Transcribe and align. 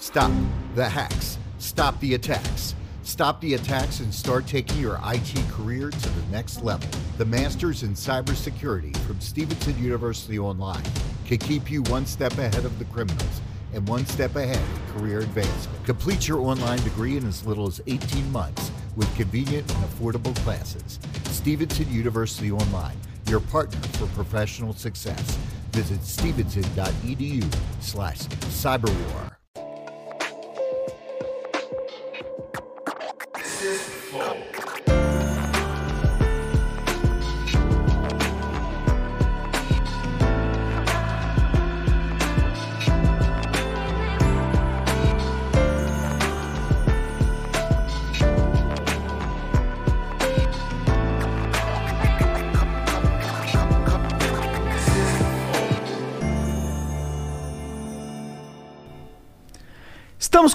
Stop 0.00 0.32
the 0.74 0.88
hacks. 0.88 1.36
Stop 1.58 2.00
the 2.00 2.14
attacks. 2.14 2.74
Stop 3.02 3.38
the 3.42 3.52
attacks 3.52 4.00
and 4.00 4.12
start 4.12 4.46
taking 4.46 4.78
your 4.78 4.98
IT 5.04 5.34
career 5.50 5.90
to 5.90 6.08
the 6.08 6.26
next 6.32 6.62
level. 6.62 6.88
The 7.18 7.26
Masters 7.26 7.82
in 7.82 7.90
Cybersecurity 7.90 8.96
from 9.06 9.20
Stevenson 9.20 9.78
University 9.78 10.38
Online 10.38 10.82
can 11.26 11.36
keep 11.36 11.70
you 11.70 11.82
one 11.82 12.06
step 12.06 12.32
ahead 12.38 12.64
of 12.64 12.78
the 12.78 12.86
criminals 12.86 13.42
and 13.74 13.86
one 13.86 14.06
step 14.06 14.36
ahead 14.36 14.56
of 14.56 14.96
career 14.96 15.18
advancement. 15.18 15.84
Complete 15.84 16.26
your 16.26 16.40
online 16.40 16.78
degree 16.78 17.18
in 17.18 17.26
as 17.26 17.44
little 17.44 17.66
as 17.66 17.82
18 17.86 18.32
months 18.32 18.72
with 18.96 19.14
convenient 19.16 19.70
and 19.70 19.84
affordable 19.84 20.34
classes. 20.36 20.98
Stevenson 21.24 21.92
University 21.92 22.50
Online, 22.50 22.96
your 23.28 23.40
partner 23.40 23.80
for 23.98 24.06
professional 24.14 24.72
success. 24.72 25.36
Visit 25.72 26.02
stevenson.edu 26.02 27.54
slash 27.80 28.18
cyberwar. 28.18 29.36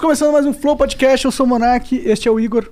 Começando 0.06 0.30
mais 0.30 0.46
um 0.46 0.52
Flow 0.52 0.76
Podcast. 0.76 1.24
Eu 1.24 1.32
sou 1.32 1.44
o 1.44 1.48
Monark, 1.48 2.00
este 2.06 2.28
é 2.28 2.30
o 2.30 2.38
Igor. 2.38 2.70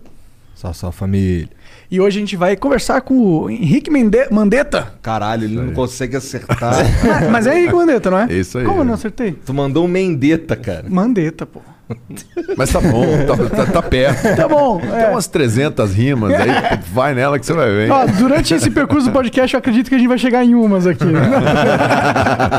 Só 0.54 0.72
só 0.72 0.92
família. 0.92 1.48
E 1.90 2.00
hoje 2.00 2.18
a 2.18 2.20
gente 2.20 2.36
vai 2.36 2.54
conversar 2.56 3.00
com 3.00 3.18
o 3.18 3.50
Henrique 3.50 3.90
Mende 3.90 4.28
Mandetta. 4.30 4.94
Caralho, 5.02 5.42
ele 5.42 5.56
não 5.56 5.72
consegue 5.72 6.14
acertar. 6.16 6.74
Ah, 6.76 7.26
Mas 7.32 7.48
é 7.48 7.58
Henrique 7.58 7.74
Mandetta, 7.74 8.08
não 8.08 8.20
é? 8.20 8.32
Isso 8.32 8.56
aí. 8.56 8.64
Como 8.64 8.82
eu 8.82 8.84
não 8.84 8.94
acertei? 8.94 9.32
tu 9.32 9.52
mandou 9.52 9.84
um 9.84 9.88
Mendetta, 9.88 10.54
cara. 10.54 10.84
Mandetta, 10.88 11.44
pô. 11.44 11.60
Mas 12.56 12.72
tá 12.72 12.80
bom, 12.80 13.04
tá, 13.26 13.36
tá- 13.64 13.72
tá 13.72 13.82
perto. 13.82 14.36
Tá 14.36 14.48
bom. 14.48 14.78
Tem 14.80 14.90
É. 14.90 15.10
umas 15.10 15.26
300 15.26 15.92
rimas 15.94 16.32
aí, 16.32 16.78
vai 16.92 17.14
nela 17.14 17.38
que 17.38 17.44
você 17.44 17.52
vai 17.52 17.68
ver. 17.70 17.90
Ó, 17.90 18.06
durante 18.06 18.54
esse 18.54 18.70
percurso 18.70 19.08
do 19.08 19.12
podcast, 19.12 19.54
eu 19.54 19.58
acredito 19.58 19.88
que 19.88 19.94
a 19.94 19.98
gente 19.98 20.08
vai 20.08 20.18
chegar 20.18 20.44
em 20.44 20.54
umas 20.54 20.86
aqui. 20.86 21.04
né? 21.04 21.20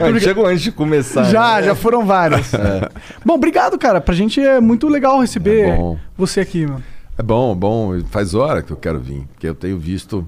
Ele 0.00 0.20
chegou 0.20 0.46
antes 0.46 0.62
de 0.62 0.72
começar. 0.72 1.24
já, 1.24 1.56
né? 1.56 1.62
já 1.64 1.74
foram 1.74 2.04
várias. 2.04 2.50
Bom, 3.24 3.34
obrigado, 3.34 3.78
cara. 3.78 4.00
Pra 4.00 4.14
gente 4.14 4.40
é 4.40 4.60
muito 4.60 4.88
legal 4.88 5.20
receber 5.20 5.68
É 5.68 5.96
você 6.16 6.40
aqui, 6.40 6.66
mano. 6.66 6.82
É 7.18 7.22
bom, 7.22 7.54
bom. 7.54 8.00
Faz 8.10 8.34
hora 8.34 8.62
que 8.62 8.72
eu 8.72 8.76
quero 8.76 8.98
vir, 8.98 9.26
porque 9.32 9.46
eu 9.46 9.54
tenho 9.54 9.78
visto 9.78 10.26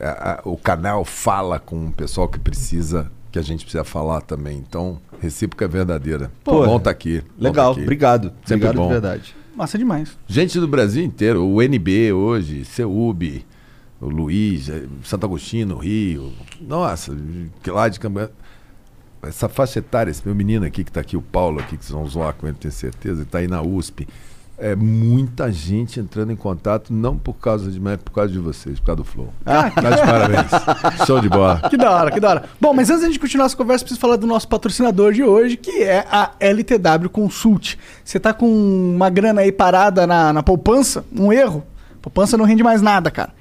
a- 0.00 0.32
a- 0.32 0.40
o 0.44 0.56
canal 0.56 1.04
fala 1.04 1.58
com 1.58 1.86
o 1.86 1.92
pessoal 1.92 2.28
que 2.28 2.38
precisa, 2.38 3.10
que 3.34 3.38
a 3.40 3.42
gente 3.42 3.64
precisa 3.64 3.82
falar 3.82 4.20
também. 4.20 4.56
Então, 4.56 5.00
recíproca 5.20 5.64
é 5.64 5.68
verdadeira. 5.68 6.30
Pô, 6.44 6.64
bom 6.64 6.78
tá 6.78 6.90
aqui. 6.90 7.20
Legal, 7.36 7.66
tá 7.66 7.72
aqui. 7.72 7.82
obrigado. 7.82 8.32
Sempre 8.44 8.68
obrigado 8.68 8.76
bom. 8.76 8.86
de 8.86 8.92
verdade. 8.92 9.36
Massa 9.56 9.76
demais. 9.76 10.16
Gente 10.28 10.60
do 10.60 10.68
Brasil 10.68 11.04
inteiro, 11.04 11.44
o 11.44 11.60
NB 11.60 12.12
hoje, 12.12 12.64
CEUB, 12.64 13.44
o 14.00 14.08
Luiz, 14.08 14.68
eh, 14.68 14.84
Santo 15.02 15.26
Agostinho, 15.26 15.76
Rio. 15.78 16.32
Nossa, 16.60 17.12
que 17.60 17.72
lá 17.72 17.88
de 17.88 17.98
Campo. 17.98 18.30
Essa 19.20 19.48
faixa 19.48 19.80
etária, 19.80 20.12
esse 20.12 20.22
meu 20.24 20.34
menino 20.34 20.64
aqui 20.64 20.84
que 20.84 20.90
está 20.90 21.00
aqui, 21.00 21.16
o 21.16 21.22
Paulo 21.22 21.58
aqui, 21.58 21.76
que 21.76 21.84
vocês 21.84 21.92
vão 21.92 22.06
zoar 22.06 22.34
com 22.34 22.46
ele, 22.46 22.56
tenho 22.56 22.70
certeza, 22.70 23.22
está 23.22 23.38
aí 23.38 23.48
na 23.48 23.62
USP. 23.62 24.06
É 24.56 24.76
muita 24.76 25.50
gente 25.50 25.98
entrando 25.98 26.30
em 26.32 26.36
contato, 26.36 26.92
não 26.92 27.18
por 27.18 27.34
causa 27.34 27.70
de 27.70 27.80
mim, 27.80 27.96
por 28.04 28.12
causa 28.12 28.32
de 28.32 28.38
vocês, 28.38 28.78
por 28.78 28.86
causa 28.86 28.96
do 28.98 29.04
Flow. 29.04 29.32
Ah, 29.44 29.68
Tá 29.68 29.90
de 29.90 30.00
parabéns. 30.00 30.46
Show 31.06 31.20
de 31.20 31.28
bola. 31.28 31.60
Que 31.68 31.76
da 31.76 31.90
hora, 31.90 32.10
que 32.12 32.20
da 32.20 32.28
hora. 32.30 32.44
Bom, 32.60 32.72
mas 32.72 32.88
antes 32.88 33.02
da 33.02 33.08
gente 33.08 33.18
continuar 33.18 33.46
essa 33.46 33.56
conversa, 33.56 33.84
preciso 33.84 34.00
falar 34.00 34.14
do 34.16 34.28
nosso 34.28 34.46
patrocinador 34.46 35.12
de 35.12 35.24
hoje, 35.24 35.56
que 35.56 35.82
é 35.82 36.06
a 36.08 36.30
LTW 36.38 37.08
Consult. 37.10 37.76
Você 38.04 38.20
tá 38.20 38.32
com 38.32 38.46
uma 38.48 39.10
grana 39.10 39.40
aí 39.40 39.50
parada 39.50 40.06
na, 40.06 40.32
na 40.32 40.42
poupança, 40.42 41.04
um 41.12 41.32
erro. 41.32 41.64
Poupança 42.00 42.36
não 42.36 42.44
rende 42.44 42.62
mais 42.62 42.80
nada, 42.80 43.10
cara. 43.10 43.32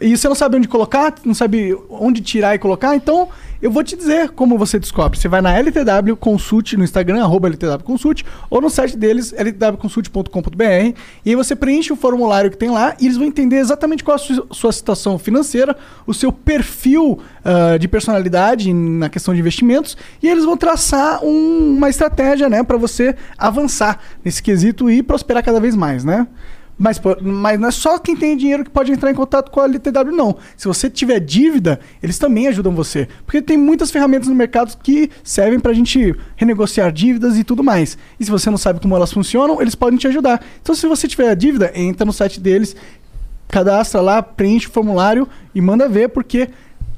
E 0.00 0.16
você 0.16 0.26
não 0.28 0.34
sabe 0.34 0.56
onde 0.56 0.66
colocar, 0.66 1.14
não 1.24 1.34
sabe 1.34 1.78
onde 1.88 2.20
tirar 2.20 2.56
e 2.56 2.58
colocar, 2.58 2.96
então 2.96 3.28
eu 3.66 3.70
vou 3.72 3.82
te 3.82 3.96
dizer 3.96 4.30
como 4.30 4.56
você 4.56 4.78
descobre. 4.78 5.18
Você 5.18 5.26
vai 5.26 5.40
na 5.40 5.52
LTW 5.52 6.16
Consult 6.16 6.74
no 6.76 6.84
Instagram, 6.84 7.20
arroba 7.22 7.48
LTW 7.48 7.82
Consult, 7.82 8.24
ou 8.48 8.60
no 8.60 8.70
site 8.70 8.96
deles, 8.96 9.32
ltwconsult.com.br, 9.36 10.62
e 11.24 11.30
aí 11.30 11.34
você 11.34 11.56
preenche 11.56 11.92
o 11.92 11.96
formulário 11.96 12.48
que 12.50 12.56
tem 12.56 12.70
lá 12.70 12.94
e 13.00 13.06
eles 13.06 13.16
vão 13.16 13.26
entender 13.26 13.56
exatamente 13.56 14.04
qual 14.04 14.14
a 14.14 14.18
sua, 14.18 14.46
sua 14.52 14.72
situação 14.72 15.18
financeira, 15.18 15.76
o 16.06 16.14
seu 16.14 16.30
perfil 16.30 17.18
ah, 17.44 17.76
de 17.76 17.88
personalidade 17.88 18.72
na 18.72 19.08
questão 19.08 19.34
de 19.34 19.40
investimentos, 19.40 19.96
e 20.22 20.28
eles 20.28 20.44
vão 20.44 20.56
traçar 20.56 21.24
um- 21.24 21.74
uma 21.76 21.88
estratégia 21.90 22.48
né, 22.48 22.62
para 22.62 22.76
você 22.76 23.16
avançar 23.36 23.98
nesse 24.24 24.40
quesito 24.42 24.88
e 24.88 25.02
prosperar 25.02 25.42
cada 25.44 25.58
vez 25.60 25.74
mais, 25.74 26.04
né? 26.04 26.26
Mas, 26.78 27.00
mas 27.22 27.58
não 27.58 27.68
é 27.68 27.70
só 27.70 27.98
quem 27.98 28.14
tem 28.14 28.36
dinheiro 28.36 28.62
que 28.62 28.70
pode 28.70 28.92
entrar 28.92 29.10
em 29.10 29.14
contato 29.14 29.50
com 29.50 29.60
a 29.60 29.64
LTW, 29.64 30.12
não. 30.12 30.36
Se 30.56 30.68
você 30.68 30.90
tiver 30.90 31.20
dívida, 31.20 31.80
eles 32.02 32.18
também 32.18 32.48
ajudam 32.48 32.74
você. 32.74 33.08
Porque 33.24 33.40
tem 33.40 33.56
muitas 33.56 33.90
ferramentas 33.90 34.28
no 34.28 34.34
mercado 34.34 34.76
que 34.82 35.10
servem 35.24 35.58
pra 35.58 35.72
gente 35.72 36.14
renegociar 36.36 36.92
dívidas 36.92 37.38
e 37.38 37.44
tudo 37.44 37.64
mais. 37.64 37.96
E 38.20 38.24
se 38.24 38.30
você 38.30 38.50
não 38.50 38.58
sabe 38.58 38.78
como 38.80 38.94
elas 38.94 39.12
funcionam, 39.12 39.60
eles 39.60 39.74
podem 39.74 39.98
te 39.98 40.06
ajudar. 40.06 40.44
Então, 40.60 40.74
se 40.74 40.86
você 40.86 41.08
tiver 41.08 41.34
dívida, 41.34 41.72
entra 41.74 42.04
no 42.04 42.12
site 42.12 42.38
deles, 42.38 42.76
cadastra 43.48 44.00
lá, 44.02 44.22
preenche 44.22 44.66
o 44.66 44.70
formulário 44.70 45.26
e 45.54 45.60
manda 45.62 45.88
ver, 45.88 46.10
porque 46.10 46.50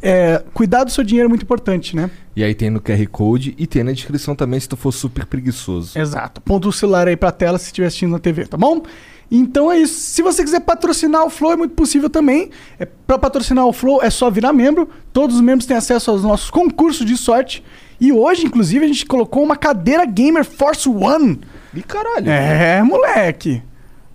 é, 0.02 0.42
cuidar 0.54 0.84
do 0.84 0.90
seu 0.90 1.04
dinheiro 1.04 1.26
é 1.26 1.28
muito 1.28 1.42
importante, 1.42 1.94
né? 1.94 2.10
E 2.34 2.42
aí 2.42 2.54
tem 2.54 2.70
no 2.70 2.80
QR 2.80 3.06
Code 3.08 3.54
e 3.58 3.66
tem 3.66 3.82
na 3.82 3.92
descrição 3.92 4.34
também 4.34 4.58
se 4.58 4.68
tu 4.68 4.76
for 4.76 4.92
super 4.92 5.26
preguiçoso. 5.26 5.98
Exato. 5.98 6.40
Ponta 6.40 6.68
o 6.68 6.72
celular 6.72 7.08
aí 7.08 7.16
pra 7.16 7.32
tela 7.32 7.58
se 7.58 7.66
estiver 7.66 7.86
assistindo 7.86 8.10
na 8.10 8.18
TV, 8.18 8.46
tá 8.46 8.56
bom? 8.56 8.82
Então 9.30 9.70
é 9.70 9.78
isso. 9.78 10.00
Se 10.00 10.22
você 10.22 10.42
quiser 10.42 10.60
patrocinar 10.60 11.24
o 11.24 11.30
Flow, 11.30 11.52
é 11.52 11.56
muito 11.56 11.74
possível 11.74 12.08
também. 12.08 12.50
É, 12.78 12.86
para 12.86 13.18
patrocinar 13.18 13.66
o 13.66 13.72
Flow 13.72 14.02
é 14.02 14.10
só 14.10 14.30
virar 14.30 14.52
membro. 14.52 14.88
Todos 15.12 15.36
os 15.36 15.42
membros 15.42 15.66
têm 15.66 15.76
acesso 15.76 16.10
aos 16.10 16.22
nossos 16.22 16.50
concursos 16.50 17.06
de 17.06 17.16
sorte. 17.16 17.62
E 18.00 18.12
hoje, 18.12 18.46
inclusive, 18.46 18.84
a 18.84 18.88
gente 18.88 19.04
colocou 19.04 19.42
uma 19.42 19.56
cadeira 19.56 20.04
gamer 20.04 20.44
Force 20.44 20.88
One. 20.88 21.40
Ih, 21.74 21.82
caralho. 21.82 22.30
É, 22.30 22.82
moleque. 22.82 23.62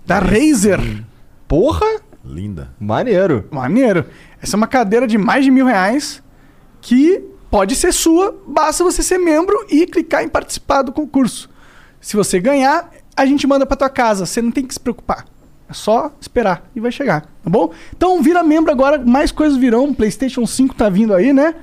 Da 0.06 0.18
Razer. 0.18 0.80
Porra! 1.46 1.86
Linda. 2.24 2.70
Maneiro. 2.80 3.46
Maneiro. 3.50 4.06
Essa 4.40 4.56
é 4.56 4.58
uma 4.58 4.66
cadeira 4.66 5.06
de 5.06 5.18
mais 5.18 5.44
de 5.44 5.50
mil 5.50 5.66
reais 5.66 6.22
que 6.80 7.22
pode 7.50 7.76
ser 7.76 7.92
sua, 7.92 8.36
basta 8.46 8.82
você 8.82 9.02
ser 9.02 9.18
membro 9.18 9.56
e 9.70 9.86
clicar 9.86 10.24
em 10.24 10.28
participar 10.28 10.82
do 10.82 10.92
concurso. 10.92 11.48
Se 12.00 12.16
você 12.16 12.40
ganhar, 12.40 12.90
a 13.16 13.26
gente 13.26 13.46
manda 13.46 13.66
pra 13.66 13.76
tua 13.76 13.88
casa. 13.88 14.26
Você 14.26 14.40
não 14.42 14.50
tem 14.50 14.64
que 14.64 14.74
se 14.74 14.80
preocupar. 14.80 15.24
É 15.68 15.72
só 15.72 16.12
esperar 16.20 16.68
e 16.76 16.80
vai 16.80 16.92
chegar, 16.92 17.22
tá 17.22 17.48
bom? 17.48 17.72
Então 17.96 18.22
vira 18.22 18.42
membro 18.42 18.70
agora, 18.70 18.98
mais 18.98 19.32
coisas 19.32 19.56
virão. 19.56 19.94
PlayStation 19.94 20.46
5 20.46 20.74
tá 20.74 20.88
vindo 20.88 21.14
aí, 21.14 21.32
né? 21.32 21.54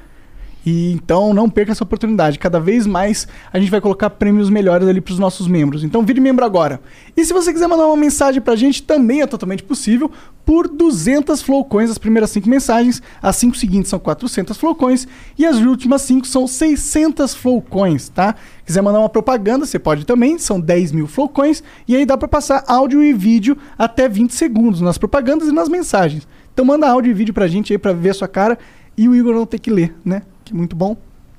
E 0.66 0.92
então 0.92 1.34
não 1.34 1.50
perca 1.50 1.72
essa 1.72 1.84
oportunidade. 1.84 2.38
Cada 2.38 2.60
vez 2.60 2.86
mais 2.86 3.28
a 3.52 3.60
gente 3.60 3.72
vai 3.72 3.82
colocar 3.82 4.10
prêmios 4.10 4.50
melhores 4.50 4.88
ali 4.88 5.02
para 5.02 5.14
os 5.14 5.20
nossos 5.20 5.48
membros. 5.48 5.84
Então 5.84 6.04
vire 6.04 6.20
membro 6.20 6.46
agora. 6.46 6.80
E 7.16 7.26
se 7.26 7.34
você 7.34 7.52
quiser 7.52 7.68
mandar 7.68 7.88
uma 7.88 7.98
mensagem 7.98 8.42
pra 8.42 8.56
gente, 8.56 8.84
também 8.84 9.22
é 9.22 9.28
totalmente 9.28 9.64
possível 9.64 10.12
por 10.46 10.68
200 10.68 11.42
flowcoins 11.42 11.90
as 11.90 11.98
primeiras 11.98 12.30
5 12.32 12.48
mensagens. 12.48 13.02
As 13.22 13.36
5 13.38 13.58
seguintes 13.58 13.90
são 13.90 14.00
400 14.00 14.58
flowcoins 14.58 15.08
e 15.38 15.46
as 15.46 15.58
últimas 15.58 16.02
5 16.04 16.28
são 16.28 16.46
600 16.46 17.34
flowcoins, 17.34 18.10
tá? 18.10 18.36
Quiser 18.66 18.82
mandar 18.82 19.00
uma 19.00 19.10
propaganda, 19.10 19.66
você 19.66 19.80
pode 19.80 20.06
também, 20.06 20.38
são 20.38 20.60
10 20.60 20.92
mil 20.92 21.07
flowcoins 21.07 21.64
e 21.88 21.96
aí 21.96 22.06
dá 22.06 22.18
para 22.18 22.28
passar 22.28 22.64
áudio 22.68 23.04
e 23.04 23.14
vídeo 23.14 23.57
até 23.78 24.07
20 24.07 24.34
segundos 24.34 24.81
nas 24.81 24.98
propagandas 24.98 25.48
e 25.48 25.52
nas 25.52 25.68
mensagens. 25.68 26.28
Então 26.54 26.66
manda 26.66 26.88
áudio 26.88 27.10
e 27.10 27.14
vídeo 27.14 27.34
pra 27.34 27.48
gente 27.48 27.74
aí 27.74 27.80
pra 27.80 27.94
ver 27.94 28.10
a 28.10 28.14
sua 28.14 28.28
cara 28.28 28.57
e 28.98 29.07
o 29.07 29.16
Igor 29.16 29.34
não 29.34 29.46
ter 29.46 29.60
que 29.60 29.72
ler, 29.72 29.96
né? 30.04 30.22
Muito 30.51 30.75
bom. 30.75 30.98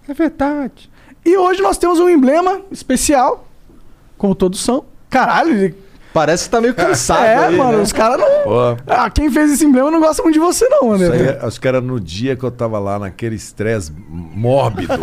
É 0.08 0.14
verdade. 0.14 0.90
E 1.24 1.36
hoje 1.36 1.62
nós 1.62 1.78
temos 1.78 2.00
um 2.00 2.08
emblema 2.08 2.62
especial, 2.70 3.46
como 4.18 4.34
todos 4.34 4.60
são. 4.60 4.84
Caralho, 5.08 5.74
Parece 6.12 6.44
que 6.44 6.50
tá 6.50 6.60
meio 6.60 6.74
cansado. 6.74 7.24
é, 7.24 7.46
aí, 7.46 7.56
mano, 7.56 7.78
né? 7.78 7.82
os 7.82 7.92
caras 7.92 8.18
não. 8.18 8.26
Pô, 8.44 8.76
Ah, 8.86 9.08
quem 9.10 9.30
fez 9.30 9.52
esse 9.52 9.64
emblema 9.64 9.90
não 9.90 10.00
gosta 10.00 10.22
muito 10.22 10.34
de 10.34 10.40
você, 10.40 10.68
não, 10.68 10.94
isso 10.94 11.10
aí, 11.12 11.38
acho 11.42 11.60
que 11.60 11.66
era 11.68 11.80
no 11.80 11.98
dia 11.98 12.36
que 12.36 12.44
eu 12.44 12.50
tava 12.50 12.78
lá, 12.78 12.98
naquele 12.98 13.36
estresse 13.36 13.92
mórbido. 14.08 14.92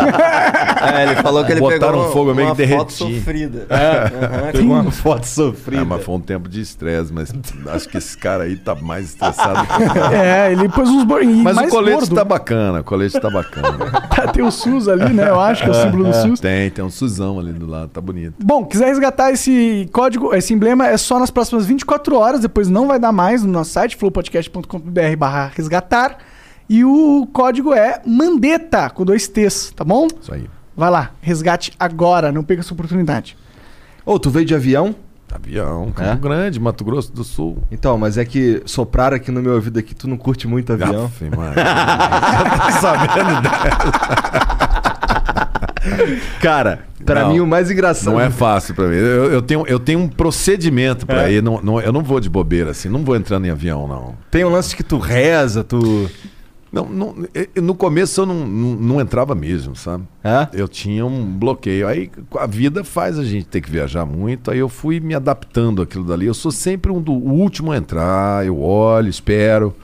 É, 0.80 1.04
ele 1.04 1.16
falou 1.18 1.44
que 1.44 1.52
ele 1.52 1.60
Botaram 1.60 2.00
pegou 2.00 2.12
fogo, 2.12 2.30
eu 2.32 2.36
meio 2.36 2.48
uma 2.50 2.56
que 2.56 2.68
foto 2.68 2.94
sofrida. 2.94 3.68
Aham, 3.70 4.52
Pegou 4.52 4.72
uma 4.78 4.92
foto 4.92 5.26
sofrida. 5.26 5.82
É, 5.82 5.86
mas 5.86 6.04
foi 6.04 6.16
um 6.16 6.20
tempo 6.22 6.48
de 6.48 6.62
estresse, 6.62 7.12
mas 7.12 7.34
acho 7.68 7.90
que 7.90 7.98
esse 7.98 8.18
cara 8.18 8.46
aí 8.46 8.56
tá 8.56 8.76
mais 8.76 9.06
estressado 9.10 9.68
que 9.68 9.74
eu. 9.84 10.04
É, 10.20 10.52
ele 10.52 10.70
pôs 10.70 10.88
uns 10.90 11.04
bo... 11.04 11.20
e 11.20 11.26
Mas 11.28 11.56
mais 11.56 11.68
o 11.68 11.76
colete 11.76 11.98
gordo. 12.00 12.16
tá 12.16 12.24
bacana, 12.24 12.80
o 12.80 12.84
colete 12.84 13.20
tá 13.20 13.30
bacana. 13.30 13.78
Tem 14.34 14.44
o 14.44 14.52
SUS 14.52 14.88
ali, 14.88 15.14
né? 15.14 15.30
Eu 15.30 15.40
acho 15.40 15.64
que 15.64 15.70
é 15.70 15.72
o 15.72 15.76
símbolo 15.76 16.06
do 16.06 16.14
SUS. 16.14 16.40
tem, 16.40 16.70
tem 16.70 16.84
um 16.84 16.90
Suzão 16.90 17.40
ali 17.40 17.52
do 17.54 17.66
lado, 17.68 17.90
tá 17.90 18.00
bonito. 18.02 18.34
Bom, 18.44 18.66
quiser 18.66 18.88
resgatar 18.88 19.32
esse 19.32 19.90
código, 19.92 20.34
esse 20.34 20.54
emblema 20.54 20.88
é 20.88 20.98
só 21.02 21.20
nas 21.20 21.32
próximas 21.32 21.66
24 21.66 22.16
horas, 22.16 22.42
depois 22.42 22.70
não 22.70 22.88
vai 22.88 23.00
dar 23.00 23.12
mais 23.12 23.44
no 23.44 23.52
nosso 23.52 23.72
site, 23.72 23.96
flowpodcast.com.br 23.96 25.18
barra 25.18 25.52
resgatar. 25.56 26.18
E 26.70 26.86
o 26.86 27.28
código 27.34 27.74
é 27.74 28.02
Mandeta, 28.06 28.90
com 28.90 29.04
dois 29.04 29.28
T's, 29.28 29.74
tá 29.76 29.84
bom? 29.84 30.08
Isso 30.22 30.34
aí. 30.34 30.48
Vai 30.78 30.90
lá, 30.90 31.12
resgate 31.20 31.74
agora, 31.80 32.32
não 32.32 32.44
perca 32.44 32.62
essa 32.62 32.74
oportunidade. 32.74 33.36
Ô, 34.06 34.20
tu 34.20 34.30
veio 34.30 34.46
de 34.46 34.56
avião? 34.56 34.96
Avião, 35.34 35.92
Campo 35.92 36.10
É? 36.10 36.16
Grande, 36.16 36.60
Mato 36.60 36.84
Grosso 36.84 37.12
do 37.12 37.24
Sul. 37.24 37.62
Então, 37.72 37.98
mas 37.98 38.18
é 38.18 38.26
que 38.26 38.62
sopraram 38.66 39.16
aqui 39.16 39.32
no 39.32 39.42
meu 39.42 39.54
ouvido 39.56 39.78
aqui, 39.78 39.94
tu 39.94 40.08
não 40.08 40.18
curte 40.18 40.48
muito 40.48 40.74
avião. 40.74 41.06
Aff, 41.06 41.24
mano. 41.30 41.54
tá 41.56 42.72
sabendo 42.80 43.42
dessa? 43.42 44.80
Cara, 46.42 46.82
pra 47.06 47.22
Não. 47.24 47.34
mim 47.34 47.40
o 47.40 47.48
mais 47.48 47.70
engraçado. 47.72 48.14
Não 48.14 48.20
é 48.22 48.30
fácil 48.30 48.74
pra 48.76 48.88
mim. 48.88 48.96
Eu, 48.96 49.32
eu 49.32 49.42
tenho, 49.42 49.66
eu 49.68 49.80
tenho 49.80 50.00
um 50.00 50.08
procedimento 50.08 51.06
pra 51.06 51.30
ir. 51.30 51.42
Não, 51.42 51.62
não- 51.62 51.80
eu 51.82 51.92
não 51.92 52.04
vou 52.04 52.20
de 52.20 52.30
bobeira 52.30 52.72
assim. 52.72 52.90
Não 52.90 53.04
vou 53.04 53.16
entrando 53.16 53.46
em 53.46 53.50
avião, 53.50 53.88
não. 53.88 54.16
Tem 54.32 54.44
um 54.46 54.50
lance 54.50 54.76
que 54.76 54.84
tu 54.84 54.98
reza, 54.98 55.64
tu. 55.64 56.10
Não, 56.72 56.86
não- 56.86 57.16
no 57.64 57.74
começo 57.74 58.22
eu 58.22 58.26
não, 58.28 58.46
não, 58.46 58.76
não 58.76 59.02
entrava 59.02 59.34
mesmo, 59.34 59.76
sabe? 59.76 60.04
É? 60.24 60.48
Eu 60.54 60.68
tinha 60.68 61.04
um 61.06 61.26
bloqueio. 61.26 61.88
Aí 61.88 62.12
a 62.38 62.46
vida 62.46 62.84
faz 62.84 63.18
a 63.18 63.24
gente 63.24 63.46
ter 63.48 63.60
que 63.62 63.72
viajar 63.72 64.06
muito. 64.06 64.52
Aí 64.52 64.60
eu 64.60 64.70
fui 64.70 65.00
me 65.00 65.16
adaptando 65.16 65.82
àquilo 65.82 66.04
dali. 66.04 66.28
Eu 66.28 66.34
sou 66.36 66.52
sempre 66.52 66.92
um 66.92 67.02
do 67.02 67.12
último 67.14 67.72
a 67.72 67.78
entrar. 67.78 68.46
Eu 68.46 68.60
olho, 68.62 69.10
espero. 69.10 69.76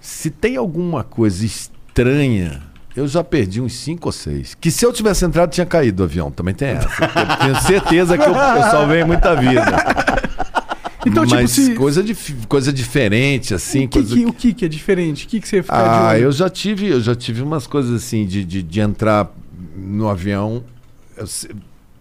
Se 0.00 0.30
tem 0.30 0.56
alguma 0.56 1.02
coisa 1.04 1.44
estranha, 1.44 2.62
eu 2.96 3.06
já 3.06 3.22
perdi 3.22 3.60
uns 3.60 3.74
cinco 3.74 4.08
ou 4.08 4.12
seis. 4.12 4.54
Que 4.58 4.70
se 4.70 4.84
eu 4.84 4.92
tivesse 4.92 5.24
entrado, 5.24 5.50
tinha 5.50 5.66
caído 5.66 5.98
do 5.98 6.02
avião. 6.04 6.30
Também 6.30 6.54
tem 6.54 6.68
essa. 6.68 6.88
Eu 6.88 7.36
tenho 7.38 7.60
certeza 7.62 8.16
que 8.18 8.24
eu, 8.24 8.34
eu 8.34 8.62
salvei 8.70 9.04
muita 9.04 9.34
vida. 9.36 9.62
Então, 11.06 11.24
tipo, 11.24 11.36
Mas 11.36 11.50
se. 11.52 11.74
coisa, 11.74 12.02
dif- 12.02 12.34
coisa 12.48 12.72
diferente, 12.72 13.54
assim. 13.54 13.84
o, 13.84 13.88
que, 13.88 13.98
coisa 14.00 14.14
que- 14.16 14.26
o 14.26 14.32
que 14.32 14.52
que 14.54 14.64
é 14.64 14.68
diferente? 14.68 15.24
O 15.24 15.28
que, 15.28 15.40
que 15.40 15.46
você 15.48 15.62
fica 15.62 16.08
ah, 16.10 16.18
eu 16.18 16.32
já 16.32 16.50
tive, 16.50 16.88
eu 16.88 17.00
já 17.00 17.14
tive 17.14 17.42
umas 17.42 17.64
coisas 17.66 18.02
assim 18.02 18.26
de, 18.26 18.44
de, 18.44 18.60
de 18.62 18.80
entrar 18.80 19.30
no 19.76 20.08
avião, 20.08 20.64
eu 21.16 21.24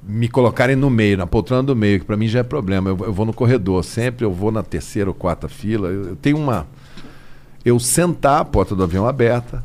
me 0.02 0.28
colocarem 0.28 0.76
no 0.76 0.90
meio, 0.90 1.18
na 1.18 1.28
poltrona 1.28 1.62
do 1.62 1.76
meio, 1.76 2.00
que 2.00 2.06
pra 2.06 2.18
mim 2.18 2.28
já 2.28 2.40
é 2.40 2.44
problema. 2.44 2.90
Eu, 2.90 2.98
eu 3.06 3.14
vou 3.14 3.26
no 3.28 3.34
corredor, 3.34 3.84
sempre 3.84 4.26
eu 4.26 4.32
vou 4.32 4.52
na 4.52 4.64
terceira 4.64 5.10
ou 5.10 5.14
quarta 5.14 5.48
fila. 5.48 5.88
Eu, 5.90 6.10
eu 6.10 6.16
tenho 6.16 6.38
uma. 6.38 6.66
Eu 7.64 7.80
sentar 7.80 8.42
a 8.42 8.46
porta 8.46 8.76
do 8.76 8.82
avião 8.84 9.06
aberta. 9.08 9.64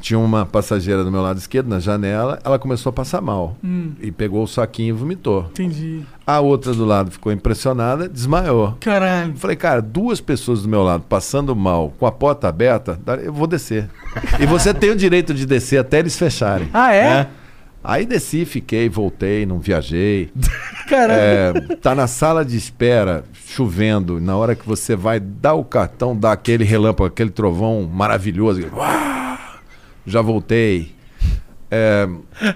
Tinha 0.00 0.18
uma 0.18 0.46
passageira 0.46 1.04
do 1.04 1.10
meu 1.10 1.20
lado 1.20 1.38
esquerdo, 1.38 1.68
na 1.68 1.78
janela, 1.78 2.38
ela 2.42 2.58
começou 2.58 2.90
a 2.90 2.92
passar 2.92 3.20
mal. 3.20 3.56
Hum. 3.62 3.92
E 4.00 4.10
pegou 4.10 4.42
o 4.42 4.48
saquinho 4.48 4.88
e 4.88 4.98
vomitou. 4.98 5.46
Entendi. 5.50 6.02
A 6.26 6.40
outra 6.40 6.72
do 6.72 6.84
lado 6.84 7.10
ficou 7.10 7.30
impressionada, 7.30 8.08
desmaiou. 8.08 8.76
Caralho. 8.80 9.36
Falei, 9.36 9.56
cara, 9.56 9.82
duas 9.82 10.20
pessoas 10.20 10.62
do 10.62 10.68
meu 10.68 10.82
lado 10.82 11.04
passando 11.08 11.54
mal, 11.54 11.92
com 11.98 12.06
a 12.06 12.12
porta 12.12 12.48
aberta, 12.48 12.98
eu 13.22 13.32
vou 13.32 13.46
descer. 13.46 13.88
e 14.40 14.46
você 14.46 14.72
tem 14.72 14.90
o 14.90 14.96
direito 14.96 15.34
de 15.34 15.44
descer 15.44 15.78
até 15.78 15.98
eles 15.98 16.18
fecharem. 16.18 16.68
Ah, 16.72 16.94
é? 16.94 17.28
Aí 17.82 18.04
desci, 18.04 18.44
fiquei, 18.44 18.88
voltei, 18.90 19.46
não 19.46 19.58
viajei. 19.58 20.30
Caralho. 20.86 21.20
É, 21.20 21.76
tá 21.76 21.94
na 21.94 22.06
sala 22.06 22.44
de 22.44 22.56
espera, 22.56 23.24
chovendo, 23.46 24.20
na 24.20 24.36
hora 24.36 24.54
que 24.54 24.66
você 24.66 24.94
vai 24.94 25.18
dar 25.18 25.54
o 25.54 25.64
cartão, 25.64 26.14
dá 26.14 26.32
aquele 26.32 26.62
relâmpago, 26.62 27.06
aquele 27.06 27.30
trovão 27.30 27.88
maravilhoso. 27.90 28.62
Uau! 28.74 29.29
Já 30.10 30.20
voltei. 30.22 30.92
É, 31.72 32.08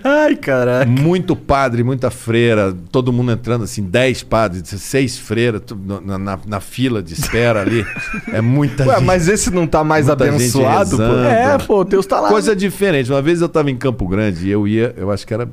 Ai, 0.02 0.34
caralho. 0.34 0.90
muito 0.90 1.36
padre, 1.36 1.84
muita 1.84 2.10
freira, 2.10 2.74
todo 2.90 3.12
mundo 3.12 3.30
entrando 3.30 3.62
assim, 3.62 3.80
10 3.84 4.24
padres, 4.24 4.68
seis 4.80 5.16
freiras 5.16 5.62
tu- 5.64 5.76
na, 6.04 6.18
na- 6.18 6.38
na 6.44 6.58
fila 6.60 7.00
de 7.00 7.12
espera 7.14 7.60
ali. 7.60 7.86
É 8.32 8.40
muita 8.40 8.84
Ué, 8.84 8.96
gente. 8.96 9.04
mas 9.04 9.28
esse 9.28 9.52
não 9.52 9.68
tá 9.68 9.84
mais 9.84 10.10
abençoado, 10.10 10.96
pô? 10.96 11.02
É, 11.02 11.56
pô, 11.58 11.80
o 11.82 11.84
Deus 11.84 12.04
tá 12.06 12.18
lá. 12.20 12.28
Coisa 12.28 12.56
diferente. 12.56 13.08
Uma 13.12 13.22
vez 13.22 13.40
eu 13.40 13.46
estava 13.46 13.70
em 13.70 13.76
Campo 13.76 14.08
Grande 14.08 14.48
e 14.48 14.50
eu 14.50 14.66
ia, 14.66 14.92
eu 14.96 15.12
acho 15.12 15.24
que 15.24 15.32
era, 15.32 15.48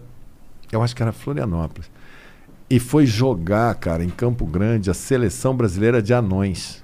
eu 0.71 0.81
acho 0.81 0.95
que 0.95 1.03
era 1.03 1.11
Florianópolis. 1.11 1.87
E 2.67 2.79
foi 2.79 3.05
jogar, 3.05 3.75
cara, 3.75 4.03
em 4.03 4.09
Campo 4.09 4.43
Grande 4.47 4.89
a 4.89 4.93
seleção 4.95 5.55
brasileira 5.55 6.01
de 6.01 6.15
anões. 6.15 6.81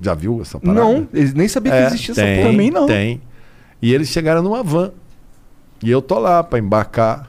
Já 0.00 0.14
viu 0.14 0.40
essa 0.40 0.58
parada? 0.58 0.80
Não, 0.80 1.06
nem 1.12 1.46
sabia 1.46 1.72
que 1.72 1.78
É, 1.78 1.86
existia 1.88 2.14
tem, 2.14 2.24
essa 2.24 2.36
porra. 2.40 2.50
Também 2.52 2.70
não. 2.70 2.86
Tem. 2.86 3.20
E 3.80 3.92
eles 3.92 4.08
chegaram 4.08 4.42
numa 4.42 4.62
van. 4.62 4.92
E 5.82 5.90
eu 5.90 6.00
tô 6.00 6.18
lá 6.18 6.42
para 6.42 6.58
embarcar. 6.58 7.28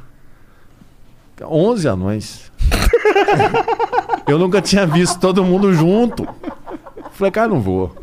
11 1.42 1.88
anões. 1.88 2.52
eu 4.28 4.40
nunca 4.40 4.62
tinha 4.62 4.86
visto 4.86 5.20
todo 5.20 5.44
mundo 5.44 5.74
junto. 5.74 6.28
Falei, 7.12 7.32
cara, 7.32 7.48
não 7.48 7.60
vou. 7.60 7.96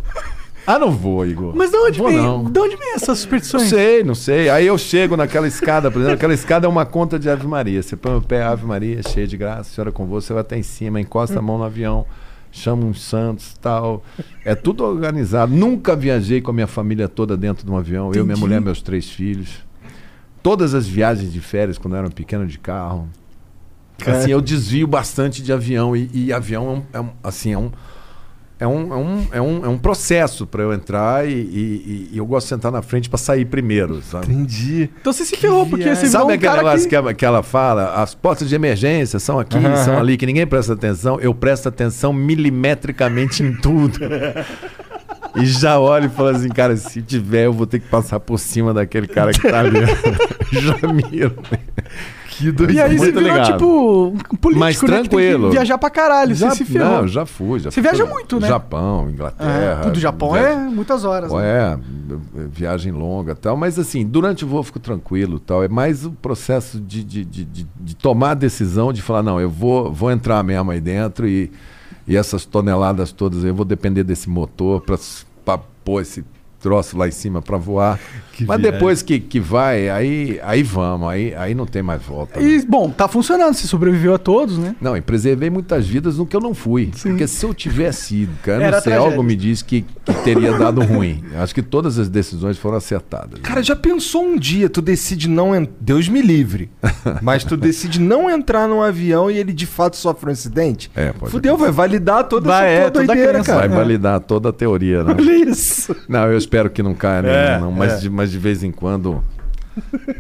Ah, 0.67 0.79
não 0.79 0.91
vou, 0.91 1.27
Igor. 1.27 1.55
Mas 1.55 1.71
de 1.71 1.77
onde 1.77 1.99
vou, 1.99 2.09
vem? 2.09 2.17
não. 2.17 2.45
De 2.45 2.59
onde 2.59 2.77
vem 2.77 2.95
essas 2.95 3.09
Não 3.09 3.17
superstições? 3.17 3.69
sei, 3.69 4.03
não 4.03 4.15
sei. 4.15 4.49
Aí 4.49 4.67
eu 4.67 4.79
chego 4.79 5.17
naquela 5.17 5.47
escada, 5.47 5.91
por 5.91 5.99
exemplo, 5.99 6.17
aquela 6.17 6.33
escada 6.33 6.67
é 6.67 6.69
uma 6.69 6.87
conta 6.87 7.19
de 7.19 7.29
Ave 7.29 7.47
Maria. 7.47 7.83
Você 7.83 7.97
põe 7.97 8.17
o 8.17 8.23
pé 8.23 8.43
Ave 8.43 8.65
Maria, 8.65 9.03
cheia 9.03 9.27
de 9.27 9.37
graça, 9.37 9.75
senhora 9.75 9.93
com 9.93 10.07
você, 10.07 10.29
você 10.29 10.33
vai 10.33 10.41
até 10.41 10.57
em 10.57 10.63
cima, 10.63 10.99
encosta 11.01 11.39
a 11.39 11.43
mão 11.43 11.59
no 11.59 11.65
avião, 11.65 12.07
chama 12.57 12.85
uns 12.85 13.03
santos 13.03 13.55
tal. 13.61 14.03
É 14.45 14.55
tudo 14.55 14.85
organizado. 14.85 15.53
Nunca 15.53 15.95
viajei 15.97 16.41
com 16.41 16.51
a 16.51 16.55
minha 16.55 16.67
família 16.67 17.09
toda 17.09 17.37
dentro 17.37 17.65
de 17.67 17.71
um 17.71 17.77
avião. 17.77 18.07
Eu, 18.07 18.25
minha 18.25 18.33
Entendi. 18.35 18.41
mulher, 18.41 18.61
meus 18.61 18.81
três 18.81 19.11
filhos. 19.11 19.65
Todas 20.43 20.75
as 20.75 20.87
viagens 20.87 21.33
de 21.33 21.41
férias, 21.41 21.79
quando 21.79 21.95
eu 21.95 22.01
era 22.01 22.11
pequeno 22.11 22.47
de 22.47 22.59
carro. 22.59 23.09
Assim, 24.07 24.31
eu 24.31 24.41
desvio 24.41 24.87
bastante 24.87 25.43
de 25.43 25.53
avião. 25.53 25.97
E, 25.97 26.11
e 26.13 26.33
avião 26.33 26.85
é 26.93 26.99
um, 26.99 27.01
é 27.01 27.01
um- 27.01 27.13
assim, 27.23 27.53
é 27.53 27.59
um, 27.59 27.71
é 28.59 28.67
um, 28.67 28.93
é 28.93 28.97
um, 28.97 29.27
é 29.33 29.41
um, 29.41 29.65
é 29.65 29.69
um 29.69 29.77
processo 29.79 30.47
para 30.47 30.63
eu 30.63 30.73
entrar 30.73 31.27
e, 31.29 31.33
e- 31.33 32.09
e 32.13 32.19
eu 32.19 32.25
gosto 32.25 32.47
de 32.47 32.51
sentar 32.51 32.71
na 32.71 32.83
frente 32.83 33.09
para 33.11 33.19
sair 33.19 33.45
primeiro, 33.45 34.01
sabe? 34.03 34.33
Entendi. 34.33 34.89
Então 35.01 35.13
você 35.13 35.25
se 35.25 35.37
ferrou, 35.37 35.67
porque 35.67 35.95
você 35.95 36.07
Sabe 36.07 36.25
um 36.33 36.35
aquele 36.35 36.57
negócio 36.57 36.89
que... 36.89 37.15
que... 37.15 37.25
ela- 37.25 37.43
fala? 37.43 37.95
As 38.03 38.15
portas 38.15 38.49
de 38.49 38.55
emergência 38.55 39.19
são 39.19 39.39
aqui, 39.39 39.57
Aham, 39.59 39.77
são 39.85 39.99
ali, 39.99 40.17
que 40.17 40.25
ninguém 40.25 40.47
presta 40.47 40.73
atenção. 40.73 41.19
Eu 41.21 41.35
presto 41.35 41.69
atenção 41.69 42.13
milimetricamente 42.13 43.43
em 43.43 43.53
tudo. 43.55 43.99
E 45.37 45.45
já 45.47 45.81
olho 45.81 46.07
e 46.07 46.09
falo 46.09 46.29
assim, 46.29 46.49
cara, 46.49 46.77
se 46.77 47.03
tiver, 47.03 47.47
eu 47.47 47.53
vou 47.53 47.67
ter 47.67 47.81
que 47.81 47.89
passar 47.89 48.21
por 48.21 48.39
cima 48.39 48.73
daquele 48.73 49.09
cara 49.09 49.33
que 49.33 49.41
tá 49.43 49.59
ali. 49.59 49.81
já 50.53 50.93
miro. 50.93 51.35
Que 52.39 52.51
doido. 52.53 52.73
E 52.73 52.81
aí 52.81 52.97
você 52.99 53.13
virou, 53.13 53.23
legal. 53.23 53.45
tipo, 53.53 54.07
um 54.09 54.37
político, 54.37 54.59
Mas 54.59 54.81
né, 54.83 54.87
tranquilo. 54.89 55.51
viajar 55.51 55.79
pra 55.79 55.91
caralho, 55.91 56.35
já, 56.35 56.51
você 56.51 56.57
se 56.57 56.65
ferrou. 56.65 56.89
Não, 57.03 57.09
já 57.09 57.25
fui. 57.27 57.59
Já 57.61 57.71
Você 57.71 57.81
fui 57.81 57.91
viaja 57.91 58.05
muito, 58.07 58.41
né? 58.41 58.49
Japão, 58.49 59.07
É, 59.09 59.11
Inglaterra. 59.13 59.81
tudo 59.83 59.99
Japão 60.01 60.33
viaja- 60.33 60.49
é 60.49 60.57
muitas 60.57 61.05
horas. 61.05 61.33
Né? 61.33 61.39
É, 61.45 61.79
viagem 62.51 62.93
longa 62.93 63.33
e 63.33 63.35
tal, 63.37 63.57
mas 63.57 63.79
assim, 63.79 64.05
durante 64.07 64.45
o 64.45 64.49
voo 64.49 64.61
eu 64.61 64.65
fico 64.65 64.79
tranquilo 64.81 65.39
tal. 65.39 65.63
É 65.63 65.69
mais 65.69 66.05
o 66.05 66.11
processo 66.11 66.81
de, 66.81 67.03
de, 67.05 67.25
de, 67.25 67.45
de- 67.45 67.67
de 67.81 67.97
tomar 67.97 68.31
a 68.33 68.35
decisão 68.35 68.93
de 68.93 69.01
falar, 69.03 69.23
não, 69.23 69.41
eu 69.41 69.49
vou, 69.51 69.93
vou 69.93 70.11
entrar 70.11 70.43
mesmo 70.43 70.71
aí 70.71 70.81
dentro 70.81 71.27
e, 71.29 71.51
e 72.07 72.17
essas 72.17 72.45
toneladas 72.45 73.13
todas 73.13 73.45
aí, 73.45 73.51
eu 73.51 73.55
vou 73.55 73.65
depender 73.65 74.03
desse 74.05 74.29
motor 74.29 74.83
para 75.45 75.59
pôr 75.85 76.01
esse 76.03 76.25
troço 76.65 76.97
lá 76.97 77.07
em 77.07 77.11
cima 77.11 77.43
para 77.43 77.59
voar. 77.59 78.01
mas 78.47 78.59
depois 78.63 79.03
que, 79.03 79.21
que 79.21 79.39
vai, 79.39 79.91
aí, 79.91 80.41
aí 80.43 80.63
vamos, 80.63 81.07
aí, 81.11 81.35
aí 81.35 81.55
não 81.55 81.67
tem 81.67 81.83
mais 81.83 82.03
volta. 82.03 82.41
né? 82.41 82.49
E, 82.49 82.65
bom, 82.65 82.89
tá 82.89 83.07
funcionando, 83.07 83.53
você 83.53 83.67
sobreviveu 83.67 84.15
a 84.15 84.19
todos, 84.19 84.57
né? 84.57 84.75
Não, 84.81 84.97
e 84.97 85.03
preservei 85.03 85.51
muitas 85.51 85.87
vidas 85.87 86.17
no 86.17 86.25
que 86.25 86.35
eu 86.35 86.41
não 86.41 86.55
fui. 86.55 86.91
Porque 87.03 87.27
se 87.27 87.45
eu 87.45 87.53
tivesse 87.53 88.23
ido, 88.23 88.33
cara, 88.43 88.63
Era 88.63 88.77
não 88.77 88.83
sei, 88.83 88.93
tragédia. 88.93 89.11
algo 89.11 89.23
me 89.23 89.37
diz 89.37 89.61
que, 89.61 89.83
que 89.83 90.15
teria 90.25 90.57
dado 90.57 90.83
ruim. 90.83 91.23
Acho 91.37 91.55
que 91.55 91.61
todas 91.61 91.99
as 91.99 92.09
decisões 92.09 92.57
foram 92.57 92.79
acertadas. 92.79 93.41
Cara, 93.43 93.63
já 93.63 93.77
pensou 93.77 94.25
um 94.25 94.39
dia, 94.39 94.71
tu 94.71 94.81
decide 94.81 95.29
não 95.29 95.55
entrar. 95.55 95.75
Deus 95.79 96.09
me 96.09 96.23
livre. 96.23 96.71
Mas 97.21 97.45
tu 97.45 97.59
decide 97.59 98.01
não 98.01 98.31
entrar 98.31 98.67
num 98.67 98.81
avião 98.81 99.31
e 99.31 99.37
ele 99.37 99.53
de 99.53 99.67
fato 99.67 99.99
sofre 99.99 100.31
um 100.31 100.33
acidente? 100.33 100.91
É, 100.97 101.13
pode 101.13 101.31
Fudeu, 101.31 101.59
vai 101.59 101.71
validar 101.71 102.25
toda 102.25 102.49
Vai, 102.49 102.73
essa 102.73 102.87
é, 102.87 102.91
toda 102.91 103.05
a 103.05 103.07
doideira, 103.07 103.43
cara. 103.43 103.59
Vai 103.59 103.69
validar 103.69 104.21
toda 104.21 104.49
a 104.49 104.53
teoria, 104.53 105.05
né? 105.05 105.15
Olha 105.17 105.51
isso. 105.51 105.95
Não, 106.09 106.31
eu 106.31 106.39
espero 106.39 106.54
que 106.71 106.83
não 106.83 106.95
caia 106.95 107.27
É, 107.27 107.51
nenhum, 107.53 107.65
não. 107.67 107.73
Mas, 107.73 107.95
é. 107.95 107.97
de, 107.99 108.11
mas 108.11 108.31
de 108.31 108.39
vez 108.39 108.63
em 108.63 108.71
quando. 108.71 109.23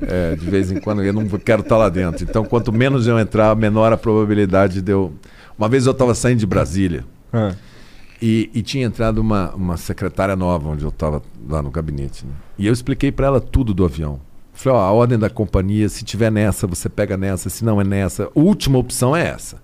é, 0.02 0.34
de 0.34 0.50
vez 0.50 0.70
em 0.70 0.80
quando 0.80 1.02
eu 1.02 1.12
não 1.12 1.26
quero 1.38 1.62
estar 1.62 1.76
lá 1.76 1.88
dentro. 1.88 2.24
Então, 2.24 2.44
quanto 2.44 2.72
menos 2.72 3.06
eu 3.06 3.18
entrar, 3.18 3.54
menor 3.56 3.92
a 3.92 3.96
probabilidade 3.96 4.82
de 4.82 4.92
eu. 4.92 5.12
Uma 5.56 5.68
vez 5.68 5.86
eu 5.86 5.92
estava 5.92 6.14
saindo 6.14 6.40
de 6.40 6.46
Brasília 6.46 7.04
Ah. 7.32 7.52
e, 8.20 8.50
e 8.52 8.62
tinha 8.62 8.84
entrado 8.84 9.18
uma, 9.18 9.54
uma 9.54 9.76
secretária 9.76 10.34
nova 10.34 10.68
onde 10.68 10.82
eu 10.82 10.88
estava 10.88 11.22
lá 11.48 11.62
no 11.62 11.70
gabinete. 11.70 12.24
né? 12.26 12.32
E 12.58 12.66
eu 12.66 12.72
expliquei 12.72 13.12
para 13.12 13.26
ela 13.28 13.40
tudo 13.40 13.72
do 13.72 13.84
avião. 13.84 14.18
Falei, 14.52 14.78
ó, 14.78 14.82
a 14.82 14.90
ordem 14.92 15.18
da 15.18 15.30
companhia, 15.30 15.88
se 15.88 16.04
tiver 16.04 16.30
nessa, 16.30 16.66
você 16.66 16.88
pega 16.88 17.16
nessa, 17.16 17.48
se 17.50 17.64
não 17.64 17.80
é 17.80 17.84
nessa. 17.84 18.24
A 18.24 18.28
última 18.34 18.78
opção 18.78 19.14
é 19.14 19.26
essa. 19.28 19.58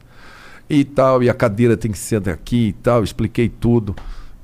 E 0.68 0.84
tal, 0.84 1.20
e 1.22 1.28
a 1.28 1.34
cadeira 1.34 1.76
tem 1.76 1.90
que 1.90 1.98
ser 1.98 2.20
daqui 2.20 2.68
e 2.68 2.72
tal, 2.74 3.02
expliquei 3.02 3.48
tudo. 3.48 3.94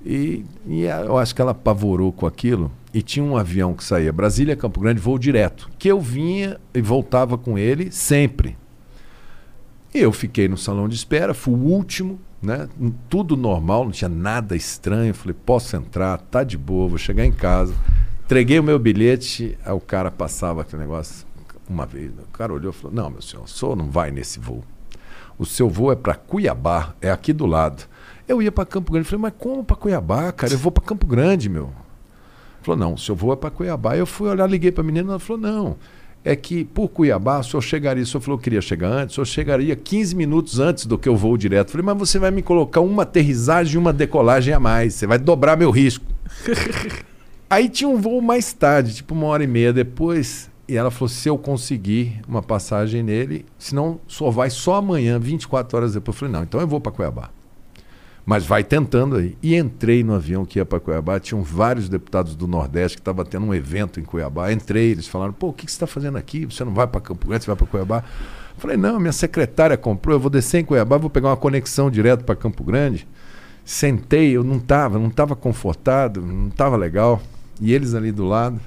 E, 0.07 0.45
e 0.65 0.85
eu 0.85 1.19
acho 1.19 1.35
que 1.35 1.43
ela 1.43 1.51
apavorou 1.51 2.13
com 2.13 2.27
aquilo. 2.27 2.71
E 2.95 3.03
tinha 3.03 3.25
um 3.25 3.37
avião 3.37 3.75
que 3.75 3.83
saía 3.83 4.13
Brasília, 4.13 4.55
Campo 4.55 4.79
Grande, 4.79 5.01
voo 5.01 5.19
direto. 5.19 5.69
Que 5.77 5.89
eu 5.89 6.01
vinha 6.01 6.59
e 6.73 6.81
voltava 6.81 7.37
com 7.37 7.59
ele 7.59 7.91
sempre. 7.91 8.57
E 9.93 9.99
eu 9.99 10.13
fiquei 10.13 10.47
no 10.47 10.57
salão 10.57 10.89
de 10.89 10.95
espera, 10.95 11.35
fui 11.35 11.55
o 11.55 11.59
último, 11.59 12.21
né? 12.41 12.69
Tudo 13.09 13.37
normal, 13.37 13.85
não 13.85 13.91
tinha 13.91 14.09
nada 14.09 14.55
estranho. 14.55 15.13
Falei, 15.13 15.37
posso 15.45 15.77
entrar, 15.77 16.19
tá 16.19 16.45
de 16.45 16.57
boa, 16.57 16.89
vou 16.89 16.99
chegar 16.99 17.27
em 17.27 17.33
casa. 17.33 17.75
Entreguei 18.25 18.61
o 18.61 18.63
meu 18.63 18.79
bilhete, 18.79 19.59
aí 19.65 19.73
o 19.73 19.81
cara 19.81 20.11
passava 20.11 20.63
aquele 20.63 20.83
negócio 20.83 21.27
uma 21.69 21.85
vez. 21.85 22.13
O 22.13 22.31
cara 22.33 22.53
olhou 22.53 22.71
e 22.71 22.75
falou: 22.75 22.95
Não, 22.95 23.11
meu 23.11 23.23
senhor, 23.23 23.45
o 23.45 23.49
senhor 23.49 23.75
não 23.75 23.91
vai 23.91 24.11
nesse 24.13 24.39
voo. 24.39 24.65
O 25.39 25.45
seu 25.45 25.69
voo 25.69 25.93
é 25.93 25.97
para 25.97 26.15
Cuiabá, 26.15 26.95
é 27.01 27.11
aqui 27.11 27.33
do 27.33 27.47
lado. 27.47 27.85
Eu 28.29 28.43
ia 28.43 28.51
para 28.51 28.67
Campo 28.67 28.93
Grande. 28.93 29.09
Falei, 29.09 29.23
mas 29.23 29.35
como 29.39 29.65
para 29.65 29.77
Cuiabá, 29.77 30.33
cara? 30.33 30.53
Eu 30.53 30.59
vou 30.59 30.73
para 30.73 30.85
Campo 30.85 31.07
Grande, 31.07 31.49
meu. 31.49 31.71
Falou, 32.63 32.79
não, 32.79 32.95
o 32.95 32.99
seu 32.99 33.15
voo 33.15 33.33
é 33.33 33.37
para 33.37 33.51
Cuiabá. 33.51 33.97
Eu 33.97 34.07
fui 34.07 34.29
olhar, 34.29 34.49
liguei 34.49 34.73
para 34.73 34.83
a 34.83 34.87
menina, 34.87 35.13
ela 35.13 35.19
falou, 35.19 35.41
não. 35.41 35.77
É 36.25 36.35
que 36.35 36.65
por 36.65 36.89
Cuiabá, 36.89 37.39
o 37.39 37.45
senhor 37.45 37.63
chegaria, 37.63 38.03
o 38.03 38.07
senhor 38.07 38.21
falou 38.21 38.37
que 38.37 38.45
queria 38.45 38.61
chegar 38.61 38.89
antes, 38.89 39.13
o 39.13 39.17
senhor 39.17 39.27
chegaria 39.27 39.77
15 39.77 40.17
minutos 40.17 40.59
antes 40.59 40.85
do 40.85 40.99
que 40.99 41.09
eu 41.09 41.17
voo 41.17 41.37
direto. 41.37 41.71
Falei, 41.71 41.87
mas 41.87 41.97
você 41.97 42.19
vai 42.19 42.33
me 42.33 42.43
colocar 42.43 42.81
uma 42.81 43.05
aterrissagem 43.05 43.77
e 43.77 43.79
uma 43.79 43.93
decolagem 43.93 44.53
a 44.53 44.59
mais. 44.59 44.95
Você 44.95 45.07
vai 45.07 45.19
dobrar 45.19 45.57
meu 45.57 45.71
risco. 45.71 46.05
Aí 47.49 47.69
tinha 47.69 47.89
um 47.89 48.01
voo 48.01 48.21
mais 48.21 48.53
tarde, 48.53 48.97
tipo 48.97 49.15
uma 49.15 49.29
hora 49.29 49.45
e 49.45 49.47
meia 49.47 49.73
depois. 49.73 50.51
E 50.69 50.77
ela 50.77 50.91
falou: 50.91 51.09
se 51.09 51.29
eu 51.29 51.39
conseguir 51.39 52.21
uma 52.27 52.43
passagem 52.43 53.05
nele, 53.05 53.47
senão 53.57 54.01
só 54.09 54.29
vai 54.29 54.51
só 54.51 54.75
amanhã, 54.75 55.21
24 55.21 55.77
horas 55.77 55.95
depois. 55.95 56.17
Eu 56.17 56.19
falei: 56.19 56.33
não, 56.33 56.43
então 56.43 56.61
eu 56.61 56.67
vou 56.67 56.81
para 56.81 56.91
Cuiabá. 56.91 57.31
Mas 58.27 58.45
vai 58.45 58.65
tentando 58.65 59.15
aí. 59.15 59.39
E 59.41 59.55
entrei 59.55 60.03
no 60.03 60.13
avião 60.13 60.45
que 60.45 60.59
ia 60.59 60.67
para 60.67 60.81
Cuiabá. 60.81 61.21
Tinham 61.21 61.45
vários 61.45 61.89
deputados 61.89 62.35
do 62.35 62.49
Nordeste 62.49 62.97
que 62.97 63.01
estavam 63.01 63.25
tendo 63.25 63.47
um 63.47 63.55
evento 63.55 64.01
em 64.01 64.03
Cuiabá. 64.03 64.53
Entrei, 64.53 64.91
eles 64.91 65.07
falaram: 65.07 65.33
pô, 65.33 65.49
o 65.49 65.53
que, 65.53 65.65
que 65.65 65.71
você 65.71 65.77
está 65.77 65.87
fazendo 65.87 66.19
aqui? 66.19 66.45
Você 66.45 66.65
não 66.65 66.75
vai 66.75 66.89
para 66.89 67.01
Campo 67.01 67.29
Grande, 67.29 67.45
você 67.45 67.51
vai 67.51 67.57
para 67.57 67.67
Cuiabá? 67.69 68.03
Falei: 68.59 68.77
não, 68.77 68.99
minha 68.99 69.13
secretária 69.13 69.77
comprou, 69.77 70.17
eu 70.17 70.21
vou 70.21 70.29
descer 70.29 70.59
em 70.59 70.65
Cuiabá, 70.65 70.99
vou 70.99 71.09
pegar 71.09 71.29
uma 71.29 71.37
conexão 71.37 71.89
direto 71.89 72.25
para 72.25 72.35
Campo 72.35 72.65
Grande. 72.65 73.07
Sentei, 73.65 74.33
eu 74.33 74.43
não 74.43 74.57
estava, 74.57 74.99
não 74.99 75.09
estava 75.09 75.37
confortado, 75.37 76.21
não 76.21 76.49
estava 76.49 76.77
legal. 76.77 77.23
E 77.61 77.73
eles 77.73 77.95
ali 77.95 78.11
do 78.11 78.25
lado. 78.25 78.61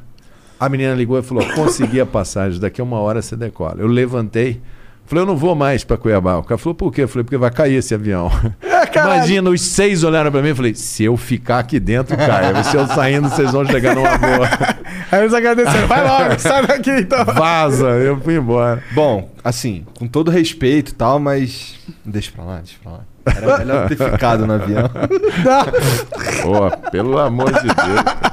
A 0.58 0.70
menina 0.70 0.94
ligou 0.94 1.20
e 1.20 1.22
falou: 1.22 1.46
consegui 1.54 2.00
a 2.00 2.06
passagem, 2.06 2.62
daqui 2.62 2.80
a 2.80 2.84
uma 2.86 3.00
hora 3.00 3.22
você 3.22 3.36
decola. 3.36 3.76
Eu 3.80 3.88
levantei, 3.88 4.62
falei: 5.10 5.24
eu 5.24 5.28
não 5.28 5.36
vou 5.36 5.56
mais 5.56 5.84
para 5.84 5.98
Cuiabá. 5.98 6.38
O 6.38 6.44
cara 6.44 6.58
falou: 6.58 6.76
por 6.76 6.94
quê? 6.94 7.04
Eu 7.04 7.08
falei: 7.08 7.24
porque 7.24 7.38
vai 7.38 7.52
cair 7.52 7.76
esse 7.76 7.94
avião. 7.94 8.32
Imagina, 8.96 9.50
os 9.50 9.62
seis 9.62 10.04
olharam 10.04 10.32
para 10.32 10.42
mim 10.42 10.50
e 10.50 10.56
falei: 10.56 10.76
se 10.76 11.04
eu 11.04 11.18
ficar 11.18 11.60
aqui 11.60 11.80
dentro, 11.80 12.16
cai. 12.16 12.64
Se 12.64 12.78
eu 12.78 12.88
saindo, 12.88 13.30
vocês 13.30 13.52
vão 13.52 13.66
chegar 13.66 13.96
numa 13.96 14.18
boa. 14.18 14.48
Aí 15.12 15.22
eles 15.22 15.34
agradeceram. 15.34 15.88
Vai 15.88 16.08
logo, 16.08 16.38
sai 16.40 16.66
daqui 16.66 16.92
então. 16.92 17.26
Vaza, 17.26 17.90
eu 17.90 18.20
fui 18.20 18.36
embora. 18.36 18.84
Bom, 18.92 19.30
assim, 19.44 19.86
com 19.98 20.08
todo 20.08 20.30
respeito 20.30 20.92
e 20.92 20.96
tal, 20.96 21.20
mas. 21.20 21.76
Deixa 22.06 22.32
pra 22.32 22.44
lá, 22.44 22.58
deixa 22.58 22.76
pra 22.82 22.92
lá. 22.92 23.00
Era 23.26 23.58
melhor 23.60 23.88
ter 23.88 23.98
ficado 23.98 24.48
no 24.48 24.54
avião. 24.54 24.90
Pô, 26.44 26.90
pelo 26.90 27.20
amor 27.20 27.52
de 27.52 27.68
Deus. 27.68 28.29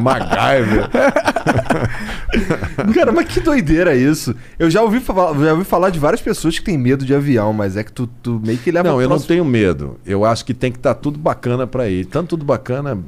MacGyver. 0.00 0.88
Cara, 2.94 3.12
mas 3.12 3.26
que 3.26 3.40
doideira 3.40 3.94
isso. 3.94 4.34
Eu 4.58 4.70
já 4.70 4.82
ouvi, 4.82 5.00
falar, 5.00 5.36
já 5.38 5.52
ouvi 5.52 5.64
falar 5.64 5.90
de 5.90 5.98
várias 5.98 6.20
pessoas 6.20 6.58
que 6.58 6.64
têm 6.64 6.78
medo 6.78 7.04
de 7.04 7.14
avião, 7.14 7.52
mas 7.52 7.76
é 7.76 7.84
que 7.84 7.92
tu, 7.92 8.06
tu 8.06 8.40
meio 8.44 8.58
que 8.58 8.70
leva 8.70 8.88
Não, 8.88 9.00
eu 9.00 9.08
não 9.08 9.20
tenho 9.20 9.44
medo. 9.44 9.98
Eu 10.04 10.24
acho 10.24 10.44
que 10.44 10.54
tem 10.54 10.70
que 10.70 10.78
estar 10.78 10.94
tudo 10.94 11.18
bacana 11.18 11.66
para 11.66 11.88
ir. 11.88 12.06
Tanto 12.06 12.30
tudo 12.30 12.44
bacana. 12.44 12.98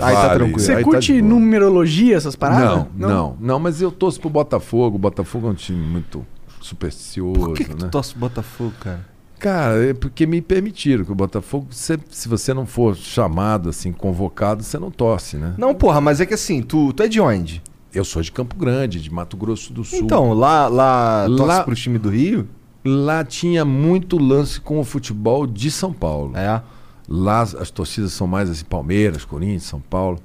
Aí 0.00 0.14
tá 0.14 0.34
tranquilo. 0.34 0.60
Você 0.60 0.72
Aí 0.72 0.78
tá 0.78 0.84
curte 0.84 1.12
boa. 1.12 1.24
numerologia, 1.34 2.16
essas 2.16 2.36
paradas? 2.36 2.86
Não, 2.94 3.08
não, 3.08 3.36
não, 3.40 3.58
mas 3.58 3.82
eu 3.82 3.90
torço 3.90 4.20
pro 4.20 4.30
Botafogo. 4.30 4.96
O 4.96 4.98
Botafogo 4.98 5.48
é 5.48 5.50
um 5.50 5.54
time 5.54 5.84
muito 5.84 6.24
supersticioso, 6.60 7.40
Por 7.40 7.54
que, 7.54 7.64
que 7.64 7.74
tu 7.74 7.84
né? 7.84 7.90
torce 7.90 8.12
pro 8.12 8.20
Botafogo, 8.20 8.72
cara? 8.80 9.00
Cara, 9.38 9.90
é 9.90 9.94
porque 9.94 10.26
me 10.26 10.40
permitiram 10.40 11.04
que 11.04 11.12
o 11.12 11.14
Botafogo, 11.14 11.68
se, 11.70 11.98
se 12.10 12.28
você 12.28 12.52
não 12.52 12.66
for 12.66 12.96
chamado, 12.96 13.68
assim, 13.68 13.92
convocado, 13.92 14.62
você 14.62 14.78
não 14.78 14.90
torce, 14.90 15.36
né? 15.36 15.54
Não, 15.56 15.74
porra, 15.74 16.00
mas 16.00 16.20
é 16.20 16.26
que 16.26 16.34
assim, 16.34 16.60
tu, 16.60 16.92
tu 16.92 17.02
é 17.02 17.08
de 17.08 17.20
onde? 17.20 17.62
Eu 17.94 18.04
sou 18.04 18.20
de 18.20 18.30
Campo 18.32 18.56
Grande, 18.56 19.00
de 19.00 19.12
Mato 19.12 19.36
Grosso 19.36 19.72
do 19.72 19.84
Sul. 19.84 20.00
Então, 20.00 20.32
lá, 20.32 20.66
lá, 20.68 21.26
torce 21.26 21.42
Lá- 21.44 21.64
pro 21.64 21.74
time 21.74 21.98
do 21.98 22.10
Rio? 22.10 22.48
Lá 22.84 23.24
tinha 23.24 23.64
muito 23.64 24.18
lance 24.18 24.60
com 24.60 24.78
o 24.80 24.84
futebol 24.84 25.46
de 25.46 25.70
São 25.70 25.92
Paulo. 25.92 26.36
É. 26.36 26.62
Lá 27.08 27.40
as 27.40 27.54
as 27.54 27.70
torcidas 27.70 28.12
são 28.12 28.26
mais 28.26 28.50
assim, 28.50 28.64
Palmeiras, 28.64 29.24
Corinthians, 29.24 29.64
São 29.64 29.80
Paulo. 29.80 30.18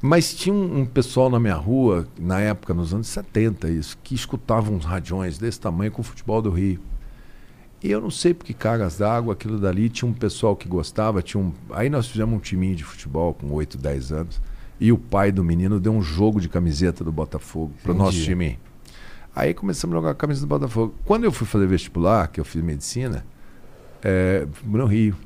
Mas 0.00 0.32
tinha 0.34 0.54
um, 0.54 0.80
um 0.80 0.86
pessoal 0.86 1.28
na 1.28 1.40
minha 1.40 1.54
rua, 1.54 2.06
na 2.18 2.40
época, 2.40 2.72
nos 2.72 2.94
anos 2.94 3.08
70, 3.08 3.68
isso, 3.68 3.98
que 4.02 4.14
escutava 4.14 4.70
uns 4.70 4.84
radiões 4.84 5.38
desse 5.38 5.58
tamanho 5.60 5.90
com 5.90 6.00
o 6.02 6.04
futebol 6.04 6.40
do 6.40 6.50
Rio. 6.50 6.80
E 7.82 7.90
eu 7.90 8.00
não 8.00 8.10
sei 8.10 8.34
porque 8.34 8.52
cargas 8.52 8.98
d'água, 8.98 9.34
aquilo 9.34 9.58
dali, 9.58 9.88
tinha 9.88 10.10
um 10.10 10.12
pessoal 10.12 10.56
que 10.56 10.68
gostava, 10.68 11.22
tinha 11.22 11.40
um... 11.42 11.52
Aí 11.70 11.88
nós 11.88 12.08
fizemos 12.08 12.34
um 12.34 12.40
timinho 12.40 12.74
de 12.74 12.82
futebol 12.84 13.32
com 13.34 13.52
8, 13.52 13.78
10 13.78 14.12
anos. 14.12 14.40
E 14.80 14.90
o 14.92 14.98
pai 14.98 15.30
do 15.30 15.44
menino 15.44 15.78
deu 15.78 15.92
um 15.92 16.02
jogo 16.02 16.40
de 16.40 16.48
camiseta 16.48 17.04
do 17.04 17.12
Botafogo 17.12 17.72
pro 17.82 17.92
Entendi. 17.92 18.04
nosso 18.04 18.22
time. 18.22 18.58
Aí 19.34 19.54
começamos 19.54 19.94
a 19.94 19.98
jogar 19.98 20.10
a 20.10 20.14
camisa 20.14 20.40
do 20.40 20.46
Botafogo. 20.46 20.94
Quando 21.04 21.24
eu 21.24 21.30
fui 21.32 21.46
fazer 21.46 21.66
vestibular, 21.66 22.26
que 22.28 22.40
eu 22.40 22.44
fiz 22.44 22.62
medicina, 22.62 23.24
é, 24.02 24.46
no 24.64 24.86
Rio. 24.86 25.16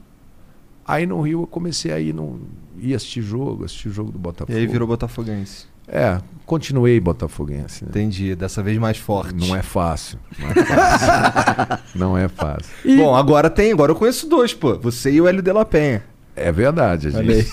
Aí 0.87 1.07
no 1.07 1.21
Rio 1.23 1.43
eu 1.43 1.47
comecei 1.47 1.93
a 1.93 1.99
ir, 1.99 2.13
no, 2.13 2.41
ir 2.79 2.95
assistir 2.95 3.23
jogo, 3.23 3.65
assistir 3.65 3.91
jogo 3.91 4.11
do 4.11 4.19
E 4.19 4.21
Botafogo. 4.21 4.59
aí 4.59 4.67
virou 4.67 4.87
botafoguense. 4.87 5.67
É, 5.93 6.19
continuei 6.47 6.99
botafoguense. 6.99 7.85
Né? 7.85 7.91
Entendi, 7.91 8.35
dessa 8.35 8.63
vez 8.63 8.79
mais 8.79 8.97
forte. 8.97 9.35
Não 9.35 9.55
é 9.55 9.61
fácil. 9.63 10.19
Não 10.39 10.49
é 10.51 10.55
fácil. 10.65 11.79
não 11.95 12.19
é 12.19 12.29
fácil. 12.29 12.71
E- 12.85 12.97
Bom, 12.97 13.15
agora 13.15 13.51
tem, 13.51 13.71
agora 13.73 13.93
eu 13.93 13.97
conheço 13.97 14.27
dois, 14.29 14.55
pô. 14.55 14.79
Você 14.79 15.11
e 15.13 15.21
o 15.21 15.29
Hélio 15.29 15.43
de 15.43 15.53
la 15.53 15.65
Penha. 15.67 16.03
É 16.35 16.51
verdade, 16.51 17.09
a 17.09 17.11
gente. 17.11 17.47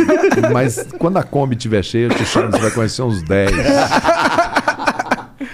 Mas 0.52 0.86
quando 0.98 1.16
a 1.16 1.22
Kombi 1.22 1.56
estiver 1.56 1.82
cheia, 1.82 2.04
eu 2.08 2.10
te 2.14 2.24
chamo, 2.26 2.50
você 2.52 2.58
vai 2.58 2.70
conhecer 2.70 3.00
uns 3.00 3.22
10. 3.22 3.50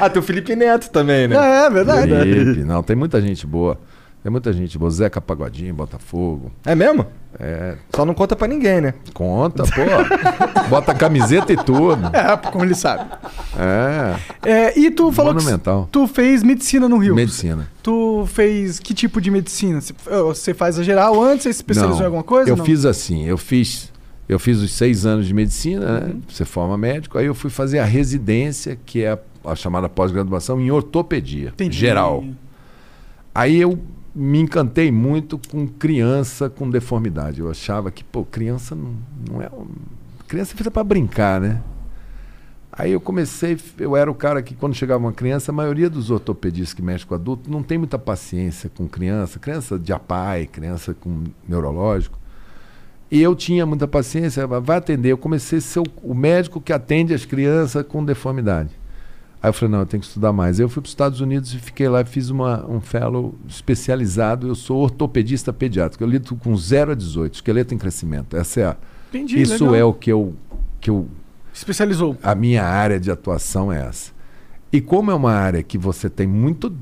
Ah, 0.00 0.10
tem 0.10 0.18
o 0.20 0.22
Felipe 0.24 0.56
Neto 0.56 0.90
também, 0.90 1.28
né? 1.28 1.36
É, 1.36 1.66
é 1.66 1.70
verdade. 1.70 2.08
Felipe, 2.10 2.64
não, 2.64 2.82
tem 2.82 2.96
muita 2.96 3.20
gente 3.20 3.46
boa. 3.46 3.78
Tem 4.22 4.30
muita 4.30 4.52
gente 4.52 4.78
boa. 4.78 4.88
Zeca 4.90 5.20
Pagodinho, 5.20 5.74
Botafogo. 5.74 6.52
É 6.64 6.74
mesmo? 6.76 7.04
É, 7.40 7.76
Só 7.94 8.04
não 8.04 8.14
conta 8.14 8.36
pra 8.36 8.46
ninguém, 8.46 8.80
né? 8.80 8.94
conta, 9.12 9.64
pô. 9.64 10.68
Bota 10.68 10.94
camiseta 10.94 11.52
e 11.52 11.56
tudo. 11.56 12.02
É, 12.14 12.36
como 12.50 12.64
ele 12.64 12.74
sabe. 12.76 13.10
É. 13.58 14.48
É, 14.48 14.78
e 14.78 14.90
tu 14.92 15.10
falou 15.10 15.34
Monumental. 15.34 15.84
que 15.86 15.90
tu 15.90 16.06
fez 16.06 16.42
medicina 16.44 16.88
no 16.88 16.98
Rio. 16.98 17.14
Medicina. 17.16 17.68
Tu 17.82 18.24
fez 18.28 18.78
que 18.78 18.94
tipo 18.94 19.20
de 19.20 19.28
medicina? 19.30 19.80
Você- 19.80 19.94
Você 20.08 20.54
faz 20.54 20.78
a 20.78 20.84
geral 20.84 21.20
antes, 21.20 21.42
você 21.42 21.48
especializou 21.50 21.96
Não, 21.96 22.02
em 22.02 22.06
alguma 22.06 22.22
coisa? 22.22 22.48
Eu 22.50 22.56
não? 22.56 22.64
fiz 22.64 22.84
assim, 22.84 23.24
eu 23.26 23.36
fiz, 23.36 23.90
eu 24.28 24.38
fiz 24.38 24.58
os 24.58 24.72
seis 24.72 25.04
anos 25.04 25.26
de 25.26 25.34
medicina, 25.34 25.84
Uhum. 25.84 25.92
né? 26.08 26.14
Você 26.28 26.44
forma 26.44 26.78
médico, 26.78 27.18
aí 27.18 27.26
eu 27.26 27.34
fui 27.34 27.50
fazer 27.50 27.80
a 27.80 27.84
residência, 27.84 28.78
que 28.86 29.02
é 29.02 29.12
a, 29.12 29.18
a 29.50 29.56
chamada 29.56 29.88
pós-graduação 29.88 30.60
em 30.60 30.70
ortopedia 30.70 31.48
Entendi. 31.48 31.76
geral. 31.76 32.22
Aí 33.34 33.58
eu 33.60 33.78
me 34.14 34.40
encantei 34.40 34.92
muito 34.92 35.38
com 35.50 35.66
criança 35.66 36.50
com 36.50 36.68
deformidade. 36.68 37.40
Eu 37.40 37.50
achava 37.50 37.90
que, 37.90 38.04
pô, 38.04 38.24
criança 38.24 38.74
não, 38.74 38.94
não 39.30 39.42
é. 39.42 39.48
Um... 39.48 39.66
Criança 40.28 40.52
é 40.52 40.56
feita 40.56 40.70
para 40.70 40.84
brincar, 40.84 41.40
né? 41.40 41.62
Aí 42.74 42.92
eu 42.92 43.00
comecei, 43.00 43.58
eu 43.78 43.94
era 43.94 44.10
o 44.10 44.14
cara 44.14 44.42
que 44.42 44.54
quando 44.54 44.74
chegava 44.74 45.04
uma 45.04 45.12
criança, 45.12 45.52
a 45.52 45.54
maioria 45.54 45.90
dos 45.90 46.10
ortopedistas 46.10 46.72
que 46.72 46.80
mexem 46.80 47.06
com 47.06 47.14
adulto 47.14 47.50
não 47.50 47.62
tem 47.62 47.76
muita 47.76 47.98
paciência 47.98 48.70
com 48.74 48.88
criança, 48.88 49.38
criança 49.38 49.78
de 49.78 49.92
apai, 49.92 50.46
criança 50.46 50.94
com 50.94 51.24
neurológico. 51.46 52.18
E 53.10 53.20
eu 53.20 53.36
tinha 53.36 53.66
muita 53.66 53.86
paciência, 53.86 54.46
vai 54.46 54.78
atender. 54.78 55.12
Eu 55.12 55.18
comecei 55.18 55.58
a 55.58 55.60
ser 55.60 55.80
o, 55.80 55.84
o 56.02 56.14
médico 56.14 56.62
que 56.62 56.72
atende 56.72 57.12
as 57.12 57.26
crianças 57.26 57.84
com 57.86 58.02
deformidade. 58.02 58.70
Aí 59.42 59.48
eu 59.48 59.52
falei, 59.52 59.72
não, 59.72 59.80
eu 59.80 59.86
tenho 59.86 60.00
que 60.00 60.06
estudar 60.06 60.32
mais. 60.32 60.60
Aí 60.60 60.64
eu 60.64 60.68
fui 60.68 60.80
para 60.80 60.86
os 60.86 60.92
Estados 60.92 61.20
Unidos 61.20 61.52
e 61.52 61.58
fiquei 61.58 61.88
lá 61.88 62.02
e 62.02 62.04
fiz 62.04 62.30
uma, 62.30 62.64
um 62.70 62.80
fellow 62.80 63.34
especializado. 63.48 64.46
Eu 64.46 64.54
sou 64.54 64.78
ortopedista 64.78 65.52
pediátrico. 65.52 66.04
Eu 66.04 66.08
lido 66.08 66.36
com 66.36 66.56
0 66.56 66.92
a 66.92 66.94
18, 66.94 67.34
esqueleto 67.34 67.74
em 67.74 67.78
crescimento. 67.78 68.36
Essa 68.36 68.60
é 68.60 68.64
a, 68.66 68.76
Entendi, 69.08 69.40
isso 69.42 69.64
legal. 69.64 69.74
é 69.74 69.84
o 69.84 69.92
que 69.92 70.12
eu, 70.12 70.34
que 70.80 70.90
eu 70.90 71.08
Especializou. 71.52 72.16
a 72.22 72.34
minha 72.34 72.64
área 72.64 73.00
de 73.00 73.10
atuação 73.10 73.72
é 73.72 73.84
essa. 73.84 74.12
E 74.72 74.80
como 74.80 75.10
é 75.10 75.14
uma 75.14 75.32
área 75.32 75.62
que 75.62 75.76
você 75.76 76.08
tem 76.08 76.26
muito 76.26 76.72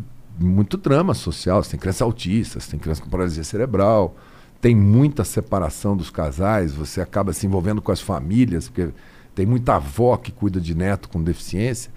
muito 0.40 0.76
drama 0.76 1.14
social. 1.14 1.62
Você 1.62 1.72
tem 1.72 1.80
criança 1.80 2.04
autista, 2.04 2.58
você 2.58 2.70
tem 2.70 2.80
criança 2.80 3.02
com 3.02 3.08
paralisia 3.08 3.44
cerebral, 3.44 4.16
tem 4.60 4.74
muita 4.74 5.22
separação 5.24 5.96
dos 5.96 6.10
casais, 6.10 6.72
você 6.72 7.00
acaba 7.00 7.32
se 7.32 7.46
envolvendo 7.46 7.82
com 7.82 7.92
as 7.92 8.00
famílias, 8.00 8.68
porque 8.68 8.92
tem 9.34 9.46
muita 9.46 9.76
avó 9.76 10.16
que 10.16 10.32
cuida 10.32 10.60
de 10.60 10.74
neto 10.74 11.08
com 11.08 11.22
deficiência. 11.22 11.92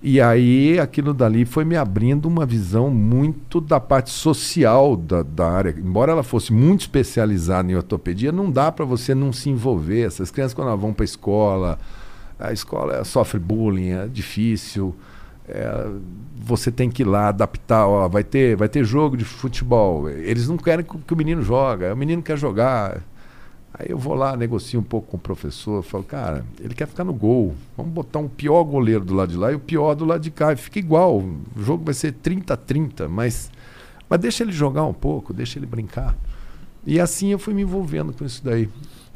E 0.00 0.20
aí 0.20 0.78
aquilo 0.78 1.12
dali 1.12 1.44
foi 1.44 1.64
me 1.64 1.76
abrindo 1.76 2.26
uma 2.26 2.46
visão 2.46 2.88
muito 2.88 3.60
da 3.60 3.80
parte 3.80 4.10
social 4.10 4.96
da, 4.96 5.22
da 5.22 5.50
área. 5.50 5.74
Embora 5.76 6.12
ela 6.12 6.22
fosse 6.22 6.52
muito 6.52 6.82
especializada 6.82 7.70
em 7.70 7.74
ortopedia, 7.74 8.30
não 8.30 8.48
dá 8.50 8.70
para 8.70 8.84
você 8.84 9.12
não 9.14 9.32
se 9.32 9.50
envolver. 9.50 10.06
Essas 10.06 10.30
crianças 10.30 10.54
quando 10.54 10.68
elas 10.68 10.80
vão 10.80 10.92
para 10.92 11.02
a 11.02 11.04
escola, 11.04 11.78
a 12.38 12.52
escola 12.52 13.04
sofre 13.04 13.40
bullying, 13.40 13.90
é 13.90 14.06
difícil. 14.06 14.94
É, 15.48 15.86
você 16.36 16.70
tem 16.70 16.88
que 16.88 17.02
ir 17.02 17.06
lá 17.06 17.28
adaptar, 17.28 17.86
ó, 17.86 18.06
vai 18.06 18.22
ter, 18.22 18.56
vai 18.56 18.68
ter 18.68 18.84
jogo 18.84 19.16
de 19.16 19.24
futebol. 19.24 20.08
Eles 20.08 20.48
não 20.48 20.56
querem 20.56 20.84
que, 20.84 21.12
o 21.12 21.16
menino 21.16 21.42
joga, 21.42 21.92
o 21.92 21.96
menino 21.96 22.22
quer 22.22 22.38
jogar. 22.38 23.02
Aí 23.72 23.86
eu 23.90 23.98
vou 23.98 24.14
lá, 24.14 24.36
negocio 24.36 24.80
um 24.80 24.82
pouco 24.82 25.08
com 25.08 25.16
o 25.16 25.20
professor, 25.20 25.82
falo, 25.82 26.02
cara, 26.02 26.44
ele 26.58 26.74
quer 26.74 26.86
ficar 26.86 27.04
no 27.04 27.12
gol. 27.12 27.54
Vamos 27.76 27.92
botar 27.92 28.18
um 28.18 28.28
pior 28.28 28.64
goleiro 28.64 29.04
do 29.04 29.14
lado 29.14 29.30
de 29.30 29.36
lá 29.36 29.52
e 29.52 29.54
o 29.54 29.60
pior 29.60 29.94
do 29.94 30.04
lado 30.04 30.20
de 30.20 30.30
cá. 30.30 30.52
E 30.52 30.56
fica 30.56 30.78
igual. 30.78 31.18
O 31.18 31.62
jogo 31.62 31.84
vai 31.84 31.94
ser 31.94 32.12
30 32.12 32.54
a 32.54 32.56
30, 32.56 33.08
mas, 33.08 33.50
mas 34.08 34.20
deixa 34.20 34.42
ele 34.42 34.52
jogar 34.52 34.84
um 34.84 34.94
pouco, 34.94 35.32
deixa 35.32 35.58
ele 35.58 35.66
brincar. 35.66 36.16
E 36.86 36.98
assim 36.98 37.30
eu 37.30 37.38
fui 37.38 37.52
me 37.52 37.62
envolvendo 37.62 38.12
com 38.12 38.24
isso 38.24 38.42
daí. 38.42 38.68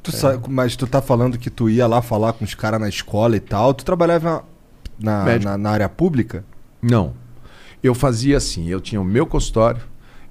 Tu 0.03 0.13
sabe, 0.13 0.45
mas 0.49 0.77
tu 0.77 0.87
tá 0.87 1.01
falando 1.01 1.39
que 1.39 1.49
tu 1.49 1.71
ia 1.71 1.87
lá 1.87 2.03
falar 2.03 2.33
com 2.33 2.45
os 2.45 2.55
caras 2.55 2.81
na 2.81 2.89
escola 2.89 3.37
e 3.37 3.41
tal. 3.41 3.73
Tu 3.73 3.85
trabalhava 3.85 4.45
na, 4.99 5.39
na, 5.39 5.59
na 5.59 5.71
área 5.71 5.89
pública? 5.89 6.45
Não. 6.81 7.15
Eu 7.83 7.95
fazia 7.95 8.37
assim, 8.37 8.69
eu 8.69 8.81
tinha 8.81 9.01
o 9.01 9.05
meu 9.05 9.27
consultório 9.27 9.81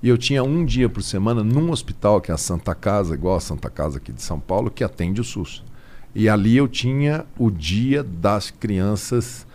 e 0.04 0.10
eu 0.10 0.18
tinha 0.18 0.44
um 0.44 0.66
dia 0.66 0.90
por 0.90 1.04
semana 1.04 1.44
num 1.44 1.72
hospital, 1.72 2.20
que 2.20 2.32
é 2.32 2.34
a 2.34 2.38
Santa 2.38 2.74
Casa, 2.74 3.14
igual 3.14 3.36
a 3.36 3.40
Santa 3.40 3.70
Casa 3.70 3.98
aqui 3.98 4.12
de 4.12 4.22
São 4.22 4.40
Paulo, 4.40 4.72
que 4.72 4.84
atende 4.84 5.22
o 5.22 5.24
SUS. 5.24 5.64
E 6.16 6.28
ali 6.28 6.58
eu 6.58 6.68
tinha 6.68 7.26
o 7.38 7.52
dia 7.52 8.04
das 8.04 8.50
crianças 8.50 9.46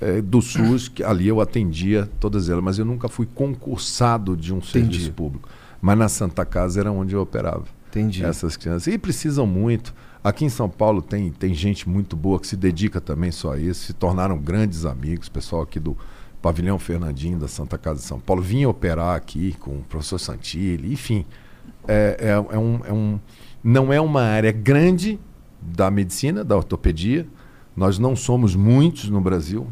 eh, 0.00 0.20
do 0.20 0.42
SUS, 0.42 0.88
que 0.88 1.04
ali 1.04 1.28
eu 1.28 1.40
atendia 1.40 2.10
todas 2.18 2.48
elas, 2.48 2.62
mas 2.62 2.78
eu 2.78 2.84
nunca 2.84 3.08
fui 3.08 3.26
concursado 3.32 4.36
de 4.36 4.52
um 4.52 4.60
serviço 4.60 5.12
público. 5.12 5.48
Mas 5.80 5.96
na 5.96 6.08
Santa 6.08 6.44
Casa 6.44 6.80
era 6.80 6.90
onde 6.90 7.14
eu 7.14 7.20
operava 7.20 7.64
Entendi. 7.88 8.24
essas 8.24 8.56
crianças. 8.56 8.92
E 8.92 8.98
precisam 8.98 9.46
muito. 9.46 9.94
Aqui 10.22 10.44
em 10.44 10.48
São 10.48 10.68
Paulo 10.68 11.00
tem, 11.00 11.30
tem 11.30 11.54
gente 11.54 11.88
muito 11.88 12.16
boa 12.16 12.38
que 12.38 12.46
se 12.46 12.56
dedica 12.56 13.00
também 13.00 13.30
só 13.30 13.54
a 13.54 13.58
isso, 13.58 13.86
se 13.86 13.92
tornaram 13.92 14.38
grandes 14.38 14.84
amigos. 14.84 15.28
Pessoal 15.28 15.62
aqui 15.62 15.78
do 15.80 15.96
Pavilhão 16.42 16.76
Fernandinho, 16.78 17.38
da 17.38 17.46
Santa 17.46 17.78
Casa 17.78 18.00
de 18.00 18.04
São 18.04 18.18
Paulo, 18.18 18.42
vinha 18.42 18.68
operar 18.68 19.14
aqui 19.14 19.54
com 19.60 19.70
o 19.70 19.84
professor 19.88 20.18
Santilli, 20.18 20.92
enfim. 20.92 21.24
É, 21.86 22.16
é, 22.18 22.54
é 22.54 22.58
um, 22.58 22.80
é 22.84 22.92
um, 22.92 23.20
não 23.62 23.92
é 23.92 24.00
uma 24.00 24.22
área 24.22 24.50
grande 24.50 25.20
da 25.60 25.88
medicina, 25.88 26.44
da 26.44 26.56
ortopedia. 26.56 27.26
Nós 27.76 27.98
não 27.98 28.16
somos 28.16 28.56
muitos 28.56 29.08
no 29.08 29.20
Brasil. 29.20 29.68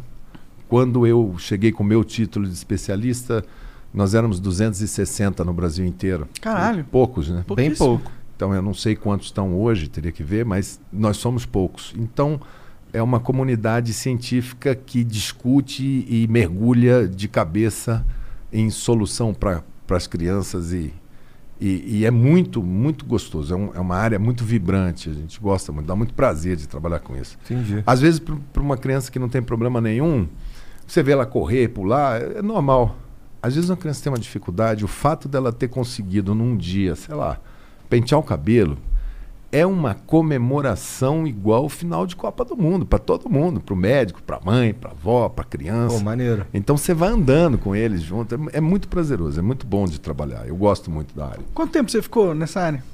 Quando 0.68 1.04
eu 1.04 1.34
cheguei 1.38 1.72
com 1.72 1.82
o 1.82 1.86
meu 1.86 2.04
título 2.04 2.46
de 2.46 2.54
especialista, 2.54 3.44
nós 3.92 4.14
éramos 4.14 4.38
260 4.38 5.44
no 5.44 5.52
Brasil 5.52 5.84
inteiro. 5.84 6.28
Caralho. 6.40 6.84
Poucos, 6.84 7.28
né? 7.28 7.44
Bem 7.56 7.74
pouco. 7.74 8.12
Então 8.36 8.54
eu 8.54 8.62
não 8.62 8.72
sei 8.72 8.94
quantos 8.94 9.26
estão 9.26 9.54
hoje, 9.54 9.88
teria 9.88 10.12
que 10.12 10.22
ver, 10.22 10.44
mas 10.44 10.80
nós 10.92 11.16
somos 11.16 11.44
poucos. 11.44 11.92
Então 11.98 12.40
é 12.92 13.02
uma 13.02 13.20
comunidade 13.20 13.92
científica 13.92 14.74
que 14.74 15.04
discute 15.04 15.84
e 16.08 16.26
mergulha 16.28 17.06
de 17.08 17.28
cabeça 17.28 18.04
em 18.52 18.68
solução 18.70 19.32
para 19.32 19.62
as 19.90 20.06
crianças 20.06 20.72
e, 20.72 20.92
e, 21.60 21.98
e 22.00 22.04
é 22.06 22.10
muito, 22.10 22.62
muito 22.62 23.04
gostoso. 23.04 23.54
É, 23.54 23.56
um- 23.56 23.70
é 23.74 23.80
uma 23.80 23.96
área 23.96 24.18
muito 24.18 24.44
vibrante, 24.44 25.08
a 25.08 25.12
gente 25.12 25.38
gosta 25.40 25.70
muito, 25.72 25.86
dá 25.86 25.94
muito 25.94 26.14
prazer 26.14 26.56
de 26.56 26.66
trabalhar 26.68 26.98
com 27.00 27.16
isso. 27.16 27.38
Entendi. 27.44 27.82
Às 27.86 28.00
vezes, 28.00 28.18
para 28.18 28.62
uma 28.62 28.76
criança 28.76 29.10
que 29.10 29.18
não 29.18 29.28
tem 29.28 29.42
problema 29.42 29.80
nenhum, 29.80 30.26
você 30.86 31.02
vê 31.02 31.12
ela 31.12 31.26
correr, 31.26 31.68
pular, 31.68 32.20
é 32.20 32.38
é 32.38 32.42
normal. 32.42 32.96
Às 33.42 33.54
vezes, 33.54 33.70
uma 33.70 33.76
criança 33.76 34.02
tem 34.02 34.12
uma 34.12 34.18
dificuldade, 34.18 34.84
o 34.84 34.88
fato 34.88 35.28
dela 35.28 35.52
ter 35.52 35.68
conseguido 35.68 36.34
num 36.34 36.56
dia, 36.56 36.94
sei 36.96 37.14
lá, 37.14 37.38
pentear 37.88 38.18
o 38.20 38.22
cabelo, 38.22 38.76
é 39.52 39.66
uma 39.66 39.94
comemoração 39.94 41.26
igual 41.26 41.64
o 41.64 41.68
final 41.68 42.06
de 42.06 42.14
Copa 42.14 42.44
do 42.44 42.56
Mundo, 42.56 42.86
para 42.86 42.98
todo 42.98 43.28
mundo, 43.28 43.60
para 43.60 43.74
o 43.74 43.76
médico, 43.76 44.22
para 44.22 44.36
a 44.36 44.40
mãe, 44.40 44.72
para 44.72 44.90
a 44.90 44.92
avó, 44.92 45.28
para 45.28 45.44
a 45.44 45.46
criança. 45.46 45.96
Pô, 45.96 46.04
maneiro. 46.04 46.46
Então 46.54 46.76
você 46.76 46.94
vai 46.94 47.08
andando 47.08 47.58
com 47.58 47.74
eles 47.74 48.02
junto, 48.02 48.34
é, 48.34 48.38
é 48.58 48.60
muito 48.60 48.88
prazeroso, 48.88 49.38
é 49.38 49.42
muito 49.42 49.66
bom 49.66 49.86
de 49.86 50.00
trabalhar. 50.00 50.46
Eu 50.46 50.56
gosto 50.56 50.90
muito 50.90 51.14
da 51.14 51.26
área. 51.26 51.44
Quanto 51.52 51.72
tempo 51.72 51.90
você 51.90 52.00
ficou 52.00 52.34
nessa 52.34 52.60
área? 52.60 52.84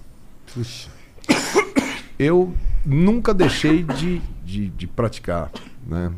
Eu 2.18 2.54
nunca 2.84 3.34
deixei 3.34 3.82
de, 3.82 4.22
de, 4.42 4.68
de 4.70 4.86
praticar, 4.86 5.50
né? 5.86 6.10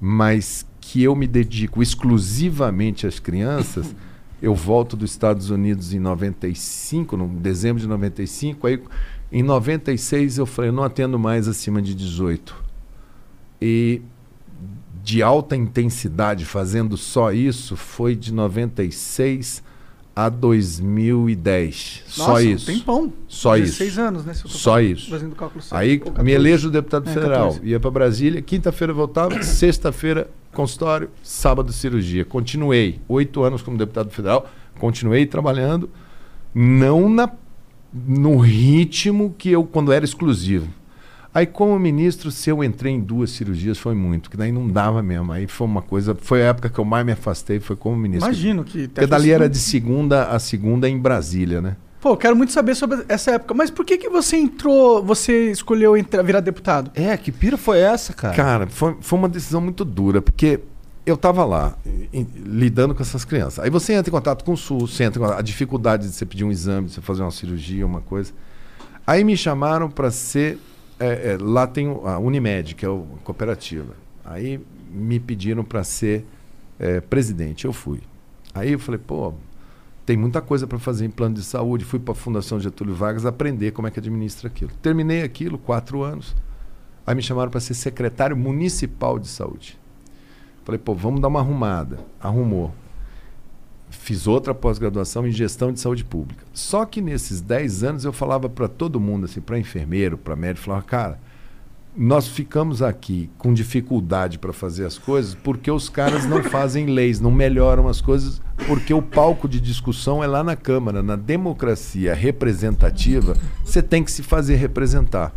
Mas 0.00 0.64
que 0.80 1.02
eu 1.02 1.16
me 1.16 1.26
dedico 1.26 1.82
exclusivamente 1.82 3.06
às 3.06 3.18
crianças, 3.18 3.92
eu 4.40 4.54
volto 4.54 4.96
dos 4.96 5.10
Estados 5.10 5.50
Unidos 5.50 5.92
em 5.92 5.98
95, 5.98 7.16
no 7.16 7.26
dezembro 7.26 7.80
de 7.80 7.88
95, 7.88 8.66
aí 8.66 8.80
em 9.30 9.42
96 9.42 10.38
eu 10.38 10.46
falei, 10.46 10.70
eu 10.70 10.74
não 10.74 10.82
atendo 10.82 11.18
mais 11.18 11.48
acima 11.48 11.82
de 11.82 11.94
18. 11.94 12.54
E 13.60 14.02
de 15.02 15.22
alta 15.22 15.54
intensidade 15.54 16.44
fazendo 16.44 16.96
só 16.96 17.32
isso 17.32 17.76
foi 17.76 18.16
de 18.16 18.32
96 18.32 19.62
a 20.16 20.30
2010. 20.30 22.04
só 22.06 22.28
Nossa, 22.28 22.42
isso. 22.42 22.66
Tem 22.66 22.80
pão. 22.80 23.12
Só 23.28 23.54
16 23.54 23.90
isso. 23.92 24.00
anos, 24.00 24.24
né? 24.24 24.32
Só 24.34 24.80
isso. 24.80 25.10
Fazendo 25.10 25.36
cálculo 25.36 25.62
certo. 25.62 25.78
Aí 25.78 25.98
me 25.98 26.00
14. 26.00 26.32
elejo 26.32 26.70
deputado 26.70 27.08
É, 27.08 27.12
federal. 27.12 27.48
14. 27.50 27.68
Ia 27.68 27.78
para 27.78 27.90
Brasília, 27.90 28.40
quinta-feira 28.40 28.94
voltava, 28.94 29.40
sexta-feira 29.44 30.30
consultório, 30.52 31.10
sábado 31.22 31.70
cirurgia. 31.70 32.24
Continuei 32.24 32.98
oito 33.06 33.42
anos 33.42 33.60
como 33.60 33.76
deputado 33.76 34.10
federal, 34.10 34.48
continuei 34.78 35.26
trabalhando, 35.26 35.90
não 36.54 37.10
na, 37.10 37.30
no 38.06 38.38
ritmo 38.38 39.34
que 39.36 39.50
eu 39.50 39.64
quando 39.64 39.92
era 39.92 40.04
exclusivo. 40.04 40.68
Aí 41.36 41.44
como 41.44 41.78
ministro, 41.78 42.30
se 42.30 42.48
eu 42.48 42.64
entrei 42.64 42.94
em 42.94 43.00
duas 43.00 43.30
cirurgias 43.30 43.76
foi 43.76 43.94
muito, 43.94 44.30
que 44.30 44.38
daí 44.38 44.50
não 44.50 44.68
dava 44.68 45.02
mesmo. 45.02 45.32
Aí 45.32 45.46
foi 45.46 45.66
uma 45.66 45.82
coisa, 45.82 46.16
foi 46.18 46.42
a 46.42 46.46
época 46.46 46.70
que 46.70 46.78
eu 46.78 46.84
mais 46.84 47.04
me 47.04 47.12
afastei, 47.12 47.60
foi 47.60 47.76
como 47.76 47.94
ministro. 47.94 48.26
Imagino 48.26 48.64
que. 48.64 48.88
Porque 48.88 49.06
dali 49.06 49.30
era 49.30 49.48
de 49.48 49.58
segunda 49.58 50.28
a 50.28 50.38
segunda 50.38 50.88
em 50.88 50.98
Brasília, 50.98 51.60
né? 51.60 51.76
Pô, 52.00 52.10
eu 52.10 52.16
quero 52.16 52.36
muito 52.36 52.52
saber 52.52 52.74
sobre 52.74 53.04
essa 53.08 53.32
época. 53.32 53.52
Mas 53.52 53.70
por 53.70 53.84
que, 53.84 53.98
que 53.98 54.08
você 54.08 54.36
entrou, 54.36 55.02
você 55.02 55.50
escolheu 55.50 55.96
entrar, 55.96 56.22
virar 56.22 56.40
deputado? 56.40 56.90
É, 56.94 57.16
que 57.16 57.32
pira 57.32 57.56
foi 57.56 57.80
essa, 57.80 58.12
cara? 58.12 58.34
Cara, 58.34 58.66
foi, 58.68 58.96
foi 59.00 59.18
uma 59.18 59.28
decisão 59.28 59.60
muito 59.60 59.84
dura, 59.84 60.22
porque 60.22 60.60
eu 61.06 61.14
estava 61.14 61.44
lá 61.44 61.78
em- 62.12 62.26
lidando 62.44 62.94
com 62.94 63.00
essas 63.02 63.24
crianças. 63.24 63.60
Aí 63.64 63.70
você 63.70 63.92
entra 63.94 64.10
em 64.10 64.12
contato 64.12 64.44
com 64.44 64.52
o 64.52 64.56
SUS, 64.56 64.94
você 64.96 65.04
entra 65.04 65.38
a 65.38 65.40
dificuldade 65.42 66.08
de 66.08 66.12
você 66.14 66.26
pedir 66.26 66.44
um 66.44 66.50
exame, 66.50 66.88
de 66.88 66.94
você 66.94 67.00
fazer 67.00 67.22
uma 67.22 67.30
cirurgia, 67.30 67.86
uma 67.86 68.00
coisa. 68.00 68.32
Aí 69.06 69.22
me 69.24 69.36
chamaram 69.36 69.88
para 69.90 70.10
ser. 70.10 70.58
é, 70.98 71.32
é, 71.34 71.38
lá 71.40 71.66
tem 71.66 71.86
a 72.04 72.18
Unimed, 72.18 72.74
que 72.74 72.84
é 72.84 72.88
a 72.88 72.98
cooperativa. 73.22 73.94
Aí 74.24 74.60
me 74.90 75.20
pediram 75.20 75.62
para 75.62 75.84
ser 75.84 76.24
é, 76.78 77.00
presidente. 77.00 77.66
Eu 77.66 77.72
fui. 77.72 78.00
Aí 78.54 78.72
eu 78.72 78.78
falei, 78.78 78.98
pô, 78.98 79.34
tem 80.06 80.16
muita 80.16 80.40
coisa 80.40 80.66
para 80.66 80.78
fazer 80.78 81.04
em 81.04 81.10
plano 81.10 81.34
de 81.34 81.42
saúde. 81.42 81.84
Fui 81.84 81.98
para 81.98 82.12
a 82.12 82.14
Fundação 82.14 82.58
Getúlio 82.58 82.94
Vargas 82.94 83.24
aprender 83.26 83.70
como 83.72 83.86
é 83.86 83.90
que 83.90 83.98
administra 84.00 84.48
aquilo. 84.48 84.70
Terminei 84.82 85.22
aquilo, 85.22 85.58
quatro 85.58 86.02
anos. 86.02 86.34
Aí 87.06 87.14
me 87.14 87.22
chamaram 87.22 87.50
para 87.50 87.60
ser 87.60 87.74
secretário 87.74 88.36
municipal 88.36 89.18
de 89.18 89.28
saúde. 89.28 89.78
Falei, 90.66 90.80
pô, 90.80 90.94
vamos 90.96 91.20
dar 91.20 91.28
uma 91.28 91.38
arrumada. 91.38 92.00
Arrumou. 92.20 92.74
Fiz 93.88 94.26
outra 94.26 94.52
pós-graduação 94.52 95.24
em 95.24 95.30
gestão 95.30 95.72
de 95.72 95.78
saúde 95.78 96.04
pública. 96.04 96.44
Só 96.52 96.84
que 96.84 97.00
nesses 97.00 97.40
10 97.40 97.84
anos 97.84 98.04
eu 98.04 98.12
falava 98.12 98.48
para 98.48 98.66
todo 98.66 98.98
mundo, 98.98 99.26
assim, 99.26 99.40
para 99.40 99.60
enfermeiro, 99.60 100.18
para 100.18 100.34
médico, 100.34 100.66
falava, 100.66 100.82
cara, 100.84 101.20
nós 101.96 102.26
ficamos 102.26 102.82
aqui 102.82 103.30
com 103.38 103.54
dificuldade 103.54 104.40
para 104.40 104.52
fazer 104.52 104.84
as 104.84 104.98
coisas 104.98 105.36
porque 105.36 105.70
os 105.70 105.88
caras 105.88 106.26
não 106.26 106.42
fazem 106.50 106.86
leis, 106.86 107.20
não 107.20 107.30
melhoram 107.30 107.86
as 107.86 108.00
coisas, 108.00 108.42
porque 108.66 108.92
o 108.92 109.00
palco 109.00 109.48
de 109.48 109.60
discussão 109.60 110.22
é 110.22 110.26
lá 110.26 110.42
na 110.42 110.56
Câmara. 110.56 111.00
Na 111.00 111.14
democracia 111.14 112.12
representativa, 112.12 113.36
você 113.64 113.80
tem 113.80 114.02
que 114.02 114.10
se 114.10 114.24
fazer 114.24 114.56
representar. 114.56 115.32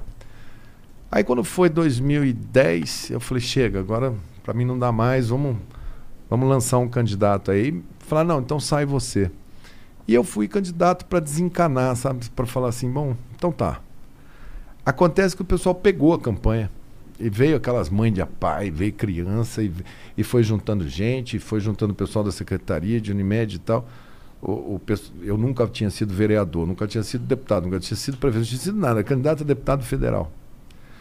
Aí 1.12 1.24
quando 1.24 1.44
foi 1.44 1.70
2010, 1.70 3.12
eu 3.12 3.20
falei, 3.20 3.42
chega, 3.42 3.80
agora 3.80 4.12
para 4.50 4.58
mim 4.58 4.66
não 4.66 4.80
dá 4.80 4.92
mais, 4.92 5.30
vamos, 5.30 5.58
vamos 6.28 6.50
lançar 6.50 6.80
um 6.80 6.90
candidato 6.90 7.52
aí. 7.52 7.84
Falar, 8.00 8.24
não, 8.24 8.40
então 8.40 8.60
sai 8.60 8.84
você. 8.84 9.30
E 10.08 10.14
eu 10.16 10.24
fui 10.24 10.48
candidato 10.48 11.06
para 11.06 11.20
desencanar, 11.20 11.96
sabe? 11.96 12.28
Para 12.32 12.48
falar 12.48 12.70
assim, 12.70 12.90
bom, 12.90 13.16
então 13.36 13.52
tá. 13.52 13.80
Acontece 14.84 15.36
que 15.36 15.44
o 15.44 15.46
pessoal 15.46 15.76
pegou 15.76 16.16
a 16.16 16.20
campanha. 16.20 16.72
E 17.20 17.30
veio 17.30 17.58
aquelas 17.58 17.92
mães 17.92 18.12
de 18.12 18.26
pai, 18.26 18.72
veio 18.72 18.92
criança, 18.92 19.62
e, 19.62 19.72
e 20.18 20.24
foi 20.24 20.42
juntando 20.42 20.88
gente, 20.90 21.38
e 21.38 21.40
foi 21.40 21.60
juntando 21.60 21.92
o 21.94 21.96
pessoal 21.96 22.26
da 22.26 22.32
secretaria 22.32 23.00
de 23.00 23.12
Unimed 23.12 23.58
e 23.58 23.60
tal. 23.60 23.88
O, 24.42 24.52
o 24.52 24.82
eu 25.22 25.38
nunca 25.38 25.68
tinha 25.68 25.92
sido 25.92 26.12
vereador, 26.12 26.66
nunca 26.66 26.88
tinha 26.88 27.04
sido 27.04 27.24
deputado, 27.24 27.66
nunca 27.66 27.80
tinha 27.80 27.96
sido 27.98 28.18
prefeito, 28.18 28.40
não 28.42 28.50
tinha 28.50 28.62
sido 28.62 28.80
nada, 28.80 29.04
candidato 29.04 29.44
a 29.44 29.46
deputado 29.46 29.84
federal. 29.84 30.32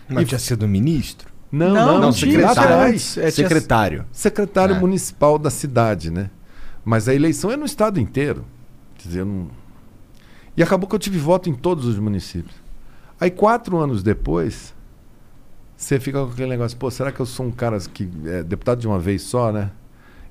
Mas 0.07 0.25
E- 0.25 0.27
tinha 0.27 0.39
sido 0.39 0.69
ministro? 0.69 1.38
Não, 1.51 1.69
Não, 1.73 1.75
não, 1.75 2.01
não 2.01 2.13
era 2.53 2.87
antes. 2.87 3.17
É, 3.17 3.31
Secretário. 3.31 4.05
secretário 4.13 4.75
É. 4.77 4.79
municipal 4.79 5.39
da 5.39 5.51
cidade, 5.51 6.11
né? 6.11 6.31
Mas 6.85 7.09
a 7.09 7.15
eleição 7.15 7.51
é 7.51 7.57
no 7.57 7.65
estado 7.65 7.99
inteiro. 7.99 8.45
Quer 8.97 9.09
dizer, 9.09 9.25
não... 9.25 9.49
E 10.57 10.63
acabou 10.63 10.89
que 10.89 10.95
eu 10.95 10.99
tive 10.99 11.19
voto 11.19 11.49
em 11.49 11.55
todos 11.55 11.87
os 11.87 11.99
municípios. 11.99 12.55
Aí, 13.21 13.31
quatro 13.31 13.77
anos 13.79 14.03
depois, 14.03 14.75
você 15.77 15.99
fica 16.01 16.25
com 16.25 16.33
aquele 16.33 16.49
negócio, 16.51 16.77
pô, 16.77 16.91
será 16.91 17.13
que 17.13 17.21
eu 17.21 17.27
sou 17.27 17.47
um 17.47 17.51
cara 17.51 17.79
que 17.81 18.09
é 18.27 18.43
deputado 18.43 18.81
de 18.81 18.87
uma 18.87 18.99
vez 18.99 19.23
só, 19.23 19.53
né? 19.53 19.71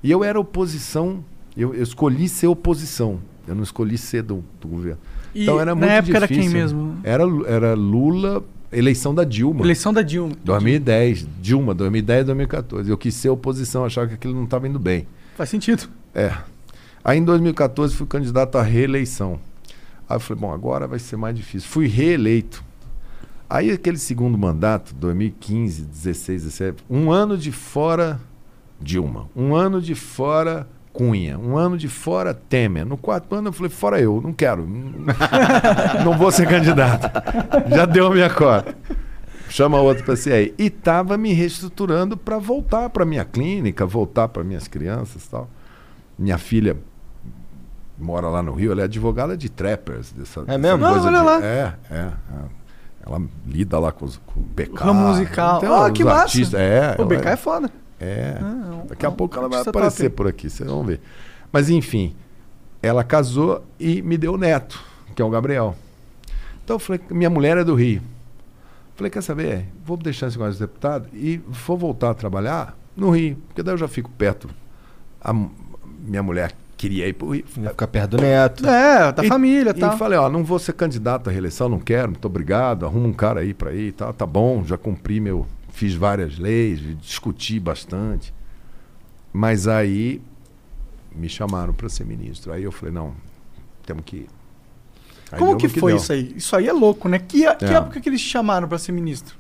E 0.04 0.12
eu 0.12 0.24
era 0.24 0.40
oposição, 0.40 1.24
eu, 1.56 1.74
eu 1.74 1.82
escolhi 1.84 2.28
ser 2.30 2.48
oposição, 2.48 3.20
eu 3.48 3.56
não 3.56 3.64
escolhi 3.64 3.98
ser 3.98 4.22
do, 4.22 4.44
do 4.62 4.68
governo. 4.68 5.00
E 5.34 5.44
Então 5.44 5.60
era 5.60 5.72
na 5.74 5.76
muito 5.76 5.90
época 5.92 6.18
era 6.18 6.28
difícil. 6.28 6.52
quem 6.52 6.62
mesmo? 6.62 6.98
Era, 7.04 7.24
era 7.48 7.74
Lula, 7.74 8.44
eleição 8.72 9.14
da 9.14 9.24
Dilma. 9.24 9.62
Eleição 9.62 9.94
da 9.94 10.02
Dilma. 10.02 10.36
2010, 10.44 11.28
Dilma, 11.42 11.74
2010, 11.74 12.26
2014. 12.26 12.90
Eu 12.90 12.98
quis 12.98 13.14
ser 13.16 13.30
oposição, 13.30 13.86
achava 13.86 14.08
que 14.08 14.14
aquilo 14.14 14.34
não 14.34 14.44
estava 14.44 14.68
indo 14.68 14.80
bem. 14.80 15.08
Faz 15.36 15.50
sentido. 15.50 15.88
É. 16.14 16.36
Aí 17.04 17.20
em 17.20 17.24
2014 17.24 17.96
fui 17.96 18.08
candidato 18.08 18.58
à 18.58 18.62
reeleição. 18.62 19.40
Aí 20.10 20.16
eu 20.16 20.20
falei, 20.20 20.42
bom, 20.42 20.54
agora 20.54 20.88
vai 20.88 21.00
ser 21.00 21.18
mais 21.18 21.36
difícil. 21.36 21.70
Fui 21.70 21.88
reeleito. 21.88 22.64
Aí 23.50 23.72
aquele 23.72 23.98
segundo 23.98 24.38
mandato, 24.38 24.94
2015, 24.96 25.84
16, 25.84 26.44
17, 26.44 26.84
um 26.90 27.12
ano 27.12 27.38
de 27.38 27.52
fora 27.52 28.20
Dilma, 28.80 29.30
um 29.36 29.56
ano 29.56 29.82
de 29.82 29.96
fora 29.96 30.68
Cunha, 30.98 31.38
um 31.38 31.56
ano 31.58 31.78
de 31.78 31.88
fora 31.88 32.34
Temer. 32.34 32.86
No 32.86 32.98
quarto 32.98 33.36
ano 33.36 33.50
eu 33.50 33.54
falei, 33.54 33.70
fora 33.70 34.02
eu, 34.02 34.20
não 34.22 34.34
quero. 34.34 34.68
não 36.04 36.18
vou 36.18 36.32
ser 36.32 36.48
candidato. 36.48 37.08
Já 37.70 37.86
deu 37.86 38.08
a 38.08 38.12
minha 38.12 38.30
cota. 38.30 38.76
Chama 39.50 39.80
outro 39.80 40.04
para 40.04 40.16
ser 40.16 40.34
aí. 40.34 40.54
E 40.58 40.70
tava 40.70 41.18
me 41.18 41.32
reestruturando 41.34 42.18
para 42.18 42.38
voltar 42.38 42.90
para 42.90 43.06
minha 43.06 43.24
clínica, 43.24 43.86
voltar 43.86 44.28
para 44.28 44.44
minhas 44.44 44.68
crianças 44.68 45.24
e 45.24 45.30
tal. 45.30 45.48
Minha 46.18 46.38
filha 46.38 46.76
mora 47.98 48.28
lá 48.28 48.42
no 48.44 48.54
Rio, 48.54 48.72
ela 48.72 48.82
é 48.82 48.84
advogada 48.86 49.38
de 49.38 49.50
trappers. 49.50 50.12
Dessa, 50.12 50.44
É 50.48 50.58
mesmo? 50.58 50.80
dessa 50.80 50.92
coisa 50.92 51.08
Ah, 51.08 51.12
olha 51.12 51.20
de- 51.20 51.26
lá. 51.26 51.46
É, 51.48 51.74
é, 51.92 51.96
é. 51.98 52.12
Ela 53.06 53.22
lida 53.46 53.80
lá 53.80 53.92
com, 53.92 54.04
os, 54.06 54.18
com 54.18 54.40
o 54.40 54.44
BK. 54.44 54.76
Ramo 54.84 55.08
musical. 55.10 55.58
Então, 55.60 55.84
Ah, 55.86 55.92
que 55.92 56.04
massa. 56.04 56.22
artistas- 56.24 56.60
É, 56.60 56.96
O 57.00 57.06
BK 57.06 57.30
é 57.30 57.36
foda. 57.38 57.70
É. 58.00 58.38
Ah, 58.42 58.84
Daqui 58.90 59.06
a 59.06 59.12
pouco 59.12 59.38
ela 59.38 59.50
vai 59.50 59.62
aparecer 59.62 60.04
top. 60.04 60.16
por 60.16 60.28
aqui, 60.28 60.50
vocês 60.50 60.70
vão 60.70 60.84
ver. 60.84 61.00
Mas 61.52 61.70
enfim, 61.70 62.16
ela 62.82 63.04
casou 63.04 63.64
e 63.80 64.02
me 64.02 64.18
deu 64.18 64.34
o 64.34 64.38
neto, 64.38 64.84
que 65.16 65.22
é 65.22 65.26
o 65.26 65.30
Gabriel. 65.30 65.76
Então 66.64 66.76
eu 66.76 66.80
falei, 66.80 67.02
minha 67.10 67.30
mulher 67.30 67.58
é 67.58 67.64
do 67.64 67.74
Rio. 67.76 68.02
Falei, 68.96 69.10
quer 69.12 69.22
saber? 69.22 69.66
Vou 69.86 69.96
deixar 69.96 70.28
esse 70.28 70.38
negócio 70.38 70.54
de 70.56 70.60
deputado 70.60 71.08
e 71.14 71.38
vou 71.48 71.78
voltar 71.78 72.10
a 72.10 72.14
trabalhar 72.14 72.78
no 72.96 73.10
Rio, 73.12 73.38
porque 73.48 73.62
daí 73.64 73.74
eu 73.74 73.78
já 73.78 73.88
fico 73.88 74.10
perto. 74.12 74.50
A 75.22 75.32
minha 76.00 76.24
mulher 76.24 76.52
queria 76.76 77.08
ir 77.08 77.14
pro 77.14 77.30
Rio. 77.30 77.44
Ia 77.58 77.70
ficar 77.70 77.88
perto 77.88 78.18
do 78.18 78.22
neto. 78.24 78.68
É, 78.68 79.12
da 79.12 79.24
E- 79.24 79.28
família 79.28 79.72
e 79.72 79.78
E 79.78 79.80
tal. 79.80 79.98
falei, 79.98 80.18
ó, 80.18 80.30
não 80.30 80.44
vou 80.44 80.58
ser 80.60 80.74
candidato 80.74 81.30
à 81.30 81.32
reeleição, 81.34 81.70
não 81.70 81.80
quero, 81.80 82.10
muito 82.10 82.26
obrigado, 82.26 82.86
arruma 82.86 83.08
um 83.08 83.14
cara 83.14 83.42
aí 83.42 83.54
pra 83.54 83.72
ir, 83.74 83.92
tá, 83.94 84.12
tá 84.12 84.26
bom, 84.26 84.64
já 84.66 84.78
cumpri 84.78 85.20
meu, 85.20 85.46
fiz 85.78 85.94
várias 85.94 86.40
leis, 86.40 86.80
discuti 87.00 87.60
bastante. 87.60 88.34
Mas 89.32 89.68
aí 89.68 90.20
me 91.16 91.30
chamaram 91.30 91.72
pra 91.74 91.88
ser 91.88 92.04
ministro. 92.06 92.52
Aí 92.52 92.64
eu 92.64 92.72
falei, 92.72 92.94
não, 92.94 93.14
temos 93.86 94.04
que 94.04 94.18
ir. 94.18 94.28
Aí 95.32 95.40
Como 95.40 95.58
que 95.58 95.68
no 95.68 95.74
foi 95.74 95.92
deu. 95.92 95.98
isso 96.02 96.12
aí? 96.14 96.34
Isso 96.36 96.56
aí 96.56 96.68
é 96.68 96.74
louco, 96.74 97.08
né? 97.08 97.20
Que, 97.20 97.54
que 97.56 97.66
É. 97.66 97.74
época 97.74 98.00
que 98.02 98.10
eles 98.10 98.22
chamaram 98.22 98.68
pra 98.68 98.78
ser 98.80 98.92
ministro? 98.92 99.36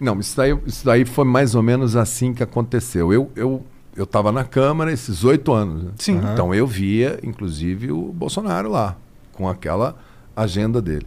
Não, 0.00 0.18
isso 0.20 0.36
daí, 0.36 0.56
isso 0.66 0.84
daí 0.84 1.04
foi 1.04 1.24
mais 1.24 1.54
ou 1.54 1.62
menos 1.62 1.94
assim 1.96 2.32
que 2.32 2.42
aconteceu. 2.42 3.12
Eu 3.12 3.30
eu 3.36 3.64
eu 3.94 4.04
estava 4.04 4.30
na 4.30 4.44
Câmara 4.44 4.92
esses 4.92 5.24
oito 5.24 5.52
anos. 5.52 5.84
né? 5.84 5.90
Sim. 5.98 6.18
Aham. 6.18 6.32
Então 6.32 6.54
eu 6.54 6.66
via, 6.66 7.18
inclusive, 7.22 7.90
o 7.90 8.12
Bolsonaro 8.12 8.70
lá, 8.70 8.96
com 9.32 9.48
aquela 9.48 9.96
agenda 10.34 10.80
dele. 10.82 11.06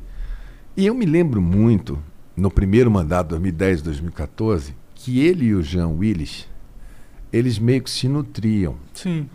E 0.76 0.86
eu 0.88 0.94
me 0.96 1.06
lembro 1.06 1.40
muito, 1.42 2.00
no 2.40 2.50
primeiro 2.50 2.90
mandato, 2.90 3.30
2010, 3.30 3.82
2014, 3.82 4.76
que 4.96 5.20
ele 5.26 5.46
e 5.46 5.54
o 5.56 5.62
Jean 5.62 5.88
Willis, 5.90 6.48
eles 7.32 7.60
meio 7.60 7.82
que 7.84 7.90
se 7.90 8.08
nutriam. 8.08 8.76
Sim. 8.94 9.28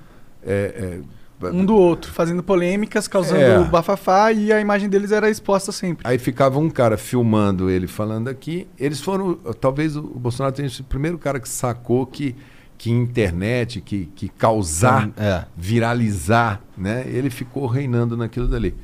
É, 0.42 1.00
é, 1.42 1.48
Um 1.50 1.64
do 1.64 1.74
outro, 1.74 2.10
fazendo 2.10 2.42
polêmicas, 2.42 3.06
causando 3.06 3.40
É. 3.40 3.64
bafafá 3.64 4.32
e 4.32 4.50
a 4.52 4.60
imagem 4.60 4.88
deles 4.88 5.12
era 5.12 5.28
exposta 5.28 5.70
sempre. 5.72 6.06
Aí 6.06 6.18
ficava 6.18 6.58
um 6.58 6.70
cara 6.70 6.96
filmando 6.96 7.68
ele 7.68 7.86
falando 7.86 8.28
aqui. 8.28 8.66
Eles 8.78 9.00
foram. 9.00 9.34
Talvez 9.60 9.94
o 9.96 10.02
Bolsonaro 10.02 10.54
tenha 10.54 10.68
sido 10.70 10.80
o 10.80 10.84
primeiro 10.88 11.18
cara 11.18 11.38
que 11.40 11.48
sacou 11.48 12.06
que, 12.06 12.34
que 12.78 12.90
internet, 12.90 13.80
que, 13.82 14.06
que 14.14 14.28
causar, 14.28 15.10
É. 15.18 15.44
viralizar, 15.56 16.62
né? 16.78 17.04
Ele 17.06 17.28
ficou 17.30 17.66
reinando 17.66 18.16
naquilo 18.16 18.48
dali. 18.48 18.74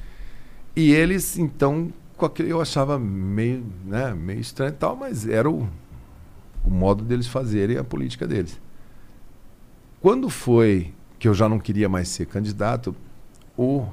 E 0.76 0.92
eles, 0.92 1.38
então, 1.38 1.90
com 2.20 2.26
aquele, 2.26 2.50
eu 2.52 2.60
achava 2.60 2.98
meio, 2.98 3.64
né, 3.84 4.12
meio 4.14 4.38
estranho 4.40 4.70
e 4.70 4.76
tal, 4.76 4.94
mas 4.94 5.26
era 5.26 5.50
o, 5.50 5.66
o 6.64 6.70
modo 6.70 7.02
deles 7.02 7.26
fazerem 7.26 7.78
a 7.78 7.82
política 7.84 8.26
deles. 8.28 8.60
Quando 10.00 10.28
foi 10.30 10.92
que 11.18 11.26
eu 11.26 11.34
já 11.34 11.48
não 11.48 11.58
queria 11.58 11.88
mais 11.88 12.08
ser 12.08 12.26
candidato, 12.26 12.94
o 13.56 13.86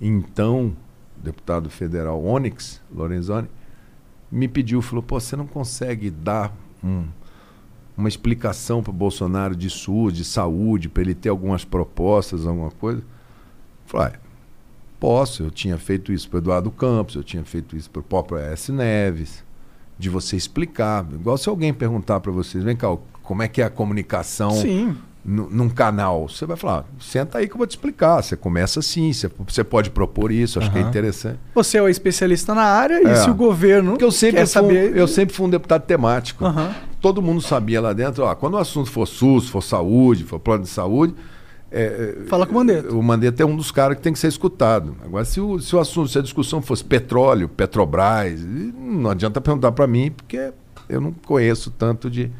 então 0.00 0.76
deputado 1.16 1.68
federal 1.70 2.22
Onyx 2.24 2.80
Lorenzoni 2.94 3.48
me 4.30 4.46
pediu, 4.48 4.80
falou: 4.82 5.02
"Pô, 5.02 5.18
você 5.18 5.34
não 5.36 5.46
consegue 5.46 6.10
dar 6.10 6.54
um- 6.84 7.06
uma 7.96 8.08
explicação 8.08 8.82
para 8.82 8.90
o 8.90 8.94
Bolsonaro 8.94 9.56
de 9.56 9.70
SUS, 9.70 10.12
de 10.12 10.24
saúde, 10.24 10.88
para 10.88 11.02
ele 11.02 11.14
ter 11.14 11.30
algumas 11.30 11.64
propostas, 11.64 12.46
alguma 12.46 12.70
coisa?" 12.70 13.02
Falei: 13.86 14.12
"Ah, 14.14 14.18
posso. 15.00 15.42
Eu 15.44 15.50
tinha 15.50 15.76
feito 15.78 16.12
isso 16.12 16.28
para 16.28 16.38
Eduardo 16.38 16.70
Campos, 16.70 17.14
eu 17.16 17.22
tinha 17.24 17.44
feito 17.44 17.76
isso 17.76 17.90
para 17.90 18.00
o 18.00 18.02
próprio 18.02 18.38
S. 18.38 18.70
Neves, 18.72 19.44
de 19.98 20.08
você 20.10 20.36
explicar, 20.36 21.06
igual 21.12 21.38
se 21.38 21.48
alguém 21.48 21.72
perguntar 21.72 22.20
para 22.20 22.30
vocês, 22.32 22.62
vem 22.62 22.76
cá, 22.76 22.94
como 23.22 23.42
é 23.42 23.48
que 23.48 23.62
é 23.62 23.64
a 23.64 23.70
comunicação 23.70 24.50
Sim. 24.50 24.94
nu- 25.24 25.48
num 25.50 25.68
canal, 25.70 26.28
você 26.28 26.44
vai 26.44 26.56
falar, 26.56 26.84
senta 27.00 27.38
aí 27.38 27.46
que 27.48 27.54
eu 27.54 27.58
vou 27.58 27.66
te 27.66 27.70
explicar. 27.70 28.22
Você 28.22 28.36
começa 28.36 28.80
assim, 28.80 29.12
você, 29.12 29.30
você 29.48 29.64
pode 29.64 29.88
propor 29.90 30.30
isso, 30.30 30.58
acho 30.58 30.70
que 30.70 30.78
é 30.78 30.82
interessante. 30.82 31.38
Você 31.54 31.78
é 31.78 31.82
o 31.82 31.88
especialista 31.88 32.54
na 32.54 32.62
área 32.64 33.02
e 33.02 33.06
É. 33.06 33.14
se 33.16 33.30
o 33.30 33.34
governo 33.34 33.92
Porque 33.92 34.04
eu 34.04 34.12
sempre, 34.12 34.36
quer 34.36 34.46
fui, 34.46 34.60
um- 34.60 34.64
saber... 34.66 34.96
eu 34.96 35.08
sempre 35.08 35.34
fui 35.34 35.46
um 35.46 35.50
deputado 35.50 35.82
temático. 35.82 36.44
Aham. 36.44 36.74
Todo 37.00 37.22
mundo 37.22 37.40
sabia 37.40 37.80
lá 37.80 37.92
dentro, 37.92 38.24
ó, 38.24 38.34
quando 38.34 38.54
o 38.54 38.58
assunto 38.58 38.90
for 38.90 39.06
SUS, 39.06 39.48
for 39.48 39.62
saúde, 39.62 40.24
for 40.24 40.38
plano 40.38 40.64
de 40.64 40.68
saúde, 40.68 41.14
é, 41.78 42.22
é, 42.22 42.26
Fala 42.26 42.46
com 42.46 42.52
o 42.52 42.56
Mandetta. 42.56 42.94
o 42.94 43.02
Mandetta 43.02 43.42
é 43.42 43.46
um 43.46 43.56
dos 43.56 43.70
caras 43.70 43.96
que 43.96 44.02
tem 44.02 44.12
que 44.12 44.18
ser 44.18 44.28
escutado. 44.28 44.96
Agora, 45.04 45.24
se 45.24 45.40
o, 45.40 45.58
se 45.58 45.74
o 45.76 45.78
assunto, 45.78 46.08
se 46.08 46.18
a 46.18 46.22
discussão 46.22 46.62
fosse 46.62 46.82
petróleo, 46.84 47.48
Petrobras, 47.48 48.40
não 48.44 49.10
adianta 49.10 49.40
perguntar 49.40 49.72
para 49.72 49.86
mim, 49.86 50.10
porque 50.10 50.52
eu 50.88 51.00
não 51.00 51.12
conheço 51.12 51.70
tanto 51.70 52.08
de. 52.10 52.30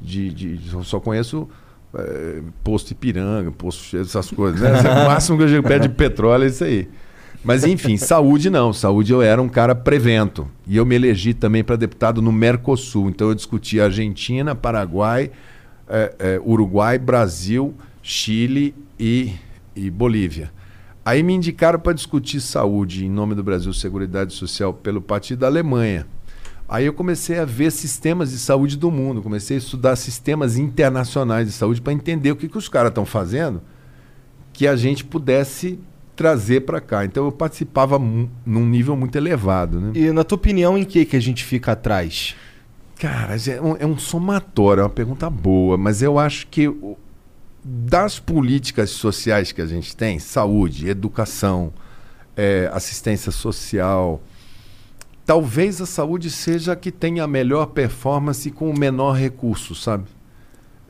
de, 0.00 0.30
de- 0.30 0.60
eu 0.72 0.84
só 0.84 1.00
conheço 1.00 1.48
é, 1.94 2.40
posto 2.62 2.90
Ipiranga, 2.92 3.50
posto 3.50 3.96
essas 3.96 4.30
coisas. 4.30 4.60
Né? 4.60 4.70
O 4.80 5.04
máximo 5.08 5.36
que 5.38 5.44
eu 5.44 5.48
chego 5.48 5.66
perto 5.66 5.82
de 5.82 5.88
petróleo 5.90 6.44
é 6.44 6.46
isso 6.46 6.64
aí. 6.64 6.88
Mas 7.44 7.64
enfim, 7.64 7.96
saúde 7.96 8.48
não. 8.48 8.72
Saúde 8.72 9.12
eu 9.12 9.20
era 9.20 9.42
um 9.42 9.48
cara 9.48 9.74
prevento. 9.74 10.46
E 10.66 10.76
eu 10.76 10.86
me 10.86 10.94
elegi 10.94 11.34
também 11.34 11.64
para 11.64 11.74
deputado 11.74 12.22
no 12.22 12.30
Mercosul. 12.30 13.08
Então 13.08 13.28
eu 13.28 13.34
discuti 13.34 13.80
Argentina, 13.80 14.54
Paraguai, 14.54 15.28
eh, 15.88 16.14
eh, 16.20 16.40
Uruguai, 16.44 16.98
Brasil, 17.00 17.74
Chile 18.02 18.74
e, 18.98 19.34
e 19.74 19.90
Bolívia. 19.90 20.52
Aí 21.04 21.22
me 21.22 21.32
indicaram 21.32 21.78
para 21.78 21.92
discutir 21.92 22.40
saúde 22.40 23.04
em 23.04 23.10
nome 23.10 23.34
do 23.34 23.42
Brasil 23.42 23.72
Seguridade 23.72 24.32
Social 24.34 24.72
pelo 24.72 25.00
Partido 25.00 25.40
da 25.40 25.46
Alemanha. 25.46 26.06
Aí 26.68 26.86
eu 26.86 26.92
comecei 26.92 27.38
a 27.38 27.44
ver 27.44 27.70
sistemas 27.70 28.30
de 28.30 28.38
saúde 28.38 28.76
do 28.76 28.90
mundo, 28.90 29.20
comecei 29.20 29.56
a 29.56 29.58
estudar 29.58 29.96
sistemas 29.96 30.56
internacionais 30.56 31.46
de 31.46 31.52
saúde 31.52 31.80
para 31.80 31.92
entender 31.92 32.30
o 32.30 32.36
que, 32.36 32.48
que 32.48 32.58
os 32.58 32.68
caras 32.68 32.90
estão 32.90 33.04
fazendo 33.04 33.60
que 34.52 34.66
a 34.66 34.76
gente 34.76 35.04
pudesse 35.04 35.78
trazer 36.14 36.60
para 36.60 36.80
cá. 36.80 37.04
Então 37.04 37.24
eu 37.24 37.32
participava 37.32 37.98
num 37.98 38.66
nível 38.66 38.96
muito 38.96 39.16
elevado. 39.16 39.80
Né? 39.80 39.92
E 39.94 40.12
na 40.12 40.22
tua 40.24 40.36
opinião, 40.36 40.76
em 40.76 40.84
que 40.84 41.04
que 41.04 41.16
a 41.16 41.20
gente 41.20 41.42
fica 41.44 41.72
atrás? 41.72 42.36
Cara, 42.98 43.34
é 43.34 43.60
um, 43.60 43.76
é 43.78 43.86
um 43.86 43.98
somatório, 43.98 44.82
é 44.82 44.84
uma 44.84 44.90
pergunta 44.90 45.28
boa, 45.28 45.76
mas 45.76 46.02
eu 46.02 46.18
acho 46.18 46.46
que 46.46 46.72
das 47.64 48.18
políticas 48.18 48.90
sociais 48.90 49.52
que 49.52 49.62
a 49.62 49.66
gente 49.66 49.96
tem, 49.96 50.18
saúde, 50.18 50.88
educação, 50.88 51.72
eh, 52.36 52.68
assistência 52.72 53.30
social, 53.30 54.20
talvez 55.24 55.80
a 55.80 55.86
saúde 55.86 56.30
seja 56.30 56.72
a 56.72 56.76
que 56.76 56.90
tenha 56.90 57.24
a 57.24 57.28
melhor 57.28 57.66
performance 57.66 58.50
com 58.50 58.70
o 58.70 58.78
menor 58.78 59.12
recurso, 59.12 59.74
sabe? 59.74 60.04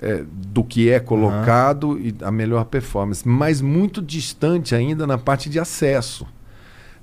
É, 0.01 0.25
do 0.27 0.65
que 0.65 0.91
é 0.91 0.99
colocado 0.99 1.97
e 1.97 2.13
a 2.23 2.31
melhor 2.33 2.65
performance, 2.65 3.27
mas 3.27 3.61
muito 3.61 4.03
distante 4.03 4.75
ainda 4.75 5.07
na 5.07 5.17
parte 5.17 5.49
de 5.49 5.61
acesso. 5.61 6.27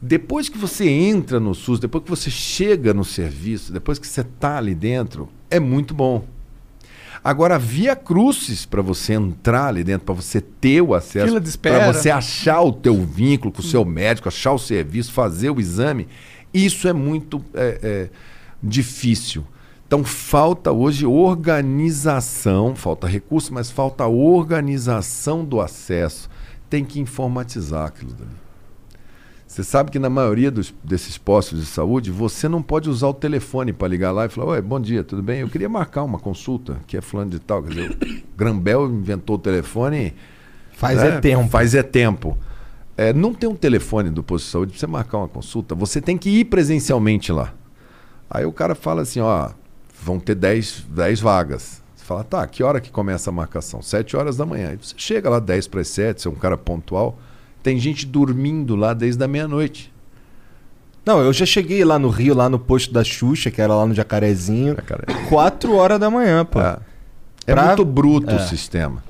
Depois 0.02 0.50
que 0.50 0.58
você 0.58 0.90
entra 0.90 1.40
no 1.40 1.56
SUS, 1.56 1.80
depois 1.80 2.04
que 2.04 2.10
você 2.10 2.30
chega 2.30 2.94
no 2.94 3.06
serviço, 3.06 3.72
depois 3.72 4.00
que 4.00 4.08
você 4.08 4.20
está 4.22 4.58
ali 4.58 4.76
dentro, 4.76 5.30
é 5.50 5.62
muito 5.62 5.94
bom. 5.94 6.26
Agora, 7.24 7.60
via 7.60 7.96
crucis 7.96 8.66
para 8.66 8.82
você 8.82 9.14
entrar 9.14 9.68
ali 9.68 9.84
dentro, 9.84 10.06
para 10.06 10.16
você 10.16 10.40
ter 10.40 10.82
o 10.82 10.94
acesso, 10.94 11.34
para 11.62 11.92
você 11.92 12.10
achar 12.10 12.62
o 12.62 12.72
teu 12.72 12.96
vínculo 13.04 13.52
com 13.52 13.62
o 13.62 13.66
seu 13.66 13.84
médico, 13.84 14.28
achar 14.28 14.54
o 14.54 14.60
serviço, 14.60 15.12
fazer 15.12 15.50
o 15.50 15.60
exame, 15.60 16.08
isso 16.54 16.88
é 16.88 16.94
muito 16.94 17.44
é, 17.54 17.80
é, 17.82 18.10
difícil. 18.64 19.44
Então 19.86 20.04
falta 20.04 20.72
hoje 20.72 21.06
organização, 21.06 22.76
falta 22.76 23.08
recurso, 23.08 23.54
mas 23.54 23.72
falta 23.72 24.06
organização 24.06 25.44
do 25.44 25.60
acesso. 25.60 26.30
Tem 26.70 26.86
que 26.86 27.00
informatizar 27.00 27.88
aquilo 27.88 28.14
dali. 28.14 28.49
Você 29.50 29.64
sabe 29.64 29.90
que 29.90 29.98
na 29.98 30.12
maioria 30.12 30.52
dos, 30.52 30.72
desses 30.84 31.18
postos 31.18 31.60
de 31.60 31.66
saúde, 31.66 32.12
você 32.12 32.48
não 32.48 32.62
pode 32.62 32.88
usar 32.88 33.08
o 33.08 33.14
telefone 33.16 33.74
para 33.74 33.88
ligar 33.88 34.12
lá 34.12 34.28
e 34.28 34.30
falar: 34.30 34.52
Oi, 34.52 34.62
bom 34.62 34.80
dia, 34.80 35.04
tudo 35.04 35.24
bem? 35.24 35.40
Eu 35.40 35.50
queria 35.50 35.68
marcar 35.68 36.04
uma 36.04 36.20
consulta, 36.20 36.78
que 36.86 36.96
é 36.96 37.02
fulano 37.02 37.32
de 37.32 37.40
tal. 37.40 37.64
Quer 37.64 37.70
dizer, 37.70 38.24
o 38.32 38.38
Grambel 38.38 38.86
inventou 38.86 39.38
o 39.38 39.40
telefone. 39.40 40.14
Faz 40.74 41.00
né? 41.00 41.08
é 41.08 41.20
tempo. 41.20 41.50
Faz 41.50 41.74
é 41.74 41.82
tempo. 41.82 42.38
É, 42.96 43.12
não 43.12 43.34
tem 43.34 43.50
um 43.50 43.56
telefone 43.56 44.12
do 44.12 44.22
posto 44.22 44.46
de 44.46 44.52
saúde 44.52 44.72
para 44.74 44.80
você 44.82 44.88
marcar 44.88 45.18
uma 45.18 45.28
consulta. 45.28 45.74
Você 45.74 46.00
tem 46.00 46.16
que 46.16 46.30
ir 46.30 46.46
presencialmente 46.46 47.32
lá. 47.32 47.52
Aí 48.30 48.46
o 48.46 48.54
cara 48.54 48.76
fala 48.76 49.02
assim: 49.02 49.20
Ó, 49.20 49.50
vão 50.04 50.20
ter 50.20 50.36
10, 50.36 50.86
10 50.90 51.20
vagas. 51.22 51.82
Você 51.96 52.06
fala: 52.06 52.24
Tá, 52.24 52.46
que 52.46 52.62
hora 52.62 52.80
que 52.80 52.92
começa 52.92 53.32
a 53.32 53.34
marcação? 53.34 53.82
7 53.82 54.16
horas 54.16 54.38
da 54.38 54.46
manhã. 54.46 54.70
Aí 54.70 54.78
você 54.78 54.94
chega 54.96 55.28
lá 55.28 55.40
10 55.40 55.68
para 55.70 55.82
as 55.82 55.88
7, 55.88 56.22
você 56.22 56.28
é 56.28 56.32
um 56.32 56.36
cara 56.36 56.56
pontual. 56.56 57.18
Tem 57.62 57.78
gente 57.80 58.06
dormindo 58.06 58.76
lá 58.76 58.94
desde 58.94 59.24
a 59.24 59.28
meia-noite. 59.28 59.92
Não, 61.06 61.20
eu 61.22 61.34
já 61.34 61.46
cheguei 61.46 61.84
lá 61.84 61.98
no 61.98 62.10
Rio, 62.10 62.36
lá 62.36 62.50
no 62.50 62.60
posto 62.60 62.94
da 62.94 63.04
Xuxa, 63.04 63.50
que 63.50 63.62
era 63.62 63.74
lá 63.74 63.86
no 63.86 63.94
Jacarezinho. 63.94 64.76
Quatro 65.28 65.76
horas 65.76 66.00
da 66.00 66.10
manhã, 66.10 66.46
pô. 66.46 66.60
É, 66.62 66.78
É 67.48 67.54
Pra- 67.54 67.68
muito 67.68 67.84
bruto 67.86 68.30
É. 68.30 68.36
o 68.36 68.40
sistema. 68.40 69.04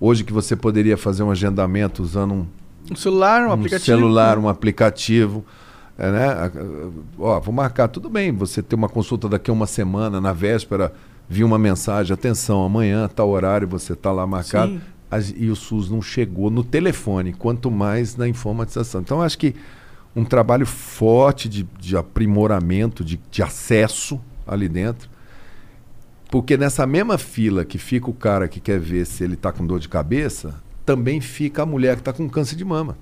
Hoje 0.00 0.24
que 0.24 0.32
você 0.32 0.56
poderia 0.56 0.96
fazer 0.96 1.22
um 1.22 1.30
agendamento 1.30 2.02
usando 2.02 2.32
um, 2.34 2.46
Um 2.90 2.96
celular, 2.96 3.42
um, 3.42 3.50
um 3.50 3.52
aplicativo. 3.52 3.84
celular, 3.84 4.38
um 4.38 4.48
aplicativo. 4.48 5.44
é, 5.96 6.10
né? 6.12 6.50
Ó, 7.18 7.40
vou 7.40 7.52
marcar, 7.52 7.88
tudo 7.88 8.08
bem, 8.08 8.32
você 8.32 8.62
tem 8.62 8.76
uma 8.78 8.88
consulta 8.88 9.28
daqui 9.28 9.50
a 9.50 9.52
uma 9.52 9.66
semana, 9.66 10.20
na 10.20 10.32
véspera, 10.32 10.92
vi 11.28 11.42
uma 11.44 11.58
mensagem, 11.58 12.14
atenção, 12.14 12.64
amanhã, 12.64 13.08
tal 13.12 13.28
horário, 13.30 13.66
você 13.68 13.92
está 13.94 14.10
lá 14.12 14.24
marcado. 14.26 14.72
Sim. 14.72 14.80
E 15.36 15.48
o 15.50 15.56
SUS 15.56 15.88
não 15.90 16.02
chegou 16.02 16.50
no 16.50 16.62
telefone, 16.62 17.32
quanto 17.32 17.70
mais 17.70 18.16
na 18.16 18.28
informatização. 18.28 19.00
Então, 19.00 19.22
acho 19.22 19.38
que 19.38 19.54
um 20.14 20.24
trabalho 20.24 20.66
forte 20.66 21.48
de, 21.48 21.66
de 21.78 21.96
aprimoramento, 21.96 23.04
de, 23.04 23.18
de 23.30 23.42
acesso 23.42 24.20
ali 24.46 24.68
dentro. 24.68 25.08
Porque 26.30 26.56
nessa 26.58 26.86
mesma 26.86 27.16
fila 27.16 27.64
que 27.64 27.78
fica 27.78 28.10
o 28.10 28.12
cara 28.14 28.48
que 28.48 28.60
quer 28.60 28.78
ver 28.78 29.06
se 29.06 29.24
ele 29.24 29.34
está 29.34 29.50
com 29.50 29.66
dor 29.66 29.80
de 29.80 29.88
cabeça, 29.88 30.54
também 30.84 31.20
fica 31.20 31.62
a 31.62 31.66
mulher 31.66 31.94
que 31.96 32.02
está 32.02 32.12
com 32.12 32.28
câncer 32.28 32.56
de 32.56 32.64
mama. 32.64 32.96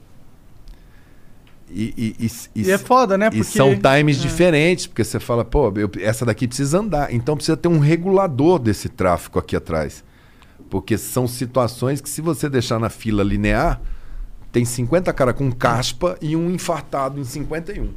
E, 1.69 2.15
e, 2.21 2.27
e, 2.55 2.63
E 2.63 2.71
é 2.71 2.79
foda, 2.79 3.19
né? 3.19 3.27
e 3.27 3.31
Porque 3.31 3.45
são 3.45 3.75
times 3.77 4.19
é. 4.19 4.21
diferentes, 4.21 4.87
porque 4.87 5.03
você 5.03 5.19
fala, 5.19 5.45
pô, 5.45 5.73
eu- 5.77 5.91
essa 6.01 6.25
daqui 6.25 6.47
precisa 6.47 6.79
andar. 6.79 7.13
Então 7.13 7.35
precisa 7.37 7.57
ter 7.57 7.67
um 7.69 7.81
regulador 7.81 8.61
desse 8.61 8.89
tráfego 8.89 9.41
aqui 9.41 9.57
atrás. 9.57 10.05
Porque 10.71 10.99
são 10.99 11.27
situações 11.29 12.01
que, 12.01 12.09
se 12.09 12.21
você 12.21 12.49
deixar 12.49 12.79
na 12.79 12.89
fila 12.91 13.23
linear, 13.23 13.81
tem 14.51 14.65
50 14.65 15.13
cara 15.13 15.33
com 15.33 15.51
caspa 15.53 16.17
e 16.21 16.35
um 16.35 16.51
infartado 16.51 17.21
em 17.21 17.25
51. 17.25 17.89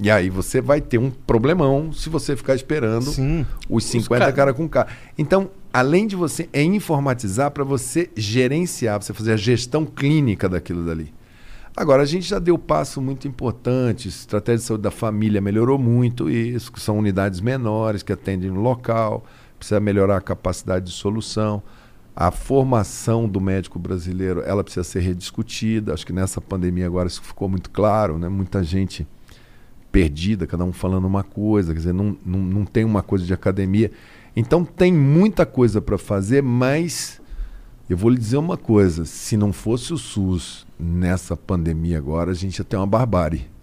E 0.00 0.10
aí 0.10 0.28
você 0.28 0.60
vai 0.60 0.80
ter 0.80 0.98
um 0.98 1.08
problemão 1.08 1.92
se 1.92 2.08
você 2.08 2.34
ficar 2.34 2.56
esperando 2.56 3.10
Sim. 3.10 3.46
os 3.70 3.84
50 3.84 4.18
cara- 4.18 4.32
cara 4.32 4.54
com 4.54 4.68
K. 4.68 4.88
Então, 5.16 5.50
além 5.72 6.06
de 6.06 6.16
você 6.16 6.48
é 6.52 6.62
informatizar 6.64 7.52
para 7.52 7.62
você 7.62 8.10
gerenciar, 8.16 8.98
pra 8.98 9.06
você 9.06 9.14
fazer 9.14 9.32
a 9.34 9.36
gestão 9.36 9.86
clínica 9.86 10.48
daquilo 10.48 10.84
dali. 10.84 11.14
Agora, 11.76 12.02
a 12.02 12.06
gente 12.06 12.28
já 12.28 12.38
deu 12.40 12.56
passo 12.58 13.00
muito 13.00 13.26
importante, 13.28 14.08
estratégia 14.08 14.58
de 14.58 14.64
saúde 14.64 14.82
da 14.82 14.90
família 14.92 15.40
melhorou 15.40 15.78
muito 15.78 16.28
isso, 16.30 16.72
que 16.72 16.80
são 16.80 16.98
unidades 16.98 17.40
menores 17.40 18.02
que 18.02 18.12
atendem 18.12 18.50
no 18.50 18.60
local, 18.60 19.24
precisa 19.64 19.80
melhorar 19.80 20.18
a 20.18 20.20
capacidade 20.20 20.86
de 20.86 20.92
solução. 20.92 21.62
A 22.14 22.30
formação 22.30 23.26
do 23.26 23.40
médico 23.40 23.78
brasileiro, 23.78 24.42
ela 24.42 24.62
precisa 24.62 24.84
ser 24.84 25.00
rediscutida. 25.00 25.94
Acho 25.94 26.06
que 26.06 26.12
nessa 26.12 26.40
pandemia 26.40 26.86
agora 26.86 27.08
isso 27.08 27.22
ficou 27.22 27.48
muito 27.48 27.70
claro, 27.70 28.18
né? 28.18 28.28
Muita 28.28 28.62
gente 28.62 29.06
perdida, 29.90 30.46
cada 30.46 30.64
um 30.64 30.72
falando 30.72 31.06
uma 31.06 31.22
coisa, 31.22 31.72
quer 31.72 31.78
dizer, 31.78 31.94
não, 31.94 32.16
não, 32.24 32.38
não 32.40 32.64
tem 32.64 32.84
uma 32.84 33.02
coisa 33.02 33.24
de 33.24 33.32
academia. 33.32 33.90
Então 34.36 34.64
tem 34.64 34.92
muita 34.92 35.46
coisa 35.46 35.80
para 35.80 35.96
fazer, 35.96 36.42
mas 36.42 37.20
eu 37.88 37.96
vou 37.96 38.10
lhe 38.10 38.18
dizer 38.18 38.36
uma 38.36 38.56
coisa: 38.56 39.04
se 39.04 39.36
não 39.36 39.52
fosse 39.52 39.92
o 39.92 39.98
SUS 39.98 40.66
nessa 40.78 41.36
pandemia 41.36 41.98
agora, 41.98 42.30
a 42.30 42.34
gente 42.34 42.58
ia 42.58 42.64
ter 42.64 42.76
uma 42.76 42.86
barbárie. 42.86 43.53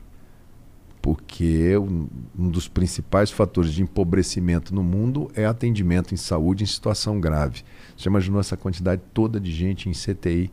Porque 1.02 1.76
um, 1.78 2.08
dos 2.36 2.68
principais 2.68 3.32
fatores 3.32 3.74
de 3.74 3.82
empobrecimento 3.82 4.74
no 4.74 4.84
mundo 4.84 5.32
é 5.34 5.46
atendimento 5.46 6.14
em 6.14 6.18
saúde 6.18 6.64
em 6.64 6.68
situação 6.68 7.20
grave. 7.20 7.64
Você 7.98 8.08
imaginou 8.08 8.40
essa 8.40 8.56
quantidade 8.56 9.02
toda 9.12 9.40
de 9.40 9.52
gente 9.52 9.90
em 9.90 9.94
CTI 9.94 10.52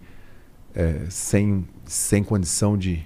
eh, 0.75 1.07
sem, 1.11 1.67
sem 1.85 2.25
condição 2.25 2.79
de, 2.79 3.05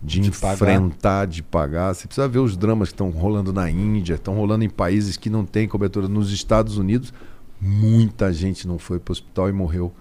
de, 0.00 0.20
De 0.20 0.30
pagar. 0.30 0.54
enfrentar, 0.54 1.26
de 1.26 1.42
pagar? 1.42 1.92
Você 1.94 2.06
precisa 2.06 2.28
ver 2.28 2.38
os 2.38 2.56
dramas 2.56 2.90
que 2.90 2.94
estão 2.94 3.10
rolando 3.10 3.52
na 3.52 3.68
Índia, 3.68 4.14
estão 4.14 4.34
rolando 4.34 4.64
em 4.64 4.70
países 4.70 5.16
que 5.16 5.28
não 5.28 5.44
têm 5.44 5.66
cobertura. 5.66 6.06
Nos 6.06 6.30
Estados 6.32 6.78
Unidos, 6.78 7.12
muita 7.60 8.32
gente 8.32 8.68
não 8.68 8.78
foi 8.78 9.00
para 9.00 9.10
o 9.10 9.14
hospital 9.14 9.48
e 9.48 9.52
morreu. 9.52 9.92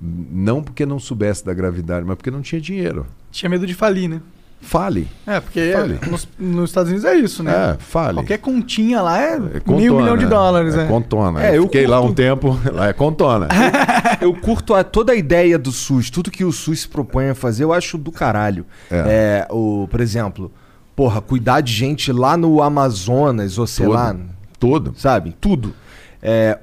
Não 0.00 0.62
porque 0.62 0.86
não 0.86 0.98
soubesse 0.98 1.44
da 1.44 1.52
gravidade, 1.52 2.06
mas 2.06 2.16
porque 2.16 2.30
não 2.30 2.40
tinha 2.40 2.60
dinheiro. 2.60 3.06
Tinha 3.30 3.50
medo 3.50 3.66
de 3.66 3.74
falir, 3.74 4.08
né? 4.08 4.22
Fale. 4.60 5.08
É, 5.26 5.40
porque 5.40 5.72
Fale. 5.72 5.98
nos, 6.10 6.28
nos 6.38 6.70
Estados 6.70 6.90
Unidos 6.90 7.04
é 7.08 7.14
isso, 7.16 7.42
né? 7.42 7.52
É, 7.52 7.76
fale. 7.78 8.14
Qualquer 8.16 8.38
continha 8.38 9.00
lá 9.00 9.18
é, 9.20 9.34
É 9.54 9.60
contona, 9.60 10.00
milhão 10.00 10.16
de 10.16 10.26
dólares, 10.26 10.74
é. 10.74 10.78
né? 10.78 10.86
contona. 10.86 11.42
É, 11.44 11.50
eu 11.50 11.54
eu 11.56 11.62
fiquei 11.62 11.86
lá 11.86 11.98
curto- 12.00 12.10
um 12.10 12.14
tempo, 12.14 12.58
lá 12.74 12.88
é 12.88 12.92
contona. 12.92 13.48
Eu 14.20 14.34
curto 14.34 14.74
a- 14.74 14.82
toda 14.82 15.12
a 15.12 15.14
ideia 15.16 15.56
do 15.58 15.70
SUS, 15.70 16.10
tudo 16.10 16.28
que 16.30 16.44
o 16.44 16.50
SUS 16.52 16.80
se 16.80 16.88
propõe 16.88 17.28
a 17.30 17.34
fazer, 17.36 17.62
eu 17.62 17.72
acho 17.72 17.96
do 17.96 18.10
caralho. 18.10 18.66
É. 18.90 19.46
É, 19.46 19.48
o, 19.52 19.86
por 19.88 20.00
exemplo, 20.00 20.50
porra, 20.96 21.20
cuidar 21.20 21.60
de 21.60 21.72
gente 21.72 22.10
lá 22.10 22.36
no 22.36 22.60
Amazonas, 22.60 23.58
ou 23.58 23.66
sei 23.66 23.86
Todo. 23.86 23.94
lá, 23.94 24.16
Todo. 24.58 24.94
sabe? 24.96 25.36
Tudo. 25.40 25.72
É, 26.20 26.58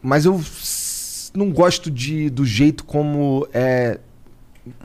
mas 0.00 0.24
eu 0.24 0.40
não 1.34 1.50
gosto 1.50 1.90
de, 1.90 2.30
do 2.30 2.44
jeito 2.46 2.84
como 2.84 3.46
é 3.52 3.98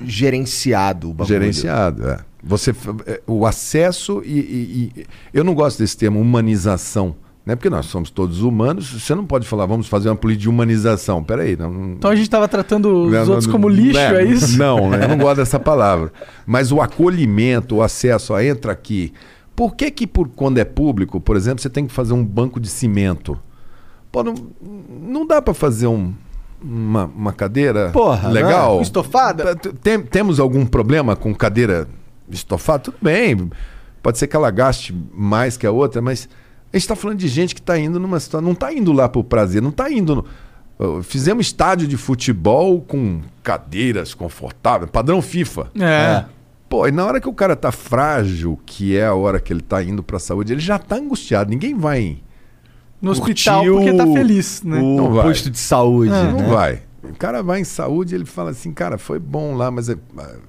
gerenciado 0.02 1.10
o 1.10 1.14
bagulho. 1.14 1.28
Gerenciado, 1.40 2.10
é. 2.10 2.18
Você, 2.46 2.72
é, 3.08 3.22
o 3.26 3.46
acesso 3.46 4.22
e, 4.24 4.40
e- 4.40 4.92
e- 5.02 5.06
Eu 5.34 5.44
não 5.44 5.54
gosto 5.56 5.80
desse 5.80 5.98
termo 5.98 6.20
humanização. 6.22 7.16
Né? 7.46 7.56
Porque 7.56 7.70
nós 7.70 7.86
somos 7.88 8.10
todos 8.10 8.42
humanos. 8.42 8.88
Você 9.04 9.14
não 9.14 9.26
pode 9.26 9.48
falar, 9.48 9.66
vamos 9.68 9.88
fazer 9.88 10.10
uma 10.10 10.16
política 10.16 10.44
de 10.44 10.50
humanização. 10.50 11.24
Peraí. 11.24 11.56
Não, 11.56 11.94
Então 11.94 12.10
a 12.10 12.16
gente 12.16 12.30
tava 12.30 12.48
tratando 12.48 13.06
os 13.06 13.12
Não, 13.12 13.20
outros 13.28 13.46
não, 13.46 13.52
como 13.52 13.70
lixo, 13.70 13.94
né? 14.00 14.22
é 14.22 14.26
isso? 14.26 14.58
Não, 14.58 14.94
eu 14.96 15.08
não 15.08 15.18
gosto 15.18 15.38
dessa 15.38 15.60
palavra. 15.60 16.12
Mas 16.46 16.72
o 16.72 16.82
acolhimento, 16.82 17.76
o 17.76 17.82
acesso, 17.84 18.34
ó, 18.34 18.40
entra 18.40 18.72
aqui. 18.72 19.14
Por 19.56 19.76
que 19.76 19.90
que 19.92 20.06
por, 20.08 20.28
quando 20.30 20.58
é 20.58 20.66
público, 20.66 21.20
por 21.22 21.36
exemplo, 21.38 21.62
você 21.62 21.70
tem 21.70 21.86
que 21.88 21.94
fazer 21.94 22.14
um 22.14 22.24
banco 22.26 22.60
de 22.60 22.68
cimento? 22.68 23.40
Pô, 24.12 24.24
não, 24.24 24.34
não 25.02 25.26
dá 25.28 25.42
para 25.42 25.54
fazer 25.54 25.88
um- 25.88 26.14
uma, 26.64 27.06
uma 27.06 27.32
cadeira 27.34 27.90
Porra, 27.92 28.28
legal? 28.30 28.78
né? 28.78 28.82
Estofada? 28.82 29.56
Tem- 29.56 30.02
temos 30.02 30.40
algum 30.40 30.66
problema 30.66 31.16
com 31.16 31.34
cadeira 31.34 31.88
estofada? 32.30 32.84
Tudo 32.84 32.98
bem. 33.02 33.50
Pode 34.02 34.18
ser 34.18 34.28
que 34.28 34.36
ela 34.36 34.52
gaste 34.52 34.96
mais 35.14 35.58
que 35.58 35.66
a 35.66 35.72
outra, 35.72 36.02
mas 36.02 36.30
a 36.72 36.78
gente 36.78 36.84
está 36.84 36.96
falando 36.96 37.18
de 37.18 37.28
gente 37.28 37.56
que 37.56 37.62
está 37.62 37.78
indo 37.78 38.00
numa 38.00 38.20
situação. 38.20 38.46
Não 38.46 38.54
está 38.54 38.72
indo 38.74 38.92
lá 38.92 39.10
por 39.10 39.24
prazer, 39.24 39.62
não 39.62 39.70
está 39.70 39.90
indo. 39.92 40.26
No, 40.78 41.02
fizemos 41.04 41.48
estádio 41.48 41.88
de 41.88 41.98
futebol 41.98 42.82
com 42.82 43.22
cadeiras 43.42 44.14
confortáveis, 44.14 44.92
padrão 44.92 45.22
FIFA. 45.22 45.72
É. 45.80 46.26
Pô, 46.68 46.88
e 46.88 46.92
na 46.92 47.06
hora 47.06 47.22
que 47.22 47.30
o 47.30 47.34
cara 47.34 47.56
tá 47.56 47.72
frágil, 47.72 48.60
que 48.66 48.98
é 48.98 49.06
a 49.06 49.14
hora 49.14 49.40
que 49.40 49.54
ele 49.54 49.62
tá 49.62 49.82
indo 49.84 50.04
pra 50.04 50.20
saúde, 50.20 50.52
ele 50.54 50.62
já 50.62 50.78
tá 50.78 50.96
angustiado. 50.96 51.50
Ninguém 51.50 51.76
vai. 51.76 52.18
No 53.02 53.12
hospital 53.12 53.64
porque 53.64 53.94
tá 53.94 54.08
feliz, 54.08 54.64
né? 54.64 54.80
O 54.80 54.98
Não 54.98 55.14
vai. 55.14 55.28
posto 55.28 55.50
de 55.50 55.60
saúde. 55.60 56.12
Ah, 56.12 56.24
né? 56.24 56.42
Não 56.42 56.50
vai. 56.50 56.82
O 57.10 57.16
cara 57.18 57.42
vai 57.44 57.60
em 57.62 57.64
saúde 57.64 58.16
ele 58.16 58.26
fala 58.26 58.50
assim, 58.52 58.72
cara, 58.72 58.98
foi 58.98 59.20
bom 59.20 59.56
lá, 59.56 59.70
mas 59.72 59.90
é 59.90 59.96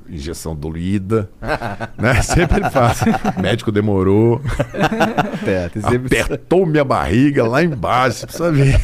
injeção 0.09 0.55
doída. 0.55 1.29
né? 1.99 2.23
Sempre 2.23 2.61
ele 2.61 2.71
fala. 2.71 2.95
Médico 3.41 3.71
demorou. 3.71 4.41
É, 5.47 5.69
sempre- 5.81 6.19
Apertou 6.21 6.67
minha 6.67 6.85
barriga 6.85 7.47
lá 7.47 7.63
embaixo, 7.63 8.27
precisa 8.27 8.51
ver. 8.51 8.75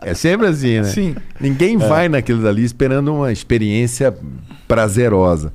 É 0.00 0.14
sempre 0.14 0.46
assim, 0.48 0.80
né? 0.80 0.84
Sim. 0.84 1.16
Ninguém 1.40 1.76
vai 1.76 2.08
naquilo 2.08 2.42
dali 2.42 2.64
esperando 2.64 3.14
uma 3.14 3.32
experiência 3.32 4.14
prazerosa. 4.68 5.52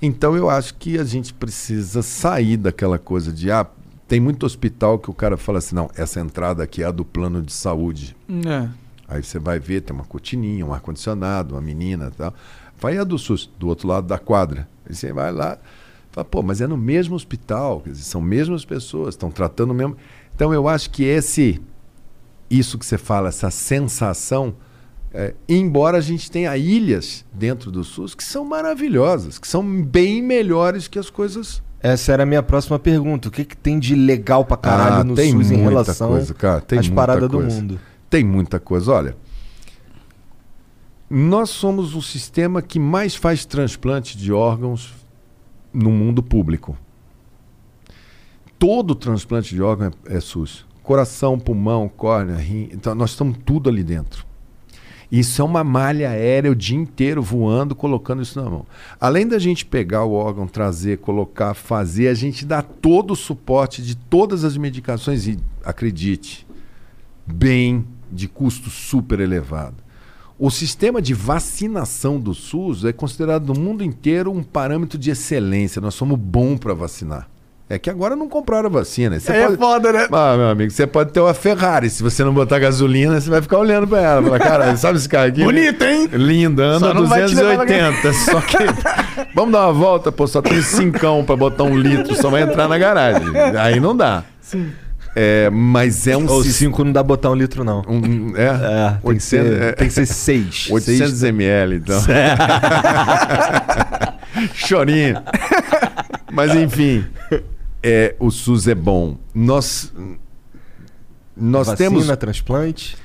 Então 0.00 0.36
eu 0.36 0.50
acho 0.50 0.74
que 0.74 0.98
a 0.98 1.04
gente 1.04 1.32
precisa 1.32 2.02
sair 2.02 2.56
daquela 2.56 2.98
coisa 2.98 3.32
de 3.32 3.50
ah, 3.50 3.66
tem 4.06 4.20
muito 4.20 4.44
hospital 4.44 4.98
que 4.98 5.10
o 5.10 5.14
cara 5.14 5.36
fala 5.36 5.58
assim, 5.58 5.74
não, 5.74 5.88
essa 5.96 6.20
entrada 6.20 6.62
aqui 6.62 6.82
é 6.82 6.86
a 6.86 6.90
do 6.90 7.04
plano 7.04 7.40
de 7.40 7.52
saúde. 7.52 8.14
É. 8.46 8.68
Aí 9.08 9.22
você 9.22 9.38
vai 9.38 9.58
ver, 9.58 9.82
tem 9.82 9.94
uma 9.94 10.04
cortininha, 10.04 10.64
um 10.64 10.72
ar-condicionado, 10.72 11.54
uma 11.54 11.60
menina 11.60 12.10
e 12.12 12.16
tal. 12.16 12.34
Vai 12.80 12.98
a 12.98 13.04
do 13.04 13.18
SUS, 13.18 13.50
do 13.58 13.68
outro 13.68 13.86
lado 13.86 14.06
da 14.06 14.18
quadra. 14.18 14.68
Aí 14.88 14.94
você 14.94 15.12
vai 15.12 15.30
lá, 15.32 15.58
fala, 16.10 16.24
pô, 16.24 16.42
mas 16.42 16.60
é 16.60 16.66
no 16.66 16.76
mesmo 16.76 17.14
hospital, 17.14 17.80
quer 17.80 17.90
dizer, 17.90 18.04
são 18.04 18.20
mesmas 18.20 18.64
pessoas, 18.64 19.14
estão 19.14 19.30
tratando 19.30 19.70
o 19.70 19.74
mesmo. 19.74 19.96
Então 20.34 20.52
eu 20.52 20.66
acho 20.68 20.90
que 20.90 21.04
esse, 21.04 21.60
isso 22.50 22.78
que 22.78 22.84
você 22.86 22.98
fala, 22.98 23.28
essa 23.28 23.50
sensação, 23.50 24.54
é, 25.12 25.34
embora 25.48 25.98
a 25.98 26.00
gente 26.00 26.30
tenha 26.30 26.56
ilhas 26.56 27.24
dentro 27.32 27.70
do 27.70 27.84
SUS 27.84 28.14
que 28.14 28.24
são 28.24 28.44
maravilhosas, 28.44 29.38
que 29.38 29.46
são 29.46 29.62
bem 29.82 30.22
melhores 30.22 30.88
que 30.88 30.98
as 30.98 31.08
coisas. 31.10 31.62
Essa 31.80 32.12
era 32.12 32.22
a 32.22 32.26
minha 32.26 32.42
próxima 32.42 32.78
pergunta. 32.78 33.28
O 33.28 33.30
que, 33.30 33.44
que 33.44 33.56
tem 33.56 33.78
de 33.78 33.94
legal 33.94 34.44
pra 34.44 34.56
caralho 34.56 34.94
Ah, 34.96 35.04
no 35.04 35.14
tem 35.14 35.30
SUS 35.32 35.50
em 35.50 35.56
relação 35.56 36.08
coisa, 36.08 36.32
cara, 36.34 36.60
tem 36.62 36.78
às 36.78 36.88
paradas 36.88 37.28
do 37.28 37.38
coisa. 37.38 37.54
mundo? 37.60 37.78
Tem 38.14 38.22
muita 38.22 38.60
coisa. 38.60 38.92
Olha, 38.92 39.16
nós 41.10 41.50
somos 41.50 41.96
o 41.96 42.00
sistema 42.00 42.62
que 42.62 42.78
mais 42.78 43.16
faz 43.16 43.44
transplante 43.44 44.16
de 44.16 44.32
órgãos 44.32 44.94
no 45.72 45.90
mundo 45.90 46.22
público. 46.22 46.78
Todo 48.56 48.94
transplante 48.94 49.52
de 49.52 49.60
órgão 49.60 49.90
é, 50.06 50.18
é 50.18 50.20
SUS. 50.20 50.64
Coração, 50.80 51.40
pulmão, 51.40 51.88
córnea, 51.88 52.36
rim. 52.36 52.68
Então, 52.70 52.94
nós 52.94 53.10
estamos 53.10 53.36
tudo 53.44 53.68
ali 53.68 53.82
dentro. 53.82 54.24
Isso 55.10 55.42
é 55.42 55.44
uma 55.44 55.64
malha 55.64 56.10
aérea 56.10 56.52
o 56.52 56.54
dia 56.54 56.78
inteiro 56.78 57.20
voando, 57.20 57.74
colocando 57.74 58.22
isso 58.22 58.40
na 58.40 58.48
mão. 58.48 58.64
Além 59.00 59.26
da 59.26 59.40
gente 59.40 59.66
pegar 59.66 60.04
o 60.04 60.12
órgão, 60.12 60.46
trazer, 60.46 60.98
colocar, 60.98 61.52
fazer, 61.52 62.06
a 62.06 62.14
gente 62.14 62.46
dá 62.46 62.62
todo 62.62 63.10
o 63.10 63.16
suporte 63.16 63.82
de 63.82 63.96
todas 63.96 64.44
as 64.44 64.56
medicações 64.56 65.26
e, 65.26 65.36
acredite, 65.64 66.46
bem, 67.26 67.84
de 68.14 68.28
custo 68.28 68.70
super 68.70 69.20
elevado. 69.20 69.76
O 70.38 70.50
sistema 70.50 71.00
de 71.00 71.14
vacinação 71.14 72.18
do 72.18 72.34
SUS 72.34 72.84
é 72.84 72.92
considerado 72.92 73.52
no 73.54 73.60
mundo 73.60 73.84
inteiro 73.84 74.32
um 74.32 74.42
parâmetro 74.42 74.98
de 74.98 75.10
excelência. 75.10 75.80
Nós 75.80 75.94
somos 75.94 76.18
bons 76.18 76.58
para 76.58 76.74
vacinar. 76.74 77.28
É 77.70 77.78
que 77.78 77.88
agora 77.88 78.14
não 78.14 78.28
compraram 78.28 78.66
a 78.66 78.70
vacina. 78.70 79.18
Você 79.18 79.32
É 79.32 79.46
pode- 79.46 79.56
foda, 79.56 79.90
né? 79.92 80.06
ah, 80.12 80.36
meu 80.36 80.48
amigo, 80.48 80.70
você 80.70 80.86
pode 80.86 81.12
ter 81.12 81.20
uma 81.20 81.32
Ferrari. 81.32 81.88
Se 81.88 82.02
você 82.02 82.22
não 82.22 82.34
botar 82.34 82.58
gasolina, 82.58 83.18
você 83.18 83.30
vai 83.30 83.40
ficar 83.40 83.58
olhando 83.58 83.86
pra 83.86 84.00
ela. 84.02 84.22
Fala, 84.22 84.38
cara, 84.38 84.76
sabe 84.76 84.98
esse 84.98 85.08
carro 85.08 85.28
aqui? 85.28 85.42
Bonito, 85.44 85.82
hein? 85.82 86.08
Lindo, 86.12 86.60
anda 86.62 86.88
Só 86.88 86.94
não 86.94 87.06
vai 87.06 87.24
te 87.24 87.34
levar 87.34 87.64
280. 87.64 88.12
Só 88.30 88.40
que. 88.42 88.56
Vamos 89.34 89.52
dar 89.52 89.66
uma 89.66 89.72
volta, 89.72 90.12
pô, 90.12 90.26
só 90.26 90.42
tem 90.42 90.60
cincão 90.60 91.24
pra 91.24 91.36
botar 91.36 91.64
um 91.64 91.76
litro, 91.76 92.14
só 92.14 92.28
vai 92.28 92.42
entrar 92.42 92.68
na 92.68 92.76
garagem. 92.76 93.28
Aí 93.58 93.80
não 93.80 93.96
dá. 93.96 94.24
Sim. 94.40 94.70
É, 95.16 95.48
mas 95.50 96.06
é 96.08 96.16
um 96.16 96.28
Ou 96.28 96.42
sis- 96.42 96.56
5 96.56 96.82
não 96.84 96.92
dá 96.92 97.02
botar 97.02 97.30
um 97.30 97.34
litro, 97.34 97.62
não. 97.62 97.82
um- 97.88 98.36
é, 98.36 98.46
É, 98.46 98.88
tem 98.90 98.98
que 99.00 99.06
800, 99.06 99.24
ser, 99.24 99.62
é, 99.62 99.72
tem 99.72 99.88
que 99.88 99.94
ser 99.94 100.06
6. 100.06 100.68
800 100.70 101.22
ml, 101.30 101.76
então. 101.76 102.00
Chorinho. 104.54 105.22
Mas 106.32 106.54
enfim, 106.54 107.04
é, 107.82 108.14
o 108.18 108.30
SUS 108.30 108.66
é 108.66 108.74
bom. 108.74 109.16
Nós, 109.34 109.92
nós 111.36 111.68
Vacina, 111.68 111.90
temos 111.90 112.16
transplante. 112.16 112.96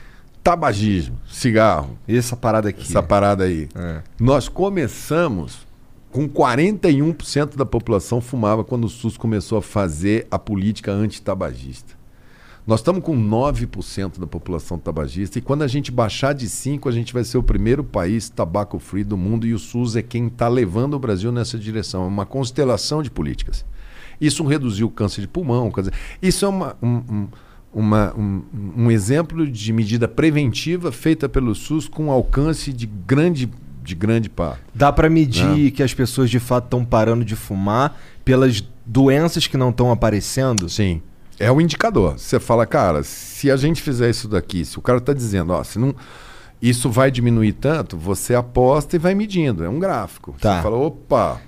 tabagismo, 0.44 1.18
cigarro, 1.30 1.98
E 2.08 2.18
essa 2.18 2.36
parada 2.36 2.70
aqui. 2.70 2.82
essa 2.90 3.04
parada 3.04 3.44
aí. 3.44 3.70
É. 3.76 4.02
Nós 4.20 4.50
começamos 4.50 5.68
com 6.12 6.28
41% 6.28 7.56
da 7.56 7.66
população 7.68 8.20
fumava 8.20 8.64
quando 8.64 8.86
o 8.86 8.90
SUS 8.90 9.16
começou 9.16 9.60
a 9.60 9.62
fazer 9.62 10.26
a 10.32 10.40
política 10.40 10.92
antitabagista. 10.92 11.99
Nós 12.70 12.82
estamos 12.82 13.04
com 13.04 13.18
9% 13.20 14.20
da 14.20 14.28
população 14.28 14.78
tabagista 14.78 15.40
e 15.40 15.42
quando 15.42 15.64
a 15.64 15.68
gente 15.68 15.92
baixar 15.92 16.34
de 16.34 16.48
5, 16.48 16.88
a 16.88 16.92
gente 16.92 17.12
vai 17.12 17.24
ser 17.24 17.40
o 17.40 17.42
primeiro 17.42 17.84
país 17.84 18.30
tabaco 18.30 18.78
free 18.78 19.04
do 19.04 19.18
mundo 19.18 19.48
e 19.48 19.56
o 19.56 19.58
SUS 19.58 19.96
é 19.96 20.04
quem 20.04 20.28
está 20.28 20.48
levando 20.48 20.94
o 20.94 21.00
Brasil 21.00 21.32
nessa 21.32 21.58
direção. 21.58 22.04
É 22.04 22.08
uma 22.08 22.28
constelação 22.28 23.02
de 23.02 23.10
políticas. 23.10 23.66
Isso 24.22 24.44
reduziu 24.46 24.86
o 24.86 24.92
câncer 24.92 25.22
de 25.22 25.28
pulmão. 25.28 25.72
dizer, 25.76 25.94
Isso 26.22 26.46
é 26.46 26.48
uma, 26.48 26.78
um, 26.80 26.88
um- 27.10 27.28
uma- 27.74 28.14
um- 28.16 28.44
um 28.78 28.92
exemplo 28.92 29.50
de 29.50 29.74
medida 29.74 30.08
preventiva 30.08 30.92
feita 30.92 31.28
pelo 31.28 31.56
SUS 31.56 31.88
com 31.88 32.12
alcance 32.12 32.72
de 32.72 32.86
grande, 32.86 33.50
de 33.84 33.96
grande 33.96 34.30
par. 34.30 34.60
Dá 34.76 34.92
pra 34.94 35.10
medir 35.10 35.72
que 35.72 35.82
as 35.82 35.96
pessoas 35.96 36.30
de 36.30 36.40
fato 36.40 36.66
estão 36.66 36.86
parando 36.86 37.26
de 37.26 37.36
fumar 37.36 38.00
pelas 38.24 38.64
doenças 38.86 39.48
que 39.48 39.58
não 39.58 39.72
estão 39.72 39.92
aparecendo? 39.92 40.70
Sim. 40.70 41.02
É 41.40 41.52
o 41.52 41.62
indicador. 41.62 42.20
Você 42.20 42.40
fala, 42.40 42.66
cara, 42.66 43.02
se 43.04 43.50
a 43.50 43.56
gente 43.56 43.82
fizer 43.82 44.10
isso 44.10 44.28
daqui, 44.28 44.66
se 44.66 44.78
o 44.78 44.82
cara 44.82 44.98
está 44.98 45.14
dizendo, 45.14 45.54
ó, 45.54 45.64
se 45.64 45.80
não. 45.80 45.96
Isso 46.62 46.90
vai 46.90 47.10
diminuir 47.10 47.54
tanto, 47.54 47.96
você 47.96 48.36
aposta 48.36 48.98
e 48.98 49.00
vai 49.00 49.16
medindo. 49.16 49.64
É 49.64 49.70
um 49.70 49.80
gráfico. 49.80 50.36
Tá. 50.42 50.58
Você 50.58 50.64
fala, 50.64 50.76
opa, 50.76 51.40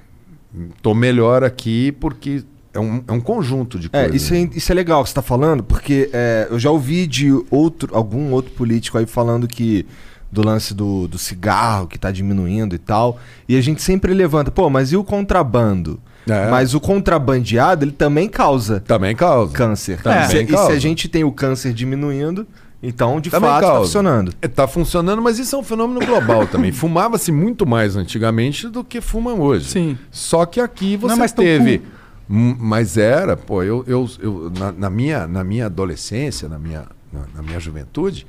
tô 0.82 0.94
melhor 0.96 1.44
aqui 1.44 1.92
porque 1.92 2.44
é 2.74 2.80
um, 2.80 3.04
é 3.06 3.12
um 3.12 3.20
conjunto 3.20 3.78
de 3.78 3.88
É, 3.92 4.04
coisas. 4.04 4.16
isso 4.22 4.34
é, 4.34 4.50
isso 4.56 4.72
é 4.72 4.76
legal 4.76 5.04
que 5.04 5.10
você 5.10 5.16
tá 5.16 5.22
falando, 5.22 5.64
porque 5.64 6.10
é, 6.14 6.48
eu 6.50 6.58
já 6.58 6.72
ouvi 6.72 7.06
de 7.08 7.30
outro, 7.52 7.94
algum 7.94 8.32
outro 8.32 8.54
político 8.54 8.98
aí 8.98 9.06
falando 9.06 9.50
que 9.50 9.86
do 10.32 10.46
lance 10.46 10.74
do, 10.74 11.10
do 11.10 11.18
cigarro 11.18 11.88
que 11.88 12.00
tá 12.00 12.10
diminuindo 12.10 12.74
e 12.74 12.78
tal. 12.80 13.20
E 13.50 13.58
a 13.58 13.62
gente 13.62 13.82
sempre 13.82 14.14
levanta, 14.14 14.50
pô, 14.50 14.70
mas 14.70 14.94
e 14.94 14.96
o 14.96 15.04
contrabando? 15.04 16.00
É. 16.28 16.50
Mas 16.50 16.74
o 16.74 16.80
contrabandeado, 16.80 17.84
ele 17.86 17.92
também 17.92 18.30
causa 18.30 18.80
Também 18.82 19.16
causa. 19.16 19.54
câncer. 19.54 20.02
Também 20.02 20.22
E 20.24 20.28
se- 20.28 20.38
e 20.44 20.46
se 20.48 20.54
causa. 20.54 20.72
a 20.74 20.80
gente 20.80 21.08
tem 21.10 21.24
o 21.24 21.32
câncer 21.32 21.74
diminuindo, 21.74 22.46
então 22.84 23.20
de 23.20 23.30
Também 23.30 23.50
fato 23.50 23.62
tá 23.62 23.68
causa. 23.68 23.86
funcionando. 23.86 24.34
É, 24.42 24.48
tá 24.48 24.68
funcionando, 24.68 25.22
mas 25.22 25.40
isso 25.40 25.56
é 25.56 25.60
um 25.60 25.64
fenômeno 25.64 26.06
global 26.06 26.46
também. 26.48 26.72
Fumava-se 26.74 27.32
muito 27.32 27.66
mais 27.66 27.96
antigamente 27.96 28.68
do 28.70 28.84
que 28.84 29.02
fuma 29.02 29.34
hoje. 29.34 29.66
Sim. 29.70 29.98
Só 30.12 30.46
que 30.46 30.60
aqui 30.60 30.98
Não 31.02 31.10
é 31.12 31.16
você 31.28 31.36
tão 31.36 31.44
teve. 31.46 31.82
Mas 32.28 32.98
era, 32.98 33.36
pô, 33.36 33.62
eu, 33.62 33.84
eu, 33.88 34.10
eu- 34.22 34.52
na, 34.58 34.72
na 34.72 34.90
minha, 34.90 35.28
na 35.28 35.44
minha 35.44 35.66
adolescência, 35.66 36.48
na 36.48 36.58
minha, 36.58 36.86
na, 37.12 37.22
na 37.36 37.42
minha 37.42 37.60
juventude, 37.60 38.26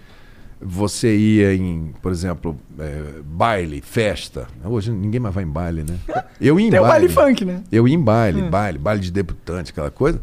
você 0.65 1.17
ia 1.17 1.55
em, 1.55 1.93
por 2.01 2.13
exemplo, 2.13 2.57
é, 2.79 3.21
baile, 3.25 3.81
festa. 3.81 4.47
Hoje 4.65 4.91
ninguém 4.93 5.21
mais 5.21 5.35
vai 5.35 5.45
em 5.45 5.49
baile, 5.49 5.83
né? 5.85 5.97
Eu 6.41 6.59
ia 6.61 6.67
em 6.67 6.71
Tem 6.71 6.79
o 6.81 6.83
baile. 6.83 7.09
baile 7.09 7.29
funk, 7.35 7.45
né? 7.45 7.63
Eu 7.71 7.87
ia 7.89 7.95
em 7.95 8.01
baile, 8.01 8.43
Hum. 8.43 8.51
baile, 8.51 8.79
baile 8.79 9.01
de 9.01 9.11
debutante, 9.11 9.71
aquela 9.71 9.91
coisa. 9.91 10.21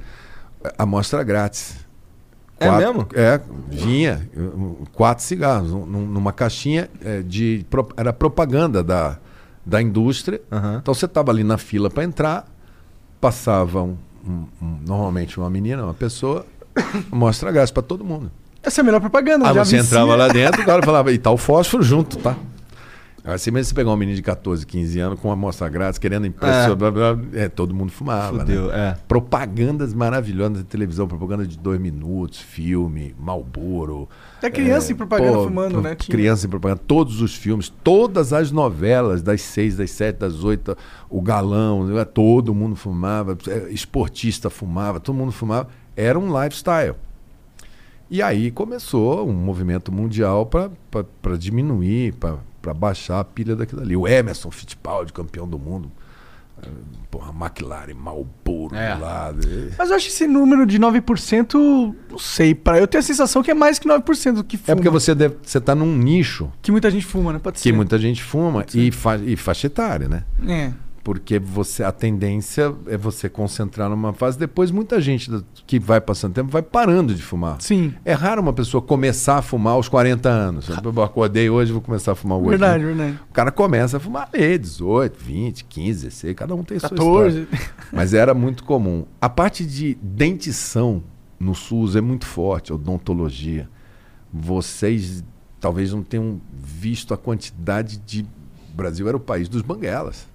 Amostra 0.78 1.24
grátis. 1.24 1.76
É 2.60 2.70
mesmo? 2.70 3.08
É, 3.14 3.40
vinha 3.70 4.30
quatro 4.94 5.24
cigarros 5.24 5.72
num- 5.72 5.86
num- 5.86 6.06
numa 6.08 6.34
caixinha 6.34 6.90
é, 7.02 7.22
de. 7.22 7.66
Era 7.96 8.12
propaganda 8.12 8.84
da, 8.84 9.18
da 9.66 9.82
indústria. 9.82 10.42
Aham. 10.52 10.80
Então 10.82 10.94
você 10.94 11.06
estava 11.06 11.32
ali 11.32 11.42
na 11.44 11.58
fila 11.58 11.90
para 11.90 12.04
entrar, 12.04 12.46
passava 13.22 13.82
um- 13.84 13.98
um- 14.28 14.46
um- 14.62 14.78
normalmente 14.86 15.40
uma 15.40 15.50
menina, 15.50 15.86
uma 15.86 15.94
pessoa, 15.94 16.46
mostra 17.10 17.50
grátis 17.50 17.72
para 17.72 17.82
todo 17.84 18.04
mundo. 18.04 18.30
Essa 18.64 18.82
é 18.82 18.84
a 18.84 18.86
melhor 18.86 19.00
propaganda. 19.02 19.48
Aí 19.48 19.54
já 19.54 19.66
você 19.66 19.78
vicia. 19.78 19.88
entrava 19.98 20.16
lá 20.16 20.28
dentro, 20.28 20.62
o 20.62 20.66
cara 20.66 20.84
falava, 20.84 21.12
e 21.12 21.18
tá 21.18 21.32
o 21.32 21.38
fósforo 21.38 21.82
junto, 21.84 22.18
tá? 22.18 22.36
Aí 23.24 23.38
você 23.38 23.52
mesmo 23.52 23.66
você 23.70 23.76
pegar 23.76 23.92
um 23.92 23.96
menino 23.98 24.16
de 24.16 24.22
14, 24.24 24.66
15 24.66 25.00
anos 25.00 25.20
com 25.20 25.28
uma 25.28 25.34
amostra 25.34 25.68
grátis, 25.70 26.00
querendo 26.00 26.26
impressionar, 26.26 26.72
É. 26.72 26.76
blá, 26.76 26.90
blá, 26.90 27.16
blá, 27.16 27.26
é, 27.34 27.50
todo 27.50 27.76
mundo 27.76 27.92
fumava, 27.92 28.32
né? 28.32 28.40
Fudeu, 28.40 28.72
é. 28.74 28.98
Propagandas 29.08 29.94
maravilhosas 29.94 30.60
na 30.60 30.64
televisão, 30.64 31.06
propaganda 31.08 31.46
de 31.46 31.58
dois 31.58 31.80
minutos, 31.80 32.40
filme, 32.40 33.14
Malboro. 33.20 34.10
Até 34.38 34.50
criança 34.50 34.94
em 34.94 34.96
propaganda 34.96 35.38
fumando, 35.44 35.82
né? 35.82 35.96
Tinha. 35.96 36.16
Criança 36.16 36.48
em 36.48 36.50
propaganda, 36.50 36.82
todos 36.88 37.22
os 37.22 37.36
filmes, 37.36 37.72
todas 37.84 38.32
as 38.34 38.52
novelas, 38.52 39.22
das 39.22 39.42
seis, 39.42 39.76
das 39.76 39.92
sete, 39.92 40.18
das 40.18 40.44
oito, 40.44 40.76
o 41.10 41.22
galão, 41.22 41.86
né, 41.86 42.06
todo 42.06 42.54
mundo 42.56 42.76
fumava, 42.76 43.38
eh, 43.48 43.68
esportista 43.70 44.50
fumava, 44.50 45.00
todo 45.00 45.16
mundo 45.16 45.32
fumava. 45.34 45.68
Era 45.96 46.18
um 46.18 46.42
lifestyle. 46.42 46.96
E 48.10 48.22
aí 48.22 48.50
começou 48.52 49.28
um 49.30 49.34
movimento 49.34 49.92
mundial 49.92 50.46
para 50.46 51.38
diminuir, 51.38 52.14
para 52.62 52.74
baixar 52.74 53.20
a 53.20 53.24
pilha 53.24 53.56
daquilo 53.56 53.82
ali. 53.82 53.96
O 53.96 54.08
Emerson 54.08 54.50
Fittipaldi, 54.52 55.14
campeão 55.14 55.48
do 55.48 55.60
mundo, 55.60 55.92
Porra, 57.10 57.32
McLaren, 57.32 57.94
Marlboro 57.94 58.76
É. 58.76 58.94
do 58.94 59.02
lado. 59.02 59.48
E- 59.48 59.72
Mas 59.78 59.90
eu 59.90 59.96
acho 59.96 60.10
esse 60.10 60.28
número 60.28 60.66
de 60.66 60.78
9%, 60.78 61.96
não 62.12 62.20
sei, 62.20 62.54
para 62.54 62.78
eu 62.78 62.86
tenho 62.86 63.00
a 63.00 63.04
sensação 63.04 63.42
que 63.42 63.50
é 63.50 63.54
mais 63.54 63.80
que 63.80 63.88
9% 63.88 64.36
do 64.36 64.44
que 64.44 64.58
fuma. 64.58 64.74
É 64.74 64.76
porque 64.76 64.90
você 64.90 65.16
deve, 65.16 65.38
você 65.42 65.60
tá 65.62 65.74
num 65.74 65.96
nicho 65.98 66.52
Que 66.62 66.70
muita 66.72 66.92
gente 66.92 67.06
fuma, 67.06 67.32
né? 67.32 67.40
Pode 67.40 67.56
que 67.56 67.62
ser. 67.62 67.72
muita 67.72 67.98
gente 67.98 68.22
fuma 68.22 68.66
e, 68.76 68.92
fa, 68.92 69.16
e 69.18 69.38
faixa 69.38 69.68
etária, 69.68 70.10
né? 70.10 70.26
É. 70.46 70.72
Porque 71.10 71.40
você 71.40 71.84
a 71.84 71.92
tendência 71.92 72.72
é 72.86 72.96
você 72.96 73.28
concentrar 73.28 73.90
numa 73.90 74.14
fase. 74.14 74.38
Depois, 74.38 74.70
muita 74.70 75.02
gente 75.02 75.32
que 75.66 75.80
vai 75.80 76.00
passando 76.00 76.36
tempo 76.36 76.52
vai 76.52 76.62
parando 76.62 77.16
de 77.16 77.24
fumar. 77.24 77.60
Sim. 77.60 77.96
É 78.06 78.14
raro 78.14 78.40
uma 78.44 78.54
pessoa 78.54 78.80
começar 78.80 79.40
a 79.40 79.42
fumar 79.42 79.74
aos 79.74 79.90
40 79.90 80.30
anos. 80.30 80.70
Eu 80.70 81.02
acordei 81.02 81.50
hoje, 81.50 81.72
vou 81.72 81.82
começar 81.82 82.12
a 82.12 82.16
fumar 82.16 82.38
hoje. 82.38 82.50
Verdade, 82.50 82.84
né? 82.84 82.94
verdade. 82.94 83.20
O 83.28 83.34
cara 83.34 83.50
começa 83.50 83.98
a 83.98 84.00
fumar 84.00 84.30
ali, 84.32 84.56
18, 84.56 85.18
20, 85.20 85.66
15, 85.66 86.06
16, 86.06 86.36
cada 86.36 86.54
um 86.54 86.64
tem 86.64 86.78
sua 86.78 86.90
14. 86.90 87.40
história. 87.40 87.70
Mas 87.92 88.14
era 88.14 88.36
muito 88.36 88.64
comum. 88.64 89.04
A 89.20 89.28
parte 89.28 89.66
de 89.66 89.98
dentição 90.04 91.02
no 91.40 91.56
SUS 91.56 91.96
é 91.96 92.02
muito 92.02 92.28
forte, 92.28 92.72
a 92.72 92.76
odontologia. 92.76 93.68
Vocês 94.32 95.24
talvez 95.60 95.92
não 95.92 96.04
tenham 96.04 96.40
visto 96.54 97.16
a 97.16 97.18
quantidade 97.18 97.98
de. 97.98 98.22
O 98.72 98.76
Brasil 98.76 99.08
era 99.08 99.18
o 99.18 99.20
país 99.20 99.50
dos 99.50 99.64
banguelas. 99.64 100.30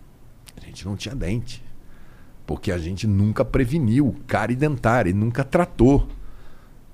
A 0.61 0.67
gente 0.67 0.85
não 0.87 0.97
tinha 0.97 1.15
dente. 1.15 1.63
Porque 2.47 2.71
a 2.71 2.79
gente 2.79 3.07
nunca 3.07 3.45
preveniu 3.45 4.15
cárie 4.27 4.57
dentária 4.57 5.11
e 5.11 5.15
nunca 5.15 5.43
tratou. 5.43 6.07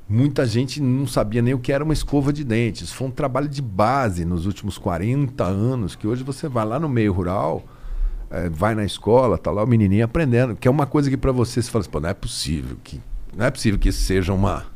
Muita 0.08 0.44
gente 0.46 0.80
não 0.80 1.06
sabia 1.06 1.40
nem 1.40 1.54
o 1.54 1.58
que 1.58 1.72
era 1.72 1.84
uma 1.84 1.92
escova 1.92 2.32
de 2.32 2.44
dentes. 2.44 2.92
Foi 2.92 3.08
um 3.08 3.10
trabalho 3.12 3.48
de 3.48 3.62
base 3.62 4.24
nos 4.24 4.46
últimos 4.46 4.76
40 4.78 5.44
anos, 5.44 5.94
que 5.94 6.06
hoje 6.06 6.24
você 6.24 6.48
vai 6.48 6.64
lá 6.64 6.80
no 6.80 6.88
meio 6.88 7.12
rural, 7.12 7.64
eh, 8.30 8.48
vai 8.48 8.74
na 8.74 8.84
escola, 8.84 9.38
tá 9.38 9.50
lá 9.52 9.62
o 9.62 9.66
menininho 9.66 10.04
aprendendo, 10.04 10.56
que 10.56 10.66
é 10.66 10.70
uma 10.70 10.86
coisa 10.86 11.08
que 11.08 11.16
para 11.16 11.30
você 11.30 11.62
se 11.62 11.70
fala 11.70 11.82
assim, 11.82 11.90
pô, 11.90 12.00
não 12.00 12.08
é 12.08 12.14
possível 12.14 12.76
que 12.82 13.00
não 13.36 13.46
é 13.46 13.50
possível 13.50 13.78
que 13.78 13.88
isso 13.88 14.02
seja 14.02 14.32
uma 14.32 14.66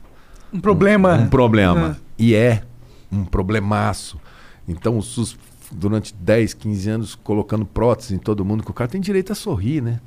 Um 0.52 0.60
problema. 0.60 1.14
um 1.14 1.28
problema. 1.28 1.98
E 2.16 2.34
é 2.34 2.62
um 3.10 3.24
problemaço. 3.24 4.20
Então 4.68 4.96
o 4.98 5.02
SUS, 5.02 5.36
durante 5.74 6.14
10, 6.14 6.54
15 6.54 6.90
anos, 6.90 7.14
colocando 7.14 7.66
prótese 7.66 8.14
em 8.14 8.18
todo 8.18 8.44
mundo, 8.44 8.62
que 8.62 8.70
o 8.70 8.74
cara 8.74 8.88
tem 8.88 9.00
direito 9.00 9.32
a 9.32 9.34
sorrir, 9.34 9.82
né? 9.82 10.00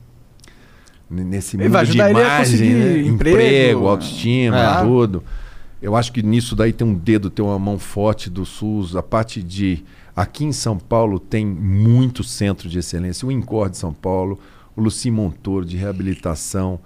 Nesse 1.09 1.57
mundo 1.57 1.70
vai 1.70 1.86
de 1.86 1.97
imagem, 1.97 2.74
né? 2.74 2.97
emprego, 2.99 3.09
emprego, 3.13 3.88
autoestima, 3.88 4.57
É. 4.57 4.84
tudo. 4.84 5.24
Eu 5.82 5.95
acho 5.95 6.11
que 6.11 6.22
nisso 6.24 6.55
daí 6.55 6.74
tem 6.74 6.86
um 6.86 6.93
dedo, 6.93 7.30
tem 7.30 7.45
uma 7.45 7.59
mão 7.59 7.78
forte 7.78 8.30
do 8.30 8.45
SUS. 8.45 8.95
A 8.95 9.03
parte 9.03 9.41
de. 9.43 9.84
Aqui 10.15 10.43
em 10.43 10.51
São 10.51 10.78
Paulo 10.78 11.20
tem 11.20 11.45
muito 11.45 12.24
centro 12.24 12.68
de 12.68 12.80
excelência. 12.80 13.28
O 13.28 13.32
INCOR 13.32 13.70
de 13.70 13.78
São 13.78 13.93
Paulo, 13.93 14.39
o 14.76 14.82
Luci 14.82 15.11
Montoro 15.11 15.63
de 15.63 15.78
reabilitação, 15.78 16.80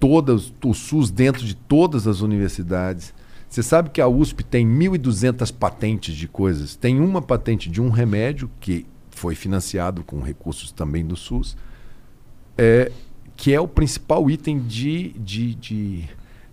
todas, 0.00 0.52
o 0.64 0.72
SUS 0.72 1.10
dentro 1.10 1.44
de 1.44 1.54
todas 1.54 2.06
as 2.06 2.20
universidades. 2.22 3.12
Você 3.48 3.62
sabe 3.62 3.90
que 3.90 4.00
a 4.00 4.06
USP 4.06 4.44
tem 4.44 4.66
1.200 4.66 5.52
patentes 5.52 6.14
de 6.14 6.28
coisas. 6.28 6.76
Tem 6.76 7.00
uma 7.00 7.22
patente 7.22 7.70
de 7.70 7.80
um 7.80 7.88
remédio 7.88 8.50
que 8.60 8.84
foi 9.10 9.34
financiado 9.34 10.04
com 10.04 10.20
recursos 10.20 10.70
também 10.70 11.04
do 11.04 11.16
SUS, 11.16 11.56
é, 12.56 12.92
que 13.36 13.52
é 13.52 13.60
o 13.60 13.66
principal 13.66 14.30
item 14.30 14.58
de, 14.58 15.10
de, 15.18 15.54
de, 15.54 16.04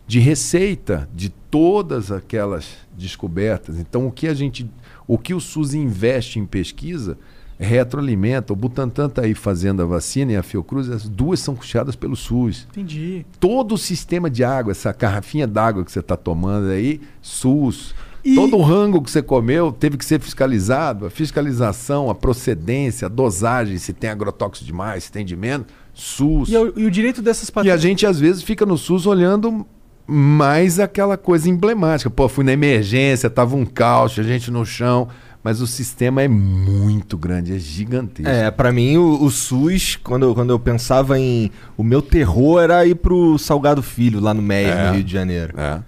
de 0.08 0.20
receita 0.20 1.10
de 1.14 1.30
todas 1.30 2.12
aquelas 2.12 2.78
descobertas. 2.98 3.78
Então, 3.78 4.08
o 4.08 4.12
que 4.12 4.28
a 4.28 4.34
gente, 4.34 4.70
o 5.06 5.18
que 5.18 5.34
o 5.34 5.41
SUS 5.41 5.74
investe 5.74 6.39
em 6.39 6.46
pesquisa 6.46 7.18
retroalimenta. 7.60 8.53
O 8.53 8.56
Butantan 8.56 9.08
está 9.08 9.22
aí 9.24 9.34
fazendo 9.34 9.82
a 9.82 9.86
vacina 9.86 10.32
e 10.34 10.36
a 10.36 10.43
Fiocruz, 10.43 10.89
as 10.89 11.08
duas 11.08 11.39
são 11.39 11.56
custeadas 11.56 11.95
pelo 11.95 12.16
SUS 12.16 12.68
Entendi. 12.72 13.26
todo 13.39 13.76
o 13.76 13.78
sistema 13.78 14.30
de 14.30 14.43
água, 14.43 14.72
essa 14.72 14.91
garrafinha 14.93 15.47
d'água 15.47 15.84
que 15.84 15.91
você 15.91 15.99
está 15.99 16.18
tomando 16.18 16.70
aí, 16.70 16.99
SUS, 17.22 17.93
E- 18.24 18.36
todo 18.36 18.58
o 18.58 18.62
rango 18.62 19.01
que 19.01 19.10
você 19.12 19.22
comeu 19.22 19.72
teve 19.72 19.97
que 19.97 20.03
ser 20.06 20.20
fiscalizado. 20.20 21.06
A 21.06 21.10
fiscalização, 21.10 22.10
a 22.10 22.16
procedência, 22.16 23.06
a 23.06 23.10
dosagem, 23.10 23.78
se 23.78 23.93
tem 23.93 24.10
agrotóxico 24.10 24.66
demais, 24.66 25.06
se 25.06 25.12
tem 25.12 25.24
de 25.24 25.36
menos, 25.36 25.68
SUS. 25.93 26.49
E, 26.49 26.58
o, 26.58 26.74
e 26.80 26.86
o 26.86 26.91
direito 26.91 27.22
dessas 27.22 27.47
E 27.47 27.51
a 27.51 27.53
patentes. 27.53 27.82
gente, 27.82 28.06
às 28.06 28.20
vezes, 28.20 28.41
fica 28.43 28.66
no 28.66 28.78
SUS 28.78 29.06
olhando 29.06 29.66
mais 30.08 30.80
aquela 30.80 31.18
coisa 31.18 31.49
emblemática. 31.49 32.10
Pô, 32.10 32.28
fui 32.28 32.43
na 32.43 32.51
emergência, 32.51 33.30
tava 33.30 33.56
um 33.56 33.66
caos, 33.66 34.18
a 34.20 34.24
gente 34.24 34.51
no 34.51 34.66
chão. 34.66 35.08
Mas 35.46 35.62
o 35.62 35.68
sistema 35.68 36.24
é 36.24 36.28
muito 36.28 37.16
grande, 37.16 37.54
é 37.56 37.60
gigantesco. 37.60 38.28
É, 38.32 38.50
pra 38.50 38.72
mim 38.72 38.98
o, 38.98 39.24
o 39.24 39.30
SUS, 39.30 39.96
quando 39.96 40.24
eu, 40.24 40.34
quando 40.34 40.50
eu 40.50 40.58
pensava 40.58 41.20
em. 41.20 41.52
O 41.78 41.84
meu 41.84 42.02
terror 42.02 42.64
era 42.64 42.84
ir 42.84 42.96
pro 42.96 43.38
Salgado 43.38 43.84
Filho, 43.84 44.20
lá 44.20 44.34
no 44.34 44.41
Meia, 44.41 44.70
É. 44.70 44.88
no 44.88 44.96
Rio 44.96 45.04
de 45.04 45.14
Janeiro. 45.14 45.54
É. 45.56 45.82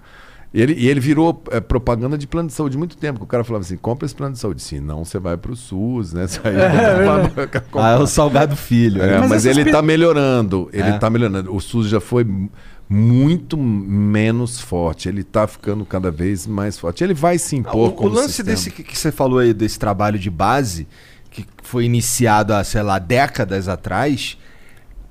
Ele, 0.54 0.74
e 0.74 0.86
ele 0.88 1.00
virou 1.00 1.42
é, 1.50 1.58
propaganda 1.58 2.16
de 2.16 2.24
plano 2.24 2.46
de 2.48 2.54
saúde 2.54 2.78
muito 2.78 2.96
tempo. 2.96 3.18
Que 3.18 3.24
o 3.24 3.28
cara 3.28 3.42
falava 3.42 3.64
assim: 3.64 3.76
compra 3.76 4.06
esse 4.06 4.14
plano 4.14 4.34
de 4.34 4.38
saúde. 4.38 4.62
Se 4.62 4.78
não, 4.78 5.04
você 5.04 5.18
vai 5.18 5.36
pro 5.36 5.56
SUS, 5.56 6.12
né? 6.12 6.24
Isso 6.30 6.40
aí 6.44 6.54
Ah, 7.74 7.90
é 7.90 7.96
o 7.98 8.06
Salgado 8.06 8.54
Filho. 8.54 9.02
É, 9.02 9.06
né? 9.08 9.18
Mas 9.18 9.28
mas, 9.30 9.46
ele 9.46 9.62
está 9.62 9.82
melhorando. 9.82 10.70
Ele 10.72 10.88
É. 10.88 10.94
está 10.94 11.10
melhorando. 11.10 11.52
O 11.52 11.60
SUS 11.60 11.88
já 11.88 11.98
foi 12.00 12.24
muito 12.88 13.56
menos 13.56 14.60
forte. 14.60 15.08
Ele 15.08 15.20
está 15.20 15.46
ficando 15.46 15.84
cada 15.84 16.10
vez 16.10 16.46
mais 16.46 16.78
forte. 16.78 17.04
Ele 17.04 17.14
vai 17.14 17.38
se 17.38 17.56
Ah, 17.56 17.58
impor 17.58 17.76
o, 17.76 17.86
o 17.88 17.92
como 17.92 18.14
lance 18.14 18.28
sistema. 18.28 18.50
desse 18.50 18.70
que, 18.70 18.82
que 18.82 18.96
você 18.98 19.12
falou 19.12 19.38
aí, 19.40 19.52
desse 19.52 19.78
trabalho 19.78 20.18
de 20.18 20.30
base, 20.30 20.86
que 21.30 21.44
foi 21.62 21.84
iniciado 21.84 22.54
há, 22.54 22.64
sei 22.64 22.82
lá, 22.82 22.98
décadas 22.98 23.68
atrás, 23.68 24.38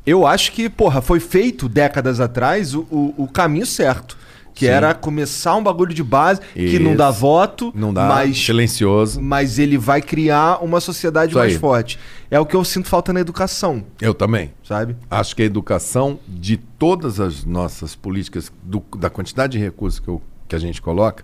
eu 0.05 0.25
acho 0.25 0.51
que, 0.53 0.69
porra, 0.69 1.01
foi 1.01 1.19
feito 1.19 1.69
décadas 1.69 2.19
atrás 2.19 2.73
o, 2.73 2.81
o, 2.89 3.13
o 3.23 3.27
caminho 3.27 3.65
certo. 3.65 4.17
Que 4.57 4.65
Sim. 4.65 4.71
era 4.71 4.91
começar 4.95 5.55
um 5.55 5.61
bagulho 5.61 5.93
de 5.93 6.03
base 6.03 6.41
que 6.55 6.79
não 6.79 6.89
Isso. 6.91 6.97
dá 6.97 7.11
voto, 7.11 7.71
Não 7.75 7.93
dá 7.93 8.07
mas, 8.07 8.43
silencioso. 8.43 9.21
mas 9.21 9.59
ele 9.59 9.77
vai 9.77 10.01
criar 10.01 10.63
uma 10.63 10.79
sociedade 10.81 11.29
Isso 11.33 11.37
mais 11.37 11.53
aí. 11.53 11.59
forte. 11.59 11.99
É 12.31 12.39
o 12.39 12.45
que 12.45 12.55
eu 12.55 12.65
sinto 12.65 12.87
falta 12.89 13.13
na 13.13 13.19
educação, 13.19 13.83
Eu 14.01 14.15
também. 14.15 14.51
sabe? 14.63 14.95
Acho 15.11 15.35
que 15.35 15.43
a 15.43 15.45
educação 15.45 16.19
de 16.27 16.57
todas 16.57 17.19
as 17.19 17.45
nossas 17.45 17.93
políticas, 17.95 18.51
do- 18.63 18.83
da 18.97 19.11
quantidade 19.11 19.57
de 19.59 19.63
recursos 19.63 19.99
que, 19.99 20.07
eu- 20.07 20.23
que 20.47 20.55
a 20.55 20.59
gente 20.59 20.81
coloca, 20.81 21.23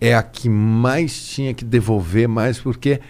é 0.00 0.14
a 0.14 0.22
que 0.22 0.48
mais 0.48 1.26
tinha 1.26 1.52
que 1.52 1.64
devolver 1.64 2.28
mais, 2.28 2.60
porque 2.60 3.00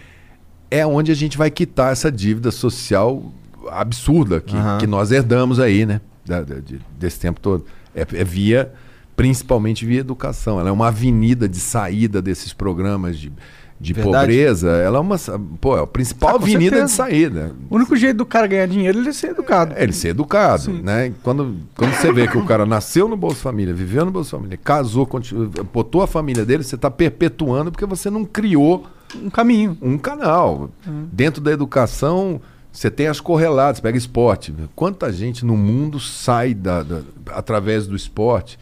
é 0.70 0.86
onde 0.86 1.12
a 1.12 1.14
gente 1.14 1.36
vai 1.36 1.50
quitar 1.50 1.92
essa 1.92 2.10
dívida 2.10 2.50
social 2.50 3.30
absurda 3.70 4.40
que, 4.40 4.56
Aham. 4.56 4.78
que 4.78 4.86
nós 4.86 5.12
herdamos 5.12 5.60
aí, 5.60 5.84
né? 5.84 6.00
Da- 6.24 6.40
da- 6.40 6.60
de- 6.60 6.80
desse 6.98 7.20
tempo 7.20 7.40
todo. 7.40 7.66
É, 7.94 8.00
é 8.14 8.24
via, 8.24 8.72
principalmente 9.16 9.84
via 9.86 10.00
educação. 10.00 10.58
Ela 10.60 10.68
é 10.68 10.72
uma 10.72 10.88
avenida 10.88 11.48
de 11.48 11.58
saída 11.60 12.20
desses 12.20 12.52
programas 12.52 13.18
de, 13.18 13.32
de 13.80 13.92
Verdade. 13.92 14.16
pobreza. 14.26 14.70
Ela 14.70 14.98
é 14.98 15.00
uma. 15.00 15.16
Pô, 15.60 15.76
é 15.76 15.82
a 15.82 15.86
principal 15.86 16.30
Ah, 16.30 16.34
avenida 16.34 16.76
certeza. 16.76 16.84
de 16.86 16.90
saída. 16.92 17.52
O 17.70 17.76
único 17.76 17.96
jeito 17.96 18.16
do 18.18 18.26
cara 18.26 18.46
ganhar 18.46 18.66
dinheiro 18.66 18.98
é 18.98 19.00
ele 19.02 19.12
ser 19.12 19.30
educado. 19.30 19.74
É 19.76 19.82
ele 19.82 19.92
ser 19.92 20.08
educado, 20.08 20.72
né? 20.82 21.12
Quando, 21.22 21.56
quando 21.76 21.92
você 21.94 22.12
vê 22.12 22.26
que 22.26 22.38
o 22.38 22.44
cara 22.44 22.66
nasceu 22.66 23.08
no 23.08 23.16
Bolsa 23.16 23.36
Família, 23.42 23.72
viveu 23.74 24.04
no 24.04 24.10
Bolsa 24.10 24.36
Família, 24.36 24.56
casou, 24.62 25.06
continu- 25.06 25.48
botou 25.72 26.02
a 26.02 26.06
família 26.06 26.44
dele, 26.44 26.62
você 26.62 26.74
está 26.74 26.90
perpetuando 26.90 27.70
porque 27.70 27.86
você 27.86 28.10
não 28.10 28.24
criou 28.24 28.86
Um 29.14 29.30
caminho. 29.30 29.76
um 29.80 29.96
canal. 29.98 30.70
Dentro 31.12 31.40
da 31.40 31.52
educação, 31.52 32.40
você 32.72 32.90
tem 32.90 33.06
as 33.06 33.20
correlatas, 33.20 33.80
pega 33.80 33.96
esporte. 33.96 34.52
Quanta 34.74 35.12
gente 35.12 35.44
no 35.44 35.56
mundo 35.56 36.00
sai 36.00 36.52
da, 36.54 36.82
da- 36.82 37.02
através 37.32 37.86
do 37.86 37.94
esporte? 37.94 38.58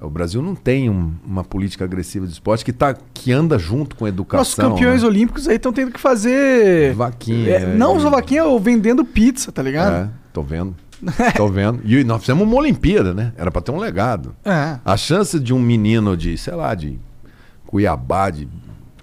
O 0.00 0.10
Brasil 0.10 0.42
não 0.42 0.54
tem 0.54 0.90
um- 0.90 1.14
uma 1.26 1.42
política 1.42 1.84
agressiva 1.84 2.26
de 2.26 2.32
esporte 2.32 2.64
que, 2.64 2.72
tá, 2.72 2.94
que 3.14 3.32
anda 3.32 3.58
junto 3.58 3.96
com 3.96 4.04
a 4.04 4.08
educação. 4.10 4.38
Nossos 4.40 4.54
campeões 4.54 5.02
né? 5.02 5.08
olímpicos 5.08 5.48
aí 5.48 5.56
estão 5.56 5.72
tendo 5.72 5.90
que 5.90 5.98
fazer. 6.00 6.94
Vaquinha, 6.94 7.48
É, 7.50 7.62
é, 7.62 7.74
não 7.74 7.96
e- 7.96 8.00
só 8.00 8.10
vaquinha, 8.10 8.44
ou 8.44 8.60
vendendo 8.60 9.04
pizza, 9.04 9.50
tá 9.50 9.62
ligado? 9.62 9.94
É, 9.94 10.10
tô 10.34 10.42
vendo. 10.42 10.74
tô 11.36 11.48
vendo. 11.48 11.80
E 11.84 12.04
nós 12.04 12.20
fizemos 12.20 12.42
uma 12.46 12.56
Olimpíada, 12.56 13.14
né? 13.14 13.32
Era 13.36 13.50
para 13.50 13.62
ter 13.62 13.70
um 13.72 13.78
legado. 13.78 14.34
É. 14.44 14.78
A 14.84 14.96
chance 14.98 15.40
de 15.40 15.54
um 15.54 15.60
menino 15.60 16.14
de, 16.16 16.36
sei 16.36 16.54
lá, 16.54 16.74
de 16.74 16.98
Cuiabá, 17.66 18.30
de 18.30 18.48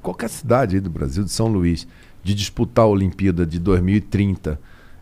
qualquer 0.01 0.29
cidade 0.29 0.75
aí 0.75 0.81
do 0.81 0.89
Brasil, 0.89 1.23
de 1.23 1.31
São 1.31 1.47
Luís, 1.47 1.87
de 2.23 2.33
disputar 2.33 2.85
a 2.85 2.87
Olimpíada 2.87 3.45
de 3.45 3.57
2030, 3.59 4.59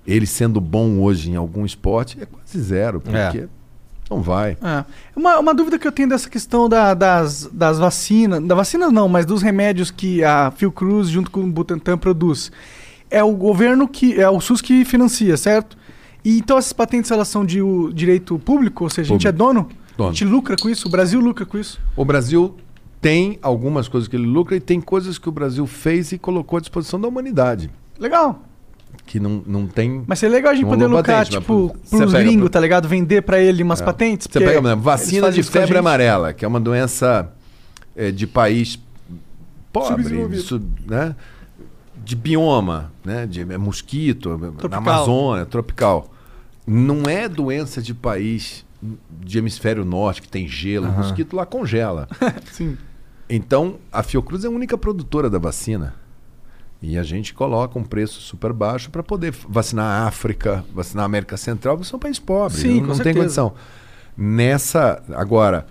ele 0.07 0.25
sendo 0.25 0.59
bom 0.61 0.99
hoje 0.99 1.31
em 1.31 1.35
algum 1.35 1.65
esporte, 1.65 2.17
é 2.21 2.25
quase 2.25 2.59
zero, 2.59 2.99
porque 3.01 3.37
É. 3.39 3.47
não 4.11 4.21
vai. 4.21 4.57
É. 4.61 4.83
Uma, 5.15 5.39
uma 5.39 5.53
dúvida 5.53 5.79
que 5.79 5.87
eu 5.87 5.91
tenho 5.91 6.09
dessa 6.09 6.29
questão 6.29 6.67
da- 6.69 6.93
das, 6.93 7.49
das 7.51 7.79
vacinas. 7.79 8.43
Da 8.43 8.53
vacina 8.55 8.91
não, 8.91 9.07
mas 9.07 9.25
dos 9.25 9.41
remédios 9.41 9.89
que 9.89 10.23
a 10.23 10.51
Fiocruz 10.51 11.07
junto 11.09 11.31
com 11.31 11.41
o 11.41 11.47
Butantan 11.51 11.97
produz. 11.97 12.51
É 13.09 13.23
o 13.23 13.31
governo 13.31 13.87
que. 13.87 14.19
É 14.19 14.29
o 14.29 14.39
SUS 14.39 14.61
que 14.61 14.85
financia, 14.85 15.35
certo? 15.37 15.77
E 16.23 16.37
então 16.37 16.57
essas 16.57 16.73
patentes 16.73 17.09
elas 17.09 17.27
são 17.27 17.43
de 17.45 17.61
o 17.61 17.91
direito 17.91 18.37
público, 18.37 18.83
ou 18.83 18.89
seja, 18.89 19.09
a 19.09 19.13
gente 19.13 19.27
é 19.27 19.31
dono? 19.31 19.67
Dono. 19.97 20.09
A 20.09 20.13
gente 20.13 20.25
lucra 20.25 20.55
com 20.55 20.69
isso? 20.69 20.87
O 20.87 20.91
Brasil 20.91 21.19
lucra 21.19 21.45
com 21.45 21.57
isso? 21.57 21.79
O 21.95 22.05
Brasil 22.05 22.55
tem 23.01 23.39
algumas 23.41 23.87
coisas 23.87 24.07
que 24.07 24.15
ele 24.15 24.27
lucra 24.27 24.55
e 24.55 24.59
tem 24.59 24.79
coisas 24.79 25.17
que 25.17 25.27
o 25.27 25.31
Brasil 25.31 25.65
fez 25.65 26.11
e 26.11 26.17
colocou 26.19 26.57
à 26.57 26.59
disposição 26.59 27.01
da 27.01 27.07
humanidade. 27.07 27.71
Legal. 27.99 28.43
Que 29.11 29.19
não, 29.19 29.43
não 29.45 29.67
tem. 29.67 30.03
Mas 30.07 30.19
seria 30.19 30.37
legal 30.37 30.53
a 30.53 30.55
gente 30.55 30.65
poder 30.65 30.87
lucrar, 30.87 31.25
patente, 31.25 31.35
mas 31.35 31.41
tipo, 31.43 31.75
pros 31.89 32.11
pega- 32.13 32.23
gringos, 32.23 32.49
tá 32.49 32.61
ligado? 32.61 32.87
Vender 32.87 33.21
pra 33.21 33.41
ele 33.41 33.61
umas 33.61 33.81
patentes. 33.81 34.25
Você 34.31 34.39
pega, 34.39 34.59
exemplo, 34.59 34.77
vacina 34.81 35.29
de 35.29 35.41
isso 35.41 35.51
febre 35.51 35.77
amarela, 35.77 36.31
que 36.31 36.45
é 36.45 36.47
uma 36.47 36.61
doença 36.61 37.29
é, 37.93 38.09
de 38.09 38.25
país 38.25 38.79
pobre, 39.73 40.37
sub- 40.37 40.65
né? 40.87 41.13
de 42.03 42.15
bioma, 42.15 42.89
né? 43.03 43.27
de 43.27 43.41
é, 43.41 43.57
mosquito, 43.57 44.37
na 44.37 44.51
Tropical. 44.51 44.77
Amazônia, 44.77 45.45
tropical. 45.45 46.09
Não 46.65 47.03
é 47.03 47.27
doença 47.27 47.81
de 47.81 47.93
país 47.93 48.65
de 49.19 49.37
hemisfério 49.39 49.83
norte, 49.83 50.21
que 50.21 50.29
tem 50.29 50.47
gelo. 50.47 50.87
O 50.87 50.91
mosquito 50.93 51.35
lá 51.35 51.45
congela. 51.45 52.07
Sim. 52.49 52.77
Então, 53.29 53.75
a 53.91 54.01
Fiocruz 54.03 54.45
é 54.45 54.47
a 54.47 54.51
única 54.51 54.77
produtora 54.77 55.29
da 55.29 55.37
vacina. 55.37 55.95
E 56.81 56.97
a 56.97 57.03
gente 57.03 57.33
coloca 57.33 57.77
um 57.77 57.83
preço 57.83 58.19
super 58.21 58.51
baixo 58.51 58.89
para 58.89 59.03
poder 59.03 59.33
vacinar 59.47 59.85
a 59.85 60.07
África, 60.07 60.65
vacinar 60.73 61.03
a 61.03 61.05
América 61.05 61.37
Central, 61.37 61.77
porque 61.77 61.89
são 61.89 61.99
países 61.99 62.19
pobres, 62.19 62.61
Sim, 62.61 62.81
não, 62.81 62.87
com 62.87 62.95
não 62.95 62.99
tem 62.99 63.13
condição. 63.13 63.53
Nessa, 64.17 65.01
agora, 65.13 65.67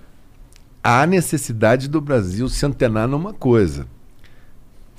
há 0.82 1.06
necessidade 1.06 1.88
do 1.88 2.00
Brasil 2.00 2.48
se 2.48 2.64
antenar 2.64 3.08
numa 3.08 3.32
coisa 3.32 3.86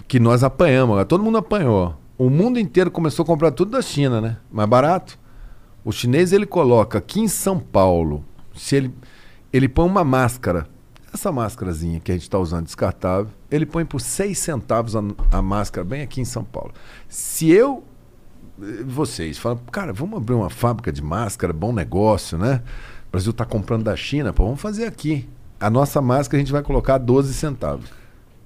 que 0.08 0.20
nós 0.20 0.44
apanhamos, 0.44 1.04
todo 1.06 1.24
mundo 1.24 1.38
apanhou. 1.38 1.96
O 2.18 2.30
mundo 2.30 2.60
inteiro 2.60 2.92
começou 2.92 3.24
a 3.24 3.26
comprar 3.26 3.52
tudo 3.52 3.72
da 3.72 3.82
China, 3.82 4.20
né? 4.20 4.38
Mais 4.52 4.68
barato. 4.68 5.18
O 5.84 5.92
chinês 5.92 6.34
ele 6.34 6.46
coloca 6.46 6.98
aqui 6.98 7.22
em 7.22 7.28
São 7.28 7.58
Paulo, 7.58 8.24
se 8.54 8.76
ele 8.76 8.94
ele 9.54 9.68
põe 9.68 9.86
uma 9.86 10.04
máscara, 10.04 10.68
essa 11.14 11.32
máscarazinha 11.32 12.00
que 12.00 12.12
a 12.12 12.16
gente 12.16 12.24
está 12.24 12.40
usando 12.40 12.66
descartável, 12.66 13.32
ele 13.52 13.66
põe 13.66 13.86
por 13.86 14.00
6 14.00 14.38
centavos 14.40 14.96
a, 14.96 15.04
a 15.32 15.42
máscara 15.42 15.84
bem 15.84 16.02
aqui 16.02 16.22
em 16.22 16.26
São 16.26 16.44
Paulo. 16.44 16.74
Se 17.08 17.52
eu 17.52 17.84
vocês 18.86 19.38
falam, 19.38 19.60
cara, 19.72 19.92
vamos 19.92 20.18
abrir 20.18 20.36
uma 20.36 20.50
fábrica 20.50 20.92
de 20.92 21.02
máscara, 21.02 21.52
bom 21.52 21.74
negócio, 21.74 22.38
né? 22.38 22.62
O 23.08 23.12
Brasil 23.12 23.32
está 23.32 23.44
comprando 23.44 23.84
da 23.84 23.96
China, 23.96 24.32
pô, 24.32 24.46
vamos 24.46 24.62
fazer 24.62 24.86
aqui. 24.86 25.28
A 25.60 25.70
nossa 25.70 26.02
máscara 26.02 26.38
a 26.38 26.40
gente 26.40 26.52
vai 26.52 26.62
colocar 26.62 26.98
12 26.98 27.34
centavos. 27.34 27.90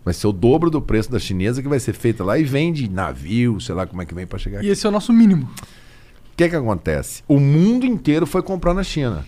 Vai 0.03 0.13
ser 0.13 0.27
o 0.27 0.31
dobro 0.31 0.69
do 0.69 0.81
preço 0.81 1.11
da 1.11 1.19
chinesa 1.19 1.61
que 1.61 1.67
vai 1.67 1.79
ser 1.79 1.93
feita 1.93 2.23
lá 2.23 2.37
e 2.37 2.43
vende 2.43 2.89
navio, 2.89 3.59
sei 3.59 3.75
lá 3.75 3.85
como 3.85 4.01
é 4.01 4.05
que 4.05 4.13
vem 4.13 4.25
para 4.25 4.39
chegar 4.39 4.59
aqui. 4.59 4.67
E 4.67 4.71
esse 4.71 4.85
é 4.85 4.89
o 4.89 4.91
nosso 4.91 5.11
mínimo. 5.11 5.45
O 5.45 6.37
que, 6.37 6.47
que 6.47 6.55
acontece? 6.55 7.23
O 7.27 7.39
mundo 7.39 7.85
inteiro 7.85 8.25
foi 8.25 8.41
comprar 8.41 8.73
na 8.73 8.83
China. 8.83 9.25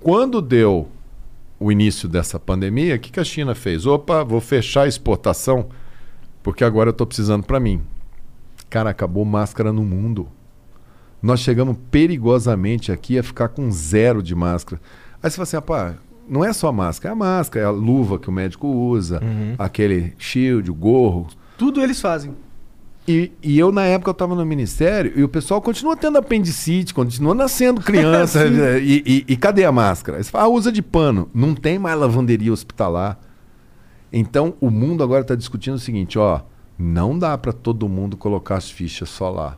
Quando 0.00 0.40
deu 0.40 0.88
o 1.60 1.70
início 1.70 2.08
dessa 2.08 2.40
pandemia, 2.40 2.96
o 2.96 2.98
que, 2.98 3.12
que 3.12 3.20
a 3.20 3.24
China 3.24 3.54
fez? 3.54 3.84
Opa, 3.84 4.24
vou 4.24 4.40
fechar 4.40 4.82
a 4.82 4.88
exportação 4.88 5.68
porque 6.42 6.64
agora 6.64 6.88
eu 6.88 6.92
estou 6.92 7.06
precisando 7.06 7.44
para 7.44 7.60
mim. 7.60 7.82
Cara, 8.70 8.88
acabou 8.88 9.24
máscara 9.26 9.70
no 9.72 9.84
mundo. 9.84 10.26
Nós 11.22 11.40
chegamos 11.40 11.76
perigosamente 11.90 12.90
aqui 12.90 13.18
a 13.18 13.22
ficar 13.22 13.48
com 13.48 13.70
zero 13.70 14.22
de 14.22 14.34
máscara. 14.34 14.80
Aí 15.22 15.30
você 15.30 15.36
fala 15.36 15.42
assim, 15.42 15.56
rapaz, 15.56 15.96
não 16.26 16.42
é 16.42 16.52
só 16.52 16.72
máscara, 16.72 17.12
é 17.12 17.14
a 17.14 17.16
máscara, 17.16 17.64
é 17.66 17.68
a 17.68 17.70
luva 17.70 18.18
que 18.18 18.30
o 18.30 18.32
médico 18.32 18.66
usa, 18.66 19.20
aquele 19.58 20.14
shield, 20.16 20.70
o 20.70 20.74
gorro, 20.74 21.26
Tudo 21.58 21.82
eles 21.82 22.00
fazem. 22.00 22.34
E, 23.10 23.32
e 23.42 23.58
eu, 23.58 23.72
na 23.72 23.84
época, 23.84 24.10
eu 24.10 24.12
estava 24.12 24.34
no 24.34 24.44
ministério 24.44 25.12
e 25.16 25.24
o 25.24 25.28
pessoal 25.28 25.60
continua 25.60 25.96
tendo 25.96 26.18
apendicite, 26.18 26.94
continua 26.94 27.34
nascendo 27.34 27.80
criança. 27.80 28.46
e, 28.80 29.02
e- 29.06 29.24
e 29.26 29.36
cadê 29.36 29.64
a 29.64 29.72
máscara? 29.72 30.18
Aí 30.18 30.24
você 30.24 30.30
fala, 30.30 30.44
ah, 30.44 30.48
usa 30.48 30.70
de 30.70 30.82
pano. 30.82 31.28
Não 31.34 31.54
tem 31.54 31.78
mais 31.78 31.98
lavanderia 31.98 32.52
hospitalar. 32.52 33.18
Então, 34.12 34.54
o 34.60 34.70
mundo 34.70 35.02
agora 35.02 35.22
está 35.22 35.34
discutindo 35.34 35.74
o 35.74 35.78
seguinte: 35.78 36.18
ó, 36.18 36.40
não 36.78 37.18
dá 37.18 37.36
para 37.38 37.52
todo 37.52 37.88
mundo 37.88 38.16
colocar 38.16 38.56
as 38.56 38.70
fichas 38.70 39.08
só 39.08 39.30
lá. 39.30 39.56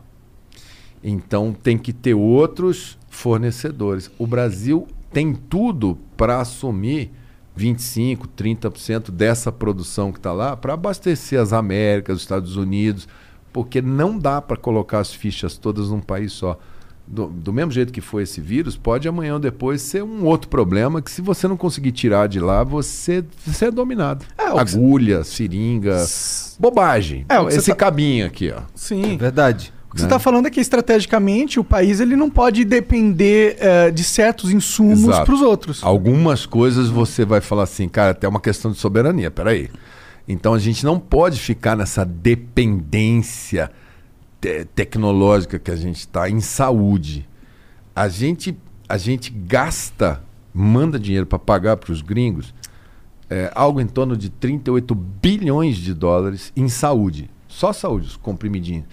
Então, 1.03 1.53
tem 1.53 1.77
que 1.77 1.91
ter 1.91 2.13
outros 2.13 2.97
fornecedores. 3.09 4.09
O 4.17 4.25
Brasil 4.25 4.87
tem 5.11 5.33
tudo 5.33 5.97
para 6.15 6.39
assumir 6.39 7.11
25%, 7.57 8.27
30% 8.37 9.11
dessa 9.11 9.51
produção 9.51 10.11
que 10.11 10.17
está 10.19 10.31
lá 10.31 10.55
para 10.57 10.73
abastecer 10.73 11.39
as 11.39 11.53
Américas, 11.53 12.17
os 12.17 12.21
Estados 12.23 12.55
Unidos, 12.55 13.07
porque 13.53 13.81
não 13.81 14.17
dá 14.17 14.41
para 14.41 14.57
colocar 14.57 14.99
as 14.99 15.13
fichas 15.13 15.55
todas 15.57 15.89
num 15.89 16.01
país 16.01 16.33
só. 16.33 16.57
Do, 17.05 17.27
do 17.27 17.51
mesmo 17.51 17.69
jeito 17.69 17.91
que 17.91 17.99
foi 17.99 18.23
esse 18.23 18.39
vírus, 18.39 18.77
pode 18.77 19.07
amanhã 19.09 19.33
ou 19.33 19.39
depois 19.39 19.81
ser 19.81 20.03
um 20.03 20.25
outro 20.25 20.49
problema 20.49 21.01
que 21.01 21.11
se 21.11 21.21
você 21.21 21.47
não 21.49 21.57
conseguir 21.57 21.91
tirar 21.91 22.27
de 22.27 22.39
lá, 22.39 22.63
você, 22.63 23.23
você 23.45 23.65
é 23.65 23.71
dominado. 23.71 24.25
É, 24.37 24.49
o 24.49 24.53
que 24.53 24.59
Agulha, 24.75 25.23
seringa, 25.23 26.03
bobagem. 26.57 27.25
É, 27.27 27.43
esse 27.55 27.71
tá- 27.71 27.75
cabinho 27.75 28.25
aqui, 28.25 28.53
ó. 28.55 28.61
Sim. 28.73 29.17
Verdade. 29.17 29.73
O 29.89 29.95
que 29.95 29.99
você 29.99 30.07
está 30.07 30.17
falando 30.17 30.47
é 30.47 30.49
que 30.49 30.59
estrategicamente 30.59 31.59
o 31.59 31.63
país 31.63 31.99
ele 31.99 32.15
não 32.15 32.27
pode 32.27 32.65
depender 32.65 33.57
eh, 33.59 33.91
de 33.91 34.03
certos 34.03 34.49
insumos 34.51 35.19
para 35.19 35.31
os 35.31 35.41
outros. 35.41 35.83
Algumas 35.83 36.47
coisas 36.47 36.89
você 36.89 37.23
vai 37.23 37.41
falar 37.41 37.63
assim, 37.63 37.87
cara, 37.87 38.09
até 38.09 38.27
uma 38.27 38.39
questão 38.39 38.71
de 38.71 38.79
soberania, 38.79 39.29
peraí. 39.29 39.69
Então 40.27 40.53
a 40.53 40.59
gente 40.59 40.85
não 40.85 40.99
pode 40.99 41.39
ficar 41.39 41.75
nessa 41.75 42.05
dependência 42.05 43.71
te- 44.39 44.65
tecnológica 44.75 45.59
que 45.59 45.71
a 45.71 45.75
gente 45.75 45.97
está 45.97 46.29
em 46.29 46.39
saúde. 46.39 47.27
A 47.95 48.07
gente, 48.07 48.57
a 48.87 48.97
gente 48.97 49.29
gasta, 49.31 50.23
manda 50.53 50.99
dinheiro 50.99 51.25
para 51.25 51.39
pagar 51.39 51.77
para 51.77 51.91
os 51.91 52.01
gringos 52.01 52.53
é, 53.29 53.51
algo 53.55 53.81
em 53.81 53.87
torno 53.87 54.15
de 54.15 54.29
38 54.29 54.93
bilhões 54.93 55.77
de 55.77 55.93
dólares 55.93 56.51
em 56.55 56.69
saúde. 56.69 57.29
Só 57.47 57.73
saúde, 57.73 58.07
os 58.07 58.15
comprimidinhos. 58.15 58.85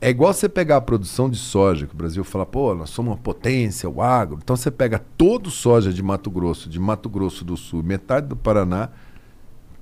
É 0.00 0.10
igual 0.10 0.32
você 0.32 0.48
pegar 0.48 0.76
a 0.76 0.80
produção 0.80 1.30
de 1.30 1.38
soja, 1.38 1.86
que 1.86 1.94
o 1.94 1.96
Brasil 1.96 2.22
fala, 2.22 2.44
pô, 2.44 2.74
nós 2.74 2.90
somos 2.90 3.12
uma 3.12 3.16
potência, 3.16 3.88
o 3.88 4.02
agro. 4.02 4.38
Então 4.42 4.54
você 4.54 4.70
pega 4.70 5.02
todo 5.16 5.50
soja 5.50 5.92
de 5.92 6.02
Mato 6.02 6.30
Grosso, 6.30 6.68
de 6.68 6.78
Mato 6.78 7.08
Grosso 7.08 7.44
do 7.44 7.56
Sul, 7.56 7.82
metade 7.82 8.26
do 8.26 8.36
Paraná, 8.36 8.90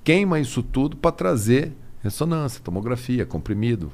queima 0.04 0.38
isso 0.38 0.62
tudo 0.62 0.96
para 0.96 1.10
trazer 1.10 1.72
ressonância, 2.02 2.60
tomografia, 2.62 3.24
comprimido. 3.24 3.90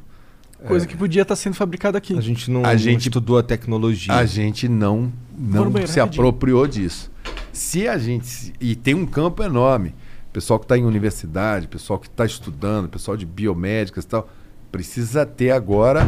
Coisa 0.66 0.86
que 0.86 0.94
podia 0.96 1.22
estar 1.22 1.36
sendo 1.36 1.54
fabricada 1.54 1.96
aqui. 1.96 2.18
A 2.18 2.20
gente 2.20 2.50
não, 2.50 2.64
A 2.66 2.72
não 2.72 2.78
gente- 2.78 3.08
estudou 3.08 3.38
a 3.38 3.42
tecnologia. 3.42 4.12
A 4.12 4.26
gente 4.26 4.68
não, 4.68 5.10
não 5.38 5.64
se 5.86 5.98
rapidinho. 5.98 6.04
apropriou 6.04 6.66
disso. 6.66 7.10
Se 7.52 7.88
a 7.88 7.96
gente. 7.96 8.52
E 8.60 8.76
tem 8.76 8.92
um 8.94 9.06
campo 9.06 9.42
enorme. 9.42 9.94
Pessoal 10.32 10.58
que 10.58 10.64
está 10.66 10.76
em 10.76 10.84
universidade, 10.84 11.66
pessoal 11.66 11.98
que 11.98 12.06
está 12.08 12.26
estudando, 12.26 12.88
pessoal 12.88 13.16
de 13.16 13.24
biomédicas 13.26 14.04
e 14.04 14.06
tal, 14.06 14.28
precisa 14.70 15.24
ter 15.26 15.50
agora 15.50 16.06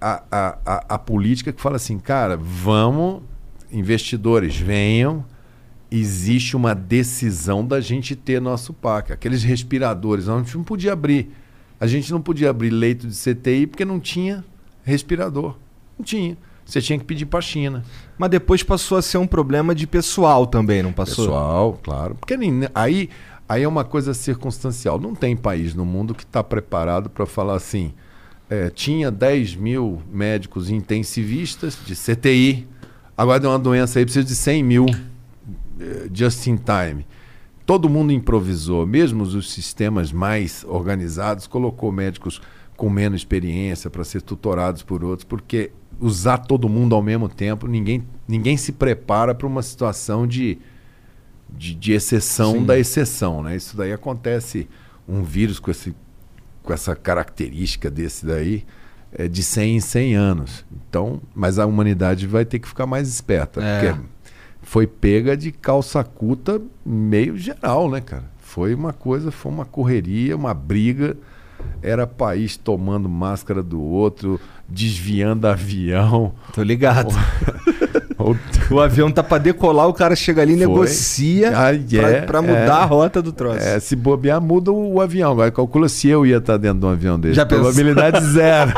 a, 0.00 0.22
a, 0.30 0.58
a, 0.66 0.84
a 0.94 0.98
política 0.98 1.52
que 1.52 1.62
fala 1.62 1.76
assim, 1.76 1.98
cara, 1.98 2.36
vamos, 2.36 3.22
investidores, 3.72 4.56
venham. 4.56 5.24
Existe 5.98 6.56
uma 6.56 6.74
decisão 6.74 7.66
da 7.66 7.80
gente 7.80 8.14
ter 8.16 8.40
nosso 8.40 8.72
PAC. 8.72 9.12
Aqueles 9.12 9.42
respiradores, 9.42 10.28
a 10.28 10.36
gente 10.38 10.56
não 10.56 10.64
podia 10.64 10.92
abrir. 10.92 11.30
A 11.80 11.86
gente 11.86 12.10
não 12.12 12.20
podia 12.20 12.50
abrir 12.50 12.70
leito 12.70 13.06
de 13.06 13.14
CTI 13.14 13.66
porque 13.66 13.84
não 13.84 14.00
tinha 14.00 14.44
respirador. 14.84 15.56
Não 15.98 16.04
tinha. 16.04 16.36
Você 16.64 16.80
tinha 16.82 16.98
que 16.98 17.04
pedir 17.04 17.26
para 17.26 17.38
a 17.38 17.42
China. 17.42 17.84
Mas 18.18 18.30
depois 18.30 18.62
passou 18.62 18.98
a 18.98 19.02
ser 19.02 19.18
um 19.18 19.26
problema 19.26 19.74
de 19.74 19.86
pessoal 19.86 20.46
também, 20.46 20.82
não 20.82 20.92
passou? 20.92 21.26
Pessoal, 21.26 21.80
claro. 21.82 22.14
Porque 22.16 22.36
nem- 22.36 22.68
aí, 22.74 23.08
aí 23.48 23.62
é 23.62 23.68
uma 23.68 23.84
coisa 23.84 24.12
circunstancial. 24.12 24.98
Não 24.98 25.14
tem 25.14 25.36
país 25.36 25.74
no 25.74 25.84
mundo 25.84 26.14
que 26.14 26.24
está 26.24 26.42
preparado 26.42 27.08
para 27.08 27.24
falar 27.26 27.54
assim. 27.56 27.92
é, 28.48 28.70
tinha 28.70 29.10
10 29.10 29.56
mil 29.56 30.00
médicos 30.12 30.70
intensivistas 30.70 31.76
de 31.84 31.96
CTI. 31.96 32.64
Agora 33.16 33.40
deu 33.40 33.50
uma 33.50 33.58
doença 33.58 33.98
aí, 33.98 34.04
precisa 34.04 34.24
de 34.24 34.36
100 34.36 34.62
mil 34.62 34.86
just 36.12 36.46
in 36.46 36.56
time. 36.56 37.06
Todo 37.64 37.88
mundo 37.88 38.12
improvisou, 38.12 38.86
mesmo 38.86 39.24
os 39.24 39.52
sistemas 39.52 40.12
mais 40.12 40.64
organizados, 40.68 41.46
colocou 41.46 41.90
médicos 41.90 42.40
com 42.76 42.88
menos 42.88 43.22
experiência 43.22 43.90
para 43.90 44.04
ser 44.04 44.22
tutorados 44.22 44.82
por 44.82 45.02
outros, 45.02 45.24
porque 45.24 45.72
usar 45.98 46.38
todo 46.38 46.68
mundo 46.68 46.94
ao 46.94 47.02
mesmo 47.02 47.28
tempo, 47.28 47.66
ninguém, 47.66 48.06
ninguém 48.28 48.56
se 48.56 48.72
prepara 48.72 49.34
para 49.34 49.46
uma 49.46 49.62
situação 49.62 50.26
de, 50.26 50.58
de, 51.50 51.74
de 51.74 51.92
exceção 51.92 52.62
da 52.64 52.78
exceção. 52.78 53.42
Né? 53.42 53.56
Isso 53.56 53.76
daí 53.76 53.92
acontece, 53.92 54.68
um 55.08 55.22
vírus 55.22 55.58
com, 55.58 55.70
esse, 55.70 55.94
com 56.62 56.72
essa 56.72 56.94
característica 56.94 57.90
desse 57.90 58.26
daí, 58.26 58.64
é 59.10 59.26
de 59.26 59.42
100 59.42 59.76
em 59.76 59.80
100 59.80 60.14
anos. 60.14 60.64
Então, 60.70 61.20
mas 61.34 61.58
a 61.58 61.66
humanidade 61.66 62.26
vai 62.26 62.44
ter 62.44 62.58
que 62.58 62.68
ficar 62.68 62.86
mais 62.86 63.08
esperta. 63.08 63.62
É. 63.62 63.92
Porque 63.92 64.06
foi 64.66 64.84
pega 64.84 65.36
de 65.36 65.52
calça 65.52 66.02
curta 66.02 66.60
meio 66.84 67.38
geral, 67.38 67.88
né, 67.88 68.00
cara? 68.00 68.24
Foi 68.40 68.74
uma 68.74 68.92
coisa, 68.92 69.30
foi 69.30 69.52
uma 69.52 69.64
correria, 69.64 70.36
uma 70.36 70.52
briga. 70.52 71.16
Era 71.80 72.04
país 72.04 72.56
tomando 72.56 73.08
máscara 73.08 73.62
do 73.62 73.80
outro, 73.80 74.40
desviando 74.68 75.46
avião. 75.46 76.34
Tô 76.52 76.64
ligado. 76.64 77.14
O 78.70 78.80
avião 78.80 79.10
tá 79.10 79.22
pra 79.22 79.38
decolar, 79.38 79.86
o 79.88 79.92
cara 79.92 80.16
chega 80.16 80.42
ali 80.42 80.54
e 80.54 80.56
negocia 80.56 81.50
Ah, 81.50 81.70
pra, 82.00 82.10
é, 82.10 82.20
pra 82.22 82.42
mudar 82.42 82.54
é. 82.56 82.70
a 82.70 82.84
rota 82.84 83.22
do 83.22 83.32
troço. 83.32 83.58
É, 83.58 83.78
se 83.78 83.94
bobear, 83.94 84.40
muda 84.40 84.72
o 84.72 85.00
avião. 85.00 85.32
Agora 85.32 85.50
calcula 85.50 85.88
se 85.88 86.08
eu 86.08 86.26
ia 86.26 86.38
estar 86.38 86.56
dentro 86.56 86.80
de 86.80 86.86
um 86.86 86.90
avião 86.90 87.18
desse. 87.18 87.34
Já 87.34 87.46
pensou? 87.46 87.64
Probabilidade 87.64 88.24
zero. 88.32 88.72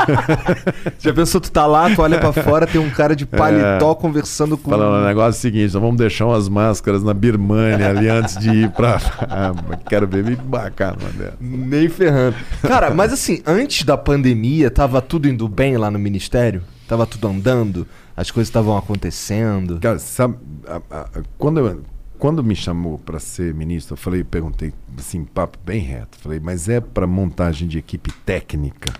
Já 0.99 1.13
pensou, 1.13 1.41
tu 1.41 1.51
tá 1.51 1.65
lá, 1.65 1.89
tu 1.93 2.01
olha 2.01 2.19
pra 2.19 2.31
fora, 2.33 2.67
tem 2.67 2.79
um 2.79 2.89
cara 2.89 3.15
de 3.15 3.25
paletó 3.25 3.95
conversando 3.95 4.57
com... 4.57 4.69
Falando 4.69 5.03
o 5.03 5.07
negócio 5.07 5.41
seguinte, 5.41 5.73
nós 5.73 5.81
vamos 5.81 5.97
deixar 5.97 6.25
umas 6.25 6.47
máscaras 6.47 7.03
na 7.03 7.13
Birmania 7.13 7.89
ali 7.89 8.07
antes 8.09 8.37
de 8.37 8.49
ir 8.49 8.69
pra. 8.71 8.99
Ah, 9.31 9.53
quero 9.87 10.07
ver 10.07 10.23
me 10.23 10.35
numa 10.35 10.69
dessa. 10.69 11.33
Nem 11.39 11.87
ferrando. 11.87 12.35
Cara, 12.61 12.89
mas 12.91 13.13
assim, 13.13 13.41
antes 13.45 13.83
da 13.83 13.97
pandemia, 13.97 14.69
tava 14.71 15.01
tudo 15.01 15.27
indo 15.27 15.47
bem 15.47 15.77
lá 15.77 15.91
no 15.91 15.99
ministério? 15.99 16.63
Tava 16.87 17.05
tudo 17.05 17.27
andando? 17.27 17.87
As 18.19 18.29
coisas 18.31 18.49
estavam 18.49 18.75
acontecendo? 18.77 19.79
Cara, 19.79 19.97
sabe, 19.97 20.37
a- 20.67 20.81
a- 20.91 21.09
quando, 21.37 21.61
eu- 21.61 21.85
quando 22.17 22.43
me 22.43 22.53
chamou 22.53 22.99
para 22.99 23.17
ser 23.17 23.53
ministro, 23.53 23.93
eu 23.93 23.97
falei, 23.97 24.25
perguntei 24.25 24.73
assim, 24.97 25.23
papo 25.23 25.57
bem 25.65 25.79
reto. 25.79 26.17
Falei, 26.19 26.37
mas 26.37 26.67
é 26.67 26.81
para 26.81 27.07
montagem 27.07 27.65
de 27.65 27.77
equipe 27.77 28.11
técnica 28.25 28.91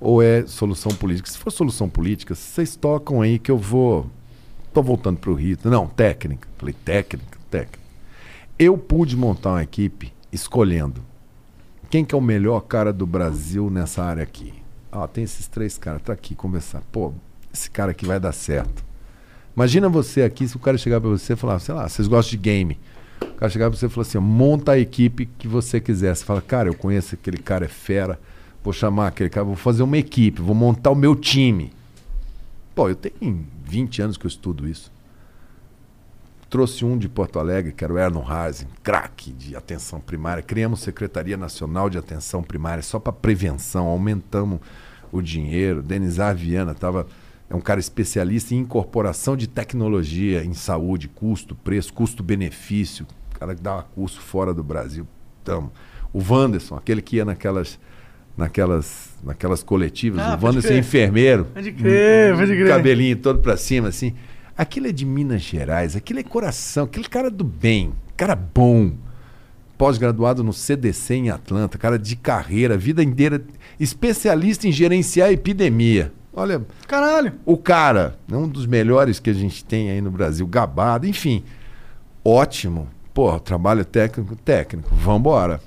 ou 0.00 0.20
é 0.20 0.44
solução 0.48 0.90
política? 0.92 1.30
Se 1.30 1.38
for 1.38 1.52
solução 1.52 1.88
política, 1.88 2.34
vocês 2.34 2.74
tocam 2.74 3.22
aí 3.22 3.38
que 3.38 3.52
eu 3.52 3.56
vou. 3.56 4.10
Tô 4.72 4.82
voltando 4.82 5.20
para 5.20 5.30
o 5.30 5.34
Rio. 5.34 5.56
Não, 5.62 5.86
técnica. 5.86 6.48
Falei, 6.58 6.74
técnica, 6.84 7.38
técnica. 7.48 7.78
Eu 8.58 8.76
pude 8.76 9.16
montar 9.16 9.50
uma 9.50 9.62
equipe 9.62 10.12
escolhendo 10.32 11.00
quem 11.88 12.04
que 12.04 12.12
é 12.12 12.18
o 12.18 12.20
melhor 12.20 12.62
cara 12.62 12.92
do 12.92 13.06
Brasil 13.06 13.70
nessa 13.70 14.02
área 14.02 14.24
aqui. 14.24 14.52
Ó, 14.90 15.06
tem 15.06 15.22
esses 15.22 15.46
três 15.46 15.78
caras, 15.78 16.02
tá 16.02 16.12
aqui 16.12 16.34
conversar. 16.34 16.82
Pô, 16.90 17.12
esse 17.54 17.70
cara 17.70 17.92
aqui 17.92 18.04
vai 18.04 18.20
dar 18.20 18.32
certo. 18.32 18.84
Imagina 19.56 19.88
você 19.88 20.22
aqui, 20.22 20.46
se 20.46 20.56
o 20.56 20.58
cara 20.58 20.76
chegar 20.76 21.00
pra 21.00 21.08
você 21.08 21.34
e 21.34 21.36
falar, 21.36 21.60
sei 21.60 21.74
lá, 21.74 21.88
vocês 21.88 22.08
gostam 22.08 22.32
de 22.32 22.36
game. 22.38 22.78
O 23.22 23.34
cara 23.34 23.50
chegar 23.50 23.70
pra 23.70 23.78
você 23.78 23.86
e 23.86 23.88
falar 23.88 24.02
assim, 24.02 24.18
monta 24.18 24.72
a 24.72 24.78
equipe 24.78 25.26
que 25.38 25.46
você 25.46 25.80
quiser. 25.80 26.14
Você 26.14 26.24
fala, 26.24 26.42
cara, 26.42 26.68
eu 26.68 26.74
conheço 26.74 27.14
aquele 27.14 27.38
cara, 27.38 27.64
é 27.64 27.68
fera. 27.68 28.18
Vou 28.62 28.72
chamar 28.72 29.08
aquele 29.08 29.30
cara, 29.30 29.44
vou 29.44 29.56
fazer 29.56 29.82
uma 29.82 29.96
equipe, 29.96 30.42
vou 30.42 30.54
montar 30.54 30.90
o 30.90 30.96
meu 30.96 31.14
time. 31.14 31.72
Pô, 32.74 32.88
eu 32.88 32.96
tenho 32.96 33.46
20 33.64 34.02
anos 34.02 34.16
que 34.16 34.26
eu 34.26 34.28
estudo 34.28 34.68
isso. 34.68 34.92
Trouxe 36.50 36.84
um 36.84 36.96
de 36.96 37.08
Porto 37.08 37.38
Alegre, 37.38 37.72
que 37.72 37.84
era 37.84 37.92
o 37.92 37.98
Erno 37.98 38.24
Hasen, 38.26 38.68
craque 38.82 39.32
de 39.32 39.54
atenção 39.54 40.00
primária. 40.00 40.42
Criamos 40.42 40.80
Secretaria 40.80 41.36
Nacional 41.36 41.90
de 41.90 41.98
Atenção 41.98 42.42
Primária 42.42 42.82
só 42.82 42.98
para 42.98 43.12
prevenção, 43.12 43.86
aumentamos 43.86 44.60
o 45.12 45.20
dinheiro. 45.20 45.82
Denizar 45.82 46.34
Viana 46.34 46.74
tava, 46.74 47.06
é 47.48 47.54
um 47.54 47.60
cara 47.60 47.78
especialista 47.78 48.54
em 48.54 48.58
incorporação 48.58 49.36
de 49.36 49.46
tecnologia 49.46 50.44
em 50.44 50.54
saúde, 50.54 51.08
custo, 51.08 51.54
preço, 51.54 51.92
custo-benefício. 51.92 53.06
Cara 53.38 53.54
que 53.54 53.62
dava 53.62 53.82
curso 53.82 54.20
fora 54.20 54.54
do 54.54 54.62
Brasil. 54.62 55.06
Tamo. 55.42 55.70
O 56.12 56.20
Wanderson, 56.20 56.76
aquele 56.76 57.02
que 57.02 57.16
ia 57.16 57.24
naquelas, 57.24 57.78
naquelas, 58.36 59.10
naquelas 59.22 59.62
coletivas. 59.62 60.20
Ah, 60.20 60.38
o 60.40 60.44
Wanderson 60.44 60.72
é 60.72 60.78
enfermeiro. 60.78 61.46
Pode 61.46 61.72
crer, 61.72 62.34
pode 62.36 62.52
crer. 62.52 62.68
Cabelinho 62.68 63.16
todo 63.16 63.40
pra 63.40 63.56
cima, 63.56 63.88
assim. 63.88 64.14
Aquilo 64.56 64.86
é 64.86 64.92
de 64.92 65.04
Minas 65.04 65.42
Gerais, 65.42 65.96
aquilo 65.96 66.20
é 66.20 66.22
coração, 66.22 66.84
aquele 66.84 67.08
cara 67.08 67.28
do 67.28 67.42
bem, 67.42 67.92
cara 68.16 68.36
bom. 68.36 68.92
Pós-graduado 69.76 70.44
no 70.44 70.52
CDC 70.52 71.14
em 71.14 71.30
Atlanta, 71.30 71.76
cara 71.76 71.98
de 71.98 72.14
carreira, 72.14 72.76
vida 72.78 73.02
inteira, 73.02 73.44
especialista 73.80 74.68
em 74.68 74.72
gerenciar 74.72 75.32
epidemia. 75.32 76.12
Olha, 76.36 76.66
Caralho. 76.88 77.34
o 77.46 77.56
cara, 77.56 78.18
é 78.30 78.36
um 78.36 78.48
dos 78.48 78.66
melhores 78.66 79.20
que 79.20 79.30
a 79.30 79.34
gente 79.34 79.64
tem 79.64 79.90
aí 79.90 80.00
no 80.00 80.10
Brasil, 80.10 80.46
gabado, 80.46 81.06
enfim. 81.06 81.44
Ótimo. 82.24 82.88
Pô, 83.12 83.38
trabalho 83.38 83.84
técnico, 83.84 84.34
técnico. 84.34 84.92
Vambora. 84.92 85.60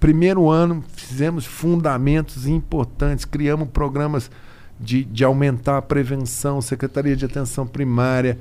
Primeiro 0.00 0.48
ano, 0.48 0.82
fizemos 0.94 1.44
fundamentos 1.44 2.46
importantes, 2.46 3.24
criamos 3.24 3.68
programas 3.68 4.30
de, 4.80 5.04
de 5.04 5.24
aumentar 5.24 5.78
a 5.78 5.82
prevenção, 5.82 6.62
Secretaria 6.62 7.16
de 7.16 7.24
Atenção 7.24 7.66
Primária, 7.66 8.38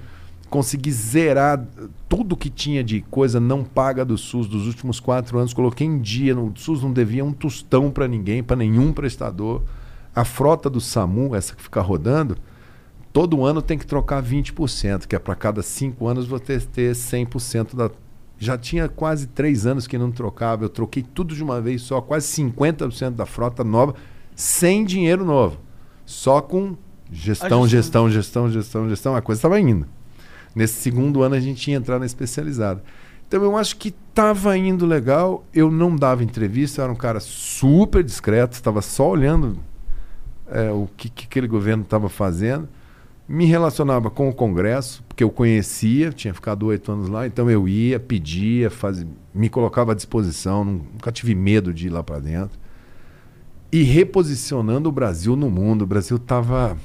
consegui 0.49 0.91
zerar 0.91 1.65
tudo 2.07 2.37
que 2.37 2.49
tinha 2.49 2.83
de 2.83 3.01
coisa 3.01 3.39
não 3.39 3.63
paga 3.63 4.05
do 4.05 4.17
SUS 4.17 4.47
dos 4.47 4.67
últimos 4.67 4.99
quatro 4.99 5.39
anos, 5.39 5.53
coloquei 5.53 5.85
em 5.85 5.99
dia, 5.99 6.33
no 6.33 6.45
o 6.45 6.53
SUS 6.55 6.83
não 6.83 6.93
devia 6.93 7.25
um 7.25 7.33
tostão 7.33 7.91
para 7.91 8.07
ninguém, 8.07 8.43
para 8.43 8.55
nenhum 8.55 8.93
prestador. 8.93 9.63
A 10.17 10.25
frota 10.25 10.67
do 10.67 10.81
SAMU, 10.81 11.35
essa 11.35 11.55
que 11.55 11.61
fica 11.61 11.79
rodando, 11.79 12.39
todo 13.13 13.45
ano 13.45 13.61
tem 13.61 13.77
que 13.77 13.85
trocar 13.85 14.23
20%, 14.23 15.05
que 15.05 15.15
é 15.15 15.19
para 15.19 15.35
cada 15.35 15.61
cinco 15.61 16.07
anos 16.07 16.25
você 16.25 16.59
ter 16.59 16.93
100% 16.93 17.75
da. 17.75 17.91
Já 18.39 18.57
tinha 18.57 18.89
quase 18.89 19.27
três 19.27 19.67
anos 19.67 19.85
que 19.85 19.95
não 19.95 20.11
trocava, 20.11 20.65
eu 20.65 20.69
troquei 20.69 21.03
tudo 21.03 21.35
de 21.35 21.43
uma 21.43 21.61
vez 21.61 21.83
só, 21.83 22.01
quase 22.01 22.25
50% 22.29 23.11
da 23.11 23.27
frota 23.27 23.63
nova, 23.63 23.93
sem 24.35 24.83
dinheiro 24.83 25.23
novo. 25.23 25.59
Só 26.03 26.41
com 26.41 26.75
gestão, 27.11 27.67
gestão, 27.67 28.09
gestão, 28.09 28.49
gestão, 28.49 28.89
gestão, 28.89 29.15
a 29.15 29.21
coisa 29.21 29.37
estava 29.37 29.59
indo. 29.59 29.85
Nesse 30.55 30.81
segundo 30.81 31.21
ano 31.21 31.35
a 31.35 31.39
gente 31.39 31.69
ia 31.69 31.77
entrar 31.77 31.99
na 31.99 32.07
especializada. 32.07 32.83
Então 33.27 33.43
eu 33.43 33.55
acho 33.55 33.77
que 33.77 33.89
estava 33.89 34.57
indo 34.57 34.83
legal, 34.83 35.45
eu 35.53 35.69
não 35.69 35.95
dava 35.95 36.23
entrevista, 36.23 36.81
eu 36.81 36.85
era 36.85 36.91
um 36.91 36.95
cara 36.95 37.19
super 37.19 38.03
discreto, 38.03 38.53
estava 38.53 38.81
só 38.81 39.07
olhando 39.07 39.59
é, 40.49 40.71
o 40.71 40.87
que, 40.95 41.09
que 41.09 41.25
aquele 41.25 41.47
governo 41.47 41.83
estava 41.83 42.09
fazendo. 42.09 42.67
Me 43.27 43.45
relacionava 43.45 44.09
com 44.09 44.29
o 44.29 44.33
Congresso, 44.33 45.03
porque 45.07 45.23
eu 45.23 45.29
conhecia, 45.29 46.11
tinha 46.13 46.33
ficado 46.33 46.65
oito 46.67 46.89
anos 46.91 47.09
lá, 47.09 47.27
então 47.27 47.51
eu 47.51 47.67
ia, 47.67 47.99
pedia, 47.99 48.69
fazia, 48.69 49.05
me 49.33 49.49
colocava 49.49 49.91
à 49.91 49.95
disposição, 49.95 50.63
nunca 50.63 51.11
tive 51.11 51.35
medo 51.35 51.73
de 51.73 51.87
ir 51.87 51.89
lá 51.89 52.01
para 52.01 52.19
dentro. 52.19 52.57
E 53.69 53.83
reposicionando 53.83 54.87
o 54.87 54.91
Brasil 54.91 55.35
no 55.35 55.49
mundo. 55.49 55.81
O 55.81 55.85
Brasil 55.85 56.15
estava. 56.15 56.77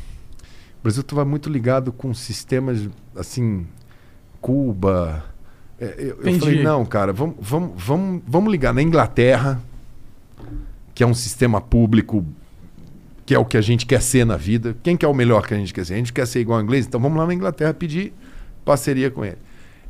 O 0.81 0.83
Brasil 0.83 1.03
estava 1.03 1.25
muito 1.25 1.49
ligado 1.49 1.93
com 1.93 2.13
sistemas 2.13 2.89
assim, 3.15 3.65
Cuba. 4.41 5.25
É, 5.79 5.95
eu, 5.97 6.21
eu 6.23 6.41
falei, 6.41 6.63
não, 6.63 6.85
cara, 6.85 7.13
vamos, 7.13 7.37
vamos, 7.39 7.73
vamos, 7.77 8.23
vamos 8.27 8.51
ligar 8.51 8.75
na 8.75 8.83
Inglaterra, 8.83 9.63
que 10.93 11.05
é 11.05 11.07
um 11.07 11.15
sistema 11.15 11.61
público 11.61 12.27
que 13.33 13.37
é 13.37 13.39
o 13.39 13.47
que 13.47 13.57
a 13.57 13.63
gente 13.63 13.87
quer 13.87 14.03
ser 14.03 14.27
na 14.27 14.37
vida. 14.37 14.77
Quem 14.83 14.95
que 14.95 15.07
é 15.07 15.09
o 15.09 15.15
melhor 15.15 15.47
que 15.47 15.55
a 15.55 15.57
gente 15.57 15.73
quer 15.73 15.87
ser? 15.87 15.95
A 15.95 15.97
gente 15.97 16.13
quer 16.13 16.27
ser 16.27 16.41
igual 16.41 16.59
ao 16.59 16.63
inglês? 16.63 16.85
Então 16.85 17.01
vamos 17.01 17.17
lá 17.17 17.27
na 17.27 17.33
Inglaterra 17.33 17.73
pedir 17.73 18.13
parceria 18.63 19.11
com 19.11 19.25
ele. 19.25 19.39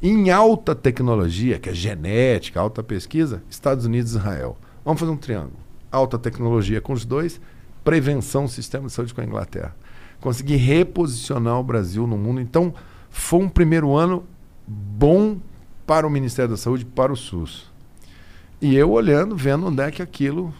Em 0.00 0.30
alta 0.30 0.76
tecnologia, 0.76 1.58
que 1.58 1.68
é 1.68 1.74
genética, 1.74 2.60
alta 2.60 2.84
pesquisa, 2.84 3.42
Estados 3.50 3.84
Unidos 3.84 4.14
e 4.14 4.16
Israel. 4.16 4.56
Vamos 4.84 5.00
fazer 5.00 5.10
um 5.10 5.16
triângulo. 5.16 5.56
Alta 5.90 6.20
tecnologia 6.20 6.80
com 6.80 6.92
os 6.92 7.04
dois, 7.04 7.40
prevenção, 7.82 8.46
sistema 8.46 8.86
de 8.86 8.92
saúde 8.92 9.12
com 9.12 9.20
a 9.20 9.24
Inglaterra. 9.24 9.74
Consegui 10.20 10.54
reposicionar 10.54 11.58
o 11.58 11.64
Brasil 11.64 12.06
no 12.06 12.16
mundo. 12.16 12.40
Então, 12.40 12.72
foi 13.10 13.40
um 13.40 13.48
primeiro 13.48 13.92
ano 13.96 14.22
bom 14.68 15.38
para 15.84 16.06
o 16.06 16.10
Ministério 16.10 16.52
da 16.52 16.56
Saúde, 16.56 16.84
para 16.84 17.12
o 17.12 17.16
SUS. 17.16 17.68
E 18.60 18.76
eu 18.76 18.92
olhando, 18.92 19.34
vendo 19.34 19.66
onde 19.66 19.82
é 19.82 19.90
que 19.90 20.00
aquilo, 20.00 20.54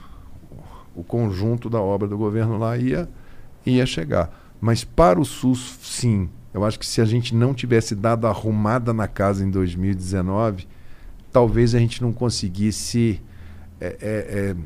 o 0.95 1.03
conjunto 1.03 1.71
da 1.71 1.81
obra 1.81 2.09
do 2.09 2.17
governo 2.17 2.59
lá 2.59 2.77
ia, 2.77 3.09
ia 3.65 3.87
chegar. 3.87 4.31
Mas 4.61 4.85
para 4.85 5.21
o 5.21 5.25
SUS, 5.25 5.79
sim. 5.83 6.29
Eu 6.55 6.65
acho 6.65 6.79
que 6.79 6.87
se 6.87 7.01
a 7.01 7.05
gente 7.05 7.35
não 7.35 7.55
tivesse 7.55 7.95
dado 7.95 8.27
a 8.27 8.31
arrumada 8.31 8.93
na 8.93 9.09
casa 9.09 9.45
em 9.45 9.51
2019, 9.51 10.69
talvez 11.33 11.75
a 11.75 11.79
gente 11.79 12.03
não 12.03 12.13
conseguisse 12.13 13.21
é, 13.81 13.87
é, 13.87 13.97
é, 14.01 14.57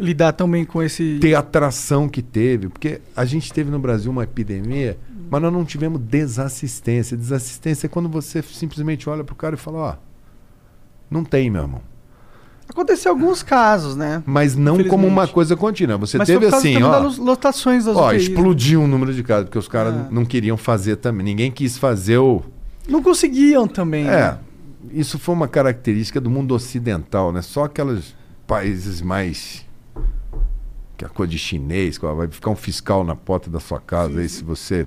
Lidar 0.00 0.32
também 0.32 0.64
com 0.64 0.82
esse. 0.82 1.18
ter 1.20 1.34
a 1.34 1.40
atração 1.40 2.08
que 2.08 2.22
teve. 2.22 2.68
Porque 2.68 3.00
a 3.14 3.24
gente 3.24 3.52
teve 3.52 3.70
no 3.70 3.78
Brasil 3.78 4.10
uma 4.10 4.24
epidemia, 4.24 4.96
mas 5.30 5.42
nós 5.42 5.52
não 5.52 5.64
tivemos 5.64 6.00
desassistência. 6.00 7.16
Desassistência 7.16 7.86
é 7.86 7.88
quando 7.88 8.08
você 8.08 8.40
simplesmente 8.42 9.08
olha 9.08 9.24
para 9.24 9.32
o 9.32 9.36
cara 9.36 9.54
e 9.54 9.58
fala: 9.58 9.78
Ó, 9.78 9.96
não 11.10 11.24
tem, 11.24 11.50
meu 11.50 11.62
irmão. 11.62 11.91
Aconteceu 12.72 13.12
alguns 13.12 13.42
casos, 13.42 13.94
né? 13.94 14.22
Mas 14.26 14.56
não 14.56 14.82
como 14.84 15.06
uma 15.06 15.28
coisa 15.28 15.54
contínua. 15.54 15.98
Você 15.98 16.16
Mas 16.18 16.26
teve 16.26 16.46
assim, 16.46 16.82
ó. 16.82 17.00
das 17.02 17.18
lotações 17.18 17.84
das 17.84 17.96
Ó, 17.96 18.08
UTIs, 18.08 18.28
né? 18.28 18.34
explodiu 18.34 18.82
o 18.82 18.86
número 18.86 19.12
de 19.12 19.22
casos, 19.22 19.44
porque 19.44 19.58
os 19.58 19.68
caras 19.68 19.94
É. 19.94 20.06
não 20.10 20.24
queriam 20.24 20.56
fazer 20.56 20.96
também. 20.96 21.24
Ninguém 21.24 21.50
quis 21.50 21.76
fazer 21.76 22.16
o. 22.18 22.42
Não 22.88 23.02
conseguiam 23.02 23.68
também. 23.68 24.06
É, 24.08 24.10
né? 24.10 24.38
isso 24.90 25.18
foi 25.18 25.34
uma 25.34 25.46
característica 25.46 26.20
do 26.20 26.30
mundo 26.30 26.54
ocidental, 26.54 27.30
né? 27.30 27.42
Só 27.42 27.64
aqueles 27.64 28.14
países 28.46 29.02
mais. 29.02 29.64
que 30.96 31.04
a 31.04 31.08
coisa 31.08 31.30
de 31.30 31.38
chinês, 31.38 31.98
vai 31.98 32.28
ficar 32.28 32.50
um 32.50 32.56
fiscal 32.56 33.04
na 33.04 33.14
porta 33.16 33.50
da 33.50 33.60
sua 33.60 33.80
casa 33.80 34.20
aí 34.20 34.28
se 34.28 34.42
você. 34.42 34.86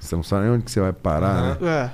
Você 0.00 0.16
não 0.16 0.22
sabe 0.22 0.44
nem 0.44 0.52
onde 0.54 0.64
que 0.64 0.70
você 0.70 0.80
vai 0.80 0.92
parar, 0.92 1.42
né? 1.60 1.68
É. 1.68 1.90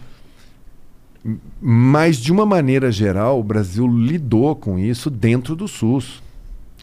Mas, 1.61 2.17
de 2.19 2.31
uma 2.31 2.45
maneira 2.45 2.93
geral, 2.93 3.41
o 3.41 3.45
Brasil 3.45 3.87
lidou 3.87 4.55
com 4.55 4.79
isso 4.79 5.09
dentro 5.09 5.57
do 5.57 5.67
SUS. 5.67 6.23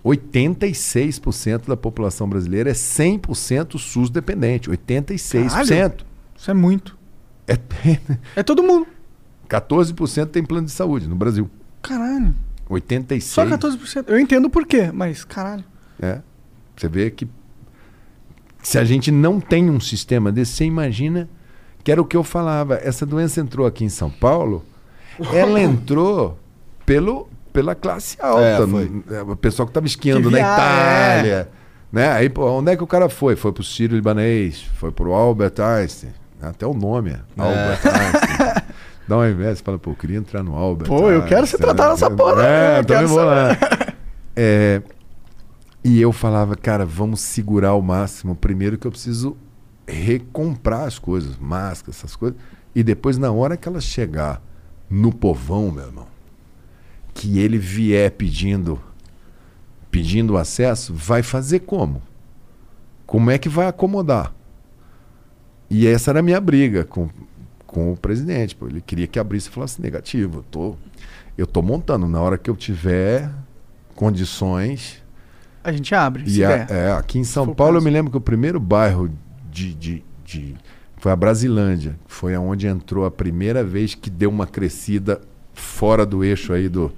86% 0.04 1.68
da 1.68 1.78
população 1.78 2.28
brasileira 2.28 2.72
é 2.72 2.74
100% 2.74 3.78
SUS 3.78 4.10
dependente. 4.10 4.70
86%. 4.70 5.50
Caralho. 5.50 5.94
Isso 6.36 6.50
é 6.50 6.54
muito. 6.54 6.98
É, 7.48 7.58
É 8.36 8.42
todo 8.42 8.64
mundo. 8.64 8.88
14% 9.48 10.28
tem 10.28 10.44
plano 10.44 10.66
de 10.66 10.72
saúde 10.72 11.08
no 11.08 11.16
Brasil. 11.16 11.50
Caralho. 11.82 12.34
86%. 12.70 13.22
Só 13.22 13.46
14%. 13.46 14.06
Eu 14.08 14.20
entendo 14.20 14.50
por 14.50 14.66
quê, 14.66 14.92
mas 14.92 15.24
caralho. 15.24 15.64
É. 16.02 16.22
Você 16.76 16.88
vê 16.88 17.12
que 17.12 17.28
se 18.64 18.78
a 18.78 18.84
gente 18.84 19.12
não 19.12 19.39
tem 19.39 19.70
um 19.70 19.80
sistema 19.80 20.32
desse, 20.32 20.54
você 20.54 20.66
imagina 20.66 21.30
que 21.84 21.91
era 21.91 22.01
o 22.01 22.05
que 22.05 22.15
eu 22.17 22.23
falava. 22.23 22.75
Essa 22.84 23.05
doença 23.05 23.39
entrou 23.41 23.65
aqui 23.65 23.84
em 23.84 23.89
São 23.89 24.09
Paulo, 24.09 24.63
ela 25.34 25.59
entrou 25.61 26.38
pelo, 26.86 27.27
pela 27.53 27.75
classe 27.75 28.17
alta. 28.21 28.67
É. 29.11 29.15
É, 29.15 29.21
O 29.23 29.36
pessoal 29.36 29.65
que 29.65 29.71
estava 29.71 29.86
esquiando 29.88 30.29
Que 30.29 30.36
na 30.36 30.39
Itália. 30.39 31.49
Né? 31.91 32.09
Aí, 32.11 32.29
pô, 32.29 32.49
onde 32.49 32.71
é 32.71 32.77
que 32.77 32.84
o 32.84 32.88
cara 32.88 33.09
foi? 33.09 33.36
Foi 33.36 33.51
pro 33.51 33.63
Sírio 33.63 33.95
Libanês, 33.95 34.63
foi 34.75 34.91
pro 34.91 35.13
Albert 35.13 35.59
Einstein. 35.59 36.11
Até 36.41 36.65
o 36.65 36.73
nome 36.73 37.11
é 37.11 37.19
Albert 37.38 37.79
Einstein. 37.86 38.63
Dá 39.07 39.17
uma 39.17 39.29
inveja, 39.29 39.61
fala, 39.63 39.77
pô, 39.77 39.91
eu 39.91 39.95
queria 39.95 40.17
entrar 40.17 40.41
no 40.41 40.55
Albert. 40.55 40.88
Pô, 40.88 41.11
eu 41.11 41.23
quero 41.25 41.45
ser 41.45 41.57
Einstein. 41.57 41.59
tratado 41.59 41.91
nessa 41.91 42.09
porra, 42.09 42.43
É, 42.45 42.79
eu 42.79 42.86
também 42.86 43.05
vou 43.05 43.23
lá. 43.23 43.57
É, 44.34 44.82
e 45.84 45.99
eu 45.99 46.13
falava, 46.13 46.55
cara, 46.55 46.86
vamos 46.86 47.19
segurar 47.19 47.69
ao 47.69 47.82
máximo. 47.82 48.34
Primeiro 48.34 48.77
que 48.77 48.88
eu 48.88 48.91
preciso 48.91 49.36
recomprar 49.92 50.82
as 50.88 50.98
coisas, 50.98 51.38
máscaras, 51.38 51.98
essas 51.98 52.16
coisas. 52.16 52.39
E 52.74 52.84
depois, 52.84 53.18
na 53.18 53.32
hora 53.32 53.58
que 53.58 53.68
ela 53.68 53.82
chegar 53.82 54.42
no 54.89 55.14
povão, 55.14 55.72
meu 55.72 55.86
irmão, 55.86 56.08
que 57.14 57.39
ele 57.39 57.58
vier 57.58 58.12
pedindo 58.12 58.80
pedindo 59.89 60.38
acesso, 60.38 60.94
vai 60.94 61.22
fazer 61.22 61.60
como? 61.60 62.02
Como 63.06 63.30
é 63.30 63.38
que 63.38 63.50
vai 63.50 63.68
acomodar? 63.68 64.34
E 65.70 65.86
essa 65.86 66.12
era 66.12 66.20
a 66.20 66.24
minha 66.24 66.39
briga 66.39 66.86
com, 66.86 67.10
com 67.68 67.92
o 67.92 67.98
presidente. 67.98 68.56
Pô. 68.56 68.68
Ele 68.68 68.80
queria 68.80 69.06
que 69.06 69.20
abrisse 69.20 69.50
e 69.50 69.52
falasse 69.52 69.82
negativo. 69.82 70.39
Eu 70.39 70.44
tô, 70.44 70.76
eu 71.38 71.46
tô 71.46 71.62
montando. 71.62 72.08
Na 72.08 72.22
hora 72.22 72.38
que 72.38 72.50
eu 72.50 72.56
tiver 72.56 73.30
condições, 73.94 75.04
A 75.62 75.72
gente 75.74 75.94
abre. 75.94 76.24
e 76.26 76.44
a- 76.44 76.52
é, 76.70 76.92
aqui 76.94 77.20
em 77.20 77.24
São 77.26 77.54
Paulo 77.54 77.78
eu 77.78 77.82
me 77.82 77.89
lembro 77.89 78.10
que 78.12 78.18
o 78.18 78.22
primeiro 78.22 78.60
bairro 78.62 79.12
de, 79.52 79.74
de, 79.74 80.04
de- 80.26 80.56
foi 80.97 81.12
a 81.12 81.16
Brasilândia, 81.16 81.99
foi 82.08 82.34
aonde 82.36 82.68
entrou 82.68 83.06
a 83.06 83.12
primeira 83.12 83.64
vez 83.64 83.95
que 83.95 84.10
deu 84.10 84.30
uma 84.30 84.47
crescida 84.47 85.20
fora 85.54 86.06
do 86.06 86.24
eixo 86.24 86.54
aí 86.54 86.70
do 86.70 86.91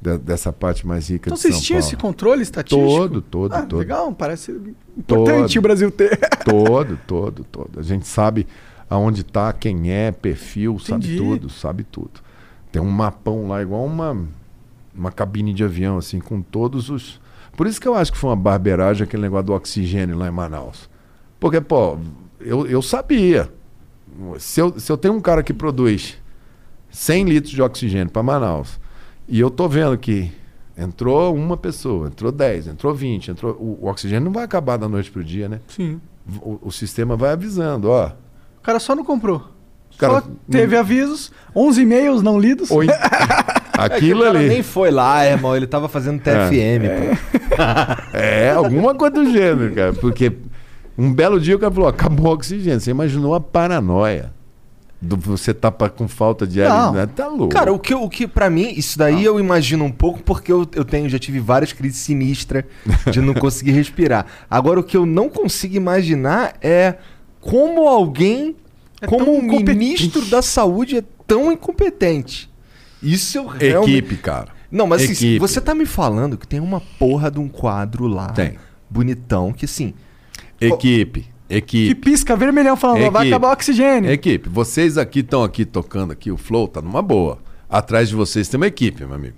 de- 0.00 0.18
dessa 0.18 0.52
parte 0.52 0.86
mais 0.86 1.08
rica 1.10 1.28
Então 1.28 1.34
de 1.36 1.40
São 1.42 1.50
vocês 1.52 1.64
tinham 1.64 1.80
Paulo. 1.80 1.88
esse 1.88 1.96
controle 1.96 2.42
estatístico? 2.42 2.86
Todo, 2.86 3.20
todo, 3.22 3.52
Ah, 3.54 3.62
todo. 3.62 3.78
Legal, 3.80 4.12
parece 4.12 4.52
importante 4.96 5.54
Todo. 5.54 5.58
o 5.58 5.62
Brasil 5.62 5.90
ter. 5.90 6.18
Todo, 6.44 6.96
todo, 7.08 7.42
todo. 7.44 7.80
A 7.80 7.82
gente 7.82 8.06
sabe 8.06 8.46
aonde 8.88 9.22
está, 9.22 9.52
quem 9.52 9.90
é, 9.90 10.12
perfil, 10.12 10.78
sabe 10.78 11.06
Entendi. 11.06 11.18
tudo, 11.18 11.50
sabe 11.50 11.82
tudo. 11.82 12.20
Tem 12.70 12.80
um 12.80 12.88
mapão 12.90 13.48
lá, 13.48 13.60
igual 13.60 13.84
uma, 13.84 14.16
uma 14.94 15.10
cabine 15.10 15.52
de 15.52 15.64
avião, 15.64 15.98
assim, 15.98 16.20
com 16.20 16.40
todos 16.40 16.88
os. 16.88 17.20
Por 17.56 17.66
isso 17.66 17.80
que 17.80 17.88
eu 17.88 17.94
acho 17.96 18.12
que 18.12 18.18
foi 18.18 18.30
uma 18.30 18.36
barbeiragem 18.36 19.02
aquele 19.02 19.22
negócio 19.22 19.46
do 19.46 19.54
oxigênio 19.54 20.16
lá 20.16 20.28
em 20.28 20.30
Manaus. 20.30 20.88
Porque, 21.50 21.60
pô, 21.60 21.98
eu, 22.40 22.66
eu 22.66 22.82
sabia. 22.82 23.50
Se 24.38 24.60
eu, 24.60 24.78
se 24.78 24.90
eu 24.90 24.96
tenho 24.96 25.14
um 25.14 25.20
cara 25.20 25.42
que 25.42 25.52
produz 25.52 26.16
100 26.90 27.24
litros 27.24 27.52
de 27.52 27.60
oxigênio 27.62 28.10
para 28.10 28.22
Manaus 28.22 28.80
e 29.28 29.38
eu 29.38 29.50
tô 29.50 29.68
vendo 29.68 29.96
que 29.98 30.32
entrou 30.76 31.34
uma 31.34 31.56
pessoa, 31.56 32.06
entrou 32.08 32.32
10, 32.32 32.68
entrou 32.68 32.94
20, 32.94 33.30
entrou, 33.30 33.52
o, 33.54 33.84
o 33.84 33.88
oxigênio 33.88 34.24
não 34.24 34.32
vai 34.32 34.44
acabar 34.44 34.76
da 34.76 34.88
noite 34.88 35.10
pro 35.10 35.22
dia, 35.22 35.48
né? 35.48 35.60
Sim. 35.68 36.00
O, 36.40 36.58
o 36.62 36.72
sistema 36.72 37.16
vai 37.16 37.32
avisando, 37.32 37.90
ó. 37.90 38.06
O 38.58 38.62
cara 38.62 38.78
só 38.80 38.94
não 38.94 39.04
comprou. 39.04 39.42
Cara, 39.98 40.20
só 40.20 40.22
teve 40.50 40.76
avisos, 40.76 41.30
11 41.54 41.80
e-mails 41.82 42.22
não 42.22 42.38
lidos. 42.38 42.70
Em- 42.70 42.88
Aquilo 43.78 44.22
cara 44.24 44.38
ali. 44.38 44.48
nem 44.48 44.62
foi 44.62 44.90
lá, 44.90 45.24
irmão. 45.26 45.54
Ele 45.54 45.66
tava 45.66 45.88
fazendo 45.88 46.20
TFM, 46.20 46.88
pô. 46.88 48.16
É, 48.16 48.50
alguma 48.50 48.94
coisa 48.94 49.14
do 49.14 49.30
gênero, 49.30 49.72
cara. 49.76 49.92
Porque 49.92 50.32
um 50.98 51.12
belo 51.12 51.40
dia 51.40 51.56
o 51.56 51.58
cara 51.58 51.72
falou: 51.72 51.88
acabou 51.88 52.26
o 52.26 52.34
oxigênio. 52.34 52.80
Você 52.80 52.90
imaginou 52.90 53.34
a 53.34 53.40
paranoia 53.40 54.32
do 55.00 55.16
você 55.16 55.52
tá 55.52 55.70
pa- 55.70 55.90
com 55.90 56.08
falta 56.08 56.46
de 56.46 56.62
ar? 56.62 56.92
Né? 56.92 57.06
Tá 57.06 57.28
louco. 57.28 57.48
Cara, 57.52 57.72
o 57.72 57.78
que, 57.78 57.94
o 57.94 58.08
que 58.08 58.26
para 58.26 58.48
mim, 58.48 58.72
isso 58.76 58.96
daí 58.98 59.24
eu 59.24 59.38
imagino 59.38 59.84
um 59.84 59.92
pouco 59.92 60.22
porque 60.22 60.50
eu, 60.50 60.66
eu 60.74 60.84
tenho, 60.84 61.08
já 61.08 61.18
tive 61.18 61.38
várias 61.38 61.72
crises 61.72 62.00
sinistras 62.00 62.64
de 63.12 63.20
não 63.20 63.34
conseguir 63.34 63.72
respirar. 63.72 64.26
Agora, 64.50 64.80
o 64.80 64.82
que 64.82 64.96
eu 64.96 65.04
não 65.04 65.28
consigo 65.28 65.76
imaginar 65.76 66.54
é 66.62 66.94
como 67.40 67.86
alguém, 67.86 68.56
É 69.00 69.06
como 69.06 69.30
um 69.36 69.42
ministro 69.60 70.24
da 70.26 70.40
saúde 70.40 70.96
é 70.96 71.04
tão 71.26 71.52
incompetente. 71.52 72.50
Isso 73.02 73.36
eu 73.38 73.46
realmente... 73.46 73.98
Equipe, 73.98 74.16
cara. 74.16 74.48
Não, 74.72 74.86
mas 74.86 75.02
assim, 75.02 75.38
você 75.38 75.60
tá 75.60 75.74
me 75.74 75.86
falando 75.86 76.36
que 76.38 76.46
tem 76.48 76.58
uma 76.58 76.80
porra 76.98 77.30
de 77.30 77.38
um 77.38 77.48
quadro 77.48 78.06
lá. 78.08 78.28
Tem. 78.30 78.54
Bonitão, 78.90 79.52
que 79.52 79.66
assim. 79.66 79.94
Equipe. 80.60 81.20
Que 81.48 81.54
Equipe. 81.54 81.94
pisca 81.94 82.34
vermelhão 82.34 82.76
falando, 82.76 83.04
ó, 83.04 83.10
vai 83.10 83.22
Equipe. 83.22 83.34
acabar 83.34 83.48
o 83.48 83.52
oxigênio. 83.52 84.10
Equipe. 84.10 84.48
Vocês 84.48 84.98
aqui 84.98 85.20
estão 85.20 85.44
aqui 85.44 85.64
tocando 85.64 86.12
aqui, 86.12 86.30
o 86.30 86.36
flow 86.36 86.66
tá 86.66 86.82
numa 86.82 87.00
boa. 87.02 87.38
Atrás 87.70 88.08
de 88.08 88.14
vocês 88.16 88.48
tem 88.48 88.56
uma 88.58 88.66
equipe, 88.66 89.04
meu 89.04 89.14
amigo. 89.14 89.34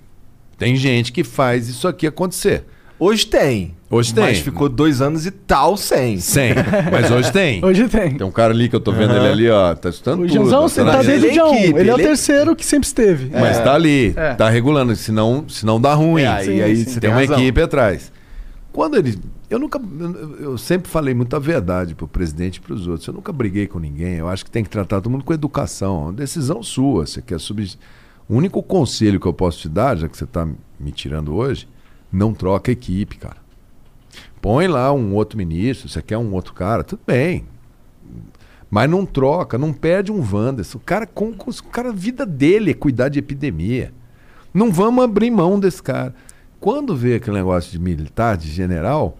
Tem 0.57 0.75
gente 0.75 1.11
que 1.11 1.23
faz 1.23 1.67
isso 1.69 1.87
aqui 1.87 2.07
acontecer. 2.07 2.65
Hoje 2.99 3.25
tem. 3.27 3.75
Hoje 3.89 4.13
tem. 4.13 4.23
Mas 4.25 4.39
ficou 4.39 4.67
dois 4.67 5.01
anos 5.01 5.25
e 5.25 5.31
tal 5.31 5.77
sem. 5.77 6.17
Sem. 6.19 6.51
Mas 6.91 7.09
hoje 7.09 7.31
tem. 7.31 7.63
Hoje 7.63 7.87
tem. 7.87 8.11
Tem 8.17 8.27
um 8.27 8.31
cara 8.31 8.53
ali 8.53 8.67
que 8.67 8.75
eu 8.75 8.79
tô 8.81 8.91
vendo 8.91 9.15
ele 9.15 9.25
ali, 9.27 9.49
ó. 9.49 9.73
Tá 9.73 9.89
estudando 9.89 10.23
O 10.25 10.27
tudo. 10.27 10.49
Tá 10.85 11.01
desde 11.01 11.11
o 11.11 11.13
ele 11.13 11.27
é 11.27 11.31
dia 11.31 11.45
1. 11.45 11.53
equipe, 11.55 11.79
Ele 11.79 11.89
é 11.89 11.93
o 11.93 11.95
ele 11.95 12.03
é- 12.03 12.07
terceiro 12.07 12.55
que 12.57 12.65
sempre 12.65 12.87
esteve. 12.87 13.29
Mas 13.31 13.57
tá 13.63 13.73
ali, 13.73 14.13
É. 14.17 14.33
tá 14.33 14.49
regulando, 14.49 14.93
senão, 14.97 15.45
senão 15.47 15.79
dá 15.79 15.93
ruim. 15.93 16.23
É, 16.23 16.27
aí- 16.27 16.45
Sim, 16.45 16.61
aí 16.61 16.75
sim. 16.75 16.85
você 16.91 16.99
tem 16.99 17.09
uma 17.09 17.23
equipe 17.23 17.61
atrás. 17.61 18.11
Quando 18.73 18.97
ele. 18.97 19.17
Eu 19.49 19.57
nunca. 19.57 19.79
eu- 20.39 20.57
sempre 20.57 20.89
falei 20.89 21.13
muita 21.13 21.39
verdade 21.39 21.95
pro 21.95 22.07
presidente 22.07 22.57
e 22.57 22.59
pros 22.61 22.87
outros. 22.87 23.07
Eu 23.07 23.13
nunca 23.13 23.33
briguei 23.33 23.65
com 23.67 23.79
ninguém. 23.79 24.15
Eu 24.15 24.29
acho 24.29 24.45
que 24.45 24.51
tem 24.51 24.63
que 24.63 24.69
tratar 24.69 25.01
todo 25.01 25.09
mundo 25.09 25.23
com 25.23 25.33
educação. 25.33 25.95
É 25.95 26.03
uma 26.03 26.13
decisão 26.13 26.61
sua. 26.61 27.05
Você 27.07 27.21
quer 27.21 27.39
subir. 27.39 27.75
O 28.27 28.35
único 28.35 28.61
conselho 28.61 29.19
que 29.19 29.25
eu 29.25 29.33
posso 29.33 29.57
te 29.59 29.67
dar, 29.69 29.97
já 29.97 30.07
que 30.07 30.15
você 30.15 30.25
tá 30.27 30.47
me 30.79 30.91
tirando 30.91 31.33
hoje, 31.33 31.67
não 32.11 32.31
troca 32.33 32.71
equipe, 32.71 33.17
cara. 33.17 33.37
Põe 34.39 34.67
lá 34.67 34.93
um 34.93 35.15
outro 35.15 35.37
ministro, 35.37 35.89
você 35.89 36.01
quer 36.01 36.17
um 36.17 36.31
outro 36.33 36.53
cara, 36.53 36.83
tudo 36.83 37.01
bem. 37.05 37.45
Mas 38.69 38.87
não 38.87 39.03
troca, 39.03 39.57
não 39.57 39.73
perde 39.73 40.11
um 40.11 40.21
Wanderson. 40.21 40.77
O 40.77 40.81
cara, 40.81 41.07
com- 41.07 41.31
o 41.35 41.63
cara, 41.71 41.89
a 41.89 41.93
vida 41.93 42.23
dele 42.23 42.69
é 42.71 42.73
cuidar 42.75 43.09
de 43.09 43.17
epidemia. 43.17 43.91
Não 44.53 44.71
vamos 44.71 45.03
abrir 45.03 45.31
mão 45.31 45.59
desse 45.59 45.81
cara. 45.81 46.13
Quando 46.59 46.95
vê 46.95 47.15
aquele 47.15 47.37
negócio 47.37 47.71
de 47.71 47.79
militar, 47.79 48.37
de 48.37 48.47
general, 48.49 49.17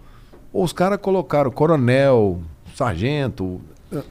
os 0.52 0.72
caras 0.72 0.98
colocaram 1.00 1.50
coronel, 1.50 2.40
sargento. 2.74 3.60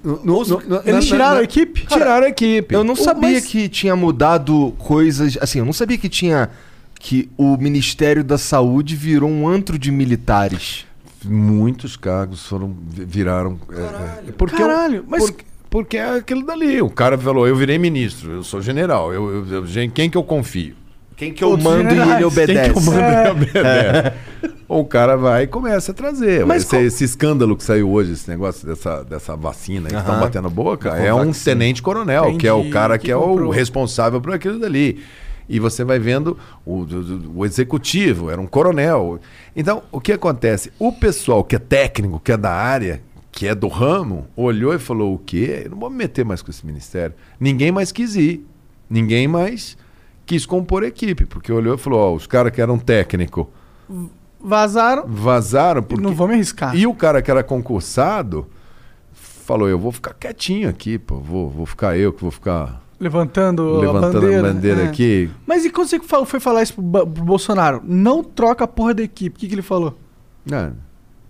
no- 0.03 0.19
no- 0.23 0.43
no- 0.43 0.81
Eles 0.85 0.85
na- 0.85 1.01
tiraram 1.01 1.33
na- 1.35 1.39
a 1.39 1.43
equipe? 1.43 1.85
Tiraram 1.87 2.25
a 2.25 2.29
equipe. 2.29 2.75
Eu 2.75 2.83
não 2.83 2.93
O- 2.93 2.97
sabia 2.97 3.31
mas- 3.31 3.45
que 3.45 3.69
tinha 3.69 3.95
mudado 3.95 4.73
coisas. 4.77 5.37
Assim, 5.41 5.59
eu 5.59 5.65
não 5.65 5.73
sabia 5.73 5.97
que 5.97 6.09
tinha. 6.09 6.49
Que 7.01 7.29
o 7.37 7.55
Ministério 7.55 8.21
da 8.25 8.37
Saúde 8.37 8.93
virou 8.93 9.29
um 9.29 9.47
antro 9.47 9.79
de 9.79 9.89
militares. 9.89 10.85
Muitos 11.23 11.95
cargos 11.95 12.45
foram 12.45 12.75
vi- 12.89 13.05
viraram. 13.05 13.57
é, 13.71 14.29
é, 14.29 14.31
porque 14.37 14.57
Caralho, 14.57 15.05
mas- 15.07 15.23
porque, 15.23 15.45
porque 15.69 15.97
é 15.97 16.17
aquilo 16.17 16.45
dali. 16.45 16.81
O 16.81 16.89
cara 16.89 17.17
falou: 17.17 17.47
eu 17.47 17.55
virei 17.55 17.77
ministro, 17.77 18.31
eu 18.33 18.43
sou 18.43 18.61
general. 18.61 19.13
Eu, 19.13 19.45
eu- 19.47 19.63
eu- 19.63 19.91
quem 19.93 20.09
que 20.09 20.17
eu 20.17 20.23
confio? 20.23 20.75
Quem 21.15 21.31
que 21.33 21.41
eu 21.41 21.57
mando 21.57 21.87
e 21.87 21.91
generais. 21.91 22.15
ele 22.15 22.23
obedece? 22.25 22.63
Quem 22.63 22.71
que 22.73 22.79
eu 22.79 22.83
mando 22.83 23.01
É. 23.01 23.27
e 23.27 23.31
obedece? 23.31 24.13
O 24.70 24.86
cara 24.86 25.15
vai 25.17 25.43
e 25.43 25.47
começa 25.47 25.91
a 25.91 25.95
trazer. 25.95 26.45
Mas 26.45 26.63
esse, 26.63 26.86
esse 26.86 27.03
escândalo 27.03 27.57
que 27.57 27.63
saiu 27.63 27.89
hoje, 27.91 28.11
esse 28.13 28.30
negócio 28.30 28.67
dessa, 28.67 29.03
dessa 29.03 29.36
vacina 29.36 29.89
que 29.89 29.95
estão 29.95 30.20
batendo 30.20 30.45
a 30.47 30.49
boca, 30.51 30.89
é 30.89 31.11
um 31.11 31.32
tenente-coronel, 31.43 32.38
que 32.38 32.47
é 32.47 32.53
o 32.53 32.70
cara 32.70 32.97
que, 32.99 33.05
que 33.05 33.11
é 33.11 33.15
comprou. 33.15 33.47
o 33.47 33.51
responsável 33.51 34.22
por 34.22 34.32
aquilo 34.32 34.59
dali. 34.59 35.03
E 35.49 35.59
você 35.59 35.84
vai 35.84 35.97
vendo 35.97 36.38
o, 36.63 36.82
o- 36.84 37.32
o 37.38 37.45
executivo, 37.45 38.30
era 38.30 38.39
um 38.39 38.45
coronel. 38.45 39.20
Então, 39.55 39.82
o 39.91 39.99
que 39.99 40.11
acontece? 40.11 40.72
O 40.78 40.91
pessoal 40.93 41.43
que 41.43 41.55
é 41.55 41.59
técnico, 41.59 42.20
que 42.20 42.32
é 42.32 42.38
da 42.38 42.51
área, 42.51 43.01
que 43.32 43.47
é 43.47 43.55
do 43.55 43.67
ramo, 43.67 44.28
olhou 44.36 44.72
e 44.76 44.78
falou: 44.78 45.15
o 45.15 45.17
quê? 45.17 45.63
Eu 45.65 45.72
não 45.72 45.80
vou 45.80 45.89
me 45.89 45.95
meter 45.97 46.24
mais 46.24 46.43
com 46.43 46.51
esse 46.51 46.63
ministério. 46.63 47.15
Ninguém 47.39 47.72
mais 47.72 47.91
quis 47.91 48.15
ir. 48.15 48.45
Ninguém 48.88 49.28
mais 49.28 49.76
quis 50.28 50.45
compor 50.45 50.84
equipe, 50.84 51.26
porque 51.26 51.51
olhou 51.51 51.74
e 51.74 51.78
falou: 51.80 51.99
ó, 51.99 52.13
os 52.13 52.28
caras 52.28 52.53
que 52.53 52.61
eram 52.61 52.78
técnico 52.78 53.49
Vazaram 54.41 55.05
vazaram 55.07 55.83
porque... 55.83 56.01
não 56.01 56.13
vou 56.13 56.27
me 56.27 56.33
arriscar. 56.35 56.75
E 56.75 56.87
o 56.87 56.93
cara 56.93 57.21
que 57.21 57.29
era 57.29 57.43
concursado 57.43 58.47
falou: 59.11 59.67
eu 59.67 59.77
vou 59.77 59.91
ficar 59.91 60.13
quietinho 60.13 60.69
aqui, 60.69 60.97
pô, 60.97 61.19
vou, 61.19 61.49
vou 61.49 61.65
ficar 61.65 61.97
eu 61.97 62.13
que 62.13 62.21
vou 62.21 62.31
ficar 62.31 62.81
Levantando, 62.99 63.79
levantando 63.79 64.17
a 64.17 64.21
bandeira. 64.21 64.39
a 64.49 64.53
bandeira 64.53 64.81
é. 64.81 64.87
aqui. 64.87 65.29
Mas 65.47 65.63
e 65.63 65.69
quando 65.69 65.87
você 65.87 65.99
foi 66.25 66.39
falar 66.39 66.63
isso 66.63 66.73
pro, 66.73 67.05
Bolsonaro? 67.05 67.81
Não 67.85 68.21
troca 68.21 68.65
a 68.65 68.67
porra 68.67 68.93
da 68.93 69.01
equipe. 69.01 69.37
O 69.37 69.39
que, 69.39 69.47
que 69.47 69.55
ele 69.55 69.61
falou? 69.61 69.97
Não, 70.45 70.73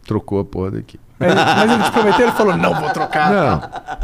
trocou 0.10 0.39
a 0.39 0.43
porra 0.45 0.72
daqui. 0.72 0.99
Aí- 1.20 1.30
mas 1.36 1.72
ele 1.72 1.84
te 1.84 1.91
prometeu, 1.91 2.22
ele 2.28 2.32
falou, 2.36 2.57
não 2.57 2.74
vou 2.74 2.89
trocar. 2.89 3.32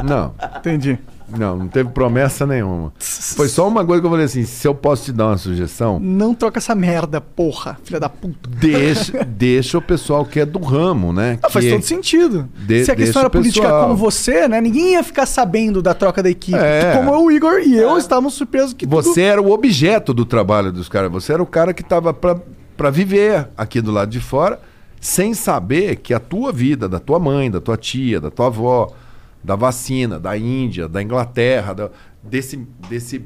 Não, 0.04 0.06
não. 0.08 0.34
Entendi. 0.60 1.00
Não, 1.28 1.58
não 1.58 1.68
teve 1.68 1.90
promessa 1.90 2.46
nenhuma. 2.46 2.94
Foi 3.00 3.48
só 3.50 3.68
uma 3.68 3.84
coisa 3.84 4.00
que 4.00 4.06
eu 4.06 4.12
falei 4.12 4.26
assim: 4.28 4.44
se 4.46 4.68
eu 4.68 4.76
posso 4.76 5.06
te 5.06 5.12
dar 5.12 5.26
uma 5.30 5.38
sugestão, 5.40 6.00
Não 6.00 6.36
troca 6.36 6.60
essa 6.60 6.76
merda, 6.76 7.20
porra, 7.20 7.80
filha 7.84 8.00
da 8.00 8.08
puta. 8.08 8.48
deixa, 8.48 9.24
deixa 9.26 9.76
o 9.80 9.82
pessoal 9.82 10.24
que 10.24 10.40
é 10.40 10.46
do 10.46 10.60
ramo, 10.60 11.12
né? 11.12 11.40
Ah, 11.42 11.50
faz 11.50 11.66
Que- 11.66 11.72
todo 11.72 11.82
sentido. 11.82 12.48
De- 12.56 12.86
Se 12.86 12.92
a 12.92 12.96
questão 12.96 13.22
era 13.24 13.30
política 13.32 13.66
pessoal. 13.66 13.88
com 13.90 13.96
você, 13.96 14.48
né? 14.48 14.62
Ninguém 14.62 14.92
ia 14.94 15.04
ficar 15.04 15.26
sabendo 15.26 15.82
da 15.82 15.96
troca 15.96 16.22
da 16.22 16.30
equipe. 16.30 16.60
É. 16.60 16.94
Como 16.96 17.12
o 17.20 17.32
Igor 17.32 17.60
e 17.60 17.76
eu 17.76 17.98
estávamos 17.98 18.36
surpresos 18.36 18.74
que 18.74 18.86
tudo- 18.86 18.96
Você 19.02 19.22
era 19.24 19.42
o 19.42 19.50
objeto 19.52 20.14
do 20.14 20.26
trabalho 20.28 20.72
dos 20.72 20.88
caras. 20.88 21.12
Você 21.12 21.34
era 21.34 21.42
o 21.42 21.48
cara 21.48 21.74
que 21.74 21.82
estava 21.82 22.14
para 22.14 22.90
viver 22.92 23.48
aqui 23.58 23.82
do 23.82 23.92
lado 23.92 24.12
de 24.12 24.20
fora, 24.20 24.60
sem 25.06 25.36
saber 25.36 25.98
que 25.98 26.14
a 26.16 26.20
tua 26.20 26.52
vida, 26.52 26.90
da 26.90 27.00
tua 27.00 27.20
mãe, 27.20 27.52
da 27.52 27.62
tua 27.62 27.78
tia, 27.78 28.20
da 28.20 28.32
tua 28.32 28.48
avó, 28.48 28.92
da 29.44 29.56
vacina, 29.56 30.20
da 30.20 30.36
Índia, 30.36 30.88
da 30.90 31.02
Inglaterra, 31.04 31.74
da- 31.74 31.92
desse, 32.24 32.58
desse 32.90 33.24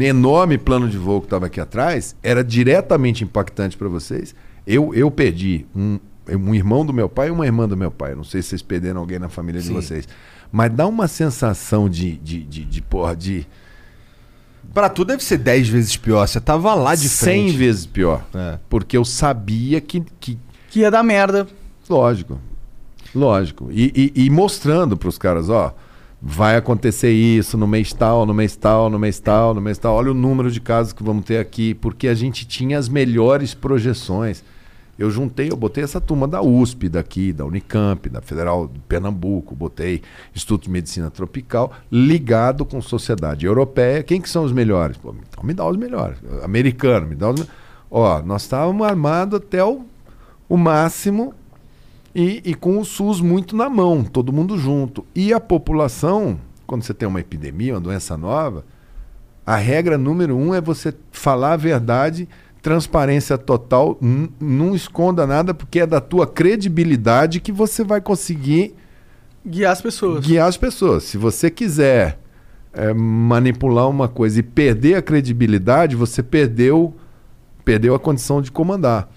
enorme 0.00 0.58
plano 0.58 0.88
de 0.88 0.98
voo 0.98 1.20
que 1.20 1.26
estava 1.26 1.46
aqui 1.46 1.58
atrás, 1.58 2.14
era 2.22 2.44
diretamente 2.44 3.24
impactante 3.24 3.76
para 3.78 3.88
vocês. 3.88 4.34
Eu, 4.66 4.92
eu 4.94 5.10
perdi 5.10 5.64
um, 5.74 5.98
um 6.28 6.54
irmão 6.54 6.84
do 6.84 6.92
meu 6.92 7.08
pai 7.08 7.28
e 7.28 7.30
uma 7.30 7.46
irmã 7.46 7.66
do 7.66 7.76
meu 7.78 7.90
pai. 7.90 8.12
Eu 8.12 8.16
Não 8.16 8.24
sei 8.24 8.42
se 8.42 8.48
vocês 8.50 8.62
perderam 8.62 9.00
alguém 9.00 9.18
na 9.18 9.30
família 9.30 9.60
de 9.62 9.68
Sim. 9.68 9.74
vocês. 9.74 10.06
Mas 10.52 10.70
dá 10.72 10.86
uma 10.86 11.08
sensação 11.08 11.88
de, 11.88 12.16
de, 12.18 12.42
de, 12.42 12.64
de 12.64 12.82
porra, 12.82 13.16
de. 13.16 13.46
Pra 14.74 14.88
tu 14.90 15.04
deve 15.04 15.22
ser 15.24 15.38
10 15.38 15.68
vezes 15.68 15.96
pior. 15.96 16.26
Você 16.26 16.40
tava 16.40 16.74
lá 16.74 16.94
de 16.94 17.08
100 17.08 17.44
frente. 17.44 17.56
vezes 17.56 17.86
pior. 17.86 18.22
É. 18.34 18.58
Porque 18.68 18.96
eu 18.96 19.04
sabia 19.04 19.80
que, 19.80 20.02
que 20.20 20.36
que 20.70 20.80
ia 20.80 20.90
dar 20.90 21.02
merda. 21.02 21.46
lógico, 21.88 22.38
lógico. 23.14 23.68
E, 23.70 24.12
e- 24.16 24.24
e 24.26 24.30
mostrando 24.30 24.96
para 24.96 25.08
os 25.08 25.18
caras, 25.18 25.48
ó, 25.48 25.74
vai 26.20 26.56
acontecer 26.56 27.10
isso 27.12 27.56
no 27.56 27.66
mês 27.66 27.92
tal, 27.92 28.26
no 28.26 28.34
mês 28.34 28.56
tal, 28.56 28.90
no 28.90 28.98
mês 28.98 29.18
tal, 29.18 29.54
no 29.54 29.60
mês 29.60 29.78
tal. 29.78 29.94
Olha 29.94 30.10
o 30.10 30.14
número 30.14 30.50
de 30.50 30.60
casos 30.60 30.92
que 30.92 31.02
vamos 31.02 31.24
ter 31.24 31.38
aqui, 31.38 31.74
porque 31.74 32.08
a 32.08 32.14
gente 32.14 32.46
tinha 32.46 32.78
as 32.78 32.88
melhores 32.88 33.54
projeções. 33.54 34.42
Eu 34.98 35.10
juntei, 35.10 35.50
eu 35.52 35.56
botei 35.56 35.84
essa 35.84 36.00
turma 36.00 36.26
da 36.26 36.40
USP 36.40 36.88
daqui, 36.88 37.30
da 37.30 37.44
Unicamp, 37.44 38.08
da 38.08 38.22
Federal 38.22 38.66
de 38.66 38.78
Pernambuco, 38.80 39.54
botei 39.54 40.00
Instituto 40.34 40.64
de 40.64 40.70
Medicina 40.70 41.10
Tropical, 41.10 41.70
ligado 41.92 42.64
com 42.64 42.80
sociedade 42.80 43.44
europeia. 43.44 44.02
Quem 44.02 44.22
que 44.22 44.28
são 44.30 44.42
os 44.42 44.52
melhores? 44.52 44.96
Pô, 44.96 45.14
então 45.30 45.44
me 45.44 45.52
dá 45.52 45.66
os 45.68 45.76
melhores. 45.76 46.16
Americano, 46.42 47.06
me 47.06 47.14
dá 47.14 47.28
os 47.30 47.38
me- 47.38 47.46
Ó, 47.90 48.22
nós 48.22 48.42
estávamos 48.42 48.86
armados 48.86 49.36
até 49.38 49.62
o, 49.62 49.84
o 50.48 50.56
máximo 50.56 51.34
e, 52.14 52.40
e 52.44 52.54
com 52.54 52.78
o 52.78 52.84
SUS 52.84 53.20
muito 53.20 53.54
na 53.54 53.68
mão, 53.68 54.02
todo 54.02 54.32
mundo 54.32 54.56
junto. 54.56 55.04
E 55.14 55.32
a 55.32 55.40
população, 55.40 56.38
quando 56.66 56.82
você 56.82 56.94
tem 56.94 57.06
uma 57.06 57.20
epidemia, 57.20 57.74
uma 57.74 57.80
doença 57.80 58.16
nova, 58.16 58.64
a 59.44 59.56
regra 59.56 59.96
número 59.96 60.36
um 60.36 60.54
é 60.54 60.60
você 60.60 60.94
falar 61.12 61.52
a 61.52 61.56
verdade, 61.56 62.28
transparência 62.62 63.38
total, 63.38 63.96
não 64.40 64.74
esconda 64.74 65.26
nada, 65.26 65.54
porque 65.54 65.80
é 65.80 65.86
da 65.86 66.00
tua 66.00 66.26
credibilidade 66.26 67.38
que 67.38 67.52
você 67.52 67.84
vai 67.84 68.00
conseguir 68.00 68.74
Guiar 69.46 69.70
as 69.70 69.80
pessoas. 69.80 70.26
guiar 70.26 70.48
as 70.48 70.56
pessoas. 70.56 71.04
Se 71.04 71.16
você 71.16 71.48
quiser 71.48 72.18
eh, 72.72 72.92
manipular 72.92 73.88
uma 73.88 74.08
coisa 74.08 74.40
e 74.40 74.42
perder 74.42 74.96
a 74.96 75.02
credibilidade, 75.02 75.94
você 75.94 76.20
perdeu, 76.20 76.92
perdeu 77.64 77.94
a 77.94 77.98
condição 78.00 78.42
de 78.42 78.50
comandar. 78.50 79.08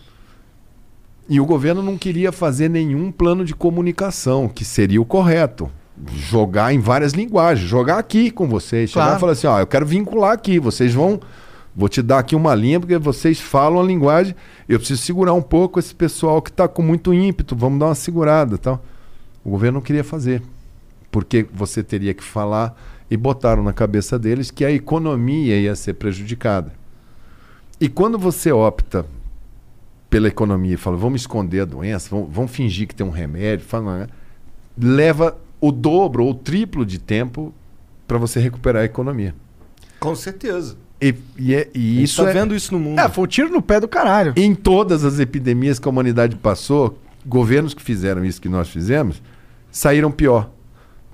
E 1.29 1.39
o 1.39 1.45
governo 1.45 1.83
não 1.83 1.97
queria 1.97 2.31
fazer 2.31 2.69
nenhum 2.69 3.11
plano 3.11 3.45
de 3.45 3.53
comunicação, 3.53 4.49
que 4.49 4.65
seria 4.65 4.99
o 5.01 5.05
correto. 5.05 5.69
Jogar 6.11 6.73
em 6.73 6.79
várias 6.79 7.11
linguagens, 7.13 7.67
jogar 7.69 7.99
aqui 7.99 8.31
com 8.31 8.47
vocês. 8.47 8.89
Chegar 8.89 9.03
Claro. 9.05 9.17
e 9.17 9.19
falar 9.19 9.31
assim: 9.33 9.47
ó, 9.47 9.59
eu 9.59 9.67
quero 9.67 9.85
vincular 9.85 10.31
aqui, 10.31 10.57
vocês 10.59 10.93
vão. 10.93 11.19
Vou 11.75 11.87
te 11.87 12.01
dar 12.01 12.19
aqui 12.19 12.35
uma 12.35 12.55
linha, 12.55 12.79
porque 12.79 12.97
vocês 12.97 13.39
falam 13.39 13.79
a 13.79 13.83
linguagem. 13.83 14.35
Eu 14.67 14.79
preciso 14.79 15.01
segurar 15.01 15.33
um 15.33 15.41
pouco 15.41 15.79
esse 15.79 15.93
pessoal 15.93 16.41
que 16.41 16.49
está 16.49 16.67
com 16.67 16.81
muito 16.81 17.13
ímpeto, 17.13 17.55
vamos 17.55 17.79
dar 17.79 17.87
uma 17.87 17.95
segurada. 17.95 18.57
Tal. 18.57 18.83
O 19.45 19.51
governo 19.51 19.75
não 19.75 19.81
queria 19.83 20.03
fazer, 20.03 20.41
porque 21.11 21.45
você 21.53 21.83
teria 21.83 22.13
que 22.13 22.23
falar 22.23 22.75
e 23.09 23.15
botaram 23.15 23.63
na 23.63 23.71
cabeça 23.73 24.17
deles 24.17 24.49
que 24.51 24.65
a 24.65 24.71
economia 24.71 25.57
ia 25.57 25.75
ser 25.75 25.93
prejudicada. 25.93 26.73
E 27.79 27.87
quando 27.87 28.17
você 28.17 28.51
opta 28.51 29.05
pela 30.09 30.27
economia 30.27 30.73
e 30.73 30.77
fala, 30.77 30.97
vamos 30.97 31.21
esconder 31.21 31.61
a 31.61 31.65
doença, 31.65 32.09
vamos, 32.09 32.29
vamos 32.31 32.51
fingir 32.51 32.87
que 32.87 32.95
tem 32.95 33.05
um 33.05 33.11
remédio, 33.11 33.65
fala, 33.65 33.99
né? 33.99 34.07
leva 34.77 35.37
o 35.61 35.71
dobro 35.71 36.23
ou 36.23 36.31
o 36.31 36.33
triplo 36.33 36.85
de 36.85 36.97
tempo 36.97 37.53
para 38.07 38.17
você 38.17 38.39
recuperar 38.39 38.81
a 38.81 38.85
economia. 38.85 39.35
Com 39.99 40.15
certeza. 40.15 40.77
E, 41.01 41.13
e 41.37 41.53
é- 41.53 41.69
e 41.75 41.95
Isso 42.03 42.13
isso 42.13 42.23
tá 42.23 42.29
é, 42.29 42.33
vendo 42.33 42.55
isso 42.55 42.73
no 42.73 42.79
mundo. 42.79 42.99
É, 42.99 43.07
foi 43.07 43.23
um 43.23 43.27
tiro 43.27 43.49
no 43.49 43.61
pé 43.61 43.79
do 43.79 43.87
caralho. 43.87 44.33
em 44.35 44.55
todas 44.55 45.03
as 45.05 45.19
epidemias 45.19 45.77
que 45.79 45.87
a 45.87 45.91
humanidade 45.91 46.35
passou, 46.35 46.97
governos 47.25 47.73
que 47.73 47.81
fizeram 47.81 48.25
isso 48.25 48.41
que 48.41 48.49
nós 48.49 48.69
fizemos, 48.69 49.21
saíram 49.71 50.11
pior. 50.11 50.49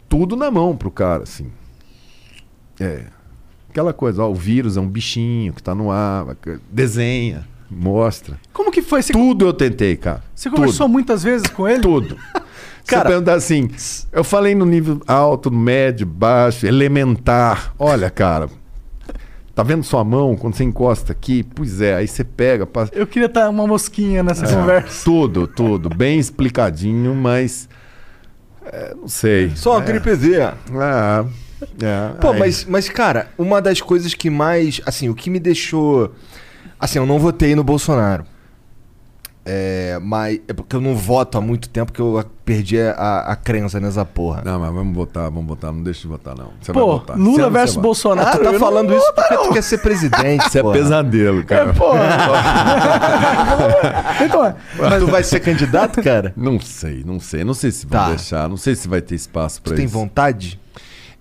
Tudo 0.08 0.36
na 0.36 0.50
mão 0.50 0.76
pro 0.78 0.90
cara, 0.90 1.24
assim. 1.24 1.52
É. 2.80 3.06
Aquela 3.70 3.92
coisa, 3.92 4.24
ó, 4.24 4.30
o 4.32 4.36
vírus 4.36 4.78
é 4.78 4.80
um 4.82 4.88
bichinho 4.88 5.54
que 5.54 5.62
tá 5.62 5.76
no 5.76 5.92
ar, 5.92 6.38
desenha, 6.72 7.46
mostra. 7.70 8.40
Como 8.54 8.72
que 8.72 8.82
foi? 8.82 9.02
Você, 9.02 9.14
Tudo 9.14 9.46
eu 9.48 9.54
tentei, 9.54 9.96
cara. 9.96 10.24
você 10.34 10.50
conversou 10.50 10.88
muitas 10.88 11.24
vezes 11.24 11.48
com 11.48 11.68
ele? 11.68 11.82
Tudo. 11.82 12.18
Cara- 12.88 13.02
Você 13.04 13.08
perguntar 13.10 13.34
assim, 13.34 13.68
eu 14.12 14.24
falei 14.24 14.54
no 14.54 14.64
nível 14.64 15.02
alto, 15.08 15.52
médio, 15.52 16.06
baixo, 16.06 16.68
elementar. 16.68 17.74
Olha, 17.80 18.12
cara, 18.12 18.48
tá 19.56 19.64
vendo 19.64 19.82
sua 19.84 20.04
mão 20.04 20.36
quando 20.36 20.54
você 20.56 20.64
encosta 20.64 21.12
aqui? 21.12 21.42
Pois 21.42 21.82
é, 21.82 21.96
aí 21.96 22.08
você 22.08 22.24
pega, 22.24 22.64
passa. 22.68 22.92
Eu 22.94 23.08
queria 23.08 23.26
estar 23.26 23.50
uma 23.50 23.66
mosquinha 23.66 24.22
nessa 24.22 24.46
É, 24.46 24.54
conversa. 24.54 25.04
Tudo, 25.04 25.48
tudo. 25.48 25.90
Bem 25.90 26.20
explicadinho, 26.20 27.16
mas. 27.16 27.68
é, 28.66 28.94
não 28.94 29.08
sei. 29.08 29.52
Só 29.56 29.80
é, 29.80 29.82
gripezinha. 29.84 30.54
É, 30.72 31.26
é, 31.84 32.10
Pô, 32.22 32.30
aí- 32.34 32.40
mas, 32.40 32.66
mas, 32.66 32.88
cara, 32.88 33.30
uma 33.36 33.60
das 33.64 33.82
coisas 33.82 34.14
que 34.14 34.30
mais. 34.30 34.80
Assim, 34.86 35.10
o 35.10 35.16
que 35.16 35.32
me 35.32 35.40
deixou. 35.40 36.14
Assim, 36.86 37.00
eu 37.00 37.06
não 37.06 37.18
votei 37.20 37.56
no 37.56 37.64
Bolsonaro. 37.64 38.26
É, 39.48 40.00
mas. 40.02 40.40
É 40.48 40.54
porque 40.54 40.76
eu 40.76 40.82
não 40.82 40.96
voto 40.96 41.38
há 41.38 41.42
muito 41.42 41.68
tempo 41.70 41.92
que 41.92 42.00
eu 42.00 42.24
perdi 42.44 42.80
a, 42.80 43.20
a 43.28 43.36
crença 43.36 43.80
nessa 43.80 44.04
porra. 44.06 44.42
Não, 44.46 44.60
mas 44.60 44.72
vamos 44.74 44.96
votar, 44.96 45.24
vamos 45.32 45.46
votar. 45.48 45.72
Não 45.72 45.82
deixa 45.84 46.02
de 46.02 46.08
votar, 46.08 46.36
não. 46.36 46.50
Você 46.62 46.72
vai 46.72 46.84
Pô, 46.84 46.92
votar. 46.94 47.16
Esse 47.16 47.26
Lula 47.26 47.44
ano 47.44 47.52
versus 47.52 47.76
vai. 47.76 47.84
Bolsonaro. 47.84 48.28
Ah, 48.28 48.32
tu 48.38 48.44
tá 48.44 48.54
falando 48.60 48.94
isso 48.94 49.06
votar, 49.06 49.28
porque 49.28 49.44
tu 49.44 49.46
não. 49.48 49.54
quer 49.54 49.62
ser 49.64 49.78
presidente. 49.80 50.48
Isso 50.48 50.58
é 50.60 50.64
pesadelo, 50.72 51.44
cara. 51.44 51.70
É, 51.70 51.74
porra. 51.74 52.00
então, 54.26 54.56
Mas 54.80 55.00
tu 55.04 55.08
vai 55.08 55.24
ser 55.24 55.40
candidato, 55.40 56.02
cara? 56.04 56.34
Não 56.38 56.60
sei, 56.60 57.04
não 57.06 57.20
sei. 57.20 57.44
Não 57.44 57.54
sei 57.54 57.72
se 57.72 57.86
vão 57.86 58.00
Tá. 58.00 58.10
deixar. 58.10 58.50
Não 58.50 58.58
sei 58.58 58.76
se 58.76 58.88
vai 58.88 59.02
ter 59.02 59.16
espaço 59.16 59.60
Tu 59.62 59.66
pra 59.70 59.76
tem 59.76 59.86
isso. 59.86 59.94
vontade? 59.94 60.60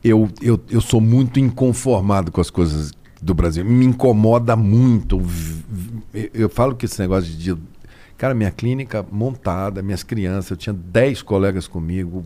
eu, 0.02 0.28
eu, 0.42 0.60
eu 0.70 0.80
sou 0.82 1.00
muito 1.00 1.40
inconformado 1.40 2.30
com 2.30 2.38
as 2.40 2.50
coisas 2.50 2.92
do 3.24 3.34
Brasil. 3.34 3.64
Me 3.64 3.84
incomoda 3.86 4.54
muito. 4.54 5.20
Eu 6.32 6.48
falo 6.48 6.74
que 6.76 6.84
esse 6.84 7.00
negócio 7.00 7.32
de. 7.32 7.56
Cara, 8.16 8.34
minha 8.34 8.50
clínica 8.50 9.04
montada, 9.10 9.82
minhas 9.82 10.02
crianças, 10.02 10.50
eu 10.52 10.56
tinha 10.56 10.72
10 10.72 11.22
colegas 11.22 11.66
comigo. 11.66 12.24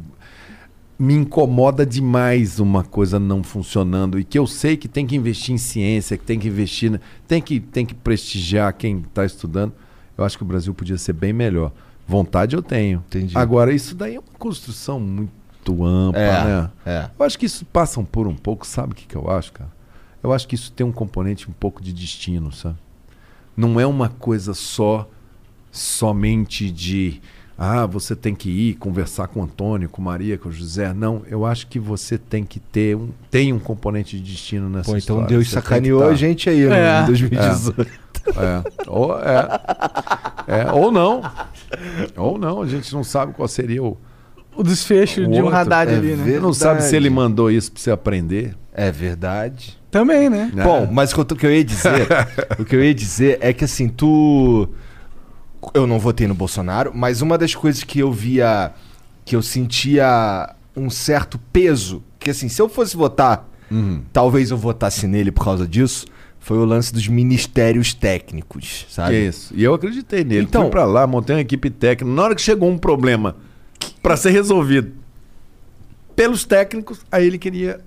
Me 0.98 1.14
incomoda 1.14 1.86
demais 1.86 2.58
uma 2.58 2.82
coisa 2.82 3.18
não 3.20 3.42
funcionando. 3.42 4.18
E 4.18 4.24
que 4.24 4.38
eu 4.38 4.46
sei 4.46 4.76
que 4.76 4.88
tem 4.88 5.06
que 5.06 5.14
investir 5.14 5.54
em 5.54 5.58
ciência, 5.58 6.18
que 6.18 6.24
tem 6.24 6.38
que 6.38 6.48
investir, 6.48 6.90
na- 6.90 7.00
tem 7.26 7.40
que, 7.40 7.60
tem 7.60 7.86
que 7.86 7.94
prestigiar 7.94 8.72
quem 8.72 8.98
está 8.98 9.24
estudando. 9.24 9.72
Eu 10.16 10.24
acho 10.24 10.36
que 10.36 10.42
o 10.42 10.46
Brasil 10.46 10.74
podia 10.74 10.98
ser 10.98 11.12
bem 11.12 11.32
melhor. 11.32 11.72
Vontade 12.06 12.56
eu 12.56 12.62
tenho. 12.62 13.02
Entendi. 13.06 13.38
Agora, 13.38 13.72
isso 13.72 13.94
daí 13.94 14.16
é 14.16 14.18
uma 14.18 14.26
construção 14.38 14.98
muito 14.98 15.84
ampla, 15.84 16.20
É, 16.20 16.44
né? 16.44 16.70
é. 16.84 17.10
Eu 17.18 17.24
acho 17.24 17.38
que 17.38 17.46
isso 17.46 17.64
passa 17.66 18.02
por 18.02 18.26
um 18.26 18.34
pouco, 18.34 18.66
sabe 18.66 18.92
o 18.92 18.96
que, 18.96 19.06
que 19.06 19.14
eu 19.16 19.30
acho, 19.30 19.52
cara? 19.52 19.70
Eu 20.22 20.32
acho 20.32 20.46
que 20.48 20.54
isso 20.54 20.72
tem 20.72 20.86
um 20.86 20.92
componente 20.92 21.48
um 21.48 21.52
pouco 21.52 21.82
de 21.82 21.92
destino, 21.92 22.50
sabe? 22.52 22.76
Não 23.56 23.78
é 23.78 23.86
uma 23.86 24.08
coisa 24.08 24.54
só, 24.54 25.08
somente 25.70 26.70
de, 26.70 27.20
ah, 27.56 27.86
você 27.86 28.14
tem 28.16 28.34
que 28.34 28.48
ir 28.50 28.74
conversar 28.74 29.28
com 29.28 29.40
o 29.40 29.42
Antônio, 29.44 29.88
com 29.88 30.00
Maria, 30.02 30.36
com 30.38 30.48
o 30.48 30.52
José. 30.52 30.92
Não, 30.92 31.22
eu 31.28 31.44
acho 31.46 31.66
que 31.66 31.78
você 31.78 32.18
tem 32.18 32.44
que 32.44 32.58
ter 32.60 32.96
um, 32.96 33.10
tem 33.30 33.52
um 33.52 33.58
componente 33.58 34.18
de 34.18 34.32
destino 34.32 34.68
nessa 34.68 34.90
Pô, 34.90 34.96
então 34.96 35.16
história. 35.16 35.26
Deus 35.28 35.48
Você 35.48 35.54
sacaneou 35.54 36.00
tá- 36.02 36.08
a 36.08 36.14
gente 36.14 36.48
aí 36.50 36.62
É. 36.64 37.00
no 37.00 37.06
2018. 37.06 37.86
é. 38.36 38.62
Ou, 38.88 39.18
é. 39.20 39.48
É, 40.46 40.72
ou 40.72 40.90
não. 40.90 41.22
Ou 42.16 42.38
não, 42.38 42.62
a 42.62 42.66
gente 42.66 42.92
não 42.92 43.04
sabe 43.04 43.32
qual 43.34 43.46
seria 43.48 43.82
o. 43.82 43.96
o 44.56 44.62
desfecho 44.62 45.22
O 45.22 45.28
de 45.28 45.40
um 45.40 45.44
outro, 45.44 45.56
Haddad 45.58 45.92
é 45.92 45.96
ali, 45.96 46.16
né? 46.16 46.38
Não 46.40 46.52
sabe 46.52 46.82
se 46.82 46.96
ele 46.96 47.10
mandou 47.10 47.50
isso 47.50 47.70
pra 47.70 47.80
você 47.80 47.90
aprender. 47.90 48.54
É 48.72 48.90
verdade. 48.90 49.77
Também, 49.90 50.28
né? 50.28 50.50
né? 50.52 50.62
Bom, 50.64 50.86
mas 50.92 51.12
o 51.12 51.24
que 51.24 51.46
eu- 51.46 51.52
ia 51.54 51.64
dizer, 51.64 52.06
o 52.58 52.64
que 52.64 52.76
eu 52.76 52.84
ia 52.84 52.94
dizer 52.94 53.38
é 53.40 53.52
que 53.52 53.64
assim, 53.64 53.88
tu 53.88 54.68
eu 55.74 55.86
não 55.86 55.98
votei 55.98 56.26
no 56.26 56.34
Bolsonaro, 56.34 56.92
mas 56.94 57.20
uma 57.22 57.36
das 57.38 57.54
coisas 57.54 57.82
que 57.82 57.98
eu 58.00 58.12
via 58.12 58.72
que 59.24 59.34
eu 59.34 59.42
sentia 59.42 60.54
um 60.76 60.88
certo 60.88 61.38
peso, 61.52 62.02
que 62.18 62.30
assim, 62.30 62.48
se 62.48 62.60
eu 62.62 62.68
fosse 62.68 62.96
votar 62.96 63.46
Uhum. 63.70 64.00
talvez 64.12 64.50
eu 64.50 64.56
votasse 64.56 65.06
nele 65.06 65.30
por 65.30 65.44
causa 65.44 65.66
disso, 65.68 66.06
foi 66.38 66.56
o 66.56 66.64
lance 66.64 66.92
dos 66.92 67.06
ministérios 67.08 67.92
técnicos, 67.92 68.86
sabe? 68.88 69.26
Isso. 69.26 69.52
E 69.54 69.62
eu 69.62 69.74
acreditei 69.74 70.24
nele. 70.24 70.44
Então- 70.44 70.62
Fui 70.62 70.70
pra 70.70 70.84
lá, 70.86 71.06
montei 71.06 71.34
uma 71.36 71.42
equipe 71.42 71.68
técnica. 71.68 72.14
Na 72.14 72.22
hora 72.22 72.34
que 72.34 72.40
chegou 72.40 72.70
um 72.70 72.78
problema 72.78 73.36
pra 74.02 74.16
ser 74.16 74.30
resolvido 74.30 74.92
pelos 76.16 76.44
técnicos, 76.44 77.00
aí 77.12 77.26
ele 77.26 77.36
queria 77.38 77.80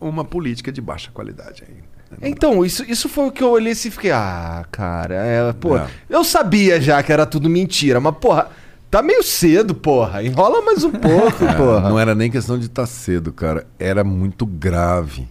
uma 0.00 0.24
política 0.24 0.70
de 0.72 0.80
baixa 0.80 1.10
qualidade. 1.12 1.64
Aí. 1.66 2.30
Então, 2.30 2.64
isso, 2.64 2.84
isso 2.90 3.08
foi 3.08 3.26
o 3.26 3.32
que 3.32 3.42
eu 3.42 3.50
olhei 3.50 3.72
assim 3.72 3.88
e 3.88 3.90
fiquei, 3.90 4.10
ah, 4.12 4.64
cara, 4.70 5.14
é, 5.14 5.52
pô, 5.52 5.76
É. 5.76 5.88
eu 6.08 6.22
sabia 6.22 6.80
já 6.80 7.02
que 7.02 7.12
era 7.12 7.26
tudo 7.26 7.48
mentira, 7.50 7.98
mas, 8.00 8.14
porra, 8.16 8.48
tá 8.90 9.02
meio 9.02 9.22
cedo, 9.24 9.74
porra, 9.74 10.22
enrola 10.22 10.62
mais 10.62 10.84
um 10.84 10.92
pouco, 10.92 11.38
porra. 11.58 11.88
Não 11.88 11.98
era 11.98 12.14
nem 12.14 12.30
questão 12.30 12.58
de 12.58 12.66
estar 12.66 12.86
cedo, 12.86 13.32
cara. 13.32 13.66
Era 13.78 14.04
muito 14.04 14.46
grave. 14.46 15.26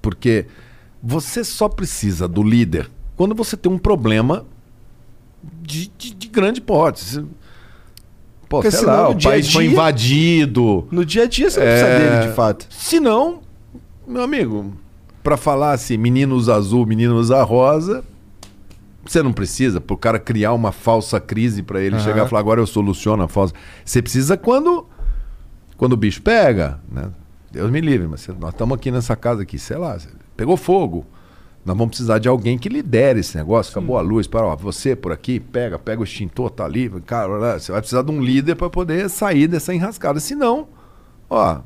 Porque 0.00 0.46
você 1.02 1.44
só 1.44 1.68
precisa 1.68 2.26
do 2.26 2.42
líder 2.42 2.90
quando 3.16 3.34
você 3.34 3.56
tem 3.56 3.70
um 3.70 3.78
problema 3.78 4.44
de, 5.60 5.88
de- 5.98 6.14
de 6.14 6.28
grande 6.28 6.60
porte. 6.60 7.24
Pô, 8.52 8.58
Porque 8.58 8.70
sei 8.70 8.80
senão 8.80 8.92
lá, 8.94 9.08
o 9.08 9.14
dia 9.14 9.30
a 9.30 9.32
país 9.32 9.50
foi 9.50 9.64
dia- 9.64 9.72
invadido. 9.72 10.86
No 10.90 11.06
dia 11.06 11.22
a 11.22 11.26
dia 11.26 11.50
você 11.50 11.58
não 11.58 11.66
É. 11.66 11.80
precisa 11.80 11.98
dele, 12.10 12.28
de 12.28 12.34
fato. 12.34 12.66
Se 12.68 13.00
não, 13.00 13.40
meu 14.06 14.22
amigo, 14.22 14.74
pra 15.22 15.38
falar 15.38 15.72
assim, 15.72 15.96
menino 15.96 16.34
usa 16.36 16.54
azul, 16.54 16.84
menino 16.84 17.14
usa 17.16 17.42
rosa, 17.42 18.04
você 19.06 19.22
não 19.22 19.32
precisa, 19.32 19.80
pro 19.80 19.96
cara 19.96 20.18
criar 20.18 20.52
uma 20.52 20.70
falsa 20.70 21.18
crise 21.18 21.62
pra 21.62 21.80
ele 21.80 21.96
Aham. 21.96 22.04
chegar 22.04 22.26
e 22.26 22.28
falar, 22.28 22.40
agora 22.40 22.60
eu 22.60 22.66
soluciono 22.66 23.22
a 23.22 23.28
falsa. 23.28 23.54
Você 23.82 24.02
precisa 24.02 24.36
quando 24.36 24.86
quando 25.78 25.94
o 25.94 25.96
bicho 25.96 26.20
pega, 26.20 26.78
né? 26.90 27.08
Deus 27.50 27.70
me 27.70 27.80
livre, 27.80 28.06
mas 28.06 28.28
nós 28.38 28.50
estamos 28.52 28.76
aqui 28.76 28.90
nessa 28.90 29.16
casa 29.16 29.42
aqui, 29.44 29.58
sei 29.58 29.78
lá, 29.78 29.96
pegou 30.36 30.58
fogo. 30.58 31.06
Nós 31.64 31.76
vamos 31.76 31.90
precisar 31.90 32.18
de 32.18 32.28
alguém 32.28 32.58
que 32.58 32.68
lidere 32.68 33.20
esse 33.20 33.36
negócio. 33.36 33.70
Acabou 33.70 33.96
a 33.96 34.00
luz, 34.00 34.26
para 34.26 34.44
ó, 34.44 34.56
você 34.56 34.96
por 34.96 35.12
aqui, 35.12 35.38
pega, 35.38 35.78
pega 35.78 36.00
o 36.00 36.04
extintor, 36.04 36.50
tá 36.50 36.64
ali, 36.64 36.90
cara, 37.06 37.58
você 37.58 37.70
vai 37.70 37.80
precisar 37.80 38.02
de 38.02 38.10
um 38.10 38.20
líder 38.20 38.56
para 38.56 38.68
poder 38.68 39.08
sair 39.08 39.46
dessa 39.46 39.72
enrascada. 39.72 40.18
Senão, 40.18 40.66
ó, 41.30 41.60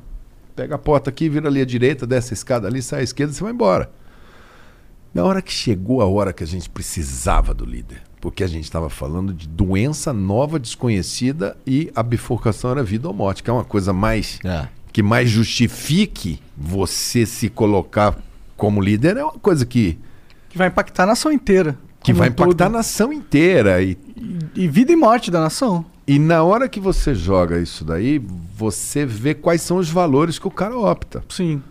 pega 0.55 0.75
a 0.75 0.77
porta 0.77 1.09
aqui, 1.09 1.27
vira 1.27 1.47
ali 1.47 1.61
à 1.61 1.65
direita, 1.65 2.05
desce 2.05 2.33
a 2.33 2.35
escada 2.35 2.67
ali, 2.67 2.81
sai 2.81 2.99
à 2.99 3.03
esquerda, 3.03 3.33
você 3.33 3.43
vai 3.43 3.53
embora. 3.53 3.89
Na 5.13 5.23
hora 5.23 5.41
que 5.41 5.51
chegou 5.51 5.99
a 6.01 6.05
hora 6.05 6.31
que 6.31 6.43
a 6.43 6.47
gente 6.47 6.69
precisava 6.69 7.51
do 7.51 7.65
líder, 7.65 8.03
porque 8.21 8.43
a 8.43 8.47
gente 8.47 8.65
estava 8.65 8.91
falando 8.91 9.33
de 9.33 9.47
doença 9.47 10.13
nova, 10.13 10.59
desconhecida 10.59 11.57
e 11.65 11.91
a 11.95 12.03
bifurcação 12.03 12.69
era 12.69 12.83
vida 12.83 13.07
ou 13.07 13.13
morte, 13.15 13.41
que 13.41 13.49
é 13.49 13.53
uma 13.53 13.65
coisa 13.65 13.91
mais 13.91 14.39
É. 14.43 14.67
que 14.93 15.01
mais 15.01 15.27
justifique 15.27 16.39
você 16.55 17.25
se 17.25 17.49
colocar 17.49 18.15
como 18.57 18.81
líder 18.81 19.15
é 19.17 19.23
uma 19.23 19.33
coisa 19.33 19.65
que, 19.65 19.97
Que 20.49 20.57
vai 20.57 20.67
impactar 20.67 21.03
a 21.03 21.07
nação 21.07 21.31
inteira. 21.31 21.77
que 22.03 22.11
vai 22.11 22.27
impactar 22.29 22.65
a 22.65 22.67
todo. 22.67 22.75
nação 22.77 23.13
inteira. 23.13 23.81
E, 23.81 23.97
E 24.55 24.67
vida 24.67 24.91
e 24.91 24.95
morte 24.95 25.29
da 25.31 25.39
nação. 25.39 25.85
e 26.07 26.17
na 26.19 26.43
hora 26.43 26.67
que 26.67 26.79
você 26.79 27.13
joga 27.15 27.59
isso 27.59 27.85
daí, 27.85 28.21
você 28.55 29.05
vê 29.05 29.33
quais 29.33 29.61
são 29.61 29.77
os 29.77 29.89
valores 29.89 30.39
que 30.39 30.47
o 30.47 30.51
cara 30.51 30.75
opta. 30.77 31.23
Sim. 31.29 31.61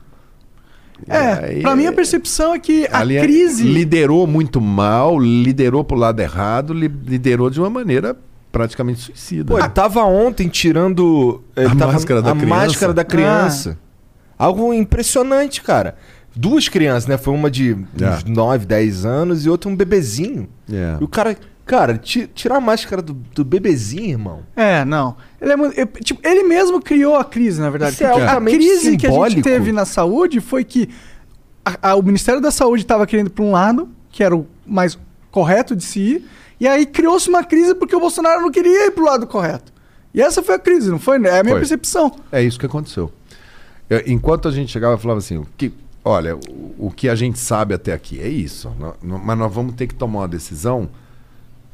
E 1.06 1.10
É, 1.12 1.44
aí- 1.44 1.62
pra 1.62 1.76
mim 1.76 1.86
a 1.86 1.92
percepção 1.92 2.54
é 2.54 2.58
que 2.58 2.86
a 2.90 3.00
Ali 3.00 3.16
é- 3.16 3.20
crise. 3.22 3.64
liderou 3.64 4.26
muito 4.26 4.60
mal, 4.60 5.18
liderou 5.18 5.84
pro 5.84 5.96
lado 5.96 6.20
errado, 6.20 6.72
li- 6.72 6.88
liderou 6.88 7.50
de 7.50 7.60
uma 7.60 7.68
maneira 7.68 8.16
praticamente 8.50 9.00
suicida. 9.02 9.52
Pô, 9.52 9.58
ele 9.58 9.68
tava 9.68 10.02
ontem 10.04 10.48
tirando 10.48 11.42
ele 11.54 11.66
A 11.66 11.74
tava- 11.76 11.92
máscara 11.92 12.22
da 12.22 12.30
a 12.30 12.34
criança? 12.34 12.54
máscara 12.56 12.94
da 12.94 13.04
criança. 13.04 13.78
Algo 14.38 14.72
impressionante, 14.72 15.60
cara. 15.62 15.96
Duas 16.38 16.68
crianças, 16.68 17.06
né? 17.06 17.16
Foi 17.16 17.32
uma 17.32 17.50
de 17.50 17.72
É. 18.00 18.10
uns 18.10 18.24
9, 18.24 18.66
10 18.66 19.04
anos 19.06 19.46
e 19.46 19.48
outra 19.50 19.70
um 19.70 19.74
bebezinho. 19.76 20.46
É. 20.70 20.96
E 21.00 21.04
o 21.04 21.08
cara, 21.08 21.34
cara, 21.64 21.96
ti- 21.96 22.28
tirar 22.34 22.56
a 22.56 22.60
máscara 22.60 23.00
do, 23.00 23.14
do 23.14 23.44
bebezinho, 23.44 24.10
irmão. 24.10 24.40
É, 24.54 24.84
não. 24.84 25.16
Ele, 25.40 25.52
é 25.52 25.56
muito- 25.56 25.78
eu- 25.78 25.86
tipo, 25.86 26.20
ele 26.26 26.42
mesmo 26.42 26.80
criou 26.82 27.16
a 27.16 27.24
crise, 27.24 27.58
na 27.60 27.70
verdade. 27.70 27.94
Isso 27.94 28.04
é 28.04 28.06
a 28.28 28.40
crise 28.40 28.96
que 28.96 29.06
a 29.06 29.10
gente 29.10 29.12
simbólico. 29.12 29.42
teve 29.42 29.72
na 29.72 29.84
saúde 29.86 30.40
foi 30.40 30.62
que 30.62 30.90
a- 31.64 31.90
a- 31.90 31.94
o 31.96 32.02
Ministério 32.02 32.40
da 32.40 32.50
Saúde 32.50 32.82
estava 32.82 33.06
querendo 33.06 33.28
ir 33.28 33.30
para 33.30 33.44
um 33.44 33.50
lado, 33.52 33.88
que 34.12 34.22
era 34.22 34.36
o 34.36 34.46
mais 34.66 34.98
correto 35.30 35.74
de 35.74 35.84
se 35.84 35.98
ir, 36.00 36.24
e 36.60 36.68
aí 36.68 36.84
criou-se 36.86 37.28
uma 37.28 37.42
crise 37.44 37.74
porque 37.74 37.96
o 37.96 38.00
Bolsonaro 38.00 38.40
não 38.42 38.50
queria 38.50 38.86
ir 38.86 38.90
para 38.90 39.02
o 39.02 39.06
lado 39.06 39.26
correto. 39.26 39.72
E 40.14 40.20
essa 40.22 40.42
foi 40.42 40.54
a 40.54 40.58
crise, 40.58 40.90
não 40.90 40.98
foi? 40.98 41.16
É 41.16 41.40
a 41.40 41.42
minha 41.42 41.54
Foi. 41.54 41.60
percepção. 41.60 42.12
É 42.30 42.42
isso 42.42 42.58
que 42.58 42.64
aconteceu. 42.66 43.10
Eu- 43.90 44.02
enquanto 44.06 44.48
a 44.48 44.50
gente 44.50 44.70
chegava, 44.72 44.94
eu 44.94 44.98
falava 44.98 45.18
assim: 45.18 45.36
o 45.38 45.46
que, 45.56 45.72
olha, 46.06 46.36
o, 46.36 46.86
o 46.86 46.90
que 46.90 47.08
a 47.08 47.14
gente 47.16 47.38
sabe 47.38 47.74
até 47.74 47.92
aqui 47.92 48.20
é 48.20 48.28
isso. 48.28 48.72
Mas 49.02 49.36
nós 49.36 49.52
vamos 49.52 49.74
ter 49.74 49.88
que 49.88 49.94
tomar 49.94 50.20
uma 50.20 50.28
decisão 50.28 50.88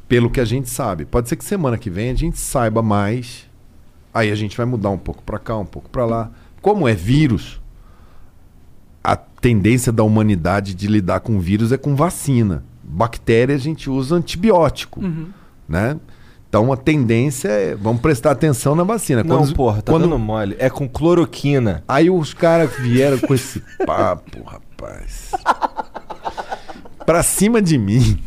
pelo 0.07 0.29
que 0.29 0.39
a 0.39 0.45
gente 0.45 0.69
sabe. 0.69 1.05
Pode 1.05 1.29
ser 1.29 1.35
que 1.35 1.45
semana 1.45 1.77
que 1.77 1.89
vem 1.89 2.09
a 2.09 2.15
gente 2.15 2.39
saiba 2.39 2.81
mais. 2.81 3.47
Aí 4.11 4.31
a 4.31 4.35
gente 4.35 4.57
vai 4.57 4.65
mudar 4.65 4.89
um 4.89 4.97
pouco 4.97 5.21
para 5.23 5.37
cá, 5.37 5.55
um 5.57 5.65
pouco 5.65 5.89
para 5.89 6.05
lá. 6.05 6.31
Como 6.61 6.87
é 6.87 6.93
vírus, 6.95 7.61
a 9.03 9.15
tendência 9.15 9.91
da 9.91 10.03
humanidade 10.03 10.73
de 10.73 10.87
lidar 10.87 11.19
com 11.19 11.39
vírus 11.39 11.71
é 11.71 11.77
com 11.77 11.95
vacina. 11.95 12.63
Bactéria 12.83 13.55
a 13.55 13.59
gente 13.59 13.89
usa 13.89 14.15
antibiótico, 14.15 14.99
né? 15.67 15.99
Então 16.53 16.71
a 16.71 16.77
tendência 16.77 17.47
é, 17.47 17.73
vamos 17.75 17.99
prestar 17.99 18.29
atenção 18.29 18.75
na 18.75 18.83
vacina. 18.83 19.23
Não, 19.23 19.39
Quando- 19.39 19.55
porra, 19.55 19.81
tá 19.81 19.91
quando- 19.91 20.03
dando 20.03 20.19
mole. 20.19 20.55
É 20.59 20.69
com 20.69 20.87
cloroquina. 20.87 21.83
Aí 21.87 22.11
os 22.11 22.31
caras 22.31 22.69
vieram 22.77 23.17
com 23.17 23.33
esse 23.33 23.59
papo, 23.83 24.43
rapaz. 24.43 25.31
Pra 27.07 27.23
cima 27.23 27.59
de 27.59 27.75
mim. 27.75 28.19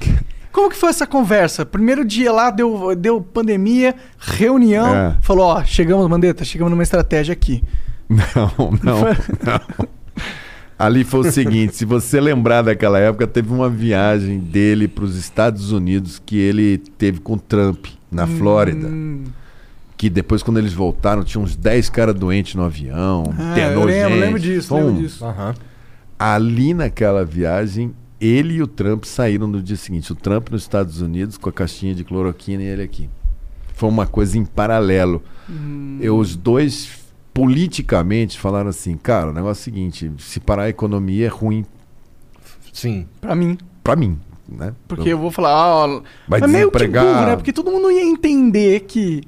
Como 0.50 0.68
que 0.68 0.74
foi 0.76 0.88
essa 0.90 1.06
conversa? 1.06 1.64
Primeiro 1.64 2.04
dia 2.04 2.32
lá, 2.32 2.50
deu, 2.50 2.96
deu 2.96 3.20
pandemia, 3.20 3.94
reunião, 4.18 4.92
É. 4.92 5.16
falou, 5.22 5.44
ó, 5.46 5.62
chegamos, 5.64 6.08
Mandetta, 6.08 6.44
chegamos 6.44 6.72
numa 6.72 6.82
estratégia 6.82 7.32
aqui. 7.32 7.62
Não, 8.08 8.50
não, 8.58 8.70
não. 8.72 9.60
Ali 10.76 11.04
foi 11.04 11.20
o 11.20 11.30
seguinte, 11.32 11.76
se 11.76 11.84
você 11.84 12.20
lembrar 12.20 12.62
daquela 12.62 12.98
época, 12.98 13.26
teve 13.26 13.52
uma 13.52 13.68
viagem 13.70 14.40
dele 14.40 14.88
para 14.88 15.04
os 15.04 15.14
Estados 15.16 15.70
Unidos 15.70 16.20
que 16.26 16.36
ele 16.36 16.78
teve 16.98 17.20
com 17.20 17.34
o 17.34 17.38
Trump 17.38 17.86
na 18.10 18.26
Flórida. 18.26 18.86
Hum, 18.88 19.24
Que 19.96 20.10
depois, 20.10 20.42
quando 20.42 20.58
eles 20.58 20.74
voltaram, 20.74 21.24
tinha 21.24 21.42
uns 21.42 21.56
10 21.56 21.88
caras 21.88 22.14
doentes 22.14 22.54
no 22.54 22.62
avião. 22.64 23.24
ah, 23.38 23.58
eu 23.58 23.82
lembro, 23.84 24.10
gente. 24.10 24.20
lembro 24.20 24.40
disso, 24.40 24.68
Foi 24.68 24.80
lembro 24.82 24.94
um- 24.94 25.02
disso. 25.02 25.24
Ali 26.18 26.74
naquela 26.74 27.24
viagem, 27.24 27.92
ele 28.20 28.54
e 28.54 28.62
o 28.62 28.66
Trump 28.66 29.04
saíram 29.04 29.46
no 29.46 29.62
dia 29.62 29.76
seguinte. 29.76 30.12
O 30.12 30.14
Trump 30.14 30.48
nos 30.50 30.62
Estados 30.62 31.00
Unidos 31.00 31.36
com 31.38 31.48
a 31.48 31.52
caixinha 31.52 31.94
de 31.94 32.04
cloroquina 32.04 32.62
e 32.62 32.66
ele 32.66 32.82
aqui. 32.82 33.08
Foi 33.74 33.88
uma 33.88 34.06
coisa 34.06 34.36
em 34.38 34.44
paralelo. 34.44 35.22
Eu, 36.00 36.16
os 36.18 36.34
dois, 36.36 36.88
politicamente, 37.34 38.38
falaram 38.38 38.70
assim: 38.70 38.96
cara, 38.96 39.30
o 39.30 39.32
negócio 39.32 39.60
é 39.60 39.62
o 39.62 39.64
seguinte: 39.64 40.12
se 40.18 40.40
parar 40.40 40.64
a 40.64 40.68
economia 40.68 41.26
é 41.26 41.28
ruim 41.28 41.64
Sim. 42.72 43.06
Pra 43.20 43.34
mim. 43.34 43.56
pra 43.84 43.94
mim. 43.96 44.18
Né? 44.48 44.72
Porque 44.86 45.08
eu 45.08 45.18
vou 45.18 45.30
falar, 45.30 45.54
ó. 45.54 46.02
Vai 46.28 46.40
é 46.40 46.46
meio 46.46 46.70
que 46.70 46.78
desempregar. 46.78 47.04
burro, 47.04 47.26
né? 47.26 47.36
Porque 47.36 47.52
todo 47.52 47.70
mundo 47.70 47.90
ia 47.90 48.04
entender 48.04 48.80
que 48.80 49.22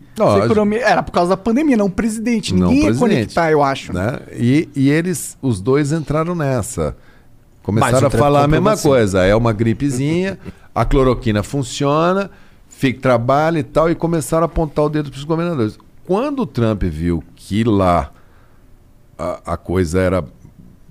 economia. 0.45 0.81
Era 0.81 1.03
por 1.03 1.11
causa 1.13 1.31
da 1.31 1.37
pandemia, 1.37 1.77
não 1.77 1.87
o 1.87 1.91
presidente. 1.91 2.55
Não 2.55 2.69
Ninguém 2.69 2.85
ia 2.85 2.87
presidente. 2.87 3.15
conectar, 3.17 3.51
eu 3.51 3.63
acho. 3.63 3.93
né? 3.93 4.21
E, 4.33 4.69
e 4.77 4.91
eles, 4.91 5.37
os 5.43 5.61
dois 5.61 5.93
entraram 5.93 6.35
nessa. 6.35 6.97
Mas 7.71 7.91
Começaram 7.91 8.07
a 8.07 8.11
falar 8.11 8.45
a 8.45 8.49
mesma 8.49 8.77
coisa. 8.77 9.25
É 9.25 9.35
uma 9.35 9.53
gripezinha, 9.53 10.39
a 10.75 10.85
cloroquina 10.85 11.43
funciona, 11.43 12.31
fica 12.69 13.01
trabalho 13.01 13.59
e 13.59 13.63
tal, 13.63 13.91
e 13.91 13.95
começaram 13.95 14.45
a 14.45 14.47
apontar 14.47 14.87
o 14.87 14.89
dedo 14.89 15.11
para 15.11 15.19
os 15.19 15.25
governadores. 15.25 15.79
Quando 16.07 16.41
o 16.41 16.47
Trump 16.47 16.85
viu 16.85 17.23
que 17.37 17.65
lá 17.65 18.11
a, 19.19 19.53
a 19.53 19.57
coisa 19.57 20.01
era 20.01 20.25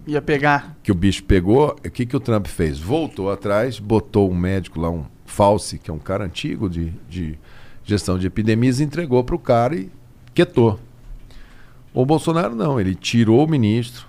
Ia 0.08 0.22
pegar. 0.22 0.78
que 0.82 0.92
o 0.92 0.96
bicho 0.96 1.24
pegou, 1.24 1.76
o 1.86 1.90
que, 1.92 2.06
que 2.06 2.16
o 2.16 2.20
Trump 2.20 2.48
fez? 2.48 2.80
Voltou 2.80 3.30
atrás, 3.30 3.78
botou 3.80 4.32
um 4.32 4.36
médico 4.36 4.80
lá, 4.80 4.90
um 4.90 5.04
Fauci, 5.26 5.78
que 5.78 5.92
é 5.92 5.94
um 5.94 6.00
cara 6.00 6.24
antigo 6.24 6.70
de, 6.70 6.94
de 7.10 7.38
gestão 7.84 8.18
de 8.18 8.26
epidemias, 8.26 8.80
entregou 8.80 9.24
para 9.24 9.36
o 9.36 9.40
cara 9.40 9.76
e 9.76 9.90
quietou. 10.34 10.80
O 11.94 12.06
Bolsonaro 12.06 12.56
não, 12.56 12.80
ele 12.80 12.96
tirou 12.96 13.44
o 13.44 13.50
ministro, 13.50 14.06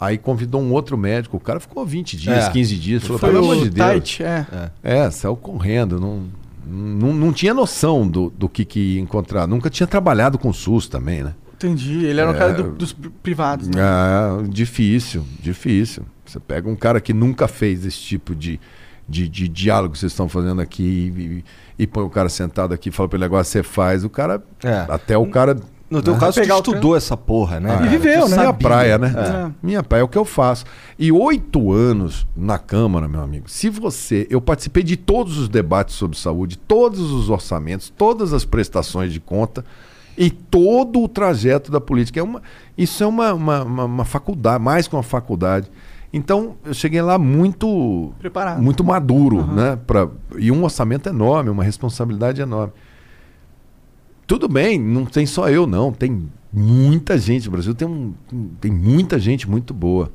aí 0.00 0.18
convidou 0.18 0.60
um 0.60 0.72
outro 0.72 0.96
médico, 0.98 1.36
o 1.36 1.40
cara 1.40 1.60
ficou 1.60 1.86
20 1.86 2.16
dias, 2.16 2.46
É. 2.46 2.50
15 2.50 2.76
dias, 2.76 3.02
falou, 3.02 3.18
Foi 3.18 3.30
pelo 3.30 3.44
amor 3.44 3.56
o 3.58 3.62
de 3.62 3.70
Deus. 3.70 3.94
Tite, 4.02 4.22
é. 4.24 4.70
É, 4.82 5.10
saiu 5.10 5.36
correndo, 5.36 6.00
não, 6.00 6.24
não, 6.66 7.14
não 7.14 7.32
tinha 7.32 7.54
noção 7.54 8.08
do, 8.08 8.30
do 8.30 8.48
que, 8.48 8.64
que 8.64 8.80
ia 8.94 9.00
encontrar. 9.00 9.46
Nunca 9.46 9.70
tinha 9.70 9.86
trabalhado 9.86 10.38
com 10.38 10.52
SUS 10.52 10.88
também, 10.88 11.22
né? 11.22 11.34
Entendi. 11.62 12.04
Ele 12.06 12.20
era 12.20 12.30
um 12.30 12.34
É. 12.34 12.38
cara 12.38 12.52
do- 12.54 12.70
dos 12.72 12.92
privados, 13.22 13.68
né? 13.68 13.80
Ah, 13.82 14.38
difícil, 14.48 15.24
difícil. 15.40 16.04
Você 16.24 16.40
pega 16.40 16.68
um 16.68 16.76
cara 16.76 17.00
que 17.00 17.12
nunca 17.12 17.46
fez 17.46 17.84
esse 17.84 17.98
tipo 17.98 18.34
de, 18.34 18.58
de, 19.08 19.28
de 19.28 19.46
diálogo 19.48 19.92
que 19.92 19.98
vocês 19.98 20.12
estão 20.12 20.28
fazendo 20.28 20.60
aqui 20.62 21.42
e, 21.78 21.82
e 21.82 21.86
põe 21.86 22.04
o 22.04 22.10
cara 22.10 22.28
sentado 22.28 22.72
aqui 22.72 22.88
e 22.88 22.92
fala 22.92 23.08
para 23.08 23.16
ele 23.18 23.24
agora 23.26 23.44
você 23.44 23.62
faz. 23.62 24.04
O 24.04 24.08
cara, 24.10 24.42
É. 24.64 24.86
até 24.88 25.18
o 25.18 25.26
cara 25.26 25.56
No 25.90 26.00
teu 26.00 26.14
né? 26.14 26.20
caso, 26.20 26.34
tu 26.38 26.40
Pegar 26.40 26.54
estudou 26.56 26.96
essa 26.96 27.16
porra, 27.16 27.58
né? 27.60 27.68
E 27.74 27.76
cara? 27.78 27.90
viveu, 27.90 28.28
né? 28.28 28.36
Minha 28.38 28.52
praia, 28.54 28.96
né? 28.96 29.12
É. 29.16 29.50
Minha 29.60 29.82
praia 29.82 30.02
é 30.02 30.04
o 30.04 30.08
que 30.08 30.16
eu 30.16 30.24
faço. 30.24 30.64
E 30.98 31.10
oito 31.12 31.72
anos 31.72 32.26
na 32.36 32.58
Câmara, 32.58 33.06
meu 33.08 33.20
amigo. 33.20 33.50
Se 33.50 33.68
você. 33.68 34.26
Eu 34.30 34.40
participei 34.40 34.82
de 34.84 34.96
todos 34.96 35.36
os 35.36 35.48
debates 35.48 35.96
sobre 35.96 36.16
saúde, 36.16 36.56
todos 36.56 37.00
os 37.12 37.28
orçamentos, 37.28 37.92
todas 37.98 38.32
as 38.32 38.44
prestações 38.44 39.12
de 39.12 39.18
conta 39.18 39.64
e 40.22 40.30
todo 40.30 41.00
o 41.02 41.08
trajeto 41.08 41.72
da 41.72 41.80
política. 41.80 42.20
É 42.20 42.22
uma, 42.22 42.42
isso 42.76 43.02
é 43.02 43.06
uma, 43.06 43.32
uma, 43.32 43.62
uma- 43.64 43.84
uma 43.86 44.04
faculdade, 44.04 44.62
mais 44.62 44.86
que 44.86 44.94
uma 44.94 45.02
faculdade. 45.02 45.70
Então, 46.12 46.56
eu 46.64 46.74
cheguei 46.74 47.00
lá 47.00 47.16
muito 47.18 48.12
Preparado. 48.18 48.60
muito 48.62 48.84
maduro, 48.84 49.46
né? 49.46 49.78
Pra, 49.86 50.08
e 50.36 50.52
um 50.52 50.62
orçamento 50.62 51.08
enorme, 51.08 51.48
uma 51.48 51.64
responsabilidade 51.64 52.42
enorme. 52.42 52.72
Tudo 54.26 54.46
bem, 54.48 54.78
não 54.78 55.06
tem 55.06 55.24
só 55.24 55.48
eu, 55.48 55.66
não. 55.66 55.90
Tem 55.92 56.28
muita 56.52 57.16
gente. 57.16 57.48
O 57.48 57.52
Brasil 57.52 57.74
tem, 57.74 57.88
um, 57.88 58.12
tem 58.60 58.70
muita 58.70 59.18
gente 59.18 59.48
muito 59.48 59.72
boa. 59.72 60.10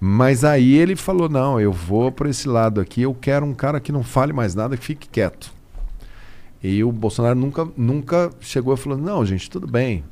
Mas 0.00 0.44
aí 0.44 0.74
ele 0.74 0.96
falou: 0.96 1.28
não, 1.28 1.60
eu 1.60 1.72
vou 1.72 2.10
para 2.10 2.28
esse 2.30 2.48
lado 2.48 2.80
aqui, 2.80 3.02
eu 3.02 3.14
quero 3.14 3.44
um 3.46 3.54
cara 3.54 3.80
que 3.80 3.92
não 3.92 4.02
fale 4.02 4.32
mais 4.32 4.54
nada, 4.54 4.76
que 4.76 4.84
fique 4.84 5.08
quieto. 5.08 5.52
E 6.68 6.82
o 6.82 6.90
Bolsonaro 6.90 7.38
nunca, 7.38 7.68
nunca 7.76 8.30
chegou 8.40 8.74
e 8.74 8.76
falou: 8.76 8.98
não, 8.98 9.24
gente, 9.24 9.48
tudo 9.48 9.68
bem, 9.68 10.02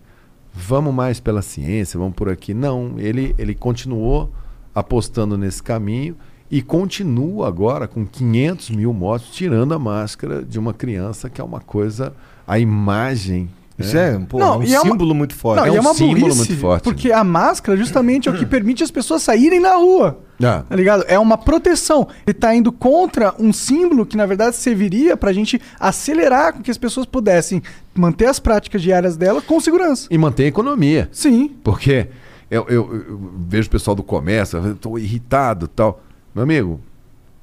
vamos 0.53 0.95
mais 0.95 1.19
pela 1.19 1.43
ciência, 1.43 1.99
vamos 1.99 2.15
por 2.15 2.29
aqui. 2.29 2.55
Não, 2.55 2.95
ele, 2.97 3.35
ele 3.37 3.57
continuou 3.57 4.31
apostando 4.73 5.37
nesse 5.37 5.61
caminho 5.61 6.17
e 6.49 6.63
continua 6.63 7.49
agora 7.49 7.89
com 7.89 8.07
500 8.07 8.71
mil 8.71 8.93
mortos, 8.93 9.31
tirando 9.31 9.75
a 9.75 9.81
máscara 9.81 10.45
de 10.45 10.57
uma 10.57 10.73
criança, 10.73 11.29
que 11.29 11.41
é 11.41 11.45
uma 11.45 11.59
coisa, 11.59 12.15
a 12.47 12.57
imagem. 12.57 13.51
Isso 13.77 13.97
é, 13.99 14.17
pô, 14.21 14.39
Não, 14.39 14.55
é 14.55 14.59
um 14.59 14.63
é 14.63 14.81
uma- 14.81 14.91
símbolo 14.93 15.15
muito 15.15 15.35
forte. 15.35 15.59
Não, 15.59 15.65
É 15.67 15.69
é 15.69 15.73
um 15.73 15.81
uma 15.81 15.95
símbolo 15.95 16.21
burrice, 16.21 16.37
muito 16.39 16.57
forte. 16.61 16.85
Porque 16.85 17.11
a 17.11 17.25
máscara 17.25 17.77
justamente 17.77 18.29
é 18.29 18.33
o 18.33 18.37
que 18.39 18.47
permite 18.47 18.85
as 18.85 18.91
pessoas 18.91 19.23
saírem 19.23 19.59
na 19.61 19.75
rua. 19.75 20.21
Ah, 20.43 20.63
Tá 20.69 20.77
ligado? 20.77 21.05
É 21.09 21.19
uma 21.19 21.37
proteção. 21.37 22.07
Ele 22.27 22.35
tá 22.35 22.55
indo 22.55 22.71
contra 22.71 23.35
um 23.39 23.53
símbolo 23.53 24.07
que, 24.07 24.17
na 24.17 24.27
verdade, 24.27 24.55
serviria 24.57 25.17
pra 25.17 25.33
gente 25.33 25.61
acelerar 25.81 26.53
com 26.53 26.63
que 26.63 26.71
as 26.71 26.79
pessoas 26.79 27.05
pudessem 27.07 27.63
manter 27.95 28.27
as 28.27 28.39
práticas 28.39 28.81
diárias 28.83 29.17
dela 29.17 29.43
com 29.43 29.59
segurança. 29.61 30.07
e 30.11 30.17
manter 30.19 30.45
a 30.45 30.49
economia. 30.49 31.09
Sim. 31.13 31.51
Porque 31.65 32.07
eu, 32.51 32.67
eu- 32.69 32.95
eu 33.09 33.33
vejo 33.49 33.67
o 33.67 33.71
pessoal 33.71 33.95
do 33.97 34.03
comércio, 34.05 34.59
eu 34.59 34.73
estou 34.75 34.99
irritado 34.99 35.67
e 35.67 35.69
tal. 35.69 36.01
Meu 36.35 36.45
amigo, 36.45 36.81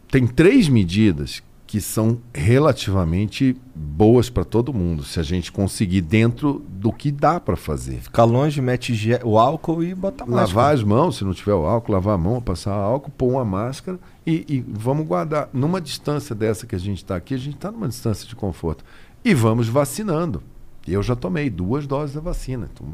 tem 0.09 0.25
três 0.27 0.69
medidas 0.69 1.41
que 1.71 1.79
são 1.79 2.19
relativamente 2.33 3.55
boas 3.73 4.29
para 4.29 4.43
todo 4.43 4.73
mundo, 4.73 5.05
se 5.05 5.21
a 5.21 5.23
gente 5.23 5.53
conseguir 5.53 6.01
dentro 6.01 6.65
do 6.67 6.91
que 6.91 7.09
dá 7.13 7.39
para 7.39 7.55
fazer. 7.55 8.01
Ficar 8.01 8.25
longe, 8.25 8.61
mete 8.61 8.93
o 9.23 9.39
álcool 9.39 9.81
e 9.81 9.95
bota 9.95 10.25
a 10.25 10.27
máscara. 10.27 10.47
Lavar 10.47 10.73
as 10.73 10.83
mãos, 10.83 11.15
se 11.15 11.23
não 11.23 11.33
tiver 11.33 11.53
o 11.53 11.65
álcool, 11.65 11.93
lavar 11.93 12.15
a 12.15 12.17
mão, 12.17 12.41
passar 12.41 12.73
álcool, 12.73 13.09
pôr 13.11 13.29
uma 13.29 13.45
máscara 13.45 13.97
e, 14.27 14.45
e 14.49 14.59
vamos 14.67 15.07
guardar. 15.07 15.47
Numa 15.53 15.79
distância 15.79 16.35
dessa 16.35 16.67
que 16.67 16.75
a 16.75 16.77
gente 16.77 16.97
está 16.97 17.15
aqui, 17.15 17.35
a 17.35 17.37
gente 17.37 17.55
está 17.55 17.71
numa 17.71 17.87
distância 17.87 18.27
de 18.27 18.35
conforto. 18.35 18.83
E 19.23 19.33
vamos 19.33 19.69
vacinando. 19.69 20.43
Eu 20.85 21.01
já 21.01 21.15
tomei 21.15 21.49
duas 21.49 21.87
doses 21.87 22.13
da 22.13 22.21
vacina, 22.21 22.69
então 22.73 22.85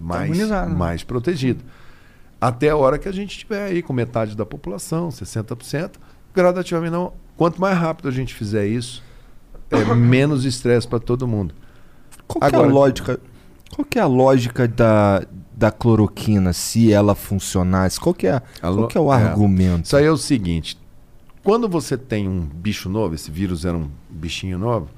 mais, 0.00 0.48
né? 0.48 0.64
mais 0.64 1.04
protegido. 1.04 1.62
Até 2.40 2.70
a 2.70 2.76
hora 2.76 2.98
que 2.98 3.06
a 3.06 3.12
gente 3.12 3.32
estiver 3.32 3.66
aí 3.66 3.82
com 3.82 3.92
metade 3.92 4.34
da 4.34 4.46
população, 4.46 5.10
60%, 5.10 5.96
gradativamente 6.34 6.92
não. 6.92 7.12
Quanto 7.36 7.60
mais 7.60 7.76
rápido 7.76 8.08
a 8.08 8.12
gente 8.12 8.32
fizer 8.34 8.66
isso, 8.66 9.02
é 9.70 9.84
menos 9.94 10.44
estresse 10.44 10.86
para 10.86 11.00
todo 11.00 11.26
mundo. 11.26 11.54
Qual 12.26 12.40
que 12.40 12.44
é 12.46 12.48
Agora- 12.48 12.68
a 12.70 12.72
lógica? 12.72 13.20
Qual 13.74 13.84
que 13.84 13.98
é 13.98 14.02
a 14.02 14.06
lógica 14.06 14.68
da, 14.68 15.26
da 15.52 15.70
cloroquina, 15.72 16.52
se 16.52 16.92
ela 16.92 17.14
funcionasse? 17.14 17.98
Qual 17.98 18.14
é, 18.22 18.30
A 18.30 18.42
qual 18.60 18.74
lo- 18.74 18.88
é 18.94 19.00
o 19.00 19.12
é. 19.12 19.16
argumento? 19.16 19.86
Isso 19.86 19.96
aí 19.96 20.04
é 20.04 20.10
o 20.10 20.16
seguinte: 20.16 20.78
quando 21.42 21.68
você 21.68 21.96
tem 21.98 22.28
um 22.28 22.40
bicho 22.42 22.88
novo, 22.88 23.14
esse 23.16 23.30
vírus 23.30 23.64
era 23.64 23.76
um 23.76 23.90
bichinho 24.08 24.58
novo, 24.58 24.88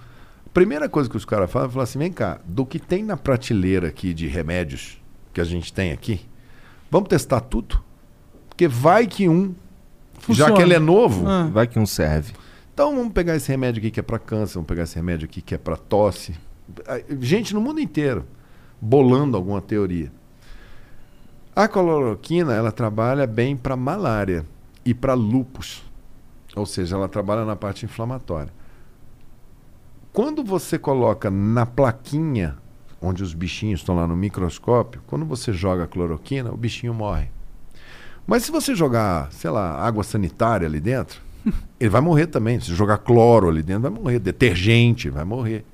a 0.44 0.50
primeira 0.50 0.88
coisa 0.90 1.08
que 1.08 1.16
os 1.16 1.24
caras 1.24 1.50
falam 1.50 1.68
é 1.68 1.70
falar 1.72 1.84
assim: 1.84 1.98
vem 1.98 2.12
cá, 2.12 2.38
do 2.44 2.66
que 2.66 2.78
tem 2.78 3.02
na 3.02 3.16
prateleira 3.16 3.88
aqui 3.88 4.12
de 4.12 4.26
remédios 4.26 4.98
que 5.32 5.40
a 5.40 5.44
gente 5.44 5.72
tem 5.72 5.90
aqui, 5.92 6.20
vamos 6.90 7.08
testar 7.08 7.40
tudo? 7.40 7.82
Porque 8.50 8.68
vai 8.68 9.06
que 9.06 9.26
um, 9.28 9.54
já 10.28 10.46
Funciona. 10.46 10.54
que 10.56 10.62
ele 10.62 10.74
é 10.74 10.78
novo, 10.78 11.26
Ah. 11.28 11.48
Vai 11.52 11.66
que 11.66 11.78
não 11.78 11.86
serve. 11.86 12.32
então 12.72 12.94
vamos 12.96 13.12
pegar 13.12 13.36
esse 13.36 13.48
remédio 13.50 13.80
aqui 13.80 13.90
que 13.90 14.00
é 14.00 14.02
para 14.02 14.18
câncer, 14.18 14.54
vamos 14.54 14.68
pegar 14.68 14.82
esse 14.84 14.96
remédio 14.96 15.26
aqui 15.26 15.40
que 15.40 15.54
é 15.54 15.58
para 15.58 15.76
tosse. 15.76 16.34
Gente 17.20 17.54
no 17.54 17.60
mundo 17.60 17.80
inteiro 17.80 18.26
bolando 18.80 19.36
alguma 19.36 19.60
teoria. 19.60 20.10
A 21.54 21.66
cloroquina, 21.68 22.52
ela 22.52 22.70
trabalha 22.70 23.26
bem 23.26 23.56
para 23.56 23.76
malária 23.76 24.44
e 24.84 24.92
para 24.92 25.14
lupus. 25.14 25.82
Ou 26.54 26.66
seja, 26.66 26.96
ela 26.96 27.08
trabalha 27.08 27.44
na 27.44 27.56
parte 27.56 27.84
inflamatória. 27.86 28.52
Quando 30.12 30.42
você 30.44 30.78
coloca 30.78 31.30
na 31.30 31.64
plaquinha, 31.66 32.56
onde 33.00 33.22
os 33.22 33.32
bichinhos 33.34 33.80
estão 33.80 33.94
lá 33.94 34.06
no 34.06 34.16
microscópio, 34.16 35.02
quando 35.06 35.24
você 35.24 35.52
joga 35.52 35.84
a 35.84 35.86
cloroquina, 35.86 36.50
o 36.52 36.56
bichinho 36.56 36.92
morre. 36.94 37.28
Mas 38.26 38.42
se 38.42 38.50
você 38.50 38.74
jogar, 38.74 39.30
sei 39.32 39.50
lá, 39.50 39.78
água 39.80 40.02
sanitária 40.02 40.66
ali 40.66 40.80
dentro, 40.80 41.20
ele 41.78 41.90
vai 41.90 42.00
morrer 42.00 42.26
também. 42.26 42.58
Se 42.58 42.74
jogar 42.74 42.98
cloro 42.98 43.48
ali 43.48 43.62
dentro, 43.62 43.82
vai 43.82 43.90
morrer. 43.90 44.18
Detergente, 44.18 45.08
vai 45.08 45.24
morrer. 45.24 45.64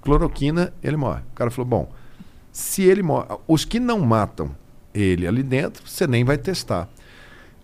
Cloroquina, 0.00 0.72
ele 0.82 0.96
morre. 0.96 1.20
O 1.32 1.34
cara 1.34 1.50
falou: 1.50 1.68
bom, 1.68 1.92
se 2.52 2.82
ele 2.82 3.02
morre. 3.02 3.26
Os 3.46 3.64
que 3.64 3.78
não 3.78 4.00
matam 4.00 4.54
ele 4.94 5.26
ali 5.26 5.42
dentro, 5.42 5.82
você 5.86 6.06
nem 6.06 6.24
vai 6.24 6.38
testar. 6.38 6.88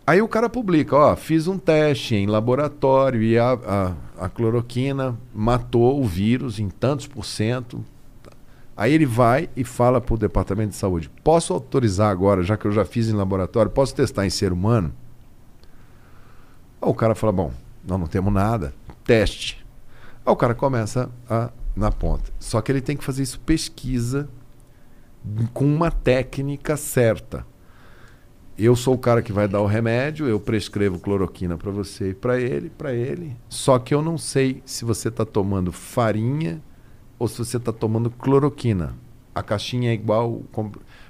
Aí 0.06 0.20
o 0.20 0.28
cara 0.28 0.48
publica: 0.48 0.96
ó, 0.96 1.16
fiz 1.16 1.46
um 1.46 1.56
teste 1.56 2.14
em 2.14 2.26
laboratório 2.26 3.22
e 3.22 3.38
a, 3.38 3.52
a, 3.52 4.24
a 4.26 4.28
cloroquina 4.28 5.16
matou 5.34 6.02
o 6.02 6.04
vírus 6.04 6.58
em 6.58 6.68
tantos 6.68 7.06
por 7.06 7.24
cento. 7.24 7.84
Aí 8.76 8.92
ele 8.92 9.06
vai 9.06 9.50
e 9.54 9.64
fala 9.64 10.00
para 10.00 10.14
o 10.14 10.18
departamento 10.18 10.70
de 10.70 10.76
saúde: 10.76 11.10
posso 11.22 11.52
autorizar 11.52 12.10
agora, 12.10 12.42
já 12.42 12.56
que 12.56 12.66
eu 12.66 12.72
já 12.72 12.84
fiz 12.84 13.08
em 13.08 13.12
laboratório, 13.12 13.70
posso 13.70 13.94
testar 13.94 14.26
em 14.26 14.30
ser 14.30 14.52
humano? 14.52 14.92
Aí 16.80 16.88
o 16.88 16.94
cara 16.94 17.14
fala: 17.14 17.32
bom, 17.32 17.52
nós 17.86 18.00
não 18.00 18.06
temos 18.06 18.32
nada, 18.32 18.74
teste. 19.04 19.64
Aí 20.24 20.32
o 20.32 20.36
cara 20.36 20.54
começa 20.54 21.10
a, 21.28 21.50
na 21.76 21.90
ponta. 21.90 22.30
Só 22.38 22.60
que 22.60 22.72
ele 22.72 22.80
tem 22.80 22.96
que 22.96 23.04
fazer 23.04 23.22
isso 23.22 23.40
pesquisa 23.40 24.28
com 25.52 25.64
uma 25.64 25.90
técnica 25.90 26.76
certa. 26.76 27.46
Eu 28.56 28.76
sou 28.76 28.94
o 28.94 28.98
cara 28.98 29.22
que 29.22 29.32
vai 29.32 29.48
dar 29.48 29.60
o 29.60 29.66
remédio, 29.66 30.26
eu 30.26 30.38
prescrevo 30.38 30.98
cloroquina 30.98 31.56
para 31.56 31.70
você 31.70 32.10
e 32.10 32.14
para 32.14 32.38
ele, 32.38 32.70
para 32.70 32.92
ele. 32.92 33.36
Só 33.48 33.78
que 33.78 33.94
eu 33.94 34.02
não 34.02 34.18
sei 34.18 34.62
se 34.64 34.84
você 34.84 35.08
está 35.08 35.24
tomando 35.24 35.72
farinha 35.72 36.62
ou 37.22 37.28
se 37.28 37.38
você 37.38 37.56
está 37.56 37.72
tomando 37.72 38.10
cloroquina. 38.10 38.96
A 39.32 39.44
caixinha 39.44 39.90
é 39.90 39.94
igual. 39.94 40.42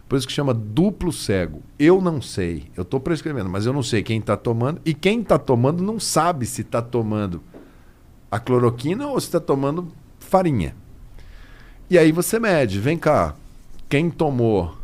Por 0.06 0.18
isso 0.18 0.26
que 0.26 0.32
chama 0.32 0.52
duplo 0.52 1.10
cego. 1.10 1.62
Eu 1.78 2.02
não 2.02 2.20
sei. 2.20 2.64
Eu 2.76 2.82
estou 2.82 3.00
prescrevendo, 3.00 3.48
mas 3.48 3.64
eu 3.64 3.72
não 3.72 3.82
sei 3.82 4.02
quem 4.02 4.18
está 4.18 4.36
tomando. 4.36 4.78
E 4.84 4.92
quem 4.92 5.22
está 5.22 5.38
tomando 5.38 5.82
não 5.82 5.98
sabe 5.98 6.44
se 6.44 6.60
está 6.60 6.82
tomando 6.82 7.42
a 8.30 8.38
cloroquina 8.38 9.06
ou 9.06 9.18
se 9.18 9.28
está 9.28 9.40
tomando 9.40 9.90
farinha. 10.20 10.76
E 11.88 11.96
aí 11.96 12.12
você 12.12 12.38
mede. 12.38 12.78
Vem 12.78 12.98
cá. 12.98 13.34
Quem 13.88 14.10
tomou 14.10 14.76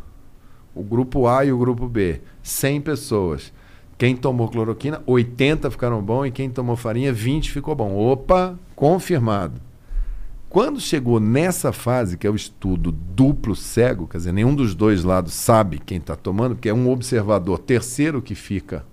o 0.73 0.81
grupo 0.81 1.27
A 1.27 1.45
e 1.45 1.51
o 1.51 1.59
grupo 1.59 1.87
B? 1.87 2.21
100 2.41 2.81
pessoas. 2.81 3.53
Quem 3.99 4.15
tomou 4.15 4.47
cloroquina, 4.49 5.03
80 5.05 5.69
ficaram 5.69 6.01
bom 6.01 6.25
e 6.25 6.31
quem 6.31 6.49
tomou 6.49 6.75
farinha, 6.75 7.13
20 7.13 7.51
ficou 7.51 7.75
bom. 7.75 7.95
Opa, 7.95 8.57
confirmado. 8.75 9.68
Quando 10.49 10.79
chegou 10.79 11.19
nessa 11.19 11.71
fase, 11.71 12.17
que 12.17 12.25
é 12.25 12.29
o 12.29 12.35
estudo 12.35 12.91
duplo 12.91 13.55
cego, 13.55 14.07
quer 14.07 14.17
dizer, 14.17 14.31
nenhum 14.31 14.55
dos 14.55 14.73
dois 14.73 15.03
lados 15.03 15.33
sabe 15.33 15.79
quem 15.79 15.99
está 15.99 16.15
tomando, 16.15 16.55
porque 16.55 16.69
é 16.69 16.73
um 16.73 16.89
observador 16.89 17.59
terceiro 17.59 18.21
que 18.21 18.33
fica 18.33 18.83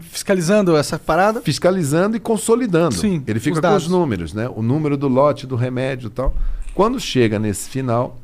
Fiscalizando 0.00 0.76
essa 0.76 0.98
parada. 0.98 1.40
fiscalizando 1.40 2.16
e 2.16 2.20
consolidando. 2.20 2.94
Sim, 2.94 3.22
Ele 3.26 3.38
fica 3.38 3.58
os 3.58 3.60
com 3.60 3.76
os 3.76 3.88
números, 3.88 4.32
né? 4.32 4.48
O 4.48 4.62
número 4.62 4.96
do 4.96 5.08
lote, 5.08 5.46
do 5.46 5.56
remédio 5.56 6.06
e 6.08 6.10
tal. 6.10 6.34
Quando 6.74 6.98
chega 6.98 7.38
nesse 7.38 7.68
final, 7.68 8.18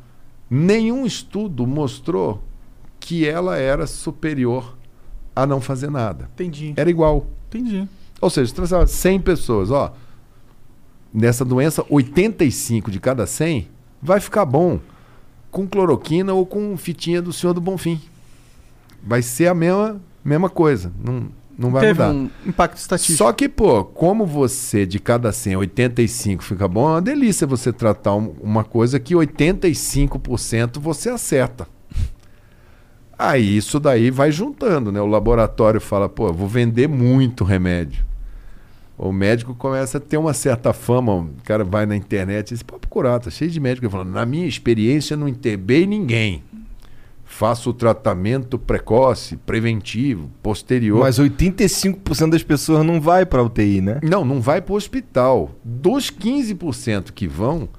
nenhum 0.49 1.05
estudo 1.07 1.66
mostrou 1.66 2.43
que 2.99 3.27
ela 3.27 3.57
era 3.57 3.87
superior 3.87 4.76
a 5.34 5.47
não 5.47 5.61
fazer 5.61 5.91
nada. 5.91 6.29
Entendi. 6.34 6.75
Era 6.76 6.91
igual. 6.91 7.26
Entendi. 7.49 7.88
Ou 8.21 8.30
seja, 8.30 8.49
se 8.49 8.55
transforma 8.55 8.87
100 8.87 9.21
pessoas, 9.21 9.71
ó, 9.71 9.95
nessa 11.12 11.45
doença, 11.45 11.84
85 11.88 12.91
de 12.91 13.00
cada 13.00 13.26
100 13.26 13.68
vai 14.03 14.20
ficar 14.20 14.45
bom 14.45 14.80
com 15.50 15.66
cloroquina 15.66 16.32
ou 16.32 16.46
com 16.46 16.76
fitinha 16.76 17.20
do 17.20 17.32
Senhor 17.32 17.53
do 17.53 17.61
Bonfim. 17.61 18.00
Vai 19.03 19.22
ser 19.22 19.49
a 19.49 19.54
mesma, 19.54 20.00
mesma 20.24 20.49
coisa. 20.49 20.92
Não, 21.03 21.28
Não 21.58 21.70
vai 21.70 21.82
Teve 21.82 22.03
mudar. 22.03 22.14
um 22.14 22.30
impacto 22.46 22.78
estatístico. 22.78 23.18
Só 23.18 23.32
que, 23.34 23.46
pô, 23.49 23.84
como 23.84 24.24
você 24.24 24.87
de 24.87 24.99
cada 24.99 25.30
100, 25.32 25.57
85 25.57 26.42
fica 26.42 26.66
bom, 26.66 26.88
é 26.88 26.92
uma 26.95 27.03
delícia 27.03 27.46
você 27.46 27.70
tratar 27.72 28.14
um- 28.14 28.34
uma 28.41 28.64
coisa 28.64 28.99
que 28.99 29.14
85% 29.14 30.80
você 30.80 31.11
acerta. 31.11 31.66
Aí 33.18 33.57
isso 33.58 33.78
daí 33.78 34.11
vai 34.11 34.32
juntando, 34.32 34.91
né? 34.91 35.00
O 35.03 35.07
laboratório 35.07 35.80
fala, 35.80 36.08
pô, 36.08 36.32
vou 36.32 36.49
vender 36.49 36.88
muito 36.88 37.45
remédio. 37.45 38.03
O 39.03 39.13
médico 39.13 39.55
começa 39.55 39.97
a 39.97 40.01
ter 40.01 40.18
uma 40.18 40.35
certa 40.35 40.75
fama, 40.75 41.14
o 41.14 41.31
cara 41.43 41.64
vai 41.64 41.87
na 41.87 41.97
internet 41.97 42.51
e 42.51 42.53
diz, 42.53 42.63
pode 42.63 42.81
procurar, 42.81 43.18
tá 43.18 43.31
cheio 43.31 43.51
de 43.51 43.59
médico 43.59 43.89
falando, 43.89 44.11
na 44.11 44.27
minha 44.27 44.47
experiência 44.47 45.17
não 45.17 45.27
entebei 45.27 45.87
ninguém. 45.87 46.43
Faço 47.25 47.71
o 47.71 47.72
tratamento 47.72 48.59
precoce, 48.59 49.39
preventivo, 49.39 50.31
posterior. 50.43 51.01
Mas 51.01 51.18
85% 51.18 52.29
das 52.29 52.43
pessoas 52.43 52.85
não 52.85 53.01
vai 53.01 53.25
pra 53.25 53.43
UTI, 53.43 53.81
né? 53.81 54.01
Não, 54.03 54.22
não 54.22 54.39
vai 54.39 54.61
para 54.61 54.75
o 54.75 54.77
hospital. 54.77 55.51
Dos 55.64 56.11
15% 56.11 57.13
que 57.13 57.27
vão, 57.27 57.71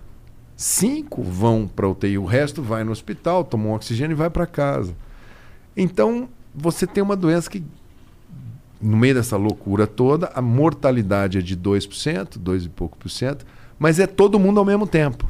5 0.56 1.22
vão 1.22 1.68
para 1.68 1.88
UTI, 1.88 2.18
o 2.18 2.26
resto 2.26 2.64
vai 2.64 2.84
no 2.84 2.91
hospital, 2.91 3.43
toma 3.43 3.65
um 3.65 3.73
oxigênio 3.76 4.15
e 4.15 4.18
vai 4.18 4.31
para 4.31 4.48
casa. 4.48 4.95
Então, 5.77 6.27
você 6.56 6.88
tem 6.88 7.03
uma 7.03 7.15
doença 7.15 7.48
que, 7.48 7.64
no 8.81 8.97
meio 8.97 9.13
dessa 9.15 9.37
loucura 9.37 9.85
toda, 9.87 10.31
a 10.33 10.41
mortalidade 10.41 11.37
é 11.37 11.41
de 11.41 11.55
2%, 11.57 12.37
2 12.37 12.65
e 12.65 12.69
pouco 12.69 12.97
por 12.97 13.09
cento, 13.09 13.45
mas 13.77 13.99
é 13.99 14.07
todo 14.07 14.39
mundo 14.39 14.59
ao 14.59 14.65
mesmo 14.65 14.87
tempo. 14.87 15.27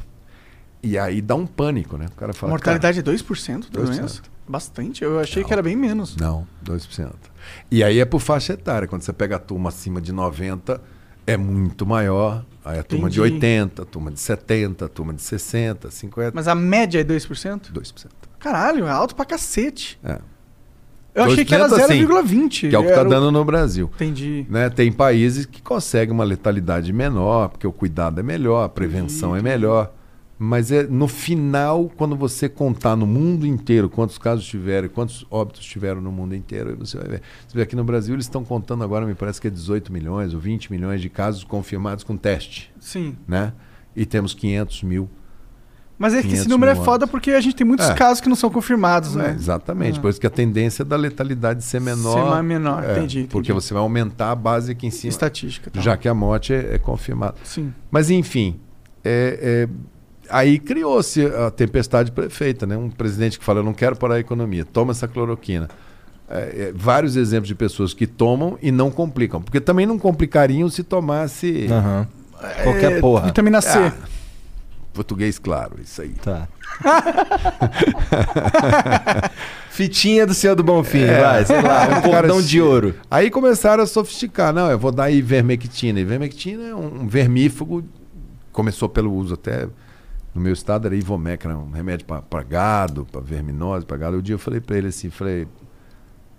E 0.82 0.98
aí 0.98 1.20
dá 1.20 1.34
um 1.34 1.46
pânico, 1.46 1.96
né? 1.96 2.06
O 2.10 2.16
cara 2.16 2.32
A 2.32 2.34
fala. 2.34 2.50
mortalidade 2.50 2.98
é 2.98 3.02
2% 3.02 3.70
da 3.70 3.80
2%. 3.80 3.84
doença? 3.84 4.22
Bastante. 4.48 5.04
Eu 5.04 5.20
achei 5.20 5.44
que 5.44 5.52
era 5.52 5.62
bem 5.62 5.76
menos. 5.76 6.16
Não, 6.16 6.46
2%. 6.64 7.12
E 7.70 7.84
aí 7.84 8.00
é 8.00 8.04
por 8.04 8.20
faixa 8.20 8.54
etária. 8.54 8.88
Quando 8.88 9.02
você 9.02 9.12
pega 9.12 9.36
a 9.36 9.38
turma 9.38 9.68
acima 9.68 10.00
de 10.00 10.12
90, 10.12 10.80
é 11.26 11.36
muito 11.36 11.86
maior. 11.86 12.44
Aí 12.64 12.78
a 12.78 12.82
turma 12.82 13.08
de 13.08 13.20
Entendi. 13.20 13.34
80, 13.34 13.82
a 13.82 13.84
turma 13.84 14.10
de 14.10 14.20
70, 14.20 14.84
a 14.84 14.88
turma 14.88 15.14
de 15.14 15.22
60, 15.22 15.90
50, 15.90 16.32
Mas 16.34 16.48
a 16.48 16.54
média 16.54 17.00
é 17.00 17.04
2%? 17.04 17.72
2%. 17.72 18.06
Caralho, 18.40 18.86
é 18.86 18.90
alto 18.90 19.14
pra 19.14 19.24
cacete. 19.24 19.98
É. 20.02 20.18
Eu 21.14 21.24
achei 21.24 21.44
que 21.44 21.54
era 21.54 21.68
2% 21.68 21.80
assim, 21.80 22.06
0,20. 22.06 22.70
Que 22.70 22.76
é 22.76 22.78
o 22.78 22.82
que 22.82 22.88
está 22.88 23.04
dando 23.04 23.30
no 23.30 23.44
Brasil. 23.44 23.90
Entendi. 23.94 24.46
Né? 24.48 24.70
Tem 24.70 24.90
países 24.90 25.44
que 25.44 25.60
conseguem 25.60 26.14
uma 26.14 26.24
letalidade 26.24 26.92
menor, 26.92 27.48
porque 27.48 27.66
o 27.66 27.72
cuidado 27.72 28.18
é 28.18 28.22
melhor, 28.22 28.64
a 28.64 28.68
prevenção 28.68 29.36
é 29.36 29.42
melhor. 29.42 29.92
Mas 30.38 30.72
é 30.72 30.82
no 30.82 31.06
final, 31.06 31.88
quando 31.96 32.16
você 32.16 32.48
contar 32.48 32.96
no 32.96 33.06
mundo 33.06 33.46
inteiro 33.46 33.88
quantos 33.88 34.18
casos 34.18 34.44
tiveram, 34.44 34.88
quantos 34.88 35.24
óbitos 35.30 35.64
tiveram 35.64 36.00
no 36.00 36.10
mundo 36.10 36.34
inteiro, 36.34 36.76
você 36.76 36.96
vai 36.96 37.06
ver. 37.06 37.22
Você 37.46 37.56
vê 37.56 37.62
aqui 37.62 37.76
no 37.76 37.84
Brasil, 37.84 38.14
eles 38.14 38.24
estão 38.24 38.42
contando 38.42 38.82
agora, 38.82 39.06
me 39.06 39.14
parece 39.14 39.40
que 39.40 39.46
é 39.46 39.50
18 39.50 39.92
milhões 39.92 40.34
ou 40.34 40.40
20 40.40 40.72
milhões 40.72 41.00
de 41.00 41.08
casos 41.08 41.44
confirmados 41.44 42.02
com 42.02 42.16
teste, 42.16 42.72
Sim. 42.80 43.16
né? 43.28 43.52
E 43.94 44.04
temos 44.04 44.34
500 44.34 44.82
mil. 44.82 45.08
Mas 46.02 46.14
é 46.14 46.16
que 46.20 46.26
esse 46.26 46.34
500 46.44 46.46
número 46.48 46.72
é 46.72 46.74
foda 46.74 47.06
porque 47.06 47.30
a 47.30 47.40
gente 47.40 47.54
tem 47.54 47.64
muitos 47.66 47.88
É. 47.88 47.94
casos 47.94 48.20
que 48.20 48.28
não 48.28 48.34
são 48.34 48.50
confirmados, 48.50 49.14
É, 49.14 49.18
né? 49.18 49.34
exatamente. 49.38 49.98
Ah. 49.98 50.02
Por 50.02 50.10
isso 50.10 50.20
que 50.20 50.26
a 50.26 50.30
tendência 50.30 50.82
é 50.82 50.84
da 50.84 50.96
letalidade 50.96 51.62
ser 51.62 51.80
menor. 51.80 52.14
Ser 52.14 52.24
mais 52.28 52.44
menor, 52.44 52.82
É, 52.82 52.90
entendi, 52.92 53.18
entendi. 53.20 53.28
Porque 53.30 53.52
você 53.52 53.72
vai 53.72 53.80
aumentar 53.82 54.32
a 54.32 54.34
base 54.34 54.72
aqui 54.72 54.86
em 54.86 54.90
cima. 54.90 55.08
Estatística. 55.10 55.70
Tá. 55.70 55.80
Já 55.80 55.96
que 55.96 56.08
a 56.08 56.14
morte 56.14 56.52
é, 56.52 56.74
é 56.74 56.78
confirmada. 56.78 57.36
Sim. 57.44 57.72
Mas 57.88 58.10
enfim, 58.10 58.58
é- 59.04 59.68
é, 59.68 59.68
aí 60.28 60.58
criou-se 60.58 61.24
a 61.24 61.50
tempestade 61.52 62.10
perfeita, 62.10 62.66
né? 62.66 62.76
Um 62.76 62.90
presidente 62.90 63.38
que 63.38 63.44
fala, 63.44 63.60
eu 63.60 63.64
não 63.64 63.72
quero 63.72 63.94
parar 63.94 64.16
a 64.16 64.18
economia, 64.20 64.64
toma 64.64 64.90
essa 64.90 65.06
cloroquina. 65.06 65.68
Vários 66.74 67.14
exemplos 67.16 67.46
de 67.48 67.54
pessoas 67.54 67.92
que 67.94 68.06
tomam 68.06 68.58
e 68.62 68.72
não 68.72 68.90
complicam. 68.90 69.40
Porque 69.42 69.60
também 69.60 69.84
não 69.86 69.98
complicariam 69.98 70.68
se 70.68 70.82
tomasse 70.82 71.66
Aham. 71.70 72.08
Qualquer 72.64 73.00
porra. 73.00 73.26
Vitamina 73.26 73.60
C. 73.60 73.78
Ah, 73.78 73.92
português 74.92 75.38
claro, 75.38 75.76
isso 75.82 76.02
aí. 76.02 76.10
Tá. 76.22 76.46
Fitinha 79.70 80.26
do 80.26 80.34
Senhor 80.34 80.54
do 80.54 80.62
Bonfim, 80.62 81.00
É. 81.00 81.20
vai, 81.20 81.44
sei 81.44 81.62
lá, 81.62 81.98
um 81.98 82.02
cordão 82.12 82.42
de 82.42 82.60
ouro. 82.60 82.94
Aí 83.10 83.30
começaram 83.30 83.82
a 83.82 83.86
sofisticar. 83.86 84.52
Não, 84.52 84.70
eu 84.70 84.78
vou 84.78 84.92
dar 84.92 85.10
ivermectina. 85.10 86.00
Ivermectina 86.00 86.64
é 86.64 86.74
um, 86.74 87.02
um 87.02 87.08
vermífugo. 87.08 87.82
Começou 88.52 88.88
pelo 88.88 89.12
uso 89.14 89.34
até 89.34 89.66
no 90.34 90.40
meu 90.40 90.52
estado, 90.52 90.86
era 90.86 90.96
Ivomec, 90.96 91.46
era 91.46 91.56
um 91.56 91.70
remédio 91.70 92.06
para 92.06 92.42
gado, 92.42 93.06
para 93.10 93.20
verminose, 93.20 93.84
para 93.84 93.96
gado. 93.96 94.18
Um 94.18 94.22
dia 94.22 94.34
eu 94.34 94.38
falei 94.38 94.60
para 94.60 94.76
ele 94.76 94.88
assim, 94.88 95.10
falei... 95.10 95.46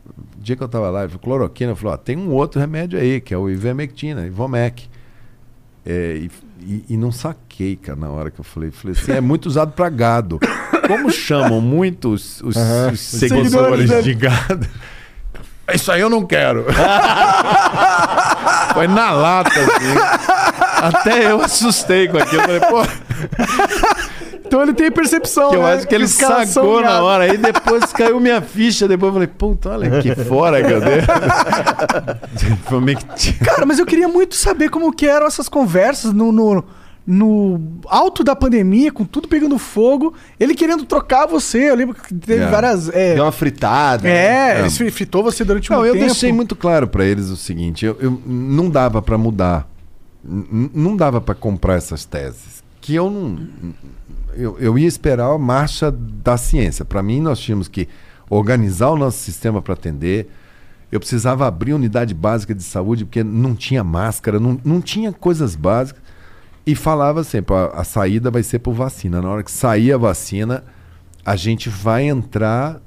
O 0.06 0.42
dia 0.42 0.56
que 0.56 0.62
eu 0.62 0.68
tava 0.68 0.90
lá, 0.90 1.02
ele 1.04 1.10
falou, 1.10 1.24
cloroquina, 1.24 1.72
eu 1.72 1.76
falei, 1.76 1.94
ó, 1.94 1.98
tem 1.98 2.18
um 2.18 2.32
outro 2.32 2.60
remédio 2.60 3.00
aí, 3.00 3.22
que 3.22 3.34
é 3.34 3.38
o 3.38 3.50
ivermectina, 3.50 4.26
Ivomec. 4.26 4.90
É, 5.86 6.16
e, 6.18 6.32
e- 6.66 6.86
e 6.94 6.98
não 6.98 7.12
saquei, 7.12 7.76
cara, 7.76 7.98
na 7.98 8.10
hora 8.10 8.32
que 8.32 8.40
eu 8.40 8.44
falei. 8.44 8.72
Falei 8.72 8.96
assim, 9.00 9.12
é 9.12 9.22
muito 9.22 9.46
usado 9.48 9.72
para 9.74 9.90
gado. 9.90 10.40
Como 10.88 11.12
chamam 11.12 11.62
muitos 11.62 12.42
os, 12.42 12.56
Aham. 12.58 12.92
os 12.92 13.00
Seguidores 13.00 13.52
seguidores 13.52 13.90
dele. 13.90 14.02
de 14.04 14.14
gado? 14.16 14.68
Isso 15.74 15.92
aí 15.92 16.02
eu 16.02 16.10
não 16.10 16.26
quero. 16.26 16.66
Foi 18.74 18.88
na 18.88 19.12
lata, 19.12 19.52
assim. 19.52 19.94
Até 20.82 21.32
eu 21.32 21.42
assustei 21.42 22.08
com 22.08 22.18
aquilo. 22.18 22.42
Falei, 22.42 22.60
pô, 22.60 22.82
Então 24.54 24.62
ele 24.62 24.74
tem 24.74 24.92
percepção, 24.92 25.50
que 25.50 25.56
eu 25.56 25.64
né? 25.64 25.74
acho 25.74 25.88
que 25.88 25.96
ele 25.96 26.04
os 26.04 26.12
sacou 26.12 26.80
na 26.80 27.02
hora. 27.02 27.24
Aí 27.24 27.38
depois 27.38 27.92
caiu 27.92 28.20
minha 28.20 28.40
ficha. 28.40 28.88
Depois 28.88 29.08
eu 29.10 29.14
falei, 29.14 29.28
puta, 29.28 29.72
olha 29.72 29.98
aqui 29.98 30.14
fora, 30.14 30.62
cadê? 30.62 31.02
Que- 33.18 33.34
Cara, 33.44 33.66
mas 33.66 33.80
eu 33.80 33.86
queria 33.86 34.08
muito 34.08 34.36
saber 34.36 34.70
como 34.70 34.92
que 34.94 35.08
eram 35.08 35.26
essas 35.26 35.50
conversas 35.50 36.14
no, 36.14 36.32
no, 36.32 36.64
no 37.06 37.62
alto 37.88 38.24
da 38.24 38.36
pandemia, 38.36 38.92
com 38.92 39.04
tudo 39.06 39.28
pegando 39.28 39.58
fogo, 39.58 40.14
ele 40.40 40.54
querendo 40.54 40.86
trocar 40.86 41.26
você. 41.26 41.70
Eu 41.72 41.76
lembro 41.76 41.96
que 41.96 42.14
teve 42.14 42.44
É. 42.44 42.48
várias. 42.48 42.90
É, 42.90 43.16
Deu 43.16 43.24
uma 43.26 43.32
fritada. 43.32 44.08
é, 44.08 44.56
É. 44.56 44.60
ele 44.60 44.70
fri- 44.70 44.92
fritou 44.92 45.24
você 45.24 45.44
durante 45.44 45.72
um 45.72 45.76
Não, 45.78 45.86
eu 45.86 45.94
tempo. 45.94 46.06
deixei 46.06 46.32
muito 46.32 46.56
claro 46.56 46.88
pra 46.88 47.04
eles 47.06 47.30
o 47.30 47.38
seguinte: 47.38 47.86
eu, 47.86 47.98
eu- 48.00 48.22
não 48.26 48.70
dava 48.70 49.02
pra 49.02 49.18
mudar, 49.18 49.68
N- 50.24 50.70
não 50.74 50.96
dava 50.96 51.20
pra 51.20 51.36
comprar 51.36 51.76
essas 51.76 52.06
teses. 52.06 52.64
Que 52.82 52.96
eu 52.96 53.10
não, 53.10 53.40
eu, 54.36 54.58
eu 54.60 54.78
ia 54.78 54.88
esperar 54.88 55.32
a 55.32 55.38
marcha 55.38 55.92
da 55.92 56.38
ciência. 56.38 56.84
Pra 56.86 57.04
mim, 57.04 57.22
nós 57.22 57.40
tínhamos 57.40 57.68
que 57.68 57.88
organizar 58.30 58.90
o 58.90 58.98
nosso 58.98 59.18
sistema 59.18 59.62
para 59.62 59.74
atender. 59.74 60.30
Eu 60.92 61.00
precisava 61.00 61.48
abrir 61.48 61.74
unidade 61.74 62.14
básica 62.14 62.54
de 62.54 62.64
saúde 62.64 63.06
porque 63.06 63.24
não 63.24 63.56
tinha 63.56 63.84
máscara, 63.84 64.40
não, 64.40 64.60
não 64.64 64.82
tinha 64.82 65.12
coisas 65.12 65.56
básicas. 65.56 66.02
E 66.66 66.76
falava 66.76 67.24
sempre: 67.24 67.54
a 67.74 67.84
saída 67.84 68.32
vai 68.32 68.44
ser 68.44 68.60
por 68.60 68.74
vacina. 68.74 69.22
Na 69.22 69.30
hora 69.30 69.44
que 69.44 69.52
sair 69.52 69.92
a 69.92 69.98
vacina, 69.98 70.64
a 71.26 71.36
gente 71.36 71.70
vai 71.70 72.08
entrar 72.08 72.80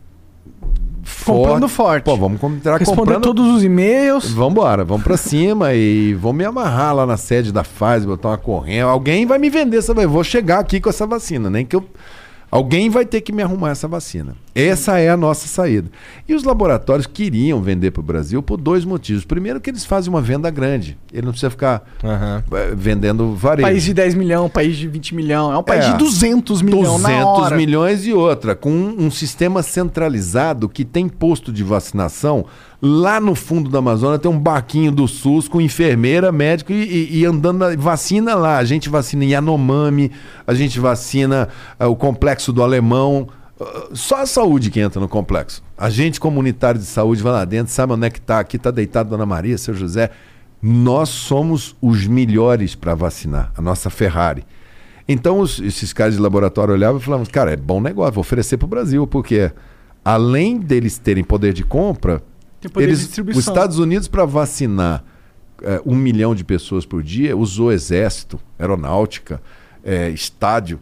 Comprando 1.25 1.69
forte. 1.69 2.05
Pô, 2.05 2.17
vamos 2.17 2.43
entrar 2.43 2.79
Responder 2.79 3.15
comprando 3.15 3.23
todos 3.23 3.47
os 3.57 3.65
e-mails. 3.65 4.31
Vamos 4.31 4.53
embora, 4.53 4.85
vamos 4.85 5.05
pra 5.05 5.17
cima 5.17 5.73
e 5.75 6.15
vamos 6.15 6.37
me 6.37 6.45
amarrar 6.45 6.95
lá 6.95 7.07
na 7.07 7.17
sede 7.17 7.53
da 7.53 7.63
Pfizer, 7.63 8.07
botar 8.07 8.29
uma 8.29 8.39
corrente. 8.39 8.81
Alguém 8.81 9.27
vai 9.27 9.39
me 9.39 9.49
vender 9.49 9.79
essa 9.79 9.95
vacina. 9.95 10.13
Vou 10.13 10.25
chegar 10.25 10.59
aqui 10.59 10.81
com 10.81 10.89
essa 10.89 11.07
vacina, 11.07 11.49
nem 11.49 11.65
que 11.65 11.77
eu. 11.77 11.85
Alguém 12.51 12.89
vai 12.89 13.05
ter 13.05 13.21
que 13.21 13.33
me 13.33 13.43
arrumar 13.43 13.71
essa 13.71 13.89
vacina. 13.89 14.35
Essa 14.55 14.99
é 14.99 15.11
a 15.11 15.17
nossa 15.17 15.47
saída. 15.49 15.91
E 16.29 16.35
os 16.35 16.45
laboratórios 16.45 17.07
queriam 17.07 17.61
vender 17.61 17.91
para 17.91 18.01
o 18.01 18.03
Brasil 18.05 18.43
por 18.43 18.57
dois 18.57 18.85
motivos. 18.85 19.25
Primeiro, 19.25 19.61
que 19.61 19.69
eles 19.69 19.85
fazem 19.85 20.09
uma 20.09 20.23
venda 20.23 20.49
grande. 20.49 20.97
Ele 21.13 21.27
não 21.27 21.33
precisa 21.33 21.51
ficar 21.51 21.83
eh, 22.03 22.73
vendendo 22.75 23.35
varejo. 23.35 23.67
País 23.69 23.83
de 23.83 23.93
10 23.93 24.15
milhões, 24.15 24.51
país 24.51 24.77
de 24.77 24.89
20 24.89 25.15
milhões. 25.15 25.55
É 25.55 25.59
um 25.59 25.63
país 25.63 25.85
É. 25.85 25.93
de 25.93 25.99
200 25.99 26.63
milhões 26.63 27.03
na 27.03 27.09
200 27.09 27.25
hora. 27.27 27.57
milhões 27.57 28.07
e 28.07 28.13
outra, 28.15 28.55
com 28.55 28.71
um, 28.71 29.07
um 29.07 29.11
sistema 29.11 29.63
centralizado 29.63 30.69
que 30.69 30.85
tem 30.85 31.09
posto 31.09 31.53
de 31.53 31.63
vacinação. 31.65 32.47
Lá 32.81 33.19
no 33.21 33.35
fundo 33.35 33.71
da 33.71 33.79
Amazônia 33.79 34.19
tem 34.19 34.31
um 34.31 34.39
barquinho 34.39 34.93
do 34.93 35.09
SUS 35.09 35.49
com 35.49 35.61
enfermeira, 35.61 36.31
médico 36.31 36.73
e, 36.73 36.83
e- 37.11 37.19
e 37.21 37.25
andando, 37.25 37.59
na- 37.59 37.75
vacina 37.77 38.35
lá. 38.35 38.59
A 38.59 38.65
gente 38.65 38.89
vacina 38.89 39.25
Yanomami, 39.25 40.13
a 40.47 40.53
gente 40.55 40.79
vacina 40.79 41.49
ah, 41.79 41.89
o 41.89 41.97
complexo 41.97 42.53
do 42.53 42.63
Alemão. 42.63 43.29
Ah, 43.59 43.89
só 43.95 44.21
a 44.23 44.27
saúde 44.27 44.71
que 44.71 44.79
entra 44.79 45.01
no 45.01 45.09
complexo. 45.09 45.63
Agente 45.79 46.21
comunitário 46.21 46.79
de 46.79 46.87
saúde 46.87 47.23
vai 47.23 47.33
lá 47.33 47.45
dentro, 47.47 47.73
sabe 47.73 47.95
onde 47.95 48.07
é 48.07 48.11
que 48.11 48.19
está. 48.19 48.41
Aqui 48.41 48.57
está 48.57 48.71
deitado 48.71 49.09
Dona 49.09 49.25
Maria, 49.25 49.57
seu 49.57 49.73
José. 49.75 50.11
Nós 50.63 51.09
somos 51.09 51.75
os 51.81 52.07
melhores 52.07 52.75
para 52.75 52.95
vacinar, 52.95 53.53
a 53.57 53.63
nossa 53.63 53.89
Ferrari. 53.89 54.45
Então, 55.09 55.39
os- 55.41 55.61
esses 55.61 55.93
caras 55.95 56.15
de 56.15 56.21
laboratório 56.21 56.75
olhavam 56.75 57.01
e 57.01 57.03
falavam: 57.05 57.25
cara, 57.25 57.53
é 57.53 57.57
bom 57.57 57.81
negócio, 57.81 58.13
vou 58.15 58.21
oferecer 58.21 58.59
para 58.59 58.67
o 58.67 58.69
Brasil, 58.69 59.07
porque 59.07 59.51
além 60.05 60.59
deles 60.59 60.99
terem 60.99 61.25
poder 61.25 61.53
de 61.55 61.65
compra, 61.65 62.23
eles, 62.77 62.99
de 63.01 63.05
distribuição. 63.07 63.39
os 63.41 63.47
Estados 63.47 63.79
Unidos, 63.79 64.09
para 64.09 64.25
vacinar 64.25 65.05
eh, 65.63 65.81
um 65.87 65.95
milhão 65.95 66.35
de 66.35 66.45
pessoas 66.45 66.85
por 66.87 67.03
dia, 67.03 67.37
usou 67.37 67.73
exército, 67.73 68.39
aeronáutica, 68.59 69.41
eh, 69.85 70.11
estádio. 70.11 70.79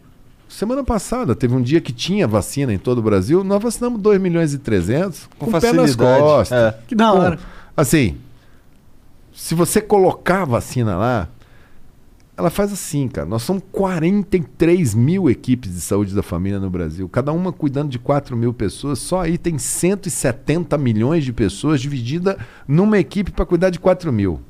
Semana 0.47 0.83
passada, 0.83 1.35
teve 1.35 1.53
um 1.53 1.61
dia 1.61 1.81
que 1.81 1.91
tinha 1.91 2.27
vacina 2.27 2.73
em 2.73 2.77
todo 2.77 2.99
o 2.99 3.01
Brasil, 3.01 3.43
nós 3.43 3.61
vacinamos 3.61 3.99
2 4.01 4.21
milhões 4.21 4.53
e 4.53 4.57
300 4.57 5.27
com, 5.37 5.45
Com 5.49 5.57
o 5.57 5.61
pé 5.61 5.73
nas 5.73 5.81
facilidade. 5.91 6.19
costas. 6.21 6.57
É. 6.73 6.77
Que 6.87 6.95
da 6.95 7.11
Com- 7.11 7.17
hora. 7.19 7.39
assim, 7.75 8.17
se 9.33 9.53
você 9.53 9.81
colocar 9.81 10.43
a 10.43 10.45
vacina 10.45 10.95
lá, 10.95 11.27
ela 12.37 12.49
faz 12.49 12.73
assim, 12.73 13.07
cara. 13.07 13.27
Nós 13.27 13.43
somos 13.43 13.63
43 13.71 14.93
mil 14.93 15.29
equipes 15.29 15.73
de 15.73 15.79
saúde 15.79 16.13
da 16.13 16.21
família 16.21 16.59
no 16.59 16.69
Brasil, 16.69 17.07
cada 17.07 17.31
uma 17.31 17.53
cuidando 17.53 17.89
de 17.89 17.97
4 17.97 18.35
mil 18.35 18.53
pessoas. 18.53 18.99
Só 18.99 19.21
aí 19.21 19.37
tem 19.37 19.57
170 19.57 20.77
milhões 20.77 21.23
de 21.23 21.31
pessoas 21.31 21.79
dividida 21.79 22.37
numa 22.67 22.97
equipe 22.97 23.31
para 23.31 23.45
cuidar 23.45 23.69
de 23.69 23.79
4 23.79 24.11
mil. 24.11 24.41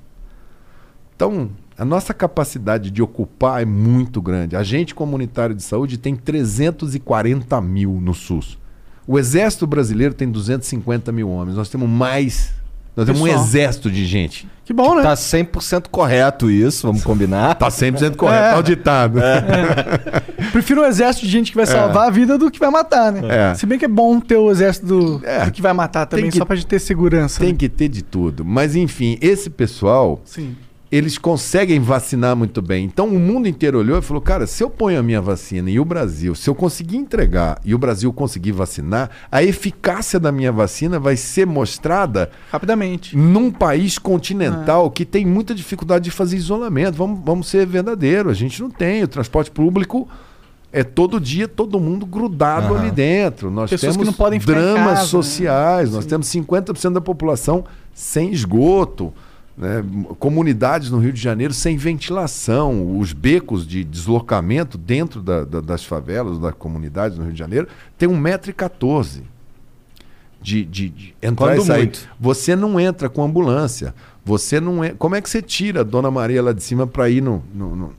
Então, 1.16 1.50
a 1.78 1.86
nossa 1.86 2.14
capacidade 2.14 2.90
de 2.90 3.02
ocupar 3.02 3.62
é 3.62 3.66
muito 3.66 4.22
grande. 4.22 4.56
Agente 4.56 4.96
comunitário 4.96 5.54
de 5.54 5.62
saúde 5.62 5.98
tem 5.98 6.16
340 6.16 7.62
mil 7.62 8.00
no 8.02 8.14
SUS. 8.14 8.58
O 9.08 9.20
Exército 9.20 9.68
Brasileiro 9.68 10.14
tem 10.14 10.30
250 10.30 11.12
mil 11.12 11.30
homens. 11.30 11.56
Nós 11.56 11.70
temos 11.70 11.88
mais. 11.88 12.54
Nós 12.96 13.06
temos 13.06 13.22
um 13.22 13.26
Pessoal. 13.26 13.44
exército 13.44 13.92
de 13.92 14.06
gente. 14.06 14.48
Que 14.64 14.72
bom, 14.74 14.96
né? 14.96 15.02
Tá 15.04 15.14
100% 15.16 15.90
correto 15.92 16.50
isso, 16.50 16.88
vamos 16.88 17.04
combinar. 17.04 17.54
Tá 17.56 17.68
100% 17.70 18.16
correto, 18.16 18.44
É. 18.46 18.52
tá 18.54 18.58
o 18.60 18.64
ditado. 18.64 19.20
Prefiro 20.52 20.82
um 20.82 20.86
exército 20.86 21.26
de 21.26 21.32
gente 21.32 21.52
que 21.52 21.58
vai 21.58 21.66
salvar 21.66 22.08
a 22.08 22.10
vida 22.10 22.38
do 22.38 22.50
que 22.50 22.58
vai 22.60 22.70
matar, 22.70 23.12
né? 23.12 23.52
É. 23.52 23.56
Se 23.56 23.66
bem 23.66 23.78
que 23.78 23.86
é 23.86 23.88
bom 23.90 24.20
ter 24.20 24.38
o 24.38 24.50
exército 24.50 24.86
do, 24.86 25.22
É. 25.26 25.46
do 25.46 25.52
que 25.52 25.62
vai 25.62 25.74
matar 25.74 26.06
também, 26.06 26.26
Tem 26.26 26.32
que- 26.32 26.38
só 26.38 26.46
pra 26.46 26.56
gente 26.56 26.68
ter 26.68 26.80
segurança. 26.80 27.40
Tem 27.42 27.50
né? 27.52 27.56
que 27.58 27.68
ter 27.70 27.90
de 27.90 28.02
tudo. 28.04 28.46
Mas 28.46 28.76
enfim, 28.76 29.18
esse 29.22 29.50
pessoal, 29.50 30.22
Sim. 30.24 30.56
Eles 30.92 31.18
conseguem 31.18 31.80
vacinar 31.80 32.36
muito 32.36 32.62
bem. 32.62 32.86
Então 32.86 33.08
o 33.08 33.20
mundo 33.20 33.48
inteiro 33.48 33.80
olhou 33.80 33.98
e 33.98 34.02
falou: 34.02 34.22
cara, 34.22 34.46
se 34.46 34.64
eu 34.64 34.70
ponho 34.70 35.00
a 35.00 35.04
minha 35.04 35.22
vacina 35.22 35.70
e 35.70 35.80
o 35.80 35.86
Brasil, 35.86 36.36
se 36.36 36.50
eu 36.50 36.56
conseguir 36.56 36.98
entregar 36.98 37.60
e 37.66 37.74
o 37.74 37.78
Brasil 37.78 38.12
conseguir 38.14 38.52
vacinar, 38.52 39.10
a 39.32 39.44
eficácia 39.44 40.20
da 40.20 40.32
minha 40.32 40.52
vacina 40.52 41.00
vai 41.00 41.18
ser 41.18 41.46
mostrada 41.46 42.30
Rapidamente. 42.52 43.18
num 43.18 43.52
país 43.52 43.98
continental 43.98 44.90
que 44.92 45.06
tem 45.06 45.26
muita 45.26 45.56
dificuldade 45.56 46.06
de 46.06 46.12
fazer 46.12 46.38
isolamento. 46.38 46.96
Vamos, 46.96 47.20
vamos 47.24 47.48
ser 47.48 47.66
verdadeiro, 47.66 48.30
a 48.30 48.34
gente 48.34 48.62
não 48.62 48.70
tem. 48.70 49.04
O 49.04 49.08
transporte 49.08 49.50
público 49.52 50.08
é 50.72 50.84
todo 50.84 51.22
dia 51.22 51.48
todo 51.48 51.80
mundo 51.80 52.06
grudado 52.06 52.74
Aham. 52.74 52.82
ali 52.82 52.92
dentro. 52.92 53.50
Nós 53.50 53.70
Pessoas 53.70 53.96
que 53.96 54.04
temos 54.04 54.08
não 54.08 54.14
podem 54.14 54.40
ficar 54.40 54.54
dramas 54.54 54.86
casa, 54.86 55.02
né? 55.02 55.08
sociais, 55.08 55.92
nós 55.92 56.04
Sim. 56.04 56.10
temos 56.10 56.28
50% 56.28 56.94
da 56.94 57.02
população 57.02 57.64
sem 57.94 58.32
esgoto. 58.32 59.14
Né? 59.58 59.84
Comunidades 60.20 60.90
no 60.92 61.00
Rio 61.00 61.14
de 61.14 61.22
Janeiro 61.22 61.54
sem 61.54 61.78
ventilação, 61.78 62.98
os 63.00 63.14
becos 63.14 63.66
de 63.66 63.84
deslocamento 63.84 64.78
dentro 64.78 65.22
da- 65.22 65.44
da- 65.46 65.62
das 65.62 65.84
favelas, 65.86 66.38
das 66.40 66.54
comunidades 66.56 67.18
no 67.18 67.24
Rio 67.24 67.34
de 67.34 67.40
Janeiro, 67.40 67.68
tem 67.98 68.08
1,14m 68.10 69.22
de, 70.42 70.64
de, 70.66 70.90
de 70.90 71.16
entrar 71.22 71.48
Quando 71.56 71.62
e 71.62 71.66
sair. 71.66 71.78
muito. 71.84 72.08
Você 72.20 72.56
não 72.56 72.80
entra 72.80 73.10
com 73.10 73.24
ambulância. 73.24 73.96
Você 74.24 74.60
não 74.60 74.84
é. 74.84 74.90
Como 74.92 75.16
é 75.16 75.22
que 75.22 75.30
você 75.30 75.42
tira 75.42 75.82
a 75.82 75.84
Dona 75.84 76.12
Maria 76.12 76.42
lá 76.44 76.52
de 76.54 76.62
cima 76.64 76.86
para 76.86 77.10
ir 77.10 77.22
no, 77.22 77.44
no- 77.54 77.76
no- 77.76 77.94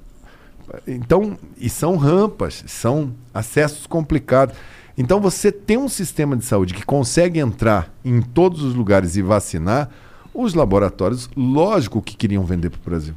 Então, 0.87 1.39
e 1.57 1.69
são 1.71 1.97
rampas, 1.97 2.63
são 2.67 3.13
acessos 3.33 3.87
complicados. 3.87 4.55
Então, 4.99 5.21
você 5.21 5.51
tem 5.53 5.77
um 5.77 5.89
sistema 5.89 6.37
de 6.37 6.45
saúde 6.45 6.73
que 6.75 6.85
consegue 6.85 7.39
entrar 7.39 7.93
em 8.05 8.21
todos 8.21 8.63
os 8.63 8.75
lugares 8.75 9.17
e 9.17 9.23
vacinar. 9.23 9.91
Os 10.37 10.55
laboratórios, 10.55 11.31
lógico 11.37 12.03
que 12.03 12.17
queriam 12.17 12.45
vender 12.45 12.71
para 12.71 12.79
o 12.81 12.85
Brasil. 12.91 13.15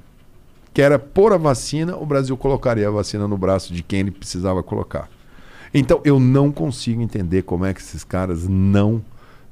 Que 0.74 0.82
era 0.82 0.98
pôr 1.00 1.34
a 1.34 1.38
vacina, 1.38 1.98
o 1.98 2.06
Brasil 2.06 2.38
colocaria 2.38 2.88
a 2.88 2.92
vacina 2.92 3.28
no 3.28 3.38
braço 3.38 3.74
de 3.74 3.84
quem 3.84 4.00
ele 4.02 4.12
precisava 4.12 4.62
colocar. 4.64 5.10
Então, 5.74 6.00
eu 6.04 6.20
não 6.20 6.52
consigo 6.52 7.02
entender 7.02 7.42
como 7.44 7.66
é 7.66 7.74
que 7.74 7.82
esses 7.82 8.04
caras 8.04 8.48
não 8.48 9.02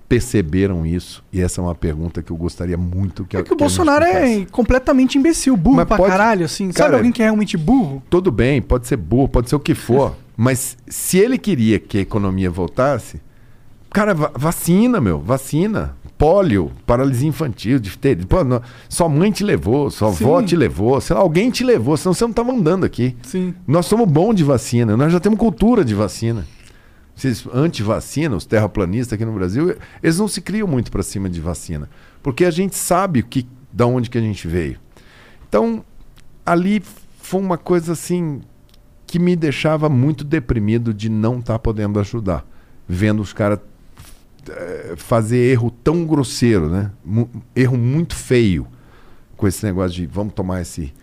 perceberam 0.08 0.86
isso. 0.86 1.22
E 1.34 1.42
essa 1.42 1.60
é 1.60 1.64
uma 1.64 1.76
pergunta 1.76 2.24
que 2.24 2.32
eu 2.32 2.38
gostaria 2.38 2.78
muito 2.78 3.26
que 3.26 3.36
É 3.36 3.40
que 3.44 3.44
o 3.44 3.46
que 3.46 3.50
gente 3.52 3.60
Bolsonaro 3.60 4.06
é 4.06 4.46
completamente 4.46 5.18
imbecil, 5.18 5.58
burro 5.58 5.76
Mas 5.78 5.88
pra 5.88 5.98
pode- 5.98 6.10
caralho, 6.12 6.46
assim. 6.46 6.68
Sabe 6.68 6.76
Cara, 6.78 6.96
alguém 6.98 7.12
que 7.12 7.22
é 7.22 7.26
realmente 7.26 7.58
burro? 7.58 8.02
Tudo 8.10 8.32
bem, 8.32 8.62
pode 8.62 8.88
ser 8.88 8.96
burro, 8.98 9.28
pode 9.28 9.50
ser 9.50 9.56
o 9.56 9.60
que 9.60 9.76
for. 9.76 10.16
Mas 10.38 10.78
se 10.88 11.18
ele 11.18 11.38
queria 11.38 11.78
que 11.80 11.98
a 11.98 12.02
economia 12.02 12.50
voltasse, 12.50 13.20
cara, 13.92 14.14
va- 14.14 14.32
vacina, 14.36 15.02
meu, 15.02 15.20
vacina. 15.20 15.96
Pólio, 16.18 16.72
paralisia 16.86 17.28
infantil, 17.30 17.78
difteria. 17.80 18.26
Pô, 18.26 18.44
não- 18.44 18.62
sua 18.90 19.08
mãe 19.08 19.32
te 19.32 19.44
levou, 19.44 19.92
sua 19.92 20.08
avó 20.08 20.40
Sim. 20.40 20.46
te 20.48 20.56
levou, 20.56 21.00
sei 21.00 21.16
lá, 21.16 21.22
alguém 21.22 21.52
te 21.52 21.64
levou, 21.64 21.96
senão 21.96 22.14
você 22.14 22.24
não 22.24 22.32
estava 22.32 22.52
andando 22.52 22.86
aqui. 22.86 23.16
Sim. 23.22 23.54
Nós 23.68 23.86
somos 23.86 24.08
bons 24.10 24.34
de 24.36 24.44
vacina, 24.44 24.98
nós 24.98 25.14
já 25.14 25.20
temos 25.20 25.38
cultura 25.38 25.86
de 25.86 25.94
vacina. 25.94 26.46
Esses 27.16 27.48
anti-vacina, 27.54 28.36
os 28.36 28.46
terraplanistas 28.46 29.14
aqui 29.14 29.26
no 29.26 29.32
Brasil, 29.34 29.76
eles 30.02 30.18
não 30.20 30.28
se 30.28 30.40
criam 30.42 30.68
muito 30.68 30.92
para 30.92 31.02
cima 31.04 31.30
de 31.30 31.40
vacina, 31.42 31.90
porque 32.22 32.46
a 32.46 32.52
gente 32.52 32.76
sabe 32.76 33.20
o 33.22 33.24
que, 33.26 33.48
da 33.72 33.86
onde 33.86 34.10
que 34.10 34.18
a 34.18 34.22
gente 34.22 34.48
veio. 34.48 34.78
Então, 35.50 35.84
ali 36.46 36.82
foi 37.20 37.40
uma 37.42 37.58
coisa 37.58 37.94
assim 37.94 38.42
que 39.06 39.18
me 39.20 39.36
deixava 39.36 39.88
muito 39.88 40.24
deprimido 40.24 40.94
de 40.94 41.10
não 41.10 41.40
estar 41.40 41.58
podendo 41.60 42.00
ajudar, 42.00 42.46
vendo 42.88 43.22
os 43.22 43.34
caras 43.34 43.60
fazer 44.98 45.38
erro 45.38 45.72
tão 45.84 46.06
grosseiro, 46.06 46.70
né? 46.70 46.92
Erro 47.56 47.78
muito 47.78 48.16
feio 48.16 48.68
com 49.36 49.48
esse 49.48 49.66
negócio 49.66 49.92
de 49.92 50.06
vamos 50.06 50.34
tomar 50.34 50.62
esse 50.62 50.94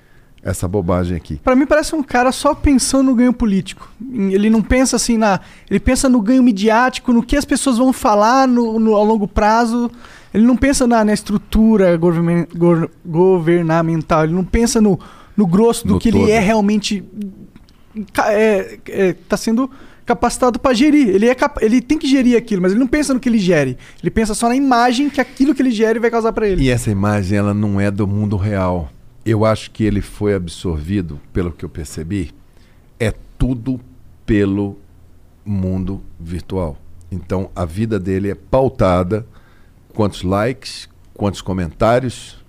essa 0.43 0.69
bobagem 0.69 1.17
aqui. 1.17 1.37
Pra 1.43 1.57
mim 1.57 1.65
parece 1.65 1.95
um 1.95 2.03
cara 2.03 2.31
só 2.31 2.55
pensando 2.55 3.05
no 3.07 3.15
ganho 3.15 3.33
político. 3.33 3.91
Ele 4.13 4.51
não 4.51 4.61
pensa 4.61 4.97
assim 4.97 5.17
na. 5.17 5.41
Ele 5.71 5.81
pensa 5.81 6.07
no 6.07 6.21
ganho 6.21 6.43
midiático, 6.43 7.15
no 7.15 7.23
que 7.23 7.35
as 7.35 7.47
pessoas 7.47 7.79
vão 7.79 7.95
falar 7.95 8.47
no, 8.47 8.79
no- 8.79 8.95
ao 8.95 9.05
longo 9.05 9.27
prazo. 9.27 9.91
Ele 10.35 10.45
não 10.45 10.55
pensa 10.55 10.87
na, 10.87 11.03
na 11.03 11.15
estrutura 11.15 11.97
govermen- 11.97 12.47
gor- 12.55 12.91
governamental. 13.07 14.25
Ele 14.25 14.35
não 14.35 14.45
pensa 14.45 14.81
no, 14.83 14.99
no 15.35 15.47
grosso 15.47 15.87
do 15.87 15.95
No 15.95 15.99
que 15.99 16.11
todo. 16.13 16.25
ele 16.25 16.33
é 16.33 16.41
realmente. 16.41 17.03
ca- 18.13 18.31
É, 18.33 18.79
é, 18.89 19.13
tá 19.29 19.37
sendo 19.39 19.71
capacitado 20.05 20.59
pra 20.59 20.73
gerir. 20.75 21.09
Ele, 21.09 21.29
é 21.29 21.35
capa- 21.35 21.65
ele 21.65 21.81
tem 21.81 21.99
que 21.99 22.07
gerir 22.07 22.37
aquilo, 22.37 22.61
mas 22.63 22.73
ele 22.73 22.81
não 22.81 22.87
pensa 22.87 23.15
no 23.15 23.21
que 23.21 23.29
ele 23.29 23.39
gere. 23.39 23.77
Ele 24.03 24.11
pensa 24.11 24.35
só 24.35 24.49
na 24.49 24.57
imagem 24.57 25.09
que 25.11 25.21
aquilo 25.21 25.55
que 25.55 25.63
ele 25.63 25.71
gere 25.71 25.99
vai 25.99 26.11
causar 26.11 26.33
pra 26.33 26.47
ele. 26.49 26.63
E 26.63 26.71
essa 26.71 26.91
imagem 26.91 27.39
ela 27.39 27.55
não 27.55 27.81
é 27.81 27.91
do 27.91 28.07
mundo 28.07 28.37
real. 28.37 28.91
Eu 29.25 29.45
acho 29.45 29.71
que 29.71 29.83
ele 29.85 30.01
foi 30.03 30.35
absorvido, 30.35 31.19
pelo 31.33 31.51
que 31.51 31.65
eu 31.65 31.69
percebi, 31.69 32.31
é 33.01 33.13
tudo 33.39 33.81
pelo 34.27 34.79
mundo 35.45 36.03
virtual. 36.21 36.79
Então 37.11 37.51
a 37.57 37.65
vida 37.65 37.99
dele 37.99 38.31
é 38.31 38.35
pautada 38.35 39.27
quantos 39.95 40.23
likes, 40.23 40.89
quantos 41.15 41.41
comentários. 41.41 42.44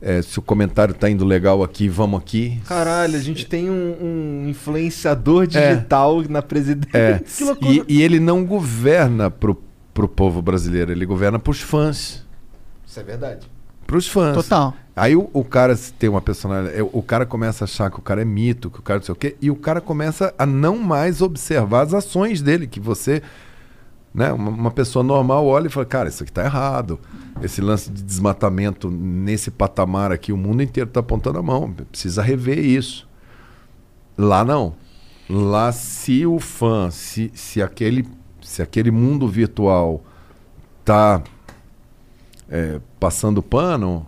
Eh, 0.00 0.22
se 0.22 0.38
o 0.38 0.42
comentário 0.42 0.92
está 0.92 1.08
indo 1.08 1.24
legal 1.24 1.62
aqui, 1.62 1.88
vamos 1.88 2.20
aqui. 2.20 2.60
Caralho, 2.66 3.16
a 3.16 3.20
gente 3.20 3.46
tem 3.46 3.70
um, 3.70 3.96
um 4.00 4.48
influenciador 4.48 5.46
digital 5.46 6.22
na 6.28 6.42
presidência. 6.42 6.96
É. 6.98 7.18
Que 7.24 7.44
loucura. 7.44 7.72
E, 7.72 7.84
e 7.88 8.02
ele 8.02 8.20
não 8.20 8.44
governa 8.44 9.30
pro, 9.30 9.60
pro 9.92 10.08
povo 10.08 10.42
brasileiro, 10.42 10.92
ele 10.92 11.06
governa 11.06 11.38
pros 11.38 11.60
fãs. 11.60 12.24
Isso 12.86 13.00
é 13.00 13.02
verdade. 13.02 13.46
Pros 13.86 14.08
fãs. 14.08 14.34
Total. 14.34 14.74
Aí 14.96 15.16
o, 15.16 15.28
o 15.32 15.44
cara 15.44 15.76
tem 15.98 16.08
uma 16.08 16.20
personalidade. 16.20 16.78
é, 16.78 16.82
O 16.82 17.02
cara 17.02 17.26
começa 17.26 17.64
a 17.64 17.66
achar 17.66 17.90
que 17.90 17.98
o 17.98 18.02
cara 18.02 18.22
é 18.22 18.24
mito, 18.24 18.70
que 18.70 18.78
o 18.78 18.82
cara 18.82 18.98
não 19.00 19.04
sei 19.04 19.12
o 19.12 19.16
quê, 19.16 19.36
e 19.42 19.50
o 19.50 19.56
cara 19.56 19.80
começa 19.80 20.32
a 20.38 20.46
não 20.46 20.78
mais 20.78 21.20
observar 21.20 21.82
as 21.82 21.94
ações 21.94 22.40
dele, 22.40 22.66
que 22.66 22.78
você. 22.80 23.22
Né, 24.14 24.32
uma, 24.32 24.50
uma 24.50 24.70
pessoa 24.70 25.02
normal 25.02 25.44
olha 25.44 25.66
e 25.66 25.70
fala, 25.70 25.84
cara, 25.84 26.08
isso 26.08 26.22
aqui 26.22 26.30
tá 26.30 26.44
errado. 26.44 27.00
Esse 27.42 27.60
lance 27.60 27.90
de 27.90 28.00
desmatamento 28.00 28.88
nesse 28.88 29.50
patamar 29.50 30.12
aqui, 30.12 30.32
o 30.32 30.36
mundo 30.36 30.62
inteiro 30.62 30.88
tá 30.88 31.00
apontando 31.00 31.40
a 31.40 31.42
mão. 31.42 31.74
Precisa 31.90 32.22
rever 32.22 32.60
isso. 32.60 33.08
Lá 34.16 34.44
não. 34.44 34.74
Lá 35.28 35.72
se 35.72 36.24
o 36.24 36.38
fã, 36.38 36.90
se, 36.90 37.32
se, 37.34 37.60
aquele, 37.60 38.06
se 38.40 38.62
aquele 38.62 38.92
mundo 38.92 39.26
virtual 39.26 40.04
tá 40.84 41.20
é, 42.48 42.80
passando 43.00 43.42
pano, 43.42 44.06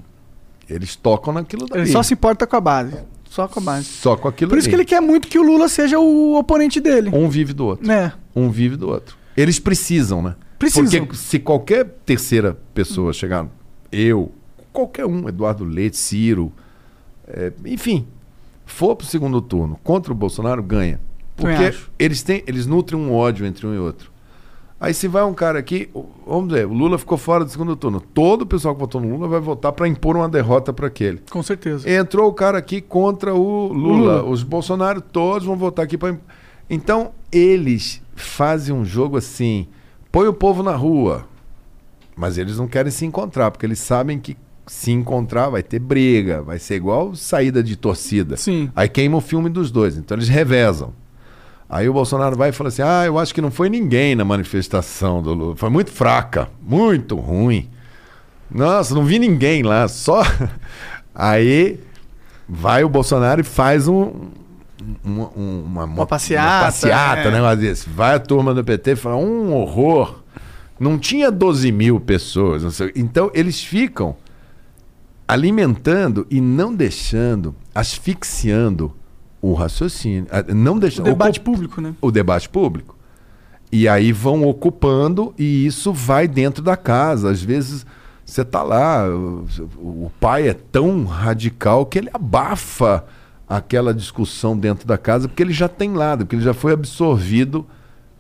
eles 0.69 0.95
tocam 0.95 1.33
naquilo 1.33 1.66
dali. 1.66 1.83
Ele 1.83 1.91
só 1.91 2.03
se 2.03 2.15
importa 2.15 2.47
com 2.47 2.55
a 2.55 2.61
base. 2.61 2.97
Só 3.28 3.49
com 3.49 3.59
a 3.59 3.62
base. 3.62 3.85
Só 3.85 4.16
com 4.16 4.28
aquilo 4.28 4.51
Por 4.51 4.59
isso 4.59 4.69
que 4.69 4.74
ele 4.74 4.85
quer 4.85 5.01
muito 5.01 5.27
que 5.27 5.39
o 5.39 5.43
Lula 5.43 5.69
seja 5.69 5.99
o 5.99 6.39
oponente 6.39 6.81
dele. 6.81 7.11
Um 7.12 7.28
vive 7.28 7.53
do 7.53 7.66
outro. 7.66 7.87
Né? 7.87 8.12
Um 8.35 8.51
vive 8.51 8.77
do 8.77 8.89
outro. 8.89 9.16
Eles 9.37 9.59
precisam, 9.59 10.23
né? 10.23 10.35
Precisam. 10.59 11.07
Porque 11.07 11.17
se 11.17 11.39
qualquer 11.39 11.85
terceira 12.05 12.57
pessoa 12.73 13.13
chegar, 13.13 13.47
eu, 13.93 14.33
qualquer 14.73 15.05
um, 15.05 15.29
Eduardo 15.29 15.65
Leite, 15.65 15.97
Ciro, 15.97 16.53
é, 17.27 17.53
enfim, 17.67 18.07
for 18.65 18.97
pro 18.97 19.07
segundo 19.07 19.41
turno 19.41 19.79
contra 19.85 20.13
o 20.13 20.17
Bolsonaro, 20.17 20.63
ganha. 20.63 21.01
Porque 21.37 21.75
eles 21.99 22.23
têm, 22.23 22.43
eles 22.47 22.67
nutrem 22.67 22.99
um 22.99 23.13
ódio 23.13 23.45
entre 23.45 23.67
um 23.67 23.75
e 23.75 23.79
outro. 23.79 24.11
Aí 24.79 24.93
se 24.93 25.09
vai 25.09 25.23
um 25.23 25.33
cara 25.33 25.59
aqui, 25.59 25.89
vamos 26.27 26.49
dizer, 26.49 26.67
o 26.67 26.73
Lula 26.73 26.99
ficou 26.99 27.17
fora 27.17 27.45
do 27.45 27.51
segundo 27.51 27.75
turno. 27.77 27.99
Todo 28.01 28.43
o 28.43 28.47
pessoal 28.47 28.75
que 28.75 28.81
votou 28.81 29.01
no 29.01 29.09
Lula 29.09 29.27
vai 29.27 29.41
votar 29.41 29.73
para 29.73 29.89
impor 29.89 30.17
uma 30.17 30.29
derrota 30.29 30.73
para 30.73 30.87
aquele. 30.87 31.23
Com 31.31 31.43
certeza. 31.43 31.91
Entrou 31.91 32.29
o 32.29 32.33
cara 32.33 32.59
aqui 32.59 32.83
contra 32.83 33.35
o 33.35 33.69
Lula. 33.69 34.17
Lula. 34.19 34.25
Os 34.25 34.43
Bolsonaro 34.43 35.01
todos 35.01 35.47
vão 35.47 35.57
votar 35.57 35.85
aqui 35.85 35.97
para. 35.97 36.19
Então, 36.69 37.13
eles 37.33 38.03
fazem 38.22 38.74
um 38.74 38.84
jogo 38.84 39.16
assim: 39.16 39.66
põe 40.10 40.28
o 40.28 40.32
povo 40.34 40.62
na 40.62 40.74
rua. 40.74 41.26
Mas 42.16 42.38
eles 42.38 42.56
não 42.56 42.66
querem 42.66 42.90
se 42.90 43.05
encontrar, 43.05 43.51
porque 43.51 43.66
eles 43.66 43.78
sabem 43.78 44.18
que 44.18 44.36
se 44.66 44.90
encontrar, 44.90 45.48
vai 45.48 45.62
ter 45.62 45.78
briga, 45.78 46.43
vai 46.43 46.59
ser 46.59 46.76
igual 46.76 47.14
saída 47.14 47.62
de 47.62 47.76
torcida. 47.76 48.36
Sim. 48.36 48.70
Aí 48.74 48.88
queima 48.88 49.16
o 49.16 49.20
filme 49.20 49.48
dos 49.48 49.70
dois, 49.70 49.97
então 49.97 50.16
eles 50.16 50.28
revezam. 50.28 50.93
Aí 51.68 51.88
o 51.88 51.93
Bolsonaro 51.93 52.36
vai 52.36 52.51
e 52.51 52.52
fala 52.52 52.68
assim: 52.68 52.82
ah, 52.82 53.05
eu 53.05 53.18
acho 53.18 53.34
que 53.34 53.40
não 53.40 53.51
foi 53.51 53.68
ninguém 53.68 54.14
na 54.14 54.24
manifestação 54.24 55.22
do 55.22 55.34
Lula. 55.34 55.56
Foi 55.56 55.70
muito 55.70 55.90
fraca, 55.90 56.48
muito 56.62 57.16
ruim. 57.16 57.68
Nossa, 58.51 58.94
não 58.94 59.05
vi 59.05 59.18
ninguém 59.18 59.62
lá, 59.62 59.88
só. 59.88 60.22
Aí 61.14 61.80
vai 62.48 62.84
o 62.84 62.88
Bolsonaro 62.88 63.40
e 63.40 63.44
faz 63.44 63.88
um. 63.88 64.12
Uma, 65.03 65.31
um- 65.36 65.62
uma, 65.65 65.85
uma, 65.85 66.07
passeata, 66.07 66.48
uma 66.57 66.65
passeata, 66.66 67.20
é. 67.23 67.31
né? 67.31 67.40
Mas 67.40 67.59
desse. 67.59 67.89
Vai 67.89 68.15
a 68.15 68.19
turma 68.19 68.53
do 68.53 68.62
PT 68.65 68.93
e 68.93 68.97
fala: 68.97 69.16
um 69.16 69.53
horror. 69.55 70.23
Não 70.78 70.98
tinha 70.98 71.31
12 71.31 71.73
mil 71.73 71.98
pessoas. 71.98 72.81
Então 72.94 73.31
eles 73.32 73.62
ficam 73.65 74.15
alimentando 75.27 76.27
e 76.31 76.40
não 76.40 76.74
deixando, 76.74 77.55
asfixiando 77.74 78.93
o 79.40 79.55
raciocínio. 79.55 80.27
Não 80.55 80.77
O 80.77 80.81
deixando, 80.81 81.05
debate 81.07 81.40
ocup- 81.40 81.53
público, 81.55 81.81
né? 81.81 81.94
o 82.01 82.11
debate 82.11 82.48
público. 82.48 82.94
E 83.73 83.89
aí 83.89 84.12
vão 84.12 84.44
ocupando 84.44 85.35
e 85.39 85.66
isso 85.66 85.93
vai 85.93 86.28
dentro 86.28 86.62
da 86.62 86.77
casa. 86.77 87.31
Às 87.31 87.43
vezes 87.43 87.85
você 88.24 88.44
tá 88.44 88.62
lá, 88.62 89.09
o, 89.09 89.44
o 89.78 90.12
pai 90.20 90.48
é 90.48 90.55
tão 90.55 91.05
radical 91.05 91.86
que 91.86 91.98
ele 91.98 92.11
abafa 92.12 93.05
aquela 93.48 93.94
discussão 93.94 94.56
dentro 94.59 94.86
da 94.86 94.98
casa 94.98 95.28
porque 95.28 95.43
ele 95.43 95.52
já 95.52 95.68
tem 95.68 95.93
lado, 95.94 96.24
porque 96.24 96.36
ele 96.36 96.43
já 96.44 96.55
foi 96.55 96.73
absorvido 96.73 97.66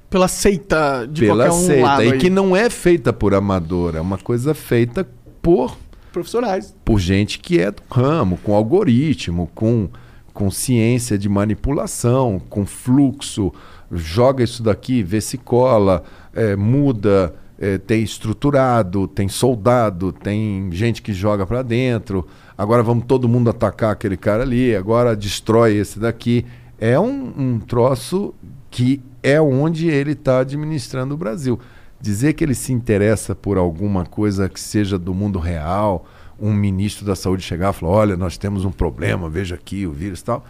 Pela 0.08 0.28
seita 0.28 1.04
de 1.06 1.22
pela 1.22 1.44
qualquer 1.46 1.52
um 1.52 1.66
seita. 1.66 1.82
lado 1.82 2.04
E 2.04 2.12
aí. 2.12 2.18
que 2.18 2.30
não 2.30 2.54
é 2.56 2.70
feita 2.70 3.12
por 3.12 3.34
amador, 3.34 3.96
é 3.96 4.00
uma 4.00 4.18
coisa 4.18 4.54
feita 4.54 5.06
por 5.42 5.76
Profissionais. 6.12 6.74
por 6.84 6.98
gente 6.98 7.38
que 7.38 7.58
é 7.60 7.70
do 7.70 7.82
ramo, 7.90 8.38
com 8.42 8.54
algoritmo, 8.54 9.50
com, 9.54 9.88
com 10.32 10.50
ciência 10.50 11.18
de 11.18 11.28
manipulação, 11.28 12.40
com 12.48 12.64
fluxo, 12.64 13.52
joga 13.92 14.42
isso 14.44 14.62
daqui, 14.62 15.02
vê 15.02 15.20
se 15.20 15.36
cola, 15.36 16.04
é, 16.32 16.54
muda, 16.56 17.34
é, 17.58 17.78
tem 17.78 18.02
estruturado, 18.02 19.06
tem 19.08 19.28
soldado, 19.28 20.12
tem 20.12 20.68
gente 20.72 21.02
que 21.02 21.12
joga 21.12 21.46
para 21.46 21.62
dentro. 21.62 22.26
Agora 22.56 22.82
vamos 22.82 23.04
todo 23.06 23.28
mundo 23.28 23.50
atacar 23.50 23.92
aquele 23.92 24.16
cara 24.16 24.42
ali, 24.42 24.74
agora 24.74 25.14
destrói 25.14 25.76
esse 25.76 25.98
daqui. 25.98 26.46
É 26.78 26.98
um, 26.98 27.32
um 27.36 27.58
troço 27.58 28.34
que 28.70 29.02
é 29.22 29.40
onde 29.40 29.88
ele 29.88 30.12
está 30.12 30.40
administrando 30.40 31.14
o 31.14 31.16
Brasil. 31.16 31.58
Dizer 32.00 32.34
que 32.34 32.44
ele 32.44 32.54
se 32.54 32.72
interessa 32.72 33.34
por 33.34 33.58
alguma 33.58 34.04
coisa 34.04 34.48
que 34.48 34.60
seja 34.60 34.98
do 34.98 35.14
mundo 35.14 35.38
real, 35.38 36.06
um 36.40 36.52
ministro 36.52 37.04
da 37.04 37.16
saúde 37.16 37.42
chegar 37.42 37.70
e 37.70 37.72
falar: 37.72 37.92
olha, 37.92 38.16
nós 38.16 38.36
temos 38.36 38.64
um 38.64 38.70
problema, 38.70 39.28
veja 39.28 39.54
aqui 39.54 39.86
o 39.86 39.92
vírus 39.92 40.20
e 40.20 40.24
tal. 40.24 40.44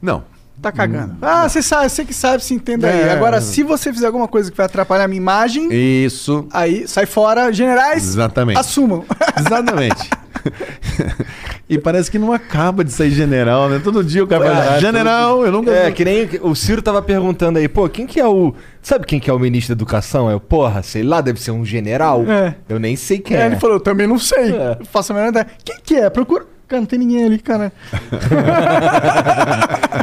Não. 0.00 0.24
Tá 0.60 0.72
cagando. 0.72 1.16
Ah, 1.20 1.46
você 1.46 1.60
sabe, 1.62 1.90
você 1.90 2.02
que 2.02 2.14
sabe, 2.14 2.42
se 2.42 2.54
entenda 2.54 2.88
aí. 2.88 3.00
É. 3.00 3.12
Agora, 3.12 3.42
se 3.42 3.62
você 3.62 3.92
fizer 3.92 4.06
alguma 4.06 4.26
coisa 4.26 4.50
que 4.50 4.56
vai 4.56 4.64
atrapalhar 4.64 5.04
a 5.04 5.08
minha 5.08 5.20
imagem, 5.20 5.68
Isso. 5.70 6.46
aí 6.50 6.88
sai 6.88 7.04
fora. 7.04 7.52
Generais, 7.52 8.02
Exatamente. 8.02 8.58
assumam. 8.58 9.04
Exatamente. 9.38 10.08
e 11.68 11.78
parece 11.78 12.10
que 12.10 12.18
não 12.18 12.32
acaba 12.32 12.82
de 12.84 12.92
sair 12.92 13.10
general, 13.10 13.68
né? 13.68 13.80
Todo 13.82 14.02
dia 14.04 14.22
o 14.24 14.26
cara 14.26 14.44
É, 14.46 14.64
fala, 14.64 14.80
general, 14.80 15.44
eu 15.44 15.52
nunca 15.52 15.70
É, 15.70 15.86
vi." 15.86 15.92
que 15.92 16.04
nem 16.04 16.28
o 16.42 16.54
Ciro 16.54 16.80
tava 16.82 17.00
perguntando 17.02 17.58
aí, 17.58 17.68
pô, 17.68 17.88
quem 17.88 18.06
que 18.06 18.20
é 18.20 18.26
o. 18.26 18.54
Sabe 18.82 19.04
quem 19.06 19.18
que 19.18 19.28
é 19.28 19.32
o 19.32 19.38
ministro 19.38 19.74
da 19.74 19.78
Educação? 19.78 20.30
Eu, 20.30 20.38
porra, 20.40 20.82
sei 20.82 21.02
lá, 21.02 21.20
deve 21.20 21.40
ser 21.40 21.50
um 21.50 21.64
general. 21.64 22.24
É. 22.30 22.54
Eu 22.68 22.78
nem 22.78 22.94
sei 22.96 23.18
quem 23.18 23.36
Aí 23.36 23.42
é. 23.42 23.46
ele 23.46 23.56
falou, 23.56 23.76
eu 23.76 23.80
também 23.80 24.06
não 24.06 24.18
sei. 24.18 24.52
É. 24.54 24.78
Faço 24.90 25.12
a 25.12 25.14
menor 25.16 25.28
ideia. 25.30 25.46
Quem 25.64 25.76
que 25.82 25.94
é? 25.96 26.08
Procura. 26.10 26.44
Cara, 26.68 26.80
não 26.80 26.86
tem 26.86 26.98
ninguém 26.98 27.24
ali, 27.24 27.38
cara. 27.38 27.72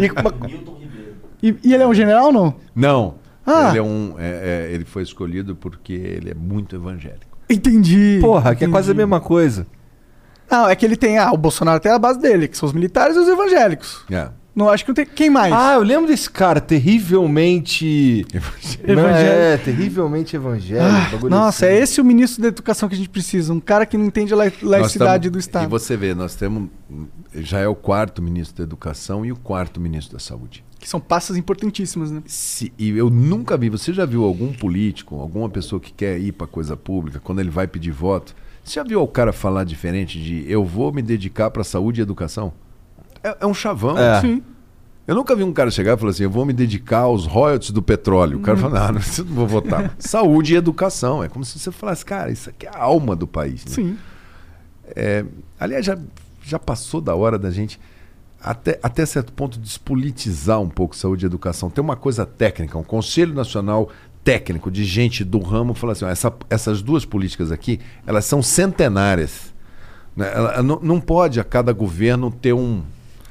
E 0.01 0.09
uma- 0.11 0.33
E, 1.41 1.55
e 1.63 1.73
ele 1.73 1.83
é 1.83 1.87
um 1.87 1.93
general 1.93 2.27
ou 2.27 2.31
não? 2.33 2.55
Não. 2.75 3.15
Ah. 3.45 3.69
Ele, 3.69 3.79
é 3.79 3.83
um, 3.83 4.15
é- 4.17 4.67
é- 4.69 4.73
ele 4.73 4.85
foi 4.85 5.03
escolhido 5.03 5.55
porque 5.55 5.91
ele 5.93 6.31
é 6.31 6.33
muito 6.33 6.75
evangélico. 6.75 7.37
Entendi. 7.49 8.19
porra, 8.21 8.55
que 8.55 8.63
é 8.63 8.67
Entendi. 8.67 8.71
quase 8.71 8.91
a 8.91 8.93
mesma 8.93 9.19
coisa. 9.19 9.67
Não, 10.53 10.69
é 10.69 10.75
que 10.75 10.85
ele 10.85 10.95
tem. 10.95 11.17
Ah, 11.17 11.31
o 11.31 11.37
Bolsonaro 11.37 11.79
tem 11.79 11.91
a 11.91 11.97
base 11.99 12.19
dele, 12.19 12.47
que 12.47 12.55
são 12.57 12.67
os 12.67 12.73
militares 12.73 13.15
e 13.15 13.19
os 13.19 13.27
evangélicos. 13.27 14.03
É. 14.11 14.29
Não, 14.55 14.69
acho 14.69 14.83
que 14.85 14.89
não 14.91 14.95
tem. 14.95 15.05
Quem 15.05 15.31
mais? 15.31 15.51
Ah, 15.51 15.73
eu 15.73 15.81
lembro 15.81 16.05
desse 16.07 16.29
cara, 16.29 16.61
terrivelmente. 16.61 18.25
Não, 18.87 19.07
é, 19.09 19.57
terrivelmente 19.57 20.35
evangélico. 20.35 20.85
Ah, 20.95 21.09
bagulho 21.11 21.29
nossa, 21.31 21.65
assim. 21.65 21.75
é 21.75 21.79
esse 21.79 21.99
o 22.01 22.05
ministro 22.05 22.41
da 22.41 22.49
educação 22.49 22.87
que 22.87 22.95
a 22.95 22.97
gente 22.97 23.09
precisa. 23.09 23.51
Um 23.51 23.59
cara 23.59 23.85
que 23.85 23.97
não 23.97 24.05
entende 24.05 24.33
a 24.33 24.37
laicidade 24.37 25.23
tamo- 25.23 25.31
do 25.33 25.39
Estado. 25.39 25.63
E 25.65 25.67
você 25.67 25.97
vê, 25.97 26.13
nós 26.13 26.35
temos. 26.35 26.69
Já 27.33 27.59
é 27.59 27.67
o 27.67 27.73
quarto 27.75 28.21
ministro 28.21 28.57
da 28.57 28.63
Educação 28.63 29.25
e 29.25 29.31
o 29.31 29.35
quarto 29.35 29.79
ministro 29.81 30.13
da 30.13 30.19
Saúde. 30.19 30.63
Que 30.79 30.87
são 30.87 30.99
pastas 30.99 31.35
importantíssimas, 31.37 32.11
né? 32.11 32.21
Se- 32.27 32.71
e 32.77 32.89
eu 32.89 33.09
nunca 33.09 33.57
vi. 33.57 33.69
Você 33.69 33.91
já 33.91 34.05
viu 34.05 34.23
algum 34.23 34.53
político, 34.53 35.19
alguma 35.19 35.49
pessoa 35.49 35.79
que 35.79 35.91
quer 35.91 36.19
ir 36.19 36.31
para 36.33 36.45
coisa 36.45 36.77
pública, 36.77 37.19
quando 37.23 37.39
ele 37.39 37.49
vai 37.49 37.65
pedir 37.65 37.91
voto? 37.91 38.35
Você 38.63 38.75
já 38.75 38.83
viu 38.83 39.01
o 39.01 39.07
cara 39.07 39.33
falar 39.33 39.63
diferente 39.63 40.21
de 40.21 40.49
eu 40.49 40.63
vou 40.63 40.91
me 40.91 41.01
dedicar 41.01 41.51
para 41.51 41.63
saúde 41.63 41.99
e 41.99 42.03
educação? 42.03 42.53
É, 43.23 43.37
é 43.41 43.45
um 43.45 43.53
chavão. 43.53 43.97
É. 43.97 44.21
Sim. 44.21 44.41
Eu 45.05 45.15
nunca 45.15 45.35
vi 45.35 45.43
um 45.43 45.51
cara 45.51 45.69
chegar 45.69 45.95
e 45.95 45.99
falar 45.99 46.11
assim: 46.11 46.23
eu 46.23 46.29
vou 46.29 46.45
me 46.45 46.53
dedicar 46.53 46.99
aos 46.99 47.25
royalties 47.25 47.71
do 47.71 47.81
petróleo. 47.81 48.37
O 48.37 48.41
cara 48.41 48.57
fala: 48.57 48.79
não, 48.79 48.93
não, 48.95 48.99
isso 48.99 49.21
eu 49.21 49.25
não 49.25 49.33
vou 49.33 49.47
votar. 49.47 49.93
saúde 49.99 50.53
e 50.53 50.55
educação. 50.57 51.21
É 51.23 51.27
como 51.27 51.43
se 51.43 51.59
você 51.59 51.71
falasse: 51.71 52.05
cara, 52.05 52.31
isso 52.31 52.49
aqui 52.49 52.65
é 52.65 52.69
a 52.69 52.79
alma 52.81 53.15
do 53.15 53.27
país. 53.27 53.65
né? 53.65 53.71
Sim. 53.71 53.97
É, 54.95 55.25
aliás, 55.59 55.85
já, 55.85 55.97
já 56.41 56.57
passou 56.57 57.01
da 57.01 57.15
hora 57.15 57.37
da 57.37 57.51
gente, 57.51 57.79
até, 58.41 58.79
até 58.81 59.05
certo 59.05 59.33
ponto, 59.33 59.59
despolitizar 59.59 60.61
um 60.61 60.69
pouco 60.69 60.95
saúde 60.95 61.25
e 61.25 61.27
educação. 61.27 61.69
Tem 61.69 61.83
uma 61.83 61.95
coisa 61.95 62.25
técnica, 62.25 62.77
um 62.77 62.83
Conselho 62.83 63.33
Nacional 63.33 63.89
Técnico 64.23 64.71
de 64.71 64.85
gente 64.85 65.23
do 65.23 65.39
ramo 65.39 65.73
falar 65.73 65.93
assim: 65.93 66.05
ó, 66.05 66.09
essa- 66.09 66.33
essas 66.49 66.81
duas 66.81 67.03
políticas 67.05 67.51
aqui, 67.51 67.79
elas 68.07 68.25
são 68.25 68.41
centenárias. 68.41 69.53
né? 70.15 70.31
Ela- 70.33 70.61
não, 70.63 70.79
não 70.81 70.99
pode 71.01 71.39
a 71.39 71.43
cada 71.43 71.73
governo 71.73 72.31
ter 72.31 72.53
um. 72.53 72.81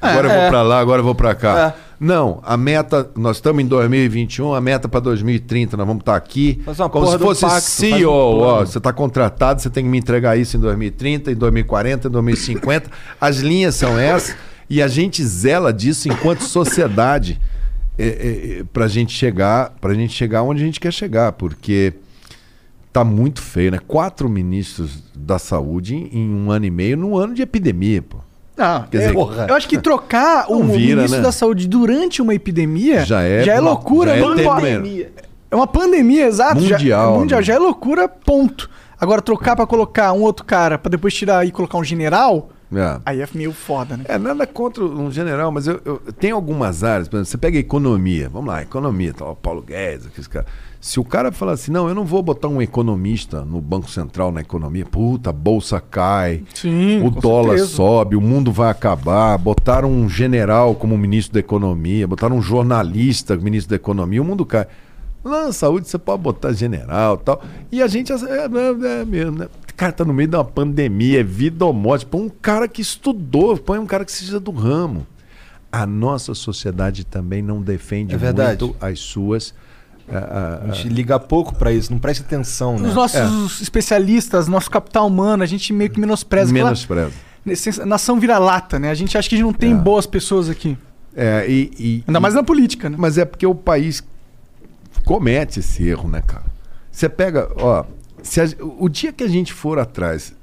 Agora 0.01 0.27
eu 0.27 0.31
é. 0.31 0.41
vou 0.41 0.49
para 0.49 0.61
lá, 0.61 0.79
agora 0.79 0.99
eu 0.99 1.03
vou 1.05 1.15
para 1.15 1.33
cá. 1.33 1.75
É. 1.79 1.93
Não, 1.97 2.41
a 2.43 2.57
meta, 2.57 3.09
nós 3.15 3.37
estamos 3.37 3.63
em 3.63 3.65
2021, 3.65 4.53
a 4.53 4.59
meta 4.59 4.89
para 4.89 4.99
2030, 4.99 5.77
nós 5.77 5.87
vamos 5.87 6.01
estar 6.01 6.17
aqui. 6.17 6.61
Faz 6.65 6.77
uma 6.81 6.89
como 6.89 7.07
se 7.07 7.17
fosse 7.17 7.41
pacto, 7.41 7.61
faz 7.89 8.03
um 8.03 8.09
ó, 8.09 8.59
você 8.65 8.77
está 8.77 8.91
contratado, 8.91 9.61
você 9.61 9.69
tem 9.69 9.85
que 9.85 9.89
me 9.89 9.97
entregar 9.97 10.37
isso 10.37 10.57
em 10.57 10.59
2030, 10.59 11.31
em 11.31 11.35
2040, 11.35 12.09
em 12.09 12.11
2050. 12.11 12.91
As 13.21 13.37
linhas 13.37 13.75
são 13.75 13.97
essas 13.97 14.35
e 14.69 14.81
a 14.81 14.89
gente 14.89 15.23
zela 15.23 15.71
disso 15.71 16.09
enquanto 16.09 16.41
sociedade 16.43 17.39
para 18.73 18.85
a 18.85 18.87
gente 18.87 19.13
chegar, 19.13 19.71
para 19.79 19.93
gente 19.93 20.13
chegar 20.13 20.41
onde 20.43 20.61
a 20.63 20.65
gente 20.65 20.79
quer 20.79 20.91
chegar, 20.91 21.31
porque 21.33 21.93
tá 22.91 23.03
muito 23.03 23.41
feio, 23.41 23.71
né? 23.71 23.79
Quatro 23.87 24.29
ministros 24.29 25.03
da 25.15 25.39
saúde 25.39 25.95
em, 25.95 26.09
em 26.19 26.29
um 26.33 26.51
ano 26.51 26.65
e 26.65 26.71
meio, 26.71 26.97
num 26.97 27.15
ano 27.17 27.33
de 27.33 27.41
epidemia, 27.41 28.01
pô. 28.01 28.17
Ah, 28.57 28.85
Quer 28.91 28.97
é- 28.97 28.99
dizer, 29.01 29.13
porra. 29.13 29.47
eu 29.49 29.55
acho 29.55 29.67
que 29.67 29.79
trocar 29.79 30.45
o 30.51 30.63
vira, 30.63 30.97
ministro 30.97 31.17
né? 31.17 31.23
da 31.23 31.31
saúde 31.31 31.67
durante 31.67 32.21
uma 32.21 32.35
epidemia 32.35 33.03
Já 33.03 33.21
é- 33.23 33.43
já 33.43 33.53
é 33.53 33.59
loucura. 33.59 34.11
já 34.11 34.15
é 34.17 34.19
termo- 34.35 35.05
É 35.49 35.55
uma 35.55 35.67
pandemia, 35.67 36.25
exato. 36.27 36.61
já- 36.61 36.77
Mundial, 36.77 37.15
é 37.15 37.19
mundial, 37.19 37.39
né? 37.39 37.45
já 37.45 37.53
é 37.55 37.59
loucura, 37.59 38.07
ponto. 38.07 38.69
Agora, 38.99 39.21
trocar 39.21 39.55
pra 39.55 39.65
colocar 39.67 40.13
um 40.13 40.21
outro 40.21 40.45
cara, 40.45 40.77
pra 40.77 40.89
depois 40.89 41.13
tirar 41.13 41.45
e 41.45 41.51
colocar 41.51 41.77
um 41.77 41.83
general, 41.83 42.49
É. 42.75 42.99
aí 43.05 43.21
é 43.21 43.27
meio 43.33 43.51
foda, 43.53 43.97
né? 43.97 44.05
É, 44.07 44.17
nada 44.17 44.45
contra 44.47 44.83
um 44.83 45.11
general, 45.11 45.51
mas 45.51 45.67
eu, 45.67 45.79
eu- 45.85 46.01
tem 46.19 46.31
algumas 46.31 46.83
áreas, 46.83 47.07
por 47.07 47.17
exemplo, 47.17 47.31
você 47.31 47.37
pega 47.37 47.57
a 47.57 47.59
economia, 47.59 48.29
vamos 48.29 48.47
lá, 48.47 48.61
economia, 48.61 49.13
tá, 49.13 49.25
o 49.25 49.35
Paulo 49.35 49.61
Guedes, 49.61 50.07
aqueles 50.07 50.27
caras. 50.27 50.47
Se 50.81 50.99
o 50.99 51.05
cara 51.05 51.31
falar 51.31 51.53
assim, 51.53 51.71
não, 51.71 51.87
eu 51.87 51.95
não 51.95 52.03
vou 52.03 52.21
botar 52.21 52.49
um 52.49 52.61
economista 52.61 53.45
no 53.45 53.61
Banco 53.61 53.89
Central 53.89 54.31
na 54.33 54.41
economia, 54.41 54.85
puta, 54.85 55.29
a 55.29 55.33
bolsa 55.33 55.79
cai, 55.79 56.43
Sim, 56.53 57.01
o 57.05 57.09
dólar 57.09 57.57
certeza. 57.57 57.67
sobe, 57.75 58.15
o 58.17 58.21
mundo 58.21 58.51
vai 58.51 58.69
acabar, 58.69 59.37
botaram 59.37 59.89
um 59.89 60.09
general 60.09 60.75
como 60.75 60.97
ministro 60.97 61.35
da 61.35 61.39
economia, 61.39 62.05
botaram 62.05 62.35
um 62.37 62.41
jornalista 62.41 63.33
como 63.35 63.45
ministro 63.45 63.69
da 63.69 63.75
economia, 63.77 64.21
o 64.21 64.25
mundo 64.25 64.45
cai. 64.45 64.67
Lá 65.23 65.45
na 65.45 65.53
saúde 65.53 65.87
você 65.87 65.97
pode 65.97 66.21
botar 66.21 66.51
general 66.51 67.15
e 67.15 67.23
tal. 67.23 67.41
E 67.71 67.81
a 67.81 67.87
gente 67.87 68.11
é, 68.11 68.15
é, 68.15 69.01
é 69.01 69.05
mesmo, 69.05 69.37
né? 69.39 69.47
Cara, 69.75 69.91
tá 69.91 70.05
no 70.05 70.13
meio 70.13 70.29
de 70.29 70.35
uma 70.35 70.45
pandemia, 70.45 71.19
é 71.21 71.23
vida 71.23 71.65
ou 71.65 71.73
morte. 71.73 72.05
Põe 72.05 72.21
um 72.21 72.29
cara 72.29 72.67
que 72.67 72.81
estudou, 72.81 73.57
põe 73.57 73.79
um 73.79 73.85
cara 73.85 74.05
que 74.05 74.11
seja 74.11 74.39
do 74.39 74.51
ramo. 74.51 75.05
A 75.71 75.85
nossa 75.87 76.35
sociedade 76.35 77.03
também 77.03 77.41
não 77.41 77.61
defende 77.61 78.13
É 78.13 78.17
verdade. 78.17 78.63
muito 78.63 78.75
as 78.79 78.99
suas. 78.99 79.53
ah, 80.07 80.59
ah, 80.61 80.69
A 80.69 80.73
gente 80.73 80.89
liga 80.89 81.19
pouco 81.19 81.55
pra 81.55 81.71
isso, 81.71 81.91
não 81.91 81.97
presta 81.99 82.23
atenção, 82.23 82.77
né? 82.77 82.89
Os 82.89 82.93
nossos 82.93 83.59
especialistas, 83.61 84.47
nosso 84.47 84.69
capital 84.69 85.07
humano, 85.07 85.41
a 85.41 85.45
gente 85.47 85.73
meio 85.73 85.89
que 85.89 85.99
menospreza. 85.99 86.51
aquela- 86.51 86.65
menospreza. 86.65 87.11
Nesse- 87.45 87.83
Nação 87.85 88.19
vira-lata, 88.19 88.77
né? 88.79 88.89
A 88.91 88.93
gente 88.93 89.17
acha 89.17 89.27
que 89.27 89.35
a 89.35 89.37
gente 89.37 89.45
não 89.47 89.53
tem 89.53 89.71
É. 89.73 89.75
boas 89.75 90.05
pessoas 90.05 90.49
aqui. 90.49 90.77
É, 91.15 91.45
e, 91.49 91.71
e- 91.79 92.03
Ainda 92.07 92.19
e- 92.19 92.21
mais 92.21 92.33
na 92.35 92.43
política, 92.43 92.89
né? 92.89 92.95
Mas 92.99 93.17
é 93.17 93.25
porque 93.25 93.45
o 93.45 93.55
país 93.55 94.03
comete 95.05 95.59
esse 95.59 95.85
erro, 95.87 96.07
né, 96.09 96.21
cara? 96.25 96.45
Você 96.91 97.09
pega, 97.09 97.49
ó, 97.57 97.83
se 98.23 98.41
a- 98.41 98.47
o 98.79 98.89
dia 98.89 99.11
que 99.13 99.23
a 99.23 99.27
gente 99.27 99.53
for 99.53 99.77
atrás, 99.77 100.33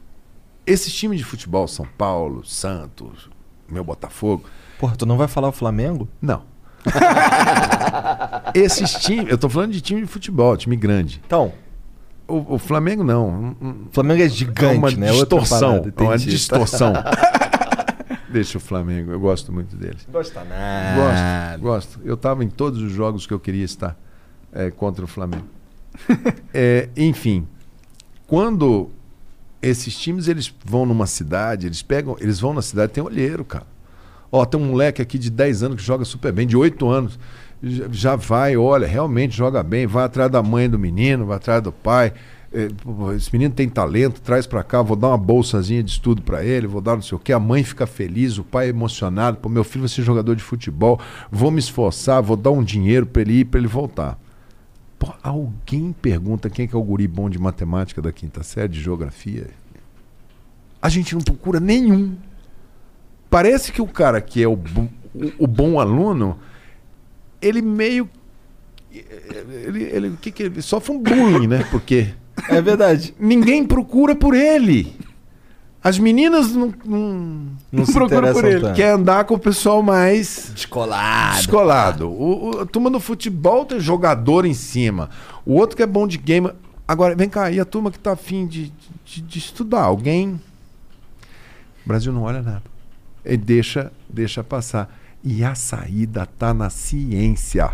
Esses 0.67 0.93
times 0.95 1.19
de 1.19 1.25
futebol, 1.25 1.67
São 1.67 1.87
Paulo, 1.99 2.45
Santos, 2.47 3.29
meu 3.69 3.83
Botafogo, 3.83 4.45
Porra, 4.79 4.95
tu 4.95 5.05
não 5.07 5.17
vai 5.17 5.27
falar 5.27 5.49
o 5.49 5.53
Flamengo? 5.53 6.09
não. 6.23 6.43
Esses 8.55 8.93
times, 8.95 9.31
eu 9.31 9.39
tô 9.39 9.49
falando 9.49 9.73
de 9.73 9.81
time 9.81 10.01
de 10.01 10.07
futebol, 10.07 10.57
time 10.57 10.77
grande. 10.77 11.21
Então, 11.27 11.53
O, 12.29 12.55
o 12.55 12.59
Flamengo 12.59 13.03
não. 13.03 13.57
O 13.61 13.89
Flamengo 13.93 14.23
é 14.23 14.29
gigante, 14.29 14.75
é 14.77 14.79
uma 14.79 14.91
né? 14.93 15.11
Distorção. 15.11 15.71
parada, 15.83 15.95
é 15.97 16.03
uma 16.03 16.19
distorção. 16.19 16.93
Deixa 18.31 18.59
o 18.59 18.61
Flamengo, 18.61 19.11
eu 19.11 19.19
gosto 19.19 19.53
muito 19.53 19.75
deles. 19.75 20.07
Gosta 20.11 20.45
nada. 20.45 21.59
Gosto, 21.59 21.61
gosto. 21.63 22.01
Eu 22.05 22.15
estava 22.15 22.45
em 22.45 22.49
todos 22.49 22.81
os 22.81 22.93
jogos 22.93 23.27
que 23.27 23.35
eu 23.35 23.41
queria 23.41 23.65
estar 23.65 23.97
é, 24.53 24.71
contra 24.71 25.05
o 25.05 25.09
Flamengo. 25.09 25.47
É, 26.55 26.89
enfim, 26.97 27.47
quando 28.31 28.91
esses 29.61 29.99
times 29.99 30.29
eles 30.29 30.55
vão 30.65 30.87
numa 30.87 31.05
cidade, 31.05 31.67
eles 31.67 31.83
pegam, 31.83 32.17
eles 32.21 32.39
vão 32.39 32.55
na 32.55 32.63
cidade, 32.63 32.93
tem 32.93 33.03
olheiro, 33.03 33.45
cara. 33.45 33.67
Ó, 34.31 34.45
tem 34.45 34.61
um 34.61 34.67
moleque 34.67 35.03
aqui 35.03 35.19
de 35.19 35.29
10 35.29 35.65
anos 35.65 35.79
que 35.79 35.83
joga 35.83 36.05
super 36.05 36.33
bem, 36.33 36.47
de 36.47 36.57
8 36.57 36.89
anos, 36.89 37.19
já- 37.91 38.15
vai, 38.15 38.57
olha, 38.57 38.87
realmente 38.87 39.37
joga 39.37 39.65
bem, 39.65 39.85
vai 39.85 40.05
atrás 40.05 40.31
da 40.31 40.41
mãe 40.45 40.71
do 40.71 40.79
menino, 40.79 41.27
vai 41.27 41.39
atrás 41.39 41.61
do 41.61 41.73
pai. 41.73 42.13
Pô, 42.85 43.13
esse 43.13 43.29
menino 43.33 43.53
tem 43.53 43.69
talento, 43.69 44.21
traz 44.21 44.47
pra 44.47 44.63
cá, 44.63 44.81
vou 44.81 44.97
dar 44.97 45.09
uma 45.09 45.19
bolsazinha 45.19 45.83
de 45.83 45.91
estudo 45.91 46.23
pra 46.23 46.45
ele, 46.45 46.69
vou 46.69 46.81
dar 46.81 46.95
não 46.95 47.03
sei 47.03 47.17
o 47.17 47.19
quê. 47.19 47.33
A 47.33 47.41
mãe 47.41 47.65
fica 47.65 47.85
feliz, 47.85 48.39
o 48.39 48.45
pai 48.45 48.69
emocionado, 48.69 49.39
pô, 49.39 49.49
meu 49.49 49.65
filho 49.65 49.83
vai 49.83 49.89
ser 49.89 50.03
jogador 50.03 50.37
de 50.37 50.43
futebol, 50.43 51.01
vou 51.33 51.51
me 51.51 51.59
esforçar, 51.59 52.23
vou 52.23 52.37
dar 52.37 52.53
um 52.53 52.63
dinheiro 52.63 53.07
pra 53.07 53.23
ele 53.23 53.41
ir, 53.41 53.45
pra 53.45 53.59
ele 53.59 53.67
voltar. 53.69 54.17
Pô, 55.01 55.15
alguém 55.23 55.93
pergunta 55.95 56.51
quem 56.51 56.67
é, 56.67 56.69
que 56.69 56.75
é 56.77 56.79
o 56.79 56.83
guri 56.83 57.09
bom 57.09 57.31
de 57.31 57.39
matemática 57.39 58.03
da 58.03 58.13
quinta 58.13 58.43
série, 58.43 58.69
de 58.69 58.83
geografia? 58.83 59.47
A 60.81 60.91
gente 60.91 61.15
não 61.15 61.23
procura 61.23 61.59
nenhum. 61.59 62.15
Parece 63.31 63.73
que 63.73 63.81
o 63.81 63.87
cara 63.87 64.21
que 64.21 64.43
é 64.43 64.47
o, 64.47 64.55
bo- 64.55 64.91
o, 65.15 65.45
o 65.45 65.47
bom 65.47 65.81
aluno, 65.81 66.39
ele 67.41 67.63
meio. 67.63 68.09
Ele, 68.93 69.85
ele, 69.85 70.09
o 70.09 70.17
que 70.19 70.31
que 70.31 70.43
ele 70.43 70.61
sofre 70.61 70.93
um 70.93 70.99
bullying, 71.01 71.47
né? 71.47 71.65
Porque 71.71 72.13
É 72.49 72.61
verdade. 72.61 73.15
ninguém 73.19 73.65
procura 73.65 74.15
por 74.15 74.35
ele. 74.35 74.93
As 75.83 75.99
meninas 75.99 76.53
não, 76.53 76.75
não 76.85 77.47
Não 77.73 77.87
se 77.87 77.93
Procura 77.93 78.17
interessam 78.31 78.43
por 78.43 78.45
ele. 78.51 78.61
tanto. 78.61 78.77
quer 78.77 78.91
andar 78.93 79.25
com 79.25 79.35
o 79.35 79.39
pessoal 79.39 79.83
mais 79.83 80.51
Descolado. 80.55 81.37
descolado. 81.39 82.09
O, 82.11 82.51
o- 82.57 82.61
a 82.61 82.67
turma 82.67 82.91
do 82.91 83.01
futebol 83.01 83.65
tem 83.65 83.81
jogador 83.81 84.45
em 84.45 84.53
cima. 84.53 85.09
O 85.45 85.55
outro 85.55 85.77
que 85.77 85.83
é 85.83 85.87
bom 85.87 86.07
de 86.07 86.19
game. 86.19 86.51
Agora, 86.87 87.15
vem 87.15 87.29
cá, 87.31 87.51
e 87.51 87.59
a 87.59 87.65
turma 87.65 87.91
que 87.91 87.99
tá 87.99 88.13
afim 88.13 88.47
de, 88.47 88.71
de, 89.07 89.23
de 89.23 89.39
estudar? 89.39 89.83
Alguém. 89.85 90.39
O 91.85 91.89
Brasil 91.89 92.13
não 92.13 92.23
olha 92.25 92.43
nada. 92.43 92.63
E 93.25 93.37
deixa, 93.37 93.91
deixa 94.09 94.45
passar. 94.45 94.95
E 95.25 95.43
a 95.45 95.55
saída 95.55 96.27
tá 96.39 96.53
na 96.53 96.69
ciência. 96.69 97.71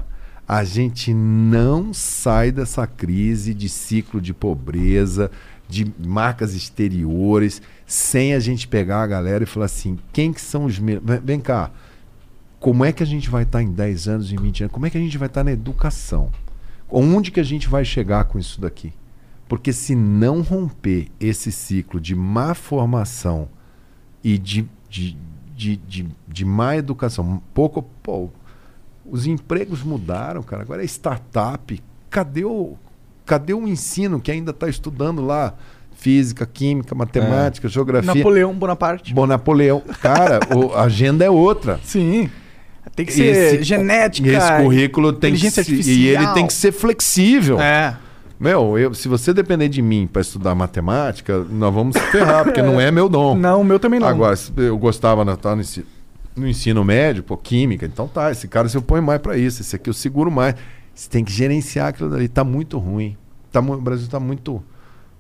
A 0.47 0.63
gente 0.63 1.13
não 1.13 1.93
sai 1.93 2.53
dessa 2.53 2.87
crise 2.87 3.53
de 3.53 3.69
ciclo 3.69 4.21
de 4.21 4.33
pobreza, 4.33 5.31
de 5.69 5.93
marcas 5.99 6.55
exteriores, 6.55 7.61
sem 7.87 8.35
a 8.35 8.41
gente 8.41 8.67
pegar 8.67 9.03
a 9.03 9.07
galera 9.07 9.45
e 9.45 9.47
falar 9.47 9.67
assim: 9.67 9.99
quem 10.13 10.33
que 10.33 10.41
são 10.41 10.65
os. 10.65 10.79
me- 10.79 10.99
Vem- 10.99 11.41
cá, 11.41 11.71
como 12.59 12.85
é 12.85 12.93
que 12.93 13.03
a 13.03 13.07
gente 13.07 13.31
vai 13.31 13.45
estar 13.45 13.63
em 13.63 13.71
10 13.73 14.09
anos, 14.09 14.33
em 14.33 14.37
20 14.37 14.65
anos? 14.65 14.73
Como 14.73 14.87
é 14.87 14.91
que 14.91 14.99
a 14.99 15.01
gente 15.01 15.17
vai 15.19 15.29
estar 15.29 15.45
na 15.45 15.53
educação? 15.53 16.31
Onde 16.91 17.31
que 17.31 17.41
a 17.41 17.45
gente 17.45 17.69
vai 17.69 17.85
chegar 17.85 18.25
com 18.25 18.39
isso 18.39 18.61
daqui? 18.61 18.93
Porque 19.49 19.73
se 19.73 19.95
não 19.95 20.41
romper 20.43 21.09
esse 21.21 21.53
ciclo 21.53 22.01
de 22.01 22.15
má 22.17 22.55
formação 22.55 23.49
e 24.23 24.37
de, 24.39 24.69
de, 24.89 25.17
de, 25.55 25.77
de, 25.77 26.09
de 26.27 26.45
má 26.45 26.77
educação, 26.77 27.41
pouco, 27.55 27.83
pô, 28.03 28.29
os 29.05 29.27
empregos 29.27 29.83
mudaram, 29.85 30.43
cara. 30.43 30.63
Agora 30.63 30.83
é 30.83 30.85
startup. 30.87 31.81
Cadê 32.11 32.45
o, 32.45 32.77
cadê 33.25 33.53
o 33.55 33.69
ensino 33.69 34.21
que 34.21 34.33
ainda 34.33 34.51
está 34.51 34.69
estudando 34.69 35.25
lá 35.25 35.55
física, 35.97 36.47
química, 36.47 36.95
matemática, 36.95 37.69
geografia? 37.69 38.15
Napoleão 38.15 38.55
Bonaparte. 38.55 39.13
Bom, 39.13 39.27
Napoleão. 39.27 39.83
Cara, 40.01 40.39
o- 40.55 40.73
a 40.75 40.83
agenda 40.83 41.25
é 41.25 41.31
outra. 41.31 41.81
Sim. 41.83 42.31
Tem 42.95 43.05
que 43.05 43.13
ser 43.13 43.63
genética. 43.63 44.29
Esse 44.29 44.63
currículo 44.63 45.13
tem 45.13 45.35
que 45.35 45.51
ser, 45.51 45.69
e 45.69 46.07
ele 46.09 46.27
tem 46.29 46.47
que 46.47 46.53
ser 46.53 46.73
flexível. 46.73 47.61
É. 47.61 47.97
Meu, 48.39 48.79
eu- 48.79 48.95
se 48.95 49.09
você 49.09 49.33
depender 49.35 49.69
de 49.69 49.81
mim 49.83 50.07
para 50.11 50.21
estudar 50.23 50.55
matemática, 50.55 51.39
nós 51.51 51.73
vamos 51.75 51.97
se 51.97 52.03
ferrar, 52.13 52.45
porque 52.45 52.63
não 52.63 52.81
é 52.81 52.91
meu 52.91 53.09
dom. 53.09 53.35
Não, 53.37 53.63
o 53.63 53.65
meu 53.65 53.79
também 53.81 53.99
não. 53.99 54.07
Agora, 54.07 54.37
se 54.37 54.53
eu 54.57 54.77
gostava 54.79 55.25
na, 55.25 55.37
tá 55.37 55.55
no, 55.57 55.63
ensino, 55.63 55.87
no 56.37 56.47
ensino 56.47 56.85
médio, 56.85 57.23
pô, 57.23 57.37
química, 57.37 57.87
então 57.87 58.07
tá, 58.07 58.31
esse 58.31 58.47
cara 58.47 58.69
você 58.69 58.79
põe 58.81 59.01
mais 59.01 59.21
para 59.21 59.37
isso, 59.39 59.63
esse 59.63 59.75
aqui 59.77 59.89
eu 59.91 59.95
seguro 59.95 60.31
mais. 60.31 60.55
Você 60.95 61.09
tem 61.11 61.25
que 61.25 61.33
gerenciar 61.33 61.89
aquilo 61.89 62.11
dali, 62.11 62.29
tá 62.29 62.45
muito 62.45 62.79
ruim. 62.79 63.17
Tá, 63.51 63.61
o 63.61 63.81
Brasil 63.81 64.07
tá 64.09 64.21
muito, 64.21 64.63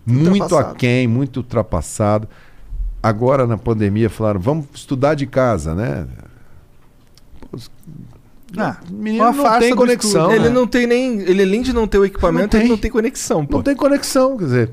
muito 0.06 0.56
aquém, 0.56 1.08
muito 1.08 1.38
ultrapassado. 1.38 2.28
Agora 3.02 3.46
na 3.46 3.58
pandemia 3.58 4.08
falaram, 4.08 4.40
vamos 4.40 4.66
estudar 4.74 5.14
de 5.14 5.26
casa, 5.26 5.74
né? 5.74 6.06
Pô, 7.40 7.58
Ah, 8.56 8.76
menino 8.90 9.24
uma 9.24 9.32
não 9.32 9.58
tem 9.58 9.74
conexão. 9.74 10.10
estudo. 10.10 10.32
Ele 10.32 10.48
né? 10.48 10.54
não 10.54 10.66
tem 10.66 10.86
nem. 10.86 11.20
Ele 11.20 11.42
além 11.42 11.62
de 11.62 11.72
não 11.72 11.86
ter 11.86 11.98
o 11.98 12.04
equipamento, 12.04 12.42
Não 12.42 12.48
tem. 12.48 12.60
ele 12.60 12.68
não 12.70 12.78
tem 12.78 12.90
conexão, 12.90 13.44
pô. 13.44 13.56
Não 13.56 13.62
tem 13.62 13.76
conexão, 13.76 14.36
quer 14.36 14.44
dizer, 14.44 14.70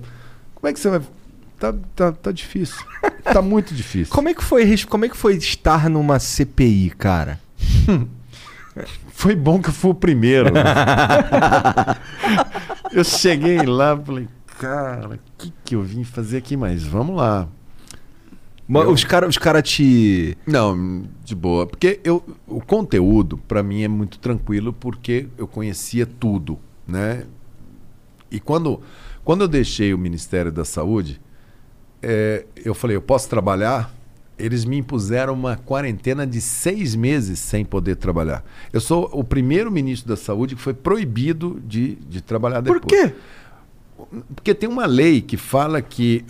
como 0.56 0.70
é 0.70 0.74
que 0.74 0.80
você 0.80 0.90
vai. 0.90 1.02
Tá, 1.60 1.74
tá, 1.96 2.12
tá 2.12 2.32
difícil. 2.32 2.84
tá 3.24 3.42
muito 3.42 3.74
difícil. 3.74 4.14
Como 4.14 4.30
é 4.30 4.34
que 4.34 4.44
foi, 4.44 4.78
como 4.86 5.06
é 5.06 5.10
que 5.10 5.16
foi 5.16 5.36
estar 5.36 5.90
numa 5.90 6.20
CPI, 6.20 6.92
cara? 6.98 7.40
Foi 9.14 9.36
bom 9.36 9.62
que 9.62 9.70
eu 9.70 9.74
fui 9.74 9.92
o 9.92 9.94
primeiro. 9.94 10.50
eu 12.92 13.04
cheguei 13.04 13.62
lá 13.62 13.94
e 13.94 14.06
falei, 14.06 14.28
cara, 14.60 15.16
o 15.16 15.20
que, 15.38 15.54
que 15.64 15.76
eu 15.76 15.82
vim 15.84 16.04
fazer 16.04 16.38
aqui? 16.38 16.56
Mas 16.58 16.84
vamos 16.84 17.16
lá. 17.18 17.48
Ma- 18.68 18.82
Eu- 18.82 18.92
Os 18.92 19.04
caras 19.04 19.30
os 19.30 19.38
cara 19.38 19.62
te. 19.62 20.38
Não, 20.48 21.04
de 21.24 21.36
boa. 21.36 21.68
Porque 21.68 22.00
eu, 22.04 22.24
o 22.48 22.62
conteúdo, 22.62 23.38
para 23.48 23.62
mim, 23.62 23.82
é 23.84 23.88
muito 23.88 24.18
tranquilo 24.20 24.72
porque 24.74 25.28
eu 25.38 25.48
conhecia 25.48 26.06
tudo, 26.06 26.58
né? 26.88 27.26
E 28.32 28.40
quando, 28.40 28.82
quando 29.24 29.42
eu 29.42 29.48
deixei 29.48 29.94
o 29.94 29.98
Ministério 29.98 30.52
da 30.52 30.66
Saúde, 30.66 31.20
é, 32.02 32.46
eu 32.64 32.74
falei, 32.74 32.96
eu 32.98 33.02
posso 33.02 33.30
trabalhar? 33.30 33.94
Eles 34.40 34.66
me 34.66 34.78
impuseram 34.78 35.34
uma 35.34 35.56
quarentena 35.58 36.26
de 36.26 36.42
seis 36.42 36.96
meses 36.96 37.38
sem 37.38 37.64
poder 37.64 37.96
trabalhar. 37.98 38.44
Eu 38.74 38.82
sou 38.82 39.08
o 39.14 39.24
primeiro 39.24 39.72
ministro 39.72 40.10
da 40.10 40.18
Saúde 40.18 40.56
que 40.56 40.62
foi 40.62 40.74
proibido 40.74 41.62
de, 41.68 41.96
de 41.96 42.20
trabalhar 42.22 42.62
depois. 42.62 42.82
Por 42.82 42.88
quê? 42.88 43.14
Porque 44.36 44.54
tem 44.54 44.70
uma 44.70 44.86
lei 44.86 45.22
que 45.22 45.38
fala 45.38 45.82
que 45.82 46.26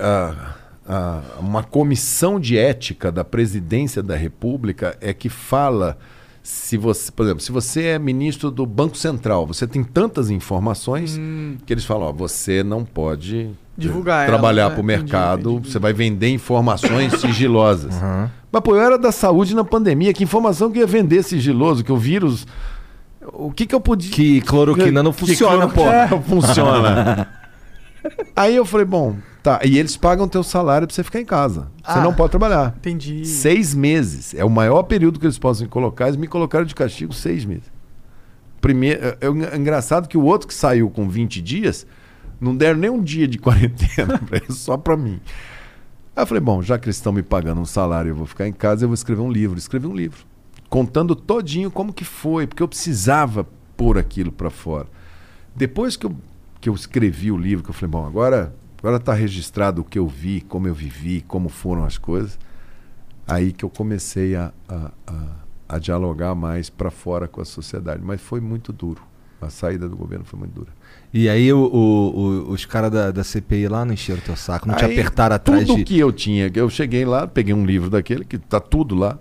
uma 1.40 1.64
comissão 1.64 2.40
de 2.40 2.58
ética 2.58 3.12
da 3.12 3.24
presidência 3.24 4.04
da 4.04 4.16
República 4.16 4.98
é 5.02 5.14
que 5.14 5.30
fala 5.30 5.98
se 6.44 6.76
você, 6.76 7.10
por 7.10 7.24
exemplo, 7.24 7.42
se 7.42 7.54
você 7.54 7.84
é 7.84 8.00
ministro 8.00 8.52
do 8.52 8.66
Banco 8.66 8.98
Central, 8.98 9.48
você 9.48 9.66
tem 9.66 9.82
tantas 9.82 10.30
informações 10.30 11.18
que 11.66 11.74
eles 11.74 11.86
falam, 11.86 12.10
ó, 12.10 12.12
você 12.12 12.62
não 12.62 12.84
pode 12.84 13.52
Divulgar 13.78 14.28
trabalhar 14.28 14.70
né? 14.70 14.76
para 14.76 14.82
o 14.82 14.84
Entendi, 14.84 15.02
mercado, 15.02 15.52
entendi. 15.54 15.72
você 15.72 15.80
vai 15.80 15.94
vender 15.94 16.30
informações 16.30 17.14
sigilosas. 17.22 17.96
Mas 18.52 18.62
pô, 18.62 18.76
eu 18.76 18.82
era 18.82 18.98
da 18.98 19.12
saúde 19.12 19.56
na 19.56 19.64
pandemia, 19.64 20.14
que 20.14 20.24
informação 20.24 20.70
que 20.70 20.80
eu 20.80 20.82
ia 20.82 20.88
vender 20.88 21.24
sigiloso, 21.24 21.82
que 21.82 21.92
o 21.92 21.98
vírus 21.98 22.46
o 23.32 23.50
que 23.52 23.66
que 23.66 23.74
eu 23.74 23.80
podia 23.80 24.12
Que 24.12 24.42
cloroquina 24.42 25.02
não 25.02 25.14
que 25.14 25.20
funciona, 25.20 25.68
pô. 25.70 25.86
Não 26.12 26.22
funciona. 26.22 27.30
Aí 28.36 28.56
eu 28.56 28.66
falei, 28.66 28.86
bom, 28.86 29.16
tá. 29.42 29.60
E 29.64 29.78
eles 29.78 29.96
pagam 29.98 30.28
teu 30.28 30.44
salário 30.44 30.88
pra 30.88 30.94
você 30.96 31.04
ficar 31.04 31.20
em 31.22 31.26
casa. 31.26 31.72
Você 31.86 32.00
Ah. 32.00 32.02
não 32.02 32.14
pode 32.14 32.32
trabalhar. 32.32 32.74
Entendi. 32.78 33.26
Seis 33.26 33.74
meses. 33.74 34.34
É 34.34 34.44
o 34.44 34.50
maior 34.50 34.84
período 34.84 35.20
que 35.20 35.26
eles 35.26 35.38
possam 35.38 35.68
colocar. 35.68 36.06
Eles 36.08 36.18
me 36.18 36.28
colocaram 36.28 36.66
de 36.66 36.76
castigo 36.76 37.14
seis 37.14 37.46
meses. 37.46 37.72
Primeiro, 38.62 39.02
é, 39.06 39.18
é 39.54 39.58
engraçado 39.58 40.08
que 40.08 40.18
o 40.18 40.24
outro 40.24 40.48
que 40.48 40.54
saiu 40.54 40.90
com 40.90 41.08
20 41.10 41.42
dias, 41.42 41.86
não 42.40 42.56
deram 42.56 42.80
nem 42.80 42.90
um 42.90 43.02
dia 43.02 43.28
de 43.28 43.38
quarentena 43.40 44.18
pra 44.20 44.38
ele, 44.38 44.52
só 44.52 44.78
pra 44.78 44.96
mim. 44.96 45.20
Aí 46.16 46.24
eu 46.24 46.28
falei, 46.28 46.42
bom, 46.42 46.62
já 46.62 46.78
que 46.78 46.86
eles 46.86 46.96
estão 46.96 47.12
me 47.12 47.24
pagando 47.24 47.60
um 47.60 47.66
salário, 47.66 48.10
eu 48.12 48.16
vou 48.16 48.26
ficar 48.26 48.48
em 48.48 48.54
casa, 48.54 48.86
eu 48.86 48.90
vou 48.90 48.94
escrever 48.94 49.22
um 49.22 49.32
livro. 49.32 49.58
Escrevi 49.58 49.88
um 49.88 49.96
livro, 49.96 50.26
contando 50.70 51.16
todinho 51.16 51.70
como 51.72 51.92
que 51.92 52.06
foi, 52.06 52.48
porque 52.48 52.62
eu 52.64 52.68
precisava 52.68 53.46
pôr 53.76 53.98
aquilo 53.98 54.32
pra 54.32 54.50
fora. 54.50 54.88
Depois 55.56 55.98
que 55.98 56.06
eu, 56.06 56.16
que 56.64 56.70
eu 56.70 56.74
escrevi 56.76 57.30
o 57.30 57.36
livro, 57.38 57.62
que 57.62 57.70
eu 57.70 57.74
falei, 57.74 57.92
bom, 57.92 58.06
agora 58.06 58.56
agora 58.80 58.96
está 58.96 59.14
registrado 59.14 59.82
o 59.82 59.84
que 59.84 60.00
eu 60.00 60.08
vi, 60.08 60.40
como 60.40 60.66
eu 60.66 60.74
vivi, 60.74 61.20
como 61.28 61.50
foram 61.50 61.84
as 61.84 61.98
coisas, 61.98 62.40
aí 63.28 63.52
que 63.52 63.66
eu 63.66 63.70
comecei 63.70 64.34
a, 64.34 64.54
a, 64.70 64.92
a, 65.06 65.26
a 65.76 65.78
dialogar 65.80 66.34
mais 66.36 66.70
para 66.70 66.90
fora 66.90 67.28
com 67.28 67.42
a 67.42 67.46
sociedade. 67.46 68.02
Mas 68.02 68.22
foi 68.22 68.40
muito 68.40 68.72
duro. 68.72 69.02
A 69.42 69.50
saída 69.50 69.90
do 69.90 69.98
governo 69.98 70.24
foi 70.24 70.40
muito 70.40 70.54
dura. 70.54 70.70
E 71.14 71.28
aí 71.28 71.52
o- 71.52 71.66
o- 71.66 72.18
o- 72.18 72.52
os 72.52 72.66
caras 72.66 72.90
da, 72.92 73.12
da 73.12 73.26
CPI 73.26 73.68
lá 73.68 73.84
não 73.84 73.94
encheram 73.94 74.22
teu 74.22 74.38
saco, 74.38 74.66
não 74.66 74.76
te 74.76 74.86
Aí, 74.86 74.94
apertaram 74.94 75.36
atrás 75.36 75.68
tudo 75.68 75.80
de. 75.80 75.84
que 75.84 76.00
eu 76.00 76.14
tinha, 76.14 76.50
que 76.50 76.58
eu 76.62 76.70
cheguei 76.70 77.04
lá, 77.04 77.28
peguei 77.28 77.54
um 77.54 77.66
livro 77.66 77.90
daquele, 77.90 78.24
que 78.24 78.38
tá 78.38 78.62
tudo 78.62 78.96
lá, 78.96 79.20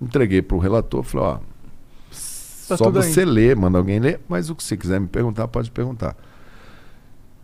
entreguei 0.00 0.40
pro 0.40 0.56
relator, 0.56 1.02
falei, 1.02 1.26
ó, 1.26 1.38
Tá 2.68 2.76
só 2.76 2.84
tudo 2.84 3.00
aí. 3.00 3.10
você 3.12 3.24
ler, 3.26 3.56
manda 3.56 3.76
alguém 3.76 3.98
ler, 4.00 4.20
mas 4.26 4.48
o 4.48 4.54
que 4.54 4.62
você 4.62 4.74
quiser 4.74 4.98
me 5.00 5.06
perguntar, 5.06 5.48
pode 5.48 5.70
perguntar. 5.70 6.16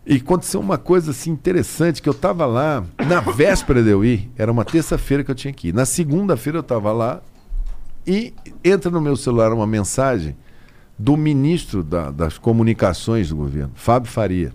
E 0.05 0.17
aconteceu 0.17 0.59
uma 0.59 0.77
coisa 0.77 1.11
assim 1.11 1.31
interessante, 1.31 2.01
que 2.01 2.07
eu 2.07 2.13
tava 2.13 2.45
lá, 2.45 2.83
na 3.07 3.19
véspera 3.21 3.81
de 3.81 3.89
eu 3.89 4.05
ir, 4.05 4.29
era 4.37 4.51
uma 4.51 4.63
terça-feira 4.63 5.23
que 5.23 5.31
eu 5.31 5.35
tinha 5.35 5.51
que 5.53 5.69
ir. 5.69 5.73
Na 5.73 5.85
segunda-feira 5.85 6.59
eu 6.59 6.63
tava 6.63 6.91
lá 6.91 7.21
e 8.05 8.33
entra 8.63 8.91
no 8.91 9.01
meu 9.01 9.15
celular 9.15 9.51
uma 9.51 9.65
mensagem 9.65 10.35
do 10.97 11.17
ministro 11.17 11.83
da- 11.83 12.11
das 12.11 12.37
comunicações 12.37 13.29
do 13.29 13.35
governo, 13.35 13.71
Fábio 13.75 14.09
Faria, 14.11 14.53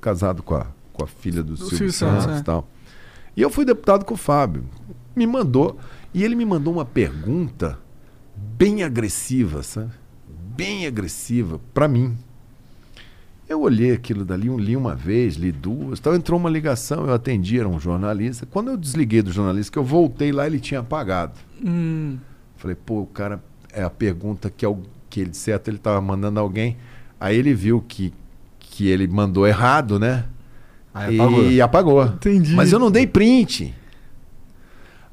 casado 0.00 0.42
com 0.42 0.56
a, 0.56 0.66
com 0.92 1.04
a 1.04 1.06
filha 1.06 1.42
do, 1.42 1.56
Silvio, 1.56 1.76
Silvio 1.76 1.92
Santos 1.92 2.24
Santos, 2.24 2.38
é. 2.38 2.40
e 2.40 2.44
tal. 2.44 2.68
E 3.36 3.42
eu 3.42 3.50
fui 3.50 3.64
deputado 3.64 4.04
com 4.04 4.14
o 4.14 4.16
Fábio. 4.16 4.64
Me 5.14 5.26
mandou, 5.26 5.78
e 6.12 6.24
ele 6.24 6.34
me 6.34 6.44
mandou 6.44 6.72
uma 6.74 6.84
pergunta 6.84 7.78
bem 8.36 8.82
agressiva, 8.82 9.62
sabe? 9.62 9.90
Bem 10.56 10.86
agressiva 10.86 11.60
para 11.72 11.86
mim. 11.86 12.18
Eu 13.50 13.62
olhei 13.62 13.90
aquilo 13.90 14.24
dali, 14.24 14.46
eu 14.46 14.56
li 14.56 14.76
uma 14.76 14.94
vez, 14.94 15.34
li 15.34 15.50
duas, 15.50 15.98
tal, 15.98 16.14
entrou 16.14 16.38
uma 16.38 16.48
ligação, 16.48 17.08
eu 17.08 17.12
atendi, 17.12 17.58
era 17.58 17.68
um 17.68 17.80
jornalista. 17.80 18.46
Quando 18.46 18.70
eu 18.70 18.76
desliguei 18.76 19.22
do 19.22 19.32
jornalista, 19.32 19.72
que 19.72 19.78
eu 19.80 19.82
voltei 19.82 20.30
lá, 20.30 20.46
ele 20.46 20.60
tinha 20.60 20.78
apagado. 20.78 21.32
Hum, 21.60 22.16
Falei, 22.54 22.76
pô, 22.76 23.00
o 23.00 23.06
cara, 23.06 23.42
é 23.72 23.82
a 23.82 23.90
pergunta 23.90 24.48
que, 24.56 24.64
é 24.64 24.68
o, 24.68 24.78
que 25.08 25.22
ele, 25.22 25.34
certo, 25.34 25.66
ele 25.66 25.78
estava 25.78 26.00
mandando 26.00 26.38
alguém. 26.38 26.76
Aí 27.18 27.36
ele 27.36 27.52
viu 27.52 27.84
que, 27.88 28.14
que 28.60 28.86
ele 28.86 29.08
mandou 29.08 29.48
errado, 29.48 29.98
né? 29.98 30.26
Aí 30.94 31.18
apagou. 31.20 31.50
E 31.50 31.60
apagou. 31.60 32.04
Entendi. 32.04 32.54
Mas 32.54 32.70
eu 32.70 32.78
não 32.78 32.88
dei 32.88 33.04
print. 33.04 33.74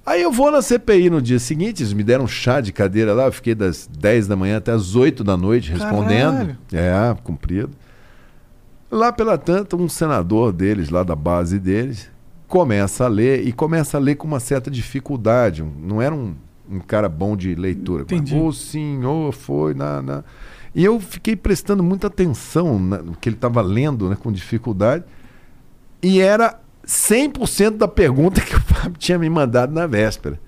Aí 0.05 0.21
eu 0.21 0.31
vou 0.31 0.51
na 0.51 0.61
CPI 0.61 1.09
no 1.09 1.23
dia 1.23 1.39
seguinte, 1.39 1.81
eles 1.81 1.91
me 1.91 2.03
deram 2.03 2.25
um 2.25 2.27
chá 2.27 2.61
de 2.61 2.71
cadeira 2.71 3.15
lá, 3.15 3.25
eu 3.25 3.31
fiquei 3.31 3.55
das 3.55 3.89
10 3.97 4.27
da 4.27 4.35
manhã 4.35 4.57
até 4.57 4.73
as 4.73 4.95
8 4.95 5.23
da 5.23 5.35
noite 5.35 5.71
respondendo. 5.71 6.55
Caralho. 6.69 7.15
É, 7.17 7.17
cumprido. 7.23 7.71
Lá 8.89 9.11
pela 9.11 9.37
tanto, 9.37 9.75
um 9.77 9.89
senador 9.89 10.51
deles, 10.53 10.89
lá 10.89 11.03
da 11.03 11.15
base 11.15 11.59
deles, 11.59 12.09
começa 12.47 13.05
a 13.05 13.07
ler 13.07 13.45
e 13.45 13.51
começa 13.51 13.97
a 13.97 13.99
ler 13.99 14.15
com 14.15 14.25
uma 14.27 14.39
certa 14.39 14.71
dificuldade. 14.71 15.63
Não 15.81 16.01
era 16.01 16.15
um, 16.15 16.35
um 16.69 16.79
cara 16.79 17.09
bom 17.09 17.35
de 17.35 17.53
leitura. 17.55 18.03
Entendi. 18.03 18.35
O 18.35 18.51
senhor 18.53 19.33
foi 19.33 19.73
na, 19.73 20.01
na- 20.01 20.23
E 20.73 20.83
eu 20.85 20.99
fiquei 20.99 21.35
prestando 21.35 21.83
muita 21.83 22.07
atenção 22.07 22.79
na- 22.79 22.99
no 22.99 23.13
que 23.13 23.27
ele 23.27 23.35
estava 23.35 23.61
lendo 23.61 24.09
né, 24.09 24.15
com 24.17 24.31
dificuldade. 24.31 25.03
E 26.01 26.21
era 26.21 26.57
100% 26.85 27.71
da 27.77 27.87
pergunta 27.87 28.39
que 28.41 28.55
o 28.55 28.59
Fábio 28.61 28.97
tinha 28.97 29.19
me 29.19 29.29
mandado 29.29 29.73
na 29.73 29.85
véspera. 29.85 30.39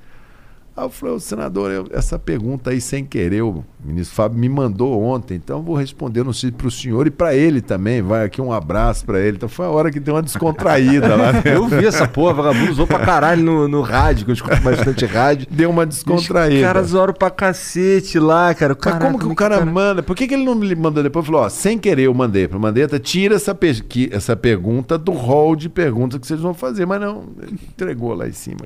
Aí 0.80 0.86
eu 0.86 0.90
falei, 0.90 1.16
"Ô, 1.16 1.20
senador, 1.20 1.72
eu- 1.72 1.88
essa 1.92 2.18
pergunta 2.18 2.70
aí 2.70 2.80
sem 2.80 3.04
querer, 3.04 3.42
o 3.42 3.64
ministro 3.84 4.16
Fábio 4.16 4.40
me 4.40 4.48
mandou 4.48 5.02
ontem, 5.04 5.36
então 5.36 5.58
eu 5.58 5.64
vou 5.64 5.76
responder 5.76 6.24
no 6.24 6.32
para 6.58 6.68
o 6.68 6.72
senhor 6.72 7.06
e 7.08 7.12
para 7.12 7.36
ele 7.36 7.60
também. 7.62 8.02
Vai 8.02 8.26
aqui 8.26 8.42
um 8.42 8.52
abraço 8.54 9.06
para 9.06 9.20
ele. 9.20 9.38
Então 9.38 9.50
foi 9.50 9.66
a 9.66 9.70
hora 9.70 9.92
que 9.92 10.00
deu 10.00 10.16
uma 10.16 10.22
descontraída 10.22 11.16
lá. 11.16 11.34
né? 11.34 11.42
Eu 11.54 11.68
vi 11.68 11.86
essa 11.86 12.08
porra, 12.08 12.34
vagabundo 12.34 12.72
usou 12.72 12.88
pra 12.88 13.00
caralho 13.00 13.44
no, 13.44 13.68
no 13.68 13.82
rádio, 13.82 14.26
que 14.26 14.32
eu 14.32 14.36
escuto 14.36 14.60
bastante 14.62 15.06
rádio. 15.06 15.48
Deu 15.50 15.70
uma 15.70 15.86
descontraída. 15.86 16.56
Os 16.56 16.62
caras 16.62 16.88
zoaram 16.88 17.14
pra 17.14 17.30
cacete 17.30 18.18
lá, 18.20 18.54
cara. 18.54 18.74
Mas 18.74 18.94
como 19.00 19.20
que 19.20 19.26
o 19.26 19.36
cara 19.36 19.66
manda? 19.66 20.02
Por 20.04 20.16
que, 20.16 20.28
que 20.28 20.34
ele 20.34 20.44
não 20.46 20.56
me 20.56 20.74
mandou 20.76 21.04
depois? 21.04 21.26
Falou, 21.26 21.42
ó, 21.42 21.50
sem 21.50 21.78
querer 21.78 22.04
eu 22.04 22.14
mandei 22.14 22.48
para 22.48 22.58
Mandetta, 22.60 23.00
tira 23.00 23.36
essa, 23.36 23.54
pesqui- 23.54 24.10
essa 24.12 24.36
pergunta 24.36 24.98
do 24.98 25.12
hall 25.12 25.56
de 25.56 25.68
perguntas 25.70 26.20
que 26.20 26.28
vocês 26.28 26.40
vão 26.40 26.54
fazer. 26.54 26.86
Mas 26.86 27.02
não, 27.02 27.24
ele 27.42 27.60
entregou 27.70 28.14
lá 28.14 28.28
em 28.28 28.34
cima. 28.34 28.60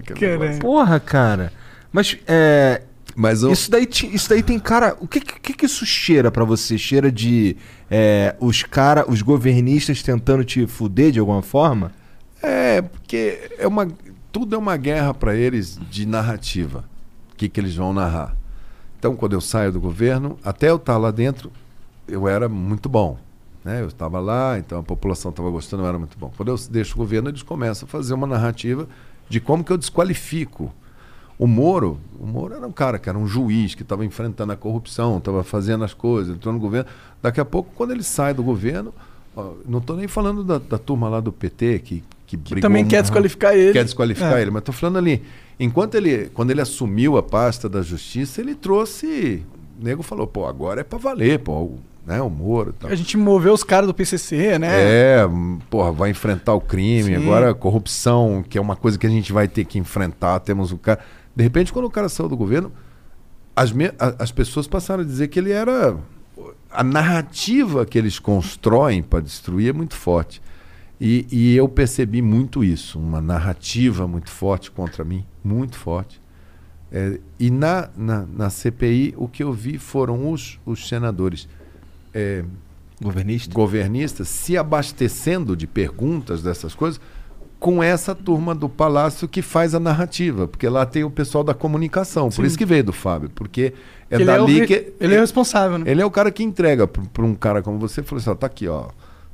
Porra, 0.60 0.99
cara. 0.99 1.52
Mas 1.94 2.18
é, 2.28 2.82
Mas 3.15 3.44
eu, 3.44 3.52
Isso 3.52 3.70
daí, 3.70 3.88
isso 4.11 4.28
daí 4.28 4.41
tem 4.41 4.60
cara. 4.60 4.98
O 4.99 5.07
que, 5.07 5.22
que, 5.22 5.53
que 5.53 5.65
isso 5.65 5.86
cheira 5.86 6.32
pra 6.32 6.44
você? 6.44 6.78
Cheira 6.78 7.11
de 7.11 7.56
é, 7.90 8.36
os 8.40 8.64
cara, 8.64 9.10
os 9.10 9.22
governistas 9.22 10.02
tentando 10.02 10.44
te 10.44 10.65
fuder 10.65 11.11
de 11.11 11.20
alguma 11.20 11.44
forma? 11.44 11.91
É, 12.41 12.82
porque 12.82 13.52
é 13.57 13.68
uma, 13.68 13.88
tudo 14.32 14.56
é 14.56 14.57
uma 14.57 14.76
guerra 14.76 15.14
para 15.14 15.36
eles 15.36 15.80
de 15.90 16.06
narrativa. 16.06 16.84
O 17.32 17.36
que, 17.36 17.48
que 17.48 17.60
eles 17.60 17.76
vão 17.76 17.94
narrar. 17.94 18.36
Então, 18.98 19.15
quando 19.15 19.34
eu 19.34 19.41
saio 19.41 19.72
do 19.72 19.80
governo, 19.80 20.38
até 20.44 20.70
eu 20.70 20.78
estar 20.78 20.98
lá 20.98 21.11
dentro, 21.11 21.52
eu 22.07 22.28
era 22.28 22.49
muito 22.49 22.90
bom. 22.90 23.18
Né? 23.64 23.82
Eu 23.82 23.88
estava 23.88 24.20
lá, 24.20 24.57
então 24.57 24.80
a 24.80 24.84
população 24.84 25.30
estava 25.30 25.49
gostando, 25.49 25.84
eu 25.84 25.88
era 25.88 25.99
muito 25.99 26.18
bom. 26.18 26.32
Quando 26.36 26.49
eu 26.49 26.57
deixo 26.70 26.95
o 26.95 26.98
governo, 26.98 27.30
eles 27.30 27.44
começam 27.44 27.86
a 27.86 27.90
fazer 27.90 28.14
uma 28.14 28.28
narrativa 28.28 28.88
de 29.30 29.40
como 29.40 29.64
que 29.64 29.72
eu 29.72 29.78
desqualifico. 29.78 30.74
O 31.38 31.48
Moro, 31.48 32.00
o 32.20 32.26
Moro 32.26 32.54
era 32.54 32.66
um 32.66 32.72
cara 32.72 33.00
que 33.00 33.10
era 33.10 33.18
um 33.18 33.28
juiz 33.28 33.74
que 33.76 33.82
estava 33.82 34.06
enfrentando 34.06 34.52
a 34.54 34.56
corrupção, 34.56 35.18
estava 35.18 35.44
fazendo 35.44 35.84
as 35.84 35.94
coisas, 35.94 36.36
entrou 36.36 36.54
no 36.54 36.60
governo. 36.60 36.90
Daqui 37.22 37.42
a 37.42 37.46
pouco, 37.46 37.72
quando 37.76 37.92
ele 37.92 38.04
sai 38.04 38.34
do 38.34 38.44
governo, 38.44 38.94
ó, 39.36 39.52
não 39.68 39.80
estou 39.80 39.96
nem 39.98 40.08
falando 40.08 40.44
da, 40.44 40.58
da 40.60 40.78
turma 40.78 41.10
lá 41.10 41.20
do 41.20 41.32
PT 41.32 41.80
que, 41.80 42.04
que, 42.28 42.38
brigou 42.38 42.62
Também 42.62 42.86
quer 42.86 43.02
desqualificar 43.02 43.56
ele. 43.56 43.74
quer 43.74 43.84
desqualificar 43.84 44.38
É. 44.38 44.42
ele, 44.42 44.52
mas 44.52 44.62
estou 44.62 44.74
falando 44.74 44.98
ali, 44.98 45.24
enquanto 45.60 45.96
ele, 45.96 46.30
quando 46.34 46.52
ele 46.52 46.62
assumiu 46.62 47.18
a 47.18 47.24
pasta 47.24 47.68
da 47.68 47.82
justiça, 47.82 48.40
ele 48.40 48.54
trouxe, 48.56 49.44
o 49.80 49.84
nego 49.84 50.04
falou, 50.04 50.28
pô, 50.28 50.46
agora 50.46 50.82
é 50.82 50.84
para 50.84 51.00
valer, 51.00 51.40
pô, 51.40 51.72
né, 52.06 52.22
o 52.22 52.30
Moro, 52.30 52.74
tal. 52.74 52.92
A 52.92 52.96
gente 52.96 53.18
moveu 53.18 53.54
os 53.54 53.64
caras 53.64 53.88
do 53.88 53.94
PCC, 53.94 54.60
né? 54.60 54.70
É, 54.72 55.30
porra, 55.70 55.92
vai 55.92 56.10
enfrentar 56.10 56.54
o 56.54 56.62
crime, 56.62 57.16
Sim. 57.16 57.16
agora 57.16 57.52
a 57.52 57.54
corrupção, 57.54 58.44
que 58.48 58.58
é 58.58 58.62
uma 58.62 58.76
coisa 58.76 59.00
que 59.00 59.08
a 59.08 59.10
gente 59.10 59.32
vai 59.32 59.48
ter 59.48 59.66
que 59.66 59.80
enfrentar, 59.80 60.40
temos 60.42 60.72
o 60.72 60.78
cara. 60.78 61.00
De 61.36 61.44
repente, 61.44 61.72
quando 61.74 61.86
o 61.86 61.92
cara 61.92 62.10
saiu 62.10 62.30
do 62.30 62.38
governo, 62.38 62.72
as, 63.56 63.72
me- 63.72 63.94
a- 64.00 64.16
as 64.20 64.32
pessoas 64.32 64.68
passaram 64.68 65.04
a 65.04 65.06
dizer 65.06 65.28
que 65.28 65.40
ele 65.40 65.52
era. 65.52 65.98
A 66.72 66.84
narrativa 66.84 67.86
que 67.86 67.98
eles 67.98 68.18
constroem 68.20 69.04
para 69.04 69.20
destruir 69.20 69.70
é 69.70 69.74
muito 69.74 69.96
forte. 69.96 70.42
E, 71.00 71.28
e 71.32 71.56
eu 71.56 71.68
percebi 71.68 72.22
muito 72.22 72.64
isso, 72.64 72.98
uma 73.00 73.22
narrativa 73.22 74.08
muito 74.08 74.30
forte 74.32 74.72
contra 74.72 75.04
mim, 75.04 75.26
muito 75.44 75.76
forte. 75.78 76.22
É, 76.92 77.20
e 77.40 77.50
na, 77.52 77.90
na, 77.98 78.26
na 78.26 78.50
CPI, 78.50 79.14
o 79.18 79.28
que 79.28 79.44
eu 79.44 79.52
vi 79.52 79.78
foram 79.78 80.32
os, 80.32 80.60
os 80.66 80.88
senadores. 80.88 81.48
é, 82.14 82.44
Governista? 83.02 83.54
governistas 83.54 84.30
se 84.30 84.56
abastecendo 84.58 85.58
de 85.58 85.68
perguntas 85.68 86.42
dessas 86.42 86.74
coisas 86.74 87.02
com 87.64 87.81
essa 87.81 88.14
turma 88.14 88.53
do 88.53 88.68
Palácio 88.68 89.26
que 89.26 89.41
faz 89.41 89.73
a 89.73 89.80
narrativa, 89.80 90.49
porque 90.49 90.68
lá 90.68 90.85
tem 90.85 91.06
o 91.06 91.10
pessoal 91.10 91.45
da 91.45 91.53
comunicação, 91.53 92.26
por 92.27 92.34
Sim. 92.41 92.44
isso 92.44 92.57
que 92.57 92.65
veio 92.65 92.84
do 92.84 92.91
Fábio, 92.91 93.30
porque 93.34 93.73
é 94.11 94.15
ele, 94.15 94.23
é 94.23 94.26
dali 94.26 94.60
re- 94.60 94.68
que 94.68 94.94
ele 94.99 95.15
é 95.15 95.18
o 95.18 95.22
responsável, 95.22 95.77
né? 95.77 95.90
ele 95.90 96.02
é 96.02 96.06
o 96.06 96.11
cara 96.11 96.30
que 96.30 96.44
entrega 96.44 96.85
para 96.85 97.23
um 97.23 97.34
cara 97.34 97.61
como 97.61 97.80
você, 97.80 98.03
falou 98.03 98.19
assim, 98.19 98.30
ó, 98.31 98.35
tá 98.35 98.48
aqui, 98.48 98.68
ó, 98.68 98.88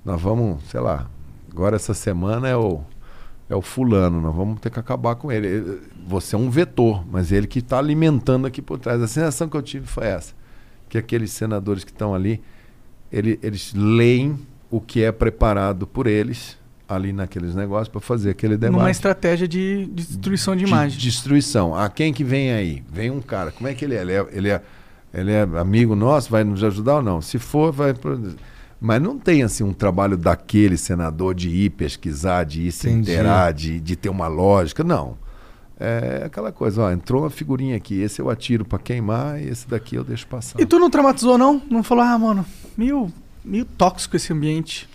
nós 0.06 0.22
vamos, 0.22 0.62
sei 0.70 0.80
lá, 0.80 1.08
agora 1.52 1.76
essa 1.76 1.96
semana 1.96 2.48
é 2.48 2.56
o 2.56 2.82
é 3.50 3.56
o 3.56 3.64
fulano, 3.64 4.22
nós 4.22 4.36
vamos 4.36 4.60
ter 4.60 4.70
que 4.70 4.80
acabar 4.80 5.16
com 5.16 5.32
ele. 5.32 5.48
Ele- 5.48 5.82
Você 6.08 6.36
é 6.36 6.38
um 6.38 6.52
vetor, 6.52 7.04
mas 7.12 7.32
ele 7.32 7.48
que 7.48 7.58
está 7.58 7.80
alimentando 7.80 8.46
aqui 8.46 8.62
por 8.62 8.78
trás. 8.78 9.02
A 9.02 9.08
sensação 9.08 9.50
que 9.50 9.58
eu 9.58 9.62
tive 9.64 9.88
foi 9.88 10.06
essa, 10.06 10.36
que 10.88 11.00
aqueles 11.00 11.32
senadores 11.32 11.84
que 11.84 11.90
estão 11.90 12.14
ali, 12.14 12.40
ele- 13.12 13.40
eles 13.42 13.74
leem 13.74 14.38
o 14.70 14.80
que 14.80 15.02
é 15.04 15.12
preparado 15.12 15.88
por 15.88 16.06
eles 16.06 16.59
ali 16.90 17.14
naqueles 17.14 17.54
negócios 17.54 17.88
para 17.88 18.02
fazer 18.02 18.32
aquele 18.32 18.58
debate. 18.58 18.80
Numa 18.80 18.90
estratégia 18.90 19.48
de 19.48 19.86
de 19.86 20.08
destruição 20.08 20.56
de, 20.56 20.66
imagem. 20.66 20.98
destruição. 21.00 21.76
Ah, 21.76 21.88
quem 21.88 22.12
que 22.12 22.24
vem 22.24 22.52
aí? 22.52 22.84
Vem 22.92 23.12
um 23.12 23.22
cara. 23.22 23.52
Como 23.52 23.68
é 23.70 23.76
que 23.76 23.86
ele 23.86 23.96
é? 23.96 24.02
Ele 24.02 24.14
é, 24.14 24.28
ele 24.32 24.50
é, 24.50 24.62
ele 25.14 25.32
é 25.32 25.42
amigo 25.42 25.96
nosso? 25.96 26.32
Vai 26.32 26.44
nos 26.44 26.64
ajudar 26.64 26.96
ou 26.96 27.04
não? 27.04 27.22
Se 27.22 27.38
for, 27.38 27.72
vai. 27.72 27.94
Mas 28.82 29.02
não 29.02 29.20
tem 29.20 29.44
assim 29.44 29.64
um 29.64 29.74
trabalho 29.74 30.18
daquele 30.18 30.78
senador 30.78 31.36
de 31.36 31.50
ir 31.50 31.70
pesquisar, 31.72 32.44
de 32.46 32.64
ir 32.68 32.72
se 32.72 32.90
inteirar, 32.90 33.54
de, 33.54 33.80
de 33.80 33.96
ter 33.96 34.10
uma 34.10 34.28
lógica. 34.28 34.84
Não. 34.84 35.18
É 35.80 36.24
aquela 36.26 36.52
coisa, 36.52 36.84
ó, 36.84 36.92
entrou 36.92 37.24
uma 37.24 37.30
figurinha 37.30 37.78
aqui, 37.78 38.02
esse 38.02 38.22
eu 38.22 38.30
atiro 38.30 38.66
para 38.66 38.80
queimar 38.80 39.42
e 39.42 39.48
esse 39.48 39.66
daqui 39.66 39.96
eu 39.96 40.04
deixo 40.04 40.28
passar. 40.28 40.60
E 40.60 40.66
tu 40.66 40.78
não 40.78 40.90
traumatizou, 40.90 41.38
não? 41.38 41.62
Não 41.70 41.84
falou, 41.84 42.04
ah, 42.04 42.18
mano, 42.18 42.46
meio, 42.78 43.10
meio 43.46 43.64
tóxico 43.64 44.18
esse 44.18 44.34
ambiente. 44.34 44.90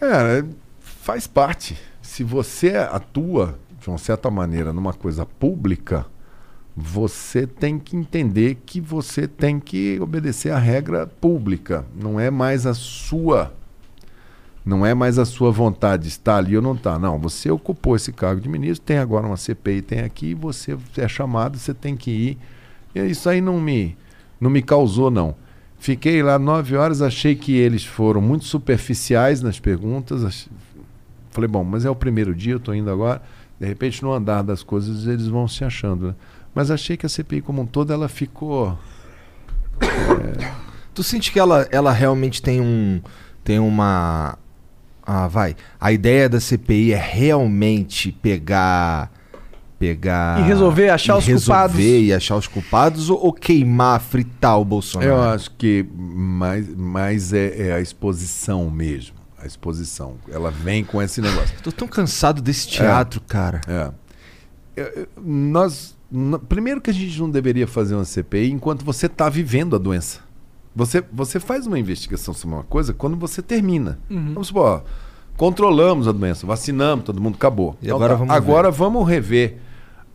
É, 0.00 0.44
faz 0.78 1.26
parte. 1.26 1.76
Se 2.00 2.22
você 2.22 2.76
atua 2.76 3.58
de 3.80 3.88
uma 3.88 3.98
certa 3.98 4.30
maneira 4.30 4.72
numa 4.72 4.92
coisa 4.92 5.26
pública, 5.26 6.06
você 6.76 7.46
tem 7.46 7.78
que 7.78 7.96
entender 7.96 8.56
que 8.64 8.80
você 8.80 9.26
tem 9.26 9.58
que 9.58 9.98
obedecer 10.00 10.52
à 10.52 10.58
regra 10.58 11.06
pública. 11.06 11.84
Não 11.94 12.20
é 12.20 12.30
mais 12.30 12.64
a 12.66 12.74
sua. 12.74 13.52
Não 14.64 14.86
é 14.86 14.94
mais 14.94 15.18
a 15.18 15.24
sua 15.24 15.50
vontade 15.50 16.04
de 16.04 16.08
estar 16.10 16.36
ali 16.36 16.54
ou 16.54 16.62
não 16.62 16.74
estar. 16.74 16.98
Não, 16.98 17.18
você 17.18 17.50
ocupou 17.50 17.96
esse 17.96 18.12
cargo 18.12 18.40
de 18.40 18.48
ministro, 18.48 18.84
tem 18.86 18.98
agora 18.98 19.26
uma 19.26 19.36
CPI, 19.36 19.82
tem 19.82 20.00
aqui, 20.00 20.34
você 20.34 20.78
é 20.96 21.08
chamado, 21.08 21.58
você 21.58 21.74
tem 21.74 21.96
que 21.96 22.10
ir. 22.10 22.38
E 22.94 23.00
isso 23.00 23.28
aí 23.28 23.40
não 23.40 23.60
me, 23.60 23.96
não 24.40 24.50
me 24.50 24.62
causou, 24.62 25.10
não. 25.10 25.34
Fiquei 25.78 26.22
lá 26.22 26.38
nove 26.38 26.76
horas, 26.76 27.00
achei 27.00 27.34
que 27.34 27.56
eles 27.56 27.84
foram 27.84 28.20
muito 28.20 28.44
superficiais 28.44 29.40
nas 29.40 29.60
perguntas. 29.60 30.48
Falei, 31.30 31.48
bom, 31.48 31.62
mas 31.64 31.84
é 31.84 31.90
o 31.90 31.94
primeiro 31.94 32.34
dia, 32.34 32.54
eu 32.54 32.60
tô 32.60 32.74
indo 32.74 32.90
agora. 32.90 33.22
De 33.58 33.66
repente, 33.66 34.02
no 34.02 34.12
andar 34.12 34.42
das 34.42 34.62
coisas, 34.62 35.06
eles 35.06 35.26
vão 35.26 35.46
se 35.46 35.64
achando. 35.64 36.08
Né? 36.08 36.14
Mas 36.54 36.70
achei 36.70 36.96
que 36.96 37.06
a 37.06 37.08
CPI 37.08 37.40
como 37.42 37.62
um 37.62 37.66
todo, 37.66 37.92
ela 37.92 38.08
ficou... 38.08 38.78
Tu 40.98 41.04
sente 41.04 41.30
que 41.30 41.38
ela, 41.38 41.64
ela 41.70 41.92
realmente 41.92 42.42
tem 42.42 42.60
um. 42.60 43.00
Tem 43.44 43.56
uma. 43.60 44.36
Ah, 45.06 45.28
vai. 45.28 45.54
A 45.80 45.92
ideia 45.92 46.28
da 46.28 46.40
CPI 46.40 46.92
é 46.92 46.96
realmente 46.96 48.10
pegar. 48.10 49.08
Pegar. 49.78 50.40
E 50.40 50.42
resolver, 50.42 50.88
achar 50.90 51.14
e 51.14 51.18
os 51.18 51.26
resolver 51.26 51.60
culpados. 51.68 51.80
e 51.84 52.12
achar 52.12 52.36
os 52.36 52.46
culpados 52.48 53.10
ou, 53.10 53.24
ou 53.26 53.32
queimar, 53.32 54.00
fritar 54.00 54.58
o 54.60 54.64
Bolsonaro? 54.64 55.10
Eu 55.10 55.22
acho 55.22 55.50
que 55.52 55.86
mais, 55.96 56.68
mais 56.74 57.32
é, 57.32 57.68
é 57.68 57.72
a 57.74 57.80
exposição 57.80 58.68
mesmo. 58.70 59.16
A 59.40 59.46
exposição. 59.46 60.16
Ela 60.32 60.50
vem 60.50 60.82
com 60.84 61.00
esse 61.00 61.20
negócio. 61.20 61.54
Tô 61.62 61.70
tão 61.70 61.86
cansado 61.86 62.42
desse 62.42 62.66
teatro, 62.66 63.20
cara. 63.20 63.60
É. 63.68 63.90
Eu- 64.74 64.86
eu- 64.86 65.08
nós, 65.24 65.96
primeiro 66.48 66.80
que 66.80 66.90
a 66.90 66.94
gente 66.94 67.18
não 67.20 67.30
deveria 67.30 67.66
fazer 67.68 67.94
uma 67.94 68.04
CPI 68.04 68.50
enquanto 68.50 68.84
você 68.84 69.06
está 69.06 69.28
vivendo 69.28 69.76
a 69.76 69.78
doença. 69.78 70.20
Você, 70.74 71.04
você 71.12 71.38
faz 71.38 71.66
uma 71.68 71.78
investigação 71.78 72.34
sobre 72.34 72.56
uma 72.56 72.64
coisa 72.64 72.92
quando 72.92 73.16
você 73.16 73.40
termina. 73.40 73.98
Vamos 74.10 74.48
supor, 74.48 74.64
ó, 74.64 74.82
controlamos 75.36 76.08
a 76.08 76.12
doença, 76.12 76.44
vacinamos, 76.46 77.04
todo 77.04 77.20
mundo 77.20 77.36
acabou. 77.36 77.76
E 77.80 77.90
agora 77.90 78.16
vamos 78.16 78.34
agora 78.34 78.70
vamos 78.72 79.08
rever 79.08 79.58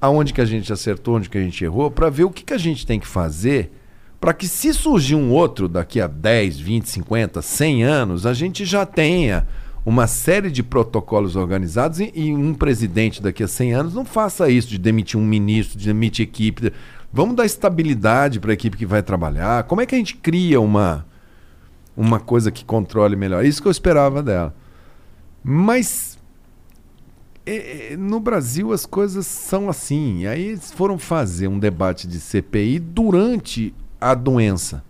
aonde 0.03 0.33
que 0.33 0.41
a 0.41 0.45
gente 0.45 0.73
acertou, 0.73 1.15
onde 1.15 1.29
que 1.29 1.37
a 1.37 1.41
gente 1.41 1.63
errou, 1.63 1.89
para 1.89 2.09
ver 2.09 2.25
o 2.25 2.29
que, 2.29 2.43
que 2.43 2.53
a 2.53 2.57
gente 2.57 2.85
tem 2.85 2.99
que 2.99 3.07
fazer 3.07 3.71
para 4.19 4.33
que 4.33 4.49
se 4.49 4.73
surgir 4.73 5.15
um 5.15 5.31
outro 5.31 5.69
daqui 5.69 6.01
a 6.01 6.07
10, 6.07 6.59
20, 6.59 6.89
50, 6.89 7.41
100 7.41 7.83
anos, 7.83 8.25
a 8.25 8.33
gente 8.33 8.65
já 8.65 8.85
tenha 8.85 9.47
uma 9.85 10.05
série 10.05 10.51
de 10.51 10.61
protocolos 10.61 11.37
organizados 11.37 12.01
e, 12.01 12.11
e 12.13 12.33
um 12.33 12.53
presidente 12.53 13.21
daqui 13.21 13.43
a 13.43 13.47
100 13.47 13.73
anos 13.73 13.93
não 13.93 14.03
faça 14.03 14.49
isso 14.49 14.67
de 14.67 14.77
demitir 14.77 15.17
um 15.17 15.25
ministro, 15.25 15.79
de 15.79 15.85
demitir 15.85 16.27
equipe. 16.27 16.73
Vamos 17.11 17.37
dar 17.37 17.45
estabilidade 17.45 18.41
para 18.41 18.51
a 18.51 18.53
equipe 18.53 18.75
que 18.75 18.85
vai 18.85 19.01
trabalhar. 19.01 19.63
Como 19.63 19.79
é 19.79 19.85
que 19.85 19.95
a 19.95 19.97
gente 19.97 20.17
cria 20.17 20.59
uma 20.59 21.05
uma 21.95 22.19
coisa 22.19 22.51
que 22.51 22.65
controle 22.65 23.15
melhor? 23.15 23.45
Isso 23.45 23.61
que 23.61 23.67
eu 23.69 23.71
esperava 23.71 24.21
dela. 24.21 24.53
Mas 25.41 26.12
é, 27.45 27.93
é, 27.93 27.97
no 27.97 28.19
Brasil 28.19 28.71
as 28.71 28.85
coisas 28.85 29.25
são 29.27 29.69
assim. 29.69 30.21
E 30.21 30.27
Aí 30.27 30.43
eles 30.47 30.71
foram 30.71 30.97
fazer 30.97 31.47
um 31.47 31.59
debate 31.59 32.07
de 32.07 32.19
CPI 32.19 32.79
durante 32.79 33.73
a 33.99 34.13
doença. 34.13 34.83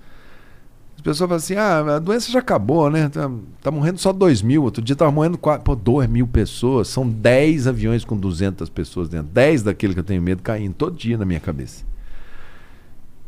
As 0.95 1.01
pessoas 1.01 1.27
falam 1.27 1.35
assim: 1.35 1.55
ah, 1.55 1.95
a 1.95 1.99
doença 1.99 2.31
já 2.31 2.39
acabou, 2.39 2.89
né? 2.89 3.09
Tá, 3.09 3.29
tá 3.61 3.71
morrendo 3.71 3.99
só 3.99 4.13
2 4.13 4.41
mil. 4.41 4.63
Outro 4.63 4.81
dia 4.81 4.95
tava 4.95 5.11
morrendo 5.11 5.37
quatro, 5.37 5.63
pô, 5.63 5.75
2 5.75 6.09
mil 6.09 6.27
pessoas. 6.27 6.87
São 6.87 7.07
10 7.07 7.67
aviões 7.67 8.05
com 8.05 8.15
200 8.15 8.69
pessoas 8.69 9.09
dentro. 9.09 9.27
10 9.33 9.63
daquele 9.63 9.93
que 9.93 9.99
eu 9.99 10.03
tenho 10.03 10.21
medo 10.21 10.41
caindo 10.41 10.73
todo 10.73 10.95
dia 10.95 11.17
na 11.17 11.25
minha 11.25 11.39
cabeça. 11.39 11.83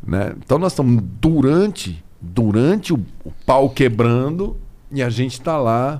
Né? 0.06 0.36
Então 0.38 0.60
nós 0.60 0.72
estamos 0.72 1.04
durante, 1.20 2.04
durante 2.22 2.94
o, 2.94 3.00
o 3.24 3.32
pau 3.46 3.70
quebrando 3.70 4.56
e 4.92 5.02
a 5.02 5.10
gente 5.10 5.34
está 5.34 5.58
lá 5.58 6.00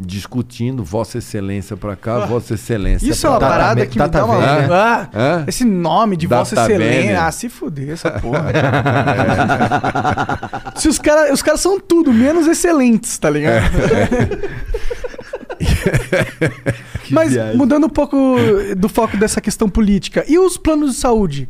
discutindo 0.00 0.82
Vossa 0.82 1.18
Excelência 1.18 1.76
para 1.76 1.94
cá, 1.94 2.26
Vossa 2.26 2.54
Excelência 2.54 3.08
Isso 3.08 3.26
é 3.26 3.30
uma. 3.30 3.38
Data 3.38 3.52
parada 3.52 3.86
que 3.86 4.00
me 4.00 4.08
dá 4.08 4.24
uma... 4.24 4.36
Ah, 4.36 5.08
Hã? 5.14 5.44
Esse 5.46 5.64
nome 5.64 6.16
de 6.16 6.26
Data 6.26 6.40
Vossa 6.40 6.54
Excelência. 6.54 7.02
Vênia. 7.02 7.24
Ah, 7.24 7.32
se 7.32 7.48
fuder 7.48 7.90
essa 7.90 8.10
porra. 8.12 8.50
Se 10.76 10.88
os 10.88 10.98
caras 10.98 11.32
os 11.32 11.42
cara 11.42 11.58
são 11.58 11.78
tudo, 11.78 12.12
menos 12.12 12.46
excelentes, 12.46 13.18
tá 13.18 13.28
ligado? 13.28 13.70
Mas 17.10 17.32
viagem. 17.32 17.56
mudando 17.56 17.86
um 17.86 17.90
pouco 17.90 18.36
do 18.76 18.88
foco 18.88 19.16
dessa 19.16 19.40
questão 19.40 19.68
política. 19.68 20.24
E 20.26 20.38
os 20.38 20.56
planos 20.56 20.94
de 20.94 21.00
saúde? 21.00 21.48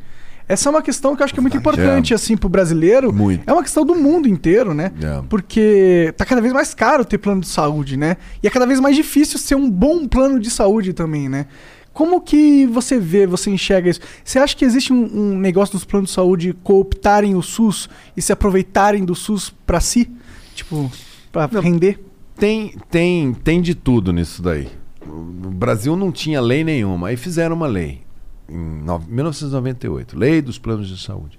Essa 0.51 0.68
é 0.68 0.70
uma 0.70 0.82
questão 0.82 1.14
que 1.14 1.22
eu 1.22 1.24
acho 1.24 1.32
que 1.32 1.39
é 1.39 1.43
muito 1.43 1.56
importante, 1.56 2.12
assim, 2.12 2.36
pro 2.36 2.48
brasileiro. 2.48 3.12
Muito. 3.12 3.48
É 3.48 3.52
uma 3.52 3.62
questão 3.62 3.85
do 3.85 3.94
mundo 3.94 4.28
inteiro, 4.28 4.74
né? 4.74 4.90
É. 5.01 5.22
Porque 5.28 6.12
tá 6.16 6.24
cada 6.24 6.40
vez 6.40 6.52
mais 6.52 6.74
caro 6.74 7.05
ter 7.05 7.18
plano 7.18 7.40
de 7.40 7.47
saúde, 7.47 7.97
né? 7.97 8.16
E 8.43 8.48
é 8.48 8.51
cada 8.51 8.66
vez 8.66 8.81
mais 8.81 8.97
difícil 8.97 9.39
ser 9.39 9.55
um 9.55 9.70
bom 9.70 10.09
plano 10.09 10.40
de 10.40 10.51
saúde 10.51 10.93
também, 10.93 11.28
né? 11.28 11.47
Como 11.93 12.20
que 12.20 12.66
você 12.66 12.98
vê, 12.98 13.28
você 13.28 13.48
enxerga 13.48 13.90
isso? 13.90 14.01
Você 14.24 14.40
acha 14.40 14.56
que 14.56 14.64
existe 14.64 14.93
um, 14.93 15.05
um 15.05 15.39
negócio 15.39 15.72
dos 15.74 15.85
planos 15.85 16.10
de 16.10 16.14
saúde 16.16 16.52
cooptarem 16.64 17.36
o 17.36 17.43
SUS 17.43 17.89
e 18.16 18.20
se 18.20 18.32
aproveitarem 18.32 19.05
do 19.05 19.14
SUS 19.14 19.55
pra 19.64 19.78
si? 19.78 20.10
Tipo, 20.56 20.90
pra 21.31 21.48
render? 21.60 22.01
Tem, 22.36 22.74
tem, 22.90 23.35
tem 23.35 23.62
de 23.62 23.77
tudo 23.77 24.12
nisso 24.12 24.43
daí. 24.43 24.68
O 25.06 25.51
Brasil 25.51 25.94
não 25.94 26.10
tinha 26.10 26.40
lei 26.40 26.64
nenhuma. 26.64 27.09
Aí 27.09 27.16
fizeram 27.16 27.55
uma 27.55 27.68
lei 27.68 28.02
em 28.51 28.82
no- 28.82 28.98
1998, 28.98 30.18
Lei 30.18 30.43
dos 30.43 30.59
Planos 30.59 30.89
de 30.89 31.02
Saúde. 31.02 31.39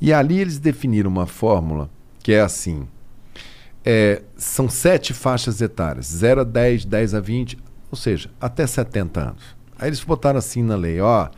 E 0.00 0.12
ali 0.12 0.38
eles 0.40 0.58
definiram 0.58 1.10
uma 1.10 1.26
fórmula 1.26 1.88
que 2.22 2.32
é 2.32 2.40
assim: 2.40 2.86
é, 3.84 4.22
são 4.36 4.68
sete 4.68 5.12
faixas 5.12 5.60
etárias, 5.60 6.06
0 6.06 6.40
a 6.42 6.44
10, 6.44 6.84
10 6.84 7.14
a 7.14 7.20
20, 7.20 7.58
ou 7.90 7.96
seja, 7.96 8.30
até 8.40 8.66
70 8.66 9.20
anos. 9.20 9.42
Aí 9.78 9.88
eles 9.88 10.02
botaram 10.02 10.38
assim 10.38 10.62
na 10.62 10.76
lei: 10.76 11.00
ó, 11.00 11.28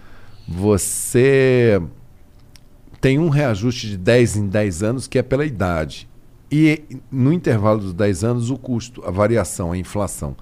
você 0.49 1.81
tem 3.01 3.19
um 3.19 3.29
reajuste 3.29 3.89
de 3.89 3.97
10 3.97 4.37
em 4.37 4.47
10 4.49 4.83
anos 4.83 5.07
que 5.07 5.19
é 5.19 5.23
pela 5.23 5.45
idade. 5.45 6.09
E 6.51 6.85
no 7.11 7.33
intervalo 7.33 7.81
dos 7.81 7.95
10 7.95 8.25
anos, 8.25 8.51
o 8.51 8.59
custo, 8.59 9.03
a 9.07 9.11
variação, 9.11 9.73
a 9.73 9.79
inflação. 9.79 10.37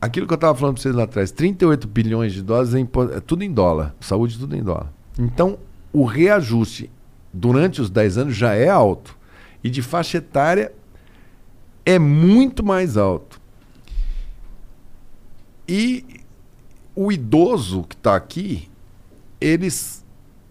Aquilo 0.00 0.26
que 0.26 0.32
eu 0.32 0.36
estava 0.36 0.56
falando 0.56 0.74
para 0.74 0.82
vocês 0.82 0.94
lá 0.94 1.04
atrás, 1.04 1.32
38 1.32 1.88
bilhões 1.88 2.32
de 2.32 2.42
dólares 2.42 2.72
é, 2.74 2.80
é 2.80 3.20
tudo 3.20 3.42
em 3.42 3.52
dólar. 3.52 3.94
Saúde 4.00 4.38
tudo 4.38 4.54
em 4.54 4.62
dólar. 4.62 4.92
Então, 5.18 5.58
o 5.92 6.04
reajuste 6.04 6.90
durante 7.32 7.80
os 7.80 7.90
10 7.90 8.18
anos 8.18 8.36
já 8.36 8.54
é 8.54 8.68
alto. 8.68 9.16
E 9.62 9.68
de 9.68 9.82
faixa 9.82 10.18
etária 10.18 10.72
é 11.84 11.98
muito 11.98 12.64
mais 12.64 12.96
alto. 12.96 13.40
E 15.66 16.04
o 16.94 17.10
idoso 17.10 17.82
que 17.82 17.94
está 17.94 18.14
aqui, 18.14 18.68
eles 19.40 19.97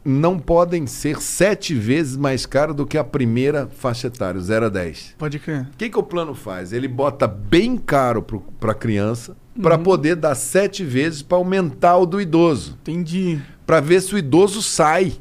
não 0.07 0.39
podem 0.39 0.87
ser 0.87 1.21
sete 1.21 1.75
vezes 1.75 2.15
mais 2.15 2.45
caro 2.45 2.73
do 2.73 2.85
que 2.85 2.97
a 2.97 3.03
primeira 3.03 3.67
faixa 3.67 4.07
etária, 4.07 4.39
0 4.39 4.67
a 4.67 4.69
10. 4.69 5.15
Pode 5.17 5.37
crer. 5.37 5.63
O 5.63 5.77
que, 5.77 5.89
que 5.89 5.99
o 5.99 6.03
plano 6.03 6.33
faz? 6.33 6.71
Ele 6.71 6.87
bota 6.87 7.27
bem 7.27 7.77
caro 7.77 8.21
para 8.57 8.71
a 8.71 8.75
criança 8.75 9.35
para 9.61 9.77
poder 9.77 10.15
dar 10.15 10.35
sete 10.35 10.81
vezes 10.83 11.21
para 11.21 11.37
aumentar 11.37 11.97
o 11.97 12.05
do 12.05 12.21
idoso, 12.21 12.77
Entendi. 12.81 13.41
para 13.65 13.81
ver 13.81 14.01
se 14.01 14.15
o 14.15 14.17
idoso 14.17 14.61
sai. 14.61 15.13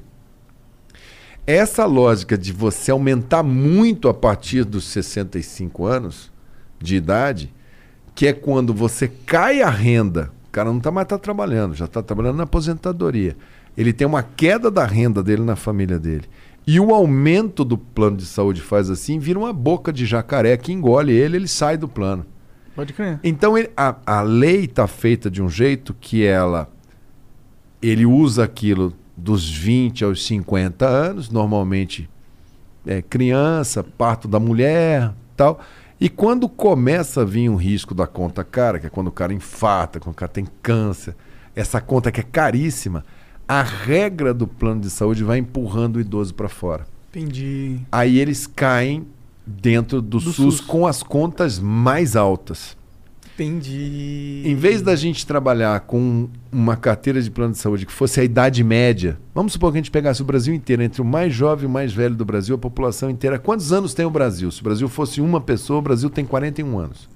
Essa 1.44 1.84
lógica 1.84 2.38
de 2.38 2.52
você 2.52 2.92
aumentar 2.92 3.42
muito 3.42 4.08
a 4.08 4.14
partir 4.14 4.64
dos 4.64 4.84
65 4.84 5.84
anos 5.84 6.30
de 6.80 6.94
idade, 6.94 7.52
que 8.14 8.26
é 8.28 8.32
quando 8.32 8.72
você 8.72 9.08
cai 9.08 9.62
a 9.62 9.70
renda, 9.70 10.30
o 10.48 10.50
cara 10.50 10.70
não 10.70 10.78
está 10.78 10.92
mais 10.92 11.08
tá 11.08 11.18
trabalhando, 11.18 11.74
já 11.74 11.86
está 11.86 12.02
trabalhando 12.02 12.36
na 12.36 12.44
aposentadoria. 12.44 13.36
Ele 13.76 13.92
tem 13.92 14.06
uma 14.06 14.22
queda 14.22 14.70
da 14.70 14.84
renda 14.86 15.22
dele 15.22 15.42
na 15.42 15.56
família 15.56 15.98
dele. 15.98 16.24
E 16.66 16.80
o 16.80 16.92
aumento 16.94 17.64
do 17.64 17.78
plano 17.78 18.16
de 18.16 18.26
saúde 18.26 18.60
faz 18.60 18.90
assim, 18.90 19.18
vira 19.18 19.38
uma 19.38 19.52
boca 19.52 19.92
de 19.92 20.04
jacaré 20.06 20.56
que 20.56 20.72
engole 20.72 21.12
ele, 21.12 21.36
ele 21.36 21.48
sai 21.48 21.76
do 21.76 21.86
plano. 21.86 22.24
Pode 22.74 22.92
crer. 22.92 23.20
Então 23.22 23.56
ele- 23.56 23.70
a, 23.76 23.94
a 24.04 24.20
lei 24.22 24.64
está 24.64 24.86
feita 24.86 25.30
de 25.30 25.40
um 25.42 25.48
jeito 25.48 25.94
que 26.00 26.24
ela 26.24 26.68
ele 27.80 28.04
usa 28.06 28.44
aquilo 28.44 28.92
dos 29.16 29.48
20 29.48 30.04
aos 30.04 30.26
50 30.26 30.86
anos, 30.86 31.30
normalmente 31.30 32.08
é 32.86 33.00
criança, 33.02 33.82
parto 33.84 34.26
da 34.28 34.38
mulher, 34.40 35.12
tal. 35.36 35.60
E 36.00 36.08
quando 36.08 36.48
começa 36.48 37.22
a 37.22 37.24
vir 37.24 37.48
um 37.48 37.56
risco 37.56 37.94
da 37.94 38.06
conta 38.06 38.44
cara, 38.44 38.78
que 38.78 38.86
é 38.86 38.90
quando 38.90 39.08
o 39.08 39.12
cara 39.12 39.32
infarta, 39.32 39.98
quando 40.00 40.12
o 40.14 40.16
cara 40.16 40.30
tem 40.30 40.46
câncer, 40.62 41.14
essa 41.54 41.80
conta 41.80 42.10
que 42.12 42.20
é 42.20 42.24
caríssima, 42.24 43.04
a 43.48 43.62
regra 43.62 44.34
do 44.34 44.46
plano 44.46 44.80
de 44.80 44.90
saúde 44.90 45.22
vai 45.24 45.38
empurrando 45.38 45.96
o 45.96 46.00
idoso 46.00 46.34
para 46.34 46.48
fora. 46.48 46.86
Entendi. 47.10 47.80
Aí 47.90 48.18
eles 48.18 48.46
caem 48.46 49.06
dentro 49.46 50.02
do, 50.02 50.18
Do 50.18 50.20
SUS, 50.20 50.34
SUS. 50.34 50.60
com 50.60 50.86
as 50.86 51.02
contas 51.02 51.58
mais 51.58 52.16
altas. 52.16 52.76
Entendi. 53.34 54.42
Em 54.46 54.54
vez 54.54 54.80
da 54.80 54.96
gente 54.96 55.26
trabalhar 55.26 55.80
com 55.80 56.26
uma 56.50 56.74
carteira 56.74 57.20
de 57.20 57.30
plano 57.30 57.52
de 57.52 57.58
saúde 57.58 57.84
que 57.84 57.92
fosse 57.92 58.18
a 58.18 58.24
idade 58.24 58.64
média, 58.64 59.18
vamos 59.34 59.52
supor 59.52 59.70
que 59.70 59.76
a 59.76 59.80
gente 59.80 59.90
pegasse 59.90 60.22
o 60.22 60.24
Brasil 60.24 60.54
inteiro, 60.54 60.82
entre 60.82 61.02
o 61.02 61.04
mais 61.04 61.34
jovem 61.34 61.64
e 61.64 61.66
o 61.66 61.70
mais 61.70 61.92
velho 61.92 62.14
do 62.14 62.24
Brasil, 62.24 62.54
a 62.54 62.58
população 62.58 63.10
inteira. 63.10 63.38
Quantos 63.38 63.74
anos 63.74 63.92
tem 63.92 64.06
o 64.06 64.10
Brasil? 64.10 64.50
Se 64.50 64.62
o 64.62 64.64
Brasil 64.64 64.88
fosse 64.88 65.20
uma 65.20 65.38
pessoa, 65.40 65.80
o 65.80 65.82
Brasil 65.82 66.08
tem 66.08 66.24
41 66.24 66.78
anos. 66.78 67.08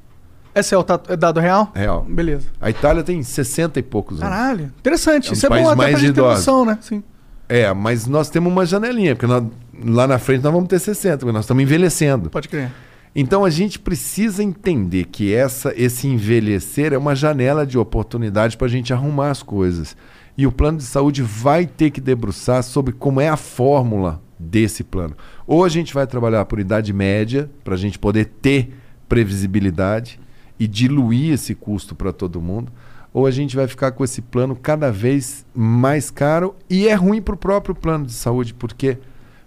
Esse 0.55 0.75
é 0.75 0.79
o 0.79 0.83
tat- 0.83 1.09
é 1.09 1.17
dado 1.17 1.39
real? 1.41 1.71
Real. 1.75 2.05
Beleza. 2.09 2.49
A 2.61 2.71
Itália 2.71 3.03
tem 3.03 3.23
60 3.23 3.79
e 3.79 3.83
poucos 3.83 4.21
anos. 4.21 4.29
Caralho. 4.35 4.73
Interessante. 4.79 5.29
É 5.29 5.31
um 5.31 5.33
Isso 5.35 5.47
é 5.47 5.49
bom 5.49 5.67
até 5.69 5.77
mais 5.77 5.91
pra 5.93 6.01
gente 6.01 6.15
ter 6.15 6.21
noção, 6.21 6.65
né? 6.65 6.79
Sim. 6.81 7.03
É, 7.49 7.73
mas 7.73 8.07
nós 8.07 8.31
temos 8.31 8.53
uma 8.53 8.65
janelinha, 8.65 9.15
porque 9.17 9.27
nós, 9.27 9.45
lá 9.85 10.07
na 10.07 10.19
frente 10.19 10.43
nós 10.43 10.53
vamos 10.53 10.69
ter 10.69 10.79
60, 10.79 11.19
porque 11.19 11.33
nós 11.33 11.45
estamos 11.45 11.63
envelhecendo. 11.63 12.31
Pode 12.31 12.49
crer. 12.49 12.71
Então 13.15 13.45
a 13.45 13.51
gente 13.51 13.79
precisa 13.79 14.43
entender 14.43 15.07
que 15.07 15.35
essa, 15.35 15.73
esse 15.77 16.07
envelhecer 16.07 16.93
é 16.93 16.99
uma 16.99 17.15
janela 17.17 17.67
de 17.67 17.77
oportunidade 17.77 18.57
para 18.57 18.67
a 18.69 18.71
gente 18.71 18.93
arrumar 18.93 19.31
as 19.31 19.43
coisas. 19.43 19.97
E 20.39 20.47
o 20.47 20.53
plano 20.53 20.79
de 20.79 20.85
saúde 20.85 21.23
vai 21.23 21.67
ter 21.67 21.91
que 21.91 22.01
debruçar 22.01 22.63
sobre 22.63 22.93
como 22.95 23.21
é 23.21 23.29
a 23.29 23.37
fórmula 23.37 24.23
desse 24.39 24.85
plano. 24.85 25.17
Ou 25.47 25.65
a 25.65 25.69
gente 25.69 25.93
vai 25.93 26.07
trabalhar 26.07 26.45
por 26.45 26.61
idade 26.61 26.93
média, 26.93 27.51
para 27.65 27.75
a 27.75 27.77
gente 27.77 27.99
poder 27.99 28.27
ter 28.41 28.73
previsibilidade 29.09 30.19
e 30.61 30.69
diluir 30.69 31.33
esse 31.33 31.55
custo 31.55 31.95
para 31.95 32.13
todo 32.13 32.41
mundo, 32.41 32.71
ou 33.15 33.27
a 33.27 33.31
gente 33.31 33.57
vai 33.57 33.67
ficar 33.67 33.93
com 33.93 34.05
esse 34.05 34.21
plano 34.21 34.55
cada 34.55 34.93
vez 34.93 35.47
mais 35.55 36.11
caro 36.11 36.55
e 36.69 36.87
é 36.87 36.95
ruim 36.95 37.23
para 37.23 37.35
o 37.35 37.39
próprio 37.39 37.75
plano 37.75 38.05
de 38.05 38.13
saúde, 38.13 38.53
porque 38.53 38.99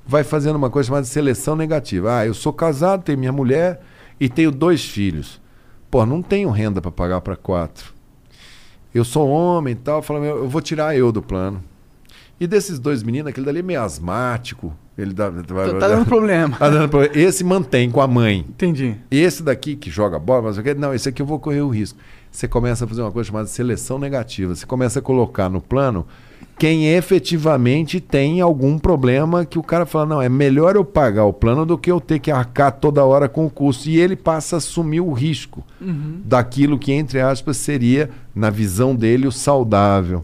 vai 0.05 0.23
fazendo 0.23 0.55
uma 0.55 0.71
coisa 0.71 0.87
chamada 0.87 1.05
seleção 1.05 1.55
negativa. 1.55 2.17
Ah, 2.17 2.25
eu 2.25 2.33
sou 2.33 2.51
casado, 2.51 3.03
tenho 3.03 3.19
minha 3.19 3.31
mulher 3.31 3.81
e 4.19 4.27
tenho 4.27 4.51
dois 4.51 4.83
filhos. 4.83 5.39
Pô, 5.89 6.03
não 6.05 6.21
tenho 6.21 6.49
renda 6.49 6.81
para 6.81 6.91
pagar 6.91 7.21
para 7.21 7.35
quatro. 7.35 7.93
Eu 8.93 9.05
sou 9.05 9.29
homem 9.29 9.73
e 9.73 9.77
tal, 9.77 10.01
falo, 10.01 10.25
eu 10.25 10.49
vou 10.49 10.61
tirar 10.61 10.97
eu 10.97 11.11
do 11.11 11.21
plano. 11.21 11.63
E 12.39 12.47
desses 12.47 12.79
dois 12.79 13.03
meninos, 13.03 13.29
aquele 13.29 13.45
dali 13.45 13.59
é 13.59 13.63
meio 13.63 13.81
asmático. 13.81 14.73
Ele 14.97 15.13
dá, 15.13 15.31
Tá, 15.31 15.43
tá 15.79 15.87
dando 15.87 16.05
problema. 16.05 16.55
Tá 16.57 16.69
dando 16.69 16.87
problema. 16.87 17.15
Esse 17.17 17.43
mantém 17.43 17.89
com 17.89 17.99
a 17.99 18.07
mãe. 18.07 18.45
Entendi. 18.47 18.95
Esse 19.09 19.41
daqui 19.41 19.75
que 19.75 19.89
joga 19.89 20.19
bola, 20.19 20.43
mas 20.43 20.57
aquele, 20.57 20.79
não, 20.79 20.93
esse 20.93 21.09
aqui 21.09 21.21
eu 21.21 21.25
vou 21.25 21.39
correr 21.39 21.61
o 21.61 21.69
risco. 21.69 21.97
Você 22.31 22.47
começa 22.47 22.85
a 22.85 22.87
fazer 22.87 23.01
uma 23.01 23.11
coisa 23.11 23.27
chamada 23.27 23.47
seleção 23.47 23.97
negativa. 23.97 24.55
Você 24.55 24.65
começa 24.65 24.99
a 24.99 25.01
colocar 25.01 25.49
no 25.49 25.61
plano 25.61 26.05
quem 26.57 26.87
efetivamente 26.93 27.99
tem 27.99 28.39
algum 28.39 28.77
problema 28.77 29.45
que 29.45 29.57
o 29.57 29.63
cara 29.63 29.85
fala, 29.85 30.05
não, 30.05 30.21
é 30.21 30.29
melhor 30.29 30.75
eu 30.75 30.85
pagar 30.85 31.25
o 31.25 31.33
plano 31.33 31.65
do 31.65 31.77
que 31.77 31.91
eu 31.91 31.99
ter 31.99 32.19
que 32.19 32.31
arcar 32.31 32.71
toda 32.71 33.03
hora 33.03 33.27
com 33.27 33.45
o 33.45 33.49
custo. 33.49 33.89
E 33.89 33.99
ele 33.99 34.15
passa 34.15 34.55
a 34.55 34.57
assumir 34.57 35.01
o 35.01 35.11
risco 35.11 35.63
daquilo 36.23 36.77
que, 36.77 36.91
entre 36.93 37.19
aspas, 37.19 37.57
seria, 37.57 38.09
na 38.35 38.49
visão 38.49 38.95
dele, 38.95 39.27
o 39.27 39.31
saudável 39.31 40.23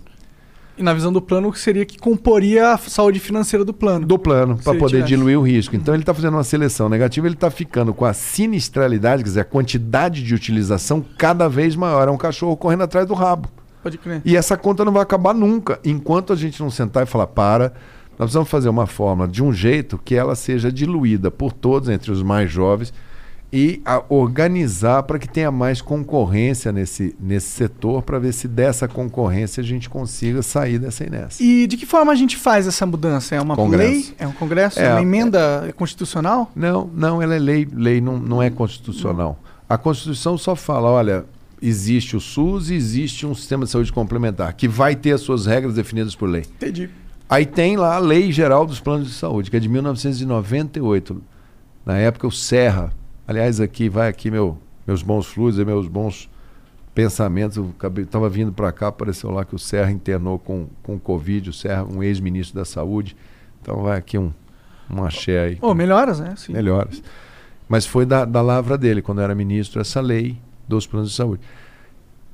E 0.80 0.84
na 0.84 0.94
visão 0.94 1.12
do 1.12 1.22
plano, 1.22 1.54
seria 1.54 1.86
que 1.86 2.00
comporia 2.00 2.72
a 2.72 2.78
saúde 2.78 3.20
financeira 3.20 3.66
do 3.66 3.74
plano. 3.74 4.08
do 4.08 4.18
plano 4.18 4.56
para 4.56 4.74
poder 4.74 5.04
tivesse. 5.04 5.08
diluir 5.10 5.38
o 5.38 5.42
risco. 5.42 5.76
Então 5.76 5.94
ele 5.94 6.04
está 6.04 6.14
fazendo 6.14 6.36
uma 6.36 6.44
seleção 6.44 6.88
negativa, 6.88 7.28
ele 7.28 7.36
está 7.36 7.52
ficando 7.52 7.94
com 7.94 8.06
a 8.06 8.14
sinistralidade, 8.14 9.22
quer 9.22 9.28
dizer, 9.28 9.42
a 9.42 9.46
quantidade 9.46 10.24
de 10.24 10.34
utilização 10.34 11.06
cada 11.18 11.50
vez 11.50 11.76
maior. 11.76 12.08
É 12.08 12.12
um 12.12 12.18
cachorro 12.18 12.56
correndo 12.56 12.84
atrás 12.84 13.06
do 13.06 13.14
rabo. 13.14 13.50
Pode 13.84 13.98
crer. 13.98 14.22
E 14.24 14.38
essa 14.38 14.56
conta 14.56 14.86
não 14.86 14.94
vai 14.94 15.04
acabar 15.04 15.34
nunca, 15.34 15.82
enquanto 15.84 16.32
a 16.32 16.36
gente 16.38 16.62
não 16.62 16.72
sentar 16.72 17.04
e 17.04 17.06
falar, 17.06 17.28
para, 17.28 17.74
nós 18.12 18.28
precisamos 18.28 18.50
fazer 18.50 18.70
uma 18.70 18.88
fórmula 18.88 19.28
de 19.28 19.44
um 19.44 19.52
jeito 19.52 19.98
que 19.98 20.16
ela 20.16 20.34
seja 20.34 20.72
diluída 20.72 21.30
por 21.30 21.52
todos, 21.52 21.90
entre 21.90 22.10
os 22.10 22.24
mais 22.24 22.50
jovens, 22.50 22.94
e 23.52 23.82
a 23.84 24.04
organizar 24.10 25.04
para 25.04 25.18
que 25.18 25.28
tenha 25.28 25.52
mais 25.52 25.82
concorrência 25.82 26.72
nesse, 26.72 27.16
nesse 27.20 27.48
setor, 27.48 28.04
para 28.04 28.20
ver 28.20 28.32
se 28.34 28.48
dessa 28.48 28.88
concorrência 28.88 29.62
a 29.62 29.64
gente 29.64 29.90
consiga 29.90 30.42
sair 30.44 30.78
dessa 30.78 31.04
inércia. 31.04 31.44
E 31.44 31.66
de 31.66 31.76
que 31.76 31.86
forma 31.86 32.12
a 32.12 32.16
gente 32.16 32.38
faz 32.38 32.68
essa 32.68 32.86
mudança? 32.86 33.34
É 33.36 33.42
uma 33.42 33.56
Congresso. 33.56 33.92
lei? 33.92 34.14
É 34.20 34.28
um 34.28 34.32
congresso? 34.34 34.80
É 34.80 34.84
É, 34.84 34.90
uma 34.92 35.00
é- 35.00 35.02
emenda 35.02 35.74
constitucional? 35.76 36.52
Não, 36.56 36.90
não, 36.94 37.22
ela 37.22 37.36
é 37.36 37.40
lei, 37.40 37.68
lei 37.74 38.00
não, 38.00 38.20
não 38.20 38.42
é 38.44 38.50
constitucional. 38.50 39.40
A 39.68 39.78
Constituição 39.78 40.38
só 40.38 40.56
fala, 40.56 40.90
olha, 40.90 41.26
existe 41.62 42.16
o 42.16 42.20
SUS 42.20 42.70
e 42.70 42.76
existe 42.76 43.26
um 43.26 43.36
sistema 43.36 43.66
de 43.66 43.72
saúde 43.72 43.92
complementar, 43.92 44.54
que 44.54 44.68
vai 44.68 44.96
ter 44.96 45.12
as 45.12 45.22
suas 45.22 45.46
regras 45.46 45.74
definidas 45.76 46.16
por 46.16 46.30
lei. 46.30 46.42
Entendi. 46.56 46.90
Aí 47.30 47.46
tem 47.46 47.78
lá 47.78 47.96
a 47.96 48.00
Lei 48.00 48.32
Geral 48.32 48.66
dos 48.66 48.80
Planos 48.80 49.08
de 49.08 49.14
Saúde, 49.14 49.52
que 49.52 49.58
é 49.58 49.60
de 49.60 49.70
1998. 49.70 51.22
Na 51.86 51.98
época 51.98 52.26
o 52.28 52.32
Serra, 52.32 52.92
aliás, 53.30 53.62
aqui 53.62 53.88
vai 53.88 54.10
aqui 54.10 54.32
meu, 54.32 54.58
meus 54.88 55.04
bons 55.04 55.28
fluidos 55.28 55.60
e 55.60 55.64
meus 55.64 55.88
bons 55.88 56.28
pensamentos. 56.96 57.58
Eu 57.58 57.72
estava 58.00 58.28
vindo 58.28 58.52
para 58.52 58.72
cá, 58.72 58.88
apareceu 58.88 59.30
lá 59.30 59.46
que 59.46 59.54
o 59.54 59.60
Serra 59.60 59.92
internou 59.92 60.40
com, 60.40 60.68
com 60.82 61.00
Covid, 61.00 61.52
o 61.52 61.54
Serra, 61.54 61.84
um 61.84 62.02
ex-ministro 62.02 62.56
da 62.56 62.66
Saúde. 62.66 63.16
Então 63.62 63.84
vai 63.84 64.00
aqui 64.00 64.18
um, 64.18 64.34
um 64.90 65.04
axé 65.04 65.40
aí. 65.40 65.58
Oh, 65.62 65.76
melhoras, 65.76 66.20
né? 66.20 66.34
Sim. 66.36 66.54
Melhoras. 66.54 67.04
Mas 67.68 67.86
foi 67.86 68.04
da, 68.04 68.26
da 68.26 68.42
lavra 68.42 68.76
dele, 68.76 69.00
quando 69.00 69.22
era 69.22 69.36
ministro, 69.36 69.80
essa 69.80 70.02
lei 70.02 70.42
dos 70.68 70.88
planos 70.88 71.12
de 71.12 71.16
saúde. 71.16 71.44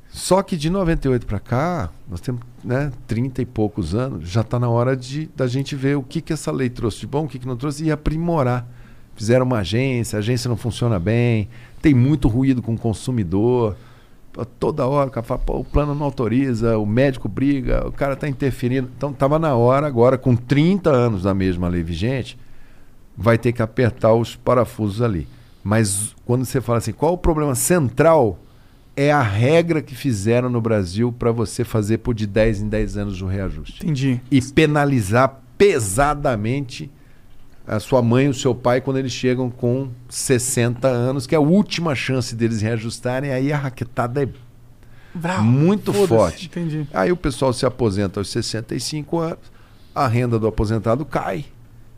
Só 0.07 0.41
que 0.41 0.55
de 0.55 0.69
98 0.69 1.25
para 1.25 1.41
cá, 1.41 1.89
nós 2.09 2.21
temos 2.21 2.41
né, 2.63 2.89
30 3.05 3.41
e 3.41 3.45
poucos 3.45 3.93
anos, 3.93 4.29
já 4.29 4.39
está 4.39 4.57
na 4.57 4.69
hora 4.69 4.95
de 4.95 5.29
da 5.35 5.45
gente 5.45 5.75
ver 5.75 5.97
o 5.97 6.03
que, 6.03 6.21
que 6.21 6.31
essa 6.31 6.53
lei 6.53 6.69
trouxe 6.69 7.01
de 7.01 7.07
bom, 7.07 7.25
o 7.25 7.27
que, 7.27 7.37
que 7.37 7.45
não 7.45 7.57
trouxe 7.57 7.83
e 7.83 7.91
aprimorar. 7.91 8.65
Fizeram 9.15 9.45
uma 9.45 9.59
agência, 9.59 10.17
a 10.17 10.19
agência 10.19 10.49
não 10.49 10.57
funciona 10.57 10.99
bem, 10.99 11.47
tem 11.81 11.93
muito 11.93 12.27
ruído 12.27 12.61
com 12.61 12.73
o 12.73 12.77
consumidor. 12.77 13.77
Toda 14.59 14.85
hora 14.85 15.07
o 15.07 15.11
cara 15.11 15.25
fala, 15.25 15.39
pô, 15.39 15.59
o 15.59 15.63
plano 15.63 15.95
não 15.95 16.03
autoriza, 16.03 16.77
o 16.77 16.85
médico 16.85 17.29
briga, 17.29 17.87
o 17.87 17.91
cara 17.91 18.13
está 18.13 18.27
interferindo. 18.27 18.89
Então 18.97 19.11
estava 19.11 19.39
na 19.39 19.55
hora 19.55 19.87
agora, 19.87 20.17
com 20.17 20.35
30 20.35 20.89
anos 20.89 21.23
da 21.23 21.33
mesma 21.33 21.69
lei 21.69 21.81
vigente, 21.81 22.37
vai 23.17 23.37
ter 23.37 23.53
que 23.53 23.61
apertar 23.61 24.13
os 24.13 24.35
parafusos 24.35 25.01
ali. 25.01 25.25
Mas 25.63 26.13
quando 26.25 26.43
você 26.43 26.59
fala 26.59 26.79
assim, 26.79 26.91
qual 26.91 27.13
o 27.13 27.17
problema 27.17 27.55
central? 27.55 28.39
É 28.97 29.11
a 29.11 29.21
regra 29.21 29.81
que 29.81 29.93
fizeram 29.93 30.49
no 30.49 30.61
Brasil 30.61 31.11
para 31.11 31.29
você 31.29 31.65
fazer 31.65 31.97
por 31.97 32.13
de 32.13 32.25
10 32.25 32.61
em 32.61 32.69
10 32.69 32.97
anos 32.97 33.21
o 33.21 33.25
reajuste. 33.25 33.83
Entendi. 33.83 34.21
E 34.31 34.41
penalizar 34.41 35.41
pesadamente 35.57 36.89
a 37.67 37.79
sua 37.79 38.01
mãe 38.01 38.25
e 38.25 38.29
o 38.29 38.33
seu 38.33 38.53
pai 38.53 38.81
quando 38.81 38.97
eles 38.97 39.11
chegam 39.11 39.49
com 39.49 39.89
60 40.09 40.87
anos, 40.87 41.25
que 41.25 41.33
é 41.33 41.37
a 41.37 41.41
última 41.41 41.95
chance 41.95 42.35
deles 42.35 42.61
reajustarem, 42.61 43.31
aí 43.31 43.51
a 43.51 43.57
raquetada 43.57 44.23
é 44.23 44.29
Brau. 45.13 45.43
muito 45.43 45.91
forte. 45.93 46.45
Entendi. 46.47 46.87
Aí 46.93 47.11
o 47.11 47.17
pessoal 47.17 47.53
se 47.53 47.65
aposenta 47.65 48.19
aos 48.19 48.29
65 48.29 49.17
anos, 49.19 49.39
a 49.93 50.07
renda 50.07 50.37
do 50.37 50.47
aposentado 50.47 51.05
cai 51.05 51.45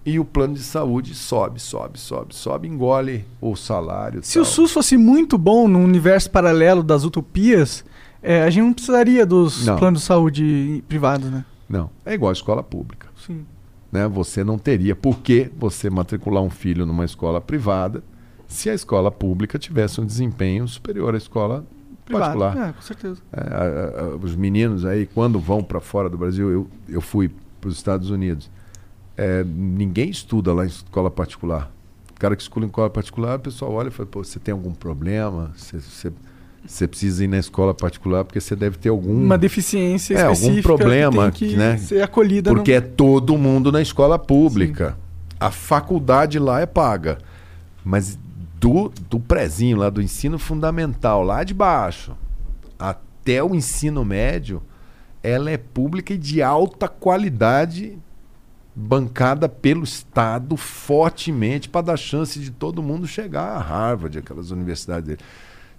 e 0.05 0.19
o 0.19 0.23
plano 0.23 0.53
de 0.53 0.63
saúde 0.63 1.13
sobe, 1.13 1.59
sobe, 1.59 1.99
sobe, 1.99 2.33
sobe, 2.33 2.67
engole 2.67 3.25
o 3.41 3.55
salário. 3.57 4.21
Se 4.23 4.35
tal. 4.35 4.43
o 4.43 4.45
SUS 4.45 4.71
fosse 4.71 4.95
muito 4.95 5.37
bom 5.37 5.67
no 5.67 5.79
universo 5.79 6.31
paralelo 6.31 6.81
das 6.81 7.03
utopias, 7.03 7.83
é, 8.23 8.43
a 8.43 8.49
gente 8.49 8.63
não 8.63 8.73
precisaria 8.73 9.25
dos 9.25 9.65
Não. 9.65 9.77
planos 9.77 9.99
de 10.01 10.05
saúde 10.05 10.83
privados, 10.87 11.29
né? 11.29 11.43
Não, 11.67 11.89
é 12.05 12.13
igual 12.13 12.29
a 12.29 12.33
escola 12.33 12.63
pública. 12.63 13.07
Sim. 13.25 13.45
Né? 13.91 14.07
Você 14.07 14.43
não 14.43 14.57
teria 14.57 14.95
por 14.95 15.19
que 15.19 15.49
você 15.57 15.89
matricular 15.89 16.43
um 16.43 16.49
filho 16.49 16.85
numa 16.85 17.05
escola 17.05 17.39
privada 17.39 18.03
se 18.47 18.69
a 18.69 18.73
escola 18.73 19.11
pública 19.11 19.57
tivesse 19.59 19.99
um 20.01 20.05
desempenho 20.05 20.67
superior 20.67 21.13
à 21.13 21.17
escola 21.17 21.65
Privado. 22.05 22.39
particular. 22.39 22.69
É, 22.69 22.73
com 22.73 22.81
certeza. 22.81 23.21
É, 23.31 23.39
a- 23.41 24.01
a- 24.13 24.15
os 24.15 24.35
meninos 24.35 24.85
aí, 24.85 25.05
quando 25.05 25.39
vão 25.39 25.61
para 25.63 25.79
fora 25.81 26.09
do 26.09 26.17
Brasil, 26.17 26.49
eu, 26.49 26.67
eu 26.87 27.01
fui 27.01 27.29
para 27.59 27.67
os 27.69 27.75
Estados 27.75 28.09
Unidos. 28.09 28.49
É, 29.17 29.43
ninguém 29.43 30.09
estuda 30.09 30.53
lá 30.53 30.63
em 30.63 30.67
escola 30.67 31.09
particular. 31.11 31.71
O 32.15 32.19
cara 32.19 32.35
que 32.35 32.41
estuda 32.41 32.65
em 32.65 32.69
escola 32.69 32.89
particular, 32.89 33.35
o 33.37 33.39
pessoal 33.41 33.73
olha 33.73 33.89
e 33.89 33.91
fala: 33.91 34.07
Pô, 34.07 34.23
você 34.23 34.39
tem 34.39 34.51
algum 34.53 34.71
problema? 34.73 35.51
Você, 35.57 35.79
você, 35.79 36.11
você 36.67 36.87
precisa 36.87 37.23
ir 37.23 37.27
na 37.27 37.37
escola 37.37 37.73
particular 37.73 38.25
porque 38.25 38.41
você 38.41 38.55
deve 38.55 38.77
ter 38.77 38.89
algum. 38.89 39.13
Uma 39.13 39.37
deficiência 39.37 40.15
É, 40.15 40.23
algum 40.23 40.61
problema, 40.61 41.31
que 41.31 41.49
que 41.49 41.55
né? 41.55 41.77
ser 41.77 42.01
acolhida. 42.01 42.53
Porque 42.53 42.73
é 42.73 42.81
todo 42.81 43.37
mundo 43.37 43.71
na 43.71 43.81
escola 43.81 44.19
pública. 44.19 44.97
A 45.39 45.49
faculdade 45.49 46.37
lá 46.37 46.59
é 46.59 46.65
paga. 46.65 47.19
Mas 47.85 48.19
do, 48.59 48.91
do 49.09 49.19
prezinho 49.19 49.77
lá, 49.77 49.89
do 49.89 50.01
ensino 50.01 50.37
fundamental, 50.37 51.23
lá 51.23 51.43
de 51.43 51.53
baixo, 51.53 52.15
até 52.77 53.41
o 53.41 53.55
ensino 53.55 54.03
médio, 54.03 54.61
ela 55.23 55.49
é 55.49 55.57
pública 55.57 56.13
e 56.13 56.17
de 56.17 56.41
alta 56.41 56.87
qualidade, 56.87 57.97
bancada 58.75 59.47
pelo 59.47 59.83
Estado 59.83 60.57
fortemente 60.57 61.69
para 61.69 61.81
dar 61.81 61.97
chance 61.97 62.39
de 62.39 62.51
todo 62.51 62.83
mundo 62.83 63.07
chegar 63.07 63.55
a 63.55 63.59
Harvard, 63.59 64.19
aquelas 64.19 64.51
universidades 64.51 65.07
dele. 65.07 65.21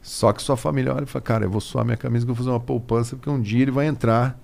Só 0.00 0.32
que 0.32 0.42
sua 0.42 0.56
família 0.56 0.94
olha 0.94 1.04
e 1.04 1.06
fala, 1.06 1.22
cara, 1.22 1.44
eu 1.44 1.50
vou 1.50 1.60
suar 1.60 1.84
minha 1.84 1.96
camisa 1.96 2.24
que 2.24 2.30
eu 2.30 2.34
vou 2.34 2.42
fazer 2.44 2.50
uma 2.54 2.60
poupança, 2.60 3.16
porque 3.16 3.28
um 3.28 3.40
dia 3.40 3.62
ele 3.62 3.70
vai 3.70 3.86
entrar 3.86 4.38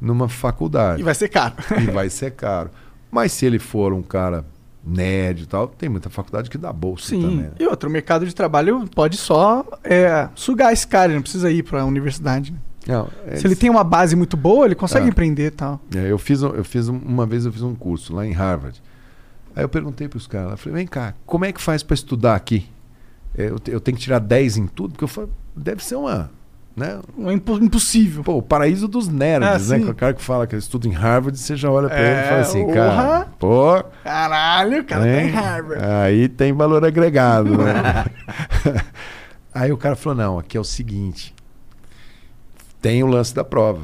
numa 0.00 0.28
faculdade 0.28 1.00
E 1.00 1.04
vai 1.04 1.14
ser 1.14 1.28
caro. 1.28 1.54
e 1.80 1.90
vai 1.90 2.10
ser 2.10 2.32
caro. 2.32 2.70
Mas 3.10 3.32
se 3.32 3.46
ele 3.46 3.58
for 3.58 3.92
um 3.92 4.02
cara 4.02 4.44
nerd 4.84 5.44
e 5.44 5.46
tal, 5.46 5.66
tem 5.68 5.88
muita 5.88 6.10
faculdade 6.10 6.50
que 6.50 6.58
dá 6.58 6.70
bolsa 6.72 7.08
Sim. 7.08 7.22
também. 7.22 7.36
né? 7.38 7.50
E 7.58 7.66
outro, 7.66 7.88
o 7.88 7.92
mercado 7.92 8.26
de 8.26 8.34
trabalho 8.34 8.86
pode 8.94 9.16
só 9.16 9.64
é, 9.82 10.28
sugar 10.34 10.72
esse 10.72 10.86
cara, 10.86 11.06
ele 11.06 11.14
não 11.14 11.22
precisa 11.22 11.50
ir 11.50 11.62
para 11.62 11.80
a 11.80 11.84
universidade. 11.86 12.52
né? 12.52 12.58
Não, 12.86 13.08
é 13.26 13.36
Se 13.36 13.46
ele 13.46 13.56
tem 13.56 13.70
uma 13.70 13.82
base 13.84 14.14
muito 14.14 14.36
boa, 14.36 14.66
ele 14.66 14.74
consegue 14.74 15.06
É. 15.06 15.08
empreender 15.08 15.46
e 15.46 15.50
tal. 15.52 15.80
É, 15.94 16.10
eu 16.10 16.18
fiz, 16.18 16.42
eu 16.42 16.62
fiz 16.64 16.86
um- 16.90 16.98
uma 16.98 17.24
vez 17.24 17.46
eu 17.46 17.52
fiz 17.52 17.62
um 17.62 17.74
curso 17.74 18.14
lá 18.14 18.26
em 18.26 18.32
Harvard. 18.32 18.82
Aí 19.56 19.64
eu 19.64 19.68
perguntei 19.70 20.06
para 20.06 20.18
os 20.18 20.26
caras, 20.26 20.60
falei, 20.60 20.78
vem 20.80 20.86
cá, 20.86 21.14
como 21.24 21.46
é 21.46 21.52
que 21.52 21.62
faz 21.62 21.82
para 21.82 21.94
estudar 21.94 22.34
aqui? 22.34 22.68
É, 23.36 23.46
eu, 23.48 23.56
eu 23.68 23.80
tenho 23.80 23.96
que 23.96 24.02
tirar 24.02 24.18
10 24.18 24.56
em 24.56 24.66
tudo? 24.66 24.92
Porque 24.92 25.04
eu 25.04 25.08
falei, 25.08 25.30
deve 25.56 25.84
ser 25.84 25.96
uma, 25.96 26.30
né? 26.76 27.00
É 27.26 27.32
impo- 27.32 27.56
impossível. 27.62 28.22
Pô, 28.22 28.36
o 28.38 28.42
paraíso 28.42 28.86
dos 28.86 29.08
nerds, 29.08 29.72
Ah, 29.72 29.78
né? 29.78 29.84
o 29.86 29.94
cara 29.94 30.14
que 30.14 30.22
fala 30.22 30.46
que 30.46 30.54
estuda 30.56 30.86
em 30.86 30.92
Harvard, 30.92 31.36
você 31.38 31.56
já 31.56 31.70
olha 31.70 31.88
para 31.88 31.98
ele 32.00 32.20
e 32.20 32.22
É, 32.24 32.28
fala 32.28 32.40
assim, 32.42 32.62
porra. 32.64 32.74
cara, 32.74 33.28
pô, 33.38 33.84
Caralho, 34.04 34.80
o 34.80 34.84
cara 34.84 35.02
tá 35.02 35.08
em 35.08 35.24
Hein? 35.26 35.30
Harvard. 35.30 35.84
Aí 35.84 36.28
tem 36.28 36.52
valor 36.52 36.84
agregado, 36.84 37.56
né? 37.58 38.04
Aí 39.52 39.70
o 39.72 39.76
cara 39.76 39.94
falou: 39.96 40.16
não, 40.18 40.38
aqui 40.38 40.56
é 40.56 40.60
o 40.60 40.64
seguinte: 40.64 41.34
tem 42.80 43.02
o 43.02 43.06
lance 43.06 43.34
da 43.34 43.44
prova. 43.44 43.82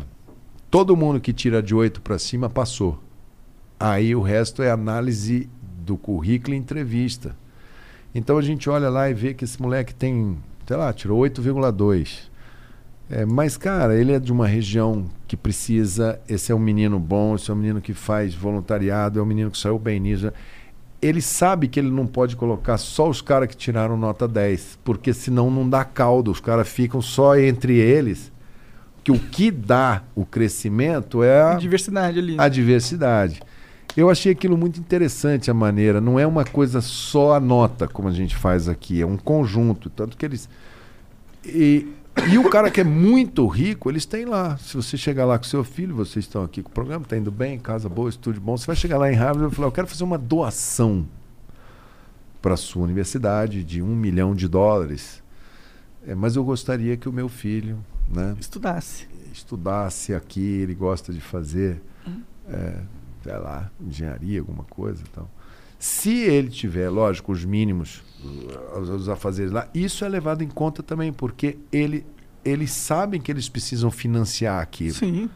Todo 0.70 0.96
mundo 0.96 1.20
que 1.20 1.32
tira 1.32 1.62
de 1.62 1.74
8 1.74 2.00
para 2.00 2.18
cima 2.18 2.48
passou. 2.48 3.02
Aí 3.78 4.14
o 4.14 4.20
resto 4.20 4.62
é 4.62 4.70
análise 4.70 5.48
do 5.62 5.96
currículo 5.96 6.54
e 6.54 6.58
entrevista. 6.58 7.34
Então 8.14 8.36
a 8.38 8.42
gente 8.42 8.68
olha 8.68 8.88
lá 8.88 9.08
e 9.08 9.14
vê 9.14 9.34
que 9.34 9.44
esse 9.44 9.60
moleque 9.60 9.94
tem, 9.94 10.36
sei 10.66 10.76
lá, 10.76 10.92
tirou 10.92 11.20
8,2. 11.20 12.30
É, 13.08 13.24
mas, 13.24 13.56
cara, 13.56 13.96
ele 13.96 14.12
é 14.12 14.20
de 14.20 14.32
uma 14.32 14.46
região 14.46 15.06
que 15.26 15.36
precisa. 15.36 16.20
Esse 16.28 16.52
é 16.52 16.54
um 16.54 16.60
menino 16.60 16.98
bom, 16.98 17.34
esse 17.34 17.50
é 17.50 17.54
um 17.54 17.56
menino 17.56 17.80
que 17.80 17.92
faz 17.92 18.34
voluntariado, 18.34 19.18
é 19.18 19.22
um 19.22 19.26
menino 19.26 19.50
que 19.50 19.58
saiu 19.58 19.78
bem 19.78 19.98
nisso. 19.98 20.32
Ele 21.02 21.20
sabe 21.20 21.66
que 21.66 21.80
ele 21.80 21.90
não 21.90 22.06
pode 22.06 22.36
colocar 22.36 22.76
só 22.78 23.08
os 23.08 23.20
caras 23.20 23.48
que 23.48 23.56
tiraram 23.56 23.96
nota 23.96 24.28
10, 24.28 24.78
porque 24.84 25.12
senão 25.12 25.50
não 25.50 25.68
dá 25.68 25.84
caldo, 25.84 26.30
os 26.30 26.40
caras 26.40 26.68
ficam 26.68 27.00
só 27.00 27.36
entre 27.36 27.74
eles. 27.76 28.30
Que 29.02 29.10
o 29.10 29.18
que 29.18 29.50
dá 29.50 30.02
o 30.14 30.26
crescimento 30.26 31.22
é 31.22 31.42
a, 31.42 31.54
Diversidade 31.54 32.18
ali. 32.18 32.36
a 32.38 32.48
diversidade. 32.48 33.40
Eu 33.96 34.08
achei 34.08 34.32
aquilo 34.32 34.56
muito 34.56 34.78
interessante 34.78 35.50
a 35.50 35.54
maneira. 35.54 36.00
Não 36.00 36.18
é 36.18 36.26
uma 36.26 36.44
coisa 36.44 36.80
só 36.80 37.34
a 37.34 37.40
nota, 37.40 37.88
como 37.88 38.08
a 38.08 38.12
gente 38.12 38.36
faz 38.36 38.68
aqui, 38.68 39.00
é 39.00 39.06
um 39.06 39.16
conjunto. 39.16 39.90
Tanto 39.90 40.16
que 40.16 40.24
eles. 40.24 40.48
E, 41.44 41.88
e 42.30 42.38
o 42.38 42.48
cara 42.48 42.70
que 42.70 42.80
é 42.80 42.84
muito 42.84 43.46
rico, 43.46 43.90
eles 43.90 44.06
têm 44.06 44.24
lá. 44.24 44.56
Se 44.58 44.76
você 44.76 44.96
chegar 44.96 45.24
lá 45.24 45.38
com 45.38 45.44
seu 45.44 45.64
filho, 45.64 45.94
vocês 45.94 46.24
estão 46.24 46.44
aqui 46.44 46.62
com 46.62 46.70
o 46.70 46.72
programa, 46.72 47.02
está 47.02 47.16
indo 47.16 47.30
bem, 47.30 47.58
casa 47.58 47.88
boa, 47.88 48.08
estúdio 48.08 48.40
bom. 48.40 48.56
Você 48.56 48.66
vai 48.66 48.76
chegar 48.76 48.98
lá 48.98 49.10
em 49.10 49.16
Harvard 49.16 49.40
e 49.40 49.46
vai 49.48 49.50
falar: 49.50 49.68
Eu 49.68 49.72
quero 49.72 49.86
fazer 49.86 50.04
uma 50.04 50.18
doação 50.18 51.06
para 52.40 52.54
a 52.54 52.56
sua 52.56 52.84
universidade 52.84 53.64
de 53.64 53.82
um 53.82 53.94
milhão 53.94 54.34
de 54.34 54.48
dólares. 54.48 55.22
É, 56.06 56.14
mas 56.14 56.36
eu 56.36 56.44
gostaria 56.44 56.96
que 56.96 57.08
o 57.08 57.12
meu 57.12 57.28
filho 57.28 57.78
né, 58.08 58.34
Estudasse. 58.40 59.06
estudasse 59.32 60.14
aqui, 60.14 60.40
ele 60.40 60.74
gosta 60.74 61.12
de 61.12 61.20
fazer, 61.20 61.80
é, 62.48 62.80
sei 63.22 63.36
lá, 63.36 63.70
engenharia, 63.80 64.40
alguma 64.40 64.64
coisa 64.64 65.02
e 65.02 65.08
tal. 65.08 65.28
Se 65.78 66.10
ele 66.10 66.50
tiver, 66.50 66.90
lógico, 66.90 67.32
os 67.32 67.44
mínimos, 67.44 68.02
os, 68.82 69.08
afazeres 69.08 69.50
lá, 69.50 69.66
isso 69.74 70.04
é 70.04 70.08
levado 70.08 70.42
em 70.42 70.48
conta 70.48 70.82
também, 70.82 71.10
porque 71.10 71.56
ele, 71.72 72.04
eles 72.44 72.70
sabem 72.70 73.20
que 73.20 73.32
eles 73.32 73.48
precisam 73.48 73.90
financiar 73.90 74.60
aquilo. 74.60 74.94
Sim. 74.94 75.30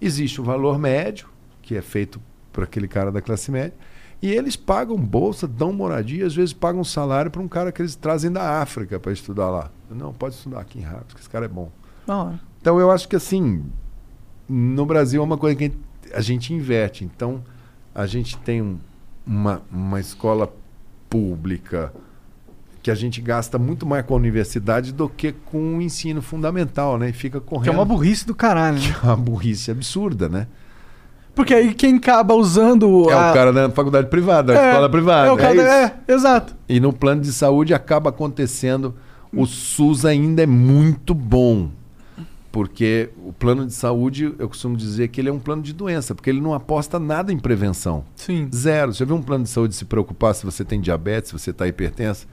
Existe 0.00 0.40
o 0.40 0.44
valor 0.44 0.78
médio, 0.78 1.28
que 1.60 1.76
é 1.76 1.82
feito 1.82 2.20
para 2.50 2.64
aquele 2.64 2.88
cara 2.88 3.12
da 3.12 3.20
classe 3.20 3.50
média, 3.50 3.74
e 4.22 4.30
eles 4.30 4.56
pagam 4.56 4.96
bolsa, 4.96 5.46
dão 5.46 5.72
moradia, 5.72 6.26
às 6.26 6.34
vezes 6.34 6.54
pagam 6.54 6.82
salário 6.82 7.30
para 7.30 7.40
um 7.42 7.48
cara 7.48 7.70
que 7.70 7.82
eles 7.82 7.94
trazem 7.94 8.32
da 8.32 8.60
África 8.62 8.98
para 8.98 9.12
estudar 9.12 9.50
lá. 9.50 9.70
Não, 9.90 10.14
pode 10.14 10.34
estudar 10.34 10.60
aqui 10.60 10.78
em 10.78 10.82
Harvard, 10.82 11.06
porque 11.08 11.20
esse 11.20 11.30
cara 11.30 11.44
é 11.44 11.48
bom. 11.48 11.70
Hora. 12.06 12.40
Então 12.60 12.80
eu 12.80 12.90
acho 12.90 13.08
que 13.08 13.16
assim, 13.16 13.64
no 14.48 14.84
Brasil 14.84 15.20
é 15.20 15.24
uma 15.24 15.38
coisa 15.38 15.56
que 15.56 15.64
a 15.64 15.66
gente 15.68 15.89
inverte. 16.52 17.04
Então 17.04 17.42
a 17.94 18.06
gente 18.06 18.36
tem 18.38 18.60
um- 18.62 18.78
uma, 19.26 19.62
uma 19.70 20.00
escola 20.00 20.52
pública 21.08 21.92
que 22.82 22.90
a 22.90 22.94
gente 22.94 23.20
gasta 23.20 23.58
muito 23.58 23.84
mais 23.84 24.04
com 24.06 24.14
a 24.14 24.16
universidade 24.16 24.92
do 24.92 25.08
que 25.08 25.32
com 25.32 25.76
o 25.76 25.82
ensino 25.82 26.22
fundamental, 26.22 26.96
né? 26.98 27.10
E 27.10 27.12
fica 27.12 27.38
correndo. 27.40 27.64
Que 27.64 27.68
é 27.68 27.72
uma 27.72 27.84
burrice 27.84 28.26
do 28.26 28.34
caralho, 28.34 28.78
né? 28.78 28.94
Que 28.98 29.06
é 29.06 29.08
uma 29.10 29.16
burrice 29.16 29.70
absurda, 29.70 30.28
né? 30.28 30.46
Porque 31.34 31.52
aí 31.54 31.74
quem 31.74 31.96
acaba 31.96 32.34
usando. 32.34 33.08
É 33.10 33.12
a- 33.12 33.30
o 33.30 33.34
cara 33.34 33.52
da 33.52 33.70
faculdade 33.70 34.08
privada, 34.08 34.52
da 34.54 34.60
É, 34.60 34.70
escola 34.70 34.88
privada. 34.88 35.28
É, 35.28 35.32
o 35.32 35.36
cara 35.36 35.52
é 35.52 35.56
da- 35.56 35.62
isso. 35.62 35.94
é, 36.08 36.12
exato. 36.14 36.56
E 36.68 36.80
no 36.80 36.92
plano 36.92 37.20
de 37.20 37.32
saúde 37.32 37.74
acaba 37.74 38.10
acontecendo. 38.10 38.94
O 39.32 39.46
SUS 39.46 40.04
ainda 40.04 40.42
é 40.42 40.46
muito 40.46 41.14
bom. 41.14 41.70
Porque 42.52 43.10
o 43.24 43.32
plano 43.32 43.64
de 43.64 43.72
saúde, 43.72 44.34
eu 44.38 44.48
costumo 44.48 44.76
dizer 44.76 45.08
que 45.08 45.20
ele 45.20 45.28
é 45.28 45.32
um 45.32 45.38
plano 45.38 45.62
de 45.62 45.72
doença, 45.72 46.14
porque 46.14 46.28
ele 46.28 46.40
não 46.40 46.52
aposta 46.52 46.98
nada 46.98 47.32
em 47.32 47.38
prevenção. 47.38 48.04
Sim. 48.16 48.48
Zero. 48.52 48.92
Você 48.92 49.04
viu 49.04 49.14
um 49.14 49.22
plano 49.22 49.44
de 49.44 49.50
saúde 49.50 49.74
se 49.74 49.84
preocupar 49.84 50.34
se 50.34 50.44
você 50.44 50.64
tem 50.64 50.80
diabetes, 50.80 51.30
se 51.30 51.38
você 51.38 51.50
está 51.50 51.68
hipertenso? 51.68 52.26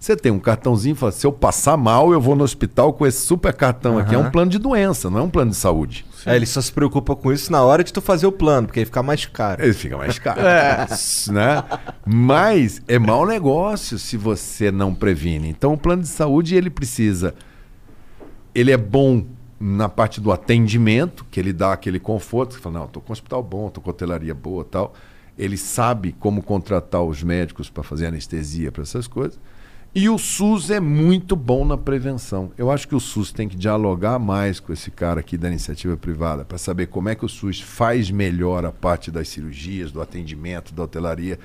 Você 0.00 0.16
tem 0.16 0.32
um 0.32 0.40
cartãozinho 0.40 0.94
e 0.94 0.96
fala: 0.96 1.12
se 1.12 1.26
eu 1.26 1.32
passar 1.32 1.76
mal, 1.76 2.10
eu 2.10 2.20
vou 2.20 2.34
no 2.34 2.42
hospital 2.42 2.90
com 2.94 3.06
esse 3.06 3.20
super 3.20 3.52
cartão 3.52 3.98
aqui. 3.98 4.14
É 4.14 4.18
um 4.18 4.30
plano 4.30 4.50
de 4.50 4.58
doença, 4.58 5.10
não 5.10 5.18
é 5.18 5.22
um 5.22 5.28
plano 5.28 5.50
de 5.50 5.58
saúde. 5.58 6.06
É, 6.24 6.34
ele 6.34 6.46
só 6.46 6.60
se 6.60 6.72
preocupa 6.72 7.14
com 7.14 7.30
isso 7.30 7.52
na 7.52 7.62
hora 7.62 7.84
de 7.84 7.92
tu 7.92 8.00
fazer 8.00 8.26
o 8.26 8.32
plano, 8.32 8.66
porque 8.66 8.80
aí 8.80 8.86
fica 8.86 9.02
mais 9.02 9.26
caro. 9.26 9.62
Ele 9.62 9.74
fica 9.74 9.98
mais 9.98 10.18
caro. 10.18 10.40
Né? 11.30 11.62
Mas 12.04 12.80
é 12.88 12.98
mau 12.98 13.26
negócio 13.26 13.98
se 13.98 14.16
você 14.16 14.70
não 14.70 14.94
previne. 14.94 15.48
Então 15.48 15.74
o 15.74 15.78
plano 15.78 16.02
de 16.02 16.08
saúde 16.08 16.56
ele 16.56 16.70
precisa. 16.70 17.34
Ele 18.54 18.70
é 18.70 18.76
bom 18.76 19.26
na 19.60 19.90
parte 19.90 20.22
do 20.22 20.32
atendimento, 20.32 21.26
que 21.30 21.38
ele 21.38 21.52
dá 21.52 21.74
aquele 21.74 22.00
conforto. 22.00 22.54
Você 22.54 22.60
fala, 22.60 22.78
não, 22.78 22.86
estou 22.86 23.02
com 23.02 23.10
um 23.10 23.12
hospital 23.12 23.42
bom, 23.42 23.68
estou 23.68 23.82
com 23.82 23.90
hotelaria 23.90 24.34
boa 24.34 24.64
tal. 24.64 24.94
Ele 25.36 25.58
sabe 25.58 26.12
como 26.18 26.42
contratar 26.42 27.02
os 27.02 27.22
médicos 27.22 27.68
para 27.68 27.82
fazer 27.82 28.06
anestesia 28.06 28.72
para 28.72 28.82
essas 28.82 29.06
coisas. 29.06 29.38
E 29.94 30.08
o 30.08 30.16
SUS 30.18 30.70
é 30.70 30.78
muito 30.80 31.34
bom 31.34 31.64
na 31.64 31.76
prevenção. 31.76 32.52
Eu 32.56 32.70
acho 32.70 32.86
que 32.86 32.94
o 32.94 33.00
SUS 33.00 33.32
tem 33.32 33.48
que 33.48 33.56
dialogar 33.56 34.18
mais 34.18 34.60
com 34.60 34.72
esse 34.72 34.90
cara 34.90 35.20
aqui 35.20 35.36
da 35.36 35.48
iniciativa 35.48 35.96
privada 35.96 36.44
para 36.44 36.58
saber 36.58 36.86
como 36.86 37.08
é 37.08 37.14
que 37.14 37.24
o 37.24 37.28
SUS 37.28 37.60
faz 37.60 38.10
melhor 38.10 38.64
a 38.64 38.70
parte 38.70 39.10
das 39.10 39.28
cirurgias, 39.28 39.90
do 39.90 40.00
atendimento, 40.00 40.72
da 40.72 40.84
hotelaria. 40.84 41.38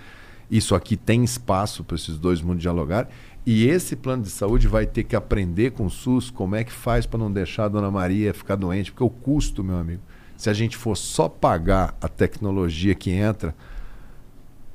Isso 0.50 0.76
aqui 0.76 0.96
tem 0.96 1.24
espaço 1.24 1.84
para 1.84 1.96
esses 1.96 2.20
dois 2.20 2.40
mundos 2.40 2.62
dialogar. 2.62 3.10
E 3.46 3.68
esse 3.68 3.96
plano 3.96 4.24
de 4.24 4.30
saúde 4.30 4.68
vai 4.68 4.88
ter 4.88 5.04
que 5.04 5.16
aprender 5.16 5.72
com 5.72 5.86
o 5.86 5.90
SUS 5.90 6.32
como 6.32 6.56
é 6.56 6.64
que 6.64 6.72
faz 6.72 7.06
para 7.06 7.20
não 7.20 7.32
deixar 7.32 7.66
a 7.66 7.68
dona 7.68 7.92
Maria 7.92 8.34
ficar 8.34 8.56
doente, 8.56 8.92
porque 8.92 9.04
o 9.04 9.10
custo, 9.10 9.64
meu 9.64 9.78
amigo, 9.78 10.02
se 10.36 10.50
a 10.50 10.54
gente 10.54 10.76
for 10.76 10.98
só 10.98 11.30
pagar 11.30 11.96
a 12.02 12.08
tecnologia 12.08 12.96
que 12.96 13.12
entra, 13.12 13.54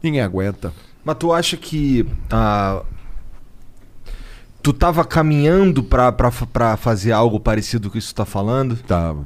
ninguém 0.01 0.21
aguenta. 0.21 0.73
Mas 1.05 1.17
tu 1.19 1.33
acha 1.33 1.57
que 1.57 2.07
ah, 2.31 2.85
tu 4.63 4.73
tava 4.73 5.05
caminhando 5.05 5.83
pra 5.83 6.77
fazer 6.77 7.13
algo 7.13 7.41
parecido 7.41 7.91
com 7.91 7.99
isso 7.99 8.09
que 8.09 8.15
tu 8.15 8.19
tá 8.19 8.25
falando? 8.25 8.77
Tá. 8.77 9.17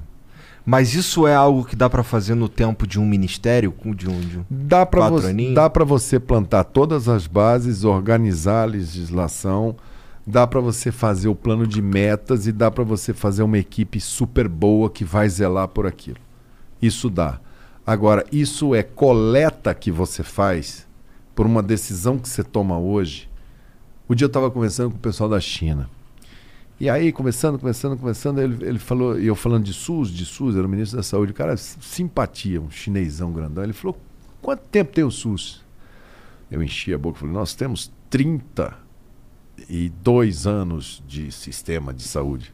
Mas 0.67 0.95
isso 0.95 1.27
é 1.27 1.35
algo 1.35 1.65
que 1.65 1.77
dá 1.77 1.91
pra 1.91 2.03
fazer 2.03 2.35
no 2.35 2.49
tempo 2.49 2.87
de 2.87 2.99
um 2.99 3.05
ministério? 3.05 3.75
De 3.95 4.09
um, 4.09 4.21
de 4.21 4.39
um... 4.39 4.45
Dá 4.49 4.87
para 4.87 5.11
você, 5.11 5.53
dá 5.53 5.69
pra 5.69 5.85
você 5.85 6.19
plantar 6.19 6.65
todas 6.65 7.07
as 7.09 7.27
bases, 7.27 7.85
organizar 7.85 8.63
a 8.63 8.67
legislação, 8.67 9.77
dá 10.27 10.47
para 10.47 10.61
você 10.61 10.91
fazer 10.91 11.29
o 11.29 11.35
plano 11.35 11.67
de 11.67 11.83
metas 11.83 12.47
e 12.47 12.53
dá 12.53 12.71
para 12.71 12.83
você 12.83 13.13
fazer 13.13 13.43
uma 13.43 13.59
equipe 13.59 14.01
super 14.01 14.49
boa 14.49 14.89
que 14.89 15.05
vai 15.05 15.29
zelar 15.29 15.69
por 15.69 15.87
aquilo. 15.87 16.19
Isso 16.81 17.11
dá. 17.11 17.41
Agora, 17.87 18.25
isso 18.33 18.75
é 18.75 18.83
coleta 18.83 19.75
que 19.75 19.91
você 19.91 20.23
faz 20.23 20.87
por 21.35 21.45
uma 21.45 21.63
decisão 21.63 22.19
que 22.19 22.29
você 22.29 22.43
toma 22.43 22.79
hoje. 22.79 23.29
O 24.09 24.15
dia 24.15 24.25
eu 24.25 24.29
estava 24.29 24.51
conversando 24.51 24.91
com 24.93 24.97
o 24.97 25.01
pessoal 25.01 25.29
da 25.29 25.41
China. 25.41 25.91
E 26.79 26.91
aí, 26.91 27.13
conversando, 27.13 27.59
conversando, 27.59 27.97
conversando, 27.97 28.41
ele, 28.41 28.67
ele 28.67 28.81
falou, 28.81 29.17
e 29.19 29.27
eu 29.27 29.37
falando 29.37 29.65
de 29.65 29.73
SUS, 29.73 30.11
de 30.11 30.27
SUS, 30.27 30.57
era 30.57 30.67
o 30.67 30.69
ministro 30.69 30.97
da 30.97 31.05
Saúde, 31.05 31.31
o 31.31 31.35
cara, 31.35 31.57
simpatia, 31.57 32.61
um 32.61 32.71
chinesão 32.71 33.33
grandão. 33.33 33.63
Ele 33.63 33.73
falou: 33.73 33.97
quanto 34.43 34.67
tempo 34.69 34.93
tem 34.93 35.05
o 35.05 35.11
SUS? 35.11 35.63
Eu 36.51 36.63
enchi 36.63 36.93
a 36.93 36.99
boca 36.99 37.19
e 37.19 37.21
falei: 37.21 37.35
nós 37.35 37.55
temos 37.55 37.93
32 38.11 40.47
anos 40.47 41.03
de 41.07 41.31
sistema 41.31 41.95
de 41.95 42.03
saúde. 42.03 42.53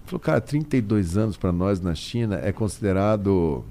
Ele 0.00 0.06
falou: 0.06 0.20
cara, 0.20 0.40
32 0.40 1.16
anos 1.16 1.36
para 1.36 1.52
nós 1.52 1.80
na 1.80 1.94
China 1.94 2.40
é 2.42 2.52
considerado 2.52 3.64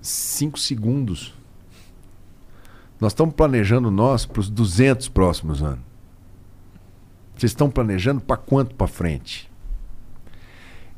5 0.00 0.58
segundos. 0.58 1.34
Nós 2.98 3.12
estamos 3.12 3.34
planejando 3.34 3.90
nós 3.90 4.24
para 4.24 4.40
os 4.40 4.48
200 4.48 5.08
próximos 5.08 5.62
anos. 5.62 5.89
Vocês 7.40 7.52
estão 7.52 7.70
planejando 7.70 8.20
para 8.20 8.36
quanto 8.36 8.74
para 8.74 8.86
frente? 8.86 9.50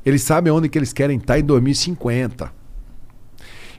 Eles 0.05 0.23
sabem 0.23 0.51
onde 0.51 0.67
que 0.67 0.77
eles 0.77 0.91
querem 0.91 1.17
estar 1.17 1.39
em 1.39 1.43
2050. 1.43 2.51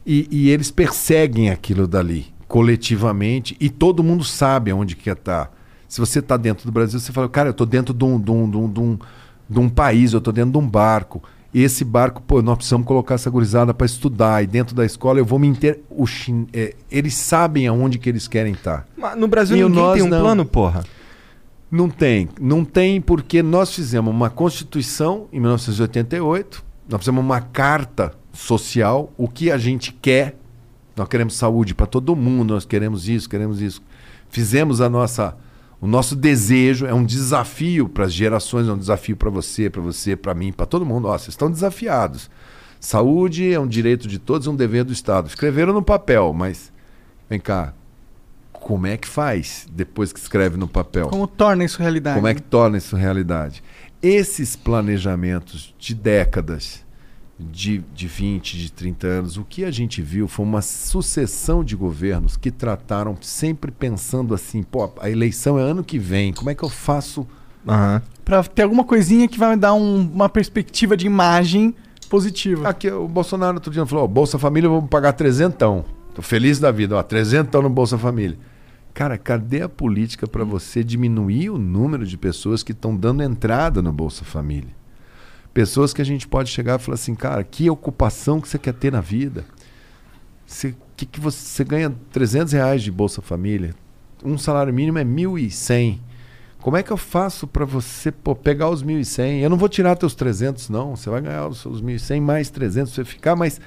E, 0.06 0.26
e 0.30 0.48
eles 0.48 0.70
perseguem 0.70 1.50
aquilo 1.50 1.86
dali, 1.86 2.32
coletivamente, 2.48 3.54
e 3.60 3.68
todo 3.68 4.02
mundo 4.02 4.24
sabe 4.24 4.70
aonde 4.70 4.96
quer 4.96 5.12
estar. 5.12 5.52
Se 5.86 6.00
você 6.00 6.20
está 6.20 6.38
dentro 6.38 6.64
do 6.64 6.72
Brasil, 6.72 6.98
você 6.98 7.12
fala, 7.12 7.28
cara, 7.28 7.48
eu 7.48 7.52
estou 7.52 7.66
dentro 7.66 7.92
de 7.92 8.02
um, 8.02 8.18
de, 8.18 8.30
um, 8.30 8.50
de, 8.50 8.56
um, 8.56 8.72
de, 8.72 8.80
um, 8.80 8.98
de 9.50 9.60
um 9.60 9.68
país, 9.68 10.14
eu 10.14 10.18
estou 10.18 10.32
dentro 10.32 10.52
de 10.52 10.56
um 10.58 10.66
barco. 10.66 11.22
E 11.52 11.62
esse 11.62 11.84
barco, 11.84 12.22
pô, 12.22 12.40
nós 12.40 12.56
precisamos 12.56 12.86
colocar 12.86 13.16
essa 13.16 13.28
gurizada 13.28 13.74
para 13.74 13.84
estudar. 13.84 14.42
E 14.42 14.46
dentro 14.46 14.74
da 14.74 14.86
escola 14.86 15.18
eu 15.18 15.24
vou 15.26 15.38
me 15.38 15.46
inter... 15.46 15.80
o 15.90 16.06
chin... 16.06 16.46
é, 16.52 16.74
Eles 16.90 17.12
sabem 17.12 17.66
aonde 17.66 17.98
que 17.98 18.08
eles 18.08 18.26
querem 18.26 18.54
estar. 18.54 18.86
Mas 18.96 19.18
no 19.18 19.28
Brasil 19.28 19.54
E 19.58 19.62
ninguém 19.62 19.92
tem 19.92 20.02
um 20.02 20.08
não. 20.08 20.20
plano, 20.20 20.44
porra. 20.46 20.82
Não 21.74 21.90
tem. 21.90 22.28
Não 22.40 22.64
tem 22.64 23.00
porque 23.00 23.42
nós 23.42 23.74
fizemos 23.74 24.14
uma 24.14 24.30
Constituição 24.30 25.26
em 25.32 25.40
1988, 25.40 26.64
nós 26.88 27.00
fizemos 27.00 27.24
uma 27.24 27.40
carta 27.40 28.14
social, 28.32 29.12
o 29.16 29.26
que 29.26 29.50
a 29.50 29.58
gente 29.58 29.92
quer 29.92 30.36
Nós 30.96 31.08
queremos 31.08 31.34
saúde 31.34 31.74
para 31.74 31.86
todo 31.86 32.14
mundo, 32.14 32.54
nós 32.54 32.64
queremos 32.64 33.08
isso, 33.08 33.28
queremos 33.28 33.60
isso. 33.60 33.82
Fizemos 34.28 34.80
a 34.80 34.88
nossa 34.88 35.36
o 35.80 35.86
nosso 35.88 36.14
desejo, 36.14 36.86
é 36.86 36.94
um 36.94 37.04
desafio 37.04 37.88
para 37.88 38.04
as 38.04 38.12
gerações, 38.12 38.68
é 38.68 38.72
um 38.72 38.78
desafio 38.78 39.16
para 39.16 39.28
você, 39.28 39.68
para 39.68 39.82
você, 39.82 40.14
para 40.14 40.32
mim, 40.32 40.52
para 40.52 40.66
todo 40.66 40.86
mundo. 40.86 41.08
Ó, 41.08 41.18
vocês 41.18 41.30
estão 41.30 41.50
desafiados. 41.50 42.30
Saúde 42.78 43.52
é 43.52 43.58
um 43.58 43.66
direito 43.66 44.06
de 44.06 44.20
todos, 44.20 44.46
um 44.46 44.54
dever 44.54 44.84
do 44.84 44.92
Estado. 44.92 45.26
Escreveram 45.26 45.72
no 45.72 45.82
papel, 45.82 46.32
mas 46.32 46.72
vem 47.28 47.40
cá, 47.40 47.74
como 48.64 48.86
é 48.86 48.96
que 48.96 49.06
faz 49.06 49.66
depois 49.70 50.10
que 50.10 50.18
escreve 50.18 50.56
no 50.56 50.66
papel? 50.66 51.08
Como 51.08 51.26
torna 51.26 51.62
isso 51.64 51.78
realidade? 51.78 52.16
Como 52.16 52.26
é 52.26 52.34
que 52.34 52.40
torna 52.42 52.78
isso 52.78 52.96
realidade? 52.96 53.62
Esses 54.02 54.56
planejamentos 54.56 55.74
de 55.78 55.94
décadas, 55.94 56.82
de, 57.38 57.84
de 57.94 58.06
20, 58.08 58.56
de 58.56 58.72
30 58.72 59.06
anos, 59.06 59.36
o 59.36 59.44
que 59.44 59.64
a 59.64 59.70
gente 59.70 60.00
viu 60.00 60.26
foi 60.26 60.46
uma 60.46 60.62
sucessão 60.62 61.62
de 61.62 61.76
governos 61.76 62.36
que 62.38 62.50
trataram 62.50 63.16
sempre 63.20 63.70
pensando 63.70 64.32
assim: 64.34 64.62
pô, 64.62 64.90
a 65.00 65.10
eleição 65.10 65.58
é 65.58 65.62
ano 65.62 65.84
que 65.84 65.98
vem, 65.98 66.32
como 66.32 66.48
é 66.48 66.54
que 66.54 66.62
eu 66.62 66.68
faço? 66.70 67.26
Aham. 67.68 68.00
Pra 68.24 68.42
ter 68.42 68.62
alguma 68.62 68.84
coisinha 68.84 69.28
que 69.28 69.38
vai 69.38 69.50
me 69.50 69.56
dar 69.60 69.74
um- 69.74 70.00
uma 70.10 70.28
perspectiva 70.30 70.96
de 70.96 71.06
imagem 71.06 71.74
positiva. 72.08 72.66
Aqui, 72.68 72.90
o 72.90 73.06
Bolsonaro 73.08 73.56
outro 73.56 73.70
dia 73.72 73.84
falou: 73.84 74.04
ó, 74.04 74.06
Bolsa 74.06 74.38
Família, 74.38 74.70
vamos 74.70 74.88
pagar 74.88 75.12
trezentão. 75.12 75.84
Tô 76.14 76.22
feliz 76.22 76.58
da 76.60 76.70
vida, 76.70 76.96
ó, 76.96 77.02
trezentão 77.02 77.60
no 77.60 77.68
Bolsa 77.68 77.98
Família. 77.98 78.38
Cara, 78.94 79.18
cadê 79.18 79.62
a 79.62 79.68
política 79.68 80.24
para 80.24 80.44
você 80.44 80.84
diminuir 80.84 81.50
o 81.50 81.58
número 81.58 82.06
de 82.06 82.16
pessoas 82.16 82.62
que 82.62 82.70
estão 82.70 82.96
dando 82.96 83.24
entrada 83.24 83.82
no 83.82 83.92
Bolsa 83.92 84.24
Família? 84.24 84.70
Pessoas 85.52 85.92
que 85.92 86.00
a 86.00 86.04
gente 86.04 86.28
pode 86.28 86.48
chegar 86.48 86.78
e 86.78 86.82
falar 86.82 86.94
assim, 86.94 87.14
cara, 87.14 87.42
que 87.42 87.68
ocupação 87.68 88.40
que 88.40 88.48
você 88.48 88.56
quer 88.56 88.72
ter 88.72 88.92
na 88.92 89.00
vida? 89.00 89.44
Você, 90.46 90.76
que 90.96 91.04
que 91.04 91.18
você, 91.20 91.38
você 91.38 91.64
ganha 91.64 91.92
300 92.12 92.52
reais 92.52 92.82
de 92.82 92.92
Bolsa 92.92 93.20
Família, 93.20 93.74
um 94.24 94.38
salário 94.38 94.72
mínimo 94.72 94.98
é 94.98 95.04
1.100. 95.04 95.98
Como 96.60 96.76
é 96.76 96.82
que 96.82 96.92
eu 96.92 96.96
faço 96.96 97.48
para 97.48 97.64
você 97.64 98.12
pô, 98.12 98.34
pegar 98.34 98.70
os 98.70 98.84
1.100? 98.84 99.42
Eu 99.42 99.50
não 99.50 99.56
vou 99.56 99.68
tirar 99.68 99.96
teus 99.96 100.14
300, 100.14 100.70
não. 100.70 100.94
Você 100.96 101.10
vai 101.10 101.20
ganhar 101.20 101.48
os 101.48 101.60
seus 101.60 101.82
1.100 101.82 102.20
mais 102.22 102.48
300, 102.48 102.92
você 102.92 103.04
ficar 103.04 103.34
mais... 103.34 103.60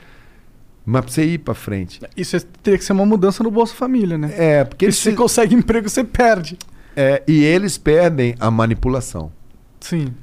Mas 0.89 1.01
pra 1.03 1.11
você 1.13 1.25
ir 1.25 1.39
para 1.39 1.53
frente. 1.53 1.99
Isso 2.15 2.39
teria 2.63 2.77
que 2.79 2.85
ser 2.85 2.93
uma 2.93 3.05
mudança 3.05 3.43
no 3.43 3.51
Bolsa 3.51 3.73
Família, 3.75 4.17
né? 4.17 4.33
É, 4.37 4.63
porque 4.63 4.85
eles, 4.85 4.95
se 4.95 5.03
você 5.11 5.13
consegue 5.17 5.53
emprego, 5.53 5.89
você 5.89 6.01
perde. 6.01 6.57
é, 6.95 7.21
e 7.27 7.43
eles 7.43 7.77
perdem 7.77 8.35
a 8.39 8.49
manipulação. 8.49 9.29
Sim. 9.81 10.13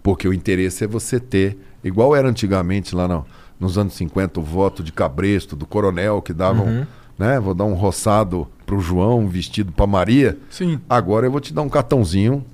Porque 0.00 0.28
o 0.28 0.32
interesse 0.32 0.84
é 0.84 0.86
você 0.86 1.18
ter, 1.18 1.58
igual 1.82 2.14
era 2.14 2.28
antigamente 2.28 2.94
lá 2.94 3.08
no- 3.08 3.26
nos 3.58 3.76
anos 3.76 3.94
50, 3.94 4.38
o 4.38 4.42
voto 4.44 4.80
de 4.82 4.92
cabresto, 4.92 5.54
do 5.56 5.66
coronel, 5.66 6.22
que 6.22 6.32
davam, 6.32 6.86
né? 7.18 7.38
Vou 7.40 7.52
dar 7.54 7.64
um 7.64 7.74
roçado 7.74 8.48
pro 8.64 8.80
João, 8.80 9.18
um 9.20 9.28
vestido 9.28 9.72
pra 9.72 9.86
Maria. 9.88 10.38
Sim. 10.48 10.80
Agora 10.88 11.26
eu 11.26 11.30
vou 11.32 11.40
te 11.40 11.52
dar 11.52 11.62
um 11.62 11.68
cartãozinho, 11.68 12.44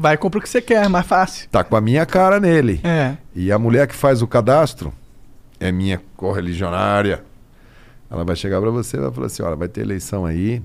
Vai 0.00 0.14
e 0.14 0.16
compra 0.16 0.38
o 0.38 0.42
que 0.42 0.48
você 0.48 0.62
quer, 0.62 0.84
é 0.84 0.88
mais 0.88 1.04
fácil. 1.06 1.48
tá 1.50 1.64
com 1.64 1.74
a 1.74 1.80
minha 1.80 2.06
cara 2.06 2.38
nele. 2.38 2.80
É. 2.84 3.16
E 3.34 3.50
a 3.50 3.58
mulher 3.58 3.88
que 3.88 3.96
faz 3.96 4.22
o 4.22 4.28
cadastro 4.28 4.92
é 5.60 5.70
minha 5.72 6.00
correligionária. 6.16 7.24
Ela 8.10 8.24
vai 8.24 8.34
chegar 8.36 8.60
para 8.60 8.70
você 8.70 8.96
e 8.96 9.00
vai 9.00 9.10
falar 9.12 9.26
assim: 9.26 9.42
olha, 9.42 9.56
vai 9.56 9.68
ter 9.68 9.80
eleição 9.82 10.24
aí. 10.24 10.62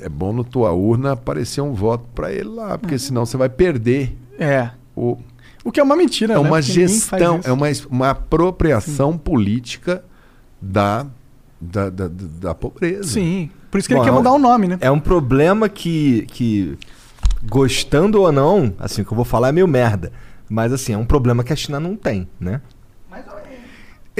É 0.00 0.08
bom 0.08 0.32
no 0.32 0.42
tua 0.44 0.72
urna 0.72 1.12
aparecer 1.12 1.60
um 1.60 1.74
voto 1.74 2.04
para 2.14 2.32
ele 2.32 2.48
lá, 2.48 2.78
porque 2.78 2.98
senão 2.98 3.26
você 3.26 3.36
vai 3.36 3.48
perder 3.48 4.16
É. 4.38 4.70
o. 4.96 5.16
O 5.62 5.70
que 5.70 5.78
é 5.78 5.82
uma 5.82 5.94
mentira, 5.94 6.32
É 6.32 6.36
né? 6.36 6.40
uma 6.40 6.48
Porque 6.56 6.62
gestão, 6.72 7.38
é 7.44 7.52
uma, 7.52 7.66
uma 7.90 8.10
apropriação 8.10 9.18
política 9.18 10.02
da, 10.60 11.06
da, 11.60 11.90
da, 11.90 12.08
da- 12.08 12.26
da 12.40 12.54
pobreza. 12.54 13.02
Sim. 13.04 13.50
Por 13.70 13.76
isso 13.76 13.86
que 13.86 13.94
Bom, 13.94 14.00
ele 14.00 14.04
quer 14.06 14.10
é 14.10 14.12
um- 14.14 14.16
mudar 14.16 14.32
o 14.32 14.38
nome, 14.38 14.66
né? 14.68 14.78
É 14.80 14.90
um 14.90 14.98
problema 14.98 15.68
que, 15.68 16.22
que, 16.30 16.78
gostando 17.46 18.22
ou 18.22 18.32
não, 18.32 18.72
assim, 18.78 19.02
o 19.02 19.04
que 19.04 19.12
eu 19.12 19.16
vou 19.16 19.24
falar 19.24 19.48
é 19.50 19.52
meio 19.52 19.68
merda. 19.68 20.10
Mas 20.48 20.72
assim, 20.72 20.94
é 20.94 20.96
um 20.98 21.04
problema 21.04 21.44
que 21.44 21.52
a 21.52 21.56
China 21.56 21.78
não 21.78 21.94
tem, 21.94 22.26
né? 22.40 22.62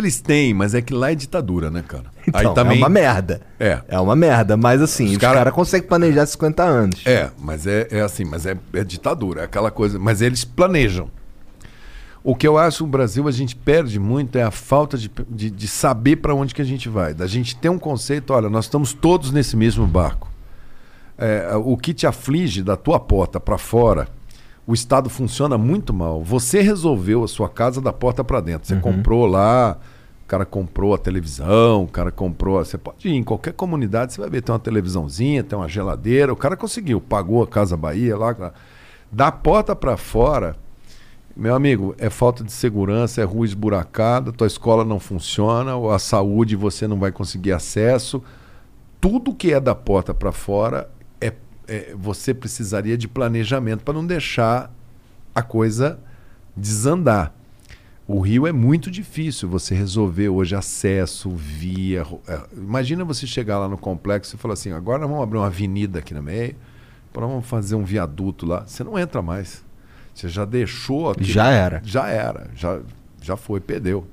Eles 0.01 0.21
têm, 0.21 0.55
mas 0.55 0.75
é 0.75 0.81
que 0.81 0.95
lá 0.95 1.13
é 1.13 1.15
ditadura, 1.15 1.71
né, 1.71 1.85
cara? 1.87 2.05
Então, 2.27 2.41
Aí 2.41 2.55
também. 2.55 2.77
é 2.79 2.81
uma 2.81 2.89
merda. 2.89 3.41
É. 3.59 3.81
É 3.87 4.01
uma 4.01 4.17
merda, 4.17 4.57
mas 4.57 4.81
assim, 4.81 5.05
Os 5.07 5.13
os, 5.13 5.19
cara- 5.19 5.39
caras 5.39 5.53
conseguem 5.55 5.87
planejar 5.87 6.25
50 6.27 6.63
anos. 6.63 7.03
É, 7.07 7.31
mas 7.39 7.67
é, 7.67 7.87
é 7.91 8.01
assim, 8.01 8.25
mas 8.25 8.47
é, 8.47 8.57
é 8.73 8.83
ditadura, 8.83 9.43
é 9.43 9.45
aquela 9.45 9.71
coisa. 9.71 9.99
Mas 9.99 10.23
eles 10.23 10.45
planejam. 10.45 11.11
O 12.23 12.35
que 12.35 12.47
eu 12.47 12.59
acho 12.59 12.85
no 12.85 12.91
Brasil 12.91 13.27
a 13.27 13.31
gente 13.31 13.57
perde 13.57 13.99
muito 13.99 14.37
é 14.37 14.43
a 14.43 14.51
falta 14.51 14.99
de, 14.99 15.11
de, 15.29 15.51
de 15.51 15.69
saber 15.69 16.17
para 16.17 16.35
onde 16.35 16.55
que 16.55 16.61
a 16.61 16.65
gente 16.65 16.89
vai. 16.89 17.15
Da 17.15 17.27
gente 17.27 17.57
ter 17.57 17.69
um 17.69 17.79
conceito, 17.79 18.33
olha, 18.33 18.51
nós 18.51 18.67
estamos 18.67 18.93
todos 18.93 19.31
nesse 19.33 19.57
mesmo 19.57 19.87
barco. 19.87 20.29
É, 21.17 21.51
o 21.57 21.77
que 21.77 21.93
te 21.93 22.07
aflige 22.07 22.63
da 22.63 22.77
tua 22.77 22.99
porta 22.99 23.39
para 23.39 23.59
fora, 23.59 24.09
o 24.71 24.75
Estado 24.75 25.11
funciona 25.11 25.59
muito 25.59 25.93
mal. 25.93 26.23
Você 26.23 26.61
resolveu 26.61 27.25
a 27.25 27.29
sua 27.29 27.49
casa 27.49 27.81
da 27.81 27.93
porta 27.93 28.23
para 28.23 28.41
dentro. 28.41 28.69
Você 28.69 28.77
comprou 28.77 29.27
lá, 29.27 29.77
o 30.23 30.29
cara 30.29 30.47
comprou 30.47 30.95
a 30.95 30.99
televisão, 30.99 31.83
o 31.83 31.89
cara 31.89 32.13
comprou. 32.13 32.65
Você 32.65 32.79
pode 32.79 33.09
ir 33.09 33.17
em 33.17 33.25
qualquer 33.25 33.53
comunidade, 33.53 34.13
você 34.13 34.21
vai 34.21 34.31
ver, 34.31 34.43
tem 34.43 34.53
uma 34.53 34.61
televisãozinha, 34.61 35.43
tem 35.43 35.59
uma 35.59 35.69
geladeira. 35.69 36.33
O 36.33 36.37
cara 36.37 36.57
conseguiu, 36.57 37.01
pagou 37.01 37.43
a 37.43 37.49
Casa 37.49 37.77
Bahia 37.77 38.17
lá. 38.17 38.53
Da 39.11 39.33
porta 39.33 39.75
para 39.75 39.97
fora, 39.97 40.55
meu 41.37 41.57
amigo, 41.57 41.93
é 41.99 42.09
falta 42.09 42.45
de 42.45 42.53
segurança, 42.53 43.21
é 43.21 43.25
rua 43.25 43.47
esburacada, 43.47 44.31
tua 44.31 44.47
escola 44.47 44.85
não 44.85 45.01
funciona, 45.01 45.73
a 45.93 45.99
saúde 45.99 46.55
você 46.55 46.87
não 46.87 47.01
vai 47.01 47.11
conseguir 47.11 47.51
acesso. 47.51 48.23
Tudo 49.01 49.35
que 49.35 49.53
é 49.53 49.59
da 49.59 49.75
porta 49.75 50.15
para 50.15 50.31
fora 50.31 50.89
é, 51.71 51.95
você 51.97 52.35
precisaria 52.35 52.99
de 52.99 53.07
planejamento 53.09 53.83
para 53.85 53.95
não 53.95 54.05
deixar 54.07 54.71
a 55.35 55.43
coisa 55.43 55.99
desandar. 56.57 57.33
O 58.07 58.19
Rio 58.21 58.47
é 58.47 58.53
muito 58.53 58.91
difícil 58.91 59.49
você 59.49 59.73
resolver 59.75 60.29
hoje 60.29 60.57
acesso, 60.57 61.31
via. 61.31 62.05
é, 62.27 62.41
Imagina 62.57 63.05
você 63.05 63.27
chegar 63.27 63.59
lá 63.61 63.69
no 63.69 63.79
complexo 63.79 64.35
e 64.35 64.39
falar 64.39 64.55
assim: 64.55 64.73
agora 64.73 65.07
vamos 65.07 65.23
abrir 65.23 65.39
uma 65.39 65.47
avenida 65.47 66.01
aqui 66.01 66.13
no 66.13 66.23
meio, 66.23 66.57
agora 67.15 67.29
vamos 67.29 67.47
fazer 67.47 67.77
um 67.77 67.85
viaduto 67.85 68.45
lá. 68.47 68.65
Você 68.67 68.83
não 68.83 68.99
entra 68.99 69.23
mais. 69.23 69.65
Você 70.13 70.29
já 70.29 70.45
deixou 70.45 71.11
aquilo- 71.11 71.27
Já 71.27 71.51
era. 71.51 71.81
Já 71.85 72.09
era. 72.09 72.51
Já, 72.57 72.81
já 73.23 73.37
foi, 73.37 73.61
perdeu. 73.61 74.07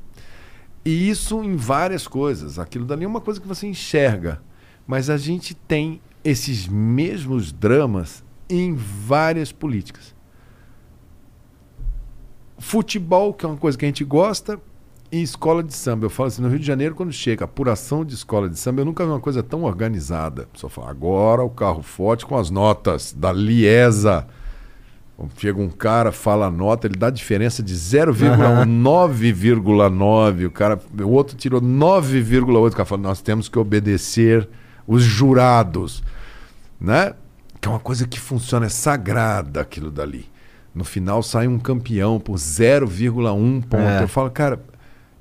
E 0.85 1.09
isso 1.09 1.43
em 1.43 1.55
várias 1.55 2.07
coisas. 2.07 2.59
Aquilo 2.59 2.85
dali 2.85 3.03
é 3.03 3.07
uma 3.07 3.19
coisa 3.19 3.41
que 3.41 3.47
você 3.47 3.67
enxerga. 3.67 4.39
Mas 4.85 5.09
a 5.09 5.17
gente 5.17 5.53
tem 5.55 5.99
esses 6.29 6.67
mesmos 6.67 7.53
dramas 7.53 8.21
em 8.49 8.75
várias 8.75 9.53
políticas. 9.53 10.13
Futebol, 12.57 13.33
que 13.33 13.45
é 13.45 13.49
uma 13.49 13.57
coisa 13.57 13.77
que 13.77 13.85
a 13.85 13.87
gente 13.87 14.03
gosta, 14.03 14.59
e 15.09 15.21
escola 15.21 15.63
de 15.63 15.73
samba. 15.73 16.05
Eu 16.05 16.09
falo 16.09 16.27
assim, 16.27 16.41
no 16.41 16.49
Rio 16.49 16.59
de 16.59 16.65
Janeiro, 16.65 16.95
quando 16.95 17.13
chega 17.13 17.43
a 17.43 17.45
apuração 17.45 18.03
de 18.03 18.13
escola 18.13 18.49
de 18.49 18.59
samba, 18.59 18.81
eu 18.81 18.85
nunca 18.85 19.05
vi 19.05 19.11
uma 19.11 19.21
coisa 19.21 19.41
tão 19.41 19.63
organizada. 19.63 20.49
Só 20.53 20.67
fala, 20.67 20.89
agora 20.89 21.41
o 21.43 21.49
carro 21.49 21.81
forte 21.81 22.25
com 22.25 22.37
as 22.37 22.49
notas 22.49 23.13
da 23.13 23.31
Liesa. 23.31 24.27
Chega 25.37 25.61
um 25.61 25.69
cara, 25.69 26.11
fala 26.11 26.47
a 26.47 26.51
nota, 26.51 26.87
ele 26.87 26.97
dá 26.97 27.09
diferença 27.09 27.63
de 27.63 27.73
0,9,9. 27.73 30.45
O 30.45 30.51
cara, 30.51 30.77
o 31.01 31.09
outro 31.09 31.37
tirou 31.37 31.61
9,8. 31.61 32.67
O 32.67 32.71
cara 32.71 32.85
fala, 32.85 33.01
nós 33.01 33.21
temos 33.21 33.47
que 33.47 33.57
obedecer 33.57 34.49
os 34.85 35.03
jurados, 35.03 36.03
né? 36.79 37.13
Que 37.59 37.67
é 37.67 37.71
uma 37.71 37.79
coisa 37.79 38.07
que 38.07 38.19
funciona, 38.19 38.65
é 38.65 38.69
sagrada 38.69 39.61
aquilo 39.61 39.91
dali. 39.91 40.29
No 40.73 40.83
final 40.83 41.23
sai 41.23 41.47
um 41.47 41.57
campeão 41.57 42.19
por 42.19 42.35
0,1 42.35 43.61
ponto. 43.63 43.77
É. 43.77 44.03
Eu 44.03 44.07
falo, 44.07 44.29
cara, 44.29 44.61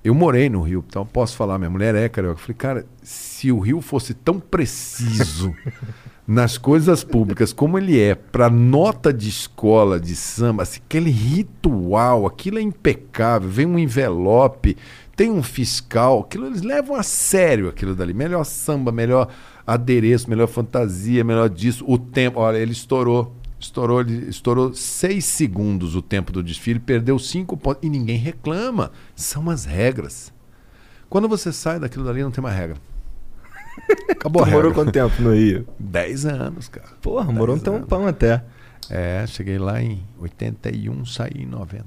eu 0.05 0.15
morei 0.15 0.49
no 0.49 0.61
Rio, 0.61 0.85
então 0.87 1.03
eu 1.03 1.07
posso 1.07 1.37
falar, 1.37 1.59
minha 1.59 1.71
mulher 1.71 1.95
é 1.95 2.09
carioca. 2.09 2.39
Eu 2.39 2.43
falei, 2.43 2.57
cara, 2.57 2.87
se 3.03 3.51
o 3.51 3.59
Rio 3.59 3.81
fosse 3.81 4.15
tão 4.15 4.39
preciso 4.39 5.53
nas 6.29 6.59
coisas 6.59 7.03
públicas 7.03 7.53
como 7.53 7.79
ele 7.79 7.99
é 7.99 8.15
para 8.15 8.51
nota 8.51 9.13
de 9.13 9.29
escola 9.29 9.99
de 9.99 10.15
samba, 10.15 10.63
assim, 10.63 10.81
aquele 10.85 11.11
ritual, 11.11 12.27
aquilo 12.27 12.59
é 12.59 12.63
impecável, 12.63 13.49
vem 13.49 13.67
um 13.67 13.79
envelope, 13.79 14.77
tem 15.17 15.31
um 15.31 15.43
fiscal, 15.43 16.21
aquilo 16.21 16.47
eles 16.47 16.63
levam 16.63 16.95
a 16.95 17.03
sério 17.03 17.69
aquilo 17.69 17.95
dali. 17.95 18.13
Melhor 18.13 18.45
samba, 18.45 18.93
melhor 18.93 19.29
adereço, 19.67 20.31
melhor 20.31 20.47
fantasia, 20.47 21.25
melhor 21.25 21.49
disso, 21.49 21.85
o 21.89 21.99
tempo, 21.99 22.41
olha, 22.41 22.59
ele 22.59 22.73
estourou 22.73 23.35
Estourou, 23.59 24.01
ele 24.03 24.29
estourou 24.29 24.75
seis 24.75 25.25
segundos 25.25 25.97
o 25.97 26.03
tempo 26.03 26.31
do 26.31 26.43
desfile, 26.43 26.79
perdeu 26.79 27.19
cinco 27.19 27.57
pontos. 27.57 27.83
E 27.83 27.89
ninguém 27.89 28.19
reclama. 28.19 28.93
São 29.15 29.49
as 29.49 29.65
regras. 29.65 30.33
Quando 31.09 31.29
você 31.29 31.51
sai 31.53 31.81
daquilo 31.81 32.05
dali, 32.05 32.23
não 32.23 32.31
tem 32.31 32.43
mais 32.43 32.57
regra. 32.57 32.77
Acabou 34.11 34.43
a 34.43 34.45
Tu 34.45 34.51
morou 34.51 34.71
regra. 34.71 34.85
quanto 34.85 34.93
tempo 34.93 35.23
no 35.23 35.35
Rio? 35.35 35.67
Dez 35.79 36.27
anos, 36.27 36.69
cara. 36.69 36.89
Porra, 37.01 37.33
morou 37.33 37.57
um 37.57 37.59
tempão 37.59 38.07
até. 38.07 38.45
É, 38.91 39.25
cheguei 39.27 39.59
lá 39.59 39.83
em 39.83 40.03
81, 40.21 41.05
saí 41.07 41.43
em 41.43 41.47
90. 41.47 41.85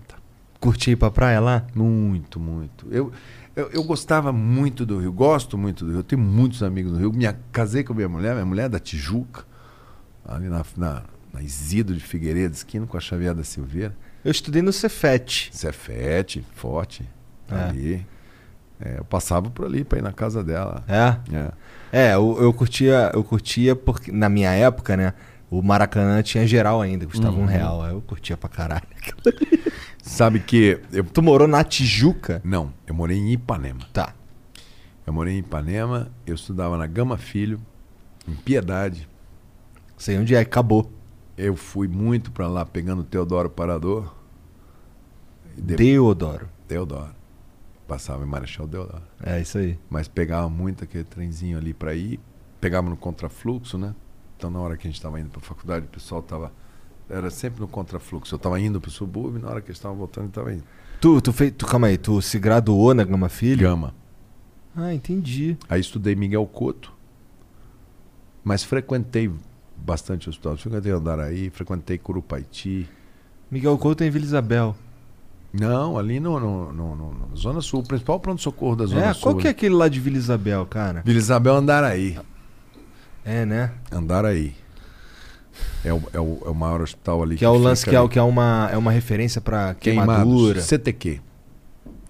Curti 0.60 0.92
ir 0.92 0.96
pra 0.96 1.12
praia 1.12 1.40
lá? 1.40 1.66
Muito, 1.74 2.40
muito. 2.40 2.88
Eu, 2.92 3.12
eu, 3.60 3.70
eu 3.72 3.84
gostava 3.84 4.32
muito 4.32 4.86
do 4.86 5.00
Rio, 5.00 5.12
gosto 5.12 5.58
muito 5.58 5.86
do 5.86 5.92
Rio. 5.92 6.00
Eu 6.00 6.04
tenho 6.04 6.22
muitos 6.22 6.64
amigos 6.64 6.92
do 6.94 6.98
Rio. 6.98 7.12
Minha, 7.14 7.38
casei 7.52 7.84
com 7.84 7.94
a 7.94 7.96
minha 7.96 8.10
mulher, 8.10 8.34
minha 8.34 8.46
mulher 8.46 8.66
é 8.66 8.70
da 8.70 8.80
Tijuca, 8.80 9.44
ali 10.26 10.48
na, 10.50 10.64
na, 10.78 11.04
na 11.34 11.42
Isidro 11.42 11.96
de 11.96 12.04
Figueiredo, 12.04 12.54
esquina 12.54 12.86
com 12.86 12.98
a 12.98 13.00
Xavier 13.00 13.34
da 13.34 13.44
Silveira. 13.44 13.96
Eu 14.24 14.32
estudei 14.32 14.62
no 14.62 14.72
Cefet. 14.74 15.50
Cefete, 15.54 16.46
forte, 16.56 17.08
É. 17.50 17.56
ali. 17.56 18.08
É, 18.82 18.98
eu 19.00 19.04
passava 19.04 19.50
por 19.50 19.66
ali 19.66 19.84
pra 19.84 20.00
ir 20.00 20.02
na 20.02 20.14
casa 20.14 20.42
dela. 20.44 20.84
É? 20.88 21.18
É. 21.36 21.52
É, 21.92 22.14
eu, 22.16 22.38
eu 22.42 22.54
curtia, 22.54 23.12
eu 23.14 23.24
curtia 23.24 23.76
porque 23.76 24.12
na 24.12 24.30
minha 24.30 24.52
época, 24.52 24.96
né? 24.96 25.14
O 25.52 25.62
Maracanã 25.64 26.22
tinha 26.22 26.46
geral 26.46 26.80
ainda, 26.80 27.08
custava 27.08 27.36
um 27.36 27.46
real. 27.46 27.84
Eu 27.88 28.02
curtia 28.02 28.38
pra 28.38 28.48
caralho. 28.48 28.84
Sabe 30.10 30.40
que 30.40 30.82
eu 30.92 31.04
Tu 31.04 31.22
morou 31.22 31.48
na 31.48 31.64
Tijuca? 31.64 32.42
não, 32.44 32.74
eu 32.88 32.94
morei 32.96 33.18
em 33.18 33.32
Ipanema. 33.34 33.82
Tá. 33.94 34.14
Eu 35.06 35.14
morei 35.14 35.36
em 35.36 35.40
Ipanema, 35.40 36.12
eu 36.26 36.36
estudava 36.36 36.78
na 36.78 36.88
Gama 36.88 37.18
Filho, 37.18 37.60
em 38.28 38.34
Piedade. 38.34 39.08
Sei 39.98 40.18
onde 40.18 40.34
é, 40.36 40.40
acabou. 40.40 40.92
Eu 41.38 41.56
fui 41.56 41.88
muito 41.88 42.32
pra 42.32 42.48
lá 42.48 42.66
pegando 42.66 43.02
o 43.02 43.04
Teodoro 43.04 43.50
Parador. 43.50 44.14
De- 45.56 45.76
Deodoro. 45.76 46.50
Teodoro. 46.68 47.12
Passava 47.88 48.24
em 48.24 48.28
Marechal 48.28 48.68
Deodoro. 48.68 49.02
É 49.24 49.40
isso 49.42 49.58
aí. 49.58 49.80
Mas 49.90 50.08
pegava 50.08 50.50
muito 50.50 50.84
aquele 50.84 51.04
trenzinho 51.04 51.58
ali 51.58 51.74
pra 51.74 51.94
ir. 51.96 52.20
Pegava 52.62 52.90
no 52.90 52.98
contrafluxo, 52.98 53.78
né? 53.78 53.96
Então 54.38 54.50
na 54.50 54.60
hora 54.60 54.76
que 54.78 54.88
a 54.88 54.92
gente 54.92 55.02
tava 55.02 55.20
indo 55.20 55.30
pra 55.30 55.40
faculdade, 55.42 55.86
o 55.86 55.90
pessoal 55.90 56.22
tava. 56.22 56.52
Era 57.10 57.30
sempre 57.30 57.60
no 57.62 57.68
contrafluxo. 57.68 58.36
Eu 58.36 58.40
tava 58.40 58.60
indo 58.60 58.80
pro 58.80 58.92
subúrbio, 58.92 59.42
na 59.42 59.50
hora 59.50 59.62
que 59.62 59.68
eles 59.70 59.78
estavam 59.78 59.98
voltando, 59.98 60.26
eu 60.26 60.32
tava 60.32 60.54
indo. 60.54 60.64
Tu, 61.02 61.22
tu 61.22 61.34
fez. 61.34 61.54
Tu, 61.58 61.66
calma 61.66 61.88
aí, 61.88 61.98
tu 61.98 62.22
se 62.22 62.38
graduou 62.38 62.94
na 62.94 63.04
Gama 63.04 63.30
Filho? 63.30 63.62
Gama. 63.68 63.94
Ah, 64.76 64.94
entendi. 64.94 65.58
Aí 65.68 65.82
estudei 65.82 66.16
Miguel 66.16 66.46
Couto, 66.46 66.94
mas 68.44 68.64
frequentei 68.64 69.32
bastante 69.76 70.30
hospital. 70.30 70.56
Frequentei 70.58 70.92
Andaraí, 70.92 71.50
frequentei 71.50 71.98
Curupaiti. 71.98 72.88
Miguel 73.50 73.78
Couto 73.78 74.04
é 74.04 74.08
em 74.08 74.10
Vila 74.12 74.26
Isabel. 74.26 74.76
Não, 75.52 75.98
ali 75.98 76.20
no, 76.20 76.40
no, 76.40 76.72
no- 76.72 76.96
no- 76.96 77.36
Zona 77.36 77.60
Sul, 77.60 77.80
o 77.80 77.84
principal 77.84 78.20
pronto-socorro 78.20 78.76
da 78.76 78.86
Zona 78.86 79.06
É, 79.06 79.14
Sul. 79.14 79.24
qual 79.24 79.36
que 79.36 79.48
é 79.48 79.50
ali. 79.50 79.58
aquele 79.58 79.74
lá 79.76 79.88
de 79.88 80.00
Vila 80.00 80.18
Isabel, 80.18 80.64
cara? 80.68 81.02
Vila 81.04 81.18
Isabel 81.18 81.56
Andaraí. 81.56 82.20
É, 83.26 83.46
né? 83.48 83.72
Andaraí. 83.92 84.54
É 85.84 85.94
o, 85.94 86.02
é, 86.14 86.20
o, 86.20 86.42
é 86.46 86.50
o 86.50 86.56
maior 86.56 86.82
hospital 86.82 87.24
ali. 87.24 87.38
Que 87.38 87.46
é 87.46 87.50
o 87.50 87.58
lance 87.58 87.86
que 87.86 87.96
é, 87.96 88.08
que 88.08 88.20
é 88.20 88.22
uma, 88.22 88.70
é 88.72 88.78
uma 88.78 88.92
referência 88.92 89.40
pra 89.40 89.74
queimadura. 89.74 90.62
CTQ. 90.62 91.22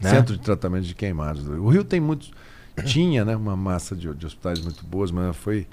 Né? 0.01 0.09
Centro 0.09 0.37
de 0.37 0.41
Tratamento 0.41 0.85
de 0.85 0.95
Queimados. 0.95 1.47
O 1.47 1.67
Rio 1.67 1.83
tem 1.83 1.99
muitos. 1.99 2.31
Tinha, 2.85 3.25
né? 3.25 3.35
Uma 3.35 3.55
massa 3.55 3.95
de, 3.95 4.13
de 4.13 4.25
hospitais 4.25 4.59
muito 4.61 4.85
boas, 4.85 5.11
mas 5.11 5.35
foi, 5.35 5.67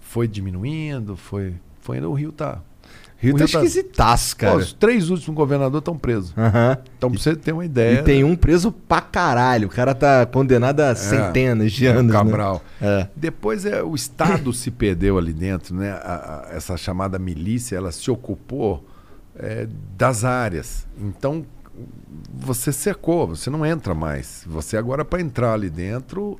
foi 0.00 0.28
diminuindo, 0.28 1.16
foi. 1.16 1.54
Foi 1.80 1.98
indo. 1.98 2.10
O 2.10 2.14
Rio 2.14 2.30
tá. 2.30 2.60
Rio 3.20 3.34
O 3.34 3.36
Rio 3.38 3.48
tá- 3.48 3.58
esquisitaço, 3.58 4.36
Pô, 4.36 4.40
cara. 4.42 4.56
os 4.58 4.72
três 4.72 5.10
últimos 5.10 5.36
governadores 5.36 5.80
estão 5.80 5.98
presos. 5.98 6.32
Aham. 6.38 6.78
Então, 6.96 7.10
pra 7.10 7.18
você 7.20 7.34
ter 7.34 7.52
uma 7.52 7.64
ideia. 7.64 7.98
E 7.98 8.02
tem 8.04 8.22
um 8.22 8.36
preso 8.36 8.70
pra 8.70 9.00
caralho. 9.00 9.66
O 9.66 9.70
cara 9.70 9.92
tá 9.94 10.24
condenado 10.24 10.80
a 10.80 10.94
centenas 10.94 11.72
de 11.72 11.86
é 11.86 11.90
o 11.94 11.98
anos. 11.98 12.12
né? 12.12 12.18
Cabral. 12.18 12.62
É. 12.80 13.08
Depois 13.16 13.64
é, 13.64 13.82
o 13.82 13.94
Estado 13.96 14.52
se 14.52 14.70
perdeu 14.70 15.18
ali 15.18 15.32
dentro, 15.32 15.74
né? 15.74 15.90
A- 15.90 16.44
a- 16.52 16.56
essa 16.56 16.76
chamada 16.76 17.18
milícia, 17.18 17.76
ela 17.76 17.90
se 17.90 18.08
ocupou 18.10 18.86
é, 19.36 19.66
das 19.96 20.24
áreas. 20.24 20.86
Então 21.00 21.44
você 22.32 22.72
secou, 22.72 23.26
você 23.28 23.50
não 23.50 23.64
entra 23.64 23.94
mais. 23.94 24.42
Você 24.46 24.76
agora 24.76 25.04
para 25.04 25.20
entrar 25.20 25.54
ali 25.54 25.70
dentro 25.70 26.38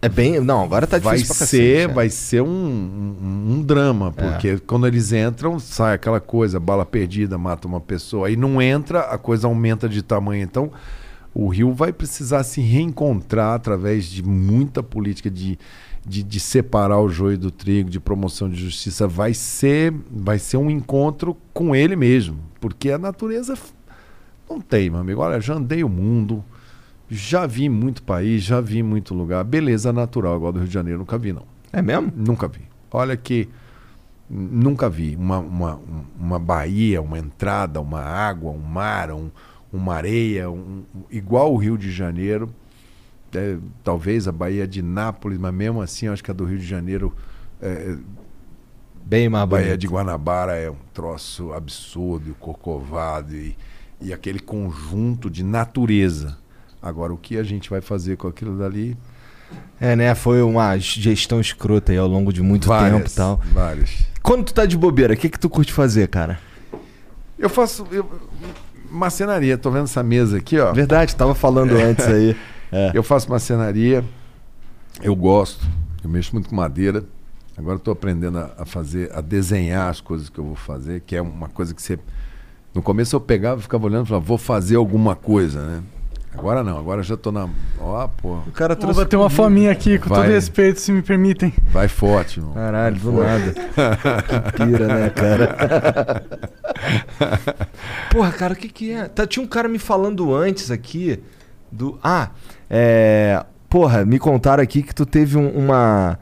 É 0.00 0.08
bem. 0.08 0.38
Não, 0.40 0.62
agora 0.62 0.86
tá 0.86 0.98
vai 0.98 1.16
difícil 1.16 1.34
pra 1.36 1.46
ser, 1.46 1.56
cacete, 1.58 1.90
é. 1.90 1.94
vai 1.94 2.08
ser 2.08 2.40
um, 2.42 2.48
um- 2.48 3.52
um 3.54 3.62
drama, 3.62 4.12
porque 4.12 4.58
quando 4.58 4.86
eles 4.86 5.12
entram 5.12 5.58
sai 5.58 5.94
aquela 5.94 6.20
coisa, 6.20 6.60
bala 6.60 6.86
perdida 6.86 7.36
mata 7.36 7.66
uma 7.66 7.80
pessoa. 7.80 8.28
Aí 8.28 8.36
não 8.36 8.62
entra, 8.62 9.00
a 9.00 9.18
coisa 9.18 9.48
aumenta 9.48 9.88
de 9.88 10.00
tamanho. 10.02 10.42
Então 10.44 10.70
o 11.34 11.48
Rio 11.48 11.72
vai 11.72 11.92
precisar 11.92 12.44
se 12.44 12.60
reencontrar 12.60 13.54
através 13.54 14.04
de 14.06 14.22
muita 14.22 14.82
política 14.84 15.28
de, 15.28 15.58
de, 16.06 16.22
de 16.22 16.40
separar 16.40 17.00
o 17.00 17.08
joio 17.08 17.36
do 17.36 17.50
trigo, 17.50 17.90
de 17.90 17.98
promoção 17.98 18.48
de 18.48 18.56
justiça. 18.56 19.06
Vai 19.08 19.34
ser, 19.34 19.92
vai 20.10 20.38
ser 20.38 20.58
um 20.58 20.70
encontro 20.70 21.36
com 21.52 21.74
ele 21.74 21.96
mesmo, 21.96 22.38
porque 22.60 22.90
a 22.92 22.98
natureza 22.98 23.54
não 24.48 24.60
tem, 24.60 24.90
meu 24.90 25.00
amigo. 25.00 25.20
Olha, 25.20 25.40
já 25.40 25.54
andei 25.54 25.82
o 25.82 25.88
mundo, 25.88 26.42
já 27.10 27.46
vi 27.46 27.68
muito 27.68 28.02
país, 28.02 28.42
já 28.42 28.60
vi 28.60 28.82
muito 28.82 29.14
lugar. 29.14 29.42
Beleza 29.44 29.92
natural, 29.92 30.36
igual 30.36 30.52
do 30.52 30.58
Rio 30.58 30.68
de 30.68 30.74
Janeiro, 30.74 30.98
nunca 30.98 31.16
vi, 31.18 31.32
não. 31.32 31.44
É 31.72 31.80
mesmo? 31.82 32.12
Nunca 32.14 32.46
vi. 32.48 32.60
Olha 32.90 33.16
que 33.16 33.48
nunca 34.30 34.88
vi 34.90 35.16
uma, 35.16 35.38
uma, 35.38 35.76
um- 35.76 36.04
uma 36.18 36.38
baía, 36.38 37.00
uma 37.00 37.18
entrada, 37.18 37.80
uma 37.80 38.00
água, 38.02 38.50
um 38.50 38.58
mar, 38.58 39.10
um, 39.10 39.30
uma 39.72 39.94
areia, 39.94 40.50
um- 40.50 40.82
igual 41.10 41.52
o 41.52 41.56
Rio 41.56 41.78
de 41.78 41.90
Janeiro. 41.90 42.50
É, 43.34 43.58
talvez 43.84 44.26
a 44.26 44.32
Baía 44.32 44.66
de 44.66 44.80
Nápoles, 44.80 45.38
mas 45.38 45.52
mesmo 45.52 45.82
assim, 45.82 46.08
acho 46.08 46.24
que 46.24 46.30
a 46.30 46.34
do 46.34 46.44
Rio 46.46 46.58
de 46.58 46.66
Janeiro, 46.66 47.14
é, 47.60 47.96
Bem 49.04 49.28
mais 49.28 49.42
a 49.42 49.46
Baía 49.46 49.64
bonito. 49.66 49.80
de 49.80 49.86
Guanabara 49.86 50.54
é 50.56 50.70
um 50.70 50.76
troço 50.94 51.52
absurdo, 51.52 52.34
corcovado 52.40 53.34
e, 53.34 53.54
e 54.00 54.12
aquele 54.14 54.38
conjunto 54.38 55.28
de 55.30 55.42
natureza. 55.42 56.38
Agora, 56.82 57.12
o 57.12 57.16
que 57.16 57.36
a 57.36 57.42
gente 57.42 57.68
vai 57.68 57.80
fazer 57.80 58.16
com 58.16 58.28
aquilo 58.28 58.56
dali? 58.58 58.96
É, 59.80 59.96
né? 59.96 60.14
Foi 60.14 60.42
uma 60.42 60.76
gestão 60.78 61.40
escrota 61.40 61.92
aí 61.92 61.98
ao 61.98 62.08
longo 62.08 62.32
de 62.32 62.42
muito 62.42 62.68
tempo 62.68 63.08
e 63.08 63.10
tal. 63.10 63.40
Várias. 63.52 64.02
Quando 64.22 64.44
tu 64.44 64.54
tá 64.54 64.66
de 64.66 64.76
bobeira, 64.76 65.14
o 65.14 65.16
que 65.16 65.28
que 65.28 65.38
tu 65.38 65.48
curte 65.48 65.72
fazer, 65.72 66.08
cara? 66.08 66.38
Eu 67.38 67.48
faço. 67.48 67.86
Eu, 67.90 68.08
marcenaria, 68.90 69.56
tô 69.56 69.70
vendo 69.70 69.84
essa 69.84 70.02
mesa 70.02 70.38
aqui, 70.38 70.58
ó. 70.58 70.72
Verdade, 70.72 71.14
tava 71.14 71.34
falando 71.34 71.72
antes 71.76 72.06
aí. 72.06 72.36
É. 72.70 72.90
Eu 72.92 73.02
faço 73.02 73.30
marcenaria, 73.30 74.04
eu 75.02 75.16
gosto, 75.16 75.66
eu 76.04 76.10
mexo 76.10 76.34
muito 76.34 76.48
com 76.48 76.56
madeira. 76.56 77.04
Agora 77.56 77.76
eu 77.76 77.80
tô 77.80 77.90
aprendendo 77.90 78.38
a, 78.38 78.52
a 78.58 78.66
fazer, 78.66 79.10
a 79.12 79.20
desenhar 79.20 79.88
as 79.88 80.00
coisas 80.00 80.28
que 80.28 80.38
eu 80.38 80.44
vou 80.44 80.54
fazer, 80.54 81.00
que 81.00 81.16
é 81.16 81.22
uma 81.22 81.48
coisa 81.48 81.74
que 81.74 81.80
você. 81.80 81.98
No 82.74 82.82
começo 82.82 83.16
eu 83.16 83.20
pegava 83.20 83.58
e 83.58 83.62
ficava 83.62 83.86
olhando 83.86 84.04
e 84.04 84.08
falava, 84.08 84.24
vou 84.24 84.38
fazer 84.38 84.76
alguma 84.76 85.16
coisa, 85.16 85.64
né? 85.64 85.82
Agora 86.36 86.62
não, 86.62 86.78
agora 86.78 87.02
já 87.02 87.16
tô 87.16 87.32
na. 87.32 87.48
Ó, 87.80 88.06
pô, 88.08 88.34
O 88.46 88.52
cara 88.52 88.74
Vou 88.74 88.80
trouxe. 88.82 89.00
bater 89.00 89.16
uma 89.16 89.30
fominha 89.30 89.72
aqui, 89.72 89.98
com 89.98 90.08
Vai. 90.08 90.22
todo 90.22 90.32
respeito, 90.32 90.78
se 90.80 90.92
me 90.92 91.02
permitem. 91.02 91.52
vai 91.72 91.88
forte, 91.88 92.38
irmão. 92.38 92.54
Caralho, 92.54 92.96
do 92.96 93.12
nada. 93.12 93.52
que 94.54 94.64
pira, 94.64 94.86
né, 94.86 95.10
cara? 95.10 96.22
Porra, 98.10 98.32
cara, 98.32 98.54
o 98.54 98.56
que 98.56 98.68
que 98.68 98.92
é? 98.92 99.04
Tá, 99.08 99.26
tinha 99.26 99.42
um 99.42 99.48
cara 99.48 99.68
me 99.68 99.78
falando 99.78 100.34
antes 100.34 100.70
aqui 100.70 101.20
do... 101.70 101.98
Ah, 102.02 102.30
é... 102.70 103.44
Porra, 103.68 104.04
me 104.04 104.18
contaram 104.18 104.62
aqui 104.62 104.82
que 104.82 104.94
tu 104.94 105.04
teve 105.04 105.36
um- 105.36 105.50
uma... 105.50 106.18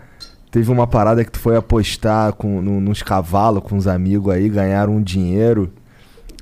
Teve 0.50 0.70
uma 0.70 0.86
parada 0.86 1.24
que 1.24 1.30
tu 1.30 1.38
foi 1.38 1.56
apostar 1.56 2.32
com, 2.32 2.62
no- 2.62 2.80
nos 2.80 3.02
cavalos 3.02 3.62
com 3.62 3.76
os 3.76 3.86
amigos 3.86 4.32
aí, 4.34 4.48
ganharam 4.48 4.96
um 4.96 5.02
dinheiro 5.02 5.70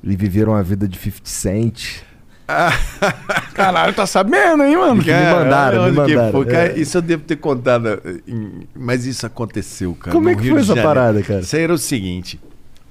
e 0.02 0.14
viveram 0.14 0.54
a 0.54 0.62
vida 0.62 0.86
de 0.86 0.96
50 0.98 1.20
Cent. 1.24 2.02
Caralho, 3.54 3.94
tá 3.94 4.06
sabendo, 4.06 4.62
hein, 4.64 4.76
mano? 4.76 5.02
Que 5.02 5.12
me 5.12 5.30
mandaram, 5.32 5.84
me 5.84 5.92
mandaram. 5.92 6.32
foi, 6.32 6.44
cara, 6.46 6.72
É. 6.72 6.78
Isso 6.78 6.98
eu 6.98 7.02
devo 7.02 7.22
ter 7.24 7.36
contado, 7.36 7.86
mas 8.74 9.06
isso 9.06 9.24
aconteceu, 9.26 9.94
cara. 9.94 10.12
Como 10.12 10.28
é 10.28 10.34
que 10.34 10.42
Rio 10.42 10.52
foi 10.52 10.60
essa 10.60 10.66
Janeiro. 10.68 10.88
parada, 10.88 11.22
cara? 11.22 11.40
Isso 11.40 11.56
aí 11.56 11.62
era 11.62 11.72
o 11.72 11.78
seguinte: 11.78 12.40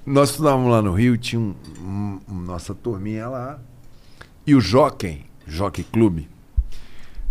nós 0.06 0.32
estudávamos 0.32 0.72
lá 0.72 0.82
no 0.82 0.92
Rio, 0.94 1.18
tinha 1.18 1.40
um, 1.40 1.54
um- 1.82 2.20
um- 2.30 2.40
nossa 2.42 2.74
turminha 2.74 3.28
lá, 3.28 3.60
e 4.48 4.56
o 4.56 4.60
Jockey, 4.62 5.26
Jockey 5.48 5.84
Clube, 5.84 6.28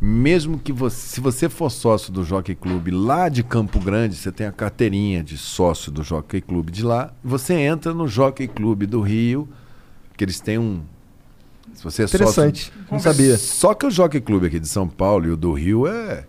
mesmo 0.01 0.59
que 0.59 0.73
você, 0.73 0.97
se 1.15 1.21
você 1.21 1.49
for 1.49 1.71
sócio 1.71 2.13
do 2.13 2.25
Jockey 2.25 2.55
Clube 2.55 2.91
lá 2.91 3.29
de 3.29 3.43
Campo 3.43 3.79
Grande, 3.81 4.17
você 4.17 4.31
tem 4.33 4.47
a 4.47 4.53
carteirinha 4.53 5.23
de 5.23 5.37
sócio 5.39 5.91
do 5.93 6.03
Jockey 6.03 6.41
Clube 6.41 6.71
de 6.73 6.83
lá, 6.85 7.13
você 7.23 7.55
entra 7.55 7.93
no 7.95 8.07
Jockey 8.09 8.49
Clube 8.49 8.87
do 8.87 9.01
Rio, 9.01 9.49
que 10.17 10.25
eles 10.25 10.41
têm 10.41 10.59
um. 10.59 10.83
Se 11.75 11.83
você 11.83 12.03
é 12.03 12.07
sócio 12.07 12.17
Interessante, 12.17 12.73
não 12.91 12.99
sabia. 12.99 13.37
só 13.39 13.75
que 13.75 13.87
o 13.87 13.91
Jockey 13.91 14.21
Clube 14.21 14.47
aqui 14.47 14.61
de 14.61 14.69
São 14.69 14.89
Paulo 14.89 15.27
e 15.27 15.31
o 15.31 15.37
do 15.37 15.53
Rio 15.53 15.87
é. 15.87 16.25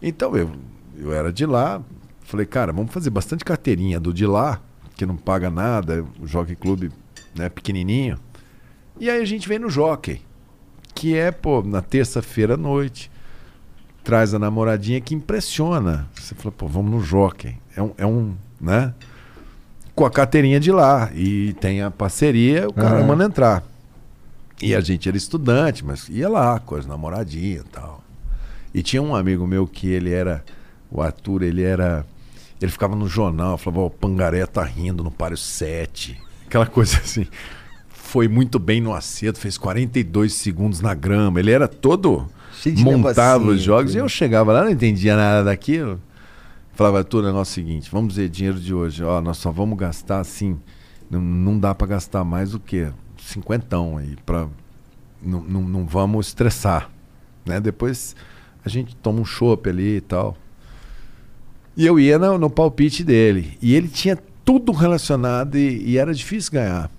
Então 0.00 0.36
eu, 0.36 0.50
eu 0.96 1.12
era 1.12 1.32
de 1.32 1.46
lá, 1.46 1.82
falei, 2.20 2.46
cara, 2.46 2.72
vamos 2.72 2.92
fazer 2.92 3.10
bastante 3.10 3.44
carteirinha 3.44 4.00
do 4.00 4.12
de 4.12 4.26
lá, 4.26 4.60
que 4.96 5.06
não 5.06 5.16
paga 5.16 5.50
nada, 5.50 6.04
o 6.20 6.26
Jockey 6.26 6.56
Clube 6.56 6.90
né, 7.34 7.48
pequenininho. 7.48 8.18
E 8.98 9.08
aí 9.08 9.20
a 9.20 9.24
gente 9.24 9.48
vem 9.48 9.58
no 9.58 9.70
Jockey, 9.70 10.20
que 10.94 11.16
é, 11.16 11.30
pô, 11.30 11.62
na 11.62 11.80
terça-feira 11.80 12.54
à 12.54 12.56
noite, 12.56 13.10
traz 14.04 14.34
a 14.34 14.38
namoradinha 14.38 15.00
que 15.00 15.14
impressiona. 15.14 16.08
Você 16.14 16.34
fala, 16.34 16.52
pô, 16.52 16.66
vamos 16.66 16.90
no 16.90 17.00
Jockey. 17.00 17.56
É 17.76 17.82
um, 17.82 17.92
é 17.96 18.06
um 18.06 18.34
né? 18.62 18.94
Com 19.94 20.06
a 20.06 20.10
carteirinha 20.10 20.60
de 20.60 20.70
lá. 20.70 21.10
E 21.14 21.52
tem 21.54 21.82
a 21.82 21.90
parceria, 21.90 22.68
o 22.68 22.72
cara 22.72 22.98
Aham. 22.98 23.06
manda 23.06 23.24
entrar. 23.24 23.62
E 24.62 24.76
a 24.76 24.80
gente 24.80 25.08
era 25.08 25.16
estudante, 25.16 25.84
mas 25.84 26.08
ia 26.08 26.28
lá 26.28 26.60
com 26.60 26.76
as 26.76 26.86
namoradinhas 26.86 27.62
e 27.62 27.68
tal. 27.68 28.02
E 28.72 28.80
tinha 28.80 29.02
um 29.02 29.14
amigo 29.14 29.44
meu 29.44 29.66
que 29.66 29.88
ele 29.88 30.12
era. 30.12 30.44
O 30.88 31.02
Arthur, 31.02 31.42
ele 31.42 31.62
era. 31.62 32.06
Ele 32.60 32.70
ficava 32.70 32.94
no 32.94 33.08
jornal, 33.08 33.58
falava, 33.58 33.82
ó, 33.82 33.86
o 33.86 33.90
Pangaré 33.90 34.46
tá 34.46 34.62
rindo 34.62 35.02
no 35.02 35.10
páreo 35.10 35.36
7. 35.36 36.16
Aquela 36.46 36.64
coisa 36.64 36.98
assim. 36.98 37.26
Foi 37.88 38.28
muito 38.28 38.60
bem 38.60 38.80
no 38.80 38.94
acerto, 38.94 39.40
fez 39.40 39.58
42 39.58 40.32
segundos 40.32 40.80
na 40.80 40.94
grama. 40.94 41.40
Ele 41.40 41.50
era 41.50 41.66
todo. 41.66 42.28
Montava 42.78 43.46
os 43.46 43.60
jogos. 43.60 43.96
E 43.96 43.98
eu 43.98 44.08
chegava 44.08 44.52
lá, 44.52 44.62
não 44.62 44.70
entendia 44.70 45.16
nada 45.16 45.42
daquilo. 45.42 46.00
Falava, 46.74 46.98
Arthur, 46.98 47.24
o 47.24 47.26
negócio 47.26 47.50
é 47.50 47.62
o 47.62 47.66
seguinte: 47.66 47.90
vamos 47.90 48.14
dizer, 48.14 48.28
dinheiro 48.28 48.60
de 48.60 48.72
hoje, 48.72 49.02
ó, 49.02 49.20
nós 49.20 49.38
só 49.38 49.50
vamos 49.50 49.76
gastar 49.76 50.20
assim. 50.20 50.56
Não, 51.10 51.20
não 51.20 51.58
dá 51.58 51.74
pra 51.74 51.86
gastar 51.86 52.22
mais 52.22 52.52
do 52.52 52.60
que 52.60 52.88
cinquentão 53.22 53.96
aí. 53.96 54.16
Pra, 54.24 54.48
não, 55.22 55.86
vamos 55.86 56.28
estressar. 56.28 56.90
Né? 57.44 57.60
Depois 57.60 58.14
a 58.64 58.68
gente 58.68 58.94
toma 58.96 59.20
um 59.20 59.24
chopp 59.24 59.68
ali 59.68 59.96
e 59.96 60.00
tal. 60.00 60.36
E 61.76 61.86
eu 61.86 61.98
ia 61.98 62.18
no, 62.18 62.38
no 62.38 62.50
palpite 62.50 63.02
dele. 63.02 63.56
E 63.62 63.74
ele 63.74 63.88
tinha 63.88 64.16
tudo 64.44 64.72
relacionado 64.72 65.56
e, 65.56 65.90
e 65.90 65.98
era 65.98 66.14
difícil 66.14 66.52
ganhar. 66.52 66.90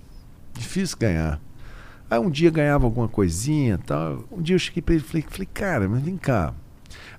Difícil 0.52 0.98
ganhar. 0.98 1.40
Aí 2.10 2.18
um 2.18 2.30
dia 2.30 2.50
ganhava 2.50 2.84
alguma 2.84 3.08
coisinha 3.08 3.78
tal. 3.78 4.24
Um 4.30 4.42
dia 4.42 4.54
eu 4.54 4.58
cheguei 4.58 4.82
pra 4.82 4.94
ele 4.94 5.04
e 5.04 5.06
falei, 5.06 5.24
falei, 5.28 5.48
cara, 5.52 5.88
mas 5.88 6.02
vem 6.02 6.16
cá. 6.16 6.52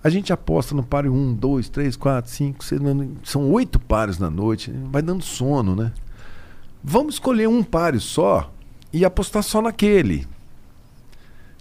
A 0.04 0.10
gente 0.10 0.32
aposta 0.32 0.76
no 0.76 0.84
páreo 0.84 1.14
1, 1.14 1.34
2, 1.34 1.70
3, 1.70 1.96
4, 1.96 2.32
5, 2.32 2.64
seis, 2.64 2.82
são 3.24 3.52
oito 3.52 3.80
pares 3.80 4.20
na 4.20 4.30
noite. 4.30 4.72
Vai 4.92 5.02
dando 5.02 5.24
sono, 5.24 5.76
né? 5.76 5.92
Vamos 6.84 7.16
escolher 7.16 7.48
um 7.48 7.64
páreo 7.64 8.00
só 8.00 8.54
e 8.96 9.04
apostar 9.04 9.44
só 9.44 9.62
naquele. 9.62 10.26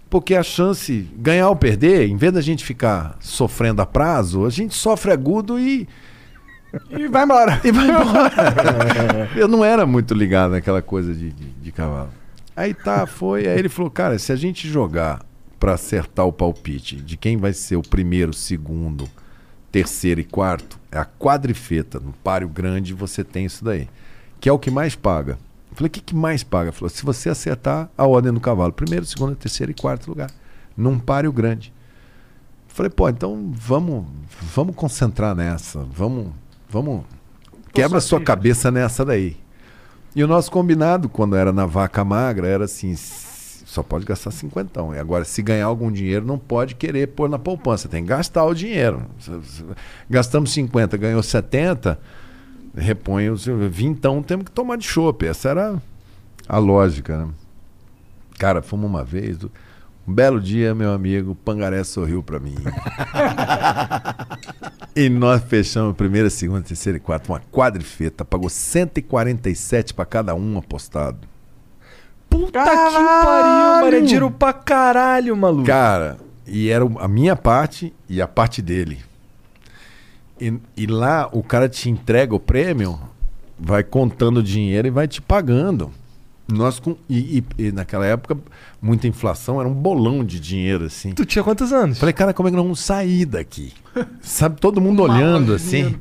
Porque 0.08 0.36
a 0.36 0.42
chance, 0.44 1.10
ganhar 1.16 1.48
ou 1.48 1.56
perder, 1.56 2.08
em 2.08 2.16
vez 2.16 2.32
da 2.32 2.40
gente 2.40 2.64
ficar 2.64 3.16
sofrendo 3.18 3.82
a 3.82 3.86
prazo, 3.86 4.46
a 4.46 4.50
gente 4.50 4.72
sofre 4.74 5.10
agudo 5.10 5.58
e, 5.58 5.88
E 6.90 7.08
vai 7.08 7.24
embora. 7.24 7.60
e 7.64 7.72
vai 7.72 7.88
embora. 7.88 9.30
Eu 9.34 9.48
não 9.48 9.64
era 9.64 9.84
muito 9.84 10.14
ligado 10.14 10.52
naquela 10.52 10.80
coisa 10.80 11.12
de, 11.12 11.32
de, 11.32 11.50
de 11.50 11.72
cavalo. 11.72 12.10
Aí 12.54 12.72
tá, 12.72 13.04
foi. 13.04 13.48
Aí 13.48 13.58
ele 13.58 13.68
falou, 13.68 13.90
cara, 13.90 14.16
se 14.16 14.30
a 14.30 14.36
gente 14.36 14.68
jogar 14.68 15.20
pra 15.58 15.74
acertar 15.74 16.24
o 16.26 16.32
palpite 16.32 16.94
de 16.94 17.16
quem 17.16 17.36
vai 17.36 17.52
ser 17.52 17.74
o 17.74 17.82
primeiro, 17.82 18.32
segundo, 18.32 19.08
terceiro 19.72 20.20
e 20.20 20.24
quarto, 20.24 20.78
é 20.92 20.98
a 20.98 21.04
quadrifeta. 21.04 21.98
No 21.98 22.12
páreo 22.12 22.48
grande 22.48 22.94
você 22.94 23.24
tem 23.24 23.46
isso 23.46 23.64
daí. 23.64 23.88
Que 24.38 24.48
é 24.48 24.52
o 24.52 24.58
que 24.58 24.70
mais 24.70 24.94
paga. 24.94 25.36
Eu 25.74 25.78
falei, 25.78 25.88
o 25.88 25.90
que, 25.90 26.00
que 26.00 26.14
mais 26.14 26.44
paga? 26.44 26.70
Falou, 26.70 26.88
se 26.88 27.04
você 27.04 27.28
acertar 27.28 27.90
a 27.98 28.06
ordem 28.06 28.32
do 28.32 28.38
cavalo, 28.38 28.72
primeiro, 28.72 29.04
segundo, 29.04 29.34
terceiro 29.34 29.72
e 29.72 29.74
quarto 29.74 30.06
lugar. 30.08 30.30
Num 30.76 31.00
páreo 31.00 31.32
grande. 31.32 31.72
Eu 32.68 32.74
falei, 32.76 32.90
pô, 32.90 33.08
então 33.08 33.50
vamos, 33.52 34.04
vamos 34.54 34.76
concentrar 34.76 35.34
nessa. 35.34 35.80
Vamos, 35.80 36.28
vamos. 36.70 37.02
Quebra 37.72 38.00
sua 38.00 38.20
cabeça 38.20 38.70
nessa 38.70 39.04
daí. 39.04 39.36
E 40.14 40.22
o 40.22 40.28
nosso 40.28 40.48
combinado, 40.48 41.08
quando 41.08 41.34
era 41.34 41.52
na 41.52 41.66
vaca 41.66 42.04
magra, 42.04 42.46
era 42.46 42.66
assim: 42.66 42.94
só 42.94 43.82
pode 43.82 44.04
gastar 44.04 44.30
cinquentão. 44.30 44.94
E 44.94 44.98
agora, 45.00 45.24
se 45.24 45.42
ganhar 45.42 45.66
algum 45.66 45.90
dinheiro, 45.90 46.24
não 46.24 46.38
pode 46.38 46.76
querer 46.76 47.08
pôr 47.08 47.28
na 47.28 47.38
poupança. 47.38 47.88
Tem 47.88 48.04
que 48.04 48.10
gastar 48.10 48.44
o 48.44 48.54
dinheiro. 48.54 49.02
Gastamos 50.08 50.52
50, 50.52 50.96
ganhou 50.96 51.20
70, 51.20 51.98
repõe 52.76 53.30
os 53.30 53.46
20, 53.46 53.84
então 53.84 54.22
temos 54.22 54.46
que 54.46 54.50
tomar 54.50 54.76
de 54.76 54.86
chope. 54.86 55.26
Essa 55.26 55.50
era 55.50 55.82
a 56.48 56.58
lógica, 56.58 57.18
né? 57.18 57.28
Cara, 58.38 58.62
fomos 58.62 58.86
uma 58.86 59.04
vez. 59.04 59.38
Um 60.06 60.12
belo 60.12 60.40
dia, 60.40 60.74
meu 60.74 60.92
amigo 60.92 61.34
Pangaré 61.34 61.82
sorriu 61.82 62.22
pra 62.22 62.38
mim. 62.38 62.56
e 64.94 65.08
nós 65.08 65.42
fechamos 65.44 65.92
a 65.92 65.94
primeira, 65.94 66.28
segunda, 66.28 66.62
terceira 66.62 66.98
e 66.98 67.00
quarta, 67.00 67.32
uma 67.32 67.40
quadrifeta. 67.50 68.24
Pagou 68.24 68.50
147 68.50 69.94
pra 69.94 70.04
cada 70.04 70.34
um 70.34 70.58
apostado. 70.58 71.26
Puta 72.28 72.64
Caralho! 72.64 72.90
que 72.90 73.24
pariu, 73.24 73.84
mano. 73.84 73.96
É 73.96 74.00
dinheiro 74.00 74.30
pra 74.30 74.52
caralho, 74.52 75.36
maluco. 75.36 75.66
Cara, 75.66 76.18
e 76.46 76.68
era 76.68 76.84
a 76.98 77.08
minha 77.08 77.34
parte 77.34 77.94
e 78.08 78.20
a 78.20 78.28
parte 78.28 78.60
dele. 78.60 78.98
E, 80.40 80.52
e 80.76 80.86
lá 80.86 81.28
o 81.32 81.42
cara 81.42 81.68
te 81.68 81.88
entrega 81.88 82.34
o 82.34 82.40
prêmio, 82.40 82.98
vai 83.58 83.82
contando 83.84 84.38
o 84.38 84.42
dinheiro 84.42 84.88
e 84.88 84.90
vai 84.90 85.06
te 85.08 85.22
pagando. 85.22 85.90
Nós 86.46 86.78
com, 86.78 86.96
e, 87.08 87.38
e- 87.58 87.62
e 87.68 87.72
naquela 87.72 88.04
época, 88.04 88.36
muita 88.82 89.06
inflação, 89.08 89.58
era 89.60 89.68
um 89.68 89.72
bolão 89.72 90.22
de 90.24 90.38
dinheiro 90.38 90.84
assim. 90.84 91.12
Tu 91.12 91.24
tinha 91.24 91.42
quantos 91.42 91.72
anos? 91.72 91.98
Falei, 91.98 92.12
cara, 92.12 92.34
como 92.34 92.48
é 92.48 92.50
que 92.50 92.56
nós 92.56 92.64
vamos 92.64 92.80
sair 92.80 93.24
daqui? 93.24 93.72
Sabe, 94.20 94.60
todo 94.60 94.80
mundo 94.80 95.02
olhando 95.02 95.54
assim. 95.54 95.96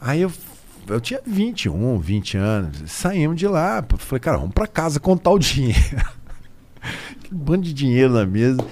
Aí 0.00 0.22
eu, 0.22 0.32
eu 0.86 0.98
tinha 1.00 1.20
21, 1.26 1.98
20 1.98 2.36
anos. 2.38 2.82
Saímos 2.90 3.36
de 3.36 3.46
lá. 3.46 3.84
Falei, 3.98 4.20
cara, 4.20 4.38
vamos 4.38 4.54
pra 4.54 4.66
casa 4.66 4.98
contar 4.98 5.30
o 5.30 5.38
dinheiro. 5.40 5.78
que 7.24 7.34
bando 7.34 7.64
de 7.64 7.74
dinheiro 7.74 8.14
na 8.14 8.24
mesa. 8.24 8.64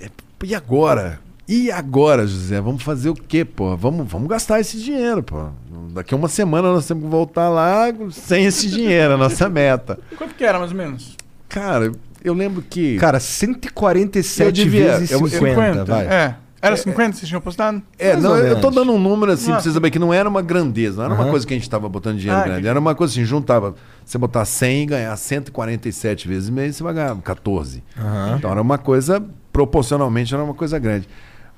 É, 0.00 0.08
E 0.44 0.54
agora? 0.54 1.20
E 1.48 1.70
agora, 1.70 2.26
José? 2.26 2.60
Vamos 2.60 2.82
fazer 2.82 3.08
o 3.08 3.14
quê, 3.14 3.44
pô? 3.44 3.76
Vamos, 3.76 4.10
vamos 4.10 4.28
gastar 4.28 4.58
esse 4.60 4.80
dinheiro, 4.80 5.22
pô. 5.22 5.46
Daqui 5.94 6.12
a 6.12 6.16
uma 6.16 6.28
semana 6.28 6.72
nós 6.72 6.86
temos 6.86 7.04
que 7.04 7.08
voltar 7.10 7.48
lá 7.48 7.84
sem 8.10 8.44
esse 8.46 8.68
dinheiro, 8.68 9.14
a 9.14 9.16
nossa 9.16 9.48
meta. 9.48 9.98
Quanto 10.18 10.34
que 10.34 10.44
era, 10.44 10.58
mais 10.58 10.72
ou 10.72 10.76
menos? 10.76 11.16
Cara, 11.48 11.92
eu 12.24 12.34
lembro 12.34 12.62
que. 12.62 12.96
Cara, 12.98 13.20
147 13.20 14.44
Eu 14.46 14.52
devia- 14.52 14.98
vezes 14.98 15.10
eu- 15.12 15.20
eu- 15.20 15.28
50, 15.28 15.84
vai. 15.84 16.06
É. 16.06 16.34
Era 16.60 16.76
50 16.76 17.12
vocês 17.16 17.28
tinham 17.28 17.38
apostado? 17.38 17.80
É, 17.96 18.16
não, 18.16 18.36
eu 18.38 18.60
tô 18.60 18.70
dando 18.70 18.90
um 18.92 18.98
número 18.98 19.30
assim 19.30 19.44
pra 19.46 19.54
Nossa. 19.54 19.68
você 19.68 19.74
saber 19.74 19.90
que 19.90 20.00
não 20.00 20.12
era 20.12 20.28
uma 20.28 20.42
grandeza, 20.42 20.96
não 20.96 21.04
era 21.04 21.14
uma 21.14 21.22
Aham. 21.22 21.30
coisa 21.30 21.46
que 21.46 21.54
a 21.54 21.56
gente 21.56 21.70
tava 21.70 21.88
botando 21.88 22.16
dinheiro 22.18 22.40
Ah, 22.40 22.44
grande. 22.44 22.66
Era 22.66 22.80
uma 22.80 22.92
coisa 22.94 23.12
assim, 23.12 23.24
juntava, 23.24 23.74
você 24.04 24.18
botar 24.18 24.44
100 24.44 24.82
e 24.82 24.86
ganhar 24.86 25.16
147 25.16 26.26
vezes 26.26 26.50
mês, 26.50 26.74
você 26.74 26.82
vai 26.82 26.92
ganhar 26.94 27.14
14. 27.22 27.84
Aham. 27.96 28.34
Então 28.38 28.50
era 28.50 28.60
uma 28.60 28.78
coisa, 28.78 29.22
proporcionalmente 29.52 30.34
era 30.34 30.42
uma 30.42 30.54
coisa 30.54 30.76
grande. 30.78 31.08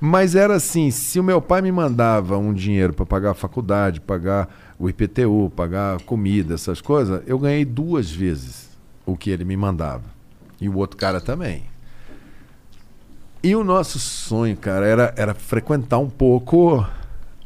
Mas 0.01 0.35
era 0.37 0.55
assim, 0.55 0.91
se 0.93 1.19
o 1.19 1.25
meu 1.25 1.41
pai 1.43 1.61
me 1.61 1.73
mandava 1.73 2.39
um 2.39 2.53
dinheiro 2.53 2.93
para 2.93 3.05
pagar 3.05 3.31
a 3.33 3.35
faculdade, 3.35 4.01
pagar 4.01 4.49
o 4.79 4.89
IPTU, 4.89 5.53
pagar 5.57 6.01
comida, 6.03 6.55
essas 6.55 6.81
coisas, 6.81 7.21
eu 7.27 7.39
ganhei 7.39 7.65
duas 7.65 8.09
vezes 8.11 8.69
o 9.05 9.17
que 9.17 9.29
ele 9.31 9.45
me 9.45 9.57
mandava. 9.57 10.05
E 10.61 10.69
o 10.69 10.77
outro 10.77 10.97
cara 10.97 11.21
também. 11.21 11.65
E 13.43 13.55
o 13.57 13.63
nosso 13.65 13.99
sonho, 13.99 14.57
cara, 14.57 14.87
era, 14.87 15.15
era 15.17 15.35
frequentar 15.35 15.99
um 15.99 16.09
pouco 16.11 16.85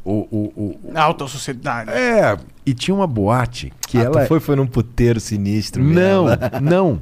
o, 0.03 0.11
o, 0.31 0.53
o- 0.55 0.79
Na 0.91 1.03
alta 1.03 1.27
sociedade. 1.27 1.89
É, 1.91 2.37
e 2.65 2.73
tinha 2.73 2.93
uma 2.93 3.07
boate 3.07 3.71
que 3.87 3.97
Ah, 3.97 4.03
ela. 4.03 4.25
foi, 4.25 4.39
foi 4.39 4.55
num 4.55 4.65
puteiro 4.67 5.19
sinistro 5.19 5.83
Não, 5.83 6.25
não. 6.61 7.01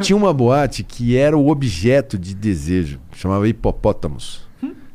Tinha 0.00 0.16
uma 0.16 0.32
boate 0.32 0.82
que 0.84 1.16
era 1.16 1.36
o 1.36 1.48
objeto 1.48 2.18
de 2.18 2.34
desejo. 2.34 3.00
Chamava 3.12 3.48
Hipopótamos. 3.48 4.42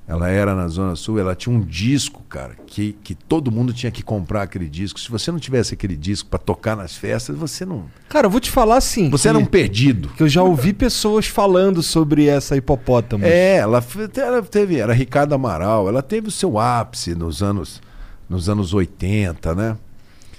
Ela 0.07 0.29
era 0.29 0.55
na 0.55 0.69
Zona 0.69 0.95
Sul, 0.95 1.19
ela 1.19 1.35
tinha 1.35 1.53
um 1.53 1.59
disco, 1.59 2.23
cara, 2.29 2.55
que, 2.65 2.93
que 3.03 3.13
todo 3.13 3.51
mundo 3.51 3.73
tinha 3.73 3.91
que 3.91 4.01
comprar 4.01 4.43
aquele 4.43 4.69
disco. 4.69 4.97
Se 4.97 5.11
você 5.11 5.33
não 5.33 5.37
tivesse 5.39 5.73
aquele 5.73 5.97
disco 5.97 6.29
pra 6.29 6.39
tocar 6.39 6.77
nas 6.77 6.95
festas, 6.95 7.35
você 7.35 7.65
não. 7.65 7.85
Cara, 8.07 8.27
eu 8.27 8.31
vou 8.31 8.39
te 8.39 8.49
falar 8.49 8.77
assim. 8.77 9.09
Você 9.09 9.23
que, 9.23 9.27
era 9.27 9.37
um 9.37 9.45
perdido. 9.45 10.07
que 10.09 10.23
eu 10.23 10.29
já 10.29 10.41
ouvi 10.41 10.71
pessoas 10.71 11.27
falando 11.27 11.83
sobre 11.83 12.25
essa 12.25 12.55
hipopótamo. 12.55 13.25
É, 13.25 13.57
ela, 13.57 13.83
ela 14.15 14.41
teve, 14.41 14.77
era 14.77 14.93
Ricardo 14.93 15.35
Amaral, 15.35 15.89
ela 15.89 16.01
teve 16.01 16.29
o 16.29 16.31
seu 16.31 16.57
ápice 16.57 17.13
nos 17.13 17.43
anos, 17.43 17.81
nos 18.29 18.47
anos 18.47 18.73
80, 18.73 19.53
né? 19.55 19.77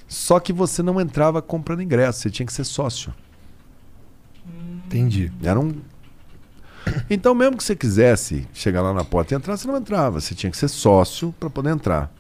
Só 0.08 0.40
que 0.40 0.50
você 0.50 0.82
não 0.82 0.98
entrava 0.98 1.42
comprando 1.42 1.82
ingresso, 1.82 2.20
você 2.20 2.30
tinha 2.30 2.46
que 2.46 2.54
ser 2.54 2.64
sócio. 2.64 3.12
Entendi. 4.86 5.30
Era 5.42 5.60
um. 5.60 5.74
Então, 7.10 7.34
mesmo 7.34 7.56
que 7.56 7.64
você 7.64 7.74
quisesse 7.76 8.46
chegar 8.52 8.82
lá 8.82 8.92
na 8.92 9.04
porta 9.04 9.34
e 9.34 9.36
entrar, 9.36 9.56
você 9.56 9.66
não 9.68 9.76
entrava. 9.76 10.20
Você 10.20 10.34
tinha 10.34 10.50
que 10.50 10.56
ser 10.56 10.68
sócio 10.68 11.34
para 11.38 11.48
poder 11.50 11.70
entrar. 11.70 12.12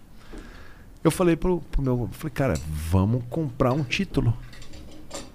Eu 1.02 1.10
falei 1.10 1.36
pro, 1.36 1.60
pro 1.70 1.82
meu. 1.82 2.08
Falei, 2.12 2.32
cara, 2.32 2.54
vamos 2.90 3.22
comprar 3.30 3.72
um 3.72 3.82
título 3.84 4.36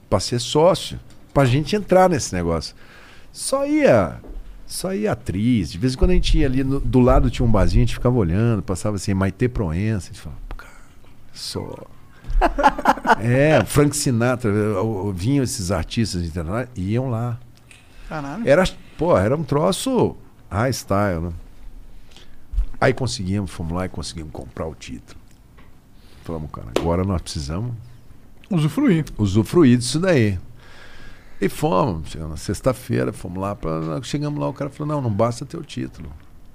para 0.09 0.19
ser 0.19 0.39
sócio, 0.39 0.99
pra 1.33 1.45
gente 1.45 1.75
entrar 1.75 2.09
nesse 2.09 2.33
negócio. 2.35 2.75
Só 3.31 3.65
ia. 3.65 4.19
Só 4.67 4.93
ia 4.93 5.11
atriz. 5.11 5.71
De 5.71 5.77
vez 5.77 5.93
em 5.93 5.97
quando 5.97 6.11
a 6.11 6.13
gente 6.15 6.37
ia 6.37 6.45
ali 6.45 6.63
no- 6.63 6.79
do 6.79 6.99
lado 6.99 7.29
tinha 7.29 7.45
um 7.45 7.51
barzinho, 7.51 7.83
a 7.83 7.85
gente 7.85 7.95
ficava 7.95 8.15
olhando, 8.17 8.61
passava 8.61 8.95
assim, 8.95 9.13
Maite 9.13 9.47
Proença, 9.47 10.09
a 10.09 10.13
gente 10.13 10.21
falava, 10.21 10.41
"Pô, 10.49 10.55
cara, 10.55 10.71
só. 11.33 11.75
é, 13.21 13.63
Frank 13.65 13.95
Sinatra, 13.95 14.51
vinham 15.13 15.43
esses 15.43 15.71
artistas 15.71 16.23
internacionais, 16.23 16.69
iam 16.75 17.09
lá. 17.09 17.37
Caralho. 18.09 18.47
Era, 18.47 18.63
pô, 19.03 19.17
era 19.17 19.35
um 19.35 19.43
troço 19.43 20.15
high 20.49 20.71
style, 20.71 21.19
né? 21.19 21.33
Aí 22.79 22.93
conseguimos, 22.93 23.51
fomos 23.51 23.73
lá 23.73 23.85
e 23.85 23.89
conseguimos 23.89 24.31
comprar 24.31 24.65
o 24.65 24.73
título. 24.73 25.19
Falamos, 26.23 26.49
cara, 26.49 26.67
agora 26.79 27.03
nós 27.03 27.21
precisamos 27.21 27.73
Usufruir. 28.49 29.03
usufruir 29.17 29.77
disso 29.77 29.99
daí. 29.99 30.39
E 31.41 31.49
fomos, 31.49 32.11
chegamos 32.11 32.31
na 32.31 32.37
sexta-feira, 32.37 33.11
fomos 33.11 33.41
lá, 33.41 33.53
pra, 33.53 34.01
chegamos 34.03 34.39
lá, 34.39 34.47
o 34.47 34.53
cara 34.53 34.69
falou, 34.69 34.95
não, 34.95 35.01
não 35.01 35.11
basta 35.13 35.45
ter 35.45 35.57
o 35.57 35.63
título. 35.63 36.09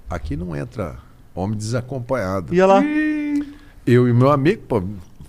Aqui 0.09 0.35
não 0.35 0.57
entra 0.57 0.97
homem 1.35 1.55
desacompanhado. 1.59 2.55
Ia 2.55 2.67
lá. 2.67 2.83
Eu 3.87 4.09
e 4.09 4.13
meu 4.15 4.31
amigo, 4.31 4.63
pô, 4.63 4.83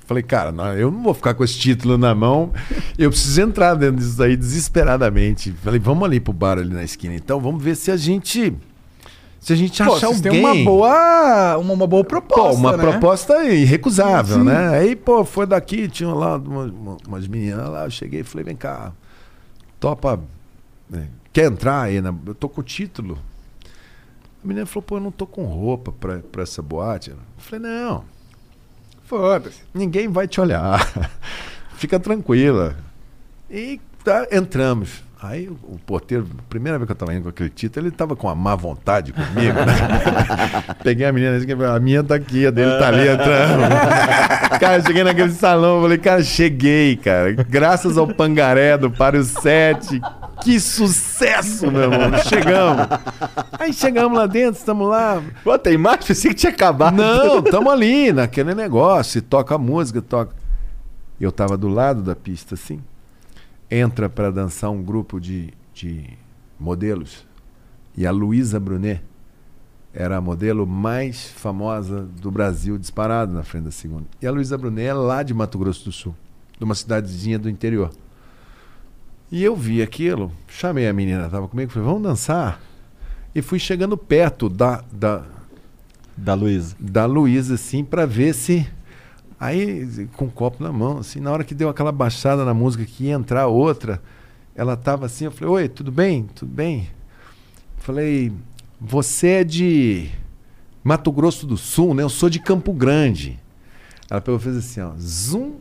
falei, 0.10 0.24
cara, 0.24 0.52
não, 0.52 0.74
eu 0.74 0.90
não 0.92 1.04
vou 1.04 1.14
ficar 1.14 1.34
com 1.36 1.44
esse 1.44 1.58
título 1.58 1.98
na 1.98 2.14
mão, 2.16 2.52
eu 2.98 3.10
preciso 3.12 3.42
entrar 3.42 3.76
dentro 3.76 3.98
disso 3.98 4.22
aí 4.22 4.36
desesperadamente. 4.36 5.52
Falei, 5.64 5.80
vamos 5.80 6.04
ali 6.04 6.20
pro 6.20 6.34
bar 6.34 6.58
ali 6.58 6.74
na 6.74 6.84
esquina, 6.84 7.14
então 7.16 7.40
vamos 7.40 7.64
ver 7.64 7.76
se 7.76 7.92
a 7.92 7.96
gente. 7.98 8.54
Se 9.40 9.54
a 9.54 9.56
gente 9.56 9.82
Pô, 9.82 9.94
achar 9.96 10.08
alguém. 10.08 10.22
têm 10.22 10.40
uma 10.44 10.54
boa, 10.66 11.58
uma, 11.60 11.74
uma 11.74 11.88
boa 11.88 12.04
proposta, 12.04 12.50
Pô, 12.50 12.54
uma 12.56 12.76
né? 12.76 12.84
proposta 12.90 13.42
irrecusável, 13.46 14.40
Sim. 14.40 14.44
né? 14.44 14.68
Aí, 14.80 14.96
pô, 14.98 15.24
foi 15.24 15.46
daqui, 15.46 15.88
tinha 15.88 16.10
lá 16.14 16.36
uma- 16.36 16.64
uma- 16.66 16.98
umas 17.08 17.26
meninas 17.26 17.70
lá, 17.70 17.86
eu 17.86 17.90
cheguei 17.92 18.20
e 18.20 18.24
falei, 18.24 18.44
vem 18.44 18.56
cá, 18.58 18.92
topa, 19.80 20.20
né, 20.90 21.08
quer 21.32 21.50
entrar 21.50 21.84
aí? 21.84 22.02
Na, 22.02 22.14
eu 22.26 22.36
tô 22.36 22.50
com 22.50 22.60
o 22.60 22.64
título. 22.64 23.18
A 24.44 24.48
menina 24.48 24.66
falou, 24.66 24.82
pô, 24.84 24.98
eu 24.98 25.02
não 25.02 25.12
tô 25.12 25.26
com 25.26 25.46
roupa 25.46 25.92
pra, 25.94 26.20
pra 26.20 26.44
essa 26.44 26.62
boate. 26.62 27.12
Eu 27.12 27.18
falei, 27.38 27.66
não, 27.70 28.04
Foda-se. 29.10 29.62
ninguém 29.74 30.08
vai 30.08 30.28
te 30.28 30.40
olhar. 30.40 30.88
Fica 31.74 32.00
tranquila. 32.00 32.76
E 33.50 33.82
tá, 34.04 34.28
entramos. 34.32 35.02
Aí 35.22 35.50
o, 35.50 35.78
porteiro, 35.86 36.26
primeira 36.48 36.78
vez 36.78 36.86
que 36.86 36.92
eu 36.94 36.96
tava 36.96 37.14
indo 37.14 37.24
com 37.24 37.30
aquele 37.30 37.50
título, 37.50 37.88
ele 37.88 37.96
tava 37.96 38.16
com 38.16 38.28
uma 38.28 38.36
má 38.36 38.56
vontade 38.56 39.12
comigo, 39.12 39.54
né? 39.66 40.76
Peguei 40.82 41.06
a 41.06 41.12
menina, 41.12 41.38
disse, 41.38 41.52
a 41.52 41.80
minha 41.80 42.02
tá 42.04 42.16
aqui, 42.16 42.46
a 42.46 42.52
dele 42.52 42.78
tá 42.78 42.88
ali 42.88 43.08
entrando. 43.08 43.64
cara, 44.62 44.78
eu 44.78 44.84
cheguei 44.84 45.04
naquele 45.04 45.32
salão, 45.32 45.82
falei, 45.82 45.98
cara, 45.98 46.24
cheguei, 46.24 46.96
cara. 46.96 47.34
Graças 47.34 47.98
ao 47.98 48.08
pangaré 48.08 48.78
do 48.78 48.90
Páreo 48.90 49.24
7. 49.24 50.00
Que 50.44 50.60
sucesso, 50.60 51.72
meu 51.72 51.92
irmão. 51.92 52.20
Chegamos. 52.24 52.88
Aí 53.60 53.74
chegamos 53.74 54.18
lá 54.18 54.26
dentro, 54.26 54.60
estamos 54.60 54.88
lá. 54.88 55.22
Pô, 55.44 55.58
tem 55.58 55.78
mais? 55.78 56.06
Pensei 56.06 56.32
que 56.32 56.38
tinha 56.38 56.52
acabado. 56.52 56.96
Não, 56.96 57.40
estamos 57.40 57.72
ali 57.72 58.12
naquele 58.14 58.56
negócio, 58.56 59.20
e 59.20 59.22
toca 59.22 59.56
a 59.56 59.58
música, 59.58 60.02
toca. 60.02 60.36
Eu 61.20 61.32
tava 61.32 61.58
do 61.58 61.68
lado 61.68 62.02
da 62.02 62.16
pista, 62.16 62.56
assim. 62.56 62.82
Entra 63.70 64.10
para 64.10 64.32
dançar 64.32 64.70
um 64.70 64.82
grupo 64.82 65.20
de, 65.20 65.54
de 65.74 66.06
modelos. 66.60 67.28
E 67.96 68.08
a 68.08 68.12
Luísa 68.12 68.60
Brunet 68.60 69.02
era 69.94 70.18
a 70.18 70.22
modelo 70.22 70.66
mais 70.66 71.28
famosa 71.28 72.08
do 72.22 72.32
Brasil, 72.32 72.78
disparada 72.78 73.34
na 73.34 73.44
frente 73.44 73.66
da 73.66 73.72
segunda. 73.72 74.06
E 74.22 74.28
a 74.28 74.32
Luísa 74.32 74.58
Brunet 74.58 74.88
é 74.88 74.94
lá 74.94 75.24
de 75.24 75.34
Mato 75.34 75.58
Grosso 75.58 75.86
do 75.86 75.92
Sul, 75.92 76.16
de 76.58 76.64
uma 76.64 76.76
cidadezinha 76.76 77.38
do 77.38 77.50
interior. 77.50 77.92
E 79.32 79.44
eu 79.44 79.56
vi 79.56 79.82
aquilo, 79.82 80.32
chamei 80.48 80.88
a 80.88 80.94
menina, 80.94 81.26
estava 81.26 81.48
comigo, 81.48 81.72
falei, 81.72 81.88
vamos 81.88 82.04
dançar. 82.04 82.60
E 83.34 83.42
fui 83.42 83.60
chegando 83.60 83.96
perto 83.96 84.50
da, 84.50 84.84
da, 84.92 85.24
Da 86.18 86.34
Luísa. 86.34 86.76
da 86.80 87.06
Luísa, 87.06 87.54
assim, 87.56 87.84
pra 87.84 88.06
ver 88.06 88.34
se. 88.34 88.68
Aí, 89.40 90.08
com 90.14 90.26
o 90.26 90.32
copo 90.32 90.62
na 90.64 90.72
mão, 90.72 90.98
assim, 90.98 91.20
na 91.20 91.32
hora 91.32 91.44
que 91.44 91.54
deu 91.54 91.70
aquela 91.70 91.92
baixada 91.92 92.44
na 92.44 92.54
música 92.54 92.84
que 92.84 93.06
ia 93.06 93.14
entrar 93.14 93.48
outra, 93.48 94.02
ela 94.56 94.76
tava 94.76 95.06
assim, 95.06 95.26
eu 95.26 95.32
falei, 95.32 95.54
oi, 95.54 95.70
tudo 95.70 95.92
bem? 95.92 96.24
Tudo 96.36 96.52
bem? 96.52 96.90
Falei, 97.78 98.34
você 98.82 99.28
é 99.28 99.44
de 99.44 100.10
Mato 100.84 101.12
Grosso 101.12 101.46
do 101.46 101.56
Sul, 101.56 101.94
né? 101.94 102.04
Eu 102.04 102.10
sou 102.10 102.30
de 102.30 102.40
Campo 102.40 102.74
Grande. 102.74 103.40
Ela 104.10 104.20
pegou 104.20 104.40
e 104.40 104.44
fez 104.44 104.58
assim, 104.58 104.82
ó, 104.82 104.92
zoom. 105.00 105.54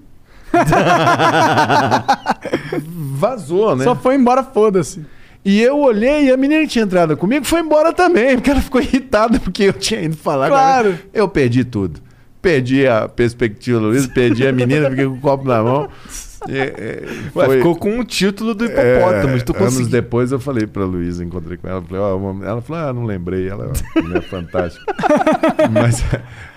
Vazou, 2.88 3.76
né? 3.76 3.84
Só 3.84 3.94
foi 3.94 4.14
embora, 4.14 4.42
foda-se. 4.42 5.04
E 5.44 5.62
eu 5.62 5.78
olhei 5.78 6.26
e 6.26 6.32
a 6.32 6.36
menina 6.36 6.62
que 6.62 6.68
tinha 6.68 6.84
entrado 6.84 7.16
comigo 7.16 7.44
foi 7.44 7.60
embora 7.60 7.92
também, 7.92 8.36
porque 8.36 8.50
ela 8.50 8.60
ficou 8.60 8.80
irritada 8.80 9.38
porque 9.40 9.64
eu 9.64 9.72
tinha 9.72 10.02
ido 10.02 10.16
falar. 10.16 10.48
Claro. 10.48 10.98
Eu 11.12 11.28
perdi 11.28 11.64
tudo. 11.64 12.00
Perdi 12.42 12.86
a 12.86 13.08
perspectiva, 13.08 13.78
Luiz, 13.78 14.06
perdi 14.06 14.46
a 14.46 14.52
menina, 14.52 14.90
fiquei 14.90 15.06
com 15.06 15.14
o 15.14 15.20
copo 15.20 15.48
na 15.48 15.62
mão. 15.62 15.88
É, 16.48 17.02
Ué, 17.34 17.46
foi- 17.46 17.56
ficou 17.58 17.76
com 17.76 17.98
o 17.98 18.04
título 18.04 18.54
do 18.54 18.64
hipopótamo. 18.64 19.36
é, 19.36 19.40
tu 19.40 19.56
anos 19.56 19.88
depois 19.88 20.30
eu 20.32 20.38
falei 20.38 20.66
pra 20.66 20.84
Luísa, 20.84 21.24
encontrei 21.24 21.56
com 21.56 21.66
ela, 21.68 21.82
falei, 21.82 22.00
uma- 22.02 22.46
ela 22.46 22.60
falou, 22.62 22.82
ah, 22.88 22.92
não 22.92 23.04
lembrei, 23.04 23.48
ela 23.48 23.72
é 24.16 24.20
fantástica. 24.22 24.84
Mas 25.72 26.04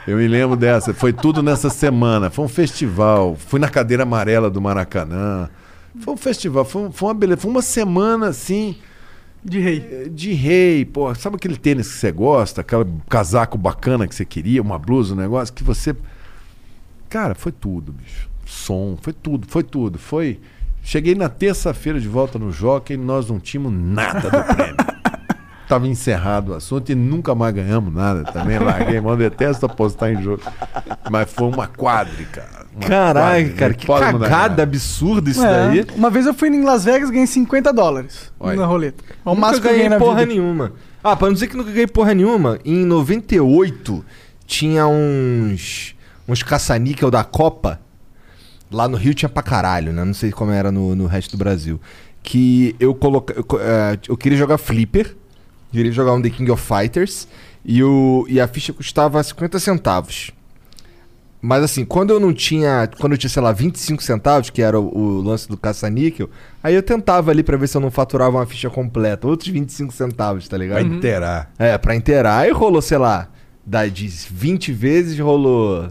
eu 0.07 0.17
me 0.17 0.27
lembro 0.27 0.55
dessa, 0.55 0.93
foi 0.93 1.11
tudo 1.11 1.41
nessa 1.41 1.69
semana, 1.69 2.29
foi 2.29 2.45
um 2.45 2.47
festival, 2.47 3.35
fui 3.35 3.59
na 3.59 3.69
cadeira 3.69 4.03
amarela 4.03 4.49
do 4.49 4.61
Maracanã, 4.61 5.49
foi 5.99 6.13
um 6.13 6.17
festival, 6.17 6.63
foi, 6.63 6.83
um- 6.83 6.91
foi 6.91 7.07
uma 7.09 7.15
beleza, 7.15 7.41
foi 7.41 7.51
uma 7.51 7.61
semana 7.61 8.27
assim, 8.27 8.75
De 9.43 9.59
rei. 9.59 10.09
de 10.13 10.31
rei, 10.33 10.85
pô, 10.85 11.13
sabe 11.15 11.35
aquele 11.37 11.57
tênis 11.57 11.87
que 11.91 11.97
você 11.97 12.11
gosta, 12.11 12.61
aquele 12.61 12.85
casaco 13.09 13.57
bacana 13.57 14.07
que 14.07 14.13
você 14.13 14.25
queria, 14.25 14.61
uma 14.61 14.77
blusa, 14.77 15.13
um 15.15 15.17
negócio 15.17 15.53
que 15.53 15.63
você. 15.63 15.95
Cara, 17.09 17.33
foi 17.35 17.51
tudo, 17.51 17.91
bicho. 17.91 18.29
Som, 18.51 18.97
foi 19.01 19.13
tudo, 19.13 19.47
foi 19.49 19.63
tudo. 19.63 19.97
Foi. 19.97 20.39
Cheguei 20.83 21.15
na 21.15 21.29
terça-feira 21.29 21.99
de 22.01 22.07
volta 22.07 22.37
no 22.37 22.51
Jockey 22.51 22.93
e 22.95 22.97
nós 22.97 23.29
não 23.29 23.39
tínhamos 23.39 23.71
nada 23.73 24.29
do 24.29 24.55
prêmio. 24.55 24.75
Tava 25.69 25.87
encerrado 25.87 26.49
o 26.51 26.55
assunto 26.55 26.91
e 26.91 26.95
nunca 26.95 27.33
mais 27.33 27.55
ganhamos 27.55 27.93
nada 27.93 28.25
também. 28.25 28.59
Larguei, 28.59 28.99
mão, 28.99 29.15
detesto 29.15 29.65
apostar 29.65 30.11
em 30.11 30.21
jogo. 30.21 30.43
Mas 31.09 31.31
foi 31.31 31.47
uma 31.47 31.65
quadre, 31.65 32.25
cara. 32.25 32.65
Uma 32.75 32.87
Caralho, 32.87 33.53
cara, 33.55 33.73
que 33.73 33.87
cagada 33.87 34.63
absurda 34.63 35.29
isso 35.29 35.45
É. 35.45 35.67
daí. 35.67 35.85
Uma 35.95 36.09
vez 36.09 36.25
eu 36.25 36.33
fui 36.33 36.49
em 36.49 36.61
Las 36.63 36.83
Vegas 36.83 37.07
e 37.09 37.11
ganhei 37.13 37.27
50 37.27 37.71
dólares 37.71 38.31
Olha. 38.37 38.57
na 38.57 38.65
roleta. 38.65 39.01
É 39.07 39.13
o 39.23 39.29
Nunca 39.29 39.41
máximo 39.41 39.61
que 39.61 39.67
eu 39.67 39.71
ganhei 39.71 39.87
ganhei 39.87 39.89
na 39.99 40.05
porra 40.05 40.19
vida. 40.19 40.33
nenhuma. 40.33 40.73
Ah, 41.01 41.15
pra 41.15 41.27
não 41.27 41.33
dizer 41.33 41.47
que 41.47 41.55
nunca 41.55 41.69
ganhei 41.71 41.87
porra 41.87 42.13
nenhuma, 42.13 42.59
em 42.65 42.85
98 42.85 44.03
tinha 44.45 44.85
uns. 44.87 45.95
uns 46.27 46.43
caça-níquel 46.43 47.09
da 47.09 47.23
Copa. 47.23 47.79
Lá 48.71 48.87
no 48.87 48.97
Rio 48.97 49.13
tinha 49.13 49.29
pra 49.29 49.43
caralho, 49.43 49.91
né? 49.91 50.03
Não 50.03 50.13
sei 50.13 50.31
como 50.31 50.51
era 50.51 50.71
no, 50.71 50.95
no 50.95 51.05
resto 51.05 51.31
do 51.31 51.37
Brasil. 51.37 51.79
Que 52.23 52.75
eu 52.79 52.93
coloca, 52.95 53.33
eu, 53.33 53.45
eh, 53.59 53.99
eu 54.07 54.15
queria 54.15 54.37
jogar 54.37 54.57
Flipper. 54.57 55.15
Queria 55.71 55.91
jogar 55.91 56.13
um 56.13 56.21
The 56.21 56.29
King 56.29 56.51
of 56.51 56.63
Fighters. 56.63 57.27
E, 57.65 57.83
o, 57.83 58.25
e 58.27 58.39
a 58.39 58.47
ficha 58.47 58.73
custava 58.73 59.21
50 59.21 59.59
centavos. 59.59 60.31
Mas 61.41 61.63
assim, 61.63 61.83
quando 61.83 62.11
eu 62.11 62.19
não 62.19 62.31
tinha. 62.31 62.87
Quando 62.99 63.13
eu 63.13 63.17
tinha, 63.17 63.29
sei 63.29 63.41
lá, 63.41 63.51
25 63.51 64.03
centavos, 64.03 64.51
que 64.51 64.61
era 64.61 64.79
o, 64.79 64.95
o 64.95 65.21
lance 65.21 65.49
do 65.49 65.57
caça-níquel, 65.57 66.29
aí 66.61 66.75
eu 66.75 66.83
tentava 66.83 67.31
ali 67.31 67.41
pra 67.41 67.57
ver 67.57 67.67
se 67.67 67.75
eu 67.75 67.81
não 67.81 67.89
faturava 67.89 68.37
uma 68.37 68.45
ficha 68.45 68.69
completa. 68.69 69.27
Outros 69.27 69.49
25 69.49 69.91
centavos, 69.91 70.47
tá 70.47 70.55
ligado? 70.55 70.87
Vai 70.87 70.97
inteirar. 70.97 71.51
É, 71.57 71.75
pra 71.79 71.95
inteirar. 71.95 72.37
Aí 72.37 72.51
rolou, 72.51 72.81
sei 72.81 72.99
lá, 72.99 73.27
da, 73.65 73.87
de 73.87 74.07
20 74.07 74.71
vezes 74.71 75.17
rolou 75.17 75.89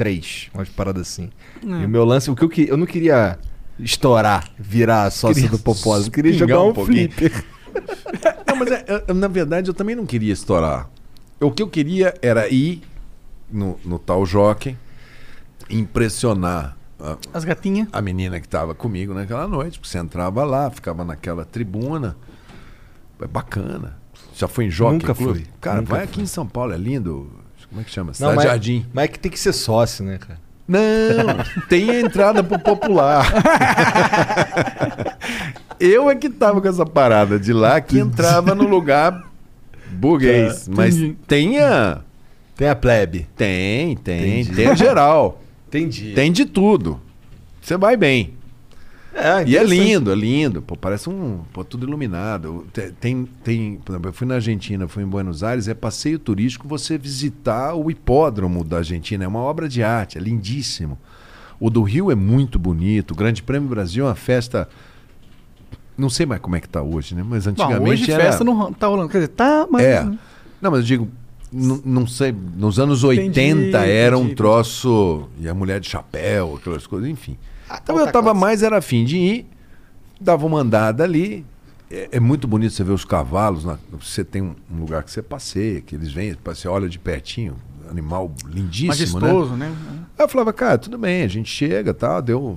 3, 0.00 0.48
umas 0.54 0.70
paradas 0.70 1.02
assim. 1.02 1.28
É. 1.62 1.82
E 1.82 1.84
o 1.84 1.88
meu 1.88 2.06
lance, 2.06 2.30
o 2.30 2.34
que 2.34 2.42
eu 2.42 2.48
queria. 2.48 2.72
Eu 2.72 2.78
não 2.78 2.86
queria 2.86 3.38
estourar, 3.78 4.50
virar 4.58 5.10
sócio 5.10 5.34
Queria 5.34 5.50
do 5.50 5.58
Popós. 5.58 6.06
Eu 6.06 6.10
queria 6.10 6.32
jogar 6.32 6.62
um 6.62 6.70
um, 6.70 6.86
flipper. 6.86 7.44
Não, 8.48 8.56
mas 8.56 8.70
é, 8.70 9.04
é, 9.06 9.12
na 9.12 9.28
verdade 9.28 9.68
eu 9.68 9.74
também 9.74 9.94
não 9.94 10.04
queria 10.04 10.32
estourar. 10.32 10.90
O 11.38 11.52
que 11.52 11.62
eu 11.62 11.68
queria 11.68 12.14
era 12.20 12.48
ir 12.48 12.82
no, 13.50 13.78
no 13.84 13.98
tal 13.98 14.26
jockey, 14.26 14.76
impressionar 15.68 16.76
a, 16.98 17.16
As 17.32 17.44
gatinhas. 17.44 17.86
a 17.92 18.02
menina 18.02 18.40
que 18.40 18.46
estava 18.46 18.74
comigo 18.74 19.12
naquela 19.14 19.46
noite. 19.46 19.78
Porque 19.78 19.90
você 19.90 19.98
entrava 19.98 20.44
lá, 20.44 20.70
ficava 20.70 21.04
naquela 21.04 21.44
tribuna. 21.44 22.16
É 23.20 23.26
bacana. 23.26 23.98
Já 24.34 24.48
foi 24.48 24.64
em 24.64 24.70
jockey? 24.70 24.94
Nunca 24.94 25.14
clube? 25.14 25.40
fui, 25.40 25.48
Cara, 25.60 25.82
nunca 25.82 25.94
vai 25.94 26.04
aqui 26.04 26.22
em 26.22 26.26
São 26.26 26.46
Paulo, 26.46 26.72
é 26.72 26.78
lindo. 26.78 27.30
Como 27.70 27.80
é 27.80 27.84
que 27.84 27.90
chama? 27.90 28.08
Não, 28.08 28.14
Cidade 28.14 28.36
mas, 28.36 28.44
Jardim. 28.44 28.86
mas 28.92 29.04
é 29.04 29.08
que 29.08 29.18
tem 29.18 29.30
que 29.30 29.38
ser 29.38 29.52
sócio, 29.52 30.04
né, 30.04 30.18
cara? 30.18 30.38
Não, 30.68 31.62
tem 31.68 31.90
a 31.90 32.00
entrada 32.00 32.44
pro 32.44 32.58
popular. 32.58 33.26
Eu 35.80 36.10
é 36.10 36.14
que 36.14 36.28
tava 36.28 36.60
com 36.60 36.68
essa 36.68 36.84
parada 36.84 37.40
de 37.40 37.52
lá 37.52 37.80
que 37.80 37.98
entrava 37.98 38.54
no 38.54 38.68
lugar 38.68 39.24
burguês. 39.90 40.66
Tá, 40.66 40.72
mas 40.76 40.94
tem 41.26 41.58
a. 41.58 42.02
Tem 42.54 42.68
a 42.68 42.76
plebe. 42.76 43.26
Tem, 43.36 43.96
tem. 43.96 44.42
Entendi. 44.42 44.56
Tem 44.56 44.68
a 44.68 44.74
geral. 44.74 45.42
Entendi. 45.68 46.12
Tem 46.14 46.30
de 46.30 46.44
tudo. 46.44 47.00
Você 47.60 47.76
vai 47.76 47.96
bem. 47.96 48.34
É, 49.12 49.44
E 49.46 49.56
é 49.56 49.64
lindo, 49.64 50.10
é 50.12 50.14
lindo. 50.14 50.62
Pô, 50.62 50.76
parece 50.76 51.10
um. 51.10 51.40
Pô, 51.52 51.64
tudo 51.64 51.86
iluminado. 51.86 52.66
Te- 52.72 52.92
Tem, 53.00 53.28
tem, 53.42 53.76
por 53.84 53.92
exemplo, 53.92 54.08
eu 54.08 54.12
fui 54.12 54.26
na 54.26 54.36
Argentina, 54.36 54.86
fui 54.86 55.02
em 55.02 55.06
Buenos 55.06 55.42
Aires, 55.42 55.66
é 55.68 55.74
passeio 55.74 56.18
turístico 56.18 56.68
você 56.68 56.96
visitar 56.96 57.74
o 57.74 57.90
hipódromo 57.90 58.62
da 58.64 58.78
Argentina. 58.78 59.24
É 59.24 59.28
uma 59.28 59.40
obra 59.40 59.68
de 59.68 59.82
arte, 59.82 60.16
é 60.16 60.20
lindíssimo. 60.20 60.96
O 61.58 61.68
do 61.68 61.82
Rio 61.82 62.10
é 62.10 62.14
muito 62.14 62.58
bonito. 62.58 63.10
O 63.10 63.14
Grande 63.14 63.42
Prêmio 63.42 63.68
Brasil 63.68 64.04
é 64.04 64.08
uma 64.08 64.14
festa. 64.14 64.68
Não 65.98 66.08
sei 66.08 66.24
mais 66.24 66.40
como 66.40 66.56
é 66.56 66.60
que 66.60 66.68
tá 66.68 66.80
hoje, 66.80 67.14
né? 67.14 67.22
Mas 67.26 67.46
antigamente 67.46 68.02
hoje 68.04 68.12
era. 68.12 68.24
festa 68.24 68.42
não 68.44 68.72
tá 68.72 68.86
rolando. 68.86 69.08
Quer 69.10 69.18
dizer, 69.18 69.28
tá, 69.28 69.66
mas... 69.70 69.84
É. 69.84 70.02
Não, 70.62 70.70
mas 70.70 70.80
eu 70.80 70.86
digo, 70.86 71.08
n- 71.52 71.82
não 71.84 72.06
sei, 72.06 72.32
nos 72.56 72.78
anos 72.78 73.04
80 73.04 73.28
Entendi, 73.28 73.76
era 73.76 74.16
um 74.16 74.20
entendi. 74.22 74.36
troço. 74.36 75.28
E 75.38 75.46
a 75.48 75.52
mulher 75.52 75.78
de 75.80 75.88
chapéu, 75.90 76.54
aquelas 76.58 76.86
coisas, 76.86 77.08
enfim. 77.10 77.36
Então 77.82 77.94
eu 77.96 78.00
outra 78.00 78.12
tava 78.12 78.24
classe. 78.30 78.40
mais, 78.40 78.62
era 78.62 78.78
afim 78.78 79.04
de 79.04 79.16
ir, 79.16 79.46
dava 80.20 80.46
uma 80.46 80.60
andada 80.60 81.04
ali. 81.04 81.44
É, 81.90 82.08
é 82.12 82.20
muito 82.20 82.46
bonito 82.46 82.72
você 82.72 82.84
ver 82.84 82.92
os 82.92 83.04
cavalos. 83.04 83.64
na- 83.64 83.78
você 83.92 84.24
tem 84.24 84.42
um 84.42 84.54
um 84.72 84.80
lugar 84.80 85.02
que 85.02 85.10
você 85.10 85.20
passeia, 85.22 85.80
que 85.80 85.94
eles 85.94 86.12
vêm, 86.12 86.36
você 86.44 86.68
olha 86.68 86.88
de 86.88 86.98
pertinho, 86.98 87.56
animal 87.90 88.32
lindíssimo, 88.46 89.18
né? 89.20 89.26
Majestoso, 89.26 89.54
né? 89.56 89.74
Aí 90.18 90.24
eu 90.24 90.28
falava, 90.28 90.52
cara, 90.52 90.78
tudo 90.78 90.96
bem, 90.96 91.22
a 91.22 91.28
gente 91.28 91.50
chega, 91.50 91.92
tá, 91.92 92.20
deu, 92.20 92.56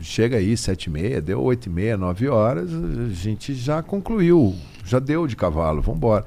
chega 0.00 0.36
aí 0.36 0.54
sete 0.56 0.84
e 0.86 0.90
meia, 0.90 1.20
deu 1.22 1.40
oito 1.42 1.66
e 1.66 1.70
meia, 1.70 1.96
nove 1.96 2.28
horas, 2.28 2.68
a 2.72 3.08
gente 3.14 3.54
já 3.54 3.82
concluiu, 3.82 4.54
já 4.84 4.98
deu 4.98 5.26
de 5.26 5.34
cavalo, 5.36 5.80
vamos 5.80 5.96
embora. 5.96 6.24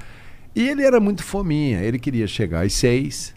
E 0.55 0.67
ele 0.67 0.81
era 0.83 0.99
muito 0.99 1.23
fominha, 1.23 1.81
ele 1.81 1.99
queria 1.99 2.25
chegar 2.25 2.65
às 2.65 2.73
seis 2.73 3.35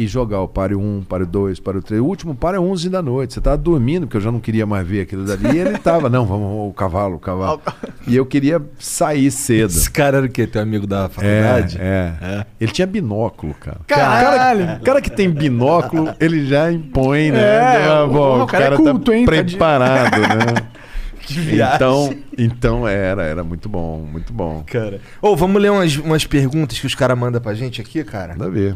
e 0.00 0.06
jogar 0.06 0.40
o 0.42 0.46
páreo 0.48 0.78
1, 0.80 1.02
páreo 1.08 1.26
2, 1.26 1.58
páreo 1.58 1.82
3. 1.82 2.00
O 2.00 2.04
último 2.04 2.34
páreo 2.34 2.58
é 2.58 2.60
11 2.60 2.88
da 2.88 3.02
noite. 3.02 3.34
Você 3.34 3.40
tava 3.40 3.56
dormindo, 3.56 4.06
porque 4.06 4.16
eu 4.16 4.20
já 4.20 4.30
não 4.30 4.38
queria 4.38 4.64
mais 4.64 4.86
ver 4.86 5.00
aquilo 5.00 5.24
dali. 5.24 5.56
E 5.56 5.58
ele 5.58 5.76
tava, 5.78 6.08
não, 6.08 6.24
vamos, 6.24 6.70
o 6.70 6.72
cavalo, 6.72 7.16
o 7.16 7.18
cavalo. 7.18 7.60
E 8.06 8.14
eu 8.14 8.24
queria 8.24 8.62
sair 8.78 9.30
cedo. 9.32 9.70
Esse 9.70 9.90
cara 9.90 10.18
era 10.18 10.26
o 10.26 10.28
quê? 10.28 10.46
Teu 10.46 10.62
amigo 10.62 10.86
da 10.86 11.04
É, 11.04 11.08
faculdade? 11.08 11.78
é. 11.80 12.46
Ele 12.60 12.70
tinha 12.70 12.86
binóculo, 12.86 13.52
cara. 13.54 13.80
Caralho! 13.88 14.66
Cara, 14.66 14.80
cara 14.84 15.00
que 15.02 15.10
tem 15.10 15.28
binóculo, 15.28 16.14
ele 16.20 16.46
já 16.46 16.70
impõe, 16.70 17.32
né? 17.32 17.40
É, 17.56 17.84
Ah, 17.88 18.04
o- 18.04 18.08
bom, 18.08 18.42
o 18.42 18.46
cara 18.46 18.74
é 18.74 18.76
culto, 18.76 19.10
tá 19.10 19.16
hein, 19.16 19.24
preparado, 19.26 20.20
né? 20.20 20.68
Que 21.20 21.34
viagem. 21.40 21.74
Então, 21.76 22.14
então 22.38 22.88
era, 22.88 23.22
era 23.22 23.44
muito 23.44 23.68
bom, 23.68 23.98
muito 24.10 24.32
bom. 24.32 24.62
Cara. 24.66 24.98
Ô, 25.20 25.36
vamos 25.36 25.60
ler 25.60 25.70
umas, 25.70 25.94
umas 25.98 26.24
perguntas 26.24 26.78
que 26.78 26.86
os 26.86 26.94
caras 26.94 27.18
mandam 27.18 27.38
pra 27.38 27.52
gente 27.52 27.82
aqui, 27.82 28.02
cara? 28.02 28.32
Manda 28.34 28.48
ver. 28.50 28.74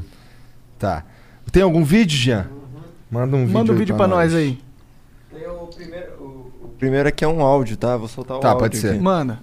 Tá. 0.79 1.03
Tem 1.53 1.63
algum 1.63 1.85
vídeo, 1.85 2.17
Jean? 2.19 2.49
Manda 3.11 3.37
um 3.37 3.41
vídeo 3.41 3.53
Manda 3.53 3.71
um 3.73 3.75
aí 3.75 3.79
vídeo 3.79 3.97
pra 3.97 4.09
nós 4.09 4.35
aí. 4.35 4.59
Tem 5.31 5.47
o 5.47 5.67
primeiro, 5.67 6.13
o, 6.19 6.65
o 6.65 6.69
primeiro 6.79 7.09
aqui 7.09 7.25
é 7.25 7.29
um 7.29 7.43
áudio, 7.43 7.77
tá? 7.77 7.95
Vou 7.97 8.09
soltar 8.09 8.39
o 8.39 8.41
Tá, 8.41 8.49
áudio 8.49 8.61
pode 8.61 8.79
ser. 8.79 8.89
aqui. 8.93 8.99
Manda. 8.99 9.39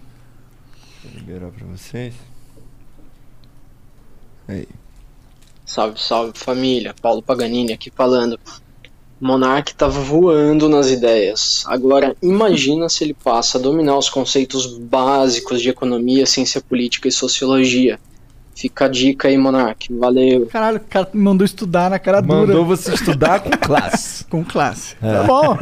Vou 1.03 1.13
liberar 1.13 1.49
pra 1.51 1.67
vocês. 1.67 2.15
Aí. 4.47 4.67
Salve, 5.65 5.99
salve 6.01 6.31
família. 6.35 6.95
Paulo 6.99 7.21
Paganini 7.21 7.71
aqui 7.71 7.91
falando. 7.91 8.39
Monark 9.21 9.75
tava 9.75 9.99
voando 9.99 10.67
nas 10.67 10.89
ideias. 10.89 11.63
Agora, 11.67 12.15
imagina 12.23 12.89
se 12.89 13.03
ele 13.03 13.13
passa 13.13 13.57
a 13.57 13.61
dominar 13.61 13.97
os 13.97 14.09
conceitos 14.09 14.65
básicos 14.79 15.61
de 15.61 15.69
economia, 15.69 16.25
ciência 16.25 16.59
política 16.61 17.07
e 17.07 17.11
sociologia. 17.11 17.99
Fica 18.59 18.85
a 18.85 18.87
dica 18.89 19.29
aí, 19.29 19.37
Monark. 19.37 19.87
Valeu. 19.97 20.45
Caralho, 20.47 20.79
o 20.79 20.81
cara 20.81 21.07
me 21.13 21.23
mandou 21.23 21.45
estudar 21.45 21.89
na 21.89 21.97
cara 21.97 22.19
dura. 22.19 22.39
Mandou 22.39 22.65
você 22.65 22.93
estudar 22.93 23.39
com 23.39 23.51
classe. 23.51 24.25
Com 24.29 24.43
classe. 24.43 24.97
Tá 24.97 25.23
bom. 25.23 25.57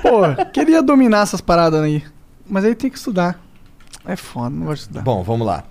Pô, 0.00 0.44
queria 0.50 0.82
dominar 0.82 1.22
essas 1.22 1.42
paradas 1.42 1.82
aí. 1.82 2.02
Mas 2.48 2.64
aí 2.64 2.74
tem 2.74 2.88
que 2.88 2.96
estudar. 2.96 3.38
É 4.06 4.16
foda, 4.16 4.48
não 4.48 4.64
gosto 4.64 4.76
de 4.76 4.80
estudar. 4.84 5.02
Bom, 5.02 5.22
vamos 5.22 5.46
lá. 5.46 5.64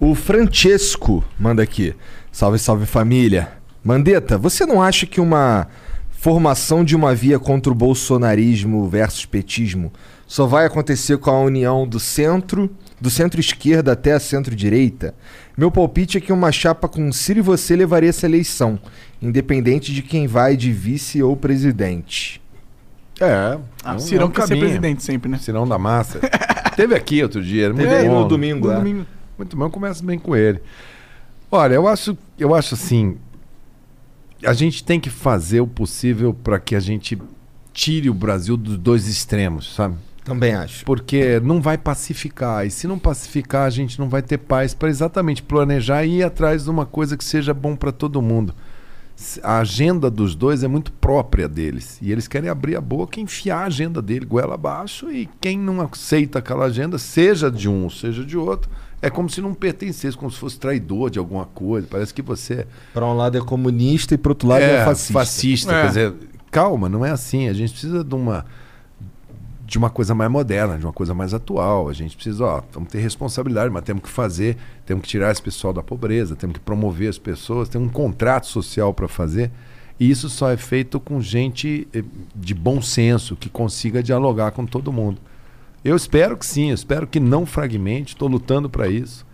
O 0.00 0.16
Francesco 0.16 1.24
manda 1.38 1.62
aqui. 1.62 1.94
Salve, 2.32 2.58
salve 2.58 2.86
família. 2.86 3.52
Mandeta, 3.84 4.36
você 4.36 4.66
não 4.66 4.82
acha 4.82 5.06
que 5.06 5.20
uma 5.20 5.68
formação 6.10 6.84
de 6.84 6.96
uma 6.96 7.14
via 7.14 7.38
contra 7.38 7.70
o 7.70 7.76
bolsonarismo 7.76 8.88
versus 8.88 9.24
petismo 9.24 9.92
só 10.26 10.44
vai 10.44 10.66
acontecer 10.66 11.18
com 11.18 11.30
a 11.30 11.40
união 11.40 11.86
do 11.86 12.00
centro, 12.00 12.68
do 13.00 13.10
centro-esquerda 13.10 13.92
até 13.92 14.12
a 14.12 14.20
centro-direita? 14.20 15.14
Meu 15.56 15.70
palpite 15.70 16.18
é 16.18 16.20
que 16.20 16.32
uma 16.32 16.50
chapa 16.52 16.88
com 16.88 17.10
Ciro 17.12 17.38
e 17.38 17.42
você 17.42 17.74
levaria 17.76 18.10
essa 18.10 18.26
eleição, 18.26 18.78
independente 19.20 19.92
de 19.92 20.02
quem 20.02 20.26
vai 20.26 20.56
de 20.56 20.72
vice 20.72 21.22
ou 21.22 21.36
presidente. 21.36 22.40
É. 23.20 23.26
Ah, 23.26 23.58
é 23.84 23.90
um- 23.92 23.96
o 23.96 24.00
Cirão 24.00 24.22
é 24.24 24.28
um 24.28 24.30
quer 24.30 24.42
ser 24.42 24.48
caminho. 24.48 24.66
presidente 24.66 25.02
sempre, 25.02 25.30
né? 25.30 25.38
Cirão 25.38 25.66
da 25.66 25.78
massa. 25.78 26.20
Teve 26.76 26.94
aqui 26.94 27.22
outro 27.22 27.42
dia, 27.42 27.64
era 27.66 27.72
muito 27.74 27.88
Teve 27.88 28.02
aí 28.02 28.08
bom. 28.08 28.20
no 28.22 28.28
domingo, 28.28 28.66
No 28.68 28.72
é. 28.74 28.76
domingo. 28.76 29.06
Muito 29.38 29.56
bom, 29.56 29.70
começa 29.70 30.04
bem 30.04 30.18
com 30.18 30.36
ele. 30.36 30.60
Olha, 31.50 31.74
eu 31.74 31.86
acho, 31.88 32.16
eu 32.38 32.54
acho 32.54 32.74
assim, 32.74 33.16
a 34.44 34.52
gente 34.52 34.84
tem 34.84 35.00
que 35.00 35.08
fazer 35.08 35.60
o 35.60 35.66
possível 35.66 36.34
para 36.34 36.58
que 36.58 36.74
a 36.74 36.80
gente 36.80 37.18
tire 37.72 38.10
o 38.10 38.14
Brasil 38.14 38.56
dos 38.56 38.76
dois 38.76 39.06
extremos, 39.08 39.74
sabe? 39.74 39.94
Também 40.26 40.52
acho. 40.54 40.84
Porque 40.84 41.38
não 41.38 41.62
vai 41.62 41.78
pacificar. 41.78 42.66
E 42.66 42.70
se 42.70 42.88
não 42.88 42.98
pacificar, 42.98 43.64
a 43.64 43.70
gente 43.70 43.96
não 43.96 44.08
vai 44.08 44.20
ter 44.20 44.38
paz 44.38 44.74
para 44.74 44.88
exatamente 44.88 45.40
planejar 45.40 46.04
e 46.04 46.16
ir 46.16 46.24
atrás 46.24 46.64
de 46.64 46.70
uma 46.70 46.84
coisa 46.84 47.16
que 47.16 47.24
seja 47.24 47.54
bom 47.54 47.76
para 47.76 47.92
todo 47.92 48.20
mundo. 48.20 48.52
A 49.40 49.60
agenda 49.60 50.10
dos 50.10 50.34
dois 50.34 50.64
é 50.64 50.68
muito 50.68 50.90
própria 50.90 51.48
deles. 51.48 51.98
E 52.02 52.10
eles 52.10 52.26
querem 52.26 52.50
abrir 52.50 52.74
a 52.74 52.80
boca 52.80 53.20
e 53.20 53.22
enfiar 53.22 53.60
a 53.60 53.66
agenda 53.66 54.02
dele 54.02 54.26
goela 54.26 54.56
abaixo. 54.56 55.08
E 55.12 55.28
quem 55.40 55.56
não 55.56 55.80
aceita 55.80 56.40
aquela 56.40 56.64
agenda, 56.64 56.98
seja 56.98 57.48
de 57.48 57.68
um, 57.68 57.88
seja 57.88 58.24
de 58.24 58.36
outro, 58.36 58.68
é 59.00 59.08
como 59.08 59.30
se 59.30 59.40
não 59.40 59.54
pertencesse, 59.54 60.16
como 60.16 60.32
se 60.32 60.38
fosse 60.38 60.58
traidor 60.58 61.08
de 61.08 61.20
alguma 61.20 61.46
coisa. 61.46 61.86
Parece 61.88 62.12
que 62.12 62.20
você 62.20 62.66
Para 62.92 63.06
um 63.06 63.14
lado 63.14 63.38
é 63.38 63.40
comunista 63.40 64.14
e 64.14 64.18
para 64.18 64.32
outro 64.32 64.48
lado 64.48 64.62
é, 64.62 64.84
fascista. 64.84 65.12
fascista, 65.12 65.72
É. 65.72 65.82
Quer 65.82 65.88
dizer, 65.88 66.14
calma, 66.50 66.88
não 66.88 67.06
é 67.06 67.12
assim. 67.12 67.48
A 67.48 67.52
gente 67.52 67.70
precisa 67.70 68.02
de 68.02 68.14
uma 68.14 68.44
de 69.66 69.76
uma 69.76 69.90
coisa 69.90 70.14
mais 70.14 70.30
moderna, 70.30 70.78
de 70.78 70.86
uma 70.86 70.92
coisa 70.92 71.12
mais 71.12 71.34
atual. 71.34 71.88
A 71.88 71.92
gente 71.92 72.14
precisa, 72.14 72.44
ó, 72.44 72.62
vamos 72.72 72.88
ter 72.88 73.00
responsabilidade, 73.00 73.68
mas 73.72 73.82
temos 73.82 74.04
que 74.04 74.08
fazer, 74.08 74.56
temos 74.86 75.02
que 75.02 75.08
tirar 75.08 75.32
esse 75.32 75.42
pessoal 75.42 75.72
da 75.72 75.82
pobreza, 75.82 76.36
temos 76.36 76.54
que 76.54 76.60
promover 76.60 77.08
as 77.08 77.18
pessoas, 77.18 77.68
tem 77.68 77.80
um 77.80 77.88
contrato 77.88 78.46
social 78.46 78.94
para 78.94 79.08
fazer. 79.08 79.50
E 79.98 80.08
isso 80.08 80.28
só 80.28 80.50
é 80.50 80.56
feito 80.56 81.00
com 81.00 81.20
gente 81.20 81.88
eh, 81.92 82.04
de 82.34 82.54
bom 82.54 82.80
senso, 82.80 83.34
que 83.34 83.48
consiga 83.48 84.02
dialogar 84.02 84.52
com 84.52 84.64
todo 84.64 84.92
mundo. 84.92 85.20
Eu 85.84 85.96
espero 85.96 86.36
que 86.36 86.46
sim, 86.46 86.68
eu 86.68 86.74
espero 86.74 87.06
que 87.06 87.18
não 87.18 87.44
fragmente, 87.44 88.14
estou 88.14 88.28
lutando 88.28 88.70
para 88.70 88.88
isso. 88.88 89.25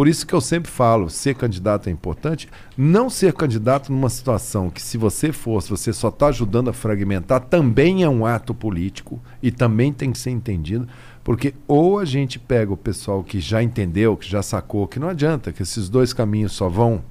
Por 0.00 0.08
isso 0.08 0.26
que 0.26 0.32
eu 0.32 0.40
sempre 0.40 0.70
falo, 0.70 1.10
ser 1.10 1.34
candidato 1.34 1.90
é 1.90 1.92
importante. 1.92 2.48
Não 2.74 3.10
ser 3.10 3.34
candidato 3.34 3.92
numa 3.92 4.08
situação 4.08 4.70
que, 4.70 4.80
se 4.80 4.96
você 4.96 5.30
for, 5.30 5.62
se 5.62 5.68
você 5.68 5.92
só 5.92 6.08
está 6.08 6.28
ajudando 6.28 6.70
a 6.70 6.72
fragmentar, 6.72 7.38
também 7.38 8.02
é 8.02 8.08
um 8.08 8.24
ato 8.24 8.54
político 8.54 9.20
e 9.42 9.50
também 9.50 9.92
tem 9.92 10.10
que 10.10 10.18
ser 10.18 10.30
entendido. 10.30 10.88
Porque 11.22 11.52
ou 11.68 11.98
a 11.98 12.06
gente 12.06 12.38
pega 12.38 12.72
o 12.72 12.78
pessoal 12.78 13.22
que 13.22 13.40
já 13.40 13.62
entendeu, 13.62 14.16
que 14.16 14.26
já 14.26 14.42
sacou, 14.42 14.88
que 14.88 14.98
não 14.98 15.06
adianta, 15.10 15.52
que 15.52 15.62
esses 15.62 15.90
dois 15.90 16.14
caminhos 16.14 16.52
só 16.52 16.66
vão. 16.66 17.02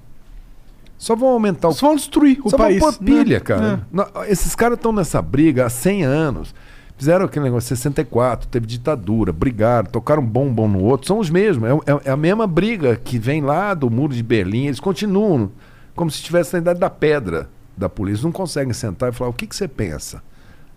Só 0.98 1.16
vão 1.16 1.30
aumentar 1.30 1.68
o 1.68 1.74
Só 1.74 1.90
vão 1.90 1.96
destruir 1.96 2.40
o 2.44 2.50
só 2.50 2.58
país. 2.58 2.80
vão 2.80 2.92
pôr 2.92 3.06
pilha, 3.06 3.38
né? 3.38 3.40
cara. 3.40 3.88
Não, 3.92 4.08
Esses 4.28 4.56
caras 4.56 4.80
estão 4.80 4.92
nessa 4.92 5.22
briga 5.22 5.68
há 5.68 5.70
100 5.70 6.06
anos. 6.06 6.56
Fizeram 7.00 7.24
aquele 7.24 7.46
negócio 7.46 7.70
64, 7.70 8.50
teve 8.50 8.68
ditadura, 8.68 9.32
brigaram, 9.32 9.90
tocaram 9.90 10.22
um 10.22 10.26
bombom 10.26 10.68
no 10.68 10.84
outro. 10.84 11.08
São 11.08 11.18
os 11.18 11.30
mesmos. 11.30 11.70
É, 11.70 11.74
é- 11.94 12.02
é 12.10 12.12
a 12.12 12.18
mesma 12.18 12.46
briga 12.46 12.98
que 12.98 13.18
vem 13.18 13.42
lá 13.42 13.74
do 13.74 13.90
muro 13.90 14.14
de 14.14 14.22
Berlim. 14.22 14.66
Eles 14.66 14.82
continuam 14.82 15.50
como 15.96 16.12
se 16.12 16.18
estivesse 16.18 16.52
na 16.52 16.60
idade 16.60 16.78
da 16.78 16.90
pedra 16.90 17.50
da 17.78 17.88
polícia. 17.88 18.26
Não 18.26 18.34
conseguem 18.34 18.74
sentar 18.74 19.14
e 19.14 19.16
falar: 19.16 19.30
o 19.30 19.34
que, 19.34 19.48
que 19.48 19.56
você 19.56 19.66
pensa? 19.66 20.22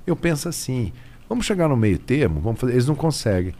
Eu 0.06 0.14
penso 0.14 0.48
assim. 0.48 0.92
Vamos 1.28 1.44
chegar 1.44 1.66
no 1.68 1.76
meio 1.76 1.98
termo? 1.98 2.40
Vamos 2.40 2.60
fazer. 2.60 2.74
Eles 2.74 2.86
não 2.86 2.94
conseguem. 2.94 3.52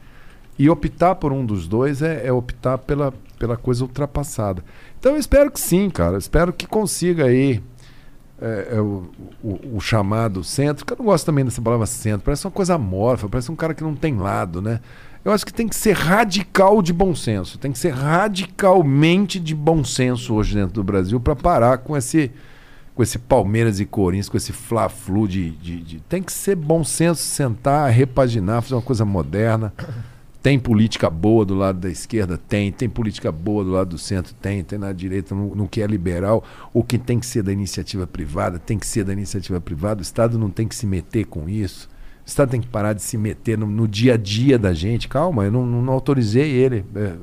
E 0.57 0.71
optar 0.71 1.17
por 1.17 1.33
um 1.33 1.45
dos 1.45 1.67
dois 1.67 2.01
é, 2.01 2.25
é 2.25 2.33
optar 2.33 2.79
pela, 2.79 3.13
pela 3.41 3.57
coisa 3.57 3.83
ultrapassada. 3.83 4.63
Então 5.01 5.15
eu 5.15 5.19
espero 5.19 5.51
que 5.51 5.59
sim, 5.59 5.91
cara. 5.91 6.17
Espero 6.17 6.53
que 6.53 6.69
consiga 6.69 7.25
aí 7.25 7.61
é, 8.43 8.77
é 8.77 8.81
o, 8.81 9.05
o- 9.43 9.77
o 9.77 9.81
chamado 9.81 10.43
centro, 10.43 10.85
que 10.85 10.93
eu 10.93 10.97
não 10.99 11.07
gosto 11.07 11.25
também 11.25 11.45
dessa 11.45 11.63
palavra 11.63 11.87
centro, 11.87 12.23
parece 12.25 12.45
uma 12.47 12.51
coisa 12.51 12.75
amorfa, 12.75 13.29
parece 13.29 13.51
um 13.51 13.57
cara 13.57 13.73
que 13.75 13.83
não 13.85 13.95
tem 13.95 14.17
lado, 14.19 14.61
né? 14.61 14.81
Eu 15.25 15.31
acho 15.33 15.47
que 15.47 15.55
tem 15.55 15.69
que 15.69 15.77
ser 15.77 15.93
radical 15.93 16.83
de 16.83 16.93
bom 16.93 17.15
senso, 17.15 17.57
tem 17.57 17.71
que 17.71 17.79
ser 17.79 17.91
radicalmente 17.95 19.39
de 19.39 19.55
bom 19.55 19.85
senso 19.85 20.35
hoje 20.35 20.55
dentro 20.57 20.75
do 20.75 20.83
Brasil 20.85 21.21
para 21.21 21.37
parar 21.37 21.79
com 21.79 21.97
esse 21.97 22.31
com 22.95 23.03
esse 23.03 23.19
Palmeiras 23.19 23.81
e 23.81 23.87
Corinthians, 23.87 24.29
com 24.29 24.37
esse 24.37 24.53
Fla-Flu 24.53 25.27
de, 25.27 25.51
de- 25.53 25.81
de- 25.81 26.01
Tem 26.01 26.23
que 26.23 26.31
ser 26.31 26.55
bom 26.55 26.85
senso, 26.85 27.23
sentar, 27.23 27.91
repaginar, 27.91 28.61
fazer 28.61 28.75
uma 28.75 28.83
coisa 28.83 29.03
moderna. 29.03 29.73
Tem 30.43 30.59
política 30.59 31.09
boa 31.09 31.45
do 31.45 31.55
lado 31.55 31.79
da 31.79 31.89
esquerda? 31.89 32.37
Tem. 32.37 32.73
Tem 32.73 32.89
política 32.89 33.31
boa 33.31 33.63
do 33.63 33.71
lado 33.71 33.91
do 33.91 33.99
centro? 33.99 34.35
Tem. 34.35 34.65
Tem 34.65 34.79
na 34.79 34.93
direita, 34.93 35.35
no, 35.35 35.55
no 35.55 35.69
que 35.69 35.81
é 35.81 35.87
liberal. 35.87 36.43
O 36.73 36.83
que 36.83 36.99
tem 36.99 37.21
que 37.21 37.27
ser 37.27 37.43
da 37.45 37.53
iniciativa 37.53 38.07
privada? 38.09 38.59
Tem 38.59 38.77
que 38.79 38.87
ser 38.87 39.05
da 39.05 39.13
iniciativa 39.13 39.61
privada. 39.61 40.01
O 40.01 40.03
Estado 40.03 40.37
não 40.39 40.51
tem 40.51 40.67
que 40.67 40.75
se 40.75 40.85
meter 40.85 41.27
com 41.27 41.49
isso. 41.49 41.89
O 42.25 42.27
Estado 42.29 42.51
tem 42.51 42.61
que 42.61 42.67
parar 42.67 42.93
de 42.93 43.03
se 43.03 43.17
meter 43.17 43.57
no, 43.57 43.67
no 43.67 43.87
dia 43.87 44.15
a 44.15 44.17
dia 44.17 44.59
da 44.59 44.73
gente. 44.75 45.07
Calma, 45.07 45.45
eu 45.45 45.53
não, 45.53 45.65
não- 45.65 45.93
autorizei 45.93 46.51
ele. 46.51 46.85
É, 46.97 47.15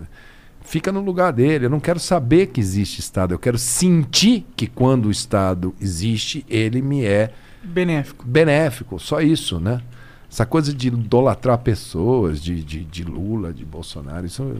fica 0.61 0.89
no 0.91 1.01
lugar 1.01 1.33
dele. 1.33 1.65
Eu 1.65 1.69
não 1.69 1.79
quero 1.81 1.99
saber 1.99 2.47
que 2.47 2.61
existe 2.61 2.99
Estado. 3.01 3.33
Eu 3.33 3.39
quero 3.39 3.57
sentir 3.57 4.45
que 4.55 4.65
quando 4.65 5.07
o 5.07 5.11
Estado 5.11 5.75
existe, 5.81 6.45
ele 6.49 6.81
me 6.81 7.03
é 7.03 7.31
Benéfico. 7.61 8.25
benéfico, 8.25 8.97
só 8.97 9.19
isso, 9.19 9.59
né? 9.59 9.81
Essa 10.31 10.45
coisa 10.45 10.73
de 10.73 10.89
idolatrar 10.89 11.57
pessoas, 11.57 12.41
de, 12.41 12.63
de, 12.63 12.83
de 12.85 13.03
Lula, 13.03 13.51
de 13.51 13.65
Bolsonaro, 13.65 14.25
isso, 14.25 14.57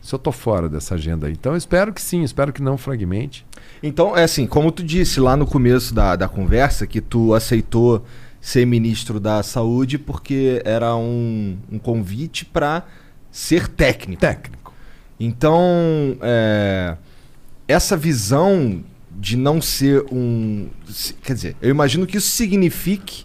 isso 0.00 0.14
eu 0.14 0.18
tô 0.18 0.30
fora 0.30 0.68
dessa 0.68 0.94
agenda 0.94 1.26
aí. 1.26 1.32
Então 1.32 1.52
eu 1.52 1.58
espero 1.58 1.92
que 1.92 2.00
sim, 2.00 2.22
espero 2.22 2.52
que 2.52 2.62
não 2.62 2.78
fragmente. 2.78 3.44
Então, 3.82 4.16
é 4.16 4.22
assim, 4.24 4.46
como 4.46 4.70
tu 4.70 4.82
disse 4.82 5.18
lá 5.18 5.36
no 5.36 5.46
começo 5.46 5.92
da, 5.92 6.14
da 6.14 6.28
conversa, 6.28 6.86
que 6.86 7.00
tu 7.00 7.34
aceitou 7.34 8.04
ser 8.40 8.64
ministro 8.64 9.18
da 9.18 9.42
saúde 9.42 9.98
porque 9.98 10.62
era 10.64 10.94
um, 10.96 11.58
um 11.70 11.78
convite 11.78 12.44
para 12.44 12.84
ser 13.30 13.68
técnico. 13.68 14.20
Técnico. 14.20 14.72
Então, 15.18 16.16
é, 16.20 16.96
essa 17.66 17.96
visão 17.96 18.82
de 19.10 19.36
não 19.36 19.60
ser 19.60 20.04
um. 20.12 20.68
Quer 21.22 21.34
dizer, 21.34 21.56
eu 21.60 21.70
imagino 21.70 22.06
que 22.06 22.16
isso 22.16 22.30
signifique 22.30 23.24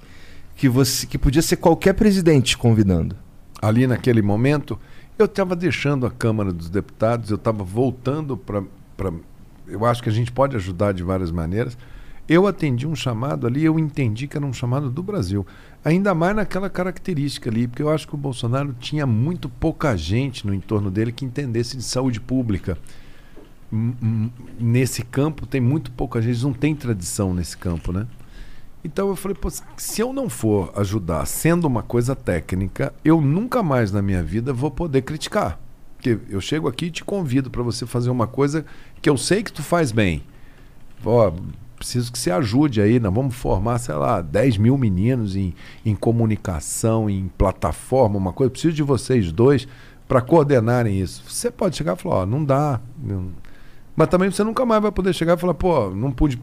que 0.64 0.69
você 0.69 1.06
que 1.06 1.18
podia 1.18 1.41
ser 1.41 1.57
qualquer 1.57 1.91
presidente 1.91 2.52
te 2.52 2.57
convidando. 2.57 3.18
ali 3.61 3.85
naquele 3.85 4.22
momento, 4.22 4.80
eu 5.19 5.26
estava 5.26 5.57
deixando 5.57 6.06
a 6.06 6.11
Câmara 6.11 6.53
dos 6.53 6.69
Deputados, 6.69 7.30
eu 7.30 7.35
estava 7.35 7.65
voltando 7.65 8.38
para. 8.38 8.64
Eu 9.68 9.84
acho 9.84 10.02
que 10.02 10.07
a 10.07 10.11
gente 10.11 10.31
pode 10.31 10.56
ajudar 10.56 10.94
de 10.94 11.03
várias 11.03 11.31
maneiras. 11.31 11.77
Eu 12.30 12.48
atendi 12.48 12.88
um 12.88 12.95
chamado 12.95 13.45
ali, 13.45 13.65
eu 13.65 13.77
entendi 13.77 14.26
que 14.26 14.38
era 14.38 14.45
um 14.45 14.53
chamado 14.53 14.90
do 14.90 15.03
Brasil. 15.03 15.45
Ainda 15.84 16.15
mais 16.15 16.34
naquela 16.34 16.69
característica 16.69 17.49
ali, 17.49 17.68
porque 17.68 17.84
eu 17.84 17.90
acho 17.90 18.07
que 18.07 18.15
o 18.15 18.18
Bolsonaro 18.18 18.73
tinha 18.80 19.06
muito 19.06 19.49
pouca 19.49 19.98
gente 19.98 20.48
no 20.48 20.53
entorno 20.53 20.90
dele 20.90 21.11
que 21.11 21.26
entendesse 21.26 21.76
de 21.76 21.84
saúde 21.84 22.22
pública. 22.22 22.77
Hum, 23.72 23.94
hum, 24.02 24.30
Nesse 24.57 25.03
campo 25.03 25.45
tem 25.45 25.60
muito 25.60 25.91
pouca 25.91 26.22
gente, 26.22 26.41
não 26.41 26.53
tem 26.53 26.73
tradição 26.73 27.34
nesse 27.34 27.57
campo, 27.57 27.91
né? 27.91 28.07
Então 28.84 29.07
eu 29.07 29.15
falei, 29.15 29.38
se 29.77 30.01
eu 30.01 30.11
não 30.11 30.30
for 30.30 30.72
ajudar 30.76 31.26
sendo 31.26 31.65
uma 31.65 31.81
coisa 31.81 32.15
técnica, 32.15 32.93
eu 33.03 33.22
nunca 33.22 33.64
mais 33.64 33.91
na 33.91 34.01
minha 34.01 34.22
vida 34.22 34.51
vou 34.51 34.69
poder 34.69 35.03
criticar. 35.03 35.60
Porque 35.95 36.19
eu 36.30 36.41
chego 36.41 36.68
aqui 36.68 36.88
e 36.88 36.91
te 36.91 37.03
convido 37.03 37.49
para 37.49 37.64
você 37.64 37.85
fazer 37.85 38.10
uma 38.10 38.27
coisa 38.27 38.65
que 39.01 39.10
eu 39.10 39.15
sei 39.15 39.41
que 39.41 39.53
tu 39.53 39.64
faz 39.64 39.91
bem. 39.93 40.22
Ó, 41.05 41.31
preciso 41.77 42.11
que 42.11 42.19
você 42.19 42.30
ajude 42.30 42.81
aí, 42.81 42.99
nós 42.99 43.14
vamos 43.14 43.35
formar, 43.35 43.77
sei 43.77 43.95
lá, 43.95 44.22
10 44.22 44.57
mil 44.57 44.77
meninos 44.77 45.35
em, 45.38 45.53
em 45.85 45.95
comunicação, 45.95 47.10
em 47.10 47.30
plataforma, 47.38 48.18
uma 48.18 48.34
coisa. 48.34 48.51
Preciso 48.51 48.73
de 48.73 48.84
vocês 48.84 49.31
dois 49.31 49.65
para 50.07 50.22
coordenarem 50.22 50.99
isso. 50.99 51.23
Você 51.27 51.49
pode 51.49 51.77
chegar 51.77 51.95
e 51.97 52.01
falar, 52.01 52.15
ó, 52.15 52.26
não 52.26 52.43
dá. 52.43 52.81
Mas 53.95 54.07
também 54.07 54.30
você 54.30 54.43
nunca 54.43 54.65
mais 54.65 54.81
vai 54.81 54.91
poder 54.91 55.14
chegar 55.14 55.38
e 55.38 55.39
falar, 55.39 55.53
pô, 55.53 55.89
não 55.89 56.11
pude. 56.11 56.39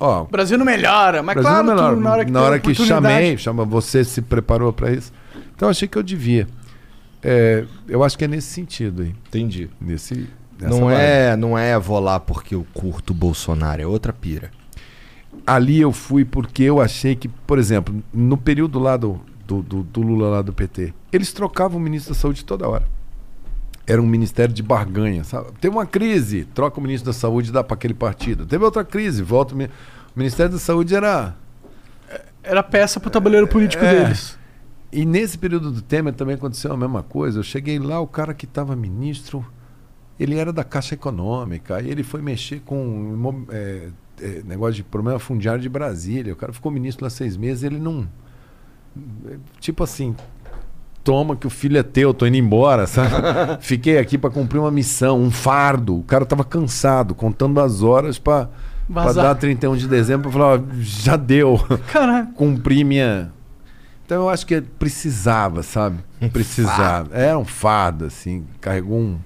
Ó, 0.00 0.22
O 0.22 0.26
Brasil 0.26 0.56
não 0.56 0.64
melhora, 0.64 1.22
mas 1.22 1.34
Brasil 1.34 1.50
claro 1.50 1.66
melhor. 1.66 1.94
que 1.94 2.00
na 2.00 2.10
hora 2.10 2.24
que, 2.24 2.30
na 2.32 2.40
hora 2.42 2.58
que 2.58 2.74
chamei, 2.74 3.36
chama 3.36 3.64
você 3.66 4.02
se 4.02 4.22
preparou 4.22 4.72
para 4.72 4.90
isso. 4.92 5.12
Então 5.54 5.66
eu 5.68 5.70
achei 5.70 5.86
que 5.86 5.98
eu 5.98 6.02
devia. 6.02 6.48
É, 7.22 7.64
eu 7.86 8.02
acho 8.02 8.16
que 8.16 8.24
é 8.24 8.28
nesse 8.28 8.48
sentido 8.48 9.02
aí. 9.02 9.14
Entendi. 9.28 9.68
Nesse, 9.78 10.26
nessa 10.58 10.74
Não 10.74 10.86
vibe. 10.86 10.98
é, 11.00 11.36
não 11.36 11.58
é 11.58 11.78
vou 11.78 12.00
lá 12.00 12.18
porque 12.18 12.54
eu 12.54 12.66
curto 12.72 13.10
o 13.10 13.14
Bolsonaro, 13.14 13.82
é 13.82 13.86
outra 13.86 14.10
pira. 14.12 14.50
Ali 15.46 15.80
eu 15.80 15.92
fui 15.92 16.24
porque 16.24 16.62
eu 16.62 16.80
achei 16.80 17.14
que, 17.14 17.28
por 17.28 17.58
exemplo, 17.58 17.94
no 18.12 18.36
período 18.38 18.78
lá 18.78 18.96
do, 18.96 19.20
do, 19.46 19.62
do- 19.62 19.82
do 19.82 20.00
Lula 20.00 20.28
lá 20.28 20.42
do 20.42 20.52
PT, 20.52 20.94
eles 21.12 21.32
trocavam 21.32 21.78
o 21.78 21.80
ministro 21.80 22.14
da 22.14 22.18
Saúde 22.18 22.44
toda 22.44 22.66
hora. 22.68 22.86
Era 23.90 24.00
um 24.00 24.06
ministério 24.06 24.54
de 24.54 24.62
barganha, 24.62 25.24
sabe? 25.24 25.48
Teve 25.60 25.74
uma 25.74 25.86
crise, 25.86 26.44
troca 26.54 26.78
o 26.78 26.82
ministro 26.82 27.12
da 27.12 27.18
Saúde 27.18 27.50
e 27.50 27.52
dá 27.52 27.64
para 27.64 27.74
aquele 27.74 27.94
partido. 27.94 28.46
Teve 28.46 28.64
outra 28.64 28.84
crise, 28.84 29.22
volta 29.22 29.54
o, 29.54 29.58
o 29.58 29.68
Ministério 30.14 30.52
da 30.52 30.58
Saúde 30.58 30.94
era 30.94 31.34
Era 32.42 32.62
peça 32.62 32.98
pro 33.00 33.10
tabuleiro 33.10 33.46
político 33.48 33.84
É. 33.84 34.02
deles. 34.04 34.38
E 34.92 35.04
nesse 35.04 35.38
período 35.38 35.70
do 35.70 35.82
Temer 35.82 36.12
também 36.14 36.34
aconteceu 36.34 36.72
a 36.72 36.76
mesma 36.76 37.02
coisa. 37.02 37.38
Eu 37.38 37.42
cheguei 37.44 37.78
lá, 37.78 38.00
o 38.00 38.06
cara 38.08 38.34
que 38.34 38.44
estava 38.44 38.74
ministro, 38.74 39.44
ele 40.18 40.36
era 40.36 40.52
da 40.52 40.64
Caixa 40.64 40.94
Econômica, 40.94 41.76
aí 41.76 41.88
ele 41.88 42.02
foi 42.02 42.20
mexer 42.20 42.60
com 42.60 43.46
é, 43.50 43.88
é, 44.20 44.42
negócio 44.44 44.74
de 44.74 44.82
problema 44.82 45.18
fundiário 45.20 45.62
de 45.62 45.68
Brasília. 45.68 46.32
O 46.32 46.36
cara 46.36 46.52
ficou 46.52 46.72
ministro 46.72 47.04
lá 47.04 47.10
seis 47.10 47.36
meses, 47.36 47.62
ele 47.62 47.78
não. 47.78 48.08
é, 49.26 49.36
Tipo 49.60 49.84
assim. 49.84 50.16
Toma 51.02 51.34
que 51.34 51.46
o 51.46 51.50
filho 51.50 51.78
é 51.78 51.82
teu, 51.82 52.12
tô 52.12 52.26
indo 52.26 52.36
embora, 52.36 52.86
sabe? 52.86 53.10
Fiquei 53.60 53.98
aqui 53.98 54.18
para 54.18 54.30
cumprir 54.30 54.58
uma 54.58 54.70
missão, 54.70 55.20
um 55.20 55.30
fardo. 55.30 55.98
O 55.98 56.02
cara 56.02 56.26
tava 56.26 56.44
cansado, 56.44 57.14
contando 57.14 57.58
as 57.60 57.82
horas 57.82 58.18
para 58.18 58.48
dar 59.14 59.34
31 59.34 59.76
de 59.76 59.88
dezembro, 59.88 60.30
pra 60.30 60.38
falar, 60.38 60.62
já 60.80 61.16
deu 61.16 61.58
Caralho. 61.90 62.28
cumprir 62.36 62.84
minha. 62.84 63.32
Então 64.04 64.22
eu 64.22 64.28
acho 64.28 64.46
que 64.46 64.60
precisava, 64.60 65.62
sabe? 65.62 65.98
Precisava. 66.28 67.16
Era 67.16 67.38
um 67.38 67.44
fardo, 67.44 68.04
assim. 68.04 68.44
Carregou 68.60 68.98
um, 68.98 69.18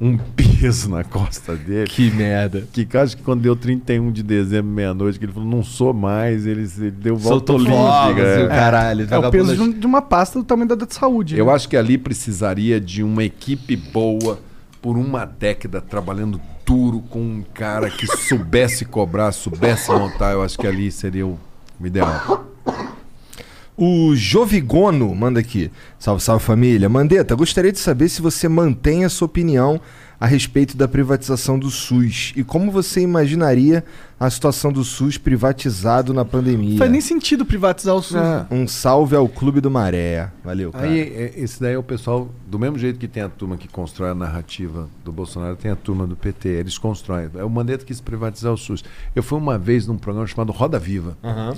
um 0.00 0.18
peso 0.18 0.90
na 0.90 1.02
costa 1.02 1.54
dele. 1.56 1.88
Que 1.88 2.10
merda. 2.10 2.66
Que 2.72 2.86
acho 2.96 3.16
que 3.16 3.22
quando 3.22 3.40
deu 3.40 3.56
31 3.56 4.12
de 4.12 4.22
dezembro, 4.22 4.70
meia-noite, 4.70 5.18
que 5.18 5.24
ele 5.24 5.32
falou, 5.32 5.48
não 5.48 5.62
sou 5.62 5.94
mais, 5.94 6.46
ele, 6.46 6.68
ele 6.78 6.90
deu 6.90 7.16
volta 7.16 7.52
Soltou 7.52 7.56
olímpica. 7.56 8.22
o 8.22 8.44
é. 8.44 8.48
caralho. 8.48 9.06
É 9.10 9.18
o 9.18 9.30
peso 9.30 9.54
de, 9.54 9.62
um- 9.62 9.72
de 9.72 9.86
uma 9.86 10.02
pasta 10.02 10.38
do 10.38 10.44
tamanho 10.44 10.68
da 10.68 10.74
da 10.74 10.86
saúde. 10.88 11.38
Eu 11.38 11.46
né? 11.46 11.52
acho 11.52 11.68
que 11.68 11.76
ali 11.76 11.96
precisaria 11.96 12.80
de 12.80 13.02
uma 13.02 13.24
equipe 13.24 13.74
boa 13.76 14.38
por 14.82 14.96
uma 14.96 15.24
década 15.24 15.80
trabalhando 15.80 16.40
duro 16.66 17.00
com 17.00 17.20
um 17.20 17.44
cara 17.54 17.88
que 17.88 18.06
soubesse 18.06 18.84
cobrar, 18.84 19.32
soubesse 19.32 19.90
montar. 19.90 20.32
Eu 20.32 20.42
acho 20.42 20.58
que 20.58 20.66
ali 20.66 20.90
seria 20.90 21.26
o 21.26 21.38
ideal. 21.82 22.46
O 23.76 24.14
Jovigono 24.16 25.14
manda 25.14 25.38
aqui. 25.38 25.70
Salve, 25.98 26.22
salve 26.22 26.42
família. 26.42 26.88
Mandetta, 26.88 27.34
gostaria 27.34 27.70
de 27.70 27.78
saber 27.78 28.08
se 28.08 28.22
você 28.22 28.48
mantém 28.48 29.04
a 29.04 29.08
sua 29.10 29.26
opinião 29.26 29.78
a 30.18 30.26
respeito 30.26 30.78
da 30.78 30.88
privatização 30.88 31.58
do 31.58 31.70
SUS 31.70 32.32
e 32.34 32.42
como 32.42 32.70
você 32.70 33.02
imaginaria 33.02 33.84
a 34.18 34.30
situação 34.30 34.72
do 34.72 34.82
SUS 34.82 35.18
privatizado 35.18 36.14
na 36.14 36.24
pandemia. 36.24 36.70
Não 36.70 36.78
faz 36.78 36.90
nem 36.90 37.02
sentido 37.02 37.44
privatizar 37.44 37.94
o 37.94 38.02
SUS. 38.02 38.16
É. 38.16 38.46
Um 38.50 38.66
salve 38.66 39.14
ao 39.14 39.28
Clube 39.28 39.60
do 39.60 39.70
Maré. 39.70 40.30
Valeu, 40.42 40.72
cara. 40.72 40.86
Aí, 40.86 41.00
é, 41.00 41.34
esse 41.36 41.60
daí 41.60 41.74
é 41.74 41.78
o 41.78 41.82
pessoal, 41.82 42.30
do 42.46 42.58
mesmo 42.58 42.78
jeito 42.78 42.98
que 42.98 43.06
tem 43.06 43.22
a 43.22 43.28
turma 43.28 43.58
que 43.58 43.68
constrói 43.68 44.08
a 44.08 44.14
narrativa 44.14 44.88
do 45.04 45.12
Bolsonaro, 45.12 45.54
tem 45.54 45.70
a 45.70 45.76
turma 45.76 46.06
do 46.06 46.16
PT. 46.16 46.48
Eles 46.48 46.78
constroem. 46.78 47.28
É 47.34 47.44
o 47.44 47.50
Mandetta 47.50 47.80
que 47.80 47.88
quis 47.88 48.00
privatizar 48.00 48.54
o 48.54 48.56
SUS. 48.56 48.82
Eu 49.14 49.22
fui 49.22 49.38
uma 49.38 49.58
vez 49.58 49.86
num 49.86 49.98
programa 49.98 50.26
chamado 50.26 50.50
Roda 50.50 50.78
Viva. 50.78 51.18
Aham. 51.22 51.54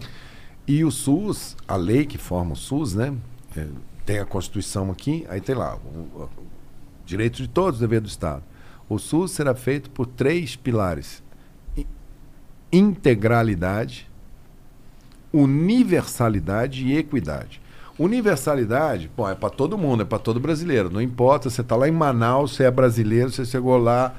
E 0.68 0.84
o 0.84 0.90
SUS, 0.90 1.56
a 1.66 1.76
lei 1.76 2.04
que 2.04 2.18
forma 2.18 2.52
o 2.52 2.56
SUS, 2.56 2.94
né? 2.94 3.16
é, 3.56 3.66
tem 4.04 4.18
a 4.18 4.24
Constituição 4.24 4.90
aqui, 4.90 5.26
aí 5.28 5.40
tem 5.40 5.54
lá, 5.54 5.76
o, 5.76 6.24
o 6.24 6.28
direito 7.04 7.36
de 7.36 7.48
todos, 7.48 7.80
dever 7.80 8.00
do 8.00 8.08
Estado. 8.08 8.42
O 8.88 8.98
SUS 8.98 9.32
será 9.32 9.54
feito 9.54 9.90
por 9.90 10.06
três 10.06 10.56
pilares: 10.56 11.22
integralidade, 12.72 14.08
universalidade 15.32 16.86
e 16.86 16.96
equidade. 16.96 17.60
Universalidade, 17.98 19.10
bom, 19.16 19.28
é 19.28 19.34
para 19.34 19.50
todo 19.50 19.76
mundo, 19.76 20.02
é 20.02 20.04
para 20.04 20.20
todo 20.20 20.38
brasileiro. 20.38 20.88
Não 20.88 21.02
importa, 21.02 21.50
você 21.50 21.62
está 21.62 21.74
lá 21.74 21.88
em 21.88 21.92
Manaus, 21.92 22.54
você 22.54 22.62
é 22.62 22.70
brasileiro, 22.70 23.30
você 23.30 23.44
chegou 23.44 23.76
lá, 23.76 24.14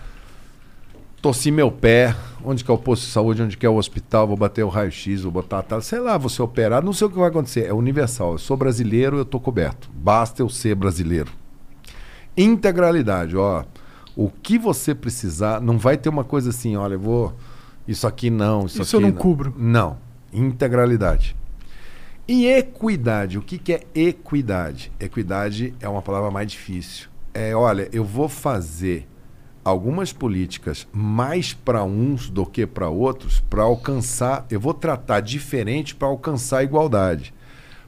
torci 1.22 1.52
meu 1.52 1.72
pé, 1.72 2.16
onde 2.44 2.64
que 2.64 2.72
é 2.72 2.74
o 2.74 2.78
posto 2.78 3.06
de 3.06 3.12
saúde, 3.12 3.42
onde 3.42 3.58
que 3.58 3.66
é 3.66 3.70
o 3.70 3.76
hospital, 3.76 4.28
vou 4.28 4.38
bater 4.38 4.64
o 4.64 4.70
raio-x, 4.70 5.22
vou 5.22 5.32
botar 5.32 5.60
a 5.60 5.64
tela, 5.64 5.82
sei 5.82 6.00
lá, 6.00 6.18
vou 6.18 6.30
ser 6.30 6.42
operado, 6.42 6.86
não 6.86 6.94
sei 6.94 7.08
o 7.08 7.10
que 7.10 7.18
vai 7.18 7.30
acontecer. 7.30 7.66
É 7.66 7.74
universal. 7.74 8.34
Eu 8.34 8.38
sou 8.38 8.56
brasileiro, 8.56 9.18
eu 9.18 9.26
tô 9.26 9.40
coberto. 9.40 9.90
Basta 9.94 10.42
eu 10.42 10.50
ser 10.50 10.76
brasileiro. 10.76 11.32
Integralidade, 12.38 13.36
ó. 13.36 13.66
O 14.16 14.30
que 14.30 14.58
você 14.58 14.96
precisar, 14.96 15.62
não 15.62 15.78
vai 15.78 15.98
ter 15.98 16.10
uma 16.10 16.24
coisa 16.24 16.50
assim, 16.50 16.76
olha, 16.76 16.94
eu 16.94 17.00
vou. 17.00 17.34
Isso 17.88 18.06
aqui 18.06 18.30
não, 18.30 18.66
isso, 18.66 18.82
Isso 18.82 18.96
eu 18.96 19.00
aqui 19.00 19.12
não 19.12 19.18
cubro. 19.18 19.54
Não. 19.58 19.98
Integralidade. 20.32 21.36
E 22.28 22.46
equidade, 22.46 23.40
o 23.40 23.42
que, 23.42 23.58
que 23.58 23.74
é 23.74 23.82
equidade? 23.96 24.92
Equidade 25.00 25.74
é 25.80 25.90
uma 25.90 26.02
palavra 26.02 26.30
mais 26.30 26.52
difícil. 26.52 27.08
É, 27.34 27.56
olha, 27.56 27.90
eu 27.92 28.04
vou 28.04 28.30
fazer 28.30 29.08
algumas 29.64 30.14
políticas 30.14 30.88
mais 30.92 31.54
para 31.54 31.84
uns 31.84 32.30
do 32.30 32.46
que 32.46 32.66
para 32.66 32.90
outros 32.90 33.40
para 33.40 33.64
alcançar, 33.64 34.46
eu 34.50 34.60
vou 34.60 34.74
tratar 34.74 35.20
diferente 35.20 35.96
para 35.96 36.08
alcançar 36.08 36.60
a 36.60 36.64
igualdade. 36.64 37.34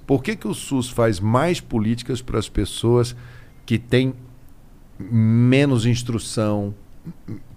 Por 0.05 0.21
que, 0.21 0.35
que 0.35 0.47
o 0.47 0.53
SUS 0.53 0.89
faz 0.89 1.19
mais 1.19 1.61
políticas 1.61 2.21
para 2.21 2.37
as 2.37 2.49
pessoas 2.49 3.15
que 3.65 3.77
têm 3.79 4.13
menos 4.99 5.85
instrução? 5.85 6.73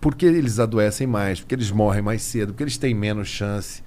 Porque 0.01 0.25
eles 0.25 0.59
adoecem 0.59 1.07
mais, 1.07 1.41
porque 1.41 1.55
eles 1.55 1.71
morrem 1.71 2.03
mais 2.03 2.23
cedo, 2.23 2.53
porque 2.53 2.63
eles 2.63 2.79
têm 2.79 2.95
menos 2.95 3.29
chance 3.29 3.83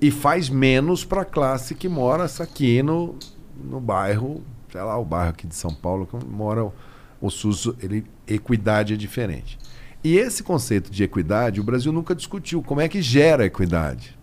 e 0.00 0.10
faz 0.10 0.48
menos 0.48 1.04
para 1.04 1.22
a 1.22 1.24
classe 1.24 1.74
que 1.74 1.88
mora 1.88 2.24
aqui 2.24 2.82
no, 2.82 3.16
no 3.62 3.78
bairro, 3.80 4.42
sei 4.72 4.80
lá, 4.80 4.96
o 4.98 5.04
bairro 5.04 5.30
aqui 5.30 5.46
de 5.46 5.54
São 5.54 5.74
Paulo, 5.74 6.06
que 6.06 6.24
mora 6.26 6.72
o, 7.20 7.30
SUS, 7.30 7.74
ele, 7.82 8.04
equidade 8.26 8.94
é 8.94 8.96
diferente. 8.96 9.58
E 10.02 10.16
esse 10.16 10.42
conceito 10.42 10.90
de 10.90 11.02
equidade, 11.02 11.60
o 11.60 11.64
Brasil 11.64 11.92
nunca 11.92 12.14
discutiu 12.14 12.62
como 12.62 12.80
é 12.80 12.88
que 12.88 13.02
gera 13.02 13.44
equidade. 13.44 14.18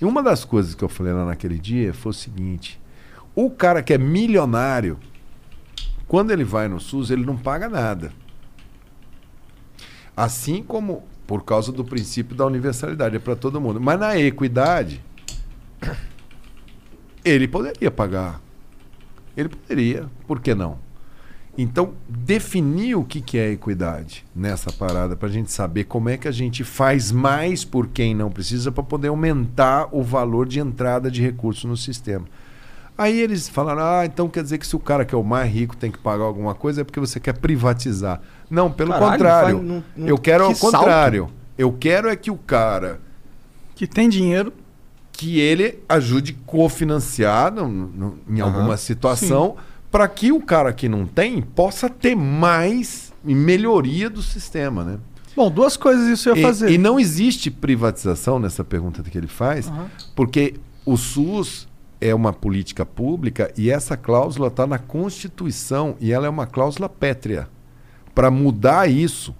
E 0.00 0.04
uma 0.04 0.22
das 0.22 0.44
coisas 0.44 0.74
que 0.74 0.84
eu 0.84 0.88
falei 0.88 1.12
lá 1.12 1.24
naquele 1.24 1.58
dia 1.58 1.92
foi 1.92 2.10
o 2.10 2.14
seguinte: 2.14 2.80
o 3.34 3.50
cara 3.50 3.82
que 3.82 3.92
é 3.92 3.98
milionário, 3.98 4.98
quando 6.06 6.30
ele 6.30 6.44
vai 6.44 6.68
no 6.68 6.78
SUS, 6.78 7.10
ele 7.10 7.26
não 7.26 7.36
paga 7.36 7.68
nada. 7.68 8.12
Assim 10.16 10.62
como 10.62 11.02
por 11.26 11.44
causa 11.44 11.70
do 11.70 11.84
princípio 11.84 12.34
da 12.34 12.46
universalidade, 12.46 13.16
é 13.16 13.18
para 13.18 13.36
todo 13.36 13.60
mundo. 13.60 13.78
Mas 13.78 14.00
na 14.00 14.18
equidade, 14.18 15.04
Ele 17.24 17.46
poderia 17.46 17.90
pagar. 17.90 18.40
Ele 19.36 19.50
poderia, 19.50 20.08
por 20.26 20.40
que 20.40 20.54
não? 20.54 20.78
Então, 21.60 21.94
definir 22.08 22.94
o 22.94 23.02
que, 23.02 23.20
que 23.20 23.36
é 23.36 23.50
equidade 23.50 24.24
nessa 24.34 24.70
parada, 24.72 25.16
para 25.16 25.28
a 25.28 25.32
gente 25.32 25.50
saber 25.50 25.84
como 25.84 26.08
é 26.08 26.16
que 26.16 26.28
a 26.28 26.32
gente 26.32 26.62
faz 26.62 27.10
mais 27.10 27.64
por 27.64 27.88
quem 27.88 28.14
não 28.14 28.30
precisa, 28.30 28.70
para 28.70 28.84
poder 28.84 29.08
aumentar 29.08 29.88
o 29.90 30.00
valor 30.00 30.46
de 30.46 30.60
entrada 30.60 31.10
de 31.10 31.20
recursos 31.20 31.64
no 31.64 31.76
sistema. 31.76 32.24
Aí 32.96 33.20
eles 33.20 33.48
falaram: 33.48 33.82
ah, 33.82 34.06
então 34.06 34.28
quer 34.28 34.44
dizer 34.44 34.58
que 34.58 34.66
se 34.66 34.76
o 34.76 34.78
cara 34.78 35.04
que 35.04 35.12
é 35.14 35.18
o 35.18 35.22
mais 35.24 35.52
rico 35.52 35.76
tem 35.76 35.90
que 35.90 35.98
pagar 35.98 36.24
alguma 36.24 36.54
coisa 36.54 36.82
é 36.82 36.84
porque 36.84 37.00
você 37.00 37.18
quer 37.18 37.36
privatizar. 37.36 38.20
Não, 38.48 38.70
pelo 38.70 38.92
Caralho, 38.92 39.10
contrário. 39.12 39.56
faz- 39.56 39.66
não- 39.68 39.84
não- 39.96 40.06
eu 40.06 40.16
quero 40.18 40.44
ao 40.44 40.50
que 40.50 40.56
salto. 40.58 40.76
contrário. 40.76 41.28
Eu 41.56 41.72
quero 41.72 42.08
é 42.08 42.14
que 42.14 42.30
o 42.30 42.36
cara 42.36 43.00
Que 43.74 43.84
tem 43.88 44.08
dinheiro. 44.08 44.52
que 45.12 45.40
ele 45.40 45.80
ajude 45.88 46.34
no- 47.96 48.18
em 48.28 48.40
alguma 48.40 48.76
situação 48.76 49.56
para 49.90 50.06
que 50.08 50.30
o 50.32 50.40
cara 50.40 50.72
que 50.72 50.88
não 50.88 51.06
tem 51.06 51.40
possa 51.42 51.88
ter 51.88 52.14
mais 52.14 53.12
melhoria 53.24 54.08
do 54.10 54.22
sistema, 54.22 54.84
né? 54.84 54.98
Bom, 55.34 55.50
duas 55.50 55.76
coisas 55.76 56.06
isso 56.08 56.28
eu 56.28 56.34
ia 56.36 56.40
E, 56.40 56.42
fazer. 56.42 56.70
e 56.70 56.78
não 56.78 56.98
existe 56.98 57.50
privatização 57.50 58.38
nessa 58.38 58.64
pergunta 58.64 59.02
que 59.02 59.16
ele 59.16 59.26
faz, 59.28 59.68
Aham. 59.68 59.86
porque 60.16 60.54
o 60.84 60.96
SUS 60.96 61.68
é 62.00 62.14
uma 62.14 62.32
política 62.32 62.84
pública 62.84 63.52
e 63.56 63.70
essa 63.70 63.96
cláusula 63.96 64.48
está 64.48 64.66
na 64.66 64.78
Constituição 64.78 65.96
e 66.00 66.12
ela 66.12 66.26
é 66.26 66.28
uma 66.30 66.46
cláusula 66.46 66.88
pétrea. 66.88 67.48
Para 68.14 68.30
mudar 68.30 68.90
isso, 68.90 69.34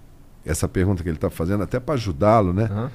essa 0.45 0.67
pergunta 0.69 1.03
que 1.03 1.09
ele 1.09 1.17
está 1.17 1.29
fazendo, 1.29 1.63
até 1.63 1.79
para 1.79 1.95
ajudá-lo, 1.95 2.53
né? 2.53 2.63
Aham. 2.71 2.91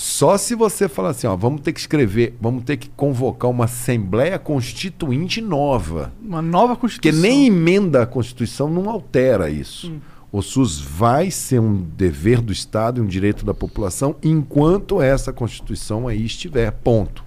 Só 0.00 0.38
se 0.38 0.54
você 0.54 0.88
falar 0.88 1.08
assim, 1.08 1.26
ó, 1.26 1.34
vamos 1.34 1.60
ter 1.60 1.72
que 1.72 1.80
escrever, 1.80 2.36
vamos 2.40 2.62
ter 2.62 2.76
que 2.76 2.88
convocar 2.88 3.50
uma 3.50 3.64
Assembleia 3.64 4.38
Constituinte 4.38 5.40
nova. 5.40 6.12
Uma 6.22 6.40
nova 6.40 6.76
Porque 6.76 6.82
Constituição. 6.82 7.20
nem 7.20 7.48
emenda 7.48 8.04
a 8.04 8.06
Constituição 8.06 8.70
não 8.70 8.88
altera 8.88 9.50
isso. 9.50 9.92
O 10.30 10.40
SUS 10.40 10.80
vai 10.80 11.32
ser 11.32 11.58
um 11.58 11.82
dever 11.82 12.40
do 12.40 12.52
Estado 12.52 13.00
e 13.00 13.02
um 13.02 13.08
direito 13.08 13.44
da 13.44 13.52
população 13.52 14.14
enquanto 14.22 15.02
essa 15.02 15.32
Constituição 15.32 16.06
aí 16.06 16.24
estiver. 16.24 16.70
Ponto. 16.70 17.24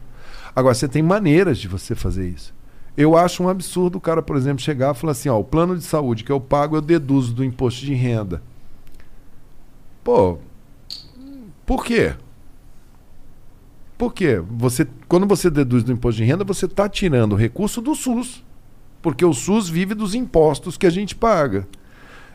Agora, 0.56 0.74
você 0.74 0.88
tem 0.88 1.04
maneiras 1.04 1.58
de 1.58 1.68
você 1.68 1.94
fazer 1.94 2.30
isso. 2.30 2.54
Eu 2.96 3.18
acho 3.18 3.44
um 3.44 3.50
absurdo 3.50 3.98
o 3.98 4.02
cara, 4.02 4.22
por 4.22 4.38
exemplo, 4.38 4.64
chegar 4.64 4.96
e 4.96 4.98
falar 4.98 5.12
assim: 5.12 5.28
ó, 5.28 5.38
o 5.38 5.44
plano 5.44 5.78
de 5.78 5.84
saúde 5.84 6.24
que 6.24 6.32
eu 6.32 6.40
pago 6.40 6.78
eu 6.78 6.82
deduzo 6.82 7.34
do 7.34 7.44
imposto 7.44 7.82
de 7.86 7.94
renda. 7.94 8.42
Pô, 10.02 10.38
por 11.66 11.84
quê? 11.84 12.14
Por 14.02 14.16
quê? 14.16 14.42
Você, 14.58 14.88
quando 15.08 15.28
você 15.28 15.48
deduz 15.48 15.84
do 15.84 15.92
imposto 15.92 16.18
de 16.20 16.24
renda, 16.28 16.44
você 16.44 16.66
está 16.66 16.90
tirando 16.90 17.34
o 17.34 17.36
recurso 17.36 17.80
do 17.80 17.94
SUS. 17.94 18.44
Porque 19.00 19.24
o 19.24 19.32
SUS 19.32 19.70
vive 19.70 19.94
dos 19.94 20.16
impostos 20.16 20.76
que 20.76 20.88
a 20.88 20.90
gente 20.90 21.14
paga. 21.14 21.68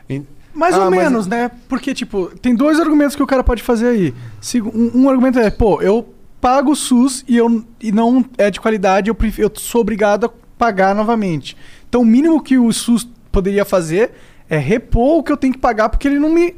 Em- 0.09 0.25
Mais 0.53 0.73
Ah, 0.75 0.85
ou 0.85 0.89
mas- 0.91 0.99
menos, 1.03 1.27
né? 1.27 1.51
Porque, 1.67 1.93
tipo, 1.93 2.27
tem 2.41 2.55
dois 2.55 2.79
argumentos 2.79 3.17
que 3.17 3.21
o 3.21 3.27
cara 3.27 3.43
pode 3.43 3.61
fazer 3.61 3.87
aí. 3.87 4.13
Se- 4.39 4.61
Um, 4.61 4.91
um 5.03 5.09
argumento 5.09 5.39
é, 5.39 5.49
pô, 5.51 5.81
eu 5.81 6.07
pago 6.39 6.71
o 6.71 6.75
SUS 6.75 7.25
e, 7.27 7.35
eu, 7.35 7.61
e 7.81 7.91
não 7.91 8.23
é 8.37 8.49
de 8.49 8.61
qualidade, 8.61 9.09
eu, 9.09 9.15
pref- 9.15 9.39
eu 9.39 9.51
sou 9.53 9.81
obrigado 9.81 10.25
a 10.27 10.29
pagar 10.57 10.95
novamente. 10.95 11.57
Então, 11.89 11.99
o 12.01 12.05
mínimo 12.05 12.41
que 12.41 12.57
o 12.57 12.71
SUS 12.71 13.05
poderia 13.29 13.65
fazer 13.65 14.11
é 14.49 14.57
repor 14.57 15.17
o 15.17 15.23
que 15.23 15.33
eu 15.33 15.37
tenho 15.37 15.51
que 15.51 15.59
pagar 15.59 15.89
porque 15.89 16.07
ele 16.07 16.17
não 16.17 16.33
me, 16.33 16.55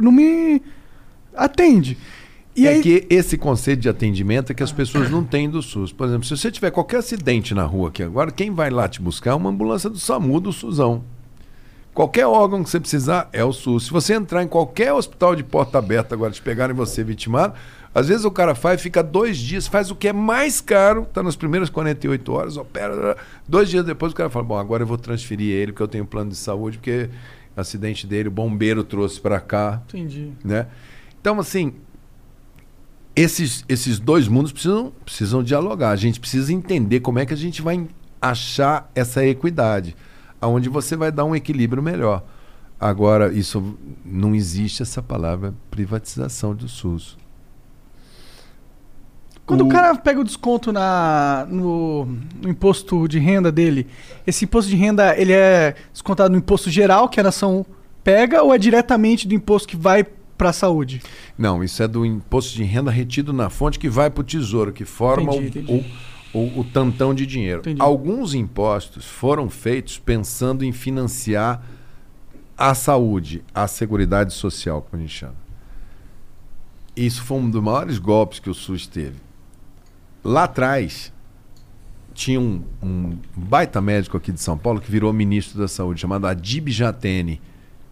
não 0.00 0.10
me 0.10 0.62
atende. 1.36 1.98
E 2.56 2.66
é 2.66 2.70
aí, 2.70 2.82
que 2.82 3.06
esse 3.10 3.36
conceito 3.36 3.80
de 3.80 3.88
atendimento 3.88 4.50
é 4.50 4.54
que 4.54 4.62
as 4.62 4.72
pessoas 4.72 5.10
não 5.10 5.22
têm 5.22 5.48
do 5.48 5.60
SUS. 5.60 5.92
Por 5.92 6.06
exemplo, 6.06 6.24
se 6.24 6.34
você 6.36 6.50
tiver 6.50 6.70
qualquer 6.70 6.98
acidente 6.98 7.54
na 7.54 7.64
rua 7.64 7.88
aqui 7.90 8.02
agora, 8.02 8.30
quem 8.30 8.50
vai 8.50 8.70
lá 8.70 8.88
te 8.88 9.00
buscar 9.02 9.32
é 9.32 9.34
uma 9.34 9.50
ambulância 9.50 9.90
do 9.90 9.98
SAMU, 9.98 10.40
do 10.40 10.52
SUSão. 10.52 11.04
Qualquer 11.92 12.26
órgão 12.26 12.62
que 12.62 12.70
você 12.70 12.80
precisar 12.80 13.28
é 13.32 13.44
o 13.44 13.52
SUS. 13.52 13.84
Se 13.86 13.90
você 13.90 14.14
entrar 14.14 14.42
em 14.42 14.48
qualquer 14.48 14.92
hospital 14.92 15.36
de 15.36 15.42
porta 15.44 15.78
aberta 15.78 16.14
agora, 16.14 16.32
te 16.32 16.42
pegarem 16.42 16.74
você 16.74 17.04
vitimado, 17.04 17.54
às 17.94 18.08
vezes 18.08 18.24
o 18.24 18.30
cara 18.30 18.54
faz, 18.54 18.82
fica 18.82 19.02
dois 19.02 19.38
dias, 19.38 19.66
faz 19.66 19.90
o 19.90 19.94
que 19.94 20.08
é 20.08 20.12
mais 20.12 20.60
caro, 20.60 21.06
tá 21.12 21.22
nas 21.22 21.36
primeiras 21.36 21.70
48 21.70 22.32
horas, 22.32 22.56
opera. 22.56 23.16
Dois 23.48 23.70
dias 23.70 23.84
depois 23.84 24.12
o 24.12 24.14
cara 24.14 24.28
fala: 24.28 24.44
Bom, 24.44 24.58
agora 24.58 24.82
eu 24.82 24.86
vou 24.86 24.98
transferir 24.98 25.54
ele, 25.54 25.72
porque 25.72 25.82
eu 25.82 25.88
tenho 25.88 26.04
plano 26.04 26.30
de 26.30 26.36
saúde, 26.36 26.76
porque 26.76 27.08
acidente 27.56 28.06
dele, 28.06 28.28
o 28.28 28.32
bombeiro 28.32 28.84
trouxe 28.84 29.18
para 29.18 29.40
cá 29.40 29.82
Entendi. 29.88 30.32
né? 30.44 30.66
Então, 31.18 31.40
assim, 31.40 31.72
esses, 33.16 33.64
esses 33.68 33.98
dois 33.98 34.28
mundos 34.28 34.52
precisam, 34.52 34.92
precisam 35.04 35.42
dialogar. 35.42 35.90
A 35.90 35.96
gente 35.96 36.20
precisa 36.20 36.52
entender 36.52 37.00
como 37.00 37.18
é 37.18 37.24
que 37.26 37.32
a 37.32 37.36
gente 37.36 37.62
vai 37.62 37.88
achar 38.20 38.90
essa 38.94 39.24
equidade, 39.24 39.96
aonde 40.40 40.68
você 40.68 40.94
vai 40.94 41.10
dar 41.10 41.24
um 41.24 41.34
equilíbrio 41.34 41.82
melhor. 41.82 42.22
Agora, 42.78 43.32
isso 43.32 43.76
não 44.04 44.34
existe 44.34 44.82
essa 44.82 45.02
palavra 45.02 45.54
privatização 45.70 46.54
do 46.54 46.68
SUS. 46.68 47.16
Quando 49.46 49.62
o... 49.62 49.66
O- 49.66 49.70
cara 49.70 49.94
pega 49.96 50.20
o 50.20 50.24
desconto 50.24 50.72
na, 50.72 51.46
no, 51.48 52.04
no 52.04 52.48
imposto 52.50 53.08
de 53.08 53.18
renda 53.18 53.50
dele, 53.50 53.86
esse 54.26 54.44
imposto 54.44 54.68
de 54.70 54.76
renda 54.76 55.18
ele 55.18 55.32
é 55.32 55.74
descontado 55.92 56.30
no 56.32 56.38
imposto 56.38 56.68
geral 56.68 57.08
que 57.08 57.18
a 57.18 57.22
nação 57.22 57.64
pega 58.04 58.42
ou 58.42 58.52
é 58.52 58.58
diretamente 58.58 59.26
do 59.26 59.34
imposto 59.34 59.68
que 59.68 59.76
vai 59.76 60.04
para 60.36 60.50
a 60.50 60.52
saúde? 60.52 61.02
Não, 61.38 61.62
isso 61.64 61.82
é 61.82 61.88
do 61.88 62.04
imposto 62.04 62.54
de 62.54 62.62
renda 62.64 62.90
retido 62.90 63.32
na 63.32 63.48
fonte 63.50 63.78
que 63.78 63.88
vai 63.88 64.10
para 64.10 64.20
o 64.20 64.24
tesouro, 64.24 64.72
que 64.72 64.84
forma 64.84 65.32
o- 65.32 65.36
Entendi, 65.36 65.58
entendi. 65.60 65.94
O, 66.34 66.38
o- 66.38 66.60
o 66.60 66.64
tantão 66.64 67.14
de 67.14 67.26
dinheiro. 67.26 67.60
Entendi. 67.60 67.80
Alguns 67.80 68.34
impostos 68.34 69.04
foram 69.06 69.48
feitos 69.48 69.98
pensando 69.98 70.64
em 70.64 70.72
financiar 70.72 71.62
a 72.56 72.74
saúde, 72.74 73.42
a 73.54 73.66
seguridade 73.68 74.32
social, 74.32 74.82
como 74.82 75.02
a 75.02 75.06
gente 75.06 75.16
chama. 75.16 75.34
Isso 76.96 77.22
foi 77.22 77.38
um 77.38 77.50
dos 77.50 77.62
maiores 77.62 77.98
golpes 77.98 78.38
que 78.38 78.48
o 78.48 78.54
SUS 78.54 78.86
teve. 78.86 79.16
Lá 80.24 80.44
atrás, 80.44 81.12
tinha 82.14 82.40
um, 82.40 82.62
um 82.82 83.18
baita 83.36 83.80
médico 83.80 84.16
aqui 84.16 84.32
de 84.32 84.40
São 84.40 84.56
Paulo 84.56 84.80
que 84.80 84.90
virou 84.90 85.12
ministro 85.12 85.58
da 85.58 85.68
saúde, 85.68 86.00
chamado 86.00 86.26
Adib 86.26 86.68
Jatene. 86.70 87.40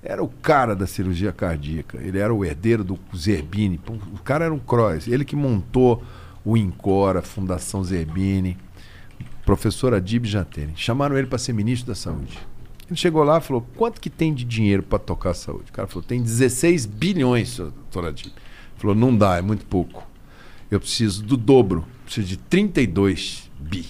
Era 0.07 0.23
o 0.23 0.29
cara 0.29 0.77
da 0.77 0.87
cirurgia 0.87 1.33
cardíaca. 1.33 1.99
Ele 1.99 2.19
era 2.19 2.33
o 2.33 2.45
herdeiro 2.45 2.85
do 2.85 2.99
Zerbini. 3.17 3.81
O 3.89 4.19
cara 4.23 4.45
era 4.45 4.53
um 4.53 4.59
cross. 4.59 5.09
Ele 5.09 5.25
que 5.25 5.35
montou 5.35 6.05
o 6.45 6.59
INCOR, 6.59 7.17
a 7.17 7.23
Fundação 7.23 7.83
Zerbini. 7.83 8.59
Professor 9.47 9.95
Adib 9.95 10.27
Jatene. 10.27 10.75
Chamaram 10.77 11.17
ele 11.17 11.27
para 11.27 11.39
ser 11.39 11.55
ministro 11.55 11.89
da 11.89 11.95
saúde. 11.95 12.39
Ele 12.87 12.97
chegou 12.97 13.25
lá 13.25 13.39
e 13.39 13.41
falou: 13.41 13.67
quanto 13.77 13.99
que 13.99 14.11
tem 14.11 14.35
de 14.35 14.45
dinheiro 14.45 14.83
para 14.83 14.99
tocar 14.99 15.31
a 15.31 15.35
saúde? 15.35 15.71
O 15.71 15.73
cara 15.73 15.89
falou: 15.89 16.03
tem 16.03 16.23
16 16.23 16.85
bilhões, 16.85 17.57
doutor 17.57 18.07
Adib. 18.07 18.27
Ele 18.27 18.35
falou: 18.77 18.95
não 18.95 19.17
dá, 19.17 19.39
é 19.39 19.43
muito 19.43 19.65
pouco. 19.65 20.07
Eu 20.71 20.81
preciso 20.81 21.23
do 21.23 21.37
dobro, 21.37 21.83
preciso 22.05 22.29
de 22.29 22.37
32 22.37 23.51
bi. 23.59 23.87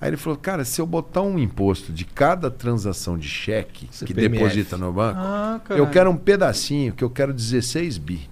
Aí 0.00 0.10
ele 0.10 0.16
falou, 0.16 0.38
cara, 0.38 0.64
se 0.64 0.80
eu 0.80 0.86
botar 0.86 1.22
um 1.22 1.38
imposto 1.38 1.92
de 1.92 2.04
cada 2.04 2.50
transação 2.50 3.18
de 3.18 3.28
cheque 3.28 3.88
que 3.88 3.96
CPMF. 3.96 4.28
deposita 4.28 4.76
no 4.76 4.92
banco, 4.92 5.18
Ah, 5.20 5.60
eu 5.70 5.88
quero 5.90 6.08
um 6.10 6.16
pedacinho, 6.16 6.92
que 6.92 7.02
eu 7.02 7.10
quero 7.10 7.32
16 7.32 7.98
bi. 7.98 8.30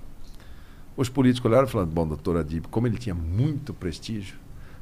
Os 0.96 1.08
políticos 1.08 1.50
olharam 1.50 1.66
e 1.66 1.70
falaram, 1.70 1.90
bom, 1.90 2.06
doutor 2.06 2.36
Adib, 2.36 2.66
como 2.70 2.86
ele 2.86 2.96
tinha 2.98 3.14
muito 3.14 3.74
prestígio, 3.74 4.36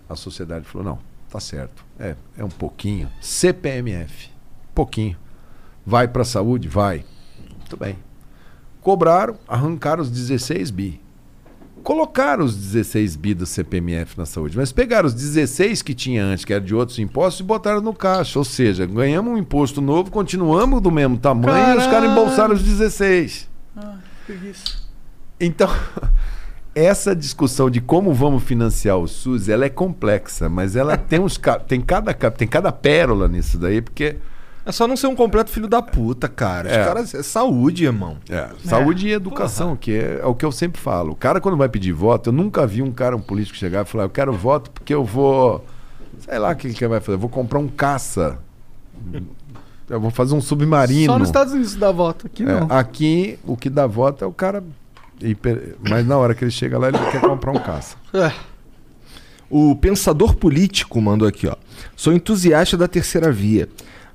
a 0.08 0.14
sociedade 0.14 0.66
falou, 0.66 0.86
não, 0.86 0.98
tá 1.30 1.40
certo, 1.40 1.84
é, 1.98 2.14
é 2.36 2.44
um 2.44 2.50
pouquinho. 2.50 3.10
CPMF, 3.20 4.28
pouquinho. 4.74 5.16
Vai 5.86 6.06
para 6.06 6.22
a 6.22 6.24
saúde? 6.26 6.68
Vai. 6.68 7.04
Muito 7.58 7.76
bem. 7.76 7.98
Cobraram, 8.80 9.38
arrancaram 9.48 10.02
os 10.02 10.10
16 10.10 10.70
bi. 10.70 11.00
Colocaram 11.84 12.46
os 12.46 12.56
16 12.56 13.14
bi 13.14 13.34
do 13.34 13.44
CPMF 13.44 14.16
na 14.16 14.24
saúde, 14.24 14.56
mas 14.56 14.72
pegaram 14.72 15.06
os 15.06 15.12
16 15.12 15.82
que 15.82 15.92
tinha 15.92 16.24
antes, 16.24 16.42
que 16.42 16.54
era 16.54 16.64
de 16.64 16.74
outros 16.74 16.98
impostos, 16.98 17.40
e 17.40 17.42
botaram 17.42 17.82
no 17.82 17.92
caixa. 17.92 18.38
Ou 18.38 18.44
seja, 18.44 18.86
ganhamos 18.86 19.34
um 19.34 19.36
imposto 19.36 19.82
novo, 19.82 20.10
continuamos 20.10 20.80
do 20.80 20.90
mesmo 20.90 21.18
tamanho 21.18 21.74
e 21.74 21.78
os 21.78 21.84
caras 21.84 21.90
Caralho. 21.90 22.12
embolsaram 22.12 22.54
os 22.54 22.62
16. 22.62 23.50
Ah, 23.76 23.98
preguiça. 24.26 24.78
Então, 25.38 25.68
essa 26.74 27.14
discussão 27.14 27.68
de 27.68 27.82
como 27.82 28.14
vamos 28.14 28.42
financiar 28.44 28.96
o 28.96 29.06
SUS, 29.06 29.50
ela 29.50 29.66
é 29.66 29.68
complexa, 29.68 30.48
mas 30.48 30.76
ela 30.76 30.96
tem 30.96 31.20
uns 31.20 31.38
tem 31.68 31.82
cada 31.82 32.14
tem 32.14 32.48
cada 32.48 32.72
pérola 32.72 33.28
nisso 33.28 33.58
daí, 33.58 33.82
porque 33.82 34.16
É 34.66 34.72
só 34.72 34.86
não 34.88 34.96
ser 34.96 35.08
um 35.08 35.14
completo 35.14 35.50
filho 35.50 35.68
da 35.68 35.82
puta, 35.82 36.26
cara. 36.28 36.68
Os 36.68 36.74
É. 36.74 36.84
caras 36.84 37.14
é 37.14 37.22
saúde, 37.22 37.84
irmão. 37.84 38.16
é, 38.30 38.48
saúde 38.64 39.08
e 39.08 39.12
educação, 39.12 39.76
que 39.76 39.92
é, 39.92 40.20
é 40.22 40.26
o 40.26 40.34
que 40.34 40.44
eu 40.44 40.50
sempre 40.52 40.80
falo. 40.80 41.12
O 41.12 41.16
cara 41.16 41.40
quando 41.40 41.56
vai 41.56 41.68
pedir 41.68 41.92
voto, 41.92 42.30
eu 42.30 42.32
nunca 42.32 42.66
vi 42.66 42.80
um 42.80 42.90
cara 42.90 43.14
um 43.14 43.20
político 43.20 43.56
chegar 43.58 43.84
e 43.84 43.88
falar: 43.88 44.04
"Eu 44.04 44.10
quero 44.10 44.32
voto 44.32 44.70
porque 44.70 44.94
eu 44.94 45.04
vou 45.04 45.64
sei 46.20 46.38
lá 46.38 46.52
o 46.52 46.56
que 46.56 46.72
que 46.72 46.82
ele 46.84 46.88
vai 46.90 47.00
fazer, 47.00 47.16
eu 47.16 47.20
vou 47.20 47.28
comprar 47.28 47.58
um 47.58 47.68
caça. 47.68 48.38
Eu 49.90 50.00
vou 50.00 50.10
fazer 50.10 50.34
um 50.34 50.40
submarino". 50.40 51.12
Só 51.12 51.18
nos 51.18 51.28
Estados 51.28 51.52
Unidos 51.52 51.74
dá 51.74 51.92
voto, 51.92 52.26
aqui 52.26 52.42
É, 52.42 52.46
não. 52.46 52.66
aqui 52.70 53.38
o 53.44 53.56
que 53.56 53.68
dá 53.68 53.86
voto 53.86 54.24
é 54.24 54.26
o 54.26 54.32
cara 54.32 54.64
hiper- 55.20 55.76
mas 55.86 56.06
na 56.06 56.16
hora 56.16 56.34
que 56.34 56.42
ele 56.42 56.50
chega 56.50 56.78
lá 56.78 56.88
ele 56.88 56.98
quer 57.10 57.20
comprar 57.20 57.52
um 57.52 57.58
caça. 57.60 57.96
É. 58.14 58.32
O 59.50 59.76
Pensador 59.76 60.34
Político 60.34 61.00
mandou 61.02 61.28
aqui, 61.28 61.46
ó. 61.46 61.54
Sou 61.94 62.12
entusiasta 62.14 62.76
da 62.78 62.88
terceira 62.88 63.30
via. 63.30 63.68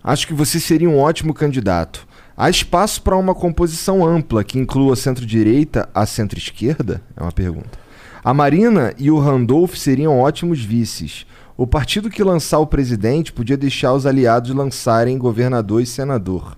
Acho 0.04 0.28
que 0.28 0.34
você 0.34 0.60
seria 0.60 0.90
um 0.90 0.98
ótimo 0.98 1.34
candidato. 1.34 2.08
Há 2.36 2.50
espaço 2.50 3.02
para 3.02 3.18
uma 3.18 3.36
composição 3.36 4.06
ampla 4.06 4.44
que 4.44 4.58
inclua 4.58 4.96
centro-direita 4.96 5.90
a 5.94 6.06
centro-esquerda? 6.06 7.02
É 7.16 7.22
uma 7.22 7.32
pergunta. 7.32 7.78
A 8.24 8.34
Marina 8.34 8.94
e 8.98 9.12
o 9.12 9.20
Randolph 9.20 9.76
seriam 9.76 10.20
ótimos 10.20 10.64
vices. 10.64 11.26
O 11.58 11.68
partido 11.68 12.10
que 12.10 12.24
lançar 12.24 12.60
o 12.60 12.68
presidente 12.68 13.34
podia 13.34 13.58
deixar 13.58 13.94
os 13.94 14.06
aliados 14.06 14.52
lançarem 14.52 15.18
governador 15.18 15.82
e 15.82 15.86
senador. 15.86 16.58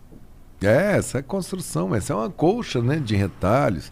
É, 0.62 0.98
essa 0.98 1.18
é 1.18 1.22
construção, 1.24 1.96
essa 1.96 2.14
é 2.14 2.16
uma 2.16 2.30
colcha 2.30 2.80
né, 2.82 2.98
de 2.98 3.16
retalhos. 3.16 3.92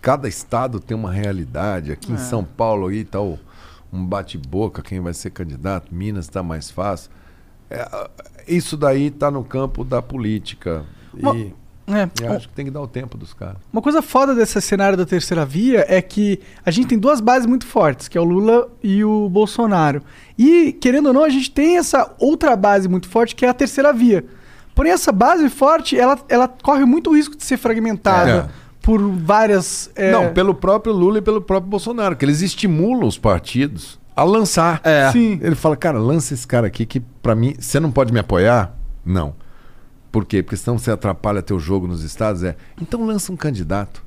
Cada 0.00 0.28
estado 0.28 0.78
tem 0.78 0.96
uma 0.96 1.12
realidade. 1.12 1.90
Aqui 1.90 2.12
em 2.12 2.18
São 2.18 2.44
Paulo 2.44 2.86
aí 2.86 3.02
tá 3.02 3.20
um 3.20 3.36
bate-boca, 4.06 4.82
quem 4.82 5.00
vai 5.00 5.14
ser 5.14 5.30
candidato, 5.30 5.92
Minas 5.92 6.26
está 6.26 6.44
mais 6.44 6.70
fácil. 6.70 7.10
É, 7.68 7.88
isso 8.46 8.76
daí 8.76 9.06
está 9.06 9.30
no 9.30 9.42
campo 9.44 9.84
da 9.84 10.00
política. 10.02 10.84
Uma- 11.14 11.34
E, 11.36 11.54
É, 11.88 12.08
e 12.20 12.26
acho 12.26 12.48
que 12.48 12.54
tem 12.54 12.64
que 12.64 12.70
dar 12.72 12.80
o 12.80 12.88
tempo 12.88 13.16
dos 13.16 13.32
caras. 13.32 13.58
Uma 13.72 13.80
coisa 13.80 14.02
foda 14.02 14.34
desse 14.34 14.60
cenário 14.60 14.98
da 14.98 15.06
terceira 15.06 15.46
via 15.46 15.84
é 15.88 16.02
que 16.02 16.40
a 16.64 16.70
gente 16.72 16.88
tem 16.88 16.98
duas 16.98 17.20
bases 17.20 17.46
muito 17.46 17.64
fortes, 17.64 18.08
que 18.08 18.18
é 18.18 18.20
o 18.20 18.24
Lula 18.24 18.68
e 18.82 19.04
o 19.04 19.28
Bolsonaro. 19.28 20.02
E, 20.36 20.72
querendo 20.72 21.06
ou 21.06 21.12
não, 21.12 21.22
a 21.22 21.28
gente 21.28 21.48
tem 21.48 21.76
essa 21.78 22.12
outra 22.18 22.56
base 22.56 22.88
muito 22.88 23.08
forte, 23.08 23.36
que 23.36 23.46
é 23.46 23.48
a 23.48 23.54
terceira 23.54 23.92
via. 23.92 24.24
Porém, 24.74 24.90
essa 24.90 25.12
base 25.12 25.48
forte, 25.48 25.96
ela, 25.96 26.18
ela 26.28 26.48
corre 26.48 26.84
muito 26.84 27.14
risco 27.14 27.36
de 27.36 27.44
ser 27.44 27.56
fragmentada 27.56 28.50
É. 28.50 28.66
por 28.82 29.00
várias... 29.00 29.88
é, 29.94 30.10
Não, 30.10 30.32
pelo 30.34 30.54
próprio 30.54 30.92
Lula 30.92 31.18
e 31.18 31.22
pelo 31.22 31.40
próprio 31.40 31.70
Bolsonaro, 31.70 32.16
que 32.16 32.24
eles 32.24 32.42
estimulam 32.42 33.06
os 33.06 33.16
partidos 33.16 33.96
a 34.16 34.24
lançar. 34.24 34.80
É. 34.82 35.12
Sim. 35.12 35.38
Ele 35.42 35.54
fala, 35.54 35.76
cara, 35.76 35.98
lança 35.98 36.32
esse 36.34 36.46
cara 36.46 36.66
aqui 36.66 36.86
que 36.86 37.00
pra 37.00 37.34
mim, 37.34 37.54
você 37.58 37.78
não 37.78 37.92
pode 37.92 38.12
me 38.12 38.18
apoiar? 38.18 38.74
Não. 39.04 39.34
Por 40.10 40.24
quê? 40.24 40.42
Porque 40.42 40.56
senão 40.56 40.78
você 40.78 40.90
atrapalha 40.90 41.42
teu 41.42 41.60
jogo 41.60 41.86
nos 41.86 42.02
estados. 42.02 42.42
É. 42.42 42.56
Então 42.80 43.04
lança 43.04 43.30
um 43.30 43.36
candidato. 43.36 44.02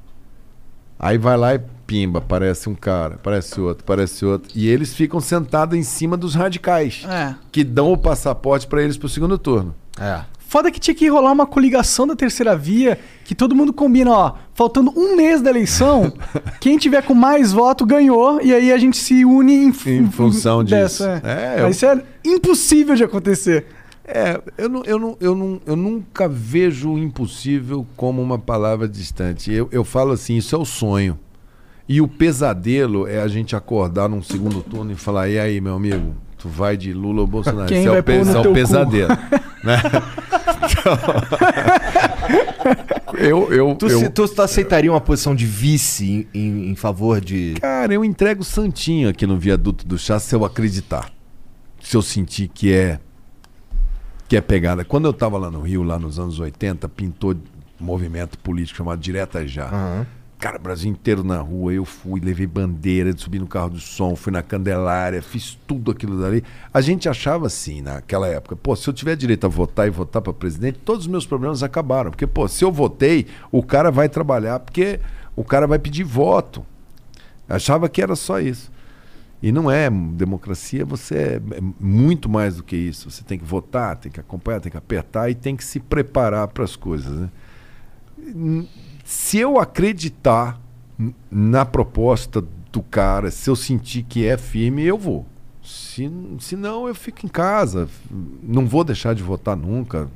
Aí 0.98 1.18
vai 1.18 1.38
lá 1.38 1.54
e 1.56 1.60
pimba, 1.88 2.20
aparece 2.20 2.68
um 2.68 2.76
cara, 2.76 3.16
aparece 3.16 3.62
outro, 3.62 3.84
aparece 3.84 4.26
outro. 4.26 4.52
E 4.54 4.68
eles 4.68 4.94
ficam 4.94 5.22
sentados 5.22 5.78
em 5.78 5.84
cima 5.84 6.18
dos 6.18 6.36
radicais, 6.36 7.06
É. 7.08 7.36
que 7.52 7.64
dão 7.64 7.94
o 7.94 7.98
passaporte 7.98 8.68
pra 8.68 8.82
eles 8.84 8.98
pro 8.98 9.08
segundo 9.08 9.38
turno. 9.38 9.74
É. 9.98 10.22
Foda 10.50 10.72
que 10.72 10.80
tinha 10.80 10.96
que 10.96 11.08
rolar 11.08 11.32
uma 11.32 11.46
coligação 11.46 12.08
da 12.08 12.16
terceira 12.16 12.58
via, 12.58 12.98
que 13.24 13.36
todo 13.36 13.56
mundo 13.56 13.72
combina, 13.72 14.10
ó, 14.12 14.34
faltando 14.56 14.92
um 14.98 15.16
mês 15.16 15.42
da 15.42 15.52
eleição, 15.52 16.12
quem 16.60 16.76
tiver 16.76 17.04
com 17.04 17.14
mais 17.14 17.52
voto 17.54 17.86
ganhou, 17.86 18.42
e 18.42 18.52
aí 18.52 18.74
a 18.74 18.78
gente 18.80 18.98
se 18.98 19.24
une 19.24 19.54
em, 19.54 19.68
Em 19.68 20.10
função 20.10 20.64
disso. 20.66 20.76
dessa. 21.04 21.22
É, 21.24 21.52
Mas 21.52 21.62
eu- 21.62 21.70
isso 21.70 21.86
é 21.86 22.04
impossível 22.26 22.96
de 22.96 23.04
acontecer. 23.04 23.68
É, 24.04 24.42
eu, 24.58 24.68
não, 24.68 24.84
eu, 24.86 24.98
não, 24.98 25.18
eu, 25.22 25.36
não, 25.36 25.62
eu 25.68 25.76
nunca 25.76 26.28
vejo 26.28 26.94
o 26.94 26.98
impossível 26.98 27.86
como 27.96 28.20
uma 28.20 28.40
palavra 28.40 28.88
distante. 28.90 29.54
Eu, 29.54 29.70
eu 29.72 29.84
falo 29.84 30.14
assim, 30.14 30.36
isso 30.36 30.56
é 30.56 30.58
o 30.58 30.66
sonho. 30.66 31.20
E 31.88 32.02
o 32.02 32.08
pesadelo 32.08 33.08
é 33.08 33.22
a 33.22 33.28
gente 33.28 33.56
acordar 33.56 34.10
num 34.10 34.24
segundo 34.24 34.64
turno 34.64 34.92
e 34.92 34.96
falar, 34.96 35.30
e 35.30 35.38
aí, 35.38 35.62
meu 35.62 35.76
amigo, 35.76 36.16
tu 36.40 36.50
vai 36.50 36.76
de 36.76 36.92
Lula 36.94 37.22
ou 37.22 37.28
Bolsonaro? 37.28 37.68
Quem 37.68 37.80
Isso 37.82 37.88
é 37.90 37.92
vai 37.92 38.00
o, 38.00 38.04
pe- 38.04 38.14
pôr 38.18 38.26
no 38.26 38.30
isso 38.32 38.38
é 38.38 38.42
teu 38.42 38.52
o 38.52 38.54
pesadelo. 38.56 39.10
né? 39.64 39.82
Então, 40.72 40.98
eu, 43.18 43.52
eu, 43.54 43.76
Tu, 43.76 43.88
eu, 43.88 44.00
se- 44.00 44.10
tu, 44.10 44.28
tu 44.28 44.42
aceitaria 44.42 44.92
uma 44.92 45.02
posição 45.02 45.36
de 45.36 45.46
vice 45.46 46.28
em, 46.34 46.40
em- 46.40 46.70
em 46.72 46.76
favor 46.76 47.20
de. 47.22 47.56
Cara, 47.60 47.94
eu 47.94 48.04
entrego 48.06 48.44
santinho 48.44 49.10
aqui 49.10 49.26
no 49.28 49.38
viaduto 49.38 49.86
do 49.86 49.98
chá 49.98 50.20
se 50.20 50.34
eu 50.36 50.44
acreditar. 50.46 51.10
Se 51.82 51.96
eu 51.96 52.02
sentir 52.02 52.48
que 52.50 52.72
é 52.74 53.00
que 54.28 54.36
é 54.38 54.42
pegada. 54.42 54.86
Quando 54.86 55.06
eu 55.06 55.14
tava 55.14 55.38
lá 55.40 55.50
no 55.50 55.62
Rio, 55.62 55.82
lá 55.82 55.98
nos 55.98 56.20
anos 56.20 56.40
80, 56.40 56.88
pintou 56.90 57.32
um 57.34 57.38
movimento 57.84 58.38
político 58.38 58.78
chamado 58.78 59.00
Direta 59.00 59.48
Já. 59.48 59.66
Aham. 59.68 60.06
Cara, 60.40 60.58
Brasil 60.58 60.90
inteiro 60.90 61.22
na 61.22 61.42
rua, 61.42 61.74
eu 61.74 61.84
fui, 61.84 62.22
levei 62.22 62.48
bandeira, 62.48 63.14
subi 63.18 63.38
no 63.40 63.46
carro 63.46 63.72
do 63.72 63.80
som, 63.80 64.16
fui 64.16 64.32
na 64.32 64.42
Candelária, 64.42 65.22
fiz 65.22 65.60
tudo 65.68 65.92
aquilo 65.92 66.18
dali. 66.18 66.46
A 66.74 66.80
gente 66.80 67.10
achava 67.10 67.48
assim, 67.48 67.82
naquela 67.82 68.26
época, 68.26 68.56
pô, 68.56 68.74
se 68.74 68.90
eu 68.90 68.94
tiver 68.94 69.18
direito 69.18 69.46
a 69.46 69.50
votar 69.50 69.86
e 69.86 69.90
votar 69.90 70.22
para 70.22 70.32
presidente, 70.32 70.80
todos 70.80 71.02
os 71.02 71.12
meus 71.12 71.26
problemas 71.26 71.62
acabaram. 71.62 72.10
Porque, 72.10 72.26
pô, 72.26 72.48
se 72.48 72.64
eu 72.64 72.72
votei, 72.72 73.28
o 73.52 73.62
cara 73.62 73.92
vai 73.92 74.08
trabalhar, 74.08 74.62
porque 74.62 75.02
o 75.36 75.44
cara 75.44 75.68
vai 75.68 75.78
pedir 75.78 76.06
voto. 76.06 76.66
Achava 77.50 77.90
que 77.90 78.02
era 78.02 78.16
só 78.16 78.40
isso. 78.40 78.72
E 79.44 79.52
não 79.52 79.70
é. 79.70 79.90
Democracia, 79.90 80.86
você 80.86 81.16
é 81.16 81.36
é 81.58 81.62
muito 81.78 82.30
mais 82.30 82.56
do 82.56 82.64
que 82.64 82.78
isso. 82.78 83.12
Você 83.12 83.26
tem 83.26 83.38
que 83.38 83.44
votar, 83.44 83.98
tem 83.98 84.10
que 84.10 84.22
acompanhar, 84.22 84.62
tem 84.62 84.72
que 84.72 84.78
apertar 84.78 85.30
e 85.30 85.36
tem 85.36 85.58
que 85.58 85.66
se 85.66 85.82
preparar 85.82 86.48
para 86.48 86.64
as 86.64 86.78
coisas. 86.78 87.12
Né? 87.12 87.30
Se 89.10 89.40
eu 89.40 89.58
acreditar 89.58 90.62
na 91.32 91.66
proposta 91.66 92.46
do 92.72 92.84
cara, 92.84 93.32
se 93.32 93.50
eu 93.50 93.56
sentir 93.56 94.04
que 94.04 94.28
é 94.28 94.38
firme, 94.38 94.86
eu 94.86 95.00
vou. 95.00 95.26
Se, 95.64 96.08
se 96.38 96.56
não, 96.56 96.88
eu 96.88 96.94
fico 96.94 97.26
em 97.26 97.28
casa. 97.28 97.90
Não 98.44 98.68
vou 98.68 98.84
deixar 98.84 99.16
de 99.16 99.24
votar 99.24 99.58
nunca. 99.58 100.08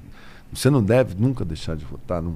Você 0.54 0.70
não 0.70 0.84
deve 0.84 1.16
nunca 1.16 1.44
deixar 1.44 1.76
de 1.76 1.84
votar. 1.84 2.22
Não. 2.22 2.36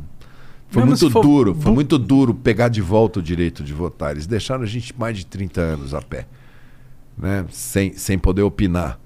Foi 0.67 0.83
Mesmo 0.83 0.97
muito 0.99 1.11
for 1.11 1.21
duro, 1.21 1.53
foi 1.53 1.71
muito 1.71 1.99
duro 1.99 2.33
pegar 2.33 2.69
de 2.69 2.81
volta 2.81 3.19
o 3.19 3.21
direito 3.21 3.63
de 3.63 3.71
votar. 3.71 4.13
Eles 4.13 4.25
deixaram 4.25 4.63
a 4.63 4.67
gente 4.67 4.97
mais 4.97 5.15
de 5.15 5.27
30 5.27 5.61
anos 5.61 5.93
a 5.93 6.01
pé, 6.01 6.25
né? 7.15 7.45
sem, 7.51 7.93
sem 7.93 8.17
poder 8.17 8.41
opinar. 8.41 8.99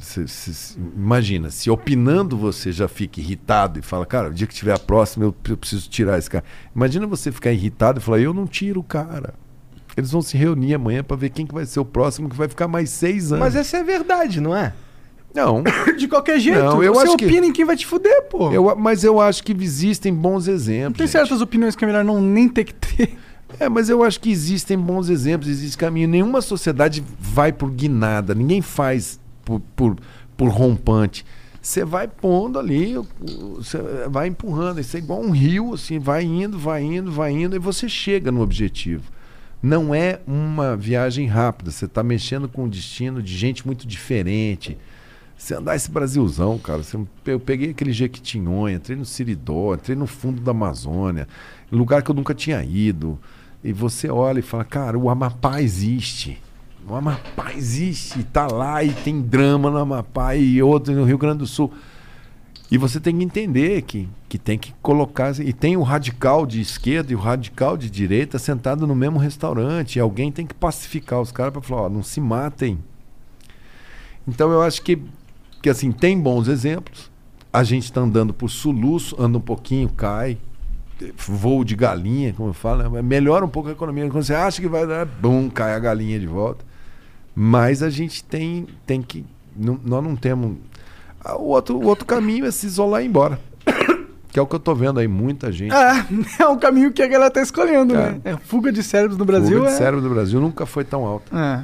Se- 0.00 0.28
se- 0.28 0.54
se- 0.54 0.78
imagina, 0.96 1.50
se 1.50 1.70
opinando 1.70 2.36
você 2.36 2.70
já 2.70 2.86
fica 2.86 3.18
irritado 3.20 3.78
e 3.78 3.82
fala, 3.82 4.04
cara, 4.06 4.28
o 4.28 4.32
dia 4.32 4.46
que 4.46 4.54
tiver 4.54 4.74
a 4.74 4.78
próxima 4.78 5.24
eu, 5.24 5.34
eu 5.48 5.56
preciso 5.56 5.88
tirar 5.88 6.18
esse 6.18 6.28
cara. 6.30 6.44
Imagina 6.74 7.06
você 7.06 7.32
ficar 7.32 7.50
irritado 7.52 7.98
e 7.98 8.02
falar, 8.02 8.20
eu 8.20 8.32
não 8.34 8.46
tiro 8.46 8.80
o 8.80 8.84
cara. 8.84 9.34
Eles 9.96 10.10
vão 10.10 10.20
se 10.20 10.36
reunir 10.36 10.74
amanhã 10.74 11.02
para 11.02 11.16
ver 11.16 11.30
quem 11.30 11.46
que 11.46 11.54
vai 11.54 11.64
ser 11.64 11.80
o 11.80 11.84
próximo 11.84 12.28
que 12.28 12.36
vai 12.36 12.46
ficar 12.48 12.68
mais 12.68 12.90
seis 12.90 13.32
anos. 13.32 13.40
Mas 13.44 13.56
essa 13.56 13.78
é 13.78 13.80
a 13.80 13.84
verdade, 13.84 14.40
não 14.40 14.54
é? 14.54 14.74
Não, 15.34 15.62
De 15.98 16.06
qualquer 16.06 16.38
jeito, 16.38 16.58
Não, 16.58 16.82
eu 16.82 16.94
você 16.94 17.08
acho 17.08 17.16
que- 17.16 17.24
opina 17.26 17.46
em 17.46 17.52
quem 17.52 17.64
vai 17.64 17.76
te 17.76 17.86
fuder, 17.86 18.22
pô. 18.30 18.52
eu, 18.52 18.76
mas 18.76 19.02
eu 19.04 19.20
acho 19.20 19.42
que 19.42 19.52
existem 19.52 20.14
bons 20.14 20.46
Não 20.46 20.54
exemplos. 20.54 20.98
tem 20.98 21.06
gente. 21.06 21.12
certas 21.12 21.40
opiniões 21.40 21.74
que 21.74 21.84
é 21.84 21.86
melhor 21.86 22.04
não 22.04 22.20
nem 22.20 22.48
ter 22.48 22.64
que 22.64 22.74
ter. 22.74 23.16
É, 23.58 23.68
mas 23.68 23.88
eu 23.88 24.02
acho 24.02 24.20
que 24.20 24.30
existem 24.30 24.76
bons 24.78 25.08
exemplos, 25.08 25.48
existe 25.48 25.78
caminho. 25.78 26.08
Nenhuma 26.08 26.42
sociedade 26.42 27.02
vai 27.18 27.52
por 27.52 27.70
guinada, 27.70 28.34
ninguém 28.34 28.60
faz 28.60 29.18
por, 29.46 29.96
por, 30.36 30.48
rompante. 30.48 31.24
Você 31.62 31.84
vai 31.84 32.06
pondo 32.06 32.58
ali, 32.58 32.94
você 33.56 33.78
vai 34.08 34.28
empurrando. 34.28 34.80
Isso 34.80 34.96
é 34.96 35.00
igual 35.00 35.20
um 35.20 35.30
rio, 35.30 35.74
assim, 35.74 35.98
vai 35.98 36.24
indo, 36.24 36.58
vai 36.58 36.82
indo, 36.82 37.10
vai 37.10 37.32
indo, 37.32 37.56
e 37.56 37.58
você 37.58 37.88
chega 37.88 38.30
no 38.30 38.42
objetivo. 38.42 39.10
Não 39.62 39.94
é 39.94 40.20
uma 40.26 40.76
viagem 40.76 41.26
rápida, 41.26 41.70
você 41.70 41.86
está 41.86 42.02
mexendo 42.02 42.48
com 42.48 42.64
o 42.64 42.68
destino 42.68 43.22
de 43.22 43.36
gente 43.36 43.66
muito 43.66 43.86
diferente. 43.86 44.76
Você 45.36 45.54
andar 45.54 45.76
esse 45.76 45.90
Brasilzão, 45.90 46.58
cara. 46.58 46.82
Você, 46.82 46.98
eu 47.26 47.40
peguei 47.40 47.70
aquele 47.70 47.92
Jequitinhonha, 47.92 48.76
entrei 48.76 48.96
no 48.96 49.04
Siridó, 49.04 49.74
entrei 49.74 49.96
no 49.96 50.06
fundo 50.06 50.40
da 50.40 50.52
Amazônia, 50.52 51.28
lugar 51.70 52.02
que 52.02 52.10
eu 52.10 52.14
nunca 52.14 52.34
tinha 52.34 52.62
ido. 52.64 53.18
E 53.62 53.72
você 53.72 54.08
olha 54.08 54.38
e 54.38 54.42
fala, 54.42 54.64
cara, 54.64 54.98
o 54.98 55.10
Amapá 55.10 55.60
existe. 55.60 56.40
O 56.88 56.94
Amapá 56.94 57.52
existe, 57.52 58.22
tá 58.22 58.46
lá 58.46 58.84
e 58.84 58.92
tem 58.92 59.20
drama 59.20 59.70
no 59.70 59.78
Amapá 59.78 60.36
e 60.36 60.62
outro 60.62 60.94
no 60.94 61.04
Rio 61.04 61.18
Grande 61.18 61.38
do 61.38 61.46
Sul. 61.46 61.72
E 62.70 62.78
você 62.78 63.00
tem 63.00 63.16
que 63.16 63.24
entender 63.24 63.82
que, 63.82 64.08
que 64.28 64.38
tem 64.38 64.56
que 64.56 64.72
colocar. 64.80 65.38
E 65.40 65.52
tem 65.52 65.76
o 65.76 65.82
radical 65.82 66.46
de 66.46 66.60
esquerda 66.60 67.12
e 67.12 67.16
o 67.16 67.18
radical 67.18 67.76
de 67.76 67.90
direita 67.90 68.38
sentado 68.38 68.86
no 68.86 68.94
mesmo 68.94 69.18
restaurante. 69.18 69.96
E 69.96 70.00
alguém 70.00 70.30
tem 70.30 70.46
que 70.46 70.54
pacificar 70.54 71.20
os 71.20 71.32
caras 71.32 71.52
para 71.52 71.62
falar: 71.62 71.82
ó, 71.82 71.88
não 71.88 72.04
se 72.04 72.20
matem. 72.20 72.78
Então 74.26 74.50
eu 74.52 74.62
acho 74.62 74.82
que, 74.82 75.00
que 75.60 75.68
assim, 75.68 75.90
tem 75.90 76.20
bons 76.20 76.46
exemplos. 76.46 77.10
A 77.52 77.64
gente 77.64 77.84
está 77.84 78.00
andando 78.00 78.32
por 78.34 78.48
soluço, 78.48 79.20
anda 79.20 79.38
um 79.38 79.40
pouquinho, 79.40 79.88
cai. 79.88 80.38
Voo 81.16 81.64
de 81.64 81.76
galinha, 81.76 82.32
como 82.32 82.50
eu 82.50 82.54
falo, 82.54 82.88
né? 82.88 83.02
melhora 83.02 83.44
um 83.44 83.48
pouco 83.48 83.68
a 83.68 83.72
economia. 83.72 84.08
Quando 84.08 84.24
você 84.24 84.34
acha 84.34 84.62
que 84.62 84.68
vai 84.68 84.86
dar, 84.86 85.04
bum, 85.04 85.50
cai 85.50 85.74
a 85.74 85.78
galinha 85.78 86.18
de 86.18 86.26
volta. 86.26 86.64
Mas 87.38 87.82
a 87.82 87.90
gente 87.90 88.24
tem, 88.24 88.66
tem 88.86 89.02
que. 89.02 89.22
não- 89.54 89.78
nós 89.84 90.02
não 90.02 90.16
temos. 90.16 90.56
Ah, 91.22 91.36
O 91.36 91.48
outro, 91.48 91.76
o 91.76 91.84
outro 91.84 92.06
caminho 92.06 92.46
é 92.46 92.50
se 92.50 92.66
isolar 92.66 93.02
e 93.02 93.04
ir 93.04 93.08
embora. 93.08 93.38
Que 94.32 94.38
é 94.38 94.42
o 94.42 94.46
que 94.46 94.54
eu 94.54 94.60
tô 94.60 94.74
vendo 94.74 95.00
aí, 95.00 95.08
muita 95.08 95.50
gente. 95.50 95.72
É, 95.74 96.04
é 96.42 96.46
um 96.46 96.58
caminho 96.58 96.92
que 96.92 97.02
a 97.02 97.06
galera 97.06 97.30
tá 97.30 97.40
escolhendo, 97.40 97.94
É. 97.94 98.10
né? 98.12 98.20
É, 98.22 98.36
fuga 98.36 98.70
de 98.70 98.82
cérebros 98.82 99.16
no 99.16 99.24
Brasil 99.24 99.56
Fuga 99.58 99.68
de 99.70 99.74
é... 99.74 99.78
cérebro 99.78 100.02
do 100.02 100.10
Brasil 100.10 100.38
nunca 100.38 100.66
foi 100.66 100.84
tão 100.84 101.06
alta. 101.06 101.34
É. 101.34 101.62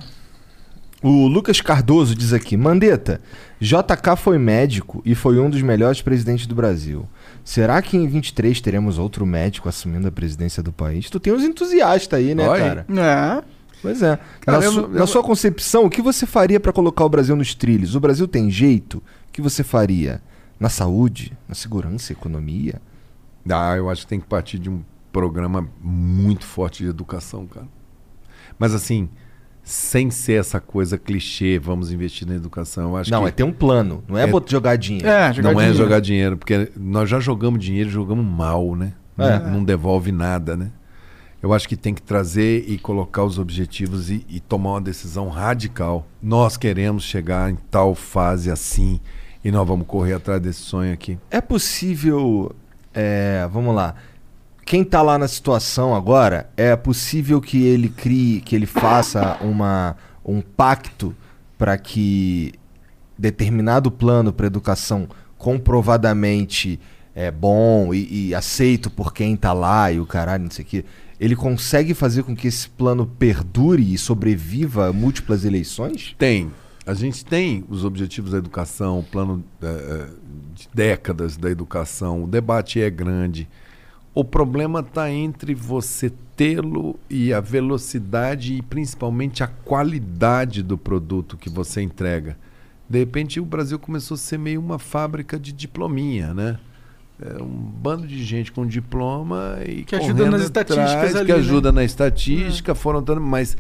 O 1.03 1.27
Lucas 1.27 1.61
Cardoso 1.61 2.15
diz 2.15 2.33
aqui: 2.33 2.57
Mandetta, 2.57 3.21
JK 3.61 4.17
foi 4.17 4.39
médico 4.39 5.03
e 5.05 5.15
foi 5.15 5.39
um 5.39 5.51
dos 5.51 5.61
melhores 5.61 6.01
presidentes 6.01 6.47
do 6.47 6.55
Brasil. 6.55 7.07
Será 7.45 7.83
que 7.83 7.97
em 7.97 8.07
23 8.07 8.59
teremos 8.61 8.99
outro 8.99 9.27
médico 9.27 9.69
assumindo 9.69 10.09
a 10.09 10.13
presidência 10.13 10.63
do 10.63 10.73
país? 10.73 11.11
Tu 11.11 11.21
tem 11.21 11.33
uns 11.33 11.43
entusiastas 11.43 12.19
aí, 12.21 12.35
né, 12.35 12.49
aí. 12.49 12.59
cara? 12.61 12.87
É. 12.89 13.43
Pois 13.83 14.01
é. 14.03 14.19
Cara, 14.41 14.59
na 14.61 14.65
eu 14.65 14.73
su- 14.73 14.81
não- 14.83 14.89
na 14.89 15.01
eu- 15.01 15.07
sua 15.07 15.23
concepção, 15.23 15.85
o 15.85 15.91
que 15.91 16.01
você 16.01 16.25
faria 16.25 16.61
pra 16.61 16.73
colocar 16.73 17.05
o 17.05 17.09
Brasil 17.09 17.35
nos 17.37 17.55
trilhos? 17.55 17.95
O 17.95 18.01
Brasil 18.01 18.27
tem 18.29 18.49
jeito? 18.51 18.99
O 18.99 19.33
que 19.33 19.43
você 19.43 19.63
faria? 19.65 20.23
Na 20.59 20.69
saúde? 20.69 21.37
Na 21.49 21.55
segurança? 21.55 22.13
Economia? 22.13 22.81
Ah, 23.51 23.75
eu 23.77 23.91
acho 23.91 24.03
que 24.03 24.07
tem 24.07 24.21
que 24.21 24.27
partir 24.27 24.59
de 24.59 24.71
um 24.71 24.83
programa 25.13 25.69
muito 25.83 26.47
forte 26.47 26.85
de 26.85 26.89
educação, 26.89 27.45
cara. 27.47 27.67
Mas 28.59 28.73
assim, 28.73 29.09
sem 29.65 30.11
ser 30.11 30.35
essa 30.41 30.61
coisa 30.61 30.97
clichê, 30.97 31.59
vamos 31.59 31.91
investir 31.93 32.27
na 32.29 32.35
educação. 32.37 32.91
Eu 32.91 32.97
acho 32.97 33.11
não, 33.11 33.23
que 33.23 33.29
é 33.29 33.33
ter 33.33 33.43
um 33.43 33.53
plano. 33.53 34.05
Não 34.09 34.17
é, 34.17 34.23
É- 34.23 34.27
botar 34.29 34.51
jogar 34.51 34.77
dinheiro. 34.77 35.09
É, 35.09 35.33
jogar 35.33 35.53
não 35.53 35.61
é 35.61 35.65
dinheiro. 35.65 35.79
jogar 35.85 36.01
dinheiro, 36.01 36.37
porque 36.37 36.71
nós 36.77 37.11
já 37.11 37.19
jogamos 37.19 37.63
dinheiro 37.65 37.89
e 37.91 37.93
jogamos 37.93 38.25
mal, 38.25 38.77
né? 38.77 38.93
É. 39.19 39.39
Não, 39.41 39.51
não 39.55 39.65
devolve 39.65 40.13
nada, 40.13 40.57
né? 40.57 40.71
Eu 41.43 41.53
acho 41.53 41.69
que 41.69 41.77
tem 41.77 41.93
que 41.93 42.01
trazer 42.01 42.65
e 42.69 42.79
colocar 42.79 43.25
os 43.25 43.39
objetivos 43.39 44.11
e, 44.11 44.25
e 44.29 44.39
tomar 44.39 44.71
uma 44.75 44.81
decisão 44.81 45.29
radical. 45.29 46.07
Nós 46.23 46.57
queremos 46.57 47.03
chegar 47.03 47.51
em 47.51 47.57
tal 47.69 47.97
fase 47.97 48.49
assim 48.49 49.01
e 49.45 49.51
nós 49.51 49.67
vamos 49.67 49.87
correr 49.87 50.13
atrás 50.13 50.41
desse 50.41 50.61
sonho 50.61 50.93
aqui. 50.93 51.19
É 51.31 51.41
possível. 51.41 52.55
é, 52.95 53.49
vamos 53.53 53.75
lá. 53.75 53.97
Quem 54.65 54.85
tá 54.85 55.03
lá 55.03 55.19
na 55.19 55.27
situação 55.27 55.95
agora, 55.95 56.49
é 56.57 56.77
possível 56.77 57.41
que 57.41 57.67
ele 57.67 57.89
crie, 57.89 58.41
que 58.41 58.55
ele 58.55 58.65
faça 58.65 59.37
uma, 59.41 59.97
um 60.25 60.41
pacto 60.41 61.15
para 61.59 61.77
que 61.77 62.53
determinado 63.19 63.91
plano 63.91 64.33
para 64.33 64.47
educação 64.47 65.09
comprovadamente 65.37 66.79
é 67.15 67.31
bom 67.31 67.93
e, 67.93 68.29
e 68.29 68.35
aceito 68.35 68.89
por 68.89 69.13
quem 69.13 69.37
tá 69.37 69.53
lá 69.53 69.91
e 69.91 70.01
o 70.01 70.07
caralho, 70.07 70.45
não 70.45 70.51
sei 70.51 70.65
o 70.65 70.69
quê. 70.69 70.85
Ele 71.21 71.37
consegue 71.37 71.95
fazer 71.95 72.23
com 72.23 72.35
que 72.35 72.49
esse 72.49 72.69
plano 72.69 73.07
perdure 73.07 73.95
e 73.95 73.99
sobreviva 73.99 74.89
a 74.89 74.93
múltiplas 74.93 75.45
eleições? 75.45 76.15
Tem. 76.19 76.51
A 76.85 76.95
gente 76.95 77.25
tem 77.25 77.65
os 77.69 77.85
objetivos 77.85 78.33
da 78.33 78.39
educação, 78.39 78.99
o 78.99 79.05
plano 79.05 79.45
eh, 79.63 79.67
eh, 79.67 80.09
de 80.53 80.69
décadas 80.75 81.37
da 81.37 81.49
educação, 81.49 82.25
o 82.25 82.27
debate 82.27 82.81
é 82.81 82.91
grande. 82.91 83.49
O 84.15 84.25
problema 84.25 84.81
está 84.81 85.11
entre 85.11 85.55
você 85.55 86.13
tê-lo 86.37 86.99
e 87.09 87.33
a 87.33 87.41
velocidade 87.41 88.55
e 88.55 88.63
principalmente 88.63 89.45
a 89.45 89.47
qualidade 89.47 90.63
do 90.63 90.77
produto 90.77 91.37
que 91.37 91.49
você 91.49 91.81
entrega. 91.81 92.37
De 92.89 92.99
repente 92.99 93.41
o 93.41 93.45
Brasil 93.45 93.79
começou 93.79 94.17
a 94.17 94.19
ser 94.19 94.39
meio 94.39 94.61
uma 94.61 94.79
fábrica 94.79 95.39
de 95.39 95.53
diplominha, 95.53 96.35
né? 96.35 96.59
É 97.25 97.43
um 97.43 97.47
bando 97.49 98.07
de 98.07 98.23
gente 98.25 98.51
com 98.51 98.67
diploma 98.67 99.59
e 99.67 99.85
Que 99.85 99.95
ajuda 99.97 100.15
correndo 100.15 100.33
nas 100.33 100.43
estatísticas 100.43 100.93
atrás, 100.93 101.17
ali, 101.17 101.27
que 101.27 101.33
né? 101.33 101.39
ajuda 101.39 101.73
na 101.73 101.85
estatística, 101.85 102.75
foram 102.75 103.03
dando, 103.03 103.21
mas 103.21 103.57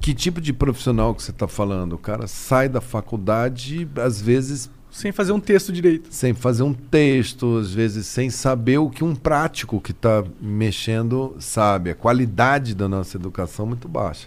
que 0.00 0.14
tipo 0.14 0.40
de 0.40 0.52
profissional 0.52 1.14
que 1.14 1.22
você 1.22 1.30
está 1.30 1.46
falando? 1.46 1.92
O 1.94 1.98
cara 1.98 2.26
sai 2.26 2.68
da 2.68 2.80
faculdade, 2.80 3.86
às 3.96 4.20
vezes, 4.20 4.70
Sem 4.90 5.12
fazer 5.12 5.32
um 5.32 5.40
texto 5.40 5.70
direito. 5.72 6.08
sem 6.10 6.32
fazer 6.32 6.62
um 6.62 6.72
texto, 6.72 7.58
às 7.58 7.72
vezes 7.72 8.06
sem 8.06 8.30
saber 8.30 8.78
o 8.78 8.88
que 8.88 9.04
um 9.04 9.14
prático 9.14 9.80
que 9.80 9.92
está 9.92 10.24
mexendo 10.40 11.36
sabe. 11.38 11.90
A 11.90 11.94
qualidade 11.94 12.74
da 12.74 12.88
nossa 12.88 13.16
educação 13.16 13.66
é 13.66 13.68
muito 13.68 13.88
baixa. 13.88 14.26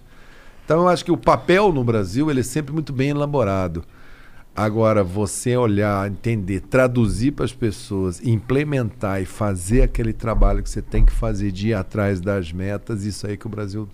Então 0.64 0.82
eu 0.82 0.88
acho 0.88 1.04
que 1.04 1.12
o 1.12 1.18
papel 1.18 1.74
no 1.74 1.84
Brasil 1.84 2.30
ele 2.30 2.40
é 2.42 2.44
sempre 2.44 2.72
muito 2.72 2.94
bem 2.94 3.10
elaborado. 3.10 3.84
Agora, 4.56 5.04
você 5.04 5.58
olhar, 5.58 6.08
entender, 6.08 6.62
traduzir 6.62 7.32
para 7.32 7.44
as 7.44 7.54
pessoas, 7.54 8.22
implementar 8.24 9.20
e 9.20 9.26
fazer 9.26 9.82
aquele 9.82 10.14
trabalho 10.14 10.62
que 10.62 10.70
você 10.70 10.82
tem 10.82 11.04
que 11.04 11.12
fazer 11.12 11.52
de 11.52 11.70
ir 11.70 11.74
atrás 11.74 12.22
das 12.22 12.52
metas, 12.52 13.04
isso 13.04 13.26
aí 13.26 13.36
que 13.36 13.48
o 13.48 13.50
Brasil. 13.50 13.90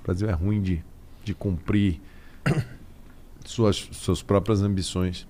O 0.00 0.02
Brasil 0.02 0.30
é 0.30 0.32
ruim 0.32 0.62
de, 0.62 0.82
de 1.22 1.34
cumprir 1.34 2.00
suas, 3.44 3.88
suas 3.92 4.22
próprias 4.22 4.62
ambições. 4.62 5.28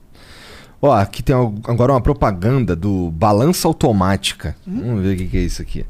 Ó, 0.82 0.92
aqui 0.92 1.22
tem 1.22 1.36
agora 1.64 1.92
uma 1.92 2.00
propaganda 2.00 2.74
do 2.74 3.10
Balança 3.10 3.68
Automática. 3.68 4.56
Vamos 4.66 5.02
ver 5.02 5.14
o 5.14 5.28
que, 5.28 5.36
é 5.36 5.40
isso 5.40 5.60
aqui. 5.60 5.84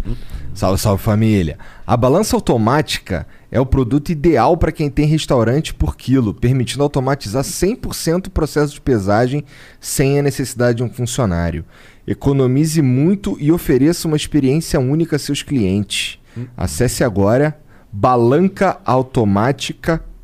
Salve, 0.53 0.81
salve 0.81 1.01
família. 1.01 1.57
A 1.87 1.97
balança 1.97 2.35
automática 2.35 3.25
é 3.53 3.61
o 3.61 3.67
produto 3.67 4.11
ideal 4.11 4.57
para 4.57 4.73
quem 4.73 4.91
tem 4.91 5.07
restaurante 5.07 5.73
por 5.73 5.97
quilo, 5.97 6.35
permitindo 6.35 6.83
automatizar 6.83 7.45
100% 7.45 8.27
o 8.27 8.31
processo 8.31 8.75
de 8.75 8.81
pesagem 8.81 9.45
sem 9.79 10.19
a 10.19 10.23
necessidade 10.23 10.79
de 10.79 10.83
um 10.83 10.91
funcionário. 10.91 11.65
Economize 12.05 12.83
muito 12.83 13.37
e 13.39 13.53
ofereça 13.53 14.09
uma 14.09 14.17
experiência 14.17 14.81
única 14.81 15.15
a 15.15 15.19
seus 15.21 15.43
clientes. 15.43 16.19
Acesse 16.57 17.05
agora 17.05 17.57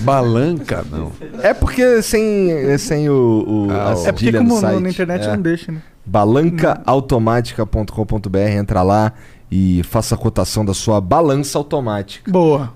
Balanca, 0.01 0.83
não. 0.89 1.11
É 1.43 1.53
porque 1.53 2.01
sem, 2.01 2.75
sem 2.77 3.09
o, 3.09 3.43
o 3.47 3.67
Ah, 3.71 3.93
É 4.05 4.11
porque 4.11 4.31
como 4.31 4.59
no 4.59 4.79
na 4.79 4.89
internet 4.89 5.25
É. 5.25 5.27
não 5.35 5.41
deixa, 5.41 5.71
né? 5.71 5.81
balancaautomática.com.br, 6.05 8.37
entra 8.57 8.81
lá 8.81 9.13
e 9.51 9.83
faça 9.83 10.15
a 10.15 10.17
cotação 10.17 10.65
da 10.65 10.73
sua 10.73 10.99
balança 10.99 11.57
automática. 11.59 12.31
Boa. 12.31 12.73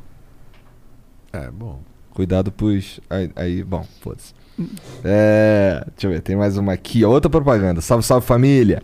É, 1.33 1.49
bom. 1.51 1.79
Cuidado, 2.11 2.51
pois. 2.51 2.99
Aí, 3.09 3.31
aí, 3.35 3.63
bom, 3.63 3.83
foda-se. 4.01 4.33
É, 5.03 5.83
deixa 5.95 6.07
eu 6.07 6.11
ver, 6.11 6.21
tem 6.21 6.35
mais 6.35 6.57
uma 6.57 6.73
aqui. 6.73 7.03
Outra 7.03 7.29
propaganda. 7.29 7.81
Salve, 7.81 8.05
salve 8.05 8.25
família. 8.25 8.81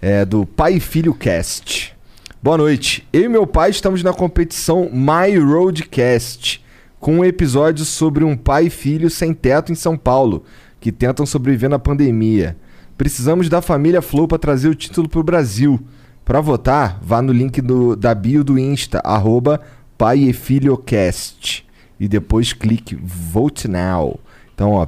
É 0.00 0.24
do 0.24 0.46
Pai 0.46 0.74
e 0.74 0.80
Filho 0.80 1.14
Cast. 1.14 1.96
Boa 2.40 2.56
noite. 2.56 3.06
Eu 3.12 3.22
e 3.22 3.28
meu 3.28 3.46
pai 3.46 3.70
estamos 3.70 4.02
na 4.02 4.12
competição 4.12 4.88
My 4.92 5.36
Roadcast, 5.36 6.64
com 7.00 7.18
um 7.18 7.24
episódio 7.24 7.84
sobre 7.84 8.22
um 8.22 8.36
pai 8.36 8.66
e 8.66 8.70
filho 8.70 9.10
sem 9.10 9.34
teto 9.34 9.72
em 9.72 9.74
São 9.74 9.96
Paulo, 9.98 10.44
que 10.78 10.92
tentam 10.92 11.26
sobreviver 11.26 11.68
na 11.68 11.80
pandemia. 11.80 12.56
Precisamos 12.96 13.48
da 13.48 13.60
família 13.60 14.00
Flow 14.00 14.28
para 14.28 14.38
trazer 14.38 14.68
o 14.68 14.74
título 14.74 15.08
pro 15.08 15.22
Brasil. 15.22 15.80
Para 16.24 16.40
votar, 16.40 17.00
vá 17.02 17.20
no 17.20 17.32
link 17.32 17.60
do, 17.60 17.96
da 17.96 18.14
bio 18.14 18.44
do 18.44 18.56
Insta, 18.56 19.00
arroba 19.04 19.60
Pai 19.96 20.18
e 20.18 20.32
Filho 20.32 20.76
Cast. 20.76 21.66
E 21.98 22.06
depois 22.06 22.52
clique 22.52 22.94
Vote 22.94 23.66
Now. 23.66 24.20
Então, 24.58 24.72
ó, 24.72 24.84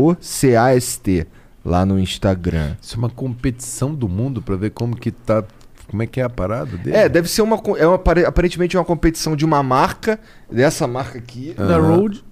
P-A-I-E-F-I-L-H-O-C-A-S-T. 0.00 1.26
Lá 1.64 1.84
no 1.84 1.98
Instagram. 1.98 2.74
Isso 2.80 2.94
é 2.94 2.98
uma 2.98 3.10
competição 3.10 3.92
do 3.94 4.08
mundo 4.08 4.40
para 4.40 4.56
ver 4.56 4.70
como 4.70 4.96
que 4.96 5.10
tá, 5.10 5.44
como 5.90 6.02
é 6.02 6.06
que 6.06 6.18
é 6.18 6.22
a 6.24 6.30
parada 6.30 6.74
dele. 6.78 6.96
É, 6.96 7.06
deve 7.08 7.28
ser 7.28 7.42
uma. 7.42 7.60
É 7.76 7.86
uma, 7.86 7.96
apare- 7.96 8.24
aparentemente 8.24 8.76
uma 8.78 8.84
competição 8.84 9.36
de 9.36 9.44
uma 9.44 9.62
marca, 9.62 10.18
dessa 10.50 10.86
marca 10.86 11.18
aqui, 11.18 11.52
Da 11.54 11.76
Aham. 11.76 11.96
Road. 11.96 12.24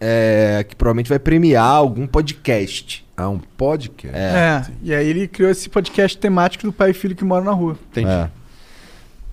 é, 0.00 0.64
que 0.68 0.74
provavelmente 0.74 1.08
vai 1.08 1.18
premiar 1.20 1.64
algum 1.64 2.08
podcast. 2.08 3.06
Há 3.16 3.28
um 3.28 3.38
podcast. 3.38 4.16
É. 4.18 4.64
E 4.82 4.92
aí 4.92 5.06
ele 5.08 5.28
criou 5.28 5.50
esse 5.50 5.68
podcast 5.68 6.18
temático 6.18 6.64
do 6.66 6.72
pai 6.72 6.90
e 6.90 6.94
filho 6.94 7.14
que 7.14 7.24
moram 7.24 7.44
na 7.44 7.52
rua. 7.52 7.78
Entendi. 7.90 8.10
É. 8.10 8.28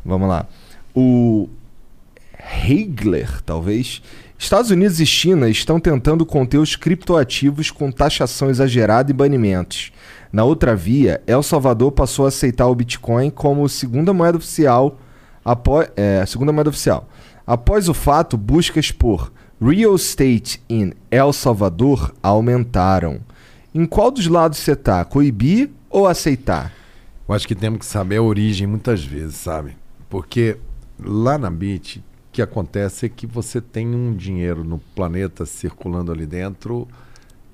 Vamos 0.06 0.30
lá. 0.30 0.46
O 0.94 1.50
Hegler, 2.68 3.42
talvez. 3.42 4.02
Estados 4.44 4.72
Unidos 4.72 5.00
e 5.00 5.06
China 5.06 5.48
estão 5.48 5.80
tentando 5.80 6.26
conter 6.26 6.58
os 6.58 6.76
criptoativos 6.76 7.72
com 7.72 7.90
taxação 7.90 8.50
exagerada 8.50 9.10
e 9.10 9.14
banimentos. 9.14 9.94
Na 10.34 10.44
outra 10.44 10.76
via, 10.76 11.24
El 11.26 11.42
Salvador 11.42 11.94
passou 11.94 12.26
a 12.26 12.28
aceitar 12.28 12.68
o 12.68 12.76
Bitcoin 12.76 13.30
como 13.30 13.70
segunda 13.70 14.12
moeda 14.12 14.38
oficial. 14.38 15.00
Após, 15.46 15.88
é, 15.96 16.26
segunda 16.26 16.52
moeda 16.52 16.70
oficial. 16.70 17.08
Após 17.48 17.88
o 17.88 17.94
fato, 17.94 18.36
buscas 18.36 18.92
por 18.92 19.32
real 19.62 19.96
estate 19.96 20.62
em 20.70 20.92
El 21.10 21.32
Salvador 21.32 22.14
aumentaram. 22.22 23.22
Em 23.74 23.86
qual 23.86 24.12
dos 24.12 24.28
lados 24.28 24.58
você 24.58 24.76
tá? 24.76 25.06
Coibir 25.06 25.70
ou 25.90 26.06
aceitar? 26.06 26.74
Eu 27.30 27.34
acho 27.34 27.48
que 27.48 27.56
temos 27.56 27.80
que 27.80 27.86
saber 27.86 28.18
a 28.18 28.22
origem 28.22 28.68
muitas 28.68 29.06
vezes, 29.06 29.36
sabe? 29.36 29.78
Porque 30.10 30.58
lá 31.00 31.38
na 31.38 31.50
BIT, 31.50 32.04
que 32.34 32.42
acontece 32.42 33.06
é 33.06 33.10
que 33.10 33.28
você 33.28 33.62
tem 33.62 33.88
um 33.96 34.16
dinheiro 34.16 34.64
no 34.64 34.80
planeta 34.80 35.46
circulando 35.46 36.12
ali 36.12 36.26
dentro 36.26 36.88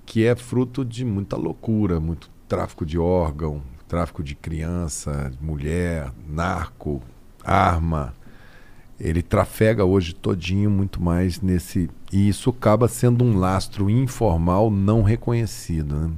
que 0.06 0.26
é 0.26 0.36
fruto 0.36 0.86
de 0.86 1.04
muita 1.04 1.36
loucura, 1.36 2.00
muito 2.00 2.32
tráfico 2.48 2.86
de 2.86 2.98
órgão, 2.98 3.62
tráfico 3.90 4.24
de 4.24 4.36
criança, 4.36 5.32
mulher, 5.40 6.12
narco, 6.28 7.04
arma. 7.44 8.14
Ele 8.98 9.22
trafega 9.22 9.84
hoje 9.84 10.16
todinho 10.16 10.70
muito 10.72 11.02
mais 11.02 11.42
nesse. 11.42 11.90
E 12.12 12.30
isso 12.30 12.50
acaba 12.50 12.88
sendo 12.88 13.24
um 13.24 13.38
lastro 13.38 13.90
informal 13.90 14.72
não 14.72 15.04
reconhecido. 15.04 15.96
né? 15.96 16.12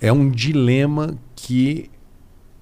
É 0.00 0.12
um 0.12 0.30
dilema 0.30 1.18
que 1.34 1.90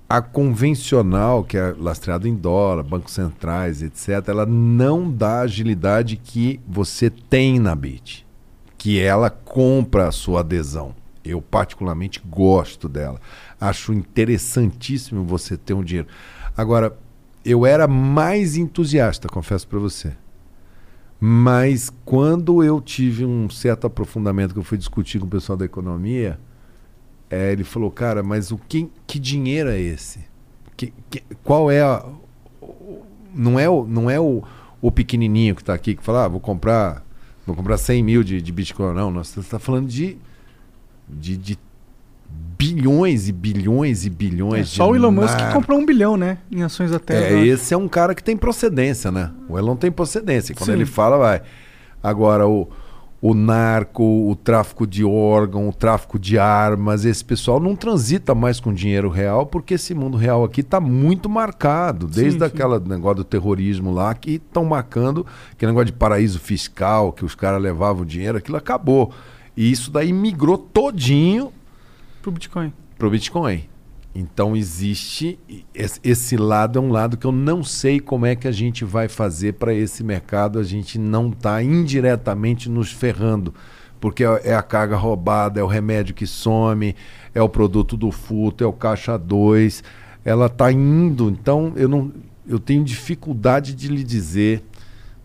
a 0.08 0.22
convencional, 0.22 1.44
que 1.44 1.58
é 1.58 1.74
lastreada 1.78 2.26
em 2.26 2.34
dólar, 2.34 2.82
bancos 2.82 3.12
centrais, 3.12 3.82
etc., 3.82 4.26
ela 4.28 4.46
não 4.46 5.10
dá 5.10 5.40
a 5.40 5.42
agilidade 5.42 6.16
que 6.16 6.58
você 6.66 7.10
tem 7.10 7.58
na 7.58 7.74
Bit. 7.74 8.26
Que 8.78 8.98
ela 9.00 9.28
compra 9.28 10.08
a 10.08 10.12
sua 10.12 10.40
adesão. 10.40 10.94
Eu, 11.22 11.42
particularmente, 11.42 12.22
gosto 12.26 12.88
dela. 12.88 13.20
Acho 13.60 13.92
interessantíssimo 13.92 15.24
você 15.24 15.58
ter 15.58 15.74
um 15.74 15.84
dinheiro. 15.84 16.08
Agora, 16.56 16.96
eu 17.44 17.66
era 17.66 17.86
mais 17.86 18.56
entusiasta, 18.56 19.28
confesso 19.28 19.68
para 19.68 19.78
você. 19.78 20.14
Mas 21.20 21.90
quando 22.04 22.62
eu 22.62 22.80
tive 22.80 23.26
um 23.26 23.50
certo 23.50 23.86
aprofundamento 23.86 24.54
que 24.54 24.58
eu 24.58 24.64
fui 24.64 24.78
discutir 24.78 25.18
com 25.18 25.26
o 25.26 25.30
pessoal 25.30 25.58
da 25.58 25.64
economia, 25.64 26.38
é, 27.30 27.52
ele 27.52 27.64
falou, 27.64 27.90
cara, 27.90 28.22
mas 28.22 28.50
o 28.50 28.58
que, 28.58 28.88
que 29.06 29.18
dinheiro 29.18 29.68
é 29.70 29.80
esse? 29.80 30.20
Que, 30.76 30.92
que- 31.10 31.22
qual 31.44 31.70
é 31.70 31.82
a. 31.82 32.04
Não 33.34 33.58
é 33.58 33.68
o, 33.68 33.84
não 33.86 34.10
é 34.10 34.18
o, 34.18 34.42
o 34.80 34.90
pequenininho 34.90 35.54
que 35.54 35.62
está 35.62 35.74
aqui 35.74 35.94
que 35.94 36.02
fala, 36.02 36.24
ah, 36.24 36.28
vou 36.28 36.40
comprar, 36.40 37.04
vou 37.46 37.54
comprar 37.54 37.76
100 37.76 38.02
mil 38.02 38.22
de, 38.24 38.40
de 38.40 38.52
Bitcoin. 38.52 38.94
Não, 38.94 39.10
nós 39.10 39.28
você 39.28 39.40
está 39.40 39.58
falando 39.58 39.86
de, 39.88 40.16
de, 41.08 41.36
de 41.36 41.58
bilhões 42.58 43.28
e 43.28 43.32
bilhões 43.32 44.04
e 44.04 44.10
bilhões 44.10 44.60
É, 44.60 44.62
de 44.64 44.68
só 44.70 44.90
o 44.90 44.96
Elon 44.96 45.10
Musk 45.12 45.38
nar- 45.38 45.52
comprou 45.52 45.78
um 45.78 45.86
bilhão, 45.86 46.16
né? 46.16 46.38
Em 46.50 46.62
ações 46.62 46.90
da 46.90 46.98
Tesla. 46.98 47.38
é, 47.38 47.46
esse 47.46 47.72
é 47.72 47.76
um 47.76 47.88
cara 47.88 48.14
que 48.14 48.22
tem 48.22 48.36
procedência, 48.36 49.10
né? 49.12 49.30
O 49.48 49.58
Elon 49.58 49.76
tem 49.76 49.90
procedência. 49.90 50.54
Quando 50.54 50.66
Sim. 50.66 50.72
ele 50.72 50.86
fala, 50.86 51.16
vai. 51.18 51.42
Agora, 52.02 52.46
o, 52.48 52.68
o 53.20 53.34
narco, 53.34 54.30
o 54.30 54.36
tráfico 54.36 54.86
de 54.86 55.04
órgão, 55.04 55.68
o 55.68 55.72
tráfico 55.72 56.18
de 56.18 56.38
armas, 56.38 57.04
esse 57.04 57.24
pessoal 57.24 57.58
não 57.58 57.74
transita 57.74 58.34
mais 58.34 58.60
com 58.60 58.72
dinheiro 58.72 59.08
real, 59.08 59.44
porque 59.44 59.74
esse 59.74 59.92
mundo 59.92 60.16
real 60.16 60.44
aqui 60.44 60.60
está 60.60 60.80
muito 60.80 61.28
marcado. 61.28 62.06
Desde 62.06 62.38
sim. 62.38 62.44
aquele 62.44 62.78
negócio 62.88 63.16
do 63.16 63.24
terrorismo 63.24 63.92
lá, 63.92 64.14
que 64.14 64.32
estão 64.32 64.64
marcando 64.64 65.26
aquele 65.50 65.72
negócio 65.72 65.86
de 65.86 65.92
paraíso 65.98 66.38
fiscal, 66.38 67.12
que 67.12 67.24
os 67.24 67.34
caras 67.34 67.60
levavam 67.60 68.04
dinheiro, 68.04 68.38
aquilo 68.38 68.56
acabou. 68.56 69.12
E 69.56 69.70
isso 69.70 69.90
daí 69.90 70.12
migrou 70.12 70.56
todinho 70.56 71.52
Pro 72.22 72.30
Bitcoin. 72.30 72.72
pro 72.96 73.10
Bitcoin. 73.10 73.68
Então 74.14 74.56
existe 74.56 75.38
esse- 76.02 76.36
lado 76.36 76.78
é 76.78 76.82
um 76.82 76.90
lado 76.90 77.16
que 77.16 77.26
eu 77.26 77.32
não 77.32 77.62
sei 77.62 78.00
como 78.00 78.26
é 78.26 78.34
que 78.34 78.48
a 78.48 78.52
gente 78.52 78.84
vai 78.84 79.06
fazer 79.06 79.54
para 79.54 79.72
esse 79.72 80.02
mercado 80.02 80.58
a 80.58 80.62
gente 80.64 80.98
não 80.98 81.30
tá 81.30 81.62
indiretamente 81.62 82.68
nos 82.68 82.90
ferrando, 82.90 83.54
porque 84.00 84.24
é 84.24 84.40
é 84.44 84.54
a 84.54 84.62
carga 84.62 84.96
roubada, 84.96 85.60
é 85.60 85.62
o 85.62 85.66
remédio 85.66 86.14
que 86.14 86.26
some, 86.26 86.96
é 87.34 87.40
o 87.42 87.48
produto 87.48 87.96
do 87.96 88.10
furto, 88.10 88.64
é 88.64 88.66
o 88.66 88.72
caixa 88.72 89.16
2, 89.18 89.84
ela 90.24 90.48
tá 90.48 90.72
indo, 90.72 91.28
então 91.30 91.72
eu 91.76 91.88
não 91.88 92.12
eu 92.46 92.58
tenho 92.58 92.82
dificuldade 92.82 93.74
de 93.74 93.88
lhe 93.88 94.02
dizer. 94.02 94.64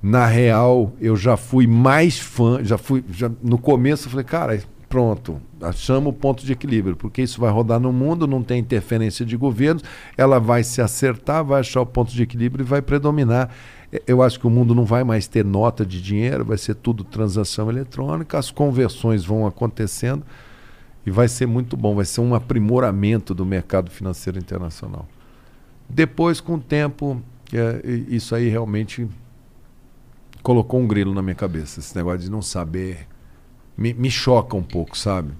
Na 0.01 0.25
real, 0.27 0.91
eu 0.99 1.15
já 1.15 1.37
fui 1.37 1.65
mais 1.65 2.19
fã, 2.19 2.61
já 2.61 2.77
fui, 2.77 3.01
já, 3.09 3.31
no 3.41 3.57
começo 3.57 4.07
eu 4.07 4.11
falei, 4.11 4.25
cara, 4.25 4.61
pronto, 4.93 5.41
achamos 5.59 6.11
o 6.11 6.15
ponto 6.15 6.45
de 6.45 6.51
equilíbrio, 6.51 6.95
porque 6.95 7.23
isso 7.23 7.41
vai 7.41 7.51
rodar 7.51 7.79
no 7.79 7.91
mundo, 7.91 8.27
não 8.27 8.43
tem 8.43 8.59
interferência 8.59 9.25
de 9.25 9.35
governos, 9.35 9.81
ela 10.15 10.39
vai 10.39 10.63
se 10.63 10.83
acertar, 10.83 11.43
vai 11.43 11.61
achar 11.61 11.81
o 11.81 11.85
ponto 11.85 12.11
de 12.13 12.21
equilíbrio 12.21 12.61
e 12.61 12.67
vai 12.67 12.79
predominar. 12.79 13.49
Eu 14.05 14.21
acho 14.21 14.39
que 14.39 14.45
o 14.45 14.51
mundo 14.51 14.75
não 14.75 14.85
vai 14.85 15.03
mais 15.03 15.25
ter 15.25 15.43
nota 15.43 15.83
de 15.83 15.99
dinheiro, 15.99 16.45
vai 16.45 16.59
ser 16.59 16.75
tudo 16.75 17.03
transação 17.03 17.71
eletrônica, 17.71 18.37
as 18.37 18.51
conversões 18.51 19.25
vão 19.25 19.47
acontecendo 19.47 20.23
e 21.03 21.09
vai 21.09 21.27
ser 21.27 21.47
muito 21.47 21.75
bom, 21.75 21.95
vai 21.95 22.05
ser 22.05 22.21
um 22.21 22.35
aprimoramento 22.35 23.33
do 23.33 23.43
mercado 23.43 23.89
financeiro 23.89 24.37
internacional. 24.37 25.07
Depois, 25.89 26.39
com 26.39 26.53
o 26.53 26.59
tempo, 26.59 27.19
i- 27.51 28.15
isso 28.15 28.35
aí 28.35 28.47
realmente 28.47 29.07
colocou 30.43 30.79
um 30.79 30.85
grilo 30.87 31.15
na 31.15 31.23
minha 31.23 31.33
cabeça. 31.33 31.79
Esse 31.79 31.95
negócio 31.95 32.19
de 32.19 32.29
não 32.29 32.43
saber. 32.43 33.07
Me, 33.77 33.93
me 33.93 34.09
choca 34.09 34.55
um 34.55 34.63
pouco, 34.63 34.97
sabe? 34.97 35.31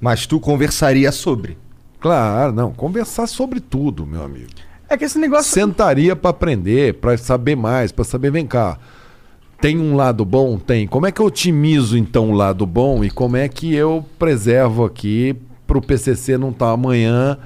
Mas 0.00 0.26
tu 0.26 0.38
conversaria 0.38 1.10
sobre. 1.10 1.56
Claro, 2.00 2.52
não. 2.52 2.72
Conversar 2.72 3.26
sobre 3.26 3.60
tudo, 3.60 4.06
meu 4.06 4.22
amigo. 4.22 4.50
É 4.88 4.96
que 4.96 5.04
esse 5.04 5.18
negócio. 5.18 5.52
Sentaria 5.52 6.14
para 6.14 6.30
aprender, 6.30 6.94
para 6.94 7.16
saber 7.16 7.56
mais, 7.56 7.90
para 7.90 8.04
saber, 8.04 8.30
vem 8.30 8.46
cá. 8.46 8.78
Tem 9.60 9.78
um 9.78 9.96
lado 9.96 10.24
bom? 10.24 10.58
Tem. 10.58 10.86
Como 10.86 11.06
é 11.06 11.12
que 11.12 11.20
eu 11.20 11.26
otimizo 11.26 11.96
então 11.96 12.30
o 12.30 12.34
lado 12.34 12.66
bom 12.66 13.02
e 13.02 13.10
como 13.10 13.36
é 13.36 13.48
que 13.48 13.74
eu 13.74 14.04
preservo 14.18 14.84
aqui 14.84 15.34
para 15.66 15.78
o 15.78 15.82
PCC 15.82 16.36
não 16.36 16.50
estar 16.50 16.70
amanhã 16.70 17.38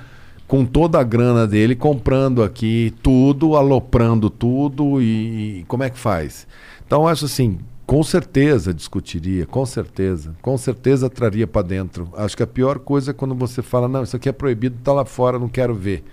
com 0.46 0.64
toda 0.64 0.98
a 0.98 1.04
grana 1.04 1.46
dele 1.46 1.76
comprando 1.76 2.42
aqui 2.42 2.92
tudo, 3.02 3.54
aloprando 3.54 4.28
tudo 4.28 5.00
e, 5.00 5.60
e 5.60 5.64
como 5.68 5.84
é 5.84 5.88
que 5.88 5.98
faz? 5.98 6.46
Então 6.84 7.02
eu 7.02 7.08
acho 7.08 7.26
assim, 7.26 7.60
com 7.90 8.04
certeza 8.04 8.72
discutiria, 8.72 9.44
com 9.44 9.66
certeza, 9.66 10.32
com 10.40 10.56
certeza 10.56 11.10
traria 11.10 11.44
para 11.44 11.66
dentro. 11.66 12.08
Acho 12.14 12.36
que 12.36 12.42
a 12.44 12.46
pior 12.46 12.78
coisa 12.78 13.10
é 13.10 13.12
quando 13.12 13.34
você 13.34 13.62
fala 13.62 13.88
não, 13.88 14.04
isso 14.04 14.14
aqui 14.14 14.28
é 14.28 14.32
proibido, 14.32 14.78
tá 14.80 14.92
lá 14.92 15.04
fora, 15.04 15.40
não 15.40 15.48
quero 15.48 15.74
ver. 15.74 16.04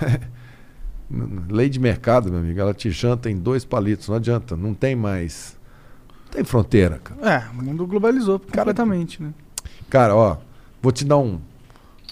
Lei 1.50 1.68
de 1.68 1.80
mercado, 1.80 2.30
meu 2.30 2.38
amigo, 2.38 2.60
ela 2.60 2.72
te 2.72 2.88
janta 2.88 3.28
em 3.28 3.36
dois 3.36 3.64
palitos, 3.64 4.08
não 4.08 4.14
adianta, 4.14 4.56
não 4.56 4.74
tem 4.74 4.94
mais. 4.94 5.58
Não 6.26 6.30
tem 6.34 6.44
fronteira, 6.44 7.00
cara. 7.02 7.28
É, 7.28 7.50
o 7.50 7.64
mundo 7.64 7.84
globalizou 7.84 8.38
completamente, 8.38 9.20
né? 9.20 9.34
Cara, 9.90 10.14
ó, 10.14 10.36
vou 10.80 10.92
te 10.92 11.04
dar 11.04 11.18
um. 11.18 11.40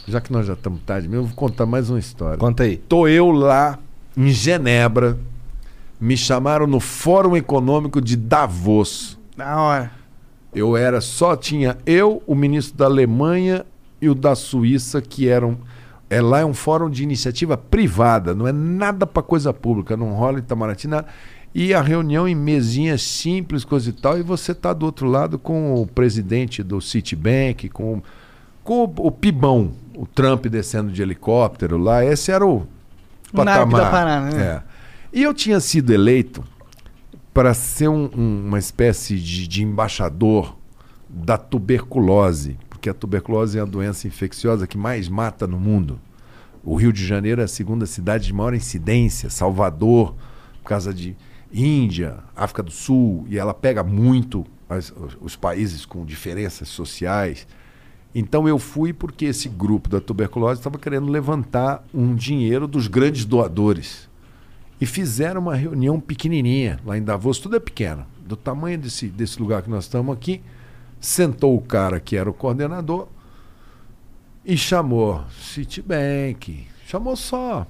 Já 0.09 0.21
que 0.21 0.33
nós 0.33 0.45
já 0.49 0.55
estamos 0.55 0.81
tarde 0.83 1.07
mesmo, 1.07 1.23
eu 1.23 1.29
vou 1.29 1.37
contar 1.37 1.65
mais 1.65 1.91
uma 1.91 1.99
história. 2.01 2.39
Conta 2.39 2.65
aí. 2.65 2.77
Tô 2.77 3.07
eu 3.07 3.31
lá 3.31 3.79
em 4.17 4.31
Genebra, 4.31 5.17
me 6.01 6.17
chamaram 6.17 6.67
no 6.67 6.81
Fórum 6.81 7.37
Econômico 7.37 8.01
de 8.01 8.17
Davos. 8.17 9.19
Da 9.37 9.61
hora. 9.61 9.93
Eu 10.55 10.77
era 10.77 11.01
só 11.01 11.37
tinha 11.37 11.77
eu, 11.85 12.23
o 12.27 12.35
ministro 12.35 12.77
da 12.77 12.87
Alemanha 12.87 13.65
e 14.01 14.09
o 14.09 14.15
da 14.15 14.35
Suíça 14.35 15.01
que 15.01 15.29
eram 15.29 15.59
é 16.09 16.21
lá 16.21 16.41
é 16.41 16.45
um 16.45 16.53
fórum 16.53 16.91
de 16.91 17.05
iniciativa 17.05 17.57
privada, 17.57 18.35
não 18.35 18.49
é 18.49 18.53
nada 18.53 19.07
para 19.07 19.23
coisa 19.23 19.53
pública, 19.53 19.97
não 19.97 20.13
rola 20.15 20.41
Itamaraty 20.41 20.89
nada. 20.89 21.07
E 21.55 21.73
a 21.73 21.81
reunião 21.81 22.27
em 22.27 22.35
mesinhas 22.35 23.03
simples, 23.03 23.65
coisa 23.65 23.91
e 23.91 23.93
tal, 23.93 24.19
e 24.19 24.23
você 24.23 24.53
tá 24.53 24.73
do 24.73 24.87
outro 24.87 25.07
lado 25.07 25.39
com 25.39 25.75
o 25.75 25.87
presidente 25.87 26.65
do 26.65 26.81
Citibank, 26.81 27.69
com, 27.69 28.03
com 28.65 28.85
o, 28.85 29.07
o 29.07 29.11
Pibão, 29.13 29.73
o 29.95 30.05
Trump 30.05 30.47
descendo 30.47 30.91
de 30.91 31.01
helicóptero 31.01 31.79
lá, 31.79 32.05
esse 32.05 32.33
era 32.33 32.45
o 32.45 32.67
O 33.79 33.85
da 33.85 33.91
parada, 33.91 34.31
né? 34.31 34.43
É. 34.43 34.70
E 35.13 35.23
eu 35.23 35.35
tinha 35.35 35.59
sido 35.61 35.93
eleito 35.93 36.45
para 37.35 37.55
ser 37.55 37.89
um- 37.89 38.11
um- 38.17 38.47
uma 38.47 38.59
espécie 38.59 39.17
de, 39.19 39.47
de 39.49 39.63
embaixador 39.63 40.57
da 41.09 41.37
tuberculose, 41.37 42.57
porque 42.69 42.89
a 42.89 42.95
tuberculose 42.95 43.59
é 43.59 43.61
a 43.61 43.65
doença 43.65 44.07
infecciosa 44.07 44.67
que 44.67 44.79
mais 44.79 45.09
mata 45.09 45.47
no 45.47 45.59
mundo. 45.59 46.01
O 46.63 46.75
Rio 46.77 46.93
de 46.93 47.05
Janeiro 47.05 47.41
é 47.41 47.45
a 47.45 47.49
segunda 47.49 47.87
cidade 47.87 48.27
de 48.27 48.33
maior 48.33 48.55
incidência, 48.55 49.31
Salvador, 49.31 50.15
por 50.63 50.69
causa 50.69 50.93
de 50.95 51.17
Índia, 51.53 52.19
África 52.37 52.63
do 52.63 52.71
Sul, 52.71 53.27
e 53.29 53.39
ela 53.39 53.53
pega 53.55 53.83
muito 53.83 54.47
as- 54.69 54.93
os, 54.93 55.17
os 55.21 55.37
países 55.37 55.85
com 55.85 56.05
diferenças 56.05 56.69
sociais. 56.69 57.47
Então 58.15 58.47
eu 58.47 58.59
fui 58.59 58.93
porque 58.93 59.25
esse 59.25 59.49
grupo 59.49 59.89
da 59.89 60.01
tuberculose 60.01 60.61
estava 60.61 60.79
querendo 60.79 61.09
levantar 61.11 61.85
um 61.95 62.15
dinheiro 62.15 62.69
dos 62.69 62.87
grandes 62.87 63.25
doadores. 63.25 64.09
E 64.81 64.87
fizeram 64.87 65.41
uma 65.41 65.55
reunião 65.55 66.01
pequenininha 66.01 66.81
lá 66.85 66.97
em 66.97 67.03
Davos, 67.03 67.39
tudo 67.39 67.57
é 67.57 67.61
pequeno, 67.61 68.07
do 68.25 68.37
tamanho 68.37 68.79
desse, 68.79 69.09
desse 69.09 69.41
lugar 69.41 69.63
que 69.63 69.71
nós 69.71 69.85
estamos 69.85 70.17
aqui. 70.17 70.41
Sentou 71.01 71.57
o 71.57 71.61
cara 71.61 72.01
que 72.01 72.17
era 72.17 72.29
o 72.29 72.35
coordenador 72.35 73.09
e 74.45 74.57
chamou 74.57 75.23
Citibank, 75.31 76.67
chamou 76.87 77.17
só, 77.17 77.67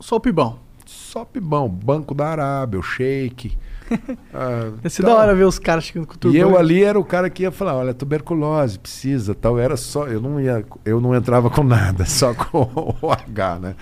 Só 0.00 0.16
o 0.16 0.20
Pibão. 0.20 0.58
Só 0.90 1.24
pibão, 1.24 1.68
Banco 1.68 2.14
da 2.14 2.28
Arábia, 2.28 2.80
o 2.80 2.82
Sheik. 2.82 3.56
ah, 4.34 4.72
ser 4.88 5.02
tal. 5.02 5.14
da 5.14 5.20
hora 5.20 5.34
ver 5.34 5.44
os 5.44 5.58
caras 5.58 5.84
chegando 5.84 6.06
com 6.06 6.16
tudo. 6.16 6.34
E 6.34 6.38
eu 6.38 6.58
ali 6.58 6.82
era 6.82 6.98
o 6.98 7.04
cara 7.04 7.30
que 7.30 7.44
ia 7.44 7.52
falar, 7.52 7.76
olha, 7.76 7.94
tuberculose, 7.94 8.76
precisa, 8.76 9.32
tal. 9.32 9.56
Era 9.56 9.76
só, 9.76 10.08
eu 10.08 10.20
não 10.20 10.40
ia, 10.40 10.64
eu 10.84 11.00
não 11.00 11.14
entrava 11.14 11.48
com 11.48 11.62
nada, 11.62 12.04
só 12.10 12.34
com 12.34 12.62
o 13.00 13.12
H, 13.12 13.58
né? 13.60 13.76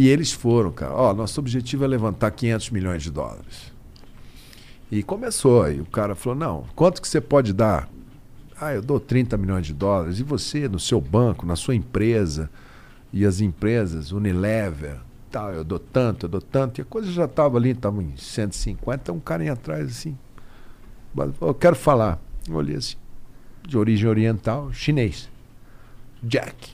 E 0.00 0.08
eles 0.08 0.32
foram, 0.32 0.72
cara. 0.72 0.94
Ó, 0.94 1.12
nosso 1.12 1.38
objetivo 1.40 1.84
é 1.84 1.86
levantar 1.86 2.30
500 2.30 2.70
milhões 2.70 3.02
de 3.02 3.10
dólares. 3.10 3.70
E 4.90 5.02
começou, 5.02 5.62
aí 5.62 5.78
o 5.78 5.84
cara 5.84 6.14
falou: 6.14 6.38
"Não, 6.38 6.64
quanto 6.74 7.02
que 7.02 7.06
você 7.06 7.20
pode 7.20 7.52
dar?" 7.52 7.86
Ah, 8.58 8.72
eu 8.72 8.80
dou 8.80 8.98
30 8.98 9.36
milhões 9.36 9.66
de 9.66 9.74
dólares. 9.74 10.18
E 10.18 10.22
você, 10.22 10.70
no 10.70 10.78
seu 10.78 11.02
banco, 11.02 11.44
na 11.44 11.54
sua 11.54 11.74
empresa, 11.74 12.48
e 13.12 13.26
as 13.26 13.42
empresas, 13.42 14.10
Unilever, 14.10 14.96
tal, 15.30 15.52
eu 15.52 15.62
dou 15.62 15.78
tanto, 15.78 16.24
eu 16.24 16.30
dou 16.30 16.40
tanto. 16.40 16.80
E 16.80 16.82
a 16.82 16.86
coisa 16.86 17.12
já 17.12 17.26
estava 17.26 17.58
ali, 17.58 17.72
estava 17.72 18.02
em 18.02 18.16
150, 18.16 19.12
um 19.12 19.20
cara 19.20 19.44
em 19.44 19.50
atrás 19.50 19.86
assim. 19.86 20.16
Eu 21.42 21.52
quero 21.52 21.76
falar. 21.76 22.18
Eu 22.48 22.54
olhei 22.54 22.76
assim, 22.76 22.96
de 23.68 23.76
origem 23.76 24.08
oriental, 24.08 24.72
chinês. 24.72 25.28
Jack. 26.22 26.70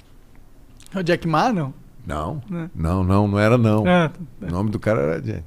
O 0.95 1.03
Jack 1.03 1.27
Ma, 1.27 1.53
não? 1.53 1.75
Não, 2.07 2.41
Né? 2.49 2.71
não, 2.75 3.03
não, 3.03 3.27
não 3.27 3.39
era 3.39 3.59
não. 3.59 3.85
Ah, 3.87 4.11
O 4.41 4.47
nome 4.47 4.71
do 4.71 4.79
cara 4.79 5.01
era. 5.01 5.45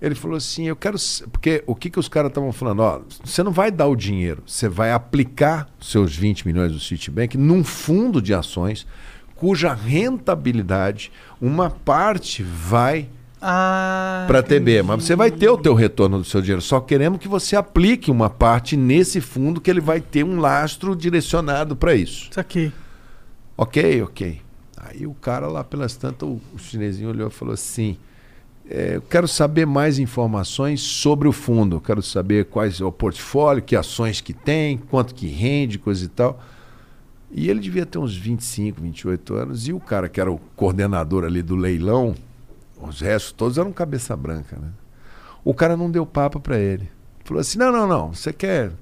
Ele 0.00 0.14
falou 0.14 0.36
assim: 0.36 0.68
Eu 0.68 0.76
quero. 0.76 0.96
Porque 1.32 1.62
o 1.66 1.74
que, 1.74 1.90
que 1.90 1.98
os 1.98 2.08
caras 2.08 2.30
estavam 2.30 2.52
falando? 2.52 2.80
Ó, 2.80 3.00
você 3.24 3.42
não 3.42 3.50
vai 3.50 3.70
dar 3.70 3.88
o 3.88 3.96
dinheiro, 3.96 4.42
você 4.46 4.68
vai 4.68 4.92
aplicar 4.92 5.68
seus 5.80 6.14
20 6.14 6.46
milhões 6.46 6.70
do 6.72 6.78
Citibank 6.78 7.36
num 7.36 7.64
fundo 7.64 8.22
de 8.22 8.32
ações 8.32 8.86
cuja 9.34 9.72
rentabilidade, 9.72 11.12
uma 11.40 11.70
parte 11.70 12.42
vai 12.42 13.08
ah 13.40 14.24
para 14.26 14.40
a 14.40 14.42
TB, 14.42 14.82
mas 14.82 15.04
você 15.04 15.14
vai 15.14 15.30
ter 15.30 15.48
o 15.48 15.56
teu 15.56 15.74
retorno 15.74 16.18
do 16.18 16.24
seu 16.24 16.40
dinheiro. 16.40 16.60
Só 16.60 16.80
queremos 16.80 17.20
que 17.20 17.28
você 17.28 17.54
aplique 17.54 18.10
uma 18.10 18.28
parte 18.28 18.76
nesse 18.76 19.20
fundo 19.20 19.60
que 19.60 19.70
ele 19.70 19.80
vai 19.80 20.00
ter 20.00 20.24
um 20.24 20.40
lastro 20.40 20.94
direcionado 20.96 21.76
para 21.76 21.94
isso. 21.94 22.28
Isso 22.30 22.40
aqui. 22.40 22.72
Ok, 23.56 24.02
ok. 24.02 24.40
Aí 24.80 25.06
o 25.06 25.14
cara 25.14 25.48
lá 25.48 25.64
pelas 25.64 25.96
tantas, 25.96 26.28
o, 26.28 26.40
chinesinho 26.58 27.10
olhou 27.10 27.28
e 27.28 27.30
falou 27.32 27.54
assim: 27.54 27.96
"É, 28.70 28.96
Eu 28.96 29.02
quero 29.02 29.26
saber 29.26 29.66
mais 29.66 29.98
informações 29.98 30.80
sobre 30.80 31.26
o 31.26 31.32
fundo. 31.32 31.76
Eu 31.76 31.80
quero 31.80 32.02
saber 32.02 32.44
quais 32.46 32.80
é 32.80 32.84
o 32.84 32.92
portfólio, 32.92 33.62
que 33.62 33.74
ações 33.74 34.20
que 34.20 34.32
tem, 34.32 34.78
quanto 34.78 35.14
que 35.14 35.26
rende, 35.26 35.78
coisa 35.78 36.04
e 36.04 36.08
tal. 36.08 36.40
E 37.30 37.50
ele 37.50 37.60
devia 37.60 37.84
ter 37.84 37.98
uns 37.98 38.16
25, 38.16 38.80
28 38.80 39.34
anos. 39.34 39.68
E 39.68 39.72
o 39.72 39.80
cara 39.80 40.08
que 40.08 40.20
era 40.20 40.30
o 40.30 40.38
coordenador 40.56 41.24
ali 41.24 41.42
do 41.42 41.56
leilão, 41.56 42.14
os 42.80 43.00
restos 43.00 43.32
todos 43.32 43.58
eram 43.58 43.72
cabeça 43.72 44.16
branca, 44.16 44.56
né? 44.56 44.70
O 45.44 45.52
cara 45.52 45.76
não 45.76 45.90
deu 45.90 46.06
papo 46.06 46.40
para 46.40 46.58
ele. 46.58 46.88
Falou 47.24 47.40
assim: 47.40 47.58
"Não, 47.58 47.72
não, 47.72 47.86
não. 47.86 48.14
Você 48.14 48.32
quer 48.32 48.72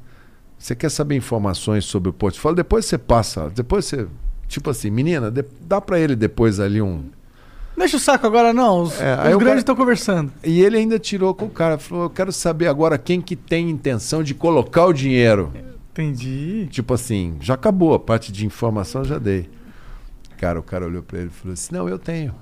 você 0.59 0.75
quer 0.75 0.91
saber 0.91 1.17
informações 1.17 1.85
sobre 1.85 2.09
o 2.09 2.13
portfólio? 2.13 2.57
Depois 2.57 2.87
você 2.87 2.97
passa, 2.97 3.51
depois 3.51 3.85
você 3.85 4.07
tipo 4.49 4.71
assim, 4.71 4.91
menina, 4.91 5.31
de- 5.31 5.45
dá 5.61 5.81
para 5.81 5.99
ele 5.99 6.15
depois 6.17 6.59
ali 6.61 6.81
um 6.83 7.05
Deixa 7.77 7.99
o 7.99 8.01
saco 8.01 8.27
agora, 8.27 8.55
não. 8.55 8.83
Os, 8.85 8.99
É, 8.99 9.31
os 9.35 9.37
grandes 9.39 9.59
estão 9.59 9.77
conversando. 9.77 10.33
e 10.43 10.63
ele 10.63 10.79
ainda 10.79 10.99
tirou 10.99 11.35
com 11.35 11.45
o 11.45 11.51
cara, 11.51 11.77
falou: 11.77 12.05
"Eu 12.05 12.11
quero 12.11 12.33
saber 12.33 12.69
agora 12.69 12.97
quem 12.97 13.21
que 13.21 13.37
tem 13.37 13.69
intenção 13.69 14.23
de 14.23 14.35
colocar 14.35 14.87
o 14.87 14.95
dinheiro". 14.95 15.53
Entendi. 15.93 16.69
Tipo 16.71 16.95
assim, 16.95 17.37
já 17.41 17.53
acabou, 17.53 17.93
a 17.93 17.99
parte 17.99 18.33
de 18.33 18.47
informação 18.47 19.03
eu 19.03 19.05
já 19.07 19.19
dei. 19.19 19.51
Cara, 20.39 20.59
o 20.59 20.63
cara 20.63 20.87
olhou 20.87 21.03
para 21.03 21.19
ele 21.19 21.29
e 21.29 21.31
falou 21.39 21.53
assim: 21.53 21.75
"Não, 21.75 21.87
eu 21.87 21.99
tenho". 21.99 22.35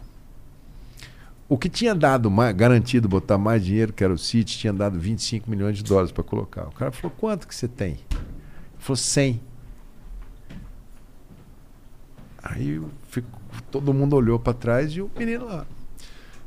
O 1.49 1.58
que 1.58 1.68
tinha 1.68 1.94
dado 1.94 2.31
mais, 2.31 2.55
garantido 2.57 3.08
botar 3.08 3.36
mais 3.36 3.65
dinheiro, 3.65 3.92
que 3.92 4.02
era 4.02 4.12
o 4.12 4.18
City, 4.18 4.57
tinha 4.58 4.73
dado 4.73 4.99
25 4.99 5.50
milhões 5.50 5.76
de 5.76 5.84
dólares 5.84 6.10
para 6.12 6.23
colocar. 6.24 6.68
O 6.68 6.73
cara 6.73 6.91
falou: 6.92 7.12
"Quanto 7.18 7.47
que 7.49 7.55
você 7.55 7.66
tem?" 7.68 7.99
Ele 8.12 8.20
falou: 8.78 8.97
"100". 8.97 9.41
Aí 12.47 12.81
fico- 13.08 13.28
todo 13.70 13.94
mundo 13.94 14.14
olhou 14.16 14.39
para 14.39 14.52
trás 14.52 14.92
e 14.92 15.00
o 15.00 15.10
menino 15.18 15.47
lá. 15.47 15.64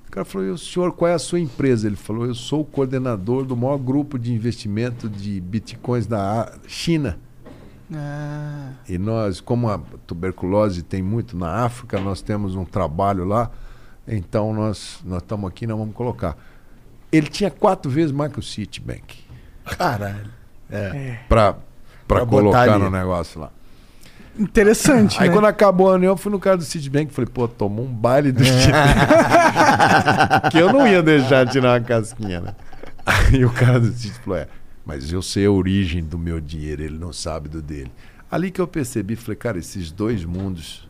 O 0.08 0.12
cara 0.12 0.24
falou: 0.26 0.48
e 0.48 0.52
o 0.52 0.58
senhor, 0.58 0.92
qual 0.94 1.10
é 1.10 1.14
a 1.16 1.20
sua 1.20 1.40
empresa? 1.40 1.88
Ele 1.88 1.96
falou: 1.96 2.26
eu 2.26 2.36
sou 2.36 2.62
o 2.62 2.66
coordenador 2.66 3.44
do 3.46 3.58
maior 3.58 3.78
grupo 3.78 4.18
de 4.20 4.32
investimento 4.34 5.10
de 5.10 5.42
bitcoins 5.42 6.06
da 6.06 6.54
China. 6.68 7.18
Ah, 7.94 8.74
E 8.88 8.98
nós, 8.98 9.40
como 9.42 9.70
a 9.70 9.80
tuberculose 10.06 10.84
tem 10.84 11.02
muito 11.02 11.38
na 11.38 11.64
África, 11.66 12.00
nós 12.00 12.22
temos 12.22 12.54
um 12.56 12.66
trabalho 12.66 13.24
lá, 13.26 13.50
então 14.08 14.54
nós 14.54 15.00
nós 15.06 15.22
estamos 15.22 15.50
aqui, 15.50 15.66
nós 15.66 15.78
vamos 15.78 15.96
colocar. 15.96 16.38
Ele 17.12 17.28
tinha 17.28 17.50
quatro 17.50 17.90
vezes 17.90 18.12
mais 18.12 18.32
que 18.34 18.40
o 18.40 18.44
Citibank 18.44 19.18
Caralho. 19.66 20.30
para 21.30 21.56
Pra 22.08 22.24
botar 22.26 22.66
colocar 22.66 22.80
no 22.80 22.90
negócio 22.90 23.40
lá. 23.40 23.52
Interessante, 24.40 25.22
Aí 25.22 25.28
né? 25.28 25.34
quando 25.34 25.46
acabou 25.46 25.88
a 25.88 25.92
reunião, 25.92 26.14
eu 26.14 26.18
fui 26.18 26.32
no 26.32 26.40
cara 26.40 26.58
do 26.58 26.64
Citibank 26.64 27.12
e 27.12 27.14
falei, 27.14 27.30
pô, 27.32 27.48
tomou 27.48 27.86
um 27.86 27.94
baile 27.94 28.32
do 28.32 28.44
Citibank. 28.44 29.00
que 30.52 30.58
eu 30.58 30.72
não 30.72 30.88
ia 30.88 31.02
deixar 31.02 31.46
de 31.46 31.54
tirar 31.54 31.74
uma 31.74 31.82
casquinha, 31.86 32.42
né? 32.42 32.56
Aí 33.06 33.44
o 33.46 33.50
cara 33.50 33.80
do 33.80 33.88
Citibank 33.88 34.24
falou, 34.24 34.40
é, 34.40 34.48
mas 34.86 35.12
eu 35.12 35.22
sei 35.22 35.46
a 35.46 35.52
origem 35.52 36.04
do 36.04 36.18
meu 36.18 36.40
dinheiro, 36.40 36.84
ele 36.84 36.98
não 36.98 37.12
sabe 37.12 37.50
do 37.50 37.62
dele. 37.62 37.92
Ali 38.30 38.52
que 38.52 38.60
eu 38.62 38.68
percebi, 38.68 39.16
falei, 39.16 39.38
cara, 39.38 39.58
esses 39.58 39.92
dois 39.92 40.24
mundos 40.26 40.88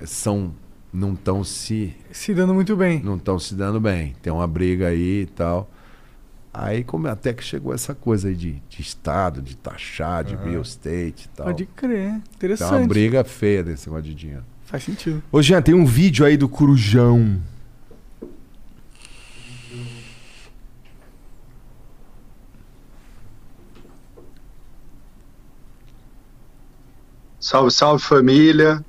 eh, 0.00 0.06
são 0.06 0.52
não 0.92 1.12
estão 1.12 1.44
se 1.44 1.94
Se 2.10 2.34
dando 2.34 2.52
muito 2.52 2.74
bem. 2.76 3.00
não 3.00 3.14
estão 3.16 3.38
se 3.38 3.54
dando 3.54 3.80
bem. 3.80 4.16
Tem 4.20 4.32
uma 4.32 4.46
briga 4.46 4.88
aí 4.88 5.22
e 5.22 5.26
tal. 5.26 5.70
Aí 6.52 6.82
como 6.82 7.06
até 7.06 7.32
que 7.32 7.44
chegou 7.44 7.72
essa 7.72 7.94
coisa 7.94 8.28
aí 8.28 8.34
de, 8.34 8.60
de 8.68 8.82
estado, 8.82 9.40
de 9.40 9.56
taxar, 9.56 10.24
de 10.24 10.34
real 10.34 10.62
estate 10.62 11.26
e 11.26 11.28
tal. 11.36 11.46
Pode 11.46 11.66
crer. 11.66 11.90
Tem 11.90 12.10
uma 12.10 12.22
Interessante. 12.34 12.88
briga 12.88 13.22
feia 13.22 13.62
desse 13.62 13.88
negócio 13.88 14.08
de 14.08 14.14
dinheiro. 14.14 14.44
Faz 14.64 14.82
sentido. 14.82 15.22
Ô, 15.30 15.40
Jean, 15.40 15.62
tem 15.62 15.74
um 15.74 15.84
vídeo 15.84 16.24
aí 16.24 16.36
do 16.36 16.48
Corujão. 16.48 17.40
Salve, 27.38 27.70
salve 27.70 28.02
família. 28.02 28.84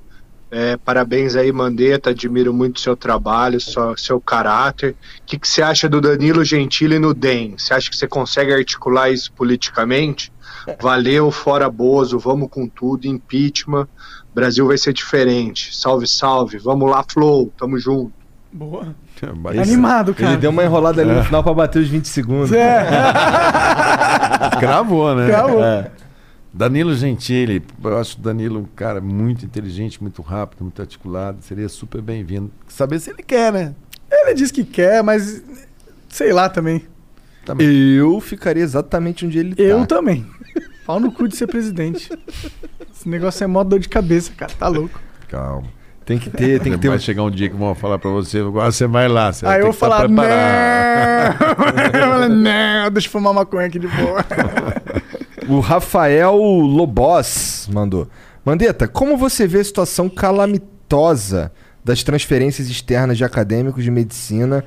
É, 0.54 0.76
parabéns 0.76 1.34
aí, 1.34 1.50
Mandetta. 1.50 2.10
Admiro 2.10 2.52
muito 2.52 2.78
seu 2.78 2.94
trabalho, 2.94 3.58
sua- 3.58 3.94
seu 3.96 4.20
caráter. 4.20 4.90
O 4.90 5.24
que, 5.24 5.38
que 5.38 5.48
você 5.48 5.62
acha 5.62 5.88
do 5.88 5.98
Danilo 5.98 6.44
Gentili 6.44 6.98
no 6.98 7.14
DEM? 7.14 7.54
Você 7.56 7.72
acha 7.72 7.88
que 7.88 7.96
você 7.96 8.06
consegue 8.06 8.52
articular 8.52 9.08
isso 9.10 9.32
politicamente? 9.32 10.30
Valeu, 10.78 11.30
fora 11.30 11.70
Bozo, 11.70 12.18
vamos 12.18 12.48
com 12.50 12.68
tudo, 12.68 13.06
impeachment. 13.06 13.88
Brasil 14.34 14.66
vai 14.66 14.76
ser 14.76 14.92
diferente. 14.92 15.74
Salve, 15.74 16.06
salve. 16.06 16.58
Vamos 16.58 16.90
lá, 16.90 17.02
Flow, 17.10 17.50
tamo 17.58 17.78
junto. 17.78 18.12
Boa. 18.52 18.94
Mas- 19.40 19.58
Animado, 19.58 20.12
cara. 20.12 20.32
Ele 20.32 20.40
deu 20.42 20.50
uma 20.50 20.62
enrolada 20.64 21.00
ali 21.00 21.12
no 21.12 21.24
final 21.24 21.42
pra 21.42 21.54
bater 21.54 21.80
os 21.80 21.88
20 21.88 22.06
segundos. 22.08 22.52
É, 22.52 22.86
Cravou, 24.60 25.14
né? 25.14 25.28
Cravou. 25.28 25.64
É. 25.64 25.90
Danilo 26.54 26.94
Gentili, 26.94 27.62
eu 27.82 27.98
acho 27.98 28.18
o 28.18 28.20
Danilo 28.20 28.60
um 28.60 28.64
cara 28.76 29.00
muito 29.00 29.44
inteligente, 29.44 30.02
muito 30.02 30.20
rápido, 30.20 30.62
muito 30.62 30.80
articulado. 30.82 31.38
Seria 31.40 31.68
super 31.68 32.02
bem-vindo. 32.02 32.50
Saber 32.68 33.00
se 33.00 33.10
ele 33.10 33.22
quer, 33.22 33.52
né? 33.52 33.74
ele 34.10 34.34
diz 34.34 34.50
que 34.50 34.64
quer, 34.64 35.02
mas 35.02 35.42
sei 36.08 36.32
lá 36.32 36.48
também. 36.48 36.82
Eu 37.58 38.20
ficaria 38.20 38.62
exatamente 38.62 39.26
onde 39.26 39.38
ele 39.38 39.54
Eu 39.58 39.80
tá. 39.80 39.96
também. 39.96 40.26
Pau 40.86 41.00
no 41.00 41.10
cu 41.10 41.26
de 41.26 41.36
ser 41.36 41.46
presidente. 41.46 42.10
Esse 42.92 43.08
negócio 43.08 43.42
é 43.42 43.46
mó 43.46 43.64
dor 43.64 43.80
de 43.80 43.88
cabeça, 43.88 44.32
cara. 44.36 44.52
Tá 44.56 44.68
louco. 44.68 45.00
Calma. 45.28 45.66
Tem 46.04 46.18
que 46.18 46.28
ter, 46.30 46.60
tem 46.60 46.72
que 46.72 46.78
ter 46.82 46.88
vai 46.88 46.96
um... 46.98 47.00
chegar 47.00 47.22
um 47.22 47.30
dia 47.30 47.48
que 47.48 47.56
vão 47.56 47.74
falar 47.74 47.98
pra 47.98 48.10
você, 48.10 48.38
agora 48.40 48.70
você 48.70 48.86
vai 48.86 49.08
lá. 49.08 49.32
Você 49.32 49.44
vai 49.44 49.56
Aí 49.56 49.62
ter 49.62 49.68
eu 49.68 49.72
que 49.72 49.78
vou 49.78 49.88
tá 49.88 49.96
falar, 49.96 50.08
preparado. 50.08 51.38
não, 51.38 51.82
Eu 52.02 52.08
falo, 52.08 52.28
não, 52.28 52.90
deixa 52.90 53.08
eu 53.08 53.12
fumar 53.12 53.34
maconha 53.34 53.66
aqui 53.66 53.78
de 53.78 53.88
boa. 53.88 54.24
O 55.48 55.60
Rafael 55.60 56.36
Lobos 56.36 57.68
mandou. 57.72 58.08
Mandetta, 58.44 58.86
como 58.88 59.16
você 59.16 59.46
vê 59.46 59.60
a 59.60 59.64
situação 59.64 60.08
calamitosa 60.08 61.52
das 61.84 62.02
transferências 62.02 62.68
externas 62.68 63.16
de 63.16 63.24
acadêmicos 63.24 63.82
de 63.84 63.90
medicina 63.90 64.64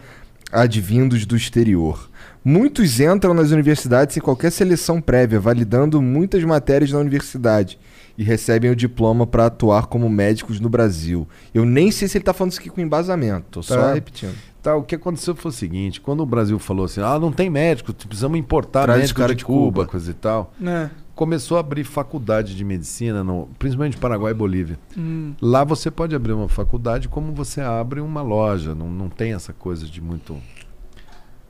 advindos 0.51 1.25
do 1.25 1.35
exterior? 1.35 2.09
Muitos 2.43 2.99
entram 2.99 3.33
nas 3.33 3.51
universidades 3.51 4.13
sem 4.13 4.21
qualquer 4.21 4.51
seleção 4.51 5.01
prévia, 5.01 5.39
validando 5.39 6.01
muitas 6.01 6.43
matérias 6.43 6.91
na 6.91 6.99
universidade 6.99 7.79
e 8.17 8.23
recebem 8.23 8.69
o 8.71 8.75
diploma 8.75 9.25
para 9.25 9.47
atuar 9.47 9.87
como 9.87 10.07
médicos 10.09 10.59
no 10.59 10.69
Brasil. 10.69 11.27
Eu 11.53 11.65
nem 11.65 11.89
sei 11.91 12.07
se 12.07 12.17
ele 12.17 12.23
tá 12.23 12.33
falando 12.33 12.51
isso 12.51 12.61
aqui 12.61 12.69
com 12.69 12.79
embasamento, 12.79 13.45
tô 13.49 13.63
só 13.63 13.75
Tá. 13.75 13.93
repetindo. 13.93 14.35
Tá, 14.65 14.75
o 14.75 14.81
que 14.81 14.95
aconteceu 14.95 15.35
foi 15.35 15.49
o 15.49 15.53
seguinte: 15.53 16.01
quando 16.01 16.21
o 16.21 16.25
Brasil 16.25 16.57
falou 16.57 16.85
assim, 16.85 16.99
ah, 16.99 17.19
não 17.19 17.31
tem 17.31 17.51
médico, 17.51 17.93
precisamos 17.93 18.35
importar 18.39 18.85
Traz 18.85 18.99
médico 18.99 19.19
cara 19.19 19.35
de, 19.35 19.37
de 19.37 19.45
Cuba, 19.45 19.81
Cuba. 19.81 19.85
coisa 19.85 20.09
e 20.09 20.13
tal. 20.15 20.51
É. 20.59 20.89
começou 21.13 21.57
a 21.57 21.59
abrir 21.59 21.83
faculdade 21.83 22.55
de 22.55 22.65
medicina, 22.65 23.23
no, 23.23 23.47
principalmente 23.59 23.95
Paraguai 23.95 24.31
e 24.31 24.33
Bolívia. 24.33 24.79
Hum. 24.97 25.35
Lá 25.39 25.63
você 25.63 25.91
pode 25.91 26.15
abrir 26.15 26.33
uma 26.33 26.49
faculdade 26.49 27.07
como 27.07 27.31
você 27.31 27.61
abre 27.61 28.01
uma 28.01 28.23
loja. 28.23 28.73
Não, 28.73 28.89
não 28.89 29.07
tem 29.07 29.33
essa 29.33 29.53
coisa 29.53 29.85
de 29.85 30.01
muito. 30.01 30.35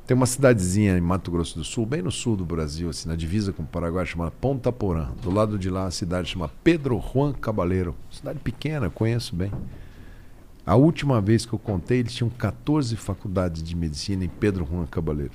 Tem 0.05 0.13
uma 0.13 0.25
cidadezinha 0.25 0.97
em 0.97 1.01
Mato 1.01 1.31
Grosso 1.31 1.57
do 1.57 1.63
Sul, 1.63 1.85
bem 1.85 2.01
no 2.01 2.11
sul 2.11 2.35
do 2.35 2.43
Brasil, 2.43 2.89
assim, 2.89 3.07
na 3.07 3.15
divisa 3.15 3.53
com 3.53 3.63
o 3.63 3.65
Paraguai, 3.65 4.05
chamada 4.05 4.31
Ponta 4.41 4.73
Porã. 4.73 5.07
Do 5.21 5.31
lado 5.31 5.57
de 5.57 5.69
lá, 5.69 5.85
a 5.85 5.91
cidade 5.91 6.27
chama 6.27 6.51
Pedro 6.65 7.01
Juan 7.01 7.31
Cabaleiro. 7.31 7.95
Cidade 8.11 8.39
pequena, 8.39 8.89
conheço 8.89 9.33
bem. 9.33 9.53
A 10.65 10.75
última 10.75 11.21
vez 11.21 11.45
que 11.45 11.53
eu 11.53 11.59
contei, 11.59 11.99
eles 11.99 12.13
tinham 12.13 12.29
14 12.29 12.95
faculdades 12.95 13.61
de 13.61 13.75
medicina 13.75 14.25
em 14.25 14.29
Pedro 14.29 14.67
Juan 14.69 14.85
Cabaleiro. 14.87 15.33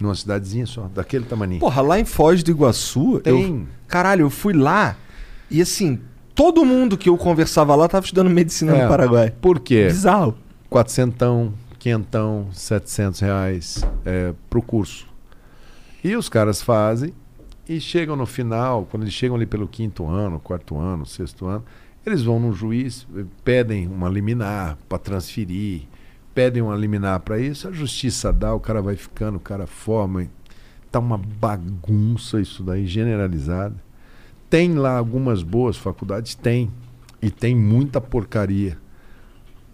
Numa 0.00 0.14
cidadezinha 0.14 0.66
só, 0.66 0.88
daquele 0.92 1.24
tamanho. 1.24 1.60
Porra, 1.60 1.82
lá 1.82 2.00
em 2.00 2.04
Foz 2.04 2.42
do 2.42 2.50
Iguaçu, 2.50 3.16
eu, 3.16 3.20
Tem. 3.22 3.68
caralho, 3.86 4.22
eu 4.22 4.30
fui 4.30 4.52
lá 4.54 4.96
e 5.50 5.60
assim, 5.62 6.00
todo 6.34 6.64
mundo 6.64 6.96
que 6.96 7.08
eu 7.08 7.16
conversava 7.16 7.74
lá 7.76 7.86
tava 7.86 8.04
estudando 8.04 8.28
medicina 8.30 8.74
É. 8.74 8.82
no 8.82 8.88
Paraguai. 8.88 9.30
Por 9.40 9.60
quê? 9.60 9.86
Bizarro. 9.86 10.34
quatrocentão, 10.68 11.52
quinhentão, 11.78 12.48
setecentos 12.52 13.20
reais 13.20 13.84
é, 14.04 14.32
pro 14.50 14.60
curso. 14.62 15.06
E 16.02 16.16
os 16.16 16.28
caras 16.28 16.60
fazem 16.60 17.12
e 17.68 17.78
chegam 17.80 18.16
no 18.16 18.26
final, 18.26 18.86
quando 18.90 19.04
eles 19.04 19.14
chegam 19.14 19.36
ali 19.36 19.46
pelo 19.46 19.68
quinto 19.68 20.06
ano, 20.06 20.40
quarto 20.40 20.76
ano, 20.76 21.06
sexto 21.06 21.46
ano, 21.46 21.64
eles 22.06 22.22
vão 22.22 22.38
no 22.38 22.52
juiz, 22.52 23.06
pedem 23.44 23.86
uma 23.86 24.08
liminar 24.08 24.76
para 24.88 24.98
transferir, 24.98 25.82
pedem 26.34 26.62
uma 26.62 26.76
liminar 26.76 27.20
para 27.20 27.38
isso, 27.38 27.68
a 27.68 27.72
justiça 27.72 28.32
dá, 28.32 28.54
o 28.54 28.60
cara 28.60 28.82
vai 28.82 28.96
ficando, 28.96 29.36
o 29.36 29.40
cara 29.40 29.66
forma. 29.66 30.26
Tá 30.90 30.98
uma 31.00 31.18
bagunça 31.18 32.40
isso 32.40 32.62
daí, 32.62 32.86
generalizada. 32.86 33.74
Tem 34.48 34.74
lá 34.74 34.96
algumas 34.96 35.42
boas 35.42 35.76
faculdades? 35.76 36.34
Tem. 36.34 36.70
E 37.20 37.30
tem 37.30 37.56
muita 37.56 38.00
porcaria. 38.00 38.78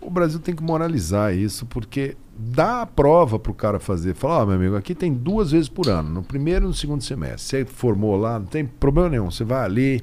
O 0.00 0.08
Brasil 0.08 0.40
tem 0.40 0.54
que 0.54 0.62
moralizar 0.62 1.34
isso, 1.34 1.66
porque 1.66 2.16
dá 2.34 2.82
a 2.82 2.86
prova 2.86 3.38
para 3.38 3.52
o 3.52 3.54
cara 3.54 3.78
fazer. 3.78 4.14
Falar, 4.14 4.38
ó, 4.38 4.46
meu 4.46 4.54
amigo, 4.54 4.76
aqui 4.76 4.94
tem 4.94 5.12
duas 5.12 5.50
vezes 5.50 5.68
por 5.68 5.88
ano, 5.88 6.08
no 6.08 6.22
primeiro 6.22 6.64
e 6.64 6.68
no 6.68 6.74
segundo 6.74 7.02
semestre. 7.02 7.40
Você 7.42 7.64
formou 7.66 8.16
lá, 8.16 8.38
não 8.38 8.46
tem 8.46 8.64
problema 8.64 9.10
nenhum. 9.10 9.30
Você 9.30 9.44
vai 9.44 9.62
ali, 9.62 10.02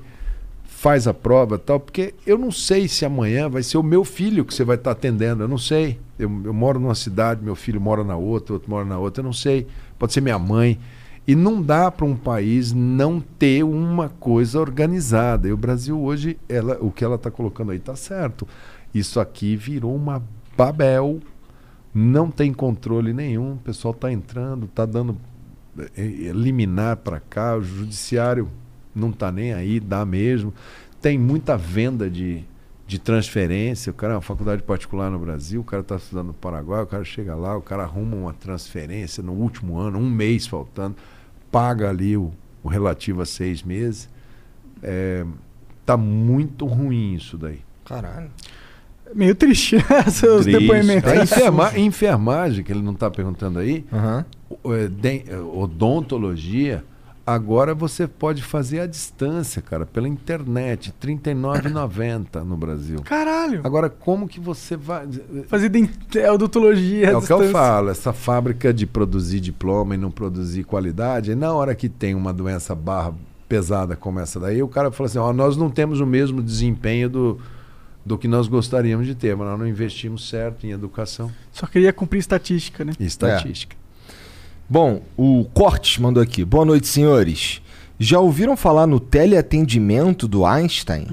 faz 0.78 1.08
a 1.08 1.14
prova 1.14 1.58
tal, 1.58 1.80
porque 1.80 2.14
eu 2.24 2.38
não 2.38 2.52
sei 2.52 2.88
se 2.88 3.04
amanhã 3.04 3.50
vai 3.50 3.64
ser 3.64 3.80
o 3.80 3.84
meu 3.84 4.06
filho 4.06 4.46
que 4.46 4.54
você 4.54 4.64
vai 4.64 4.76
estar 4.76 4.92
atendendo. 4.92 5.42
Eu 5.42 5.48
não 5.48 5.58
sei. 5.58 6.00
Eu, 6.20 6.30
eu 6.46 6.54
moro 6.54 6.80
numa 6.80 6.94
cidade, 6.94 7.44
meu 7.44 7.56
filho 7.56 7.82
mora 7.82 8.04
na 8.04 8.16
outra, 8.16 8.54
outro 8.54 8.70
mora 8.70 8.86
na 8.86 9.00
outra, 9.00 9.22
eu 9.22 9.26
não 9.26 9.34
sei. 9.34 9.66
Pode 9.98 10.14
ser 10.14 10.22
minha 10.22 10.38
mãe. 10.38 10.80
E 11.28 11.34
não 11.34 11.64
dá 11.64 11.90
para 11.90 12.06
um 12.06 12.16
país 12.16 12.74
não 12.74 13.20
ter 13.20 13.64
uma 13.64 14.08
coisa 14.08 14.60
organizada. 14.60 15.48
E 15.48 15.52
o 15.52 15.58
Brasil 15.58 16.00
hoje, 16.00 16.38
ela, 16.48 16.78
o 16.80 16.92
que 16.92 17.04
ela 17.04 17.16
está 17.16 17.32
colocando 17.32 17.72
aí 17.72 17.80
está 17.80 17.96
certo. 17.96 18.48
Isso 18.94 19.20
aqui 19.20 19.56
virou 19.56 19.96
uma 19.96 20.22
Babel, 20.56 21.20
não 21.92 22.30
tem 22.30 22.54
controle 22.54 23.14
nenhum. 23.14 23.54
O 23.54 23.58
pessoal 23.58 23.96
está 23.96 24.12
entrando, 24.12 24.68
está 24.68 24.86
dando 24.86 25.18
eh, 25.80 25.90
eh, 25.98 26.32
liminar 26.36 26.98
para 26.98 27.20
cá, 27.20 27.58
o 27.58 27.64
judiciário 27.64 28.48
não 28.98 29.10
está 29.10 29.32
nem 29.32 29.54
aí, 29.54 29.80
dá 29.80 30.06
mesmo. 30.06 30.54
Tem 31.02 31.18
muita 31.18 31.56
venda 31.56 32.10
de, 32.10 32.44
de 32.88 33.00
transferência. 33.00 33.92
O 33.92 33.94
cara 33.94 34.14
é 34.14 34.16
uma 34.16 34.22
faculdade 34.22 34.64
particular 34.64 35.10
no 35.12 35.20
Brasil, 35.20 35.62
o 35.62 35.64
cara 35.64 35.82
está 35.82 35.96
estudando 35.96 36.28
no 36.28 36.34
Paraguai, 36.34 36.82
o 36.84 36.88
cara 36.88 37.04
chega 37.04 37.36
lá, 37.36 37.56
o 37.56 37.62
cara 37.62 37.84
arruma 37.84 38.16
uma 38.16 38.34
transferência 38.34 39.22
no 39.24 39.34
último 39.34 39.78
ano, 39.78 40.00
um 40.00 40.10
mês 40.10 40.48
faltando, 40.48 40.96
paga 41.52 41.90
ali 41.90 42.18
o, 42.18 42.32
o 42.64 42.68
relativo 42.68 43.22
a 43.22 43.26
seis 43.26 43.62
meses. 43.64 44.10
É, 44.82 45.26
tá 45.86 45.96
muito 45.98 46.66
ruim 46.66 47.14
isso 47.14 47.38
daí. 47.38 47.60
Caralho. 47.86 48.30
Meio 49.16 49.34
triste 49.36 49.78
seus 50.12 50.44
Triste. 50.44 50.60
depoimentos. 50.60 51.10
A 51.10 51.16
enferma- 51.24 51.78
enfermagem, 51.80 52.64
que 52.64 52.72
ele 52.74 52.82
não 52.82 52.92
está 52.92 53.10
perguntando 53.10 53.58
aí, 53.60 53.86
é, 53.94 55.32
é, 55.34 55.38
odontologia, 55.40 56.84
agora 57.28 57.76
você 57.76 58.08
pode 58.08 58.42
fazer 58.42 58.80
à 58.80 58.88
distância, 58.88 59.62
cara, 59.62 59.86
pela 59.86 60.08
internet, 60.08 60.94
R$ 61.04 61.16
39,90 61.16 62.44
no 62.44 62.56
Brasil. 62.56 63.02
Caralho. 63.04 63.62
Agora, 63.64 63.90
como 63.90 64.28
que 64.28 64.40
você 64.40 64.78
vai. 64.78 65.06
Fazer 65.48 65.70
dent- 65.70 66.16
é, 66.16 66.32
odontologia. 66.32 67.08
É 67.12 67.18
o 67.18 67.22
que 67.22 67.32
eu 67.32 67.50
falo, 67.50 67.90
essa 67.90 68.14
fábrica 68.14 68.74
de 68.74 68.86
produzir 68.86 69.40
diploma 69.42 69.94
e 69.96 69.98
não 69.98 70.10
produzir 70.10 70.64
qualidade, 70.64 71.36
na 71.36 71.52
hora 71.54 71.76
que 71.76 71.90
tem 71.90 72.16
uma 72.16 72.34
doença 72.34 72.74
barra 72.74 73.14
pesada 73.48 73.96
como 73.96 74.20
essa 74.20 74.40
daí, 74.40 74.62
o 74.62 74.68
cara 74.68 74.92
fala 74.92 75.08
assim, 75.08 75.18
ó, 75.20 75.32
nós 75.32 75.56
não 75.56 75.70
temos 75.70 76.02
o 76.02 76.06
mesmo 76.06 76.44
desempenho 76.44 77.10
do, 77.10 77.40
do 78.06 78.18
que 78.18 78.28
nós 78.28 78.46
gostaríamos 78.48 79.06
de 79.08 79.16
ter, 79.16 79.38
mas 79.38 79.48
nós 79.48 79.58
não 79.58 79.66
investimos 79.66 80.28
certo 80.28 80.68
em 80.68 80.72
educação 80.72 81.32
Só 81.54 81.66
queria 81.66 81.94
cumprir 81.94 82.20
estatística, 82.20 82.84
né? 82.84 82.92
e 83.00 83.06
estatística. 83.06 83.77
Bom, 84.70 85.02
o 85.16 85.46
Cortes 85.54 85.98
mandou 85.98 86.22
aqui. 86.22 86.44
Boa 86.44 86.66
noite, 86.66 86.88
senhores. 86.88 87.62
Já 87.98 88.20
ouviram 88.20 88.58
falar 88.58 88.86
no 88.86 89.00
teleatendimento 89.00 90.28
do 90.28 90.46
Einstein? 90.46 91.08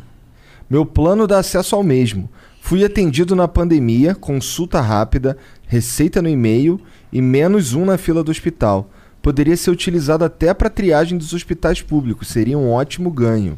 Meu 0.68 0.84
plano 0.84 1.24
dá 1.24 1.38
acesso 1.38 1.76
ao 1.76 1.82
mesmo. 1.84 2.28
Fui 2.60 2.84
atendido 2.84 3.36
na 3.36 3.46
pandemia, 3.46 4.12
consulta 4.12 4.80
rápida, 4.80 5.38
receita 5.68 6.20
no 6.20 6.28
e-mail 6.28 6.80
e 7.12 7.22
menos 7.22 7.74
um 7.74 7.84
na 7.84 7.96
fila 7.96 8.24
do 8.24 8.30
hospital. 8.32 8.90
Poderia 9.22 9.56
ser 9.56 9.70
utilizado 9.70 10.24
até 10.24 10.52
para 10.52 10.68
triagem 10.68 11.16
dos 11.16 11.32
hospitais 11.32 11.80
públicos. 11.80 12.26
Seria 12.26 12.58
um 12.58 12.72
ótimo 12.72 13.08
ganho. 13.08 13.56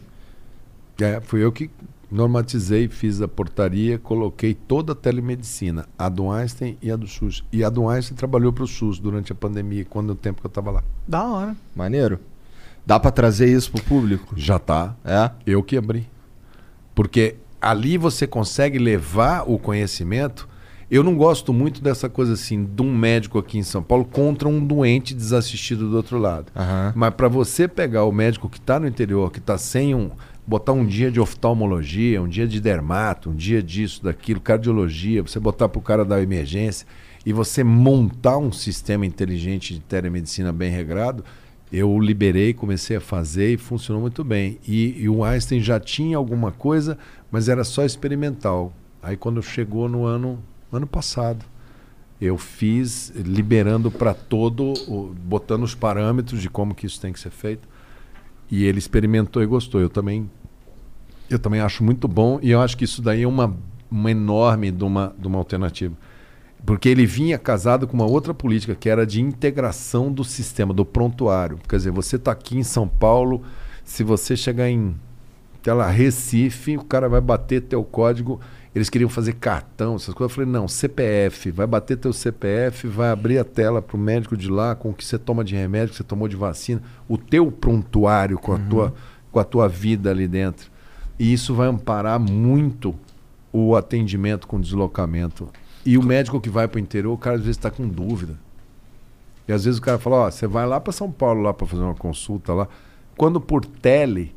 É, 1.00 1.22
fui 1.22 1.42
eu 1.42 1.50
que 1.50 1.70
normatizei, 2.10 2.88
fiz 2.88 3.20
a 3.20 3.28
portaria, 3.28 3.98
coloquei 3.98 4.54
toda 4.54 4.92
a 4.92 4.96
telemedicina, 4.96 5.86
a 5.98 6.08
do 6.08 6.30
Einstein 6.30 6.78
e 6.80 6.90
a 6.90 6.96
do 6.96 7.06
SUS. 7.06 7.44
E 7.52 7.64
a 7.64 7.70
do 7.70 7.88
Einstein 7.88 8.16
trabalhou 8.16 8.52
para 8.52 8.64
o 8.64 8.66
SUS 8.66 8.98
durante 8.98 9.32
a 9.32 9.34
pandemia, 9.34 9.84
quando 9.84 10.10
o 10.10 10.14
tempo 10.14 10.40
que 10.40 10.46
eu 10.46 10.48
estava 10.50 10.70
lá. 10.70 10.84
Da 11.06 11.24
hora. 11.24 11.56
Maneiro? 11.74 12.20
Dá 12.84 13.00
para 13.00 13.10
trazer 13.10 13.48
isso 13.48 13.72
pro 13.72 13.82
público? 13.82 14.34
Já 14.36 14.58
tá. 14.58 14.94
É? 15.04 15.30
Eu 15.44 15.62
que 15.62 15.76
abri. 15.76 16.08
Porque 16.94 17.36
ali 17.60 17.98
você 17.98 18.26
consegue 18.26 18.78
levar 18.78 19.42
o 19.50 19.58
conhecimento. 19.58 20.48
Eu 20.88 21.02
não 21.02 21.16
gosto 21.16 21.52
muito 21.52 21.82
dessa 21.82 22.08
coisa 22.08 22.34
assim, 22.34 22.64
de 22.64 22.80
um 22.80 22.96
médico 22.96 23.40
aqui 23.40 23.58
em 23.58 23.64
São 23.64 23.82
Paulo 23.82 24.04
contra 24.04 24.48
um 24.48 24.64
doente 24.64 25.14
desassistido 25.14 25.90
do 25.90 25.96
outro 25.96 26.16
lado. 26.16 26.46
Aham. 26.54 26.92
Mas 26.94 27.12
para 27.14 27.26
você 27.26 27.66
pegar 27.66 28.04
o 28.04 28.12
médico 28.12 28.48
que 28.48 28.58
está 28.58 28.78
no 28.78 28.86
interior, 28.86 29.32
que 29.32 29.40
está 29.40 29.58
sem 29.58 29.92
um. 29.92 30.12
Botar 30.46 30.72
um 30.72 30.86
dia 30.86 31.10
de 31.10 31.18
oftalmologia, 31.18 32.22
um 32.22 32.28
dia 32.28 32.46
de 32.46 32.60
dermato, 32.60 33.30
um 33.30 33.34
dia 33.34 33.62
disso, 33.62 34.02
daquilo, 34.04 34.40
cardiologia, 34.40 35.22
você 35.22 35.40
botar 35.40 35.68
para 35.68 35.78
o 35.78 35.82
cara 35.82 36.04
da 36.04 36.22
emergência 36.22 36.86
e 37.24 37.32
você 37.32 37.64
montar 37.64 38.38
um 38.38 38.52
sistema 38.52 39.04
inteligente 39.04 39.74
de 39.74 39.80
telemedicina 39.80 40.52
bem 40.52 40.70
regrado, 40.70 41.24
eu 41.72 41.98
liberei, 41.98 42.54
comecei 42.54 42.96
a 42.96 43.00
fazer 43.00 43.54
e 43.54 43.56
funcionou 43.56 44.00
muito 44.00 44.22
bem. 44.22 44.60
E, 44.66 45.02
e 45.02 45.08
o 45.08 45.24
Einstein 45.24 45.60
já 45.60 45.80
tinha 45.80 46.16
alguma 46.16 46.52
coisa, 46.52 46.96
mas 47.30 47.48
era 47.48 47.64
só 47.64 47.84
experimental. 47.84 48.72
Aí 49.02 49.16
quando 49.16 49.42
chegou 49.42 49.88
no 49.88 50.04
ano, 50.04 50.38
ano 50.70 50.86
passado, 50.86 51.44
eu 52.20 52.38
fiz 52.38 53.12
liberando 53.16 53.90
para 53.90 54.14
todo, 54.14 54.72
botando 55.24 55.64
os 55.64 55.74
parâmetros 55.74 56.40
de 56.40 56.48
como 56.48 56.74
que 56.74 56.86
isso 56.86 57.00
tem 57.00 57.12
que 57.12 57.18
ser 57.18 57.30
feito. 57.30 57.68
E 58.50 58.64
ele 58.64 58.78
experimentou 58.78 59.42
e 59.42 59.46
gostou. 59.46 59.80
Eu 59.80 59.88
também, 59.90 60.30
eu 61.28 61.38
também 61.38 61.60
acho 61.60 61.82
muito 61.82 62.06
bom 62.06 62.38
e 62.42 62.50
eu 62.50 62.60
acho 62.60 62.76
que 62.76 62.84
isso 62.84 63.02
daí 63.02 63.22
é 63.22 63.28
uma, 63.28 63.56
uma 63.90 64.10
enorme 64.10 64.70
de 64.70 64.84
uma, 64.84 65.14
de 65.18 65.26
uma 65.26 65.38
alternativa. 65.38 65.94
Porque 66.64 66.88
ele 66.88 67.06
vinha 67.06 67.38
casado 67.38 67.86
com 67.86 67.94
uma 67.94 68.06
outra 68.06 68.34
política 68.34 68.74
que 68.74 68.88
era 68.88 69.06
de 69.06 69.20
integração 69.20 70.10
do 70.10 70.24
sistema, 70.24 70.74
do 70.74 70.84
prontuário. 70.84 71.58
Quer 71.68 71.76
dizer, 71.76 71.90
você 71.90 72.16
está 72.16 72.32
aqui 72.32 72.58
em 72.58 72.62
São 72.62 72.88
Paulo, 72.88 73.42
se 73.84 74.02
você 74.02 74.36
chegar 74.36 74.68
em 74.68 74.94
sei 75.66 75.72
lá, 75.72 75.90
Recife, 75.90 76.76
o 76.76 76.84
cara 76.84 77.08
vai 77.08 77.20
bater 77.20 77.60
teu 77.60 77.82
código. 77.82 78.40
Eles 78.76 78.90
queriam 78.90 79.08
fazer 79.08 79.32
cartão, 79.32 79.96
essas 79.96 80.12
coisas. 80.12 80.30
Eu 80.30 80.44
falei, 80.44 80.50
não, 80.52 80.68
CPF, 80.68 81.50
vai 81.50 81.66
bater 81.66 81.96
teu 81.96 82.12
CPF, 82.12 82.86
vai 82.86 83.08
abrir 83.08 83.38
a 83.38 83.44
tela 83.44 83.80
para 83.80 83.96
o 83.96 83.98
médico 83.98 84.36
de 84.36 84.50
lá 84.50 84.74
com 84.74 84.90
o 84.90 84.92
que 84.92 85.02
você 85.02 85.18
toma 85.18 85.42
de 85.42 85.56
remédio, 85.56 85.92
que 85.92 85.96
você 85.96 86.04
tomou 86.04 86.28
de 86.28 86.36
vacina, 86.36 86.82
o 87.08 87.16
teu 87.16 87.50
prontuário 87.50 88.38
com 88.38 88.52
a, 88.52 88.58
tua, 88.58 88.94
com 89.32 89.40
a 89.40 89.44
tua 89.44 89.66
vida 89.66 90.10
ali 90.10 90.28
dentro. 90.28 90.70
E 91.18 91.32
isso 91.32 91.54
vai 91.54 91.68
amparar 91.68 92.20
muito 92.20 92.94
o 93.50 93.74
atendimento 93.74 94.46
com 94.46 94.60
deslocamento. 94.60 95.48
E 95.86 95.96
o 95.96 96.02
médico 96.02 96.38
que 96.38 96.50
vai 96.50 96.68
para 96.68 96.76
o 96.76 96.80
interior, 96.82 97.14
o 97.14 97.16
cara 97.18 97.36
às 97.36 97.42
vezes 97.42 97.56
está 97.56 97.70
com 97.70 97.88
dúvida. 97.88 98.38
E 99.48 99.54
às 99.54 99.64
vezes 99.64 99.78
o 99.78 99.82
cara 99.82 99.98
fala, 99.98 100.16
ó, 100.16 100.30
você 100.30 100.46
vai 100.46 100.66
lá 100.66 100.78
para 100.78 100.92
São 100.92 101.10
Paulo 101.10 101.40
lá 101.40 101.54
para 101.54 101.66
fazer 101.66 101.82
uma 101.82 101.94
consulta 101.94 102.52
lá. 102.52 102.68
Quando 103.16 103.40
por 103.40 103.64
tele, 103.64 104.35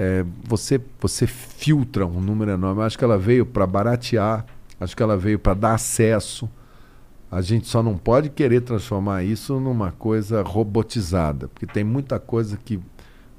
é, 0.00 0.24
você, 0.44 0.80
você 1.00 1.26
filtra 1.26 2.06
um 2.06 2.20
número 2.20 2.52
enorme. 2.52 2.80
Eu 2.82 2.84
acho 2.86 2.96
que 2.96 3.02
ela 3.02 3.18
veio 3.18 3.44
para 3.44 3.66
baratear, 3.66 4.46
acho 4.80 4.96
que 4.96 5.02
ela 5.02 5.16
veio 5.16 5.40
para 5.40 5.54
dar 5.54 5.74
acesso. 5.74 6.48
A 7.30 7.40
gente 7.42 7.66
só 7.66 7.82
não 7.82 7.96
pode 7.98 8.30
querer 8.30 8.60
transformar 8.60 9.24
isso 9.24 9.58
numa 9.58 9.90
coisa 9.90 10.42
robotizada, 10.42 11.48
porque 11.48 11.66
tem 11.66 11.82
muita 11.82 12.18
coisa 12.20 12.56
que 12.64 12.78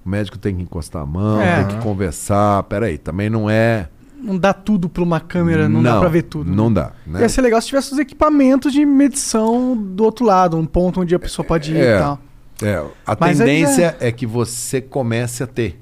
O 0.05 0.09
médico 0.09 0.38
tem 0.38 0.55
que 0.55 0.61
encostar 0.63 1.01
a 1.01 1.05
mão, 1.05 1.41
É. 1.41 1.63
tem 1.63 1.75
que 1.77 1.83
conversar. 1.83 2.63
Peraí, 2.63 2.97
também 2.97 3.29
não 3.29 3.49
é. 3.49 3.89
Não 4.21 4.38
dá 4.38 4.53
tudo 4.53 4.88
pra 4.89 5.03
uma 5.03 5.19
câmera, 5.19 5.67
não, 5.69 5.83
dá 5.83 5.99
pra 5.99 6.07
ver 6.09 6.23
tudo. 6.23 6.49
Não 6.49 6.71
dá. 6.71 6.93
Né? 7.05 7.19
Ia 7.21 7.29
ser 7.29 7.41
legal 7.41 7.61
se 7.61 7.67
tivesse 7.67 7.91
os 7.93 7.99
equipamentos 7.99 8.71
de 8.73 8.85
medição 8.85 9.75
do 9.77 10.03
outro 10.03 10.25
lado, 10.25 10.57
um 10.57 10.65
ponto 10.65 11.01
onde 11.01 11.13
a 11.13 11.19
pessoa 11.19 11.45
pode 11.45 11.73
ir 11.73 11.77
É. 11.77 11.95
e 11.95 11.99
tal. 11.99 12.19
É, 12.63 12.75
a 13.05 13.17
Mas 13.19 13.38
tendência 13.38 13.95
é 13.99 14.11
que 14.11 14.25
você 14.25 14.81
comece 14.81 15.43
a 15.43 15.47
ter 15.47 15.79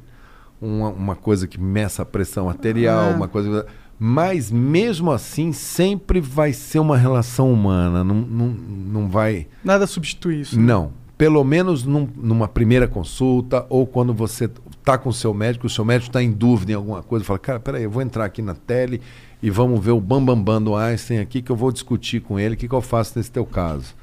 uma, 0.61 0.89
uma 0.89 1.15
coisa 1.15 1.47
que 1.47 1.59
meça 1.59 2.01
a 2.01 2.05
pressão 2.05 2.49
arterial, 2.49 3.11
É. 3.11 3.15
uma 3.15 3.27
coisa. 3.27 3.65
Mas 3.99 4.51
mesmo 4.51 5.11
assim, 5.11 5.51
sempre 5.51 6.19
vai 6.21 6.53
ser 6.53 6.79
uma 6.79 6.97
relação 6.97 7.51
humana. 7.51 8.03
Não, 8.03 8.15
não, 8.15 8.47
não 8.47 9.09
vai. 9.09 9.47
Nada 9.63 9.87
substitui 9.87 10.41
isso. 10.41 10.59
Não. 10.59 10.91
Pelo 11.17 11.43
menos 11.43 11.83
num- 11.83 12.07
numa 12.15 12.47
primeira 12.47 12.87
consulta, 12.87 13.65
ou 13.69 13.87
quando 13.87 14.13
você 14.13 14.45
está 14.77 14.97
com 14.99 15.09
o 15.09 15.13
seu 15.13 15.33
médico, 15.33 15.65
o 15.65 15.69
seu 15.69 15.83
médico 15.83 16.09
está 16.09 16.21
em 16.21 16.31
dúvida 16.31 16.73
em 16.73 16.75
alguma 16.75 17.01
coisa, 17.01 17.25
fala, 17.25 17.39
cara, 17.39 17.59
peraí, 17.59 17.83
eu 17.83 17.89
vou 17.89 18.03
entrar 18.03 18.25
aqui 18.25 18.41
na 18.41 18.53
tele 18.53 19.01
e 19.41 19.49
vamos 19.49 19.83
ver 19.83 19.91
o 19.91 19.99
Bambambam 19.99 20.35
Bam 20.35 20.43
Bam 20.43 20.61
do 20.61 20.75
Einstein 20.75 21.17
aqui, 21.19 21.41
que 21.41 21.51
eu 21.51 21.55
vou 21.55 21.71
discutir 21.71 22.21
com 22.21 22.39
ele, 22.39 22.53
o 22.53 22.57
que, 22.57 22.67
que 22.67 22.73
eu 22.75 22.81
faço 22.81 23.17
nesse 23.17 23.31
teu 23.31 23.45
caso. 23.47 23.95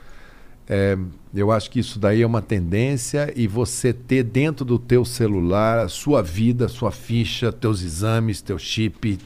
É, 0.69 0.97
eu 1.35 1.53
acho 1.53 1.71
que 1.71 1.79
isso 1.79 1.99
daí 1.99 2.23
é 2.23 2.27
uma 2.27 2.41
tendência 2.41 3.33
e 3.37 3.47
você 3.47 3.93
ter 3.93 4.23
dentro 4.23 4.65
do 4.65 4.79
teu 4.79 5.05
celular 5.05 5.81
a 5.81 5.89
sua 5.89 6.23
vida, 6.23 6.69
sua 6.69 6.91
ficha, 6.91 7.53
teus 7.53 7.83
exames, 7.83 8.41
teu 8.41 8.59
chip, 8.59 9.19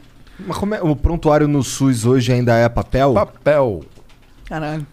Mas 0.47 0.57
como 0.57 0.75
é, 0.75 0.83
o 0.83 0.97
prontuário 0.97 1.47
no 1.47 1.63
SUS 1.63 2.05
hoje 2.05 2.33
ainda 2.33 2.57
é 2.57 2.69
papel? 2.69 3.15
papel. 3.15 3.85
Caralho. 4.47 4.87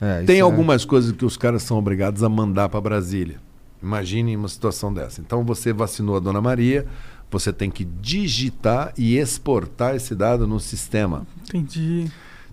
É, 0.00 0.22
Tem 0.22 0.38
é- 0.38 0.40
algumas 0.40 0.84
coisas 0.84 1.12
que 1.12 1.24
os 1.24 1.36
caras 1.36 1.62
são 1.62 1.78
obrigados 1.78 2.22
a 2.22 2.28
mandar 2.28 2.68
para 2.68 2.80
Brasília. 2.80 3.36
Imagine 3.82 4.36
uma 4.36 4.48
situação 4.48 4.92
dessa. 4.92 5.20
Então 5.20 5.44
você 5.44 5.72
vacinou 5.72 6.16
a 6.16 6.20
Dona 6.20 6.40
Maria, 6.40 6.86
você 7.30 7.52
tem 7.52 7.70
que 7.70 7.84
digitar 7.84 8.92
e 8.96 9.16
exportar 9.16 9.94
esse 9.94 10.14
dado 10.14 10.46
no 10.46 10.58
sistema. 10.58 11.26
Entendi. 11.44 12.10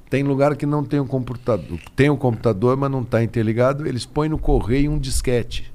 Tem 0.10 0.24
lugar 0.24 0.56
que 0.56 0.66
não 0.66 0.84
tem 0.86 1.00
um 1.00 1.08
computador, 1.08 1.80
tem 1.96 2.10
um 2.10 2.16
computador, 2.16 2.78
mas 2.78 2.90
não 2.90 3.02
está 3.02 3.22
interligado, 3.24 3.86
eles 3.86 4.06
põem 4.06 4.30
no 4.30 4.38
correio 4.38 4.92
um 4.92 4.98
disquete. 4.98 5.74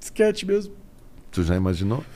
Sketch 0.00 0.44
mesmo. 0.44 0.74
Tu 1.30 1.42
já 1.42 1.56
imaginou? 1.56 2.02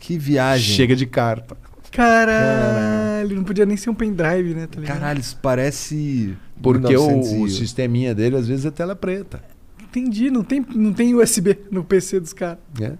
Que 0.00 0.16
viagem. 0.16 0.74
Chega 0.74 0.96
de 0.96 1.04
carta. 1.04 1.54
Caralho, 1.92 3.36
não 3.36 3.44
podia 3.44 3.66
nem 3.66 3.76
ser 3.76 3.90
um 3.90 3.94
pendrive, 3.94 4.54
né? 4.54 4.66
Tá? 4.66 4.80
Caralho, 4.80 5.20
isso 5.20 5.36
parece. 5.42 6.34
Porque 6.62 6.96
o, 6.96 7.08
1900 7.08 7.32
o 7.42 7.48
sisteminha 7.54 8.14
dele 8.14 8.36
às 8.36 8.46
vezes 8.48 8.64
é 8.64 8.70
tela 8.70 8.96
preta. 8.96 9.42
Entendi, 9.82 10.30
não 10.30 10.42
tem, 10.42 10.64
não 10.74 10.92
tem 10.92 11.14
USB 11.14 11.58
no 11.70 11.82
PC 11.84 12.20
dos 12.20 12.32
caras. 12.32 12.58
né? 12.78 12.96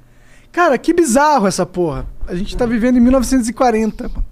Cara, 0.51 0.77
que 0.77 0.93
bizarro 0.93 1.47
essa 1.47 1.65
porra. 1.65 2.07
A 2.27 2.35
gente 2.35 2.57
tá 2.57 2.67
vivendo 2.67 2.97
em 2.97 3.01
1940. 3.01 4.09
mano. 4.09 4.25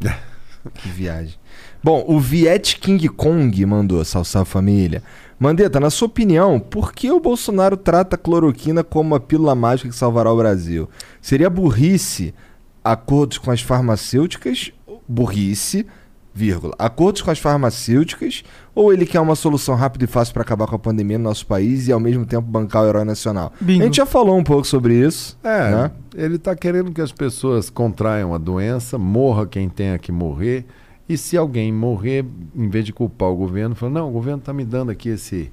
Que 0.74 0.88
viagem. 0.88 1.34
Bom, 1.82 2.04
o 2.08 2.18
Viet 2.18 2.78
King 2.80 3.08
Kong 3.08 3.64
mandou, 3.66 4.04
salve 4.04 4.50
família. 4.50 5.02
Mandeta, 5.38 5.78
na 5.78 5.90
sua 5.90 6.06
opinião, 6.06 6.58
por 6.58 6.92
que 6.92 7.10
o 7.12 7.20
Bolsonaro 7.20 7.76
trata 7.76 8.16
a 8.16 8.18
cloroquina 8.18 8.82
como 8.82 9.14
a 9.14 9.20
pílula 9.20 9.54
mágica 9.54 9.88
que 9.88 9.94
salvará 9.94 10.32
o 10.32 10.36
Brasil? 10.36 10.88
Seria 11.22 11.48
burrice 11.48 12.34
acordos 12.82 13.38
com 13.38 13.50
as 13.52 13.60
farmacêuticas, 13.60 14.72
burrice, 15.06 15.86
vírgula, 16.34 16.74
acordos 16.78 17.22
com 17.22 17.30
as 17.30 17.38
farmacêuticas, 17.38 18.42
ou 18.74 18.92
ele 18.92 19.06
quer 19.06 19.20
uma 19.20 19.34
solução 19.34 19.74
rápida 19.74 20.04
e 20.04 20.08
fácil 20.08 20.34
para 20.34 20.42
acabar 20.42 20.66
com 20.66 20.74
a 20.74 20.78
pandemia 20.78 21.18
no 21.18 21.24
nosso 21.24 21.46
país 21.46 21.86
e 21.86 21.92
ao 21.92 22.00
mesmo 22.00 22.26
tempo 22.26 22.42
bancar 22.42 22.82
o 22.82 22.88
herói 22.88 23.04
nacional? 23.04 23.52
Bingo. 23.60 23.82
A 23.82 23.84
gente 23.84 23.96
já 23.96 24.06
falou 24.06 24.36
um 24.36 24.44
pouco 24.44 24.66
sobre 24.66 24.94
isso. 24.94 25.38
É, 25.42 25.70
né? 25.70 25.90
ele 26.16 26.36
está 26.36 26.56
querendo 26.56 26.92
que 26.92 27.00
as 27.00 27.12
pessoas 27.12 27.70
contraiam 27.70 28.34
a 28.34 28.38
doença, 28.38 28.98
morra 28.98 29.46
quem 29.46 29.68
tenha 29.68 29.98
que 29.98 30.10
morrer, 30.10 30.64
e 31.08 31.16
se 31.16 31.36
alguém 31.36 31.72
morrer, 31.72 32.24
em 32.54 32.68
vez 32.68 32.84
de 32.84 32.92
culpar 32.92 33.30
o 33.30 33.36
governo, 33.36 33.74
fala, 33.74 33.92
não, 33.92 34.08
o 34.08 34.12
governo 34.12 34.40
está 34.40 34.52
me 34.52 34.64
dando 34.64 34.90
aqui 34.90 35.08
esse, 35.08 35.50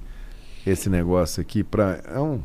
esse 0.66 0.90
negócio 0.90 1.40
aqui 1.40 1.64
para 1.64 2.02
é 2.06 2.20
um, 2.20 2.40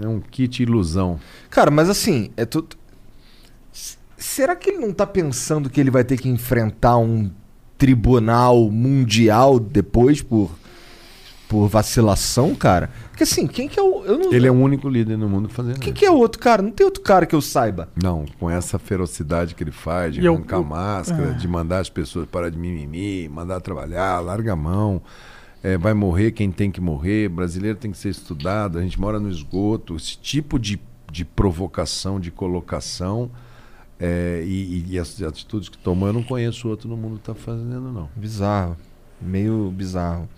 é 0.00 0.06
um 0.06 0.20
kit 0.20 0.62
ilusão. 0.62 1.18
Cara, 1.50 1.70
mas 1.70 1.90
assim, 1.90 2.30
é 2.36 2.44
tudo. 2.44 2.76
Será 4.16 4.54
que 4.54 4.70
ele 4.70 4.78
não 4.78 4.92
tá 4.92 5.06
pensando 5.06 5.68
que 5.68 5.80
ele 5.80 5.90
vai 5.90 6.04
ter 6.04 6.16
que 6.16 6.28
enfrentar 6.28 6.96
um 6.96 7.30
tribunal 7.76 8.70
mundial 8.70 9.58
depois 9.58 10.22
por 10.22 10.52
por 11.52 11.68
vacilação, 11.68 12.54
cara? 12.54 12.90
Porque 13.12 13.22
assim, 13.24 13.46
quem 13.46 13.68
que 13.68 13.78
é 13.78 13.82
o 13.82 14.04
eu 14.04 14.18
não 14.18 14.32
Ele 14.32 14.46
é 14.48 14.50
o 14.50 14.54
único 14.54 14.88
líder 14.88 15.16
no 15.16 15.28
mundo 15.28 15.48
fazendo 15.48 15.78
Quem 15.78 15.92
isso. 15.92 16.00
que 16.00 16.04
é 16.04 16.10
o 16.10 16.16
outro 16.16 16.40
cara? 16.40 16.60
Não 16.62 16.70
tem 16.72 16.84
outro 16.84 17.02
cara 17.02 17.24
que 17.26 17.34
eu 17.34 17.40
saiba. 17.42 17.88
Não, 17.94 18.24
com 18.40 18.50
essa 18.50 18.78
ferocidade 18.78 19.54
que 19.54 19.62
ele 19.62 19.70
faz, 19.70 20.14
de 20.14 20.20
E 20.20 20.24
eu- 20.24 20.34
arrancar 20.34 20.56
eu- 20.56 20.64
máscara, 20.64 21.30
Ah. 21.30 21.32
de 21.34 21.46
mandar 21.46 21.78
as 21.80 21.88
pessoas 21.90 22.26
parar 22.26 22.48
de 22.50 22.58
mimimi, 22.58 23.28
mandar 23.28 23.60
trabalhar, 23.60 24.18
larga 24.20 24.52
a 24.54 24.56
mão. 24.56 25.00
é, 25.64 25.78
vai 25.78 25.94
morrer 25.94 26.32
quem 26.32 26.50
tem 26.50 26.72
que 26.72 26.80
morrer, 26.80 27.28
brasileiro 27.28 27.78
tem 27.78 27.92
que 27.92 27.96
ser 27.96 28.08
estudado, 28.08 28.78
a 28.78 28.82
gente 28.82 29.00
mora 29.00 29.20
no 29.20 29.28
esgoto. 29.30 29.94
Esse 29.94 30.18
tipo 30.18 30.58
de, 30.58 30.80
de 31.12 31.24
provocação, 31.24 32.18
de 32.18 32.32
colocação 32.32 33.30
é, 34.00 34.42
e, 34.44 34.84
e 34.88 34.98
as 34.98 35.22
atitudes 35.22 35.68
que 35.68 35.78
tomou, 35.78 36.08
eu 36.08 36.12
não 36.12 36.24
conheço 36.24 36.66
outro 36.68 36.88
no 36.88 36.96
mundo 36.96 37.14
que 37.14 37.20
está 37.30 37.34
fazendo, 37.36 37.92
não. 37.92 38.08
Bizarro. 38.16 38.76
Meio 39.20 39.70
bizarro. 39.70 40.28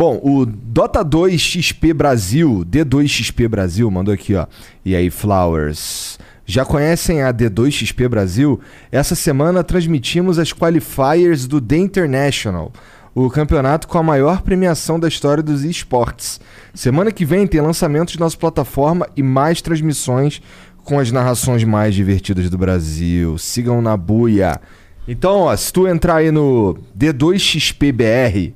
Bom, 0.00 0.18
o 0.22 0.46
Dota 0.46 1.04
2 1.04 1.38
XP 1.38 1.92
Brasil, 1.92 2.64
D2 2.66 3.06
XP 3.06 3.46
Brasil, 3.46 3.90
mandou 3.90 4.14
aqui, 4.14 4.34
ó. 4.34 4.46
E 4.82 4.96
aí, 4.96 5.10
Flowers. 5.10 6.18
Já 6.46 6.64
conhecem 6.64 7.20
a 7.20 7.30
D2 7.30 7.70
XP 7.70 8.08
Brasil? 8.08 8.58
Essa 8.90 9.14
semana 9.14 9.62
transmitimos 9.62 10.38
as 10.38 10.54
qualifiers 10.54 11.46
do 11.46 11.60
The 11.60 11.76
International, 11.76 12.72
o 13.14 13.28
campeonato 13.28 13.86
com 13.86 13.98
a 13.98 14.02
maior 14.02 14.40
premiação 14.40 14.98
da 14.98 15.06
história 15.06 15.42
dos 15.42 15.64
esportes. 15.64 16.40
Semana 16.72 17.12
que 17.12 17.26
vem 17.26 17.46
tem 17.46 17.60
lançamento 17.60 18.12
de 18.12 18.20
nossa 18.20 18.38
plataforma 18.38 19.06
e 19.14 19.22
mais 19.22 19.60
transmissões 19.60 20.40
com 20.82 20.98
as 20.98 21.12
narrações 21.12 21.62
mais 21.62 21.94
divertidas 21.94 22.48
do 22.48 22.56
Brasil. 22.56 23.36
Sigam 23.36 23.82
na 23.82 23.98
buia. 23.98 24.58
Então, 25.06 25.40
ó, 25.40 25.54
se 25.54 25.70
tu 25.70 25.86
entrar 25.86 26.16
aí 26.16 26.30
no 26.30 26.78
D2XPBR, 26.98 28.54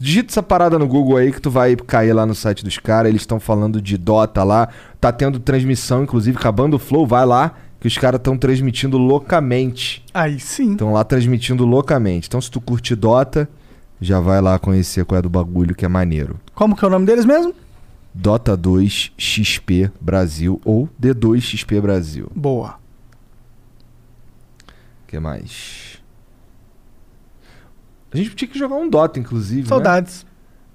digita 0.00 0.32
essa 0.32 0.42
parada 0.42 0.78
no 0.78 0.88
Google 0.88 1.18
aí 1.18 1.30
que 1.30 1.40
tu 1.40 1.50
vai 1.50 1.76
cair 1.76 2.14
lá 2.14 2.24
no 2.24 2.34
site 2.34 2.64
dos 2.64 2.78
caras. 2.78 3.10
Eles 3.10 3.20
estão 3.20 3.38
falando 3.38 3.82
de 3.82 3.98
Dota 3.98 4.42
lá. 4.42 4.70
Tá 4.98 5.12
tendo 5.12 5.38
transmissão, 5.38 6.02
inclusive, 6.02 6.38
acabando 6.38 6.74
o 6.74 6.78
Flow, 6.78 7.06
vai 7.06 7.26
lá, 7.26 7.54
que 7.78 7.86
os 7.86 7.98
caras 7.98 8.18
estão 8.18 8.36
transmitindo 8.36 8.96
loucamente. 8.96 10.02
Aí 10.14 10.40
sim. 10.40 10.72
Estão 10.72 10.92
lá 10.94 11.04
transmitindo 11.04 11.66
loucamente. 11.66 12.28
Então, 12.28 12.40
se 12.40 12.50
tu 12.50 12.60
curte 12.60 12.94
Dota, 12.96 13.48
já 14.00 14.18
vai 14.18 14.40
lá 14.40 14.58
conhecer 14.58 15.04
qual 15.04 15.18
é 15.18 15.22
do 15.22 15.28
bagulho 15.28 15.74
que 15.74 15.84
é 15.84 15.88
maneiro. 15.88 16.40
Como 16.54 16.74
que 16.74 16.84
é 16.84 16.88
o 16.88 16.90
nome 16.90 17.04
deles 17.04 17.26
mesmo? 17.26 17.54
Dota 18.12 18.56
2 18.56 19.12
XP 19.16 19.90
Brasil 20.00 20.60
ou 20.64 20.88
D2 21.00 21.40
XP 21.40 21.80
Brasil. 21.80 22.30
Boa. 22.34 22.80
O 25.04 25.06
que 25.06 25.18
mais? 25.20 25.89
A 28.12 28.16
gente 28.16 28.34
tinha 28.34 28.48
que 28.48 28.58
jogar 28.58 28.76
um 28.76 28.88
Dota, 28.88 29.18
inclusive. 29.20 29.62
né? 29.62 29.68
Saudades. 29.68 30.26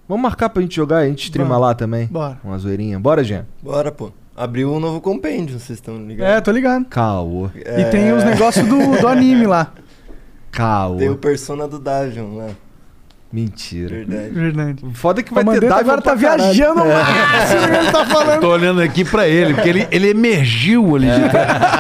Vamos 0.08 0.22
marcar 0.24 0.50
pra 0.50 0.62
gente 0.62 0.76
jogar, 0.76 0.98
a 1.00 1.08
gente 1.08 1.24
streama 1.24 1.58
lá 1.58 1.74
também. 1.74 2.08
Bora. 2.08 2.38
Uma 2.44 2.58
zoeirinha. 2.58 3.00
Bora, 3.00 3.24
Jean. 3.24 3.46
Bora, 3.62 3.92
pô. 3.92 4.12
Abriu 4.36 4.72
um 4.74 4.80
novo 4.80 5.00
compêndio, 5.02 5.58
vocês 5.60 5.78
estão 5.80 5.96
É, 5.96 6.00
ligados? 6.00 6.44
tô 6.44 6.52
ligado. 6.52 6.86
Caô. 6.86 7.50
É, 7.56 7.82
E 7.82 7.86
tem 7.86 8.12
os 8.14 8.24
negócios 8.24 8.68
do, 8.68 9.00
do 9.02 9.08
anime 9.08 9.48
lá. 9.48 9.72
Caô. 10.52 10.98
Tem 10.98 11.10
o 11.10 11.16
Persona 11.18 11.68
do 11.68 11.80
Davion 11.80 12.36
lá. 12.36 12.50
Mentira. 13.36 13.90
Verdade. 13.98 14.30
Verdade. 14.30 14.84
Foda 14.94 15.22
que 15.22 15.30
O 15.30 15.36
vai 15.36 15.44
ter 15.44 15.60
Davion 15.60 15.78
agora 15.78 16.02
tá 16.02 16.12
pra 16.14 16.22
caralho. 16.22 16.44
viajando 16.54 16.86
máximo, 16.86 17.76
ele 17.76 17.92
tá 17.92 18.06
falando. 18.06 18.40
Tô 18.40 18.50
olhando 18.50 18.82
aqui 18.82 19.04
para 19.04 19.28
ele, 19.28 19.54
porque 19.54 19.68
ele, 19.68 19.88
ele 19.92 20.10
emergiu 20.12 20.96
ali. 20.96 21.08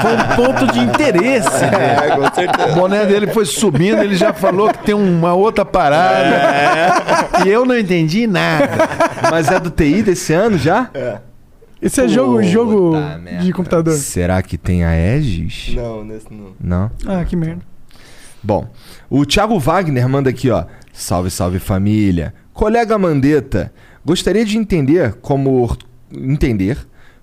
Foi 0.02 0.12
um 0.14 0.36
ponto 0.36 0.74
de 0.74 0.80
interesse. 0.80 1.64
É, 1.64 2.12
com 2.14 2.22
O 2.22 2.36
certeza. 2.36 2.76
boné 2.76 3.06
dele 3.06 3.28
foi 3.28 3.46
subindo, 3.46 4.00
ele 4.04 4.18
já 4.18 4.34
falou 4.34 4.70
que 4.70 4.80
tem 4.80 4.94
uma 4.94 5.34
outra 5.34 5.64
parada. 5.64 7.44
E 7.46 7.50
eu 7.50 7.64
não 7.66 7.78
entendi 7.78 8.28
nada. 8.28 8.70
Mas 9.32 9.50
é 9.50 9.58
do 9.58 9.70
TI 9.72 10.04
desse 10.04 10.34
ano 10.34 10.58
já? 10.58 10.90
Esse 11.82 12.02
é 12.02 12.08
jogo, 12.10 12.44
jogo 12.44 12.92
merda. 13.22 13.44
de 13.44 13.54
computador. 13.54 13.94
Será 13.94 14.42
que 14.42 14.58
tem 14.58 14.84
a 14.84 14.90
Aegis? 14.90 15.74
Não, 15.76 16.04
nesse 16.04 16.28
não. 16.32 16.48
Não. 16.60 16.92
Ah, 17.08 17.24
que 17.24 17.36
merda. 17.36 17.62
Bom, 18.46 18.70
o 19.10 19.26
Thiago 19.26 19.58
Wagner 19.58 20.08
manda 20.08 20.30
aqui, 20.30 20.52
ó. 20.52 20.66
Salve, 20.94 21.32
salve 21.32 21.58
família. 21.58 22.32
Colega 22.54 22.96
Mandetta, 22.96 23.74
gostaria 24.06 24.46
de 24.46 24.56
entender 24.56 25.16
como 25.16 25.76
entender 26.14 26.78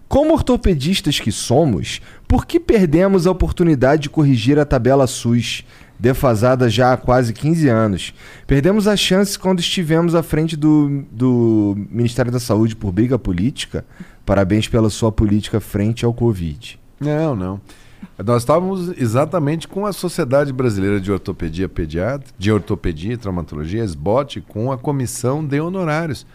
como 0.08 0.34
ortopedistas 0.34 1.20
que 1.20 1.30
somos, 1.30 2.02
por 2.26 2.44
que 2.44 2.58
perdemos 2.58 3.26
a 3.26 3.30
oportunidade 3.30 4.02
de 4.02 4.10
corrigir 4.10 4.58
a 4.58 4.64
tabela 4.66 5.06
SUS 5.06 5.64
defasada 5.98 6.68
já 6.68 6.92
há 6.92 6.96
quase 6.96 7.32
15 7.32 7.68
anos. 7.68 8.12
Perdemos 8.44 8.88
a 8.88 8.96
chance 8.96 9.38
quando 9.38 9.60
estivemos 9.60 10.16
à 10.16 10.22
frente 10.22 10.56
do, 10.56 11.04
do 11.10 11.76
Ministério 11.88 12.32
da 12.32 12.40
Saúde 12.40 12.74
por 12.74 12.90
briga 12.90 13.16
política. 13.16 13.86
Parabéns 14.26 14.66
pela 14.66 14.90
sua 14.90 15.12
política 15.12 15.60
frente 15.60 16.04
ao 16.04 16.12
Covid. 16.12 16.78
Não, 17.00 17.36
não. 17.36 17.60
Nós 18.24 18.42
estávamos 18.42 18.88
exatamente 18.98 19.66
com 19.66 19.86
a 19.86 19.92
Sociedade 19.92 20.52
Brasileira 20.52 21.00
de 21.00 21.10
Ortopedia 21.10 21.68
Pediatra, 21.68 22.32
de 22.38 22.52
Ortopedia 22.52 23.14
e 23.14 23.16
Traumatologia, 23.16 23.84
SBOT, 23.84 24.40
com 24.42 24.70
a 24.70 24.78
comissão 24.78 25.44
de 25.44 25.60
honorários. 25.60 26.26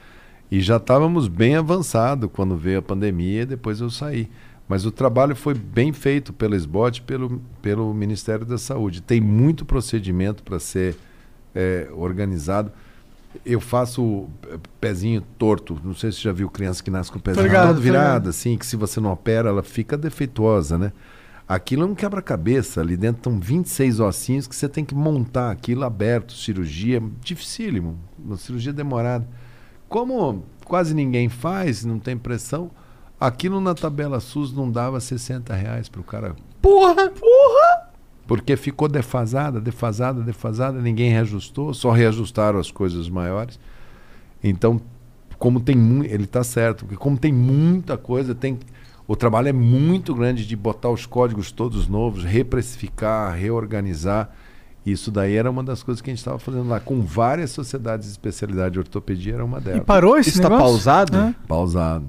E 0.50 0.62
já 0.62 0.78
estávamos 0.78 1.28
bem 1.28 1.56
avançado 1.56 2.30
quando 2.30 2.56
veio 2.56 2.80
a 2.80 2.82
pandemia 2.82 3.44
e 3.44 3.46
depois 3.46 3.80
eu 3.82 3.90
saí. 3.90 4.30
Mas 4.68 4.86
o 4.86 4.92
trabalho 4.92 5.36
foi 5.36 5.54
bem 5.54 5.94
feito 5.94 6.34
pela 6.34 6.56
SBOT 6.56 7.02
pelo, 7.04 7.42
pelo 7.62 7.94
Ministério 7.94 8.46
da 8.46 8.58
Saúde. 8.58 9.02
Tem 9.02 9.22
muito 9.22 9.66
procedimento 9.66 10.44
para 10.44 10.60
ser 10.60 10.98
é, 11.56 11.88
organizado. 11.94 12.72
Eu 13.46 13.62
faço 13.62 14.28
eh, 14.50 14.58
pezinho 14.80 15.22
torto. 15.38 15.80
Não 15.84 15.94
sei 15.94 16.12
se 16.12 16.18
você 16.18 16.24
já 16.24 16.32
viu 16.32 16.50
criança 16.50 16.84
que 16.84 16.90
nasce 16.90 17.12
com 17.12 17.20
o 17.20 17.22
pezinho 17.22 17.46
ligado, 17.46 17.80
virado, 17.80 18.30
assim, 18.30 18.58
que 18.58 18.66
se 18.66 18.76
você 18.76 19.00
não 19.00 19.12
opera, 19.12 19.50
ela 19.50 19.62
fica 19.62 19.98
defeituosa, 19.98 20.78
né? 20.78 20.92
Aquilo 21.48 21.84
é 21.84 21.86
um 21.86 21.96
quebra-cabeça. 21.96 22.82
Ali 22.82 22.98
dentro 22.98 23.20
estão 23.20 23.40
26 23.40 24.00
ossinhos 24.00 24.48
que 24.48 24.56
você 24.56 24.68
tem 24.68 24.84
que 24.84 24.94
montar 24.94 25.52
aquilo 25.52 25.86
aberto, 25.86 26.34
cirurgia, 26.34 27.02
dificílimo, 27.22 27.98
uma 28.18 28.36
cirurgia 28.36 28.74
demorada. 28.74 29.28
Como 29.88 30.44
quase 30.66 30.94
ninguém 30.94 31.30
faz, 31.30 31.86
não 31.86 31.98
tem 31.98 32.18
pressão, 32.18 32.70
aquilo 33.20 33.62
na 33.62 33.74
tabela 33.74 34.20
SUS 34.20 34.52
não 34.52 34.70
dava 34.70 35.00
60 35.00 35.54
reais 35.54 35.88
para 35.88 36.02
o 36.02 36.04
cara. 36.04 36.36
Porra! 36.62 37.10
Porra! 37.10 37.88
Porque 38.28 38.58
ficou 38.58 38.90
defasada, 38.90 39.62
defasada, 39.62 40.22
defasada, 40.22 40.82
ninguém 40.82 41.10
reajustou, 41.12 41.74
só 41.74 41.92
reajustaram 41.92 42.60
as 42.60 42.70
coisas 42.70 43.08
maiores. 43.08 43.58
Então, 44.44 44.82
como 45.40 45.62
tem 45.62 45.76
muito. 45.76 46.12
Ele 46.12 46.26
está 46.26 46.44
certo, 46.44 46.86
porque 46.86 46.98
como 46.98 47.18
tem 47.18 47.32
muita 47.32 47.98
coisa, 47.98 48.36
tem. 48.36 48.60
O 49.08 49.16
trabalho 49.16 49.48
é 49.48 49.54
muito 49.54 50.14
grande 50.14 50.46
de 50.46 50.56
botar 50.56 50.90
os 50.90 51.06
códigos 51.06 51.52
todos 51.52 51.88
novos, 51.88 52.24
reprecificar, 52.24 53.34
reorganizar. 53.36 54.30
Isso 54.86 55.12
daí 55.12 55.36
era 55.36 55.50
uma 55.50 55.64
das 55.64 55.82
coisas 55.84 56.02
que 56.02 56.10
a 56.10 56.12
gente 56.14 56.20
estava 56.20 56.40
fazendo 56.40 56.68
lá, 56.68 56.80
com 56.80 57.02
várias 57.02 57.52
sociedades 57.52 58.06
de 58.08 58.12
especialidade 58.12 58.74
de 58.74 58.80
ortopedia, 58.80 59.36
era 59.36 59.46
uma 59.46 59.60
E 59.60 59.62
delas. 59.62 59.84
parou 59.86 60.18
esse 60.18 60.30
Isso 60.30 60.42
tá 60.42 60.50
negócio? 60.50 60.66
pausado? 60.66 61.18
Hã? 61.18 61.36
Pausado. 61.48 62.06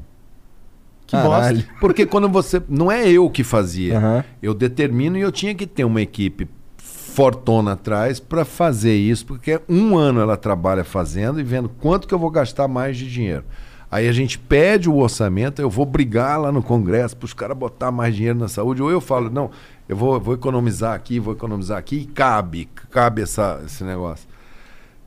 Que 1.07 1.17
bosta. 1.17 1.31
Caralho. 1.31 1.65
Porque 1.81 2.05
quando 2.05 2.29
você. 2.29 2.63
Não 2.69 2.91
é 2.93 3.09
eu 3.09 3.31
que 3.31 3.43
fazia. 3.43 3.97
Aham. 3.97 4.25
Eu 4.43 4.53
determino 4.53 5.17
e 5.17 5.21
eu 5.21 5.33
tinha 5.33 5.55
que 5.55 5.67
ter 5.67 5.85
uma 5.85 6.03
equipe 6.03 6.47
fortona 6.77 7.73
atrás 7.73 8.21
para 8.21 8.45
fazer 8.45 8.95
isso, 8.95 9.25
porque 9.27 9.61
um 9.69 9.97
ano 9.97 10.21
ela 10.21 10.37
trabalha 10.37 10.85
fazendo 10.85 11.41
e 11.41 11.43
vendo 11.43 11.69
quanto 11.69 12.07
que 12.07 12.15
eu 12.15 12.19
vou 12.19 12.31
gastar 12.31 12.69
mais 12.69 12.97
de 12.97 13.11
dinheiro. 13.11 13.45
Aí 13.91 14.07
a 14.07 14.13
gente 14.13 14.39
pede 14.39 14.89
o 14.89 14.97
orçamento, 14.97 15.63
eu 15.63 15.71
vou 15.71 15.87
brigar 15.87 16.39
lá 16.39 16.53
no 16.53 16.63
Congresso 16.63 17.17
para 17.17 17.25
os 17.25 17.33
caras 17.33 17.57
botar 17.57 17.91
mais 17.91 18.15
dinheiro 18.15 18.39
na 18.39 18.49
saúde, 18.49 18.83
ou 18.83 18.91
eu 18.91 19.01
falo, 19.01 19.31
não, 19.31 19.51
eu 19.89 19.97
vou, 19.97 20.21
vou 20.21 20.35
economizar 20.35 20.95
aqui, 20.95 21.19
vou 21.19 21.33
economizar 21.33 21.79
aqui, 21.79 21.97
e 22.01 22.05
cabe, 22.05 22.69
cabe 22.91 23.23
essa, 23.23 23.63
esse 23.65 23.83
negócio. 23.85 24.29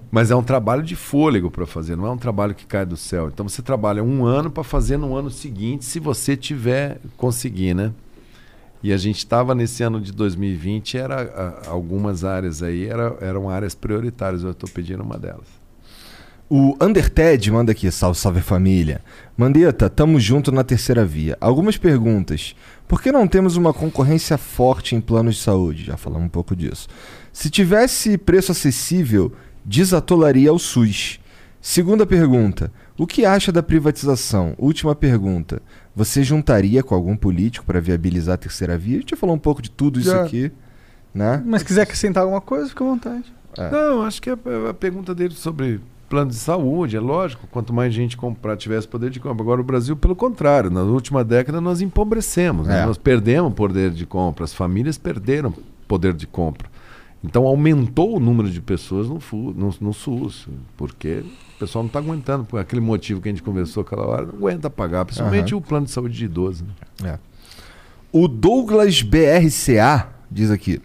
Mas 0.10 0.32
é 0.32 0.36
um 0.36 0.44
trabalho 0.44 0.82
de 0.84 0.96
fôlego 0.96 1.52
para 1.52 1.66
fazer, 1.68 1.96
não 1.96 2.08
é 2.08 2.12
um 2.12 2.18
trabalho 2.18 2.56
que 2.56 2.66
cai 2.66 2.86
do 2.86 2.98
céu. 2.98 3.28
Então 3.30 3.48
você 3.48 3.62
trabalha 3.62 4.04
um 4.04 4.26
ano 4.26 4.50
para 4.50 4.64
fazer 4.64 4.98
no 4.98 5.16
ano 5.16 5.30
seguinte, 5.30 5.86
se 5.86 6.00
você 6.00 6.36
tiver 6.36 7.00
conseguir, 7.18 7.74
né? 7.76 7.92
E 8.84 8.92
a 8.92 8.98
gente 8.98 9.20
estava 9.20 9.54
nesse 9.54 9.84
ano 9.84 10.02
de 10.02 10.12
2020, 10.12 10.98
era 10.98 11.22
a- 11.22 11.70
algumas 11.70 12.24
áreas 12.26 12.64
aí 12.64 12.88
era, 12.88 13.16
eram 13.22 13.48
áreas 13.48 13.76
prioritárias, 13.76 14.44
eu 14.44 14.52
estou 14.52 14.68
pedindo 14.68 15.04
uma 15.04 15.20
delas. 15.20 15.61
O 16.54 16.76
Underted 16.82 17.50
manda 17.50 17.72
aqui, 17.72 17.90
salve, 17.90 18.20
salve 18.20 18.42
família. 18.42 19.00
Mandeta, 19.38 19.90
tamo 19.90 20.20
junto 20.20 20.52
na 20.52 20.66
terceira 20.66 21.06
via. 21.06 21.38
Algumas 21.40 21.78
perguntas. 21.78 22.54
Por 22.90 23.02
que 23.02 23.10
não 23.10 23.26
temos 23.26 23.56
uma 23.56 23.74
concorrência 23.74 24.38
forte 24.38 24.94
em 24.94 25.00
planos 25.00 25.38
de 25.38 25.44
saúde? 25.44 25.86
Já 25.86 25.96
falamos 25.96 26.26
um 26.26 26.30
pouco 26.30 26.54
disso. 26.54 26.90
Se 27.32 27.50
tivesse 27.50 28.18
preço 28.18 28.52
acessível, 28.52 29.32
desatolaria 29.64 30.52
o 30.52 30.60
SUS. 30.60 31.22
Segunda 31.62 32.06
pergunta. 32.06 32.70
O 32.98 33.08
que 33.08 33.24
acha 33.24 33.50
da 33.50 33.64
privatização? 33.64 34.54
Última 34.58 34.94
pergunta. 34.94 35.62
Você 35.96 36.22
juntaria 36.22 36.84
com 36.84 36.94
algum 36.94 37.16
político 37.16 37.66
para 37.66 37.80
viabilizar 37.80 38.36
a 38.36 38.38
terceira 38.38 38.78
via? 38.78 38.98
A 38.98 39.00
gente 39.00 39.12
já 39.12 39.16
falou 39.16 39.38
um 39.38 39.40
pouco 39.40 39.62
de 39.62 39.72
tudo 39.72 40.02
isso 40.02 40.12
Já. 40.12 40.22
aqui, 40.22 40.52
né? 41.14 41.42
Mas 41.46 41.62
se 41.62 41.68
quiser 41.68 41.84
acrescentar 41.84 42.24
alguma 42.24 42.42
coisa, 42.42 42.68
fica 42.68 42.84
à 42.84 42.88
vontade. 42.88 43.34
Não, 43.72 44.02
acho 44.02 44.22
que 44.22 44.30
a, 44.30 44.38
a 44.70 44.74
pergunta 44.74 45.16
dele 45.16 45.34
sobre 45.34 45.80
plano 46.12 46.30
de 46.30 46.36
saúde, 46.36 46.98
é 46.98 47.00
lógico, 47.00 47.48
quanto 47.50 47.72
mais 47.72 47.94
gente 47.94 48.18
comprar, 48.18 48.58
tivesse 48.58 48.86
poder 48.86 49.10
de 49.10 49.22
compra. 49.22 49.42
Agora 49.42 49.62
o 49.62 49.64
Brasil, 49.64 49.96
pelo 49.96 50.14
contrário, 50.14 50.70
na 50.70 50.82
última 50.82 51.24
década 51.24 51.62
nós 51.62 51.80
empobrecemos, 51.80 52.68
né? 52.68 52.82
É. 52.82 52.86
nós 52.86 52.98
perdemos 52.98 53.54
poder 53.54 53.92
de 53.92 54.06
compra, 54.06 54.44
as 54.44 54.54
famílias 54.54 54.98
perderam 54.98 55.54
poder 55.88 56.14
de 56.14 56.28
compra. 56.28 56.70
Então 57.24 57.48
aumentou 57.48 58.18
o 58.18 58.20
número 58.20 58.50
de 58.50 58.60
pessoas 58.60 59.08
no, 59.08 59.20
no, 59.54 59.74
no 59.80 59.94
SUS, 59.94 60.50
porque 60.76 61.24
o 61.56 61.60
pessoal 61.60 61.84
não 61.84 61.88
está 61.88 62.00
aguentando, 62.00 62.44
por 62.44 62.60
aquele 62.60 62.82
motivo 62.82 63.22
que 63.22 63.30
a 63.30 63.32
gente 63.32 63.44
conversou 63.44 63.82
aquela 63.82 64.06
hora, 64.06 64.26
não 64.26 64.34
aguenta 64.36 64.70
pagar, 64.70 65.06
principalmente 65.06 65.56
o 65.56 65.62
plano 65.62 65.86
de 65.86 65.92
saúde 65.92 66.18
de 66.18 66.26
idoso. 66.26 66.66
Né? 67.02 67.18
O 68.12 68.28
Douglas 68.28 69.02
BRCA 69.02 70.10
diz 70.30 70.52
aqui: 70.52 70.82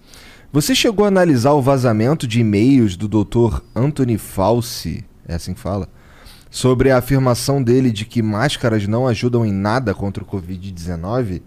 Você 0.53 0.73
chegou 0.73 1.05
a 1.05 1.09
analisar 1.09 1.53
o 1.53 1.61
vazamento 1.63 2.29
de 2.29 2.41
e-mails 2.41 2.97
do 2.97 3.09
Dr. 3.09 3.61
Anthony 3.75 4.17
Fauci, 4.17 5.05
é 5.27 5.35
assim 5.35 5.55
que 5.55 5.61
fala, 5.61 5.89
sobre 6.51 6.91
a 6.91 6.99
afirmação 6.99 7.63
dele 7.63 7.91
de 7.91 8.05
que 8.05 8.23
máscaras 8.23 8.87
não 8.87 9.07
ajudam 9.07 9.45
em 9.45 9.53
nada 9.53 9.95
contra 9.95 10.23
o 10.23 10.27
Covid-19 10.27 11.43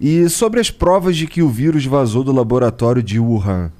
e 0.00 0.28
sobre 0.28 0.60
as 0.60 0.70
provas 0.70 1.16
de 1.16 1.26
que 1.26 1.42
o 1.42 1.48
vírus 1.48 1.84
vazou 1.84 2.24
do 2.24 2.32
laboratório 2.32 3.02
de 3.02 3.20
Wuhan. 3.20 3.70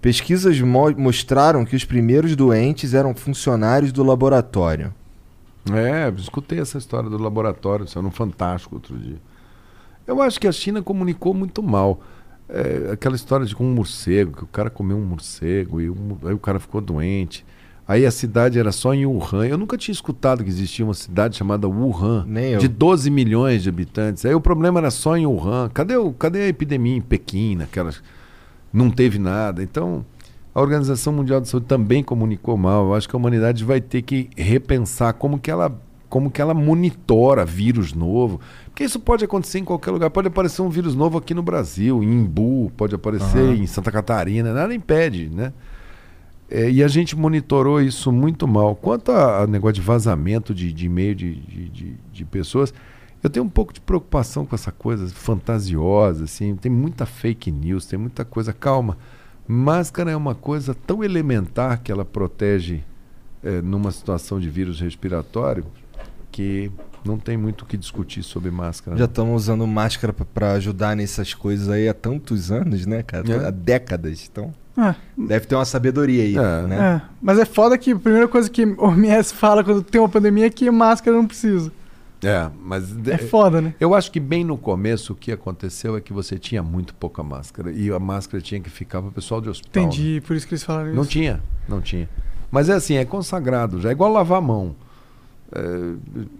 Pesquisas 0.00 0.60
mo- 0.60 0.94
mostraram 0.96 1.64
que 1.64 1.76
os 1.76 1.84
primeiros 1.84 2.34
doentes 2.36 2.94
eram 2.94 3.14
funcionários 3.14 3.92
do 3.92 4.02
laboratório. 4.02 4.94
É, 5.70 6.08
escutei 6.16 6.60
essa 6.60 6.78
história 6.78 7.10
do 7.10 7.18
laboratório, 7.18 7.86
saiu 7.86 8.02
no 8.02 8.10
Fantástico 8.10 8.76
outro 8.76 8.96
dia. 8.96 9.16
Eu 10.06 10.22
acho 10.22 10.40
que 10.40 10.48
a 10.48 10.52
China 10.52 10.80
comunicou 10.82 11.34
muito 11.34 11.62
mal. 11.62 12.00
É, 12.48 12.92
aquela 12.92 13.14
história 13.14 13.44
de 13.44 13.54
com 13.54 13.64
um 13.66 13.74
morcego, 13.74 14.32
que 14.34 14.44
o 14.44 14.46
cara 14.46 14.70
comeu 14.70 14.96
um 14.96 15.04
morcego 15.04 15.80
e 15.82 15.90
mo- 15.90 16.18
aí 16.24 16.32
o 16.32 16.38
cara 16.38 16.58
ficou 16.58 16.80
doente. 16.80 17.44
Aí 17.88 18.04
a 18.04 18.10
cidade 18.10 18.58
era 18.58 18.70
só 18.70 18.92
em 18.92 19.06
Wuhan. 19.06 19.46
Eu 19.46 19.56
nunca 19.56 19.78
tinha 19.78 19.94
escutado 19.94 20.44
que 20.44 20.50
existia 20.50 20.84
uma 20.84 20.92
cidade 20.92 21.38
chamada 21.38 21.66
Wuhan, 21.66 22.26
de 22.58 22.68
12 22.68 23.10
milhões 23.10 23.62
de 23.62 23.70
habitantes. 23.70 24.26
Aí 24.26 24.34
o 24.34 24.40
problema 24.42 24.78
era 24.78 24.90
só 24.90 25.16
em 25.16 25.24
Wuhan. 25.24 25.70
Cadê, 25.72 25.96
o, 25.96 26.12
cadê 26.12 26.42
a 26.42 26.48
epidemia 26.48 26.94
em 26.94 27.00
Pequim, 27.00 27.56
naquelas... 27.56 28.02
Não 28.70 28.90
teve 28.90 29.18
nada. 29.18 29.62
Então, 29.62 30.04
a 30.54 30.60
Organização 30.60 31.14
Mundial 31.14 31.40
de 31.40 31.48
Saúde 31.48 31.64
também 31.64 32.02
comunicou 32.02 32.58
mal. 32.58 32.88
Eu 32.88 32.94
acho 32.94 33.08
que 33.08 33.16
a 33.16 33.18
humanidade 33.18 33.64
vai 33.64 33.80
ter 33.80 34.02
que 34.02 34.28
repensar 34.36 35.14
como 35.14 35.38
que 35.38 35.50
ela, 35.50 35.74
como 36.10 36.30
que 36.30 36.42
ela 36.42 36.52
monitora 36.52 37.46
vírus 37.46 37.94
novo. 37.94 38.38
Porque 38.66 38.84
isso 38.84 39.00
pode 39.00 39.24
acontecer 39.24 39.60
em 39.60 39.64
qualquer 39.64 39.92
lugar. 39.92 40.10
Pode 40.10 40.28
aparecer 40.28 40.60
um 40.60 40.68
vírus 40.68 40.94
novo 40.94 41.16
aqui 41.16 41.32
no 41.32 41.42
Brasil, 41.42 42.02
em 42.02 42.20
Imbu, 42.20 42.70
pode 42.76 42.94
aparecer 42.94 43.56
em 43.56 43.66
Santa 43.66 43.90
Catarina, 43.90 44.52
nada 44.52 44.74
impede, 44.74 45.30
né? 45.32 45.54
É, 46.50 46.70
e 46.70 46.82
a 46.82 46.88
gente 46.88 47.14
monitorou 47.14 47.80
isso 47.80 48.10
muito 48.10 48.48
mal. 48.48 48.74
Quanto 48.74 49.12
a, 49.12 49.46
negócio 49.46 49.74
de 49.74 49.80
vazamento 49.82 50.54
de, 50.54 50.72
de 50.72 50.86
e-mail 50.86 51.14
de, 51.14 51.34
de, 51.34 51.68
de- 51.68 51.96
de 52.12 52.24
pessoas, 52.24 52.72
eu 53.22 53.28
tenho 53.28 53.44
um 53.44 53.48
pouco 53.50 53.72
de 53.72 53.80
preocupação 53.80 54.46
com 54.46 54.54
essa 54.54 54.72
coisa 54.72 55.06
fantasiosa, 55.08 56.24
assim. 56.24 56.56
Tem 56.56 56.70
muita 56.72 57.04
fake 57.04 57.50
news, 57.50 57.84
tem 57.86 57.98
muita 57.98 58.24
coisa. 58.24 58.52
Calma. 58.52 58.96
Máscara 59.46 60.10
é 60.10 60.16
uma 60.16 60.34
coisa 60.34 60.74
tão 60.74 61.02
elementar 61.04 61.82
que 61.82 61.90
ela 61.92 62.04
protege 62.04 62.82
é, 63.42 63.60
numa 63.62 63.90
situação 63.90 64.38
de 64.40 64.48
vírus 64.48 64.80
respiratório 64.80 65.64
que 66.30 66.70
não 67.08 67.18
tem 67.18 67.36
muito 67.36 67.62
o 67.62 67.66
que 67.66 67.76
discutir 67.76 68.22
sobre 68.22 68.50
máscara. 68.50 68.96
Já 68.96 69.04
não. 69.04 69.10
estamos 69.10 69.42
usando 69.42 69.66
máscara 69.66 70.12
pra- 70.12 70.26
pra 70.26 70.52
ajudar 70.52 70.94
nessas 70.94 71.34
coisas 71.34 71.68
aí 71.68 71.88
há 71.88 71.94
tantos 71.94 72.52
anos, 72.52 72.84
né, 72.86 73.02
cara? 73.02 73.24
É. 73.32 73.46
Há 73.46 73.50
décadas. 73.50 74.28
Então, 74.30 74.52
É, 74.76 74.94
deve 75.16 75.46
ter 75.46 75.54
uma 75.56 75.64
sabedoria 75.64 76.22
aí, 76.22 76.36
É. 76.36 76.66
né? 76.66 76.76
é. 77.04 77.08
Mas 77.20 77.38
é 77.38 77.44
foda 77.44 77.76
que 77.76 77.90
a 77.92 77.96
primeira 77.98 78.28
coisa 78.28 78.48
que 78.48 78.64
o 78.64 78.84
OMS 78.84 79.34
fala 79.34 79.64
quando 79.64 79.82
tem 79.82 80.00
uma 80.00 80.08
pandemia 80.08 80.46
é 80.46 80.50
que 80.50 80.70
máscara 80.70 81.16
não 81.16 81.26
precisa. 81.26 81.72
É, 82.22 82.48
mas 82.64 82.94
É 83.06 83.16
foda, 83.16 83.60
né? 83.60 83.74
Eu 83.78 83.94
acho 83.94 84.10
que 84.10 84.18
bem 84.18 84.42
no 84.44 84.58
começo 84.58 85.12
o 85.12 85.16
que 85.16 85.30
aconteceu 85.30 85.96
é 85.96 86.00
que 86.00 86.12
você 86.12 86.36
tinha 86.36 86.62
muito 86.62 86.92
pouca 86.94 87.22
máscara 87.22 87.70
e 87.72 87.90
a 87.92 87.98
máscara 88.00 88.40
tinha 88.42 88.60
que 88.60 88.68
ficar 88.68 89.00
para 89.00 89.08
o 89.08 89.12
pessoal 89.12 89.40
de 89.40 89.48
hospital. 89.48 89.84
né? 89.84 89.88
Entendi, 89.88 90.20
por 90.26 90.34
isso 90.36 90.46
que 90.46 90.52
eles 90.54 90.64
falaram 90.64 90.92
Não 90.94 91.02
isso. 91.02 91.10
tinha, 91.12 91.40
não 91.68 91.80
tinha. 91.80 92.08
Mas 92.50 92.68
é 92.68 92.72
assim, 92.72 92.96
é 92.96 93.04
consagrado, 93.04 93.80
já 93.80 93.90
é 93.90 93.92
igual 93.92 94.10
lavar 94.12 94.38
a 94.38 94.40
mão. 94.40 94.74
É, 95.50 95.94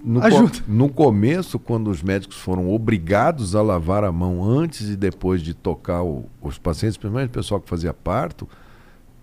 no, 0.04 0.20
co- 0.20 0.26
Ajuda. 0.26 0.58
no 0.68 0.88
começo, 0.90 1.58
quando 1.58 1.88
os 1.90 2.02
médicos 2.02 2.36
foram 2.36 2.70
obrigados 2.72 3.56
a 3.56 3.62
lavar 3.62 4.04
a 4.04 4.12
mão 4.12 4.44
antes 4.44 4.90
e 4.90 4.96
depois 4.96 5.40
de 5.40 5.54
tocar 5.54 6.02
o- 6.02 6.26
os 6.42 6.58
pacientes, 6.58 6.96
principalmente 6.98 7.30
o 7.30 7.32
pessoal 7.32 7.58
que 7.60 7.68
fazia 7.70 7.94
parto, 7.94 8.46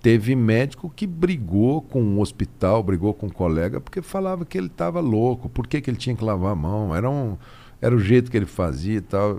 teve 0.01 0.35
médico 0.35 0.91
que 0.95 1.05
brigou 1.05 1.81
com 1.81 2.01
o 2.01 2.19
hospital, 2.19 2.81
brigou 2.83 3.13
com 3.13 3.27
o 3.27 3.31
colega, 3.33 3.79
porque 3.79 4.01
falava 4.01 4.43
que 4.45 4.57
ele 4.57 4.67
estava 4.67 4.99
louco, 4.99 5.49
por 5.49 5.67
que, 5.67 5.79
que 5.81 5.89
ele 5.89 5.97
tinha 5.97 6.15
que 6.15 6.23
lavar 6.23 6.51
a 6.53 6.55
mão, 6.55 6.95
era, 6.95 7.09
um, 7.09 7.37
era 7.81 7.95
o 7.95 7.99
jeito 7.99 8.29
que 8.31 8.37
ele 8.37 8.45
fazia 8.47 8.97
e 8.97 9.01
tal. 9.01 9.37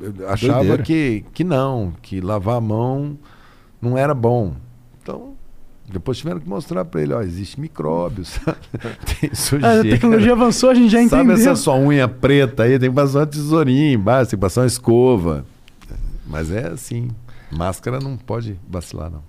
Eu 0.00 0.28
achava 0.28 0.58
Doideira. 0.58 0.82
que, 0.82 1.24
que 1.32 1.42
não, 1.44 1.92
que 2.02 2.20
lavar 2.20 2.56
a 2.56 2.60
mão 2.60 3.18
não 3.82 3.96
era 3.98 4.14
bom. 4.14 4.54
Então, 5.02 5.34
depois 5.92 6.18
tiveram 6.18 6.40
que 6.40 6.48
mostrar 6.48 6.84
para 6.84 7.02
ele, 7.02 7.12
ó, 7.12 7.20
existe 7.22 7.60
micróbios, 7.60 8.38
tem 9.20 9.30
A 9.30 9.34
sujeira. 9.34 9.82
tecnologia 9.82 10.32
avançou, 10.32 10.70
a 10.70 10.74
gente 10.74 10.90
já 10.90 10.98
Sabe 11.08 11.22
entendeu. 11.32 11.34
essa 11.52 11.56
sua 11.56 11.76
unha 11.76 12.06
preta 12.08 12.62
aí? 12.64 12.78
Tem 12.78 12.88
que 12.90 12.94
passar 12.96 13.20
uma 13.20 13.26
tesourinha 13.26 13.92
embaixo, 13.92 14.30
tem 14.30 14.38
que 14.38 14.40
passar 14.42 14.62
uma 14.62 14.66
escova. 14.66 15.44
Mas 16.26 16.50
é 16.50 16.68
assim. 16.68 17.08
Máscara 17.50 17.98
não 17.98 18.16
pode 18.16 18.58
vacilar, 18.68 19.10
não. 19.10 19.22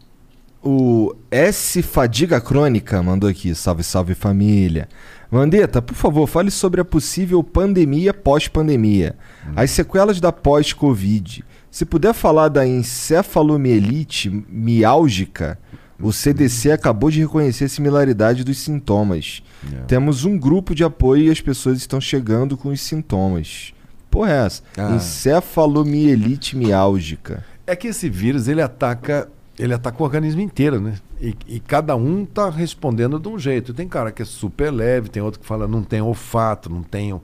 O 0.64 1.16
S 1.32 1.82
Fadiga 1.82 2.40
Crônica 2.40 3.02
mandou 3.02 3.28
aqui, 3.28 3.56
salve, 3.56 3.82
salve 3.84 4.14
família. 4.14 4.88
Mandetta, 5.32 5.82
por 5.82 5.96
favor, 5.96 6.28
fale 6.28 6.52
sobre 6.52 6.80
a 6.80 6.86
possível 6.86 7.42
pandemia 7.44 8.14
pós-pandemia. 8.14 9.16
As 9.56 9.72
sequelas 9.72 10.20
da 10.20 10.32
pós-Covid. 10.32 11.44
Se 11.72 11.84
puder 11.86 12.14
falar 12.14 12.50
da 12.50 12.68
encefalomielite 12.68 14.30
miálgica, 14.50 15.58
o 16.02 16.12
CDC 16.12 16.72
acabou 16.72 17.10
de 17.10 17.20
reconhecer 17.20 17.66
a 17.66 17.70
similaridade 17.70 18.44
dos 18.44 18.58
sintomas. 18.58 19.44
É. 19.74 19.82
Temos 19.84 20.26
um 20.26 20.38
grupo 20.38 20.74
de 20.74 20.84
apoio 20.84 21.24
e 21.24 21.30
as 21.30 21.42
pessoas 21.42 21.78
estão 21.78 22.02
chegando 22.02 22.58
com 22.58 22.70
os 22.70 22.82
sintomas. 22.82 23.74
Porra, 24.10 24.32
é 24.32 24.46
essa? 24.46 24.64
Ah. 24.78 24.96
Encefalomielite 24.96 26.58
miálgica. 26.58 27.46
É 27.66 27.76
que 27.76 27.88
esse 27.88 28.10
vírus 28.10 28.48
ele 28.48 28.62
ataca, 28.62 29.30
ele 29.58 29.74
ataca 29.74 30.02
o 30.02 30.06
organismo 30.06 30.42
inteiro, 30.42 30.82
né? 30.82 30.96
E, 31.22 31.36
e 31.48 31.60
cada 31.60 31.96
um 31.96 32.26
tá 32.26 32.50
respondendo 32.50 33.20
de 33.20 33.30
um 33.30 33.40
jeito. 33.40 33.74
Tem 33.74 33.88
cara 33.88 34.12
que 34.12 34.22
é 34.22 34.26
super 34.26 34.72
leve, 34.72 35.10
tem 35.10 35.22
outro 35.22 35.40
que 35.40 35.46
fala 35.46 35.68
não 35.68 35.84
tem 35.84 36.02
olfato, 36.02 36.70
não 36.70 36.84
tenho 36.84 37.22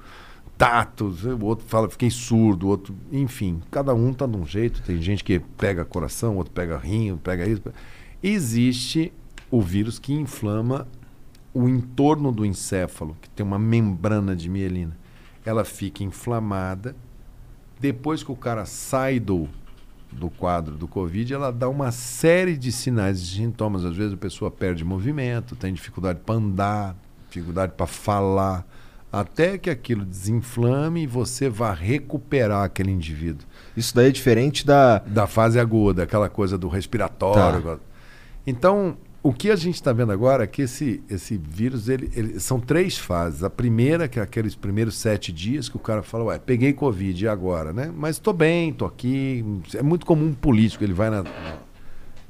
tato, 0.58 1.14
o 1.40 1.46
outro 1.46 1.66
fala 1.68 1.88
fiquei 1.88 2.10
surdo, 2.10 2.66
o 2.66 2.70
outro, 2.70 2.96
enfim, 3.12 3.62
cada 3.70 3.94
um 3.94 4.12
tá 4.12 4.26
de 4.26 4.36
um 4.38 4.46
jeito. 4.46 4.82
Tem 4.82 5.00
gente 5.02 5.24
que 5.24 5.40
pega 5.40 5.86
coração, 5.86 6.36
outro 6.38 6.52
pega 6.52 6.78
rim, 6.78 7.16
pega 7.18 7.46
isso. 7.48 7.62
Existe 8.28 9.14
o 9.50 9.62
vírus 9.62 10.00
que 10.00 10.14
inflama 10.14 10.86
o 11.54 11.66
entorno 11.70 12.30
do 12.30 12.46
encéfalo, 12.46 13.16
que 13.22 13.30
tem 13.30 13.46
uma 13.46 13.58
membrana 13.58 14.36
de 14.36 14.50
mielina. 14.50 14.98
Ela 15.46 15.64
fica 15.64 16.04
inflamada. 16.04 16.94
Depois 17.80 18.24
que 18.24 18.32
o 18.32 18.36
cara 18.36 18.66
sai 18.66 19.18
do, 19.18 19.48
do 20.12 20.30
quadro 20.30 20.76
do 20.76 20.90
Covid, 20.90 21.34
ela 21.34 21.52
dá 21.52 21.70
uma 21.70 21.90
série 21.90 22.58
de 22.58 22.70
sinais 22.70 23.18
e 23.20 23.26
sintomas. 23.28 23.86
Às 23.86 23.96
vezes 23.96 24.14
a 24.14 24.18
pessoa 24.18 24.52
perde 24.52 24.84
movimento, 24.84 25.56
tem 25.56 25.74
dificuldade 25.74 26.20
para 26.26 26.36
andar, 26.36 26.98
dificuldade 27.30 27.76
para 27.78 27.88
falar, 27.88 28.68
até 29.10 29.58
que 29.58 29.70
aquilo 29.70 30.04
desinflame 30.04 31.04
e 31.04 31.08
você 31.08 31.50
vá 31.50 31.72
recuperar 31.74 32.66
aquele 32.66 32.92
indivíduo. 32.92 33.48
Isso 33.76 33.96
daí 33.96 34.10
é 34.10 34.12
diferente 34.12 34.66
da. 34.66 35.00
Da 35.00 35.28
fase 35.28 35.58
aguda, 35.58 36.04
aquela 36.04 36.28
coisa 36.28 36.58
do 36.58 36.68
respiratório. 36.68 37.62
Tá. 37.62 37.87
Então, 38.48 38.98
o 39.22 39.34
que 39.34 39.52
a 39.52 39.56
gente 39.58 39.76
está 39.76 39.92
vendo 39.92 40.12
agora 40.14 40.46
é 40.46 40.48
que 40.48 40.62
esse, 40.62 41.04
esse 41.10 41.38
vírus, 41.38 41.90
ele, 41.90 42.10
ele- 42.16 42.40
são 42.40 42.60
três 42.62 42.98
fases. 42.98 43.44
A 43.44 43.50
primeira, 43.50 44.08
que 44.08 44.20
é 44.20 44.24
aqueles 44.24 44.56
primeiros 44.56 44.96
sete 44.96 45.34
dias 45.34 45.68
que 45.68 45.76
o 45.76 45.80
cara 45.80 46.02
fala, 46.02 46.24
ué, 46.26 46.40
peguei 46.40 46.72
Covid 46.72 47.26
e 47.26 47.28
agora, 47.28 47.74
né? 47.74 47.92
Mas 47.94 48.16
estou 48.16 48.34
bem, 48.34 48.70
estou 48.70 48.88
aqui. 48.88 49.44
É 49.76 49.84
muito 49.84 50.06
comum 50.06 50.28
um 50.28 50.34
político, 50.34 50.82
ele 50.84 50.94
vai 50.94 51.10
na... 51.10 51.26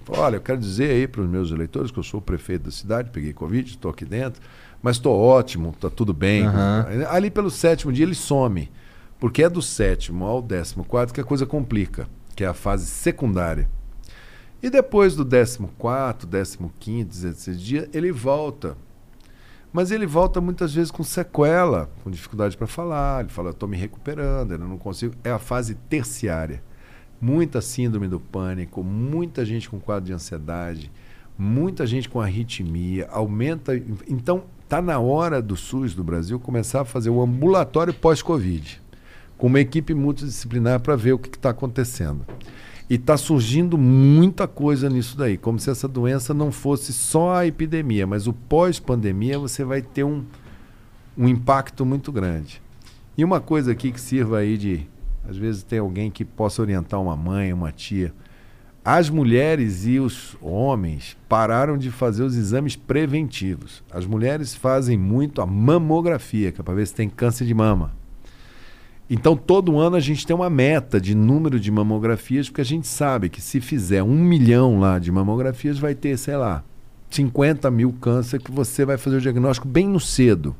Olha, 0.09 0.37
eu 0.37 0.41
quero 0.41 0.57
dizer 0.57 0.89
aí 0.89 1.07
para 1.07 1.21
os 1.21 1.29
meus 1.29 1.51
eleitores 1.51 1.91
que 1.91 1.99
eu 1.99 2.03
sou 2.03 2.19
o 2.19 2.23
prefeito 2.23 2.63
da 2.63 2.71
cidade, 2.71 3.09
peguei 3.11 3.33
Covid, 3.33 3.69
estou 3.69 3.91
aqui 3.91 4.05
dentro, 4.05 4.41
mas 4.81 4.95
estou 4.95 5.13
ótimo, 5.19 5.71
está 5.71 5.89
tudo 5.89 6.13
bem. 6.13 6.45
Aham. 6.47 6.85
Ali 7.09 7.29
pelo 7.29 7.51
sétimo 7.51 7.91
dia 7.91 8.05
ele 8.05 8.15
some, 8.15 8.71
porque 9.19 9.43
é 9.43 9.49
do 9.49 9.61
sétimo 9.61 10.23
ao 10.25 10.41
décimo 10.41 10.85
quarto 10.85 11.13
que 11.13 11.19
a 11.19 11.25
coisa 11.25 11.45
complica, 11.45 12.07
que 12.35 12.43
é 12.43 12.47
a 12.47 12.53
fase 12.53 12.85
secundária. 12.85 13.69
E 14.61 14.69
depois 14.69 15.15
do 15.15 15.23
14, 15.23 16.57
15, 16.79 17.05
16 17.05 17.61
dia, 17.61 17.89
ele 17.93 18.11
volta. 18.11 18.75
Mas 19.71 19.91
ele 19.91 20.07
volta 20.07 20.41
muitas 20.41 20.73
vezes 20.73 20.89
com 20.89 21.03
sequela, 21.03 21.89
com 22.03 22.09
dificuldade 22.09 22.57
para 22.57 22.65
falar. 22.65 23.21
Ele 23.21 23.29
fala, 23.29 23.51
estou 23.51 23.69
me 23.69 23.77
recuperando, 23.77 24.53
eu 24.53 24.57
não 24.57 24.77
consigo. 24.77 25.13
É 25.23 25.29
a 25.29 25.37
fase 25.37 25.75
terciária. 25.75 26.63
Muita 27.21 27.61
síndrome 27.61 28.07
do 28.07 28.19
pânico, 28.19 28.83
muita 28.83 29.45
gente 29.45 29.69
com 29.69 29.79
quadro 29.79 30.05
de 30.05 30.13
ansiedade, 30.13 30.91
muita 31.37 31.85
gente 31.85 32.09
com 32.09 32.21
arritmia, 32.21 33.07
aumenta. 33.11 33.75
Então, 34.07 34.43
está 34.63 34.81
na 34.81 34.99
hora 34.99 35.41
do 35.41 35.55
SUS 35.55 35.95
do 35.95 36.03
Brasil 36.03 36.39
começar 36.39 36.81
a 36.81 36.85
fazer 36.85 37.09
o 37.09 37.21
ambulatório 37.21 37.93
pós-Covid, 37.93 38.81
com 39.37 39.47
uma 39.47 39.59
equipe 39.59 39.93
multidisciplinar 39.93 40.79
para 40.79 40.95
ver 40.95 41.13
o 41.13 41.19
que 41.19 41.29
está 41.29 41.51
acontecendo. 41.51 42.25
E 42.89 42.95
está 42.95 43.17
surgindo 43.17 43.77
muita 43.77 44.47
coisa 44.47 44.89
nisso 44.89 45.17
daí, 45.17 45.37
como 45.37 45.59
se 45.59 45.69
essa 45.69 45.87
doença 45.87 46.33
não 46.33 46.51
fosse 46.51 46.93
só 46.93 47.35
a 47.35 47.45
epidemia, 47.45 48.07
mas 48.07 48.27
o 48.27 48.33
pós-pandemia 48.33 49.37
você 49.37 49.65
vai 49.65 49.81
ter 49.81 50.05
um, 50.05 50.23
um 51.17 51.27
impacto 51.27 51.85
muito 51.85 52.11
grande. 52.11 52.61
E 53.17 53.25
uma 53.25 53.41
coisa 53.41 53.71
aqui 53.71 53.91
que 53.91 53.99
sirva 53.99 54.37
aí 54.37 54.57
de. 54.57 54.87
Às 55.27 55.35
vezes 55.35 55.63
tem 55.63 55.79
alguém 55.79 56.09
que 56.09 56.23
possa 56.23 56.61
orientar 56.61 57.01
uma 57.01 57.15
mãe, 57.15 57.51
uma 57.51 57.73
tia. 57.73 58.13
As 58.85 59.09
mulheres 59.09 59.85
e 59.85 59.99
os 59.99 60.37
homens 60.41 61.17
pararam 61.27 61.77
de 61.77 61.91
fazer 61.91 62.23
os 62.23 62.37
exames 62.37 62.77
preventivos. 62.77 63.83
As 63.91 64.05
mulheres 64.05 64.55
fazem 64.55 64.97
muito 64.97 65.41
a 65.41 65.45
mamografia, 65.45 66.53
que 66.53 66.61
é 66.61 66.63
para 66.63 66.75
ver 66.75 66.87
se 66.87 66.95
tem 66.95 67.09
câncer 67.09 67.45
de 67.45 67.53
mama. 67.53 67.91
Então, 69.09 69.37
todo 69.37 69.79
ano 69.79 69.95
a 69.95 70.01
gente 70.01 70.27
tem 70.27 70.35
uma 70.35 70.49
meta 70.49 70.99
de 70.99 71.15
número 71.15 71.59
de 71.59 71.71
mamografias, 71.71 72.49
porque 72.49 72.61
a 72.61 72.65
gente 72.65 72.87
sabe 72.87 73.29
que 73.29 73.41
se 73.41 73.61
fizer 73.61 74.03
um 74.03 74.17
milhão 74.19 74.79
lá 74.79 74.99
de 74.99 75.11
mamografias, 75.11 75.79
vai 75.79 75.95
ter, 75.95 76.17
sei 76.17 76.35
lá, 76.35 76.63
50 77.09 77.71
mil 77.71 77.93
câncer 77.93 78.41
que 78.41 78.51
você 78.51 78.83
vai 78.83 78.97
fazer 78.97 79.17
o 79.17 79.21
diagnóstico 79.21 79.67
bem 79.67 79.87
no 79.87 79.99
cedo. 79.99 80.55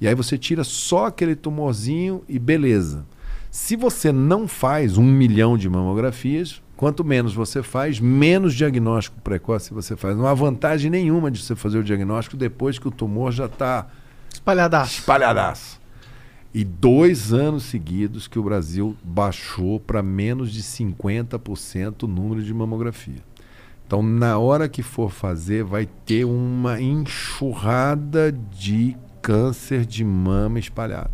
E 0.00 0.08
aí 0.08 0.14
você 0.14 0.38
tira 0.38 0.64
só 0.64 1.06
aquele 1.06 1.36
tumorzinho 1.36 2.22
e 2.28 2.38
beleza. 2.38 3.04
Se 3.50 3.76
você 3.76 4.12
não 4.12 4.46
faz 4.46 4.96
um 4.96 5.04
milhão 5.04 5.58
de 5.58 5.68
mamografias, 5.68 6.62
quanto 6.76 7.04
menos 7.04 7.34
você 7.34 7.62
faz, 7.62 7.98
menos 7.98 8.54
diagnóstico 8.54 9.20
precoce 9.20 9.74
você 9.74 9.96
faz. 9.96 10.16
Não 10.16 10.26
há 10.26 10.32
vantagem 10.32 10.90
nenhuma 10.90 11.30
de 11.30 11.42
você 11.42 11.56
fazer 11.56 11.78
o 11.78 11.84
diagnóstico 11.84 12.36
depois 12.36 12.78
que 12.78 12.88
o 12.88 12.92
tumor 12.92 13.32
já 13.32 13.46
está 13.46 13.86
Espalhadaço. 14.32 15.00
espalhadaço. 15.00 15.77
E 16.52 16.64
dois 16.64 17.32
anos 17.32 17.64
seguidos 17.64 18.26
que 18.26 18.38
o 18.38 18.42
Brasil 18.42 18.96
baixou 19.02 19.78
para 19.78 20.02
menos 20.02 20.52
de 20.52 20.62
50% 20.62 22.04
o 22.04 22.06
número 22.06 22.42
de 22.42 22.54
mamografia. 22.54 23.22
Então, 23.86 24.02
na 24.02 24.38
hora 24.38 24.68
que 24.68 24.82
for 24.82 25.10
fazer, 25.10 25.64
vai 25.64 25.86
ter 26.04 26.24
uma 26.24 26.80
enxurrada 26.80 28.30
de 28.32 28.96
câncer 29.22 29.84
de 29.84 30.04
mama 30.04 30.58
espalhado. 30.58 31.10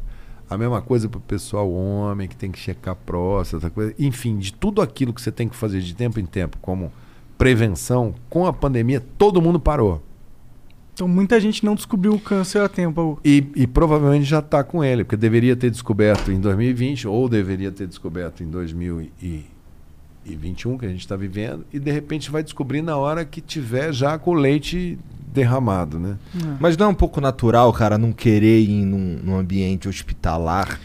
A 0.48 0.58
mesma 0.58 0.82
coisa 0.82 1.08
para 1.08 1.18
o 1.18 1.22
pessoal 1.22 1.70
homem 1.72 2.28
que 2.28 2.36
tem 2.36 2.50
que 2.50 2.58
checar 2.58 2.94
próstata, 2.94 3.70
coisa. 3.70 3.94
enfim, 3.98 4.38
de 4.38 4.52
tudo 4.52 4.82
aquilo 4.82 5.12
que 5.12 5.20
você 5.20 5.32
tem 5.32 5.48
que 5.48 5.56
fazer 5.56 5.80
de 5.80 5.94
tempo 5.94 6.20
em 6.20 6.26
tempo, 6.26 6.58
como 6.60 6.92
prevenção, 7.38 8.14
com 8.28 8.46
a 8.46 8.52
pandemia, 8.52 9.00
todo 9.18 9.40
mundo 9.40 9.58
parou. 9.58 10.02
Então 10.94 11.08
muita 11.08 11.40
gente 11.40 11.64
não 11.64 11.74
descobriu 11.74 12.14
o 12.14 12.20
câncer 12.20 12.60
a 12.60 12.68
tempo. 12.68 13.18
E, 13.24 13.44
e 13.56 13.66
provavelmente 13.66 14.24
já 14.24 14.38
está 14.38 14.62
com 14.62 14.84
ele, 14.84 15.02
porque 15.02 15.16
deveria 15.16 15.56
ter 15.56 15.68
descoberto 15.68 16.30
em 16.30 16.38
2020 16.40 17.08
ou 17.08 17.28
deveria 17.28 17.72
ter 17.72 17.88
descoberto 17.88 18.44
em 18.44 18.48
2021, 18.48 20.78
que 20.78 20.86
a 20.86 20.88
gente 20.88 21.00
está 21.00 21.16
vivendo, 21.16 21.66
e 21.72 21.80
de 21.80 21.90
repente 21.90 22.30
vai 22.30 22.44
descobrir 22.44 22.80
na 22.80 22.96
hora 22.96 23.24
que 23.24 23.40
tiver 23.40 23.92
já 23.92 24.16
com 24.16 24.30
o 24.30 24.34
leite 24.34 24.96
derramado, 25.32 25.98
né? 25.98 26.16
Mas 26.60 26.76
não 26.76 26.86
é 26.86 26.88
um 26.90 26.94
pouco 26.94 27.20
natural, 27.20 27.72
cara, 27.72 27.98
não 27.98 28.12
querer 28.12 28.60
ir 28.60 28.84
num, 28.84 29.18
num 29.20 29.36
ambiente 29.36 29.88
hospitalar 29.88 30.78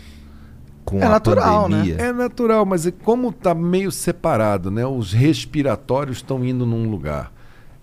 com 0.84 1.00
É 1.00 1.06
a 1.06 1.10
natural, 1.10 1.70
né? 1.70 1.78
pandemia? 1.78 2.02
É 2.02 2.12
natural, 2.12 2.66
mas 2.66 2.88
é 2.88 2.92
como 2.92 3.30
está 3.30 3.54
meio 3.54 3.92
separado, 3.92 4.72
né? 4.72 4.88
Os 4.88 5.14
respiratórios 5.14 6.18
estão 6.18 6.44
indo 6.44 6.66
num 6.66 6.90
lugar. 6.90 7.32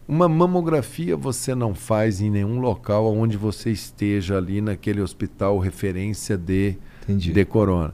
Uma 0.09 0.29
mamografia 0.29 1.17
você 1.17 1.55
não 1.55 1.75
faz 1.75 2.21
em 2.21 2.31
nenhum 2.31 2.61
local 2.61 3.13
onde 3.13 3.37
você 3.37 3.71
esteja 3.71 4.37
ali 4.37 4.61
naquele 4.61 5.01
hospital 5.01 5.59
referência 5.59 6.37
de, 6.37 6.77
Entendi. 7.03 7.33
de 7.33 7.45
corona. 7.45 7.93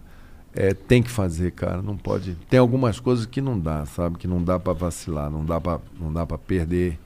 É, 0.55 0.75
tem 0.75 1.03
que 1.03 1.11
fazer, 1.11 1.53
cara, 1.53 1.81
não 1.81 1.97
pode. 1.97 2.37
Tem 2.51 2.61
algumas 2.61 3.01
coisas 3.01 3.25
que 3.25 3.41
não 3.41 3.59
dá, 3.59 3.87
sabe? 3.87 4.19
Que 4.19 4.29
não 4.29 4.45
dá 4.45 4.61
para 4.61 4.75
vacilar, 4.75 5.31
não 5.31 5.43
dá 5.43 5.59
para 5.59 5.81
não 5.99 6.13
dá 6.13 6.27
para 6.27 6.37
perder 6.37 6.99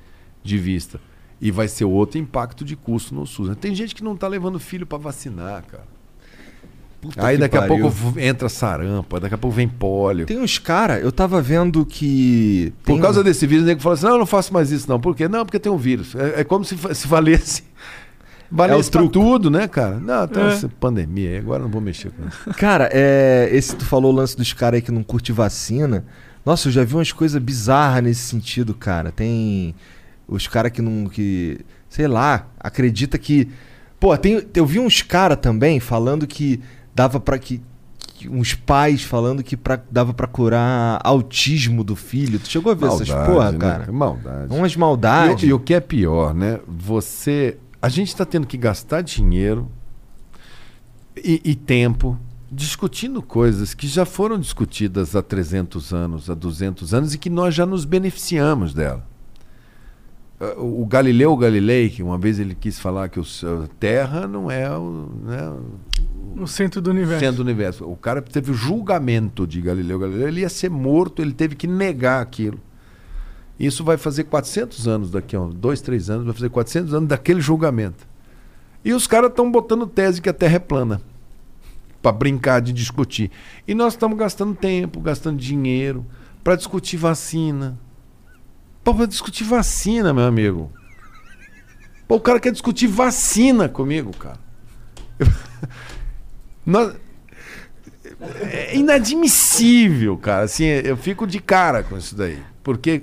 de 0.43 0.59
vista. 0.59 1.01
E 1.41 1.53
vai 1.53 1.69
ser 1.69 1.85
outro 1.85 2.19
impacto 2.19 2.65
de 2.65 2.75
custo 2.75 3.15
no 3.15 3.25
SUS. 3.25 3.55
Tem 3.57 3.73
gente 3.75 3.95
que 3.95 4.03
não 4.03 4.15
está 4.15 4.27
levando 4.27 4.59
filho 4.59 4.87
para 4.87 4.99
vacinar, 4.99 5.65
cara. 5.65 5.96
Puta 7.09 7.27
Aí 7.27 7.37
que 7.37 7.41
daqui 7.41 7.57
a 7.57 7.61
pariu. 7.63 7.77
pouco 7.77 7.91
v- 7.91 8.27
entra 8.27 8.49
sarampa, 8.49 9.21
daqui 9.21 9.35
a 9.35 9.39
pouco 9.39 9.57
vem 9.57 9.69
pólio. 9.69 10.27
Tem 10.27 10.39
uns 10.39 10.59
cara, 10.59 10.99
eu 10.99 11.11
tava 11.13 11.41
vendo 11.43 11.85
que. 11.87 12.73
Por 12.83 12.93
tem 12.93 13.01
causa 13.01 13.21
um- 13.21 13.25
desse 13.25 13.47
vírus, 13.47 13.65
o 13.65 13.67
nego 13.67 13.81
fala 13.81 13.95
assim: 13.95 14.05
não, 14.07 14.13
eu 14.13 14.19
não 14.19 14.27
faço 14.27 14.53
mais 14.53 14.71
isso, 14.71 14.89
não. 14.89 15.01
Por 15.01 15.15
quê? 15.17 15.29
Não, 15.29 15.45
porque 15.45 15.59
tem 15.59 15.71
um 15.73 15.77
vírus. 15.77 16.15
É, 16.15 16.41
é 16.41 16.45
como 16.45 16.65
se, 16.65 16.77
se 16.95 17.07
valesse. 17.09 17.63
Valesse 18.49 18.89
o 18.91 18.93
pra 18.93 19.09
tudo, 19.09 19.51
né, 19.51 19.67
cara? 19.67 19.99
Não, 19.99 20.27
tem 20.29 20.41
É. 20.41 20.49
essa 20.53 20.69
pandemia 20.69 21.31
aí, 21.31 21.39
agora 21.39 21.59
eu 21.61 21.65
não 21.65 21.71
vou 21.73 21.81
mexer 21.81 22.11
com 22.13 22.29
isso. 22.29 22.39
Cara, 22.57 22.89
é, 22.93 23.49
esse 23.51 23.75
tu 23.75 23.85
falou 23.85 24.13
o 24.13 24.15
lance 24.15 24.37
dos 24.37 24.53
caras 24.53 24.77
aí 24.79 24.83
que 24.83 24.93
não 24.93 25.03
curte 25.03 25.33
vacina. 25.33 26.05
Nossa, 26.45 26.69
eu 26.69 26.73
já 26.73 26.85
vi 26.85 26.95
umas 26.95 27.11
coisas 27.11 27.43
bizarras 27.43 28.05
nesse 28.05 28.21
sentido, 28.21 28.73
cara. 28.73 29.11
Tem 29.11 29.75
os 30.29 30.47
caras 30.47 30.71
que 30.71 30.81
não. 30.81 31.09
que. 31.09 31.59
sei 31.89 32.07
lá, 32.07 32.47
acredita 32.61 33.19
que. 33.19 33.49
Pô, 33.99 34.17
tem, 34.17 34.47
eu 34.55 34.65
vi 34.65 34.79
uns 34.79 35.03
caras 35.03 35.39
também 35.43 35.81
falando 35.81 36.25
que 36.25 36.61
dava 36.97 37.21
pra 37.21 37.39
que. 37.39 37.61
uns 38.31 38.55
pais 38.55 39.03
falando 39.03 39.43
que 39.45 39.57
pra, 39.57 39.79
dava 39.91 40.15
pra 40.15 40.27
curar 40.27 40.99
autismo 41.05 41.85
do 41.85 41.95
filho. 41.95 42.39
Tu 42.41 42.49
chegou 42.49 42.73
a 42.73 42.75
ver 42.75 42.87
essas 42.87 43.09
porra, 43.11 43.53
né? 43.53 43.59
cara? 43.59 43.93
Maldade. 43.93 44.55
Umas 44.55 44.73
E, 44.73 44.79
maldades. 44.79 45.43
o- 45.45 45.47
e 45.47 45.53
o 45.53 45.61
que 45.61 45.75
é 45.75 45.81
pior, 45.81 46.35
né? 46.35 46.59
Você. 46.67 47.59
A 47.83 47.89
gente 47.91 48.09
está 48.09 48.25
tendo 48.25 48.47
que 48.47 48.57
gastar 48.57 49.03
dinheiro 49.03 49.71
e, 51.17 51.41
e 51.45 51.55
tempo 51.55 52.19
discutindo 52.51 53.21
coisas 53.23 53.75
que 53.75 53.87
já 53.87 54.05
foram 54.07 54.39
discutidas 54.39 55.15
há 55.15 55.23
300 55.23 55.93
anos, 55.93 56.31
há 56.31 56.35
200 56.35 56.95
anos 56.95 57.13
e 57.15 57.19
que 57.19 57.29
nós 57.29 57.55
já 57.55 57.67
nos 57.67 57.85
beneficiamos 57.85 58.73
dela. 58.73 59.05
O 60.39 60.83
o 60.83 60.87
Galileu 60.87 61.37
Galilei, 61.37 61.89
que 61.89 62.03
uma 62.03 62.19
vez 62.19 62.39
ele 62.39 62.55
quis 62.55 62.79
falar 62.79 63.09
que 63.09 63.19
o 63.19 63.23
a 63.23 63.69
Terra 63.81 64.27
não 64.27 64.51
é 64.51 64.71
o, 64.77 65.09
né, 65.25 65.53
No 66.35 66.47
centro 66.47 66.81
do 66.81 66.91
universo. 66.91 67.21
centro 67.21 67.37
do 67.37 67.43
universo. 67.43 67.85
O 67.91 67.97
cara 67.97 68.21
teve 68.21 68.51
o 68.51 68.55
julgamento 68.55 69.47
de 69.47 69.61
Galileu 69.63 69.99
Galilei, 69.99 70.29
ele 70.29 70.41
ia 70.43 70.49
ser 70.49 70.71
morto, 70.71 71.23
ele 71.23 71.33
teve 71.33 71.55
que 71.57 71.67
negar 71.67 72.21
aquilo. 72.21 72.61
Isso 73.59 73.83
vai 73.83 73.97
fazer 73.97 74.25
400 74.25 74.87
anos 74.87 75.11
daqui 75.11 75.35
a 75.35 75.41
dois, 75.41 75.81
três 75.81 76.11
anos, 76.11 76.27
vai 76.27 76.35
fazer 76.35 76.51
400 76.51 76.93
anos 76.93 77.09
daquele 77.09 77.41
julgamento. 77.41 78.07
E 78.85 78.93
os 78.93 79.07
caras 79.07 79.31
estão 79.31 79.51
botando 79.51 79.87
tese 79.87 80.21
que 80.21 80.29
a 80.29 80.35
Terra 80.35 80.57
é 80.57 80.61
plana. 80.61 81.01
Para 82.03 82.13
brincar 82.13 82.61
de 82.61 82.73
discutir. 82.73 83.31
E 83.67 83.75
nós 83.75 83.95
estamos 83.95 84.19
gastando 84.19 84.55
tempo, 84.55 85.01
gastando 85.01 85.39
dinheiro 85.39 86.05
para 86.45 86.55
discutir 86.55 86.99
vacina. 86.99 87.79
Para 88.95 89.07
discutir 89.07 89.45
vacina, 89.45 90.13
meu 90.15 90.25
amigo. 90.25 90.73
Pô, 92.07 92.17
o 92.17 92.21
cara 92.21 92.39
quer 92.39 92.53
discutir 92.53 92.87
vacina 92.87 93.69
comigo, 93.69 94.13
cara. 94.17 94.39
Nós- 96.65 96.95
É 98.53 98.77
inadmissível, 98.77 100.17
cara. 100.17 100.45
Assim, 100.45 100.65
eu 100.65 100.97
fico 100.97 101.27
de 101.27 101.41
cara 101.41 101.83
com 101.83 101.97
isso 101.99 102.15
daí. 102.15 102.41
Porque, 102.63 103.03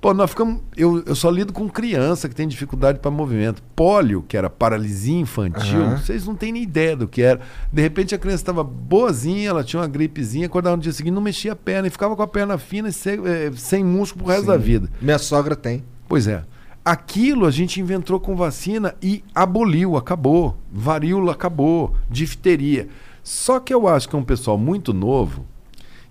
pô, 0.00 0.14
nós 0.14 0.30
ficamos. 0.30 0.60
Eu, 0.76 1.02
eu 1.04 1.14
só 1.14 1.30
lido 1.30 1.52
com 1.52 1.68
criança 1.68 2.28
que 2.28 2.34
tem 2.34 2.48
dificuldade 2.48 2.98
para 2.98 3.10
movimento. 3.10 3.62
Pólio, 3.76 4.22
que 4.22 4.36
era 4.36 4.48
paralisia 4.48 5.18
infantil, 5.18 5.82
Aham. 5.82 5.96
vocês 5.96 6.26
não 6.26 6.34
têm 6.34 6.52
nem 6.52 6.62
ideia 6.62 6.96
do 6.96 7.06
que 7.06 7.22
era. 7.22 7.40
De 7.72 7.82
repente 7.82 8.14
a 8.14 8.18
criança 8.18 8.42
estava 8.42 8.64
boazinha, 8.64 9.50
ela 9.50 9.64
tinha 9.64 9.80
uma 9.80 9.88
gripezinha, 9.88 10.46
acordava 10.46 10.76
no 10.76 10.82
dia 10.82 10.92
seguinte, 10.92 11.14
não 11.14 11.22
mexia 11.22 11.52
a 11.52 11.56
perna 11.56 11.88
e 11.88 11.90
ficava 11.90 12.16
com 12.16 12.22
a 12.22 12.28
perna 12.28 12.56
fina 12.58 12.88
e 12.88 12.92
sem, 12.92 13.20
eh, 13.26 13.50
sem 13.54 13.84
músculo 13.84 14.24
pro 14.24 14.32
resto 14.32 14.46
da 14.46 14.56
vida. 14.56 14.88
Minha 15.00 15.18
sogra 15.18 15.54
tem. 15.54 15.84
Pois 16.08 16.26
é. 16.26 16.44
Aquilo 16.84 17.46
a 17.46 17.50
gente 17.50 17.80
inventou 17.80 18.18
com 18.18 18.34
vacina 18.34 18.94
e 19.02 19.22
aboliu, 19.34 19.96
acabou. 19.96 20.56
Varíola 20.72 21.32
acabou, 21.32 21.94
difteria. 22.08 22.88
Só 23.22 23.60
que 23.60 23.72
eu 23.72 23.86
acho 23.86 24.08
que 24.08 24.16
é 24.16 24.18
um 24.18 24.24
pessoal 24.24 24.56
muito 24.56 24.94
novo 24.94 25.44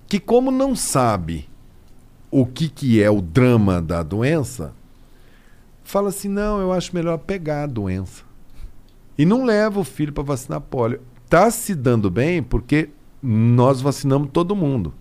que, 0.08 0.20
como 0.20 0.52
não 0.52 0.76
sabe 0.76 1.50
o 2.32 2.46
que, 2.46 2.70
que 2.70 3.02
é 3.02 3.10
o 3.10 3.22
drama 3.22 3.82
da 3.82 4.04
doença, 4.04 4.74
fala 5.84 6.10
assim: 6.10 6.28
não, 6.30 6.60
eu 6.60 6.72
acho 6.72 6.94
melhor 6.96 7.18
pegar 7.20 7.64
a 7.64 7.68
doença. 7.68 8.24
E 9.18 9.26
não 9.26 9.44
leva 9.44 9.80
o 9.80 9.84
filho 9.84 10.14
para 10.14 10.24
vacinar 10.24 10.62
pólio. 10.62 11.02
Tá 11.30 11.52
se 11.52 11.76
dando 11.76 12.10
bem 12.10 12.42
porque 12.42 12.90
nós 13.22 13.82
vacinamos 13.82 14.30
todo 14.32 14.56
mundo. 14.56 14.94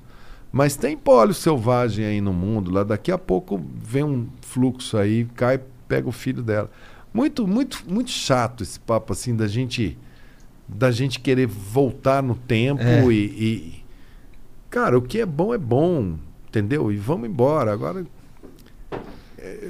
Mas 0.51 0.77
tem 0.77 0.97
pólio 0.97 1.35
selvagem 1.35 2.05
aí 2.05 2.21
no 2.21 2.33
mundo. 2.33 2.71
Lá 2.71 2.83
daqui 2.83 3.13
a 3.13 3.19
pouco 3.19 3.63
vem 3.81 4.03
um 4.03 4.27
fluxo 4.41 4.97
aí, 4.97 5.25
cai, 5.37 5.61
pega 5.87 6.09
o 6.09 6.13
filho 6.13 6.43
dela. 6.43 6.71
Muito, 7.15 7.47
muito, 7.47 7.85
muito 7.87 8.11
chato 8.11 8.63
esse 8.63 8.81
papo 8.81 9.13
assim 9.13 9.37
da 9.37 9.47
gente, 9.47 9.97
da 10.67 10.91
gente 10.91 11.21
querer 11.21 11.47
voltar 11.47 12.23
no 12.23 12.35
tempo 12.35 12.83
É. 12.83 13.05
e, 13.13 13.25
e- 13.25 13.85
cara, 14.69 14.99
o 14.99 15.03
que 15.03 15.21
é 15.21 15.27
bom 15.27 15.55
é 15.55 15.59
bom, 15.59 16.19
entendeu? 16.49 16.91
E 16.91 16.97
vamos 16.97 17.29
embora. 17.29 17.73
Agora 17.73 18.05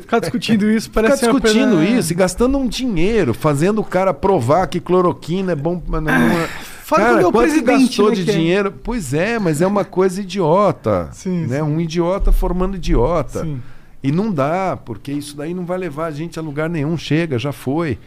Ficar 0.00 0.20
discutindo 0.20 0.68
isso 0.70 0.88
ficar 0.88 1.02
parece 1.02 1.26
uma 1.26 1.40
discutindo 1.40 1.78
pena- 1.78 1.98
isso 1.98 2.12
e 2.12 2.16
gastando 2.16 2.56
um 2.58 2.66
dinheiro, 2.66 3.34
fazendo 3.34 3.80
o 3.80 3.84
cara 3.84 4.14
provar 4.14 4.66
que 4.66 4.80
cloroquina 4.80 5.52
é 5.52 5.56
bom. 5.56 5.82
Não, 5.86 6.00
não 6.00 6.10
é. 6.10 6.48
Fala 6.84 7.02
cara, 7.02 7.28
o 7.28 7.32
quanto 7.32 7.62
gastou 7.62 8.08
né, 8.08 8.14
de 8.14 8.30
é- 8.30 8.32
dinheiro? 8.32 8.72
Pois 8.82 9.12
é, 9.12 9.38
mas 9.38 9.60
é 9.60 9.66
uma 9.66 9.84
coisa 9.84 10.22
idiota. 10.22 11.10
Sim, 11.12 11.46
né? 11.46 11.56
sim. 11.58 11.62
Um 11.62 11.78
idiota 11.80 12.32
formando 12.32 12.76
idiota. 12.76 13.42
Sim. 13.42 13.60
E 14.02 14.10
não 14.10 14.32
dá, 14.32 14.78
porque 14.82 15.12
isso 15.12 15.36
daí 15.36 15.52
não 15.52 15.66
vai 15.66 15.76
levar 15.76 16.06
a 16.06 16.10
gente 16.10 16.38
a 16.38 16.42
lugar 16.42 16.70
nenhum. 16.70 16.96
Chega, 16.96 17.38
já 17.38 17.52
foi. 17.52 17.98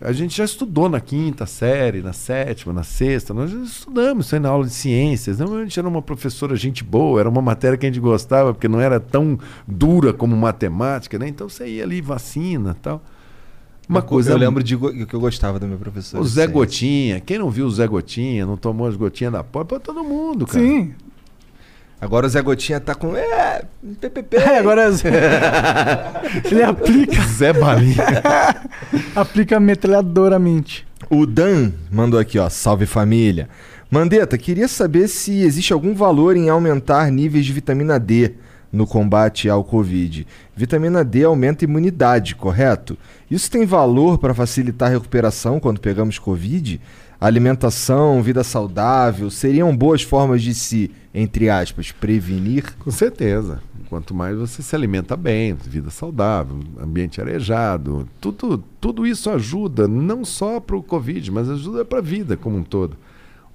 A 0.00 0.12
gente 0.12 0.36
já 0.36 0.44
estudou 0.44 0.88
na 0.90 1.00
quinta 1.00 1.46
série, 1.46 2.02
na 2.02 2.12
sétima, 2.12 2.72
na 2.72 2.82
sexta. 2.82 3.32
Nós 3.32 3.50
já 3.50 3.58
estudamos 3.60 4.26
isso 4.26 4.34
aí 4.34 4.40
na 4.40 4.50
aula 4.50 4.66
de 4.66 4.72
ciências. 4.74 5.38
Não, 5.38 5.56
a 5.56 5.62
gente 5.62 5.78
era 5.78 5.88
uma 5.88 6.02
professora 6.02 6.54
gente 6.54 6.84
boa, 6.84 7.18
era 7.20 7.28
uma 7.28 7.40
matéria 7.40 7.78
que 7.78 7.86
a 7.86 7.88
gente 7.88 8.00
gostava, 8.00 8.52
porque 8.52 8.68
não 8.68 8.78
era 8.80 9.00
tão 9.00 9.38
dura 9.66 10.12
como 10.12 10.36
matemática, 10.36 11.18
né? 11.18 11.28
Então 11.28 11.48
você 11.48 11.66
ia 11.66 11.82
ali, 11.82 12.00
vacina 12.02 12.76
e 12.78 12.80
tal. 12.82 13.02
Uma 13.88 14.00
Eu- 14.00 14.04
coisa. 14.04 14.32
Eu 14.32 14.36
lembro 14.36 14.62
de 14.62 14.76
que 14.76 15.14
eu 15.14 15.20
gostava 15.20 15.58
da 15.58 15.66
minha 15.66 15.78
professora. 15.78 16.22
O 16.22 16.26
Zé. 16.26 16.46
Gotinha. 16.46 17.18
Quem 17.20 17.38
não 17.38 17.48
viu 17.50 17.66
o 17.66 17.70
Zé 17.70 17.86
Gotinha, 17.86 18.44
não 18.44 18.56
tomou 18.56 18.86
as 18.86 18.96
gotinhas 18.96 19.32
da 19.32 19.42
porta? 19.44 19.76
Pô, 19.76 19.80
todo 19.80 20.04
mundo, 20.04 20.46
cara. 20.46 20.58
Sim. 20.58 20.92
Agora 22.00 22.26
o 22.26 22.28
Zé 22.28 22.42
Gotinha 22.42 22.78
tá 22.78 22.94
com. 22.94 23.16
É, 23.16 23.62
PPP. 24.00 24.36
É, 24.36 24.58
agora 24.58 24.90
ele 26.50 26.62
aplica, 26.62 27.22
Zé 27.22 27.52
Balinha. 27.52 28.04
aplica 29.16 29.58
metralhadoramente. 29.58 30.86
O 31.08 31.24
Dan 31.26 31.72
mandou 31.90 32.20
aqui, 32.20 32.38
ó. 32.38 32.48
Salve 32.50 32.84
família. 32.84 33.48
Mandeta, 33.90 34.36
queria 34.36 34.68
saber 34.68 35.08
se 35.08 35.42
existe 35.42 35.72
algum 35.72 35.94
valor 35.94 36.36
em 36.36 36.48
aumentar 36.48 37.10
níveis 37.10 37.46
de 37.46 37.52
vitamina 37.52 37.98
D 37.98 38.34
no 38.72 38.86
combate 38.86 39.48
ao 39.48 39.64
Covid. 39.64 40.26
Vitamina 40.54 41.04
D 41.04 41.24
aumenta 41.24 41.64
a 41.64 41.68
imunidade, 41.68 42.34
correto? 42.34 42.98
Isso 43.30 43.50
tem 43.50 43.64
valor 43.64 44.18
para 44.18 44.34
facilitar 44.34 44.88
a 44.88 44.92
recuperação 44.92 45.58
quando 45.58 45.80
pegamos 45.80 46.18
Covid? 46.18 46.80
Alimentação, 47.20 48.22
vida 48.22 48.44
saudável 48.44 49.30
seriam 49.30 49.74
boas 49.74 50.02
formas 50.02 50.42
de 50.42 50.54
se, 50.54 50.90
entre 51.14 51.48
aspas, 51.48 51.90
prevenir? 51.90 52.76
Com 52.78 52.90
certeza. 52.90 53.62
Quanto 53.88 54.12
mais 54.12 54.36
você 54.36 54.62
se 54.62 54.74
alimenta 54.74 55.16
bem, 55.16 55.54
vida 55.54 55.90
saudável, 55.90 56.58
ambiente 56.78 57.20
arejado, 57.20 58.08
tudo, 58.20 58.62
tudo 58.80 59.06
isso 59.06 59.30
ajuda 59.30 59.86
não 59.86 60.24
só 60.24 60.58
para 60.58 60.76
o 60.76 60.82
Covid, 60.82 61.30
mas 61.30 61.48
ajuda 61.48 61.84
para 61.84 62.00
a 62.00 62.02
vida 62.02 62.36
como 62.36 62.58
um 62.58 62.64
todo. 62.64 62.96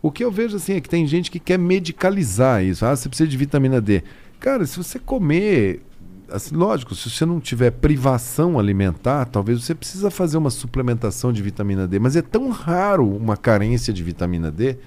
O 0.02 0.10
que 0.10 0.24
eu 0.24 0.32
vejo 0.32 0.56
assim 0.56 0.74
é 0.74 0.82
que 0.82 0.90
tem 0.90 1.06
gente 1.06 1.30
que 1.30 1.40
quer 1.40 1.60
medicalizar 1.60 2.64
isso. 2.64 2.86
Ah, 2.86 2.96
você 2.96 3.08
precisa 3.08 3.30
de 3.30 3.38
vitamina 3.38 3.80
D. 3.80 4.02
Cara, 4.40 4.66
se 4.66 4.76
você 4.78 4.98
comer, 4.98 5.84
assim, 6.32 6.56
lógico, 6.56 6.96
se 6.96 7.10
você 7.10 7.26
não 7.26 7.40
tiver 7.40 7.72
privação 7.72 8.60
alimentar, 8.60 9.26
talvez 9.26 9.64
você 9.64 9.76
precisa 9.76 10.10
fazer 10.10 10.38
uma 10.38 10.50
suplementação 10.50 11.32
de 11.32 11.42
vitamina 11.42 11.88
D, 11.88 12.00
mas 12.00 12.16
é 12.16 12.22
tão 12.22 12.50
raro 12.50 13.08
uma 13.08 13.38
carência 13.38 13.94
de 13.94 14.04
vitamina 14.04 14.52
D 14.52 14.78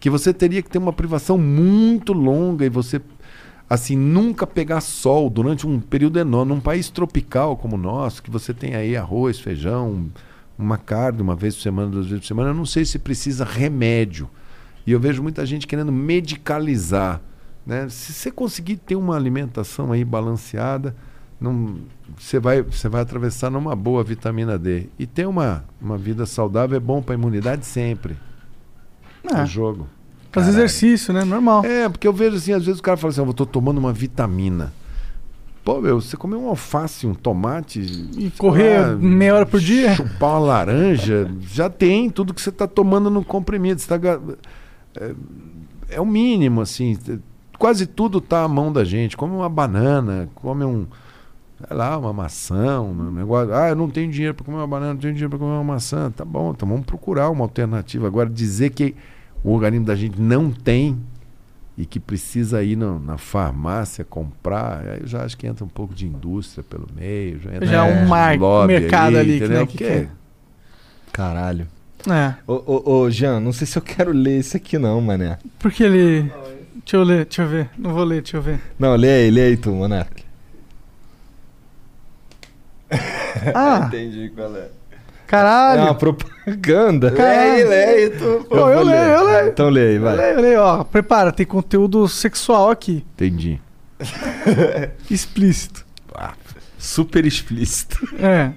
que 0.00 0.10
você 0.10 0.34
teria 0.34 0.62
que 0.62 0.68
ter 0.68 0.78
uma 0.78 0.92
privação 0.92 1.38
muito 1.38 2.12
longa 2.12 2.64
e 2.64 2.68
você 2.68 3.00
assim 3.70 3.96
nunca 3.96 4.46
pegar 4.46 4.80
sol 4.80 5.30
durante 5.30 5.66
um 5.66 5.78
período 5.78 6.18
enorme. 6.18 6.52
Num 6.52 6.60
país 6.60 6.90
tropical 6.90 7.56
como 7.56 7.76
o 7.76 7.78
nosso 7.78 8.22
que 8.22 8.30
você 8.30 8.52
tem 8.52 8.74
aí 8.74 8.96
arroz 8.96 9.38
feijão 9.38 10.10
uma 10.58 10.76
carne 10.76 11.22
uma 11.22 11.36
vez 11.36 11.54
por 11.54 11.62
semana 11.62 11.88
duas 11.88 12.06
vezes 12.06 12.20
por 12.20 12.26
semana 12.26 12.50
eu 12.50 12.54
não 12.54 12.66
sei 12.66 12.84
se 12.84 12.98
precisa 12.98 13.44
remédio. 13.44 14.28
E 14.84 14.90
eu 14.90 14.98
vejo 14.98 15.22
muita 15.22 15.46
gente 15.46 15.66
querendo 15.66 15.92
medicalizar 15.92 17.20
né 17.66 17.88
se 17.88 18.12
você 18.12 18.30
conseguir 18.30 18.76
ter 18.76 18.96
uma 18.96 19.16
alimentação 19.16 19.92
aí 19.92 20.04
balanceada 20.04 20.94
você 22.16 22.38
vai 22.38 22.62
você 22.62 22.88
vai 22.88 23.02
atravessar 23.02 23.50
numa 23.50 23.74
boa 23.74 24.04
vitamina 24.04 24.58
D 24.58 24.86
e 24.98 25.06
ter 25.06 25.26
uma 25.26 25.64
uma 25.80 25.98
vida 25.98 26.24
saudável 26.26 26.76
é 26.76 26.80
bom 26.80 27.02
para 27.02 27.14
a 27.14 27.18
imunidade 27.18 27.66
sempre 27.66 28.16
Ah, 29.32 29.42
é 29.42 29.46
jogo 29.46 29.88
fazer 30.30 30.48
exercício, 30.50 31.12
né? 31.12 31.24
Normal. 31.24 31.62
é, 31.64 31.88
porque 31.88 32.08
eu 32.08 32.12
vejo 32.12 32.36
assim, 32.36 32.52
às 32.52 32.64
vezes 32.64 32.80
o 32.80 32.82
cara 32.82 32.96
fala 32.96 33.10
assim, 33.10 33.20
"Ah, 33.20 33.26
eu 33.26 33.34
tô 33.34 33.44
tomando 33.44 33.76
uma 33.78 33.92
vitamina. 33.92 34.72
Pô, 35.62 35.78
meu, 35.80 36.00
você 36.00 36.16
comer 36.16 36.36
um 36.36 36.48
alface, 36.48 37.06
um 37.06 37.12
tomate. 37.14 37.80
E 38.16 38.30
correr 38.38 38.96
meia 38.96 39.34
hora 39.34 39.46
por 39.46 39.60
dia? 39.60 39.94
Chupar 39.94 40.30
uma 40.30 40.38
laranja, 40.38 41.30
já 41.42 41.68
tem 41.68 42.08
tudo 42.08 42.32
que 42.32 42.40
você 42.40 42.50
tá 42.50 42.66
tomando 42.66 43.10
no 43.10 43.22
comprimido. 43.22 43.78
Você 43.80 43.86
tá 43.86 44.18
é, 44.96 45.14
é 45.90 46.00
o 46.00 46.06
mínimo, 46.06 46.62
assim. 46.62 46.98
Quase 47.62 47.86
tudo 47.86 48.20
tá 48.20 48.42
à 48.42 48.48
mão 48.48 48.72
da 48.72 48.82
gente. 48.82 49.16
Come 49.16 49.36
uma 49.36 49.48
banana, 49.48 50.28
come 50.34 50.64
um. 50.64 50.84
Sei 51.64 51.76
lá, 51.76 51.96
uma 51.96 52.12
maçã, 52.12 52.80
um 52.80 53.12
negócio. 53.12 53.54
Ah, 53.54 53.68
eu 53.68 53.76
não 53.76 53.88
tenho 53.88 54.10
dinheiro 54.10 54.34
para 54.34 54.44
comer 54.44 54.56
uma 54.56 54.66
banana, 54.66 54.94
não 54.94 55.00
tenho 55.00 55.12
dinheiro 55.14 55.30
para 55.30 55.38
comer 55.38 55.52
uma 55.52 55.62
maçã. 55.62 56.10
Tá 56.10 56.24
bom, 56.24 56.50
então 56.50 56.68
vamos 56.68 56.84
procurar 56.84 57.30
uma 57.30 57.44
alternativa. 57.44 58.08
Agora, 58.08 58.28
dizer 58.28 58.70
que 58.70 58.96
o 59.44 59.52
organismo 59.52 59.86
da 59.86 59.94
gente 59.94 60.20
não 60.20 60.50
tem 60.50 60.98
e 61.78 61.86
que 61.86 62.00
precisa 62.00 62.64
ir 62.64 62.74
na, 62.74 62.98
na 62.98 63.16
farmácia 63.16 64.04
comprar, 64.04 64.84
aí 64.84 65.00
eu 65.02 65.06
já 65.06 65.22
acho 65.24 65.38
que 65.38 65.46
entra 65.46 65.64
um 65.64 65.68
pouco 65.68 65.94
de 65.94 66.04
indústria 66.04 66.64
pelo 66.68 66.88
meio. 66.96 67.38
Já, 67.38 67.54
entra 67.54 67.66
Já 67.68 67.86
é 67.86 68.02
um 68.02 68.08
mar- 68.08 68.36
mercado 68.66 69.16
ali 69.18 69.38
que, 69.38 69.44
entendeu? 69.44 69.60
né, 69.60 69.66
que. 69.66 70.08
Caralho. 71.12 71.68
É. 72.10 72.34
Ô, 72.44 72.54
ô, 72.66 72.92
ô, 73.02 73.10
Jean, 73.10 73.38
não 73.38 73.52
sei 73.52 73.68
se 73.68 73.78
eu 73.78 73.82
quero 73.82 74.10
ler 74.10 74.40
isso 74.40 74.56
aqui 74.56 74.76
não, 74.78 75.00
mané. 75.00 75.38
Porque 75.60 75.84
ele. 75.84 76.28
Deixa 76.74 76.96
eu 76.96 77.02
ler, 77.02 77.24
deixa 77.26 77.42
eu 77.42 77.48
ver. 77.48 77.70
Não 77.78 77.92
vou 77.92 78.04
ler, 78.04 78.22
deixa 78.22 78.36
eu 78.36 78.42
ver. 78.42 78.60
Não, 78.78 78.94
lê 78.96 79.08
aí, 79.08 79.30
lê 79.30 79.42
aí 79.42 79.56
tu, 79.56 79.70
Monark. 79.70 80.24
Ah, 83.54 83.84
Entendi 83.88 84.30
qual 84.34 84.54
é. 84.56 84.60
É 84.60 85.34
caralho. 85.34 85.82
uma 85.84 85.94
propaganda. 85.94 87.10
Caralho. 87.10 87.68
Leia, 87.70 88.10
tu. 88.10 88.46
Pô, 88.48 88.56
eu 88.68 88.74
vou 88.76 88.84
leio, 88.84 88.84
ler. 88.84 89.14
eu 89.18 89.24
leio. 89.24 89.48
Então 89.48 89.68
lê 89.70 89.80
aí, 89.88 89.94
Eu 89.96 90.02
vai. 90.02 90.16
leio, 90.16 90.34
eu 90.34 90.40
leio, 90.42 90.60
ó. 90.60 90.84
Prepara, 90.84 91.32
tem 91.32 91.46
conteúdo 91.46 92.06
sexual 92.06 92.70
aqui. 92.70 93.04
Entendi. 93.14 93.58
Explícito. 95.10 95.86
Super 96.78 97.24
explícito. 97.24 97.96
É. 98.18 98.52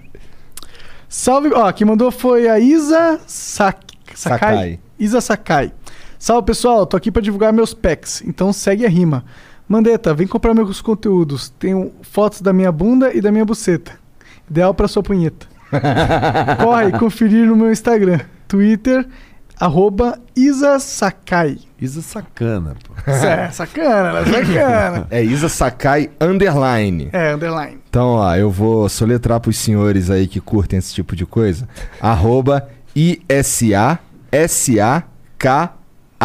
Salve. 1.08 1.53
Ó, 1.53 1.72
quem 1.72 1.88
mandou 1.88 2.11
foi 2.11 2.50
a 2.50 2.60
Isa 2.60 3.22
Sak... 3.26 3.85
Sakai. 4.14 4.40
Sakai. 4.40 4.80
Isa 5.00 5.22
Sakai. 5.22 5.72
Salve 6.18 6.45
pessoal, 6.45 6.85
tô 6.85 6.95
aqui 6.98 7.11
pra 7.11 7.22
divulgar 7.22 7.52
meus 7.53 7.74
packs, 7.74 8.24
então 8.26 8.52
segue 8.53 8.85
a 8.85 8.90
rima. 8.90 9.26
Mandeta, 9.68 10.14
vem 10.14 10.27
comprar 10.27 10.53
meus 10.53 10.82
conteúdos. 10.82 11.50
Tenho 11.50 11.92
fotos 12.02 12.42
da 12.42 12.53
minha 12.53 12.72
bunda 12.72 13.11
e 13.14 13.19
da 13.19 13.32
minha 13.32 13.45
buceta. 13.45 13.94
Ideal 14.50 14.74
pra 14.74 14.88
sua 14.88 15.02
punheta. 15.02 15.48
Corre 16.64 16.92
conferir 16.92 17.48
no 17.48 17.56
meu 17.56 17.72
Instagram, 17.72 18.19
Twitter, 18.48 19.08
arroba 19.60 20.19
Isa 20.35 20.80
Sakai. 20.80 21.58
Isa 21.82 22.02
sacana, 22.02 22.76
pô. 22.84 22.94
É, 23.11 23.50
sacana, 23.50 24.10
ela 24.10 24.19
é 24.19 24.26
sacana. 24.26 25.08
É 25.11 25.24
Isa 25.24 25.50
Sakai 25.50 26.11
Underline. 26.22 27.10
É, 27.11 27.34
underline. 27.34 27.80
Então, 27.90 28.08
ó, 28.16 28.35
eu 28.35 28.50
vou 28.52 28.88
soletrar 28.88 29.40
pros 29.40 29.58
senhores 29.58 30.10
aí 30.10 30.27
que 30.27 30.40
curtem 30.40 30.80
esse 30.80 30.94
tipo 30.94 31.16
de 31.16 31.26
coisa. 31.26 31.68
Arroba 32.00 32.69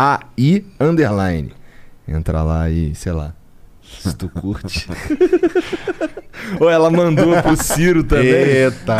I-S-A-S-A-K-A-I 0.00 0.64
Underline. 0.80 1.52
Entra 2.08 2.42
lá 2.42 2.68
e, 2.70 2.94
sei 2.94 3.12
lá, 3.12 3.32
se 3.82 4.14
tu 4.16 4.28
curte. 4.28 4.88
Ou 6.58 6.68
ela 6.70 6.90
mandou 6.90 7.40
pro 7.42 7.56
Ciro 7.56 8.02
também. 8.02 8.26
Eita! 8.28 8.96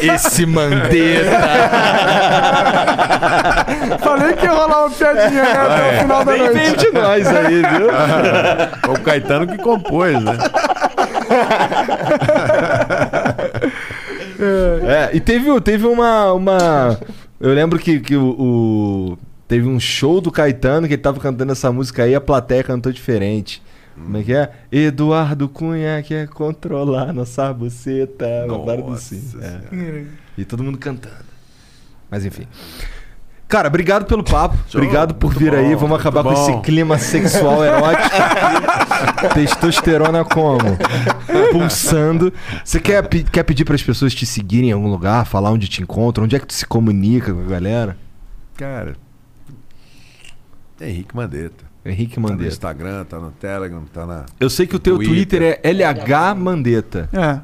Esse 0.00 0.46
Mandetta. 0.46 1.30
Falei 4.00 4.32
que 4.34 4.44
ia 4.44 4.52
rolar 4.52 4.86
uma 4.86 4.90
piadinha 4.90 5.42
né, 5.42 5.52
até 5.52 5.96
o 5.96 6.00
final 6.00 6.24
da 6.24 6.32
Bem 6.32 6.42
noite. 6.42 6.54
vem 6.58 6.76
de 6.76 6.90
nós 6.92 7.26
aí, 7.26 7.62
viu? 7.62 7.88
o 8.92 9.00
Caetano 9.00 9.46
que 9.46 9.58
compôs, 9.58 10.22
né? 10.22 10.32
É, 14.86 15.10
e 15.16 15.20
teve, 15.20 15.60
teve 15.60 15.86
uma, 15.86 16.32
uma. 16.32 16.98
Eu 17.40 17.52
lembro 17.54 17.78
que, 17.78 18.00
que 18.00 18.16
o, 18.16 18.30
o- 18.38 19.18
Teve 19.46 19.66
um 19.66 19.80
show 19.80 20.20
do 20.20 20.30
Caetano 20.30 20.86
que 20.86 20.92
ele 20.92 21.00
tava 21.02 21.18
cantando 21.20 21.52
essa 21.52 21.72
música 21.72 22.02
aí, 22.02 22.14
a 22.14 22.20
plateia 22.20 22.62
cantou 22.62 22.92
diferente. 22.92 23.62
Como 23.94 24.16
é 24.18 24.22
que 24.22 24.32
é? 24.34 24.50
Eduardo 24.70 25.48
Cunha 25.48 26.02
quer 26.02 26.28
controlar 26.28 27.14
nossa 27.14 27.50
buceta. 27.52 28.26
Uma 28.46 28.64
parada 28.64 28.92
assim. 28.92 29.22
É. 29.40 30.04
E 30.36 30.44
todo 30.44 30.62
mundo 30.62 30.76
cantando. 30.76 31.24
Mas 32.10 32.24
enfim. 32.26 32.46
Cara, 33.48 33.68
obrigado 33.68 34.04
pelo 34.04 34.22
papo. 34.22 34.56
Show, 34.68 34.78
obrigado 34.80 35.14
por 35.14 35.28
muito 35.28 35.38
vir 35.40 35.54
aí. 35.54 35.72
bom, 35.74 35.80
Vamos 35.80 35.98
acabar 36.00 36.22
muito 36.22 36.36
com 36.36 36.42
esse 36.42 36.52
bom. 36.52 36.60
clima 36.60 36.98
sexual 36.98 37.64
erótico. 37.64 38.14
Testosterona 39.34 40.22
como? 40.24 40.58
Pulsando. 41.52 42.30
Você 42.62 42.78
quer, 42.78 43.06
quer 43.08 43.42
pedir 43.44 43.64
para 43.64 43.74
as 43.74 43.82
pessoas 43.82 44.14
te 44.14 44.26
seguirem 44.26 44.68
em 44.68 44.72
algum 44.72 44.88
lugar, 44.90 45.24
falar 45.24 45.50
onde 45.50 45.66
te 45.66 45.82
encontram, 45.82 46.24
onde 46.24 46.36
é 46.36 46.38
que 46.38 46.46
tu 46.46 46.52
se 46.52 46.66
comunica 46.66 47.32
com 47.32 47.40
a 47.40 47.44
galera? 47.44 47.96
Cara. 48.54 48.96
Henrique 50.80 51.16
Mandetta. 51.16 51.64
Henrique 51.84 52.16
Tá 52.16 52.20
no 52.20 52.28
Mandetta. 52.28 52.48
Instagram, 52.52 53.04
tá 53.04 53.18
no 53.18 53.30
Telegram, 53.30 53.82
tá 53.92 54.04
na. 54.06 54.26
Eu 54.38 54.50
sei 54.50 54.66
que 54.66 54.76
o 54.76 54.78
teu 54.78 54.96
Twitter. 54.96 55.40
Twitter 55.40 55.60
é 55.62 55.70
LH 55.72 56.34
Mandetta. 56.36 57.08
É. 57.12 57.40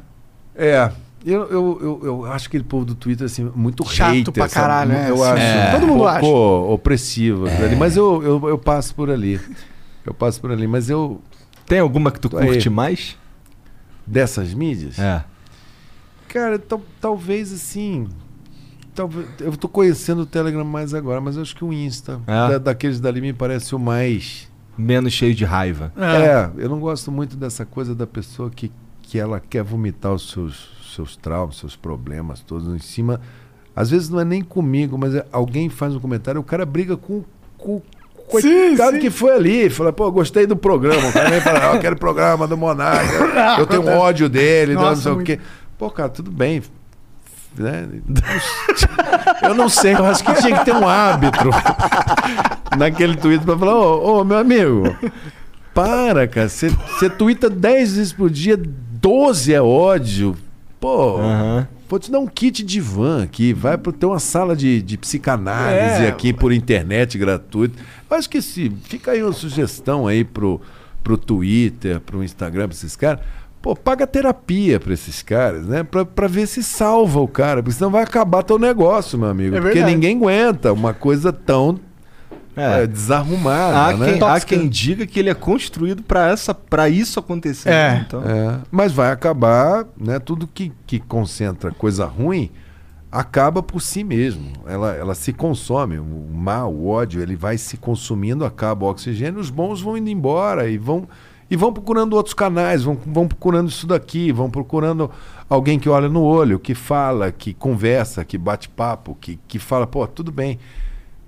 É. 0.67 0.91
Eu, 1.25 1.43
eu, 1.51 1.79
eu, 1.81 2.01
eu 2.05 2.25
acho 2.27 2.49
aquele 2.49 2.65
povo 2.65 2.85
do 2.85 2.95
Twitter, 2.95 3.25
assim, 3.25 3.51
muito 3.55 3.83
Chato 3.89 4.13
hater, 4.13 4.33
pra 4.33 4.43
sabe? 4.49 4.53
caralho, 4.55 4.91
né? 4.93 5.09
Eu 5.09 5.15
Assim, 5.25 5.33
acho 5.33 5.43
é. 5.43 5.69
um 5.69 5.73
Todo 5.73 5.87
mundo 5.87 5.99
pouco 6.01 6.09
acha. 6.09 6.27
opressivo. 6.75 7.47
ali, 7.47 7.77
Mas 7.77 7.97
eu, 7.97 8.23
eu, 8.23 8.49
eu 8.51 8.59
passo 8.59 8.95
por 8.95 9.11
ali. 9.11 9.41
Eu 10.05 10.13
passo 10.13 10.39
por 10.41 10.53
ali. 10.53 10.67
Mas 10.67 10.91
eu, 10.91 11.21
Tem 11.67 11.79
alguma 11.79 12.11
que 12.11 12.21
tu 12.21 12.37
Aí. 12.37 12.47
curte 12.47 12.69
mais? 12.69 13.17
dessas 14.07 14.53
mídias, 14.53 14.99
É. 14.99 15.25
cara, 16.29 16.59
tal- 16.59 16.83
talvez 17.01 17.51
assim... 17.53 18.07
Talvez, 18.95 19.27
eu 19.41 19.57
tô 19.57 19.67
conhecendo 19.67 20.21
o 20.23 20.27
Telegram 20.27 20.63
mais 20.65 20.93
agora, 20.93 21.21
mas 21.23 21.37
eu 21.37 21.43
acho 21.43 21.57
que 21.57 21.65
o 21.65 21.73
Insta, 21.73 22.21
É? 22.27 22.33
da- 22.51 22.59
daqueles 22.59 23.01
dali, 23.01 23.21
me 23.23 23.33
parece 23.33 23.75
o 23.75 23.79
mais... 23.79 24.47
Menos 24.77 25.13
cheio 25.15 25.35
de 25.35 25.45
raiva. 25.45 25.91
É. 25.97 26.51
eu 26.63 26.69
não 26.69 26.79
gosto 26.81 27.11
muito 27.11 27.35
dessa 27.37 27.65
coisa 27.65 27.95
da 27.95 28.07
pessoa 28.07 28.51
que, 28.51 28.71
que 29.03 29.19
ela 29.19 29.41
quer 29.41 29.63
vomitar 29.63 30.13
os 30.13 30.29
seus, 30.31 30.69
seus 30.95 31.17
traumas, 31.17 31.57
seus 31.57 31.77
problemas 31.77 32.41
todos 32.41 32.75
em 32.75 32.79
cima. 32.79 33.21
Às 33.75 33.91
vezes 33.91 34.09
não 34.09 34.21
é 34.21 34.25
nem 34.25 34.43
comigo, 34.43 34.97
mas 34.97 35.15
é- 35.15 35.27
alguém 35.33 35.69
faz 35.69 35.95
um 35.95 36.01
comentário, 36.01 36.41
o 36.41 36.45
cara 36.45 36.65
briga 36.65 36.97
com, 36.97 37.25
com 37.59 37.77
o 37.77 37.83
Sim, 38.41 38.69
coitado 38.69 38.93
sim. 38.97 39.01
que 39.01 39.11
foi 39.11 39.35
ali. 39.35 39.69
Fala, 39.69 39.93
pô, 39.93 40.11
gostei 40.11 40.47
do 40.47 40.57
programa. 40.57 41.09
O 41.09 41.13
cara 41.13 41.31
vem 41.31 41.41
fala, 41.41 41.59
ah, 41.67 41.93
o 41.93 41.97
programa 41.97 42.47
do 42.47 42.57
Monarca. 42.57 43.13
eu 43.59 43.67
tenho 43.67 43.87
ódio 43.87 44.29
dele, 44.29 44.75
não 44.75 44.83
Nossa, 44.83 45.03
sei 45.03 45.13
o 45.13 45.15
muito. 45.17 45.27
quê. 45.27 45.39
Pô, 45.77 45.91
cara, 45.91 46.09
tudo 46.09 46.31
bem. 46.31 46.63
Né? 47.57 47.89
Eu 49.43 49.55
não 49.55 49.69
sei, 49.69 49.95
eu 49.95 50.05
acho 50.07 50.25
que 50.25 50.35
tinha 50.35 50.59
que 50.59 50.65
ter 50.65 50.75
um 50.75 50.89
árbitro 50.89 51.51
naquele 52.77 53.17
Twitter 53.17 53.45
pra 53.47 53.57
falar, 53.57 53.77
ô, 53.77 54.21
ô, 54.21 54.25
meu 54.25 54.39
amigo, 54.39 54.97
para, 55.73 56.27
cara. 56.27 56.49
Você 56.49 56.69
você 56.71 57.09
twitta 57.09 57.49
10 57.49 57.97
vezes 57.97 58.13
por 58.13 58.29
dia, 58.31 58.57
12 58.57 59.53
é 59.53 59.63
ódio. 59.63 60.35
Pô, 60.85 61.17
Aham. 61.19 61.67
vou 61.89 61.99
te 61.99 62.11
dar 62.11 62.19
um 62.19 62.27
kit 62.27 62.63
de 62.63 62.79
van 62.79 63.23
aqui. 63.23 63.55
Vai 63.55 63.79
para 63.79 63.91
ter 63.91 64.05
uma 64.05 64.19
sala 64.19 64.55
de, 64.55 64.83
de 64.83 64.99
psicanálise 64.99 66.05
É, 66.05 66.09
aqui 66.09 66.31
por 66.31 66.53
internet 66.53 67.17
gratuito. 67.17 67.83
Eu 68.11 68.15
acho 68.19 68.29
que 68.29 68.43
se 68.43 68.71
fica 68.83 69.13
aí 69.13 69.23
uma 69.23 69.33
sugestão 69.33 70.07
aí 70.07 70.25
pro, 70.25 70.61
pro 71.03 71.17
Twitter, 71.17 72.01
pro 72.01 72.23
Instagram, 72.23 72.69
pra 72.69 72.77
esses 72.77 72.95
caras. 72.97 73.25
Pô, 73.63 73.75
paga 73.75 74.07
terapia 74.07 74.79
pra 74.79 74.93
esses 74.93 75.23
caras, 75.23 75.67
né? 75.67 75.83
Pra, 75.85 76.05
pra 76.05 76.27
ver 76.27 76.47
se 76.47 76.63
salva 76.63 77.19
o 77.19 77.27
cara, 77.27 77.63
porque 77.63 77.79
senão 77.79 77.91
vai 77.91 78.03
acabar 78.03 78.43
teu 78.43 78.59
negócio, 78.59 79.19
meu 79.19 79.31
amigo. 79.31 79.57
É 79.57 79.61
porque 79.63 79.83
ninguém 79.83 80.19
aguenta 80.19 80.71
uma 80.71 80.93
coisa 80.93 81.33
tão 81.33 81.81
É. 82.57 82.83
é, 82.83 82.87
desarrumada, 82.87 83.79
Há, 83.79 83.97
né? 83.97 84.13
quem, 84.13 84.29
há 84.29 84.41
quem 84.41 84.69
diga 84.69 85.07
que 85.07 85.19
ele 85.19 85.29
é 85.29 85.35
construído 85.35 86.03
para 86.03 86.89
isso 86.89 87.19
acontecer. 87.19 87.71
É. 87.71 88.05
Então, 88.07 88.23
É, 88.23 88.61
mas 88.71 88.93
vai 88.93 89.11
acabar, 89.11 89.85
né? 89.99 90.19
Tudo 90.19 90.47
que, 90.47 90.73
que 90.87 91.01
concentra 91.01 91.73
coisa 91.73 92.05
ruim 92.05 92.51
acaba 93.11 93.63
por 93.63 93.81
si 93.81 94.03
mesmo. 94.03 94.53
Ela, 94.67 94.93
ela 94.95 95.15
se 95.15 95.33
consome. 95.33 95.99
O 95.99 96.29
mal, 96.33 96.73
o 96.73 96.89
ódio, 96.89 97.23
ele 97.23 97.37
vai 97.37 97.57
se 97.57 97.77
consumindo, 97.77 98.45
acaba 98.45 98.87
o 98.87 98.89
oxigênio, 98.89 99.41
os 99.41 99.51
bons 99.51 99.81
vão 99.81 99.97
indo 99.97 100.11
embora 100.11 100.69
e 100.69 100.77
vão 100.77 101.09
e 101.51 101.57
vão 101.57 101.73
procurando 101.73 102.15
outros 102.15 102.35
canais, 102.35 102.83
vão, 102.83 102.99
vão 103.07 103.29
procurando 103.29 103.69
isso 103.69 103.87
daqui, 103.87 104.33
vão 104.33 104.51
procurando 104.51 105.11
alguém 105.49 105.79
que 105.79 105.89
olha 105.89 106.09
no 106.09 106.23
olho, 106.23 106.59
que 106.59 106.75
fala, 106.75 107.31
que 107.31 107.53
conversa, 107.53 108.25
que 108.25 108.39
bate 108.39 108.69
papo, 108.69 109.17
que, 109.21 109.39
que 109.47 109.59
fala, 109.59 109.87
pô, 109.87 110.07
tudo 110.07 110.33
bem. 110.33 110.59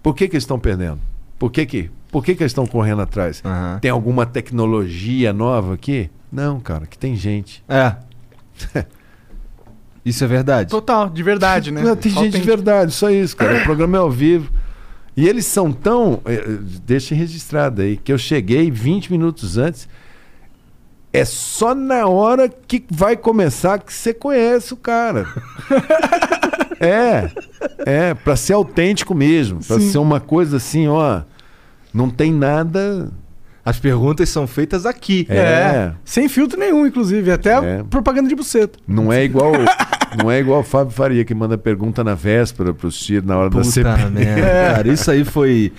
Por 0.03 0.15
que, 0.15 0.27
que 0.27 0.35
eles 0.35 0.45
estão 0.45 0.59
perdendo? 0.59 0.99
Por 1.39 1.51
que, 1.51 1.67
que, 1.67 1.91
por 2.11 2.25
que, 2.25 2.35
que 2.35 2.43
eles 2.43 2.51
estão 2.53 2.67
correndo 2.67 3.03
atrás? 3.03 3.43
Aham. 3.45 3.79
Tem 3.81 3.91
alguma 3.91 4.25
tecnologia 4.27 5.33
nova 5.33 5.75
aqui? 5.75 6.11
Não, 6.33 6.59
cara, 6.61 6.87
que 6.87 6.99
tem 6.99 7.15
gente. 7.17 7.63
É. 7.69 7.97
Isso 10.05 10.23
é 10.23 10.27
verdade. 10.27 10.71
Total, 10.71 11.11
de 11.11 11.23
verdade, 11.23 11.71
né? 11.73 11.83
Não, 11.83 11.95
tem 11.97 12.13
Só 12.13 12.23
gente 12.23 12.39
de 12.39 12.47
verdade, 12.47 12.93
só 12.93 13.11
isso, 13.11 13.37
cara. 13.37 13.59
O 13.59 13.65
programa 13.65 13.97
é 13.97 14.01
ao 14.01 14.11
vivo. 14.11 14.51
E 15.17 15.27
eles 15.29 15.45
são 15.47 15.73
tão. 15.73 16.21
eh, 16.27 16.45
Deixa 16.85 17.13
registrado 17.15 17.83
aí, 17.83 17.97
que 17.97 18.13
eu 18.13 18.19
cheguei 18.19 18.71
20 18.71 19.11
minutos 19.11 19.59
antes. 19.59 19.89
É 21.19 21.25
só 21.25 21.75
na 21.75 22.07
hora 22.07 22.49
que 22.49 22.85
vai 22.91 23.17
começar 23.17 23.79
que 23.79 23.93
você 23.93 24.13
conhece 24.15 24.73
o 24.73 24.77
cara. 24.77 25.27
é, 26.81 27.31
é, 27.87 28.15
pra 28.15 28.37
ser 28.37 28.53
autêntico 28.53 29.15
mesmo, 29.15 29.61
pra 29.65 29.79
Sim. 29.79 29.91
ser 29.91 29.99
uma 29.99 30.21
coisa 30.21 30.57
assim, 30.59 30.87
ó, 30.89 31.23
não 31.93 32.11
tem 32.11 32.33
nada. 32.33 33.11
As 33.65 33.81
perguntas 33.81 34.29
são 34.29 34.47
feitas 34.47 34.87
aqui. 34.87 35.27
É. 35.29 35.93
Sem 36.05 36.29
filtro 36.29 36.57
nenhum, 36.57 36.87
inclusive. 36.87 37.33
Até 37.33 37.51
É. 37.53 37.83
propaganda 37.83 38.29
de 38.29 38.37
buceta. 38.37 38.79
Não 38.87 39.13
é 39.13 39.25
igual, 39.25 39.53
não 40.17 40.31
é 40.31 40.41
igual 40.41 40.61
o 40.61 40.65
Fábio 40.65 40.93
Faria 40.93 41.25
que 41.25 41.35
manda 41.35 41.57
pergunta 41.59 42.03
na 42.03 42.15
véspera 42.15 42.73
pros 42.75 42.99
tiros 42.99 43.27
na 43.29 43.37
hora 43.37 43.51
da 43.51 43.59
Puta 43.61 43.71
CPI. 43.71 44.11
merda, 44.11 44.73
cara. 44.75 44.89
Isso 44.93 45.11
aí 45.11 45.25
foi. 45.25 45.73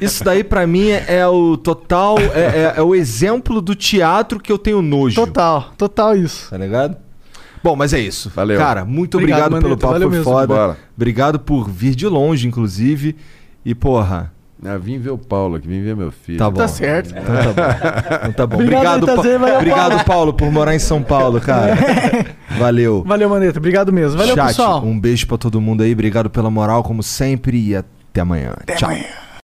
Isso 0.00 0.22
daí 0.24 0.42
pra 0.44 0.66
mim 0.66 0.88
é, 0.88 1.04
é 1.18 1.26
o 1.26 1.56
total. 1.56 2.18
É, 2.18 2.72
é- 2.74 2.74
é 2.76 2.82
o 2.82 2.94
exemplo 2.94 3.60
do 3.60 3.74
teatro 3.74 4.38
que 4.40 4.50
eu 4.52 4.58
tenho 4.58 4.82
nojo. 4.82 5.14
Total, 5.16 5.72
total 5.76 6.16
isso. 6.16 6.50
Tá 6.50 6.56
ligado? 6.58 6.96
Bom, 7.62 7.74
mas 7.74 7.92
é 7.92 7.98
isso. 7.98 8.30
Valeu. 8.34 8.56
Cara, 8.58 8.84
muito 8.84 9.16
Obrigado, 9.18 9.40
obrigado, 9.52 9.62
pelo 9.62 9.76
papo, 9.76 9.92
Valeu 9.94 10.08
foi 10.08 10.18
mesmo. 10.18 10.32
foda. 10.32 10.46
Bora. 10.54 10.76
Obrigado 10.96 11.38
por 11.40 11.68
vir 11.68 11.94
de 11.94 12.06
longe, 12.06 12.46
inclusive. 12.46 13.16
E, 13.64 13.74
porra, 13.74 14.32
Ah, 14.64 14.76
vim 14.76 14.98
ver 14.98 15.10
o 15.10 15.18
Paulo 15.18 15.54
aqui, 15.56 15.68
vim 15.68 15.82
ver 15.82 15.94
meu 15.94 16.10
filho. 16.10 16.38
tá 16.38 16.50
bom. 16.50 16.56
Tá 16.58 16.66
certo. 16.66 17.10
Então 17.16 17.24
tá 17.24 17.52
bom. 17.52 18.16
Então 18.18 18.32
tá 18.32 18.46
bom. 18.46 18.56
Obrigado, 18.62 19.02
Obrigado, 19.02 19.06
Pa- 19.06 19.12
Itazer, 19.12 19.38
valeu, 19.38 19.56
obrigado 19.56 20.04
Paulo, 20.04 20.32
por 20.32 20.50
morar 20.50 20.74
em 20.74 20.78
São 20.80 21.02
Paulo, 21.02 21.40
cara. 21.40 21.76
Valeu. 22.58 23.04
Valeu, 23.06 23.28
Maneta. 23.28 23.58
Obrigado 23.60 23.92
mesmo. 23.92 24.18
Valeu, 24.18 24.34
Chat, 24.34 24.48
pessoal. 24.48 24.82
um 24.84 24.98
beijo 24.98 25.26
pra 25.28 25.38
todo 25.38 25.60
mundo 25.60 25.82
aí. 25.84 25.92
Obrigado 25.92 26.28
pela 26.28 26.50
moral, 26.50 26.82
como 26.82 27.02
sempre. 27.04 27.56
E 27.56 27.76
até 27.76 28.20
amanhã. 28.20 28.54
Até 28.60 28.74
Tchau. 28.74 28.88
amanhã. 28.90 29.04